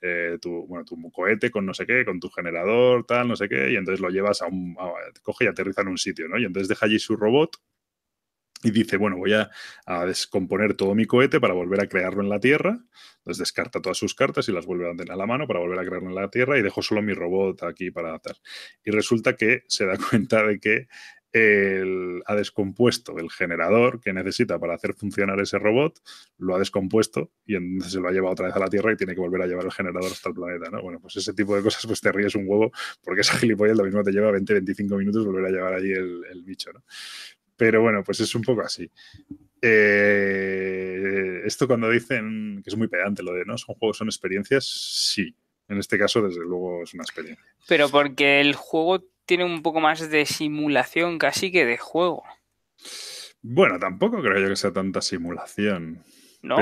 eh, 0.00 0.38
tu, 0.40 0.66
bueno, 0.66 0.84
tu 0.84 0.96
cohete 1.10 1.50
con 1.50 1.66
no 1.66 1.74
sé 1.74 1.86
qué, 1.86 2.04
con 2.04 2.20
tu 2.20 2.28
generador, 2.30 3.04
tal, 3.06 3.28
no 3.28 3.36
sé 3.36 3.48
qué, 3.48 3.72
y 3.72 3.76
entonces 3.76 4.00
lo 4.00 4.10
llevas 4.10 4.42
a 4.42 4.46
un, 4.46 4.76
coge 5.22 5.44
y 5.46 5.48
aterriza 5.48 5.82
en 5.82 5.88
un 5.88 5.98
sitio, 5.98 6.28
¿no? 6.28 6.38
Y 6.38 6.44
entonces 6.44 6.68
deja 6.68 6.86
allí 6.86 6.98
su 6.98 7.16
robot 7.16 7.56
y 8.62 8.70
dice, 8.70 8.96
bueno, 8.96 9.16
voy 9.16 9.32
a, 9.34 9.50
descomponer 10.06 10.74
todo 10.74 10.94
mi 10.94 11.06
cohete 11.06 11.40
para 11.40 11.54
volver 11.54 11.80
a 11.80 11.88
crearlo 11.88 12.22
en 12.22 12.28
la 12.28 12.40
Tierra. 12.40 12.78
Entonces 13.18 13.38
descarta 13.38 13.80
todas 13.80 13.98
sus 13.98 14.14
cartas 14.14 14.48
y 14.48 14.52
las 14.52 14.66
vuelve 14.66 14.88
a 14.88 14.96
tener 14.96 15.12
a 15.12 15.16
la 15.16 15.26
mano 15.26 15.46
para 15.46 15.60
volver 15.60 15.78
a 15.78 15.84
crearlo 15.84 16.08
en 16.08 16.14
la 16.14 16.30
Tierra 16.30 16.58
y 16.58 16.62
dejo 16.62 16.82
solo 16.82 17.02
mi 17.02 17.12
robot 17.12 17.62
aquí 17.64 17.90
para 17.90 18.14
hacer. 18.14 18.36
Y 18.84 18.90
resulta 18.90 19.36
que 19.36 19.64
se 19.66 19.86
da 19.86 19.96
cuenta 20.10 20.44
de 20.44 20.58
que 20.58 20.88
ha 22.26 22.34
descompuesto 22.34 23.18
el 23.18 23.30
generador 23.30 24.00
que 24.00 24.12
necesita 24.12 24.58
para 24.58 24.74
hacer 24.74 24.94
funcionar 24.94 25.38
ese 25.40 25.58
robot, 25.58 26.00
lo 26.38 26.54
ha 26.54 26.58
descompuesto 26.58 27.30
y 27.44 27.56
entonces 27.56 27.92
se 27.92 28.00
lo 28.00 28.08
ha 28.08 28.12
llevado 28.12 28.32
otra 28.32 28.46
vez 28.46 28.56
a 28.56 28.58
la 28.58 28.68
Tierra 28.68 28.92
y 28.92 28.96
tiene 28.96 29.14
que 29.14 29.20
volver 29.20 29.42
a 29.42 29.46
llevar 29.46 29.66
el 29.66 29.72
generador 29.72 30.10
hasta 30.10 30.30
el 30.30 30.34
planeta, 30.34 30.70
¿no? 30.70 30.80
Bueno, 30.82 30.98
pues 31.00 31.16
ese 31.16 31.34
tipo 31.34 31.54
de 31.54 31.62
cosas 31.62 31.84
pues 31.86 32.00
te 32.00 32.10
ríes 32.10 32.34
un 32.34 32.44
huevo 32.46 32.72
porque 33.02 33.20
esa 33.20 33.36
gilipollas 33.36 33.76
lo 33.76 33.84
mismo 33.84 34.02
te 34.02 34.12
lleva 34.12 34.30
20-25 34.30 34.96
minutos 34.96 35.26
volver 35.26 35.44
a 35.46 35.50
llevar 35.50 35.74
allí 35.74 35.92
el, 35.92 36.22
el 36.30 36.42
bicho, 36.42 36.72
¿no? 36.72 36.82
Pero 37.56 37.80
bueno, 37.82 38.02
pues 38.04 38.20
es 38.20 38.34
un 38.34 38.42
poco 38.42 38.62
así. 38.62 38.90
Eh, 39.62 41.42
esto 41.44 41.66
cuando 41.66 41.90
dicen 41.90 42.60
que 42.62 42.70
es 42.70 42.76
muy 42.76 42.88
pedante 42.88 43.22
lo 43.22 43.32
de 43.32 43.44
no 43.44 43.56
son 43.56 43.74
juegos, 43.76 43.96
son 43.98 44.08
experiencias, 44.08 44.66
sí. 44.66 45.34
En 45.68 45.78
este 45.78 45.98
caso, 45.98 46.22
desde 46.22 46.40
luego, 46.40 46.82
es 46.82 46.94
una 46.94 47.02
experiencia. 47.02 47.44
Pero 47.66 47.88
porque 47.88 48.40
el 48.40 48.54
juego 48.54 49.04
tiene 49.24 49.44
un 49.44 49.62
poco 49.62 49.80
más 49.80 50.08
de 50.08 50.26
simulación 50.26 51.18
casi 51.18 51.50
que 51.50 51.64
de 51.64 51.78
juego. 51.78 52.22
Bueno, 53.42 53.78
tampoco 53.78 54.22
creo 54.22 54.40
yo 54.40 54.48
que 54.48 54.56
sea 54.56 54.72
tanta 54.72 55.00
simulación. 55.00 56.04
No, 56.42 56.56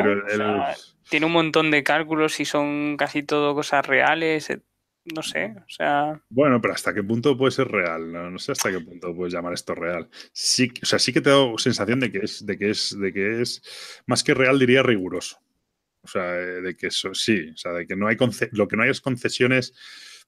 tiene 1.11 1.27
un 1.27 1.33
montón 1.33 1.71
de 1.71 1.83
cálculos 1.83 2.41
y 2.41 2.47
son 2.47 2.97
casi 2.97 3.23
todo 3.23 3.55
cosas 3.55 3.87
reales 3.87 4.49
no 5.15 5.23
sé, 5.23 5.55
o 5.57 5.69
sea... 5.69 6.21
Bueno, 6.29 6.61
pero 6.61 6.75
¿hasta 6.75 6.95
qué 6.95 7.03
punto 7.03 7.37
puede 7.37 7.53
ser 7.53 7.69
real? 7.69 8.13
No, 8.13 8.39
sé 8.39 8.53
hasta 8.53 8.71
qué 8.71 8.81
punto 8.81 9.15
puedes 9.15 9.35
llamar 9.35 9.53
esto 9.53 9.75
real. 9.75 10.09
Sí, 10.33 10.71
o 10.83 10.87
sea, 10.87 10.99
sí 10.99 11.13
que 11.13 11.21
te 11.21 11.31
da 11.31 11.45
sensación 11.59 12.01
de 12.01 12.11
que 12.11 12.19
es, 12.19 12.45
de 12.47 12.59
que 12.59 12.71
es, 12.71 12.99
de 12.99 13.13
que 13.13 13.43
es, 13.43 14.03
más 14.07 14.25
que 14.25 14.35
real 14.35 14.59
diría 14.59 14.83
riguroso. 14.83 15.39
O 16.03 16.07
sea, 16.07 16.33
de 16.33 16.77
que 16.77 16.89
eso 16.89 17.15
sí, 17.15 17.51
o 17.53 17.57
sea, 17.57 17.73
de 17.73 17.87
que 17.87 17.97
no 17.97 18.07
hay 18.07 18.17
lo 18.53 18.69
que 18.69 18.77
no 18.77 18.83
hay 18.83 18.91
es 18.91 19.01
concesiones 19.01 19.75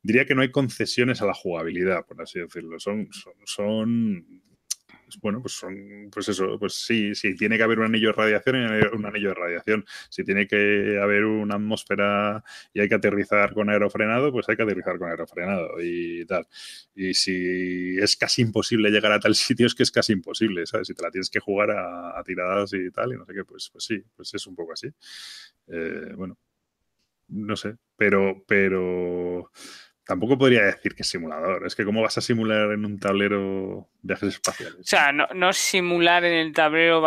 diría 0.02 0.24
que 0.24 0.34
no 0.34 0.42
hay 0.42 0.50
concesiones 0.50 1.20
a 1.20 1.26
la 1.26 1.34
jugabilidad, 1.34 2.06
por 2.06 2.22
así 2.22 2.38
decirlo. 2.38 2.78
Son, 2.78 3.08
son 3.44 4.24
bueno, 5.20 5.40
pues 5.40 5.54
son, 5.54 6.08
pues 6.12 6.28
eso, 6.28 6.58
pues 6.58 6.74
sí, 6.74 7.14
sí, 7.14 7.34
tiene 7.36 7.56
que 7.56 7.62
haber 7.62 7.78
un 7.78 7.86
anillo 7.86 8.08
de 8.08 8.12
radiación 8.14 8.56
un 8.94 9.06
anillo 9.06 9.28
de 9.28 9.34
radiación. 9.34 9.84
Si 10.08 10.24
tiene 10.24 10.46
que 10.46 10.98
haber 11.00 11.24
una 11.24 11.56
atmósfera 11.56 12.42
y 12.72 12.80
hay 12.80 12.88
que 12.88 12.94
aterrizar 12.96 13.54
con 13.54 13.70
aerofrenado, 13.70 14.32
pues 14.32 14.48
hay 14.48 14.56
que 14.56 14.62
aterrizar 14.62 14.98
con 14.98 15.08
aerofrenado 15.08 15.80
y 15.80 16.24
tal. 16.26 16.46
Y 16.94 17.14
si 17.14 17.96
es 17.98 18.16
casi 18.16 18.42
imposible 18.42 18.90
llegar 18.90 19.12
a 19.12 19.20
tal 19.20 19.34
sitio, 19.34 19.66
es 19.66 19.74
que 19.74 19.82
es 19.82 19.90
casi 19.90 20.12
imposible, 20.12 20.66
¿sabes? 20.66 20.88
Si 20.88 20.94
te 20.94 21.02
la 21.02 21.10
tienes 21.10 21.30
que 21.30 21.40
jugar 21.40 21.70
a, 21.70 22.22
tiradas 22.24 22.72
y 22.72 22.90
tal, 22.90 23.12
y 23.12 23.16
no 23.16 23.24
sé 23.24 23.34
qué, 23.34 23.44
pues, 23.44 23.70
pues 23.70 23.84
sí, 23.84 24.02
pues 24.16 24.34
es 24.34 24.46
un 24.46 24.56
poco 24.56 24.72
así. 24.72 24.88
Eh, 25.68 26.12
bueno, 26.16 26.38
no 27.28 27.56
sé, 27.56 27.76
pero, 27.96 28.44
pero 28.46 29.50
Tampoco 30.06 30.38
podría 30.38 30.62
decir 30.62 30.94
que 30.94 31.02
es 31.02 31.08
simulador. 31.08 31.66
Es 31.66 31.74
que 31.74 31.84
cómo 31.84 32.00
vas 32.00 32.16
a 32.16 32.20
simular 32.20 32.70
en 32.70 32.84
un 32.84 33.00
tablero 33.00 33.88
viajes 34.02 34.34
espaciales. 34.34 34.78
O 34.78 34.84
sea, 34.84 35.10
no, 35.10 35.52
simular 35.52 36.24
en 36.24 36.34
el 36.34 36.52
tablero 36.52 37.02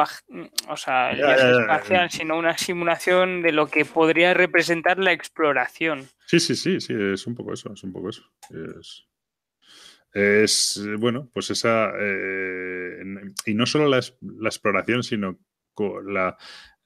o 0.68 0.78
sea, 0.78 1.12
el 1.12 1.18
viaje 1.18 1.50
espacial, 1.62 2.12
sino 2.12 2.38
una 2.38 2.58
simulación 2.58 3.42
de 3.42 3.54
lo 3.54 3.68
que 3.68 3.86
podría 3.86 4.34
representar 4.34 5.00
la 5.00 5.14
exploración. 5.14 6.10
Sí, 6.26 6.42
sí, 6.42 6.58
sí, 6.58 6.82
sí, 6.82 6.94
es 6.94 7.26
un 7.26 7.36
poco 7.36 7.54
eso, 7.54 7.72
es 7.72 7.82
un 7.84 7.94
poco 7.94 8.10
eso. 8.10 8.24
Es, 10.14 10.82
bueno, 10.98 11.30
pues 11.34 11.52
esa... 11.52 11.92
Eh, 11.98 13.02
y 13.46 13.54
no 13.54 13.66
solo 13.66 13.88
la, 13.88 14.00
exploración, 14.00 15.04
sino 15.04 15.40
la, 16.06 16.36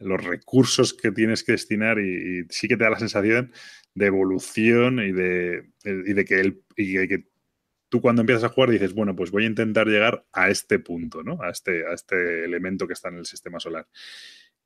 los 0.03 0.23
recursos 0.23 0.93
que 0.93 1.11
tienes 1.11 1.43
que 1.43 1.53
destinar 1.53 1.99
y 1.99 2.45
sí 2.49 2.67
que 2.67 2.77
te 2.77 2.83
da 2.83 2.91
la 2.91 2.99
sensación 2.99 3.51
de 3.95 4.05
evolución 4.07 4.99
y 4.99 5.11
de, 5.11 5.69
y 5.83 6.13
de 6.13 6.25
que, 6.25 6.39
el, 6.39 6.63
y 6.75 7.07
que 7.07 7.27
tú 7.89 8.01
cuando 8.01 8.21
empiezas 8.21 8.43
a 8.43 8.49
jugar 8.49 8.71
dices, 8.71 8.93
bueno, 8.93 9.15
pues 9.15 9.31
voy 9.31 9.43
a 9.43 9.47
intentar 9.47 9.87
llegar 9.87 10.25
a 10.33 10.49
este 10.49 10.79
punto, 10.79 11.23
¿no? 11.23 11.41
A 11.41 11.49
este, 11.49 11.85
a 11.85 11.93
este 11.93 12.43
elemento 12.43 12.87
que 12.87 12.93
está 12.93 13.09
en 13.09 13.17
el 13.17 13.25
sistema 13.25 13.59
solar. 13.59 13.87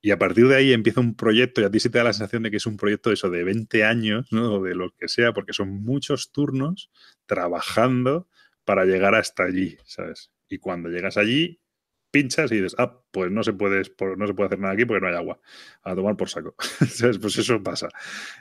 Y 0.00 0.12
a 0.12 0.18
partir 0.18 0.46
de 0.48 0.56
ahí 0.56 0.72
empieza 0.72 1.00
un 1.00 1.14
proyecto 1.16 1.60
y 1.60 1.64
a 1.64 1.70
ti 1.70 1.80
sí 1.80 1.90
te 1.90 1.98
da 1.98 2.04
la 2.04 2.12
sensación 2.12 2.44
de 2.44 2.50
que 2.50 2.58
es 2.58 2.66
un 2.66 2.76
proyecto 2.76 3.10
de 3.10 3.14
eso 3.14 3.30
de 3.30 3.44
20 3.44 3.84
años, 3.84 4.32
¿no? 4.32 4.54
O 4.54 4.62
de 4.62 4.74
lo 4.74 4.94
que 4.96 5.08
sea, 5.08 5.32
porque 5.32 5.52
son 5.52 5.82
muchos 5.82 6.30
turnos 6.32 6.90
trabajando 7.26 8.28
para 8.64 8.84
llegar 8.84 9.14
hasta 9.14 9.44
allí, 9.44 9.76
¿sabes? 9.84 10.30
Y 10.48 10.58
cuando 10.58 10.88
llegas 10.88 11.16
allí, 11.16 11.60
pinchas 12.10 12.50
y 12.52 12.56
dices, 12.56 12.74
ah, 12.78 13.00
pues 13.10 13.30
no 13.30 13.42
se 13.42 13.52
puede, 13.52 13.82
no 14.16 14.26
se 14.26 14.34
puede 14.34 14.46
hacer 14.46 14.58
nada 14.58 14.74
aquí 14.74 14.84
porque 14.84 15.00
no 15.00 15.08
hay 15.08 15.14
agua. 15.14 15.40
A 15.82 15.94
tomar 15.94 16.16
por 16.16 16.28
saco. 16.28 16.54
Pues 17.20 17.38
eso 17.38 17.62
pasa. 17.62 17.88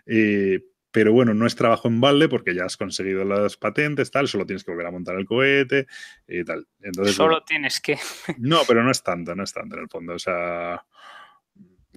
Y, 0.05 0.59
pero 0.91 1.13
bueno, 1.13 1.33
no 1.33 1.45
es 1.45 1.55
trabajo 1.55 1.87
en 1.87 2.01
balde 2.01 2.29
porque 2.29 2.55
ya 2.55 2.65
has 2.65 2.77
conseguido 2.77 3.23
las 3.23 3.57
patentes, 3.57 4.09
tal, 4.09 4.27
solo 4.27 4.45
tienes 4.45 4.63
que 4.63 4.71
volver 4.71 4.87
a 4.87 4.91
montar 4.91 5.15
el 5.15 5.25
cohete 5.25 5.85
y 6.27 6.43
tal. 6.43 6.67
Entonces, 6.81 7.15
solo 7.15 7.43
tienes 7.43 7.79
que. 7.79 7.99
No, 8.37 8.61
pero 8.67 8.83
no 8.83 8.91
es 8.91 9.03
tanto, 9.03 9.35
no 9.35 9.43
es 9.43 9.53
tanto 9.53 9.75
en 9.75 9.83
el 9.83 9.89
fondo. 9.89 10.13
O 10.13 10.19
sea, 10.19 10.83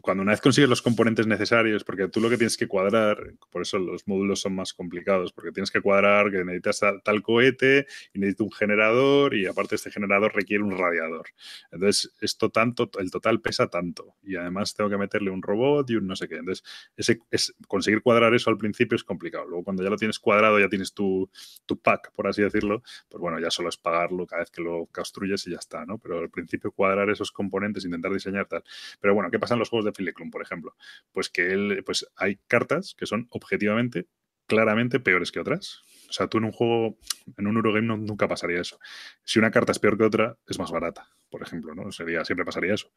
cuando 0.00 0.22
una 0.22 0.32
vez 0.32 0.40
consigues 0.40 0.70
los 0.70 0.82
componentes 0.82 1.26
necesarios, 1.26 1.84
porque 1.84 2.08
tú 2.08 2.20
lo 2.20 2.30
que 2.30 2.36
tienes 2.36 2.56
que 2.56 2.66
cuadrar, 2.66 3.34
por 3.50 3.62
eso 3.62 3.78
los 3.78 4.06
módulos 4.06 4.40
son 4.40 4.54
más 4.54 4.72
complicados, 4.72 5.32
porque 5.32 5.52
tienes 5.52 5.70
que 5.70 5.80
cuadrar 5.80 6.30
que 6.30 6.44
necesitas 6.44 6.80
tal 7.04 7.22
cohete 7.22 7.86
y 8.14 8.18
necesitas 8.18 8.44
un 8.46 8.52
generador 8.52 9.34
y 9.34 9.46
aparte 9.46 9.74
este 9.74 9.90
generador 9.90 10.34
requiere 10.34 10.62
un 10.62 10.76
radiador. 10.76 11.26
Entonces, 11.70 12.14
esto 12.20 12.50
tanto, 12.50 12.90
el 12.98 13.10
total 13.10 13.40
pesa 13.40 13.68
tanto 13.68 14.16
y 14.22 14.36
además 14.36 14.74
tengo 14.74 14.90
que 14.90 14.96
meterle 14.96 15.30
un 15.30 15.42
robot 15.42 15.90
y 15.90 15.96
un 15.96 16.06
no 16.06 16.16
sé 16.16 16.28
qué. 16.28 16.36
Entonces, 16.36 16.64
ese, 16.96 17.20
es, 17.30 17.54
conseguir 17.66 18.02
cuadrar 18.02 18.34
eso 18.34 18.50
al 18.50 18.58
principio 18.58 18.96
es 18.96 19.04
complicado. 19.04 19.46
Luego, 19.46 19.64
cuando 19.64 19.82
ya 19.82 19.90
lo 19.90 19.96
tienes 19.96 20.18
cuadrado, 20.18 20.58
ya 20.58 20.68
tienes 20.68 20.94
tu, 20.94 21.30
tu 21.66 21.78
pack, 21.78 22.12
por 22.12 22.26
así 22.26 22.42
decirlo, 22.42 22.82
pues 23.08 23.20
bueno, 23.20 23.38
ya 23.38 23.50
solo 23.50 23.68
es 23.68 23.76
pagarlo 23.76 24.26
cada 24.26 24.40
vez 24.40 24.50
que 24.50 24.62
lo 24.62 24.86
construyes 24.92 25.46
y 25.46 25.50
ya 25.50 25.58
está, 25.58 25.84
¿no? 25.84 25.98
Pero 25.98 26.20
al 26.20 26.30
principio 26.30 26.72
cuadrar 26.72 27.10
esos 27.10 27.32
componentes, 27.32 27.84
intentar 27.84 28.12
diseñar 28.12 28.46
tal. 28.46 28.64
Pero 29.00 29.14
bueno, 29.14 29.30
¿qué 29.30 29.38
pasa 29.38 29.54
en 29.54 29.60
los 29.60 29.68
juegos 29.68 29.89
Fileclum, 29.94 30.30
por 30.30 30.42
ejemplo, 30.42 30.74
pues 31.12 31.30
que 31.30 31.52
él, 31.52 31.82
pues 31.84 32.06
hay 32.16 32.36
cartas 32.46 32.94
que 32.96 33.06
son 33.06 33.26
objetivamente, 33.30 34.06
claramente 34.46 35.00
peores 35.00 35.30
que 35.32 35.40
otras. 35.40 35.82
O 36.08 36.12
sea, 36.12 36.26
tú 36.26 36.38
en 36.38 36.44
un 36.44 36.52
juego, 36.52 36.98
en 37.38 37.46
un 37.46 37.56
Eurogame 37.56 37.86
nunca 37.96 38.26
pasaría 38.26 38.60
eso. 38.60 38.80
Si 39.24 39.38
una 39.38 39.52
carta 39.52 39.70
es 39.70 39.78
peor 39.78 39.96
que 39.96 40.04
otra, 40.04 40.36
es 40.46 40.58
más 40.58 40.72
barata, 40.72 41.08
por 41.28 41.42
ejemplo, 41.42 41.74
¿no? 41.74 41.92
Sería, 41.92 42.24
siempre 42.24 42.44
pasaría 42.44 42.74
eso. 42.74 42.92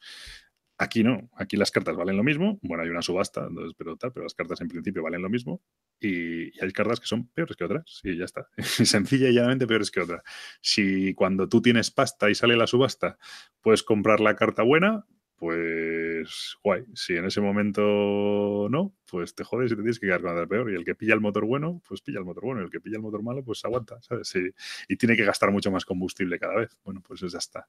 Aquí 0.80 1.04
no, 1.04 1.30
aquí 1.38 1.56
las 1.56 1.70
cartas 1.70 1.96
valen 1.96 2.18
lo 2.18 2.24
mismo. 2.24 2.60
Bueno, 2.64 2.84
hay 2.84 2.90
una 2.90 3.04
subasta, 3.04 3.46
entonces, 3.48 3.76
pero 3.78 3.96
tal, 3.96 4.12
pero 4.12 4.24
las 4.24 4.34
cartas 4.34 4.60
en 4.62 4.68
principio 4.68 5.04
valen 5.04 5.22
lo 5.22 5.30
mismo. 5.30 5.62
Y, 6.00 6.60
hay 6.60 6.72
cartas 6.72 7.00
que 7.00 7.06
son 7.06 7.28
peores 7.28 7.56
que 7.56 7.64
otras. 7.64 8.02
Y 8.04 8.18
ya 8.18 8.26
está. 8.26 8.50
Sencilla 8.58 9.30
y 9.30 9.34
llanamente 9.34 9.68
peores 9.68 9.92
que 9.92 10.02
otras. 10.02 10.24
Si 10.62 11.14
cuando 11.14 11.48
tú 11.48 11.62
tienes 11.62 11.92
pasta 11.92 12.32
y 12.32 12.36
sale 12.36 12.58
la 12.58 12.66
subasta, 12.66 13.20
puedes 13.62 13.84
comprar 13.84 14.20
la 14.20 14.36
carta 14.36 14.64
buena, 14.64 15.06
pues 15.44 16.56
guay. 16.64 16.86
Si 16.96 17.18
en 17.18 17.26
ese 17.26 17.42
momento 17.42 17.82
no, 18.70 18.96
pues 19.06 19.36
te 19.36 19.44
jodes 19.44 19.74
y 19.74 19.76
te 19.76 19.82
tienes 19.82 20.00
que 20.00 20.08
quedar 20.08 20.22
con 20.22 20.34
la 20.34 20.48
peor. 20.48 20.72
Y 20.72 20.76
el 20.76 20.86
que 20.86 20.96
pilla 20.96 21.14
el 21.16 21.20
motor 21.20 21.44
bueno, 21.46 21.82
pues 21.86 22.00
pilla 22.00 22.20
el 22.20 22.24
motor 22.24 22.46
bueno. 22.46 22.62
Y 22.62 22.64
el 22.64 22.70
que 22.70 22.80
pilla 22.80 22.96
el 22.96 23.02
motor 23.02 23.22
malo, 23.24 23.44
pues 23.44 23.66
aguanta, 23.66 24.02
¿sabes? 24.02 24.34
Y, 24.88 24.96
tiene 24.96 25.18
que 25.18 25.26
gastar 25.26 25.52
mucho 25.52 25.70
más 25.70 25.84
combustible 25.84 26.40
cada 26.40 26.56
vez. 26.56 26.78
Bueno, 26.86 27.02
pues 27.06 27.20
ya 27.20 27.38
está. 27.38 27.68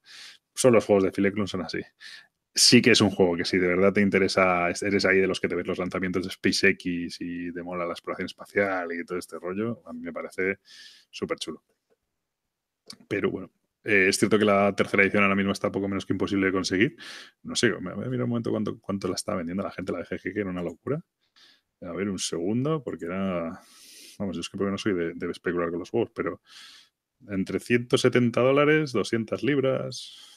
Son 0.53 0.71
los 0.71 0.85
juegos 0.85 1.03
de 1.03 1.11
Fileclun, 1.11 1.49
son 1.49 1.63
así. 1.63 1.81
Sí 2.53 2.81
que 2.81 2.91
es 2.91 3.01
un 3.01 3.09
juego 3.09 3.35
que 3.35 3.43
si 3.43 3.57
de 3.57 3.67
verdad 3.67 3.91
te 3.91 3.99
interesa, 3.99 4.69
eres 4.69 5.03
ahí 5.03 5.19
de 5.19 5.27
los 5.27 5.41
que 5.41 5.49
te 5.49 5.55
ves 5.55 5.67
los 5.67 5.77
lanzamientos 5.77 6.23
de 6.23 6.29
SpaceX 6.31 7.17
y 7.19 7.51
te 7.51 7.61
mola 7.61 7.85
la 7.85 7.91
exploración 7.91 8.27
espacial 8.27 8.87
y 8.93 9.03
todo 9.03 9.17
este 9.17 9.37
rollo, 9.37 9.81
a 9.85 9.91
mí 9.91 9.99
me 9.99 10.13
parece 10.13 10.59
súper 11.09 11.39
chulo. 11.39 11.61
Pero 13.09 13.29
bueno, 13.31 13.51
eh, 13.85 14.07
es 14.09 14.17
cierto 14.17 14.39
que 14.39 14.45
la 14.45 14.75
tercera 14.75 15.03
edición 15.03 15.23
ahora 15.23 15.35
mismo 15.35 15.51
está 15.51 15.71
poco 15.71 15.87
menos 15.87 16.05
que 16.05 16.13
imposible 16.13 16.47
de 16.47 16.51
conseguir. 16.51 16.97
No 17.43 17.55
sé, 17.55 17.71
me 17.79 17.93
voy 17.93 18.05
a 18.05 18.09
mirar 18.09 18.23
un 18.23 18.29
momento 18.29 18.51
cuánto, 18.51 18.79
cuánto 18.79 19.07
la 19.07 19.15
está 19.15 19.35
vendiendo 19.35 19.63
la 19.63 19.71
gente, 19.71 19.91
la 19.91 19.99
de 19.99 20.19
que 20.19 20.39
era 20.39 20.49
una 20.49 20.63
locura. 20.63 20.99
A 21.81 21.91
ver, 21.91 22.09
un 22.09 22.19
segundo, 22.19 22.83
porque 22.83 23.05
era. 23.05 23.61
Vamos, 24.17 24.35
yo 24.35 24.41
es 24.41 24.49
que 24.49 24.57
porque 24.57 24.71
no 24.71 24.77
soy 24.77 24.93
de, 24.93 25.13
de 25.13 25.31
especular 25.31 25.69
con 25.69 25.79
los 25.79 25.89
juegos, 25.89 26.09
pero 26.15 26.41
entre 27.27 27.59
170 27.59 28.41
dólares, 28.41 28.91
200 28.91 29.43
libras, 29.43 30.34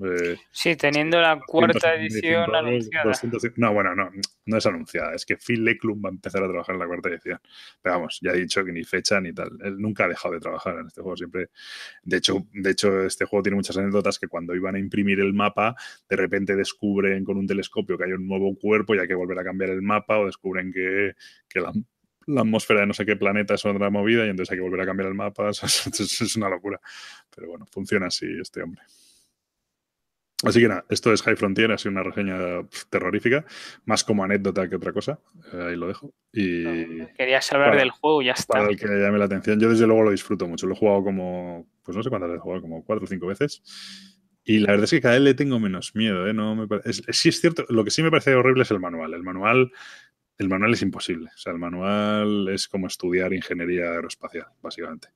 eh, 0.00 0.38
sí, 0.50 0.74
teniendo 0.74 1.20
la 1.20 1.38
cuarta 1.46 1.94
edición 1.94 2.54
anunciada. 2.54 3.12
no, 3.56 3.72
bueno, 3.74 3.94
no, 3.94 4.10
no 4.46 4.56
es 4.56 4.66
anunciada. 4.66 5.14
Es 5.14 5.26
que 5.26 5.36
Phil 5.36 5.64
Leclum 5.64 6.02
va 6.02 6.08
a 6.08 6.12
empezar 6.12 6.42
a 6.42 6.48
trabajar 6.48 6.74
en 6.74 6.78
la 6.78 6.86
cuarta 6.86 7.10
edición. 7.10 7.38
Pero 7.82 7.96
vamos, 7.96 8.18
ya 8.22 8.32
he 8.32 8.40
dicho 8.40 8.64
que 8.64 8.72
ni 8.72 8.84
fecha 8.84 9.20
ni 9.20 9.32
tal. 9.34 9.50
Él 9.62 9.78
nunca 9.78 10.04
ha 10.04 10.08
dejado 10.08 10.34
de 10.34 10.40
trabajar 10.40 10.78
en 10.78 10.86
este 10.86 11.02
juego. 11.02 11.16
Siempre. 11.16 11.50
De 12.02 12.16
hecho, 12.16 12.46
de 12.52 12.70
hecho, 12.70 13.02
este 13.02 13.26
juego 13.26 13.42
tiene 13.42 13.56
muchas 13.56 13.76
anécdotas 13.76 14.18
que 14.18 14.28
cuando 14.28 14.54
iban 14.54 14.74
a 14.76 14.78
imprimir 14.78 15.20
el 15.20 15.34
mapa, 15.34 15.76
de 16.08 16.16
repente 16.16 16.56
descubren 16.56 17.24
con 17.24 17.36
un 17.36 17.46
telescopio 17.46 17.98
que 17.98 18.04
hay 18.04 18.12
un 18.12 18.26
nuevo 18.26 18.56
cuerpo 18.56 18.94
y 18.94 18.98
hay 18.98 19.08
que 19.08 19.14
volver 19.14 19.38
a 19.38 19.44
cambiar 19.44 19.70
el 19.70 19.82
mapa, 19.82 20.18
o 20.18 20.26
descubren 20.26 20.72
que, 20.72 21.12
la, 21.60 21.72
atmósfera 22.40 22.80
de 22.80 22.86
no 22.86 22.94
sé 22.94 23.04
qué 23.04 23.16
planeta 23.16 23.54
es 23.54 23.64
otra 23.66 23.90
movida 23.90 24.24
y 24.24 24.30
entonces 24.30 24.52
hay 24.52 24.58
que 24.58 24.62
volver 24.62 24.80
a 24.80 24.86
cambiar 24.86 25.08
el 25.08 25.14
mapa. 25.14 25.50
es 25.50 26.36
una 26.36 26.48
locura. 26.48 26.80
Pero 27.34 27.48
bueno, 27.48 27.66
funciona 27.66 28.06
así 28.06 28.26
este 28.40 28.62
hombre. 28.62 28.82
Así 30.44 30.60
que 30.60 30.68
nada, 30.68 30.84
esto 30.88 31.12
es 31.12 31.22
High 31.22 31.36
Frontier, 31.36 31.70
ha 31.70 31.78
sido 31.78 31.92
una 31.92 32.02
reseña 32.02 32.36
terrorífica, 32.90 33.44
más 33.84 34.02
como 34.02 34.24
anécdota 34.24 34.68
que 34.68 34.76
otra 34.76 34.92
cosa. 34.92 35.20
Eh, 35.52 35.66
ahí 35.68 35.76
lo 35.76 35.86
dejo. 35.86 36.12
Y 36.32 37.04
querías 37.16 37.52
hablar 37.52 37.76
del 37.76 37.90
juego, 37.90 38.22
ya 38.22 38.32
está. 38.32 38.54
Para 38.54 38.70
el 38.70 38.78
que 38.78 38.86
llame 38.86 39.18
la 39.18 39.26
atención. 39.26 39.60
Yo 39.60 39.70
desde 39.70 39.86
luego 39.86 40.02
lo 40.02 40.10
disfruto 40.10 40.46
mucho. 40.48 40.66
Lo 40.66 40.74
he 40.74 40.76
jugado 40.76 41.04
como, 41.04 41.68
pues 41.82 41.96
no 41.96 42.02
sé 42.02 42.10
cuántas 42.10 42.30
veces 42.30 42.40
he 42.40 42.42
jugado, 42.42 42.62
como 42.62 42.84
cuatro 42.84 43.04
o 43.04 43.08
cinco 43.08 43.26
veces. 43.26 43.62
Y 44.44 44.58
la 44.58 44.72
verdad 44.72 44.84
es 44.84 44.90
que 44.90 45.00
cada 45.00 45.14
vez 45.14 45.22
le 45.22 45.34
tengo 45.34 45.60
menos 45.60 45.94
miedo. 45.94 46.26
¿eh? 46.26 46.34
No 46.34 46.56
me 46.56 46.66
sí 46.90 47.28
es 47.28 47.40
cierto, 47.40 47.64
lo 47.68 47.84
que 47.84 47.90
sí 47.90 48.02
me 48.02 48.10
parece 48.10 48.34
horrible 48.34 48.62
es 48.62 48.70
el 48.72 48.80
manual. 48.80 49.14
El 49.14 49.22
manual, 49.22 49.70
el 50.38 50.48
manual 50.48 50.72
es 50.72 50.82
imposible. 50.82 51.30
O 51.32 51.38
sea, 51.38 51.52
el 51.52 51.60
manual 51.60 52.48
es 52.48 52.66
como 52.66 52.88
estudiar 52.88 53.32
ingeniería 53.32 53.92
aeroespacial, 53.92 54.46
básicamente. 54.60 55.08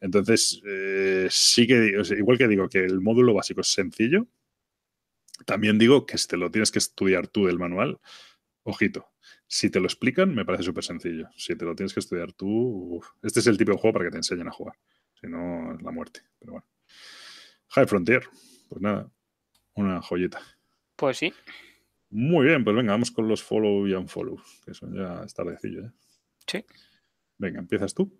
Entonces, 0.00 0.62
eh, 0.66 1.26
sí 1.28 1.66
que, 1.66 1.92
igual 2.16 2.38
que 2.38 2.48
digo 2.48 2.68
que 2.68 2.82
el 2.82 3.00
módulo 3.00 3.34
básico 3.34 3.60
es 3.60 3.68
sencillo, 3.68 4.26
también 5.46 5.78
digo 5.78 6.06
que 6.06 6.18
si 6.18 6.28
te 6.28 6.36
lo 6.36 6.50
tienes 6.50 6.70
que 6.70 6.78
estudiar 6.78 7.28
tú 7.28 7.46
del 7.46 7.58
manual, 7.58 8.00
ojito. 8.62 9.06
Si 9.46 9.70
te 9.70 9.80
lo 9.80 9.86
explican, 9.86 10.34
me 10.34 10.44
parece 10.44 10.64
súper 10.64 10.84
sencillo. 10.84 11.28
Si 11.36 11.56
te 11.56 11.64
lo 11.64 11.74
tienes 11.74 11.92
que 11.92 12.00
estudiar 12.00 12.32
tú, 12.32 13.02
este 13.22 13.40
es 13.40 13.46
el 13.46 13.58
tipo 13.58 13.72
de 13.72 13.78
juego 13.78 13.94
para 13.94 14.04
que 14.04 14.12
te 14.12 14.18
enseñen 14.18 14.48
a 14.48 14.52
jugar. 14.52 14.76
Si 15.20 15.26
no, 15.26 15.74
es 15.74 15.82
la 15.82 15.90
muerte. 15.90 16.20
Pero 16.38 16.52
bueno. 16.52 16.66
High 17.68 17.86
Frontier. 17.86 18.22
Pues 18.68 18.80
nada, 18.80 19.10
una 19.74 20.00
joyita. 20.00 20.40
Pues 20.96 21.18
sí. 21.18 21.32
Muy 22.10 22.46
bien, 22.46 22.64
pues 22.64 22.76
venga, 22.76 22.92
vamos 22.92 23.10
con 23.10 23.28
los 23.28 23.42
follow 23.42 23.86
y 23.86 23.94
unfollow, 23.94 24.40
que 24.64 24.74
son 24.74 24.94
ya 24.94 25.22
es 25.24 25.32
tardecillo, 25.32 25.86
¿eh? 25.86 25.92
Sí. 26.46 26.64
Venga, 27.38 27.60
empiezas 27.60 27.94
tú. 27.94 28.19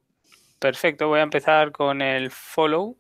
Perfecto, 0.61 1.09
voy 1.09 1.21
a 1.21 1.23
empezar 1.23 1.73
con 1.73 2.03
el 2.03 2.31
follow. 2.31 2.99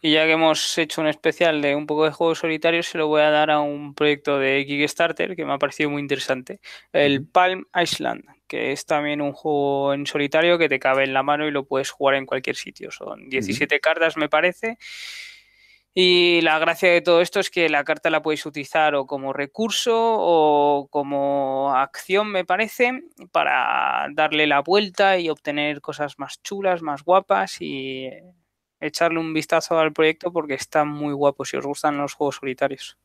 Y 0.00 0.12
ya 0.12 0.26
que 0.26 0.32
hemos 0.32 0.78
hecho 0.78 1.00
un 1.00 1.08
especial 1.08 1.60
de 1.60 1.74
un 1.74 1.84
poco 1.86 2.04
de 2.04 2.12
juegos 2.12 2.38
solitarios, 2.38 2.86
se 2.86 2.98
lo 2.98 3.08
voy 3.08 3.22
a 3.22 3.30
dar 3.30 3.50
a 3.50 3.58
un 3.58 3.94
proyecto 3.96 4.38
de 4.38 4.64
Kickstarter 4.64 5.34
que 5.34 5.44
me 5.44 5.52
ha 5.52 5.58
parecido 5.58 5.90
muy 5.90 6.00
interesante. 6.00 6.60
El 6.92 7.26
Palm 7.26 7.66
Island, 7.74 8.22
que 8.46 8.70
es 8.70 8.86
también 8.86 9.20
un 9.22 9.32
juego 9.32 9.92
en 9.92 10.06
solitario 10.06 10.56
que 10.56 10.68
te 10.68 10.78
cabe 10.78 11.02
en 11.02 11.12
la 11.12 11.24
mano 11.24 11.48
y 11.48 11.50
lo 11.50 11.64
puedes 11.66 11.90
jugar 11.90 12.14
en 12.14 12.26
cualquier 12.26 12.54
sitio. 12.54 12.92
Son 12.92 13.28
17 13.28 13.80
cartas, 13.80 14.16
me 14.16 14.28
parece. 14.28 14.78
Y 15.94 16.40
la 16.42 16.58
gracia 16.60 16.88
de 16.92 17.00
todo 17.00 17.20
esto 17.20 17.40
es 17.40 17.50
que 17.50 17.68
la 17.68 17.82
carta 17.82 18.10
la 18.10 18.22
puedes 18.22 18.46
utilizar 18.46 18.94
o 18.94 19.06
como 19.06 19.32
recurso 19.32 19.92
o 19.96 20.86
como 20.88 21.74
acción, 21.74 22.30
me 22.30 22.44
parece, 22.44 23.02
para 23.32 24.06
darle 24.14 24.46
la 24.46 24.60
vuelta 24.60 25.18
y 25.18 25.28
obtener 25.30 25.80
cosas 25.80 26.16
más 26.18 26.40
chulas, 26.42 26.80
más 26.82 27.02
guapas 27.02 27.56
y 27.60 28.08
echarle 28.80 29.18
un 29.18 29.34
vistazo 29.34 29.78
al 29.80 29.92
proyecto 29.92 30.32
porque 30.32 30.54
está 30.54 30.84
muy 30.84 31.12
guapo 31.12 31.44
si 31.44 31.56
os 31.56 31.66
gustan 31.66 31.98
los 31.98 32.14
juegos 32.14 32.36
solitarios. 32.36 32.96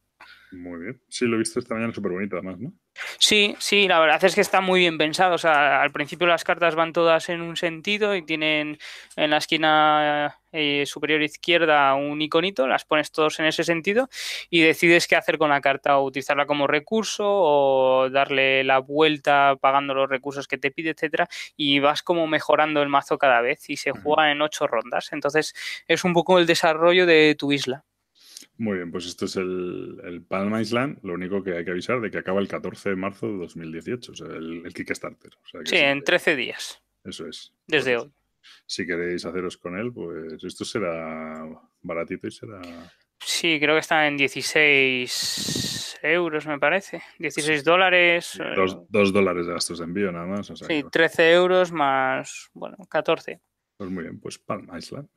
Muy 0.51 0.79
bien. 0.79 1.01
Sí, 1.09 1.25
lo 1.25 1.35
he 1.35 1.39
visto 1.39 1.59
esta 1.59 1.73
mañana 1.73 1.93
súper 1.93 2.11
bonito 2.11 2.35
además, 2.35 2.59
¿no? 2.59 2.71
Sí, 3.19 3.55
sí, 3.59 3.87
la 3.87 3.99
verdad 3.99 4.23
es 4.23 4.35
que 4.35 4.41
está 4.41 4.61
muy 4.61 4.79
bien 4.79 4.97
pensado. 4.97 5.35
O 5.35 5.37
sea, 5.37 5.81
al 5.81 5.91
principio 5.91 6.27
las 6.27 6.43
cartas 6.43 6.75
van 6.75 6.93
todas 6.93 7.29
en 7.29 7.41
un 7.41 7.57
sentido 7.57 8.15
y 8.15 8.21
tienen 8.21 8.77
en 9.15 9.29
la 9.29 9.37
esquina 9.37 10.39
eh, 10.51 10.83
superior 10.85 11.21
izquierda 11.21 11.93
un 11.95 12.21
iconito, 12.21 12.67
las 12.67 12.85
pones 12.85 13.11
todos 13.11 13.39
en 13.39 13.47
ese 13.47 13.63
sentido 13.63 14.07
y 14.49 14.61
decides 14.61 15.07
qué 15.07 15.17
hacer 15.17 15.37
con 15.37 15.49
la 15.49 15.59
carta, 15.59 15.97
o 15.97 16.05
utilizarla 16.05 16.45
como 16.45 16.67
recurso 16.67 17.25
o 17.27 18.09
darle 18.09 18.63
la 18.63 18.79
vuelta 18.79 19.57
pagando 19.59 19.93
los 19.93 20.09
recursos 20.09 20.47
que 20.47 20.57
te 20.57 20.71
pide, 20.71 20.91
etcétera, 20.91 21.27
y 21.57 21.79
vas 21.79 22.01
como 22.03 22.27
mejorando 22.27 22.81
el 22.81 22.89
mazo 22.89 23.17
cada 23.17 23.41
vez 23.41 23.69
y 23.69 23.77
se 23.77 23.91
juega 23.91 24.31
en 24.31 24.41
ocho 24.41 24.67
rondas. 24.67 25.11
Entonces, 25.11 25.53
es 25.87 26.03
un 26.05 26.13
poco 26.13 26.39
el 26.39 26.45
desarrollo 26.45 27.05
de 27.05 27.35
tu 27.37 27.51
isla. 27.51 27.83
Muy 28.57 28.77
bien, 28.77 28.91
pues 28.91 29.05
esto 29.05 29.25
es 29.25 29.35
el, 29.35 29.99
el 30.03 30.21
Palm 30.21 30.57
Island. 30.59 30.99
Lo 31.03 31.13
único 31.13 31.43
que 31.43 31.57
hay 31.57 31.65
que 31.65 31.71
avisar 31.71 31.99
de 31.99 32.09
que 32.09 32.17
acaba 32.17 32.39
el 32.39 32.47
14 32.47 32.89
de 32.89 32.95
marzo 32.95 33.27
de 33.27 33.37
2018, 33.37 34.11
o 34.11 34.15
sea, 34.15 34.27
el, 34.27 34.73
Kickstarter. 34.73 35.31
sí, 35.65 35.75
en 35.75 36.03
13 36.03 36.35
días. 36.35 36.81
Eso 37.03 37.27
es. 37.27 37.53
Desde 37.67 37.97
hoy. 37.97 38.11
Si 38.65 38.85
queréis 38.85 39.25
haceros 39.25 39.57
con 39.57 39.77
él, 39.77 39.91
pues 39.91 40.43
esto 40.43 40.63
será 40.63 41.45
baratito 41.81 42.27
y 42.27 42.31
será. 42.31 42.61
Sí, 43.19 43.59
creo 43.59 43.75
que 43.75 43.79
está 43.79 44.07
en 44.07 44.17
16 44.17 45.99
euros, 46.03 46.45
me 46.47 46.59
parece. 46.59 47.01
16 47.19 47.63
dólares. 47.63 48.39
Eh, 48.39 48.55
dos, 48.89 49.11
dólares 49.11 49.47
de 49.47 49.53
gastos 49.53 49.79
de 49.79 49.85
envío 49.85 50.11
nada 50.11 50.27
más. 50.27 50.47
sí, 50.47 50.83
13 50.91 51.33
euros 51.33 51.71
más, 51.71 52.49
bueno, 52.53 52.77
14. 52.89 53.41
Pues 53.77 53.89
muy 53.89 54.03
bien, 54.03 54.19
pues 54.19 54.37
Palm 54.37 54.69
Island. 54.77 55.09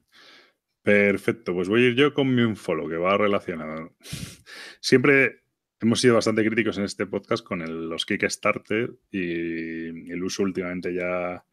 Perfecto, 0.88 1.52
pues 1.52 1.68
voy 1.68 1.82
a 1.82 1.88
ir 1.88 1.96
yo 1.96 2.14
con 2.14 2.34
mi 2.34 2.40
unfollow, 2.40 2.88
que 2.88 2.96
va 2.96 3.18
relacionado. 3.18 3.94
Siempre 4.80 5.42
hemos 5.80 6.00
sido 6.00 6.14
bastante 6.14 6.42
críticos 6.42 6.78
en 6.78 6.84
este 6.84 7.04
podcast 7.04 7.44
con 7.44 7.90
los 7.90 8.06
Kickstarter 8.06 8.94
y 9.10 10.10
el 10.10 10.24
uso 10.24 10.44
últimamente 10.44 10.94
ya 10.94 11.44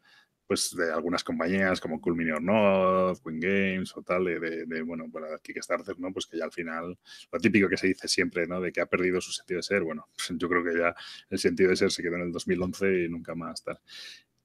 pues 0.46 0.74
de 0.74 0.90
algunas 0.90 1.22
compañías 1.22 1.82
como 1.82 2.00
Cool 2.00 2.16
Mini 2.16 2.30
or 2.30 2.40
Not, 2.40 3.20
Win 3.26 3.38
Games 3.38 3.94
o 3.94 4.02
tal, 4.02 4.24
de, 4.24 4.82
bueno, 4.86 5.04
para 5.12 5.38
Kickstarter, 5.40 5.98
¿no? 5.98 6.14
Pues 6.14 6.24
que 6.24 6.38
ya 6.38 6.44
al 6.44 6.52
final, 6.52 6.98
lo 7.30 7.38
típico 7.38 7.68
que 7.68 7.76
se 7.76 7.88
dice 7.88 8.08
siempre, 8.08 8.46
¿no? 8.46 8.58
De 8.62 8.72
que 8.72 8.80
ha 8.80 8.86
perdido 8.86 9.20
su 9.20 9.32
sentido 9.32 9.58
de 9.58 9.64
ser, 9.64 9.82
bueno, 9.82 10.08
pues 10.16 10.30
yo 10.38 10.48
creo 10.48 10.64
que 10.64 10.78
ya 10.78 10.94
el 11.28 11.38
sentido 11.38 11.68
de 11.68 11.76
ser 11.76 11.90
se 11.90 12.02
quedó 12.02 12.14
en 12.14 12.22
el 12.22 12.32
2011 12.32 13.04
y 13.04 13.08
nunca 13.10 13.34
más 13.34 13.62
tal. 13.62 13.78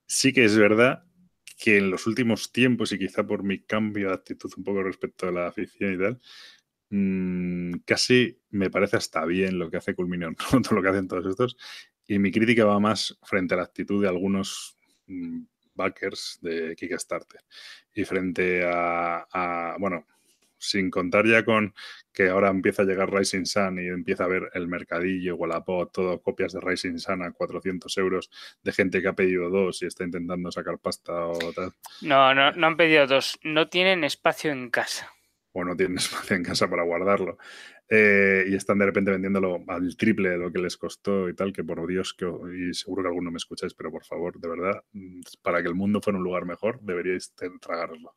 Sí 0.05 0.33
que 0.33 0.43
es 0.43 0.57
verdad 0.57 1.05
que 1.61 1.77
en 1.77 1.91
los 1.91 2.07
últimos 2.07 2.51
tiempos, 2.51 2.91
y 2.91 2.97
quizá 2.97 3.23
por 3.23 3.43
mi 3.43 3.59
cambio 3.59 4.07
de 4.07 4.15
actitud 4.15 4.51
un 4.57 4.63
poco 4.63 4.81
respecto 4.81 5.27
a 5.27 5.31
la 5.31 5.47
afición 5.47 5.93
y 5.93 5.97
tal, 5.99 6.19
mm, 6.89 7.81
casi 7.85 8.41
me 8.49 8.71
parece 8.71 8.97
hasta 8.97 9.23
bien 9.25 9.59
lo 9.59 9.69
que 9.69 9.77
hace 9.77 9.93
Culminion, 9.93 10.35
todo 10.67 10.75
lo 10.75 10.81
que 10.81 10.89
hacen 10.89 11.07
todos 11.07 11.27
estos. 11.27 11.57
Y 12.07 12.17
mi 12.17 12.31
crítica 12.31 12.65
va 12.65 12.79
más 12.79 13.15
frente 13.23 13.53
a 13.53 13.57
la 13.57 13.63
actitud 13.63 14.01
de 14.01 14.09
algunos 14.09 14.75
mm, 15.05 15.41
backers 15.75 16.39
de 16.41 16.75
Kickstarter. 16.75 17.41
Y 17.93 18.05
frente 18.05 18.63
a 18.65 19.75
bueno, 19.79 20.07
sin 20.61 20.89
contar 20.89 21.25
ya 21.25 21.43
con 21.43 21.73
que 22.13 22.29
ahora 22.29 22.49
empieza 22.49 22.83
a 22.83 22.85
llegar 22.85 23.11
Rising 23.11 23.45
Sun 23.45 23.79
y 23.79 23.87
empieza 23.87 24.25
a 24.25 24.27
ver 24.27 24.49
el 24.53 24.67
mercadillo, 24.67 25.35
Wallapop, 25.35 25.91
todo 25.91 26.21
copias 26.21 26.53
de 26.53 26.59
Rising 26.61 26.97
Sun 26.97 27.23
a 27.23 27.31
400 27.31 27.97
euros 27.97 28.29
de 28.63 28.71
gente 28.71 29.01
que 29.01 29.07
ha 29.07 29.13
pedido 29.13 29.49
dos 29.49 29.81
y 29.81 29.87
está 29.87 30.03
intentando 30.03 30.51
sacar 30.51 30.77
pasta 30.79 31.27
o 31.27 31.53
tal. 31.53 31.73
No, 32.01 32.33
no, 32.33 32.51
no 32.51 32.67
han 32.67 32.77
pedido 32.77 33.07
dos, 33.07 33.39
no 33.43 33.69
tienen 33.69 34.03
espacio 34.03 34.51
en 34.51 34.69
casa. 34.69 35.11
O 35.53 35.65
no 35.65 35.75
tienen 35.75 35.97
espacio 35.97 36.35
en 36.35 36.43
casa 36.43 36.69
para 36.69 36.83
guardarlo. 36.83 37.37
Eh, 37.93 38.45
y 38.47 38.55
están 38.55 38.79
de 38.79 38.85
repente 38.85 39.11
vendiéndolo 39.11 39.65
al 39.67 39.97
triple 39.97 40.29
de 40.29 40.37
lo 40.37 40.49
que 40.49 40.59
les 40.59 40.77
costó 40.77 41.27
y 41.27 41.35
tal, 41.35 41.51
que 41.51 41.61
por 41.61 41.85
Dios, 41.85 42.13
que, 42.13 42.25
y 42.25 42.73
seguro 42.73 43.03
que 43.03 43.09
alguno 43.09 43.31
me 43.31 43.37
escucháis, 43.37 43.73
pero 43.73 43.91
por 43.91 44.05
favor, 44.05 44.39
de 44.39 44.47
verdad, 44.47 44.81
mm, 44.93 45.19
para 45.41 45.61
que 45.61 45.67
el 45.67 45.75
mundo 45.75 45.99
fuera 46.01 46.17
un 46.17 46.23
lugar 46.23 46.45
mejor, 46.45 46.79
deberíais 46.79 47.33
tragarlo. 47.59 48.15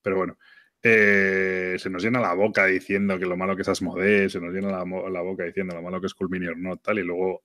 Pero 0.00 0.16
bueno, 0.16 0.38
eh, 0.88 1.76
se 1.80 1.90
nos 1.90 2.04
llena 2.04 2.20
la 2.20 2.32
boca 2.34 2.64
diciendo 2.66 3.18
que 3.18 3.26
lo 3.26 3.36
malo 3.36 3.56
que 3.56 3.62
es 3.62 3.68
Asmodee, 3.68 4.30
se 4.30 4.40
nos 4.40 4.54
llena 4.54 4.70
la, 4.70 4.84
boca 5.22 5.42
diciendo 5.42 5.74
lo 5.74 5.82
malo 5.82 6.00
que 6.00 6.06
es 6.06 6.14
Culminior 6.14 6.56
no, 6.56 6.76
tal, 6.76 7.00
y 7.00 7.02
luego 7.02 7.42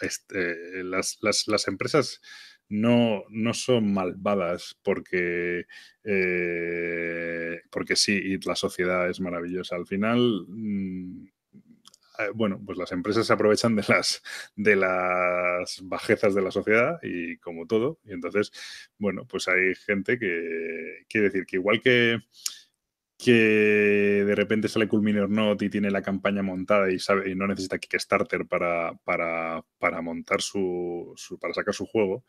este, 0.00 0.82
las, 0.82 1.20
empresas 1.68 2.20
no, 2.68 3.22
no, 3.28 3.54
son 3.54 3.92
malvadas 3.92 4.76
porque, 4.82 5.66
eh, 6.02 7.60
porque 7.70 7.94
sí, 7.94 8.12
y 8.12 8.44
la 8.44 8.56
sociedad 8.56 9.08
es 9.08 9.20
maravillosa. 9.20 9.76
Al 9.76 9.86
final, 9.86 10.46
mm, 10.48 11.26
eh, 12.18 12.30
bueno, 12.34 12.60
pues 12.66 12.76
las 12.76 12.90
empresas 12.90 13.24
se 13.24 13.32
aprovechan 13.32 13.76
de 13.76 13.84
las, 13.86 14.20
de 14.56 14.74
las 14.74 15.80
bajezas 15.84 16.34
de 16.34 16.42
la 16.42 16.50
sociedad 16.50 16.98
y 17.04 17.36
como 17.36 17.66
todo. 17.68 18.00
Y 18.04 18.14
entonces, 18.14 18.50
bueno, 18.98 19.26
pues 19.28 19.46
hay 19.46 19.76
gente 19.76 20.18
que 20.18 21.04
quiere 21.08 21.28
decir 21.28 21.46
que 21.46 21.56
igual 21.56 21.80
que 21.80 22.18
que 23.22 24.24
de 24.24 24.34
repente 24.34 24.68
sale 24.68 24.88
Cool 24.88 25.28
Not 25.28 25.60
y 25.60 25.68
tiene 25.68 25.90
la 25.90 26.00
campaña 26.00 26.42
montada 26.42 26.90
y 26.90 26.98
sabe 26.98 27.30
y 27.30 27.34
no 27.34 27.46
necesita 27.46 27.78
Kickstarter 27.78 28.46
para, 28.46 28.94
para, 29.04 29.62
para 29.78 30.00
montar 30.00 30.40
su, 30.40 31.14
para 31.38 31.52
sacar 31.52 31.74
su 31.74 31.84
juego, 31.84 32.24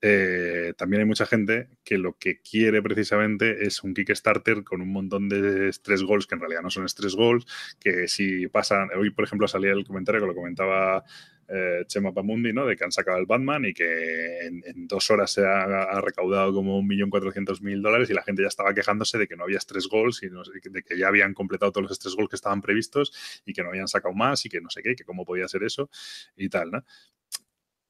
eh, 0.00 0.72
también 0.76 1.00
hay 1.00 1.06
mucha 1.08 1.26
gente 1.26 1.68
que 1.82 1.98
lo 1.98 2.16
que 2.16 2.40
quiere 2.42 2.80
precisamente 2.80 3.66
es 3.66 3.82
un 3.82 3.92
Kickstarter 3.92 4.62
con 4.62 4.82
un 4.82 4.92
montón 4.92 5.28
de 5.28 5.72
stress 5.72 6.02
goals 6.02 6.28
que 6.28 6.36
en 6.36 6.40
realidad 6.40 6.62
no 6.62 6.70
son 6.70 6.88
stress 6.88 7.16
goals, 7.16 7.44
que 7.80 8.06
si 8.06 8.46
pasan, 8.46 8.90
hoy 8.96 9.10
por 9.10 9.24
ejemplo 9.24 9.48
salía 9.48 9.72
el 9.72 9.84
comentario 9.84 10.20
que 10.20 10.28
lo 10.28 10.34
comentaba 10.34 11.04
eh, 11.48 11.84
Chema 11.86 12.12
Pamundi, 12.12 12.52
¿no? 12.52 12.66
De 12.66 12.76
que 12.76 12.84
han 12.84 12.92
sacado 12.92 13.18
el 13.18 13.26
Batman 13.26 13.64
y 13.64 13.72
que 13.72 14.46
en, 14.46 14.86
dos 14.88 15.10
horas 15.10 15.32
se 15.32 15.46
ha, 15.46 16.00
recaudado 16.00 16.52
como 16.52 16.78
un 16.78 16.86
millón 16.86 17.10
cuatrocientos 17.10 17.62
mil 17.62 17.82
dólares 17.82 18.10
y 18.10 18.14
la 18.14 18.22
gente 18.22 18.42
ya 18.42 18.48
estaba 18.48 18.74
quejándose 18.74 19.18
de 19.18 19.26
que 19.26 19.36
no 19.36 19.44
había 19.44 19.58
tres 19.58 19.88
goals 19.88 20.22
y 20.22 20.28
de 20.28 20.82
que 20.82 20.98
ya 20.98 21.08
habían 21.08 21.34
completado 21.34 21.72
todos 21.72 21.88
los 21.88 21.98
tres 21.98 22.14
goals 22.14 22.30
que 22.30 22.36
estaban 22.36 22.60
previstos 22.60 23.42
y 23.44 23.52
que 23.52 23.62
no 23.62 23.68
habían 23.68 23.88
sacado 23.88 24.14
más 24.14 24.44
y 24.46 24.48
que 24.48 24.60
no 24.60 24.70
sé 24.70 24.82
qué, 24.82 24.94
que 24.94 25.04
cómo 25.04 25.24
podía 25.24 25.48
ser 25.48 25.62
eso 25.62 25.90
y 26.36 26.48
tal, 26.48 26.70
¿no? 26.70 26.84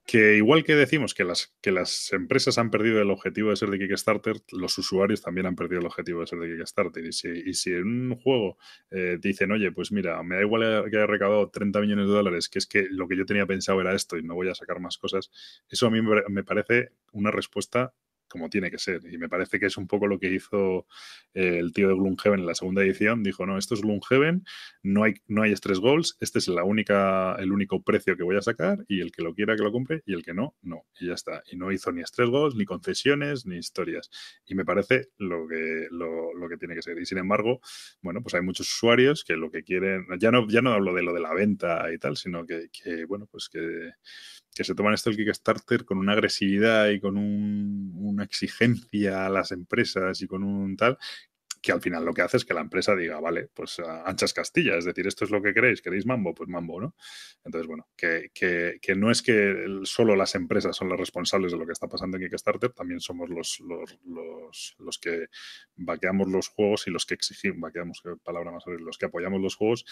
Que 0.06 0.36
igual 0.36 0.62
que 0.62 0.76
decimos 0.76 1.14
que 1.14 1.24
las, 1.24 1.52
que 1.60 1.72
las 1.72 2.12
empresas 2.12 2.58
han 2.58 2.70
perdido 2.70 3.02
el 3.02 3.10
objetivo 3.10 3.50
de 3.50 3.56
ser 3.56 3.70
de 3.70 3.78
Kickstarter, 3.78 4.36
los 4.52 4.78
usuarios 4.78 5.20
también 5.20 5.46
han 5.46 5.56
perdido 5.56 5.80
el 5.80 5.86
objetivo 5.86 6.20
de 6.20 6.28
ser 6.28 6.38
de 6.38 6.56
Kickstarter. 6.56 7.04
Y 7.04 7.12
si, 7.12 7.28
y 7.28 7.54
si 7.54 7.72
en 7.72 8.12
un 8.12 8.16
juego 8.16 8.56
eh, 8.90 9.18
dicen, 9.20 9.50
oye, 9.50 9.72
pues 9.72 9.90
mira, 9.90 10.22
me 10.22 10.36
da 10.36 10.42
igual 10.42 10.88
que 10.90 10.96
haya 10.96 11.06
recaudado 11.06 11.50
30 11.50 11.80
millones 11.80 12.06
de 12.06 12.12
dólares, 12.12 12.48
que 12.48 12.60
es 12.60 12.66
que 12.66 12.86
lo 12.88 13.08
que 13.08 13.16
yo 13.16 13.26
tenía 13.26 13.46
pensado 13.46 13.80
era 13.80 13.94
esto 13.94 14.16
y 14.16 14.22
no 14.22 14.34
voy 14.36 14.48
a 14.48 14.54
sacar 14.54 14.78
más 14.78 14.96
cosas, 14.96 15.30
eso 15.68 15.88
a 15.88 15.90
mí 15.90 16.00
me 16.00 16.44
parece 16.44 16.92
una 17.12 17.32
respuesta 17.32 17.92
como 18.28 18.48
tiene 18.50 18.70
que 18.70 18.78
ser. 18.78 19.02
Y 19.10 19.18
me 19.18 19.28
parece 19.28 19.58
que 19.58 19.66
es 19.66 19.76
un 19.76 19.86
poco 19.86 20.06
lo 20.06 20.18
que 20.18 20.32
hizo 20.32 20.86
eh, 21.34 21.58
el 21.58 21.72
tío 21.72 21.88
de 21.88 21.94
Gloomhaven 21.94 22.40
en 22.40 22.46
la 22.46 22.54
segunda 22.54 22.82
edición. 22.82 23.22
Dijo, 23.22 23.46
no, 23.46 23.58
esto 23.58 23.74
es 23.74 23.82
Gloomhaven, 23.82 24.44
no 24.82 25.04
hay, 25.04 25.14
no 25.26 25.42
hay 25.42 25.52
stress 25.52 25.78
goals, 25.78 26.16
este 26.20 26.38
es 26.38 26.48
la 26.48 26.64
única, 26.64 27.34
el 27.38 27.52
único 27.52 27.82
precio 27.82 28.16
que 28.16 28.22
voy 28.22 28.36
a 28.36 28.42
sacar 28.42 28.84
y 28.88 29.00
el 29.00 29.12
que 29.12 29.22
lo 29.22 29.34
quiera 29.34 29.56
que 29.56 29.62
lo 29.62 29.72
compre 29.72 30.02
y 30.06 30.14
el 30.14 30.24
que 30.24 30.34
no, 30.34 30.54
no. 30.62 30.86
Y 30.98 31.08
ya 31.08 31.14
está. 31.14 31.42
Y 31.50 31.56
no 31.56 31.72
hizo 31.72 31.92
ni 31.92 32.02
stress 32.02 32.28
goals, 32.28 32.54
ni 32.54 32.64
concesiones, 32.64 33.46
ni 33.46 33.56
historias. 33.58 34.10
Y 34.46 34.54
me 34.54 34.64
parece 34.64 35.08
lo 35.18 35.46
que, 35.46 35.88
lo, 35.90 36.34
lo 36.34 36.48
que 36.48 36.56
tiene 36.56 36.74
que 36.74 36.82
ser. 36.82 36.98
Y 36.98 37.06
sin 37.06 37.18
embargo, 37.18 37.60
bueno, 38.02 38.22
pues 38.22 38.34
hay 38.34 38.42
muchos 38.42 38.66
usuarios 38.68 39.24
que 39.24 39.36
lo 39.36 39.50
que 39.50 39.62
quieren, 39.62 40.06
ya 40.18 40.30
no, 40.30 40.46
ya 40.48 40.62
no 40.62 40.72
hablo 40.72 40.94
de 40.94 41.02
lo 41.02 41.12
de 41.12 41.20
la 41.20 41.34
venta 41.34 41.92
y 41.92 41.98
tal, 41.98 42.16
sino 42.16 42.46
que, 42.46 42.68
que 42.72 43.04
bueno, 43.04 43.26
pues 43.30 43.48
que 43.48 43.90
que 44.56 44.64
se 44.64 44.74
toman 44.74 44.94
esto 44.94 45.10
el 45.10 45.16
Kickstarter 45.16 45.84
con 45.84 45.98
una 45.98 46.14
agresividad 46.14 46.88
y 46.88 46.98
con 46.98 47.18
una 47.18 48.24
exigencia 48.24 49.26
a 49.26 49.28
las 49.28 49.52
empresas 49.52 50.22
y 50.22 50.26
con 50.26 50.42
un 50.42 50.76
tal 50.76 50.96
que 51.60 51.72
al 51.72 51.80
final 51.80 52.04
lo 52.04 52.12
que 52.12 52.22
hace 52.22 52.36
es 52.36 52.44
que 52.44 52.54
la 52.54 52.60
empresa 52.60 52.94
diga, 52.94 53.20
vale, 53.20 53.48
pues 53.52 53.80
anchas 53.80 54.32
Castilla, 54.32 54.76
es 54.76 54.84
decir, 54.84 55.06
esto 55.06 55.24
es 55.24 55.30
lo 55.30 55.42
que 55.42 55.52
queréis, 55.52 55.82
queréis 55.82 56.06
mambo, 56.06 56.34
pues 56.34 56.48
mambo, 56.48 56.80
¿no? 56.80 56.94
Entonces, 57.44 57.66
bueno, 57.66 57.88
que, 57.96 58.30
que, 58.32 58.78
que 58.80 58.94
no 58.94 59.10
es 59.10 59.22
que 59.22 59.66
solo 59.84 60.16
las 60.16 60.34
empresas 60.34 60.76
son 60.76 60.88
las 60.88 60.98
responsables 60.98 61.52
de 61.52 61.58
lo 61.58 61.66
que 61.66 61.72
está 61.72 61.88
pasando 61.88 62.16
en 62.16 62.24
Kickstarter, 62.24 62.70
también 62.72 63.00
somos 63.00 63.28
los, 63.30 63.60
los, 63.60 63.98
los, 64.04 64.76
los 64.78 64.98
que 64.98 65.26
vaqueamos 65.76 66.28
los 66.28 66.48
juegos 66.48 66.86
y 66.86 66.90
los 66.90 67.06
que 67.06 67.14
exigimos, 67.14 67.60
vaqueamos, 67.60 68.02
palabra 68.22 68.52
más 68.52 68.64
los 68.66 68.98
que 68.98 69.06
apoyamos 69.06 69.40
los 69.40 69.56
juegos 69.56 69.84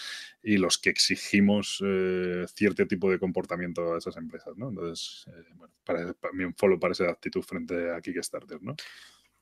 y 0.43 0.57
los 0.57 0.79
que 0.79 0.91
exigimos 0.91 1.83
eh, 1.85 2.45
cierto 2.49 2.87
tipo 2.87 3.11
de 3.11 3.19
comportamiento 3.19 3.95
a 3.95 3.99
esas 3.99 4.17
empresas, 4.17 4.57
¿no? 4.57 4.69
Entonces, 4.69 5.27
eh, 5.29 5.53
bueno, 5.55 5.75
para, 5.85 6.15
para 6.15 7.11
actitud 7.11 7.43
frente 7.43 7.91
a 7.91 8.01
Kickstarter, 8.01 8.63
¿no? 8.63 8.77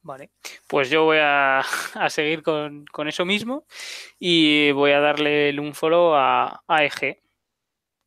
Vale, 0.04 0.30
pues 0.66 0.90
yo 0.90 1.04
voy 1.04 1.18
a, 1.20 1.62
seguir 2.08 2.42
con, 2.42 2.84
eso 3.06 3.24
mismo 3.24 3.66
y 4.18 4.72
voy 4.72 4.90
a 4.92 5.00
darle 5.00 5.58
un 5.60 5.74
follow 5.74 6.14
a 6.14 6.62
AEG. 6.66 7.22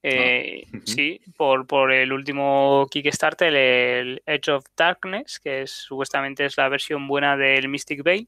Eh, 0.08 0.68
ah, 0.72 0.78
sí, 0.84 1.20
por, 1.36 1.66
por, 1.66 1.92
el 1.92 2.14
último 2.14 2.86
Kickstarter, 2.92 3.56
el 3.56 4.22
Edge 4.28 4.52
of 4.52 4.64
Darkness, 4.78 5.40
que 5.40 5.64
es, 5.64 5.72
supuestamente 5.72 6.46
es 6.46 6.58
la 6.58 6.70
versión 6.70 7.08
buena 7.08 7.36
del 7.36 7.70
Mystic 7.70 8.04
Veil. 8.04 8.28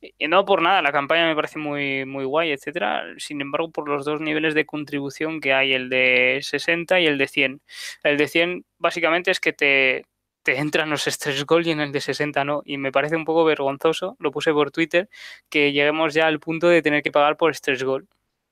Y 0.00 0.26
no 0.26 0.44
por 0.44 0.62
nada, 0.62 0.82
la 0.82 0.90
campaña 0.90 1.28
me 1.28 1.36
parece 1.36 1.60
muy, 1.60 2.04
muy 2.06 2.24
guay, 2.24 2.50
etcétera. 2.50 3.04
Sin 3.18 3.40
embargo, 3.40 3.70
por 3.70 3.88
los 3.88 4.04
dos 4.04 4.20
niveles 4.20 4.54
de 4.54 4.66
contribución 4.66 5.40
que 5.40 5.52
hay, 5.52 5.74
el 5.74 5.90
de 5.90 6.40
60 6.42 6.98
y 6.98 7.06
el 7.06 7.18
de 7.18 7.28
100. 7.28 7.60
El 8.02 8.16
de 8.16 8.26
100 8.26 8.64
básicamente 8.78 9.30
es 9.30 9.38
que 9.38 9.52
te, 9.52 10.06
te 10.42 10.58
entran 10.58 10.90
los 10.90 11.06
stress 11.06 11.44
gold 11.44 11.66
y 11.66 11.70
en 11.70 11.80
el 11.80 11.92
de 11.92 12.00
60 12.00 12.44
no. 12.44 12.62
Y 12.64 12.78
me 12.78 12.92
parece 12.92 13.16
un 13.16 13.24
poco 13.24 13.44
vergonzoso, 13.44 14.16
lo 14.18 14.30
puse 14.30 14.52
por 14.52 14.70
Twitter, 14.70 15.08
que 15.48 15.72
lleguemos 15.72 16.14
ya 16.14 16.26
al 16.26 16.40
punto 16.40 16.68
de 16.68 16.82
tener 16.82 17.02
que 17.02 17.12
pagar 17.12 17.36
por 17.36 17.54
stress 17.54 17.82
gold. 17.84 18.06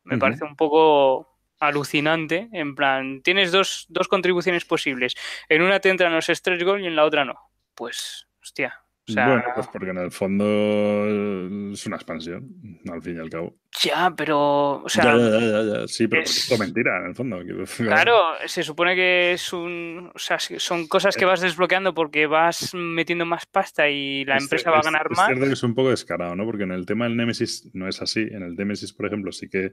Me 0.04 0.18
parece 0.18 0.44
un 0.44 0.56
poco 0.56 1.36
alucinante. 1.58 2.48
En 2.52 2.74
plan, 2.74 3.22
tienes 3.22 3.52
dos, 3.52 3.86
dos 3.88 4.08
contribuciones 4.08 4.64
posibles. 4.64 5.14
En 5.48 5.62
una 5.62 5.78
te 5.80 5.90
entran 5.90 6.12
los 6.12 6.28
stress 6.28 6.64
gold 6.64 6.82
y 6.82 6.86
en 6.86 6.96
la 6.96 7.04
otra 7.04 7.24
no. 7.24 7.34
Pues, 7.74 8.26
hostia, 8.42 8.80
bueno, 9.14 9.44
pues 9.54 9.66
porque 9.68 9.90
en 9.90 9.98
el 9.98 10.10
fondo 10.10 11.72
es 11.72 11.86
una 11.86 11.96
expansión, 11.96 12.48
al 12.90 13.02
fin 13.02 13.16
y 13.16 13.20
al 13.20 13.30
cabo. 13.30 13.56
Ya, 13.82 14.12
pero. 14.16 14.82
O 14.82 14.88
sea, 14.88 15.86
Sí, 15.86 16.08
pero 16.08 16.22
es... 16.22 16.58
mentira, 16.58 16.98
en 16.98 17.06
el 17.06 17.14
fondo. 17.14 17.38
Claro, 17.76 18.34
se 18.46 18.62
supone 18.62 18.94
que 18.94 19.32
es 19.32 19.52
un. 19.52 20.10
O 20.14 20.18
sea, 20.18 20.38
son 20.38 20.88
cosas 20.88 21.16
que 21.16 21.24
vas 21.24 21.40
desbloqueando 21.40 21.94
porque 21.94 22.26
vas 22.26 22.74
metiendo 22.74 23.24
más 23.26 23.46
pasta 23.46 23.88
y 23.88 24.24
la 24.24 24.38
empresa 24.38 24.70
va 24.70 24.78
a 24.78 24.82
ganar 24.82 25.08
más. 25.10 25.20
Es 25.20 25.26
cierto 25.26 25.46
que 25.46 25.52
es 25.52 25.62
un 25.62 25.74
poco 25.74 25.90
descarado, 25.90 26.34
¿no? 26.34 26.44
Porque 26.44 26.64
en 26.64 26.72
el 26.72 26.86
tema 26.86 27.04
del 27.04 27.16
Nemesis 27.16 27.70
no 27.72 27.88
es 27.88 28.02
así. 28.02 28.20
En 28.20 28.42
el 28.42 28.54
Nemesis, 28.56 28.92
por 28.92 29.06
ejemplo, 29.06 29.32
sí 29.32 29.48
que 29.48 29.72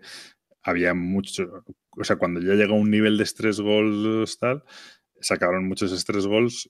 había 0.63 0.93
mucho. 0.93 1.63
O 1.97 2.03
sea, 2.03 2.17
cuando 2.17 2.39
ya 2.41 2.53
llegó 2.53 2.75
a 2.75 2.79
un 2.79 2.91
nivel 2.91 3.17
de 3.17 3.25
stress 3.25 3.59
goals 3.59 4.37
tal, 4.39 4.63
sacaron 5.19 5.67
muchos 5.67 5.91
stress 5.91 6.27
goals, 6.27 6.69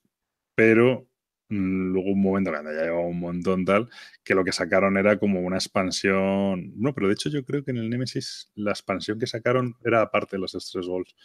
pero 0.56 1.07
luego 1.50 2.12
un 2.12 2.22
momento 2.22 2.52
cuando 2.52 2.72
ya 2.74 2.84
llevaba 2.84 3.06
un 3.08 3.20
montón 3.20 3.66
tal, 3.66 3.90
que 4.24 4.36
lo 4.36 4.44
que 4.44 4.52
sacaron 4.52 4.98
era 4.98 5.18
como 5.18 5.42
una 5.42 5.58
expansión. 5.58 6.74
No, 6.76 6.94
pero 6.94 7.08
de 7.08 7.14
hecho 7.14 7.30
yo 7.30 7.44
creo 7.46 7.64
que 7.64 7.72
en 7.72 7.78
el 7.78 7.90
Nemesis 7.90 8.52
la 8.56 8.72
expansión 8.72 9.20
que 9.20 9.28
sacaron 9.28 9.76
era 9.84 10.02
aparte 10.02 10.38
de 10.38 10.42
los 10.42 10.54
Stress 10.54 10.88
Goals. 10.88 11.16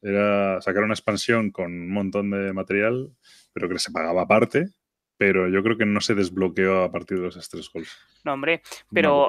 Era 0.00 0.60
sacar 0.60 0.84
una 0.84 0.94
expansión 0.94 1.50
con 1.50 1.72
un 1.72 1.92
montón 1.92 2.30
de 2.30 2.52
material, 2.52 3.12
pero 3.52 3.68
que 3.68 3.78
se 3.78 3.90
pagaba 3.90 4.22
aparte 4.22 4.70
pero 5.18 5.48
yo 5.48 5.62
creo 5.64 5.76
que 5.76 5.84
no 5.84 6.00
se 6.00 6.14
desbloqueó 6.14 6.84
a 6.84 6.92
partir 6.92 7.18
de 7.18 7.24
los 7.24 7.36
stress 7.36 7.70
goals. 7.72 7.98
No, 8.24 8.34
hombre, 8.34 8.62
pero 8.92 9.28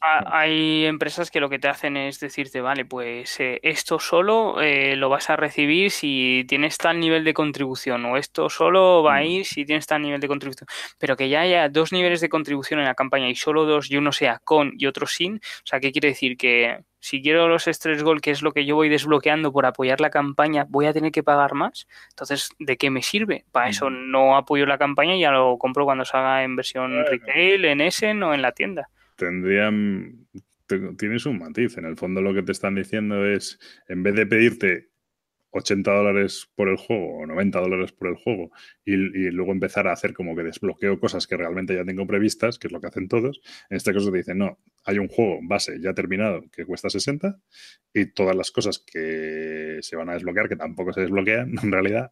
hay 0.00 0.84
empresas 0.84 1.30
que 1.30 1.40
lo 1.40 1.48
que 1.48 1.58
te 1.58 1.68
hacen 1.68 1.96
es 1.96 2.20
decirte, 2.20 2.60
vale, 2.60 2.84
pues 2.84 3.40
eh, 3.40 3.58
esto 3.62 3.98
solo 3.98 4.60
eh, 4.60 4.96
lo 4.96 5.08
vas 5.08 5.30
a 5.30 5.36
recibir 5.36 5.90
si 5.90 6.44
tienes 6.46 6.76
tal 6.76 7.00
nivel 7.00 7.24
de 7.24 7.32
contribución, 7.32 8.04
o 8.04 8.18
esto 8.18 8.50
solo 8.50 9.02
va 9.02 9.16
a 9.16 9.22
mm. 9.22 9.26
ir 9.26 9.46
si 9.46 9.64
tienes 9.64 9.86
tal 9.86 10.02
nivel 10.02 10.20
de 10.20 10.28
contribución. 10.28 10.68
Pero 10.98 11.16
que 11.16 11.30
ya 11.30 11.40
haya 11.40 11.68
dos 11.70 11.90
niveles 11.92 12.20
de 12.20 12.28
contribución 12.28 12.80
en 12.80 12.86
la 12.86 12.94
campaña 12.94 13.28
y 13.28 13.34
solo 13.34 13.64
dos, 13.64 13.90
y 13.90 13.96
uno 13.96 14.12
sea 14.12 14.40
con 14.44 14.72
y 14.76 14.86
otro 14.86 15.06
sin, 15.06 15.36
o 15.36 15.66
sea, 15.66 15.80
¿qué 15.80 15.90
quiere 15.90 16.08
decir? 16.08 16.36
Que 16.36 16.84
si 17.00 17.22
quiero 17.22 17.48
los 17.48 17.66
stress 17.66 18.02
gold, 18.02 18.20
que 18.20 18.30
es 18.30 18.42
lo 18.42 18.52
que 18.52 18.64
yo 18.64 18.76
voy 18.76 18.88
desbloqueando 18.88 19.52
por 19.52 19.66
apoyar 19.66 20.00
la 20.00 20.10
campaña, 20.10 20.66
voy 20.68 20.86
a 20.86 20.92
tener 20.92 21.10
que 21.10 21.22
pagar 21.22 21.54
más. 21.54 21.88
Entonces, 22.10 22.50
¿de 22.58 22.76
qué 22.76 22.90
me 22.90 23.02
sirve? 23.02 23.44
Para 23.50 23.68
eso 23.68 23.90
no 23.90 24.36
apoyo 24.36 24.66
la 24.66 24.78
campaña 24.78 25.16
y 25.16 25.20
ya 25.20 25.30
lo 25.30 25.56
compro 25.58 25.84
cuando 25.84 26.04
salga 26.04 26.44
en 26.44 26.56
versión 26.56 27.04
retail, 27.06 27.64
en 27.64 27.80
Essen 27.80 28.22
o 28.22 28.34
en 28.34 28.42
la 28.42 28.52
tienda. 28.52 28.88
Tendrían, 29.16 30.26
tienes 30.98 31.26
un 31.26 31.38
matiz. 31.38 31.78
En 31.78 31.86
el 31.86 31.96
fondo 31.96 32.20
lo 32.20 32.34
que 32.34 32.42
te 32.42 32.52
están 32.52 32.74
diciendo 32.74 33.26
es, 33.26 33.58
en 33.88 34.02
vez 34.02 34.14
de 34.14 34.26
pedirte 34.26 34.89
80 35.50 35.92
dólares 35.92 36.48
por 36.54 36.68
el 36.68 36.76
juego 36.76 37.18
o 37.18 37.26
90 37.26 37.60
dólares 37.60 37.92
por 37.92 38.08
el 38.08 38.16
juego 38.16 38.50
y, 38.84 38.96
luego 39.30 39.52
empezar 39.52 39.88
a 39.88 39.92
hacer 39.92 40.12
como 40.12 40.36
que 40.36 40.42
desbloqueo 40.42 40.98
cosas 40.98 41.26
que 41.26 41.36
realmente 41.36 41.74
ya 41.74 41.84
tengo 41.84 42.06
previstas, 42.06 42.58
que 42.58 42.68
es 42.68 42.72
lo 42.72 42.80
que 42.80 42.88
hacen 42.88 43.08
todos, 43.08 43.40
en 43.68 43.76
este 43.76 43.92
caso 43.92 44.10
te 44.10 44.18
dicen, 44.18 44.38
no, 44.38 44.58
hay 44.84 44.98
un 44.98 45.08
juego 45.08 45.38
base 45.42 45.80
ya 45.80 45.94
terminado 45.94 46.42
que 46.50 46.64
cuesta 46.64 46.90
60 46.90 47.38
y 47.92 48.06
todas 48.06 48.36
las 48.36 48.50
cosas 48.50 48.78
que 48.78 49.78
se 49.82 49.96
van 49.96 50.08
a 50.10 50.14
desbloquear, 50.14 50.48
que 50.48 50.56
tampoco 50.56 50.92
se 50.92 51.02
desbloquean 51.02 51.54
en 51.62 51.72
realidad, 51.72 52.10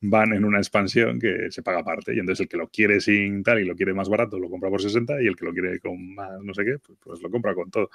van 0.00 0.32
en 0.32 0.44
una 0.44 0.58
expansión 0.58 1.18
que 1.18 1.50
se 1.50 1.62
paga 1.62 1.80
aparte 1.80 2.14
y 2.14 2.18
entonces 2.18 2.44
el 2.44 2.48
que 2.48 2.56
lo 2.56 2.68
quiere 2.68 3.00
sin 3.00 3.42
tal 3.42 3.60
y 3.60 3.64
lo 3.64 3.74
quiere 3.74 3.94
más 3.94 4.08
barato 4.08 4.38
lo 4.38 4.48
compra 4.48 4.70
por 4.70 4.82
60 4.82 5.22
y 5.22 5.26
el 5.26 5.36
que 5.36 5.44
lo 5.44 5.52
quiere 5.52 5.80
con 5.80 6.14
más 6.14 6.38
no 6.42 6.54
sé 6.54 6.64
qué, 6.64 6.78
pues, 6.78 6.98
pues 7.02 7.22
lo 7.22 7.30
compra 7.30 7.54
con 7.54 7.70
todo. 7.70 7.90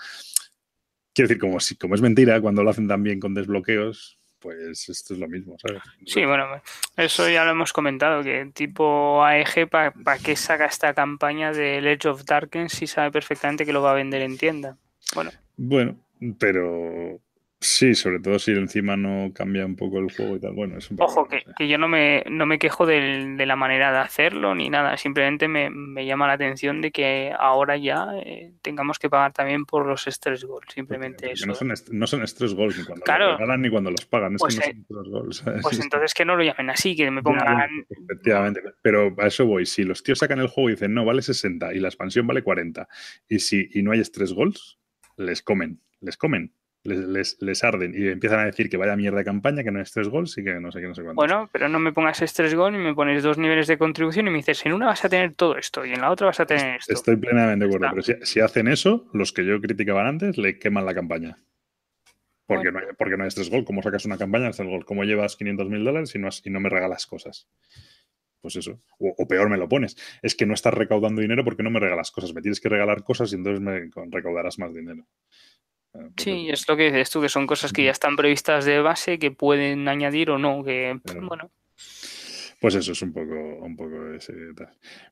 Quiero 1.13 1.27
decir, 1.27 1.39
como, 1.39 1.59
si, 1.59 1.75
como 1.75 1.95
es 1.95 2.01
mentira, 2.01 2.41
cuando 2.41 2.63
lo 2.63 2.71
hacen 2.71 2.87
también 2.87 3.19
con 3.19 3.35
desbloqueos, 3.35 4.19
pues 4.43 4.89
esto 4.89 5.13
es 5.13 5.19
lo 5.19 5.29
mismo, 5.29 5.55
¿sabes? 5.57 5.81
Sí, 6.05 6.25
bueno, 6.25 6.45
eso 6.97 7.29
ya 7.29 7.45
lo 7.45 7.51
hemos 7.51 7.71
comentado, 7.71 8.21
que 8.21 8.51
tipo 8.53 9.23
AEG, 9.23 9.69
¿para 9.69 10.19
qué 10.21 10.35
saca 10.35 10.65
esta 10.65 10.93
campaña 10.93 11.53
de 11.53 11.77
Edge 11.77 12.07
of 12.09 12.25
Darkness 12.25 12.73
si 12.73 12.85
sabe 12.85 13.09
perfectamente 13.09 13.65
que 13.65 13.71
lo 13.71 13.81
va 13.81 13.91
a 13.91 13.95
vender 13.95 14.21
en 14.21 14.37
tienda? 14.37 14.77
Bueno. 15.15 15.31
Bueno, 15.55 15.95
pero 16.37 17.21
Sí, 17.63 17.95
sobre 17.95 18.19
todo 18.19 18.39
si 18.39 18.51
encima 18.51 18.97
no 18.97 19.31
cambia 19.33 19.65
un 19.65 19.77
poco 19.77 19.97
el 19.97 20.13
juego 20.13 20.35
y 20.35 20.39
tal. 20.41 20.51
Bueno, 20.51 20.77
es 20.77 20.91
un 20.91 20.97
poco, 20.97 21.21
Ojo, 21.21 21.29
que, 21.29 21.67
yo 21.67 21.77
no 21.77 21.87
me, 21.87 22.21
no 22.29 22.45
me 22.45 22.59
quejo 22.59 22.85
de 22.85 23.45
la 23.45 23.55
manera 23.55 23.93
de 23.93 23.99
hacerlo 23.99 24.53
ni 24.53 24.69
nada. 24.69 24.97
Simplemente 24.97 25.47
me, 25.47 26.05
llama 26.05 26.27
la 26.27 26.33
atención 26.33 26.81
de 26.81 26.91
que 26.91 27.33
ahora 27.37 27.77
ya 27.77 28.09
eh, 28.17 28.51
tengamos 28.61 28.99
que 28.99 29.09
pagar 29.09 29.31
también 29.31 29.65
por 29.65 29.85
los 29.85 30.05
stress 30.07 30.43
goals. 30.43 30.67
Simplemente 30.73 31.31
eso. 31.31 31.47
No 31.47 31.55
son, 31.55 31.73
no 31.91 32.05
son 32.05 32.27
stress 32.27 32.53
goals 32.53 32.77
ni 32.77 32.83
cuando 32.83 33.05
los 33.05 33.39
regalan 33.39 33.61
ni 33.61 33.69
cuando 33.69 33.91
los 33.91 34.05
pagan. 34.05 34.35
Pues, 34.35 34.57
es 34.57 34.65
que 34.65 34.73
no 34.73 35.03
son 35.03 35.11
goals. 35.11 35.43
Pues 35.61 35.79
entonces 35.79 36.13
que 36.13 36.25
no 36.25 36.35
lo 36.35 36.43
llamen 36.43 36.69
así, 36.69 36.97
que 36.97 37.09
me 37.09 37.23
pongan. 37.23 37.69
efectivamente. 37.89 38.61
Pero 38.81 39.15
a 39.17 39.27
eso 39.27 39.45
voy. 39.45 39.65
Si 39.65 39.83
los 39.83 40.03
tíos 40.03 40.19
sacan 40.19 40.39
el 40.39 40.47
juego 40.47 40.69
y 40.69 40.73
dicen, 40.73 40.93
no, 40.93 41.05
vale 41.05 41.21
60 41.21 41.73
y 41.73 41.79
la 41.79 41.87
expansión 41.87 42.27
vale 42.27 42.43
40, 42.43 42.89
y 43.29 43.39
si 43.39 43.69
y 43.71 43.83
no 43.83 43.93
hay 43.93 44.03
stress 44.03 44.33
goals, 44.33 44.79
les 45.15 45.41
comen. 45.41 45.79
Les 46.01 46.17
comen 46.17 46.51
les, 46.83 47.41
les, 47.41 47.63
arden 47.63 47.93
y 47.95 48.09
empiezan 48.09 48.41
a 48.41 48.45
decir 48.45 48.69
que 48.69 48.75
vaya 48.75 48.95
mierda 48.95 49.19
de 49.19 49.23
campaña, 49.23 49.63
que 49.63 49.71
no 49.71 49.81
es 49.81 49.91
tres 49.91 50.09
gols 50.09 50.37
y 50.37 50.43
que 50.43 50.59
no 50.59 50.71
sé 50.71 50.81
qué, 50.81 50.87
no 50.87 50.95
sé 50.95 51.01
cuánto. 51.01 51.15
Bueno, 51.15 51.49
pero 51.51 51.69
no 51.69 51.79
me 51.79 51.93
pongas 51.93 52.19
tres 52.33 52.55
gols 52.55 52.75
y 52.75 52.79
me 52.79 52.93
pones 52.93 53.23
dos 53.23 53.37
niveles 53.37 53.67
de 53.67 53.77
contribución 53.77 54.27
y 54.27 54.31
me 54.31 54.37
dices, 54.37 54.65
en 54.65 54.73
una 54.73 54.87
vas 54.87 55.05
a 55.05 55.09
tener 55.09 55.33
todo 55.33 55.57
esto 55.57 55.85
y 55.85 55.93
en 55.93 56.01
la 56.01 56.11
otra 56.11 56.27
vas 56.27 56.39
a 56.39 56.45
tener 56.45 56.77
esto. 56.77 56.93
Estoy 56.93 57.15
plenamente 57.15 57.65
de 57.65 57.73
acuerdo, 57.73 57.95
pero 57.95 58.25
si, 58.25 58.39
hacen 58.41 58.67
eso, 58.67 59.09
los 59.13 59.31
que 59.31 59.45
yo 59.45 59.61
criticaba 59.61 60.07
antes, 60.07 60.37
le 60.37 60.59
queman 60.59 60.85
la 60.85 60.93
campaña. 60.93 61.37
Porque, 62.45 62.71
no 62.71 62.79
hay, 62.79 62.85
porque 62.97 63.15
no 63.15 63.23
hay 63.23 63.29
tres 63.29 63.49
gol. 63.49 63.63
¿Cómo 63.63 63.81
sacas 63.81 64.05
una 64.05 64.17
campaña 64.17 64.51
en 64.55 64.69
gol? 64.69 64.85
¿Cómo 64.85 65.05
llevas 65.05 65.37
500 65.37 65.69
mil 65.69 65.83
dólares 65.85 66.13
y 66.13 66.19
no, 66.19 66.27
y 66.43 66.49
no 66.49 66.59
me 66.59 66.69
regalas 66.69 67.07
cosas? 67.07 67.47
Pues 68.41 68.57
eso. 68.57 68.81
O, 68.99 69.25
peor 69.25 69.49
me 69.49 69.55
lo 69.55 69.69
pones. 69.69 69.95
Es 70.21 70.35
que 70.35 70.45
no 70.45 70.53
estás 70.53 70.73
recaudando 70.73 71.21
dinero 71.21 71.45
porque 71.45 71.63
no 71.63 71.69
me 71.69 71.79
regalas 71.79 72.11
cosas. 72.11 72.33
Me 72.33 72.41
tienes 72.41 72.59
que 72.59 72.67
regalar 72.67 73.01
cosas 73.05 73.31
y 73.31 73.35
entonces 73.35 73.61
me 73.61 73.89
recaudarás 74.11 74.59
más 74.59 74.73
dinero. 74.73 75.07
Sí, 76.17 76.49
es 76.49 76.67
lo 76.67 76.75
que 76.75 76.85
dices 76.85 77.09
tú, 77.09 77.21
que 77.21 77.29
son 77.29 77.45
cosas 77.45 77.71
que 77.71 77.83
ya 77.83 77.91
están 77.91 78.15
previstas 78.15 78.65
de 78.65 78.81
base, 78.81 79.19
que 79.19 79.31
pueden 79.31 79.87
añadir 79.87 80.31
o 80.31 80.37
no, 80.37 80.63
que 80.63 80.99
bueno. 81.21 81.51
Pues 82.63 82.75
eso 82.75 82.93
es 82.93 83.01
un 83.01 83.11
poco, 83.11 83.35
un 83.35 83.75
poco 83.75 84.13
ese 84.13 84.33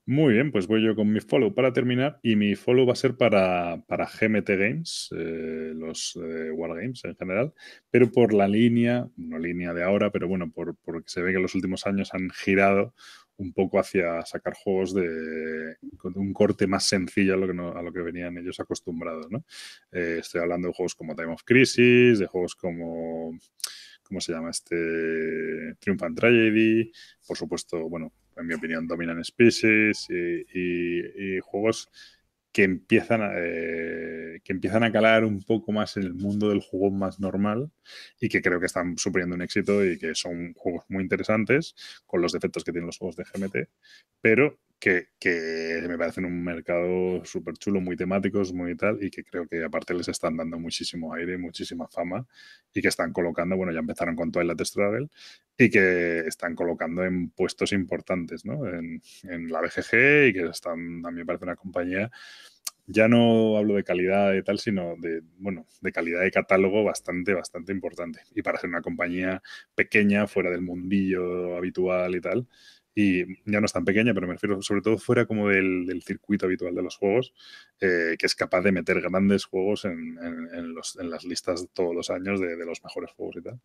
Muy 0.05 0.35
bien, 0.35 0.53
pues 0.53 0.67
voy 0.67 0.85
yo 0.85 0.95
con 0.95 1.11
mi 1.11 1.19
follow 1.19 1.53
para 1.53 1.73
terminar. 1.73 2.17
Y 2.23 2.37
mi 2.37 2.55
follow 2.55 2.85
va 2.85 2.93
a 2.93 2.95
ser 2.95 3.17
para, 3.17 3.83
para 3.87 4.07
GMT 4.07 4.49
Games, 4.51 5.09
eh, 5.11 5.73
los 5.75 6.15
eh, 6.15 6.49
Wargames 6.51 7.03
en 7.03 7.17
general, 7.17 7.53
pero 7.89 8.09
por 8.09 8.33
la 8.33 8.47
línea, 8.47 9.05
no 9.17 9.37
línea 9.37 9.73
de 9.73 9.83
ahora, 9.83 10.11
pero 10.11 10.29
bueno, 10.29 10.49
por, 10.49 10.77
porque 10.77 11.09
se 11.09 11.21
ve 11.21 11.31
que 11.31 11.37
en 11.37 11.43
los 11.43 11.53
últimos 11.53 11.85
años 11.85 12.13
han 12.13 12.29
girado 12.29 12.93
un 13.41 13.53
poco 13.53 13.79
hacia 13.79 14.23
sacar 14.25 14.53
juegos 14.53 14.93
de, 14.93 15.75
con 15.97 16.17
un 16.17 16.31
corte 16.31 16.67
más 16.67 16.85
sencillo 16.85 17.33
a 17.33 17.37
lo 17.37 17.47
que, 17.47 17.79
a 17.79 17.81
lo 17.81 17.91
que 17.91 18.01
venían 18.01 18.37
ellos 18.37 18.59
acostumbrados. 18.59 19.29
¿no? 19.31 19.43
Eh, 19.91 20.17
estoy 20.19 20.41
hablando 20.41 20.67
de 20.67 20.73
juegos 20.73 20.95
como 20.95 21.15
Time 21.15 21.33
of 21.33 21.43
Crisis, 21.43 22.19
de 22.19 22.27
juegos 22.27 22.55
como, 22.55 23.37
¿cómo 24.03 24.21
se 24.21 24.31
llama? 24.31 24.51
Este 24.51 25.75
Triumph 25.79 26.03
and 26.03 26.17
Tragedy, 26.17 26.91
por 27.27 27.35
supuesto, 27.35 27.89
bueno, 27.89 28.13
en 28.37 28.47
mi 28.47 28.53
opinión, 28.53 28.87
Dominant 28.87 29.23
Species 29.23 30.07
y, 30.09 31.39
juegos 31.41 31.89
que 32.51 32.63
empiezan, 32.63 33.21
a, 33.21 33.31
eh, 33.35 34.41
que 34.43 34.53
empiezan 34.53 34.83
a 34.83 34.91
calar 34.91 35.25
un 35.25 35.41
poco 35.41 35.71
más 35.71 35.97
en 35.97 36.03
el 36.03 36.13
mundo 36.13 36.49
del 36.49 36.61
juego 36.61 36.91
más 36.91 37.19
normal 37.19 37.71
y 38.19 38.29
que 38.29 38.41
creo 38.41 38.59
que 38.59 38.65
están 38.65 38.97
suponiendo 38.97 39.35
un 39.35 39.41
éxito 39.41 39.85
y 39.85 39.97
que 39.97 40.15
son 40.15 40.53
juegos 40.53 40.85
muy 40.89 41.03
interesantes 41.03 41.75
con 42.05 42.21
los 42.21 42.33
defectos 42.33 42.63
que 42.63 42.71
tienen 42.71 42.87
los 42.87 42.97
juegos 42.97 43.15
de 43.15 43.23
GMT, 43.23 43.69
pero 44.21 44.59
que, 44.81 45.09
que 45.19 45.85
me 45.87 45.95
parecen 45.95 46.25
un 46.25 46.43
mercado 46.43 47.23
súper 47.23 47.53
chulo, 47.57 47.79
muy 47.79 47.95
temáticos, 47.95 48.51
muy 48.51 48.75
tal, 48.75 48.97
y 49.01 49.11
que 49.11 49.23
creo 49.23 49.47
que 49.47 49.63
aparte 49.63 49.93
les 49.93 50.07
están 50.07 50.35
dando 50.35 50.57
muchísimo 50.57 51.13
aire, 51.13 51.37
muchísima 51.37 51.87
fama, 51.87 52.25
y 52.73 52.81
que 52.81 52.87
están 52.87 53.13
colocando, 53.13 53.55
bueno, 53.55 53.71
ya 53.71 53.79
empezaron 53.79 54.15
con 54.15 54.31
Twilight 54.31 54.59
Struggle, 54.61 55.07
y 55.55 55.69
que 55.69 56.21
están 56.21 56.55
colocando 56.55 57.05
en 57.05 57.29
puestos 57.29 57.73
importantes, 57.73 58.43
¿no? 58.43 58.67
En, 58.67 59.01
la 59.51 59.61
BGG, 59.61 60.29
y 60.29 60.33
que 60.33 60.47
están, 60.49 61.05
a 61.05 61.11
mí 61.11 61.17
me 61.17 61.25
parece 61.25 61.45
una 61.45 61.55
compañía 61.55 62.09
ya 62.87 63.07
no 63.07 63.57
hablo 63.57 63.75
de 63.75 63.83
calidad 63.85 64.33
y 64.33 64.43
tal, 64.43 64.59
sino 64.59 64.95
de, 64.97 65.21
bueno, 65.37 65.65
de 65.81 65.91
calidad 65.93 66.21
de 66.21 66.31
catálogo 66.31 66.83
bastante, 66.83 67.33
bastante 67.33 67.71
importante. 67.71 68.21
Y 68.35 68.41
para 68.41 68.59
ser 68.59 68.69
una 68.69 68.81
compañía 68.81 69.41
pequeña, 69.75 70.27
fuera 70.27 70.49
del 70.49 70.61
mundillo 70.61 71.55
habitual 71.55 72.15
y 72.15 72.21
tal, 72.21 72.47
y 72.93 73.37
ya 73.49 73.59
no 73.59 73.65
es 73.65 73.73
tan 73.73 73.85
pequeña, 73.85 74.13
pero 74.13 74.27
me 74.27 74.33
refiero 74.33 74.61
sobre 74.61 74.81
todo 74.81 74.97
fuera 74.97 75.25
como 75.25 75.47
del, 75.47 76.01
circuito 76.05 76.45
habitual 76.45 76.75
de 76.75 76.81
los 76.81 76.97
juegos, 76.97 77.33
eh, 77.79 78.15
que 78.17 78.25
es 78.25 78.35
capaz 78.35 78.61
de 78.61 78.71
meter 78.71 78.99
grandes 79.01 79.45
juegos 79.45 79.85
en, 79.85 80.17
las 80.75 81.23
listas 81.23 81.67
todos 81.73 81.95
los 81.95 82.09
años 82.09 82.39
de, 82.39 82.57
los 82.65 82.83
mejores 82.83 83.11
juegos 83.11 83.37
y 83.37 83.41
tal. 83.41 83.59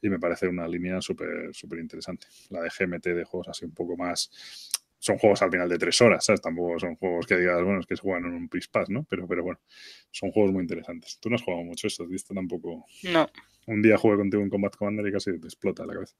Y 0.00 0.08
me 0.08 0.18
parece 0.18 0.48
una 0.48 0.66
línea 0.66 1.00
súper 1.00 1.54
súper 1.54 1.78
interesante. 1.78 2.26
La 2.50 2.60
de 2.60 2.70
GMT 2.70 3.06
de 3.06 3.24
juegos 3.24 3.48
así 3.48 3.64
un 3.64 3.74
poco 3.74 3.96
más... 3.96 4.30
Son 4.98 5.18
juegos 5.18 5.42
al 5.42 5.50
final 5.50 5.68
de 5.68 5.78
tres 5.78 6.00
horas, 6.00 6.24
¿sabes? 6.24 6.40
Tampoco 6.40 6.78
son 6.78 6.94
juegos 6.94 7.26
que 7.26 7.36
digas, 7.36 7.60
bueno, 7.64 7.80
es 7.80 7.86
que 7.86 7.96
se 7.96 8.02
juegan 8.02 8.24
en 8.24 8.34
un 8.34 8.48
Pass, 8.70 8.88
¿no? 8.88 9.04
Pero, 9.10 9.26
pero 9.26 9.42
bueno, 9.42 9.58
son 10.12 10.30
juegos 10.30 10.52
muy 10.52 10.62
interesantes. 10.62 11.18
Tú 11.20 11.28
no 11.28 11.34
has 11.34 11.42
jugado 11.42 11.64
mucho 11.64 11.88
esto, 11.88 12.06
¿viste? 12.06 12.32
Tampoco... 12.32 12.86
No. 13.02 13.28
Un 13.66 13.80
día 13.80 13.96
jugué 13.96 14.16
contigo 14.16 14.42
en 14.42 14.50
Combat 14.50 14.74
Commander 14.76 15.06
y 15.06 15.12
casi 15.12 15.38
te 15.38 15.46
explota 15.46 15.86
la 15.86 15.94
cabeza. 15.94 16.16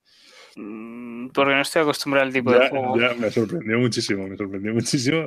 Mm, 0.57 1.29
porque 1.29 1.55
no 1.55 1.61
estoy 1.61 1.83
acostumbrado 1.83 2.27
al 2.27 2.33
tipo 2.33 2.53
de 2.53 2.69
juego. 2.69 3.01
Ya, 3.01 3.15
me 3.15 3.31
sorprendió 3.31 3.79
muchísimo, 3.79 4.29
me 4.29 4.37
sorprendió 4.37 4.75
muchísimo. 4.75 5.23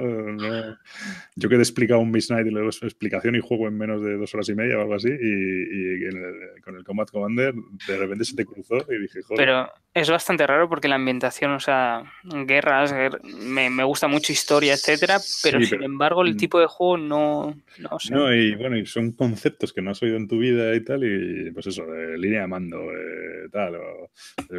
Yo 1.36 1.50
que 1.50 1.56
te 1.56 1.60
he 1.60 1.64
explicado 1.64 2.00
un 2.00 2.12
Miss 2.12 2.30
Night 2.30 2.48
y 2.48 2.52
luego 2.52 2.70
explicación 2.70 3.36
y 3.36 3.40
juego 3.40 3.68
en 3.68 3.78
menos 3.78 4.02
de 4.02 4.18
dos 4.18 4.34
horas 4.34 4.48
y 4.50 4.56
media 4.56 4.78
o 4.78 4.82
algo 4.82 4.96
así, 4.96 5.10
y, 5.10 6.62
con 6.62 6.76
el 6.76 6.84
Combat 6.84 7.10
Commander 7.10 7.54
de 7.88 7.98
repente 7.98 8.26
se 8.26 8.36
te 8.36 8.46
cruzó 8.46 8.78
y 8.90 9.02
dije, 9.02 9.22
joder. 9.24 9.38
Pero 9.38 9.72
es 9.94 10.10
bastante 10.10 10.46
raro 10.46 10.70
porque 10.70 10.88
la 10.88 10.96
ambientación, 10.96 11.52
o 11.52 11.60
sea, 11.60 12.04
guerras, 12.46 12.94
me, 13.24 13.70
me 13.70 13.84
gusta 13.84 14.08
mucho 14.08 14.32
historia, 14.32 14.74
etcétera, 14.74 15.20
pero 15.42 15.62
sin 15.62 15.84
embargo 15.84 16.22
el 16.22 16.36
mm. 16.36 16.38
tipo 16.38 16.60
de 16.60 16.68
juego 16.68 16.98
no, 16.98 17.56
no 17.80 18.00
sé. 18.00 18.14
No, 18.14 18.34
y 18.34 18.56
bueno, 18.56 18.78
y 18.78 18.86
son 18.86 19.12
conceptos 19.14 19.74
que 19.74 19.82
no 19.82 19.92
has 19.92 20.02
oído 20.04 20.18
en 20.18 20.28
tu 20.28 20.38
vida 20.38 20.76
y 20.76 20.84
tal, 20.84 21.04
y 21.04 21.52
pues 21.52 21.68
eso, 21.68 21.84
línea 22.18 22.42
de 22.42 22.48
mando, 22.48 22.82
tal, 23.52 23.76
o 23.76 24.10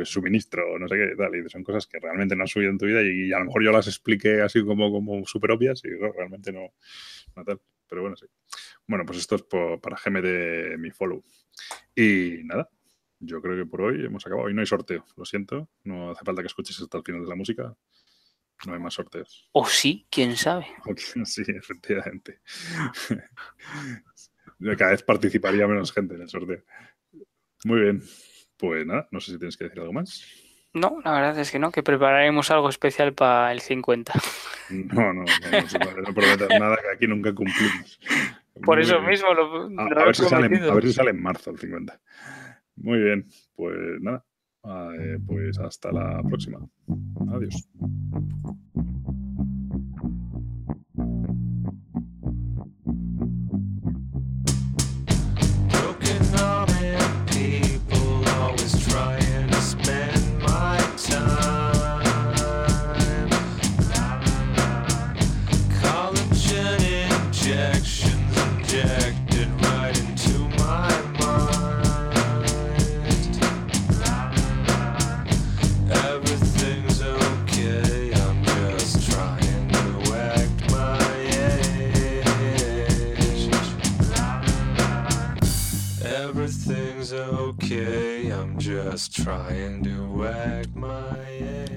suministro, 0.05 0.79
no 0.79 0.89
sé 0.89 0.97
qué, 0.97 1.17
tal, 1.17 1.35
y 1.35 1.49
son 1.49 1.63
cosas 1.65 1.87
que 1.87 1.99
realmente 1.99 2.37
no 2.37 2.45
has 2.45 2.57
oído 2.57 2.71
en 2.71 2.79
tu 2.79 2.87
vida 2.87 3.03
y, 3.03 3.33
a 3.33 3.39
lo 3.39 3.47
mejor 3.47 3.65
yo 3.65 3.73
las 3.73 3.87
expliqué 3.87 4.43
así 4.43 4.65
como, 4.65 4.91
como 4.91 5.25
súper 5.27 5.51
obvias 5.53 5.83
y 5.85 5.91
realmente 5.91 6.53
no, 6.53 6.73
no 7.35 7.45
tal. 7.45 7.61
Pero 7.89 8.03
bueno, 8.03 8.17
sí. 8.17 8.27
Bueno, 8.87 9.05
pues 9.07 9.19
esto 9.19 9.37
es 9.37 9.43
por, 9.43 9.81
para 9.81 9.97
de 10.21 10.77
mi 10.79 10.91
follow. 10.91 11.23
Y 11.95 12.41
nada, 12.45 12.69
yo 13.21 13.41
creo 13.41 13.57
que 13.57 13.67
por 13.67 13.83
hoy 13.83 14.05
hemos 14.05 14.27
acabado. 14.27 14.47
Hoy 14.47 14.55
no 14.55 14.61
hay 14.61 14.67
sorteo, 14.67 15.05
lo 15.17 15.25
siento. 15.25 15.69
No 15.85 16.11
hace 16.11 16.25
falta 16.25 16.43
que 16.43 16.49
escuches 16.49 16.81
hasta 16.81 16.99
el 16.99 17.05
final 17.05 17.23
de 17.23 17.29
la 17.29 17.35
música. 17.35 17.77
No 18.67 18.73
hay 18.73 18.81
más 18.81 18.95
sorteos. 18.95 19.49
O 19.53 19.67
sí, 19.67 20.07
quién 20.11 20.37
sabe. 20.37 20.67
Sí, 21.25 21.43
efectivamente. 21.47 22.41
Cada 24.79 24.93
vez 24.93 25.03
participaría 25.03 25.67
menos 25.67 25.93
gente 25.93 26.15
en 26.15 26.23
el 26.23 26.29
sorteo. 26.29 26.63
Muy 27.65 27.81
bien. 27.81 28.03
Pues 28.57 28.87
nada, 28.87 29.09
no 29.11 29.21
sé 29.21 29.33
si 29.33 29.39
tienes 29.39 29.57
que 29.57 29.65
decir 29.65 29.81
algo 29.81 29.93
más. 29.93 30.25
No, 30.73 30.99
la 31.05 31.13
verdad 31.13 31.39
es 31.39 31.51
que 31.51 31.59
no, 31.59 31.73
que 31.73 31.83
prepararemos 31.83 32.51
algo 32.51 32.69
especial 32.69 33.15
para 33.15 33.53
el 33.53 33.61
50. 33.61 34.13
No, 34.69 35.13
no, 35.13 35.23
no, 35.23 35.23
no, 35.23 36.15
prometas 36.15 36.49
nada 36.59 36.77
que 36.77 36.97
aquí 36.97 37.07
nunca 37.07 37.33
cumplimos. 37.33 38.01
Por 38.65 38.81
eso 38.81 39.01
mismo 39.01 39.33
lo, 39.33 39.81
a, 39.81 40.05
ver 40.05 40.17
si 40.17 40.25
sale, 40.25 40.47
a, 40.47 40.75
ver 40.75 40.83
si 40.85 40.93
sale, 40.93 41.11
en 41.11 41.23
marzo 41.23 41.51
el 41.51 41.59
50. 41.59 42.01
Muy 42.77 42.99
bien, 42.99 43.27
pues 43.55 43.77
nada, 44.01 44.25
eh, 44.99 45.19
pues 45.25 45.59
hasta 45.59 45.93
la 45.93 46.21
próxima. 46.23 46.59
Adiós. 47.33 47.69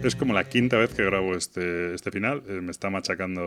Es 0.03 0.15
como 0.15 0.33
la 0.33 0.47
quinta 0.47 0.77
vez 0.77 0.93
que 0.93 1.03
grabo 1.03 1.35
este, 1.35 1.93
este 1.93 2.11
final. 2.11 2.43
Eh, 2.47 2.61
me 2.61 2.71
está 2.71 2.89
machacando 2.89 3.41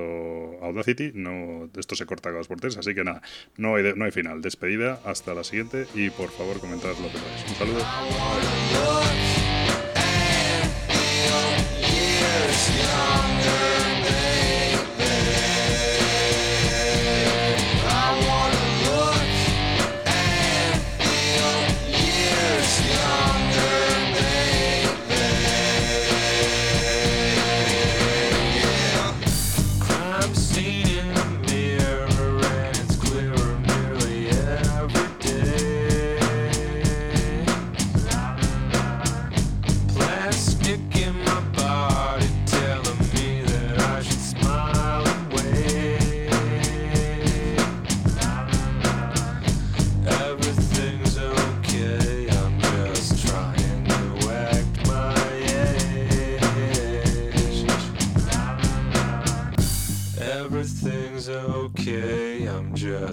Audacity. 0.63 1.13
No, 1.15 1.71
esto 1.77 1.95
se 1.95 2.07
corta 2.07 2.29
cada 2.31 2.39
dos 2.39 2.49
por 2.49 2.61
tres. 2.61 2.77
Así 2.77 2.95
que 2.95 3.05
nada, 3.05 3.23
no 3.57 3.77
hay, 3.77 3.95
no 3.97 4.05
hay 4.05 4.11
final. 4.11 4.43
Despedida. 4.43 5.01
Hasta 5.05 5.35
la 5.35 5.45
siguiente. 5.45 5.87
Y 5.95 6.11
por 6.11 6.31
favor, 6.31 6.61
comentad 6.61 6.91
lo 6.91 7.09
que 7.09 7.19
veis. 7.19 7.45
Un 7.49 7.55
saludo. 7.57 7.85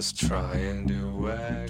just 0.00 0.18
try 0.18 0.54
and 0.56 0.88
do 0.88 1.26
it. 1.26 1.69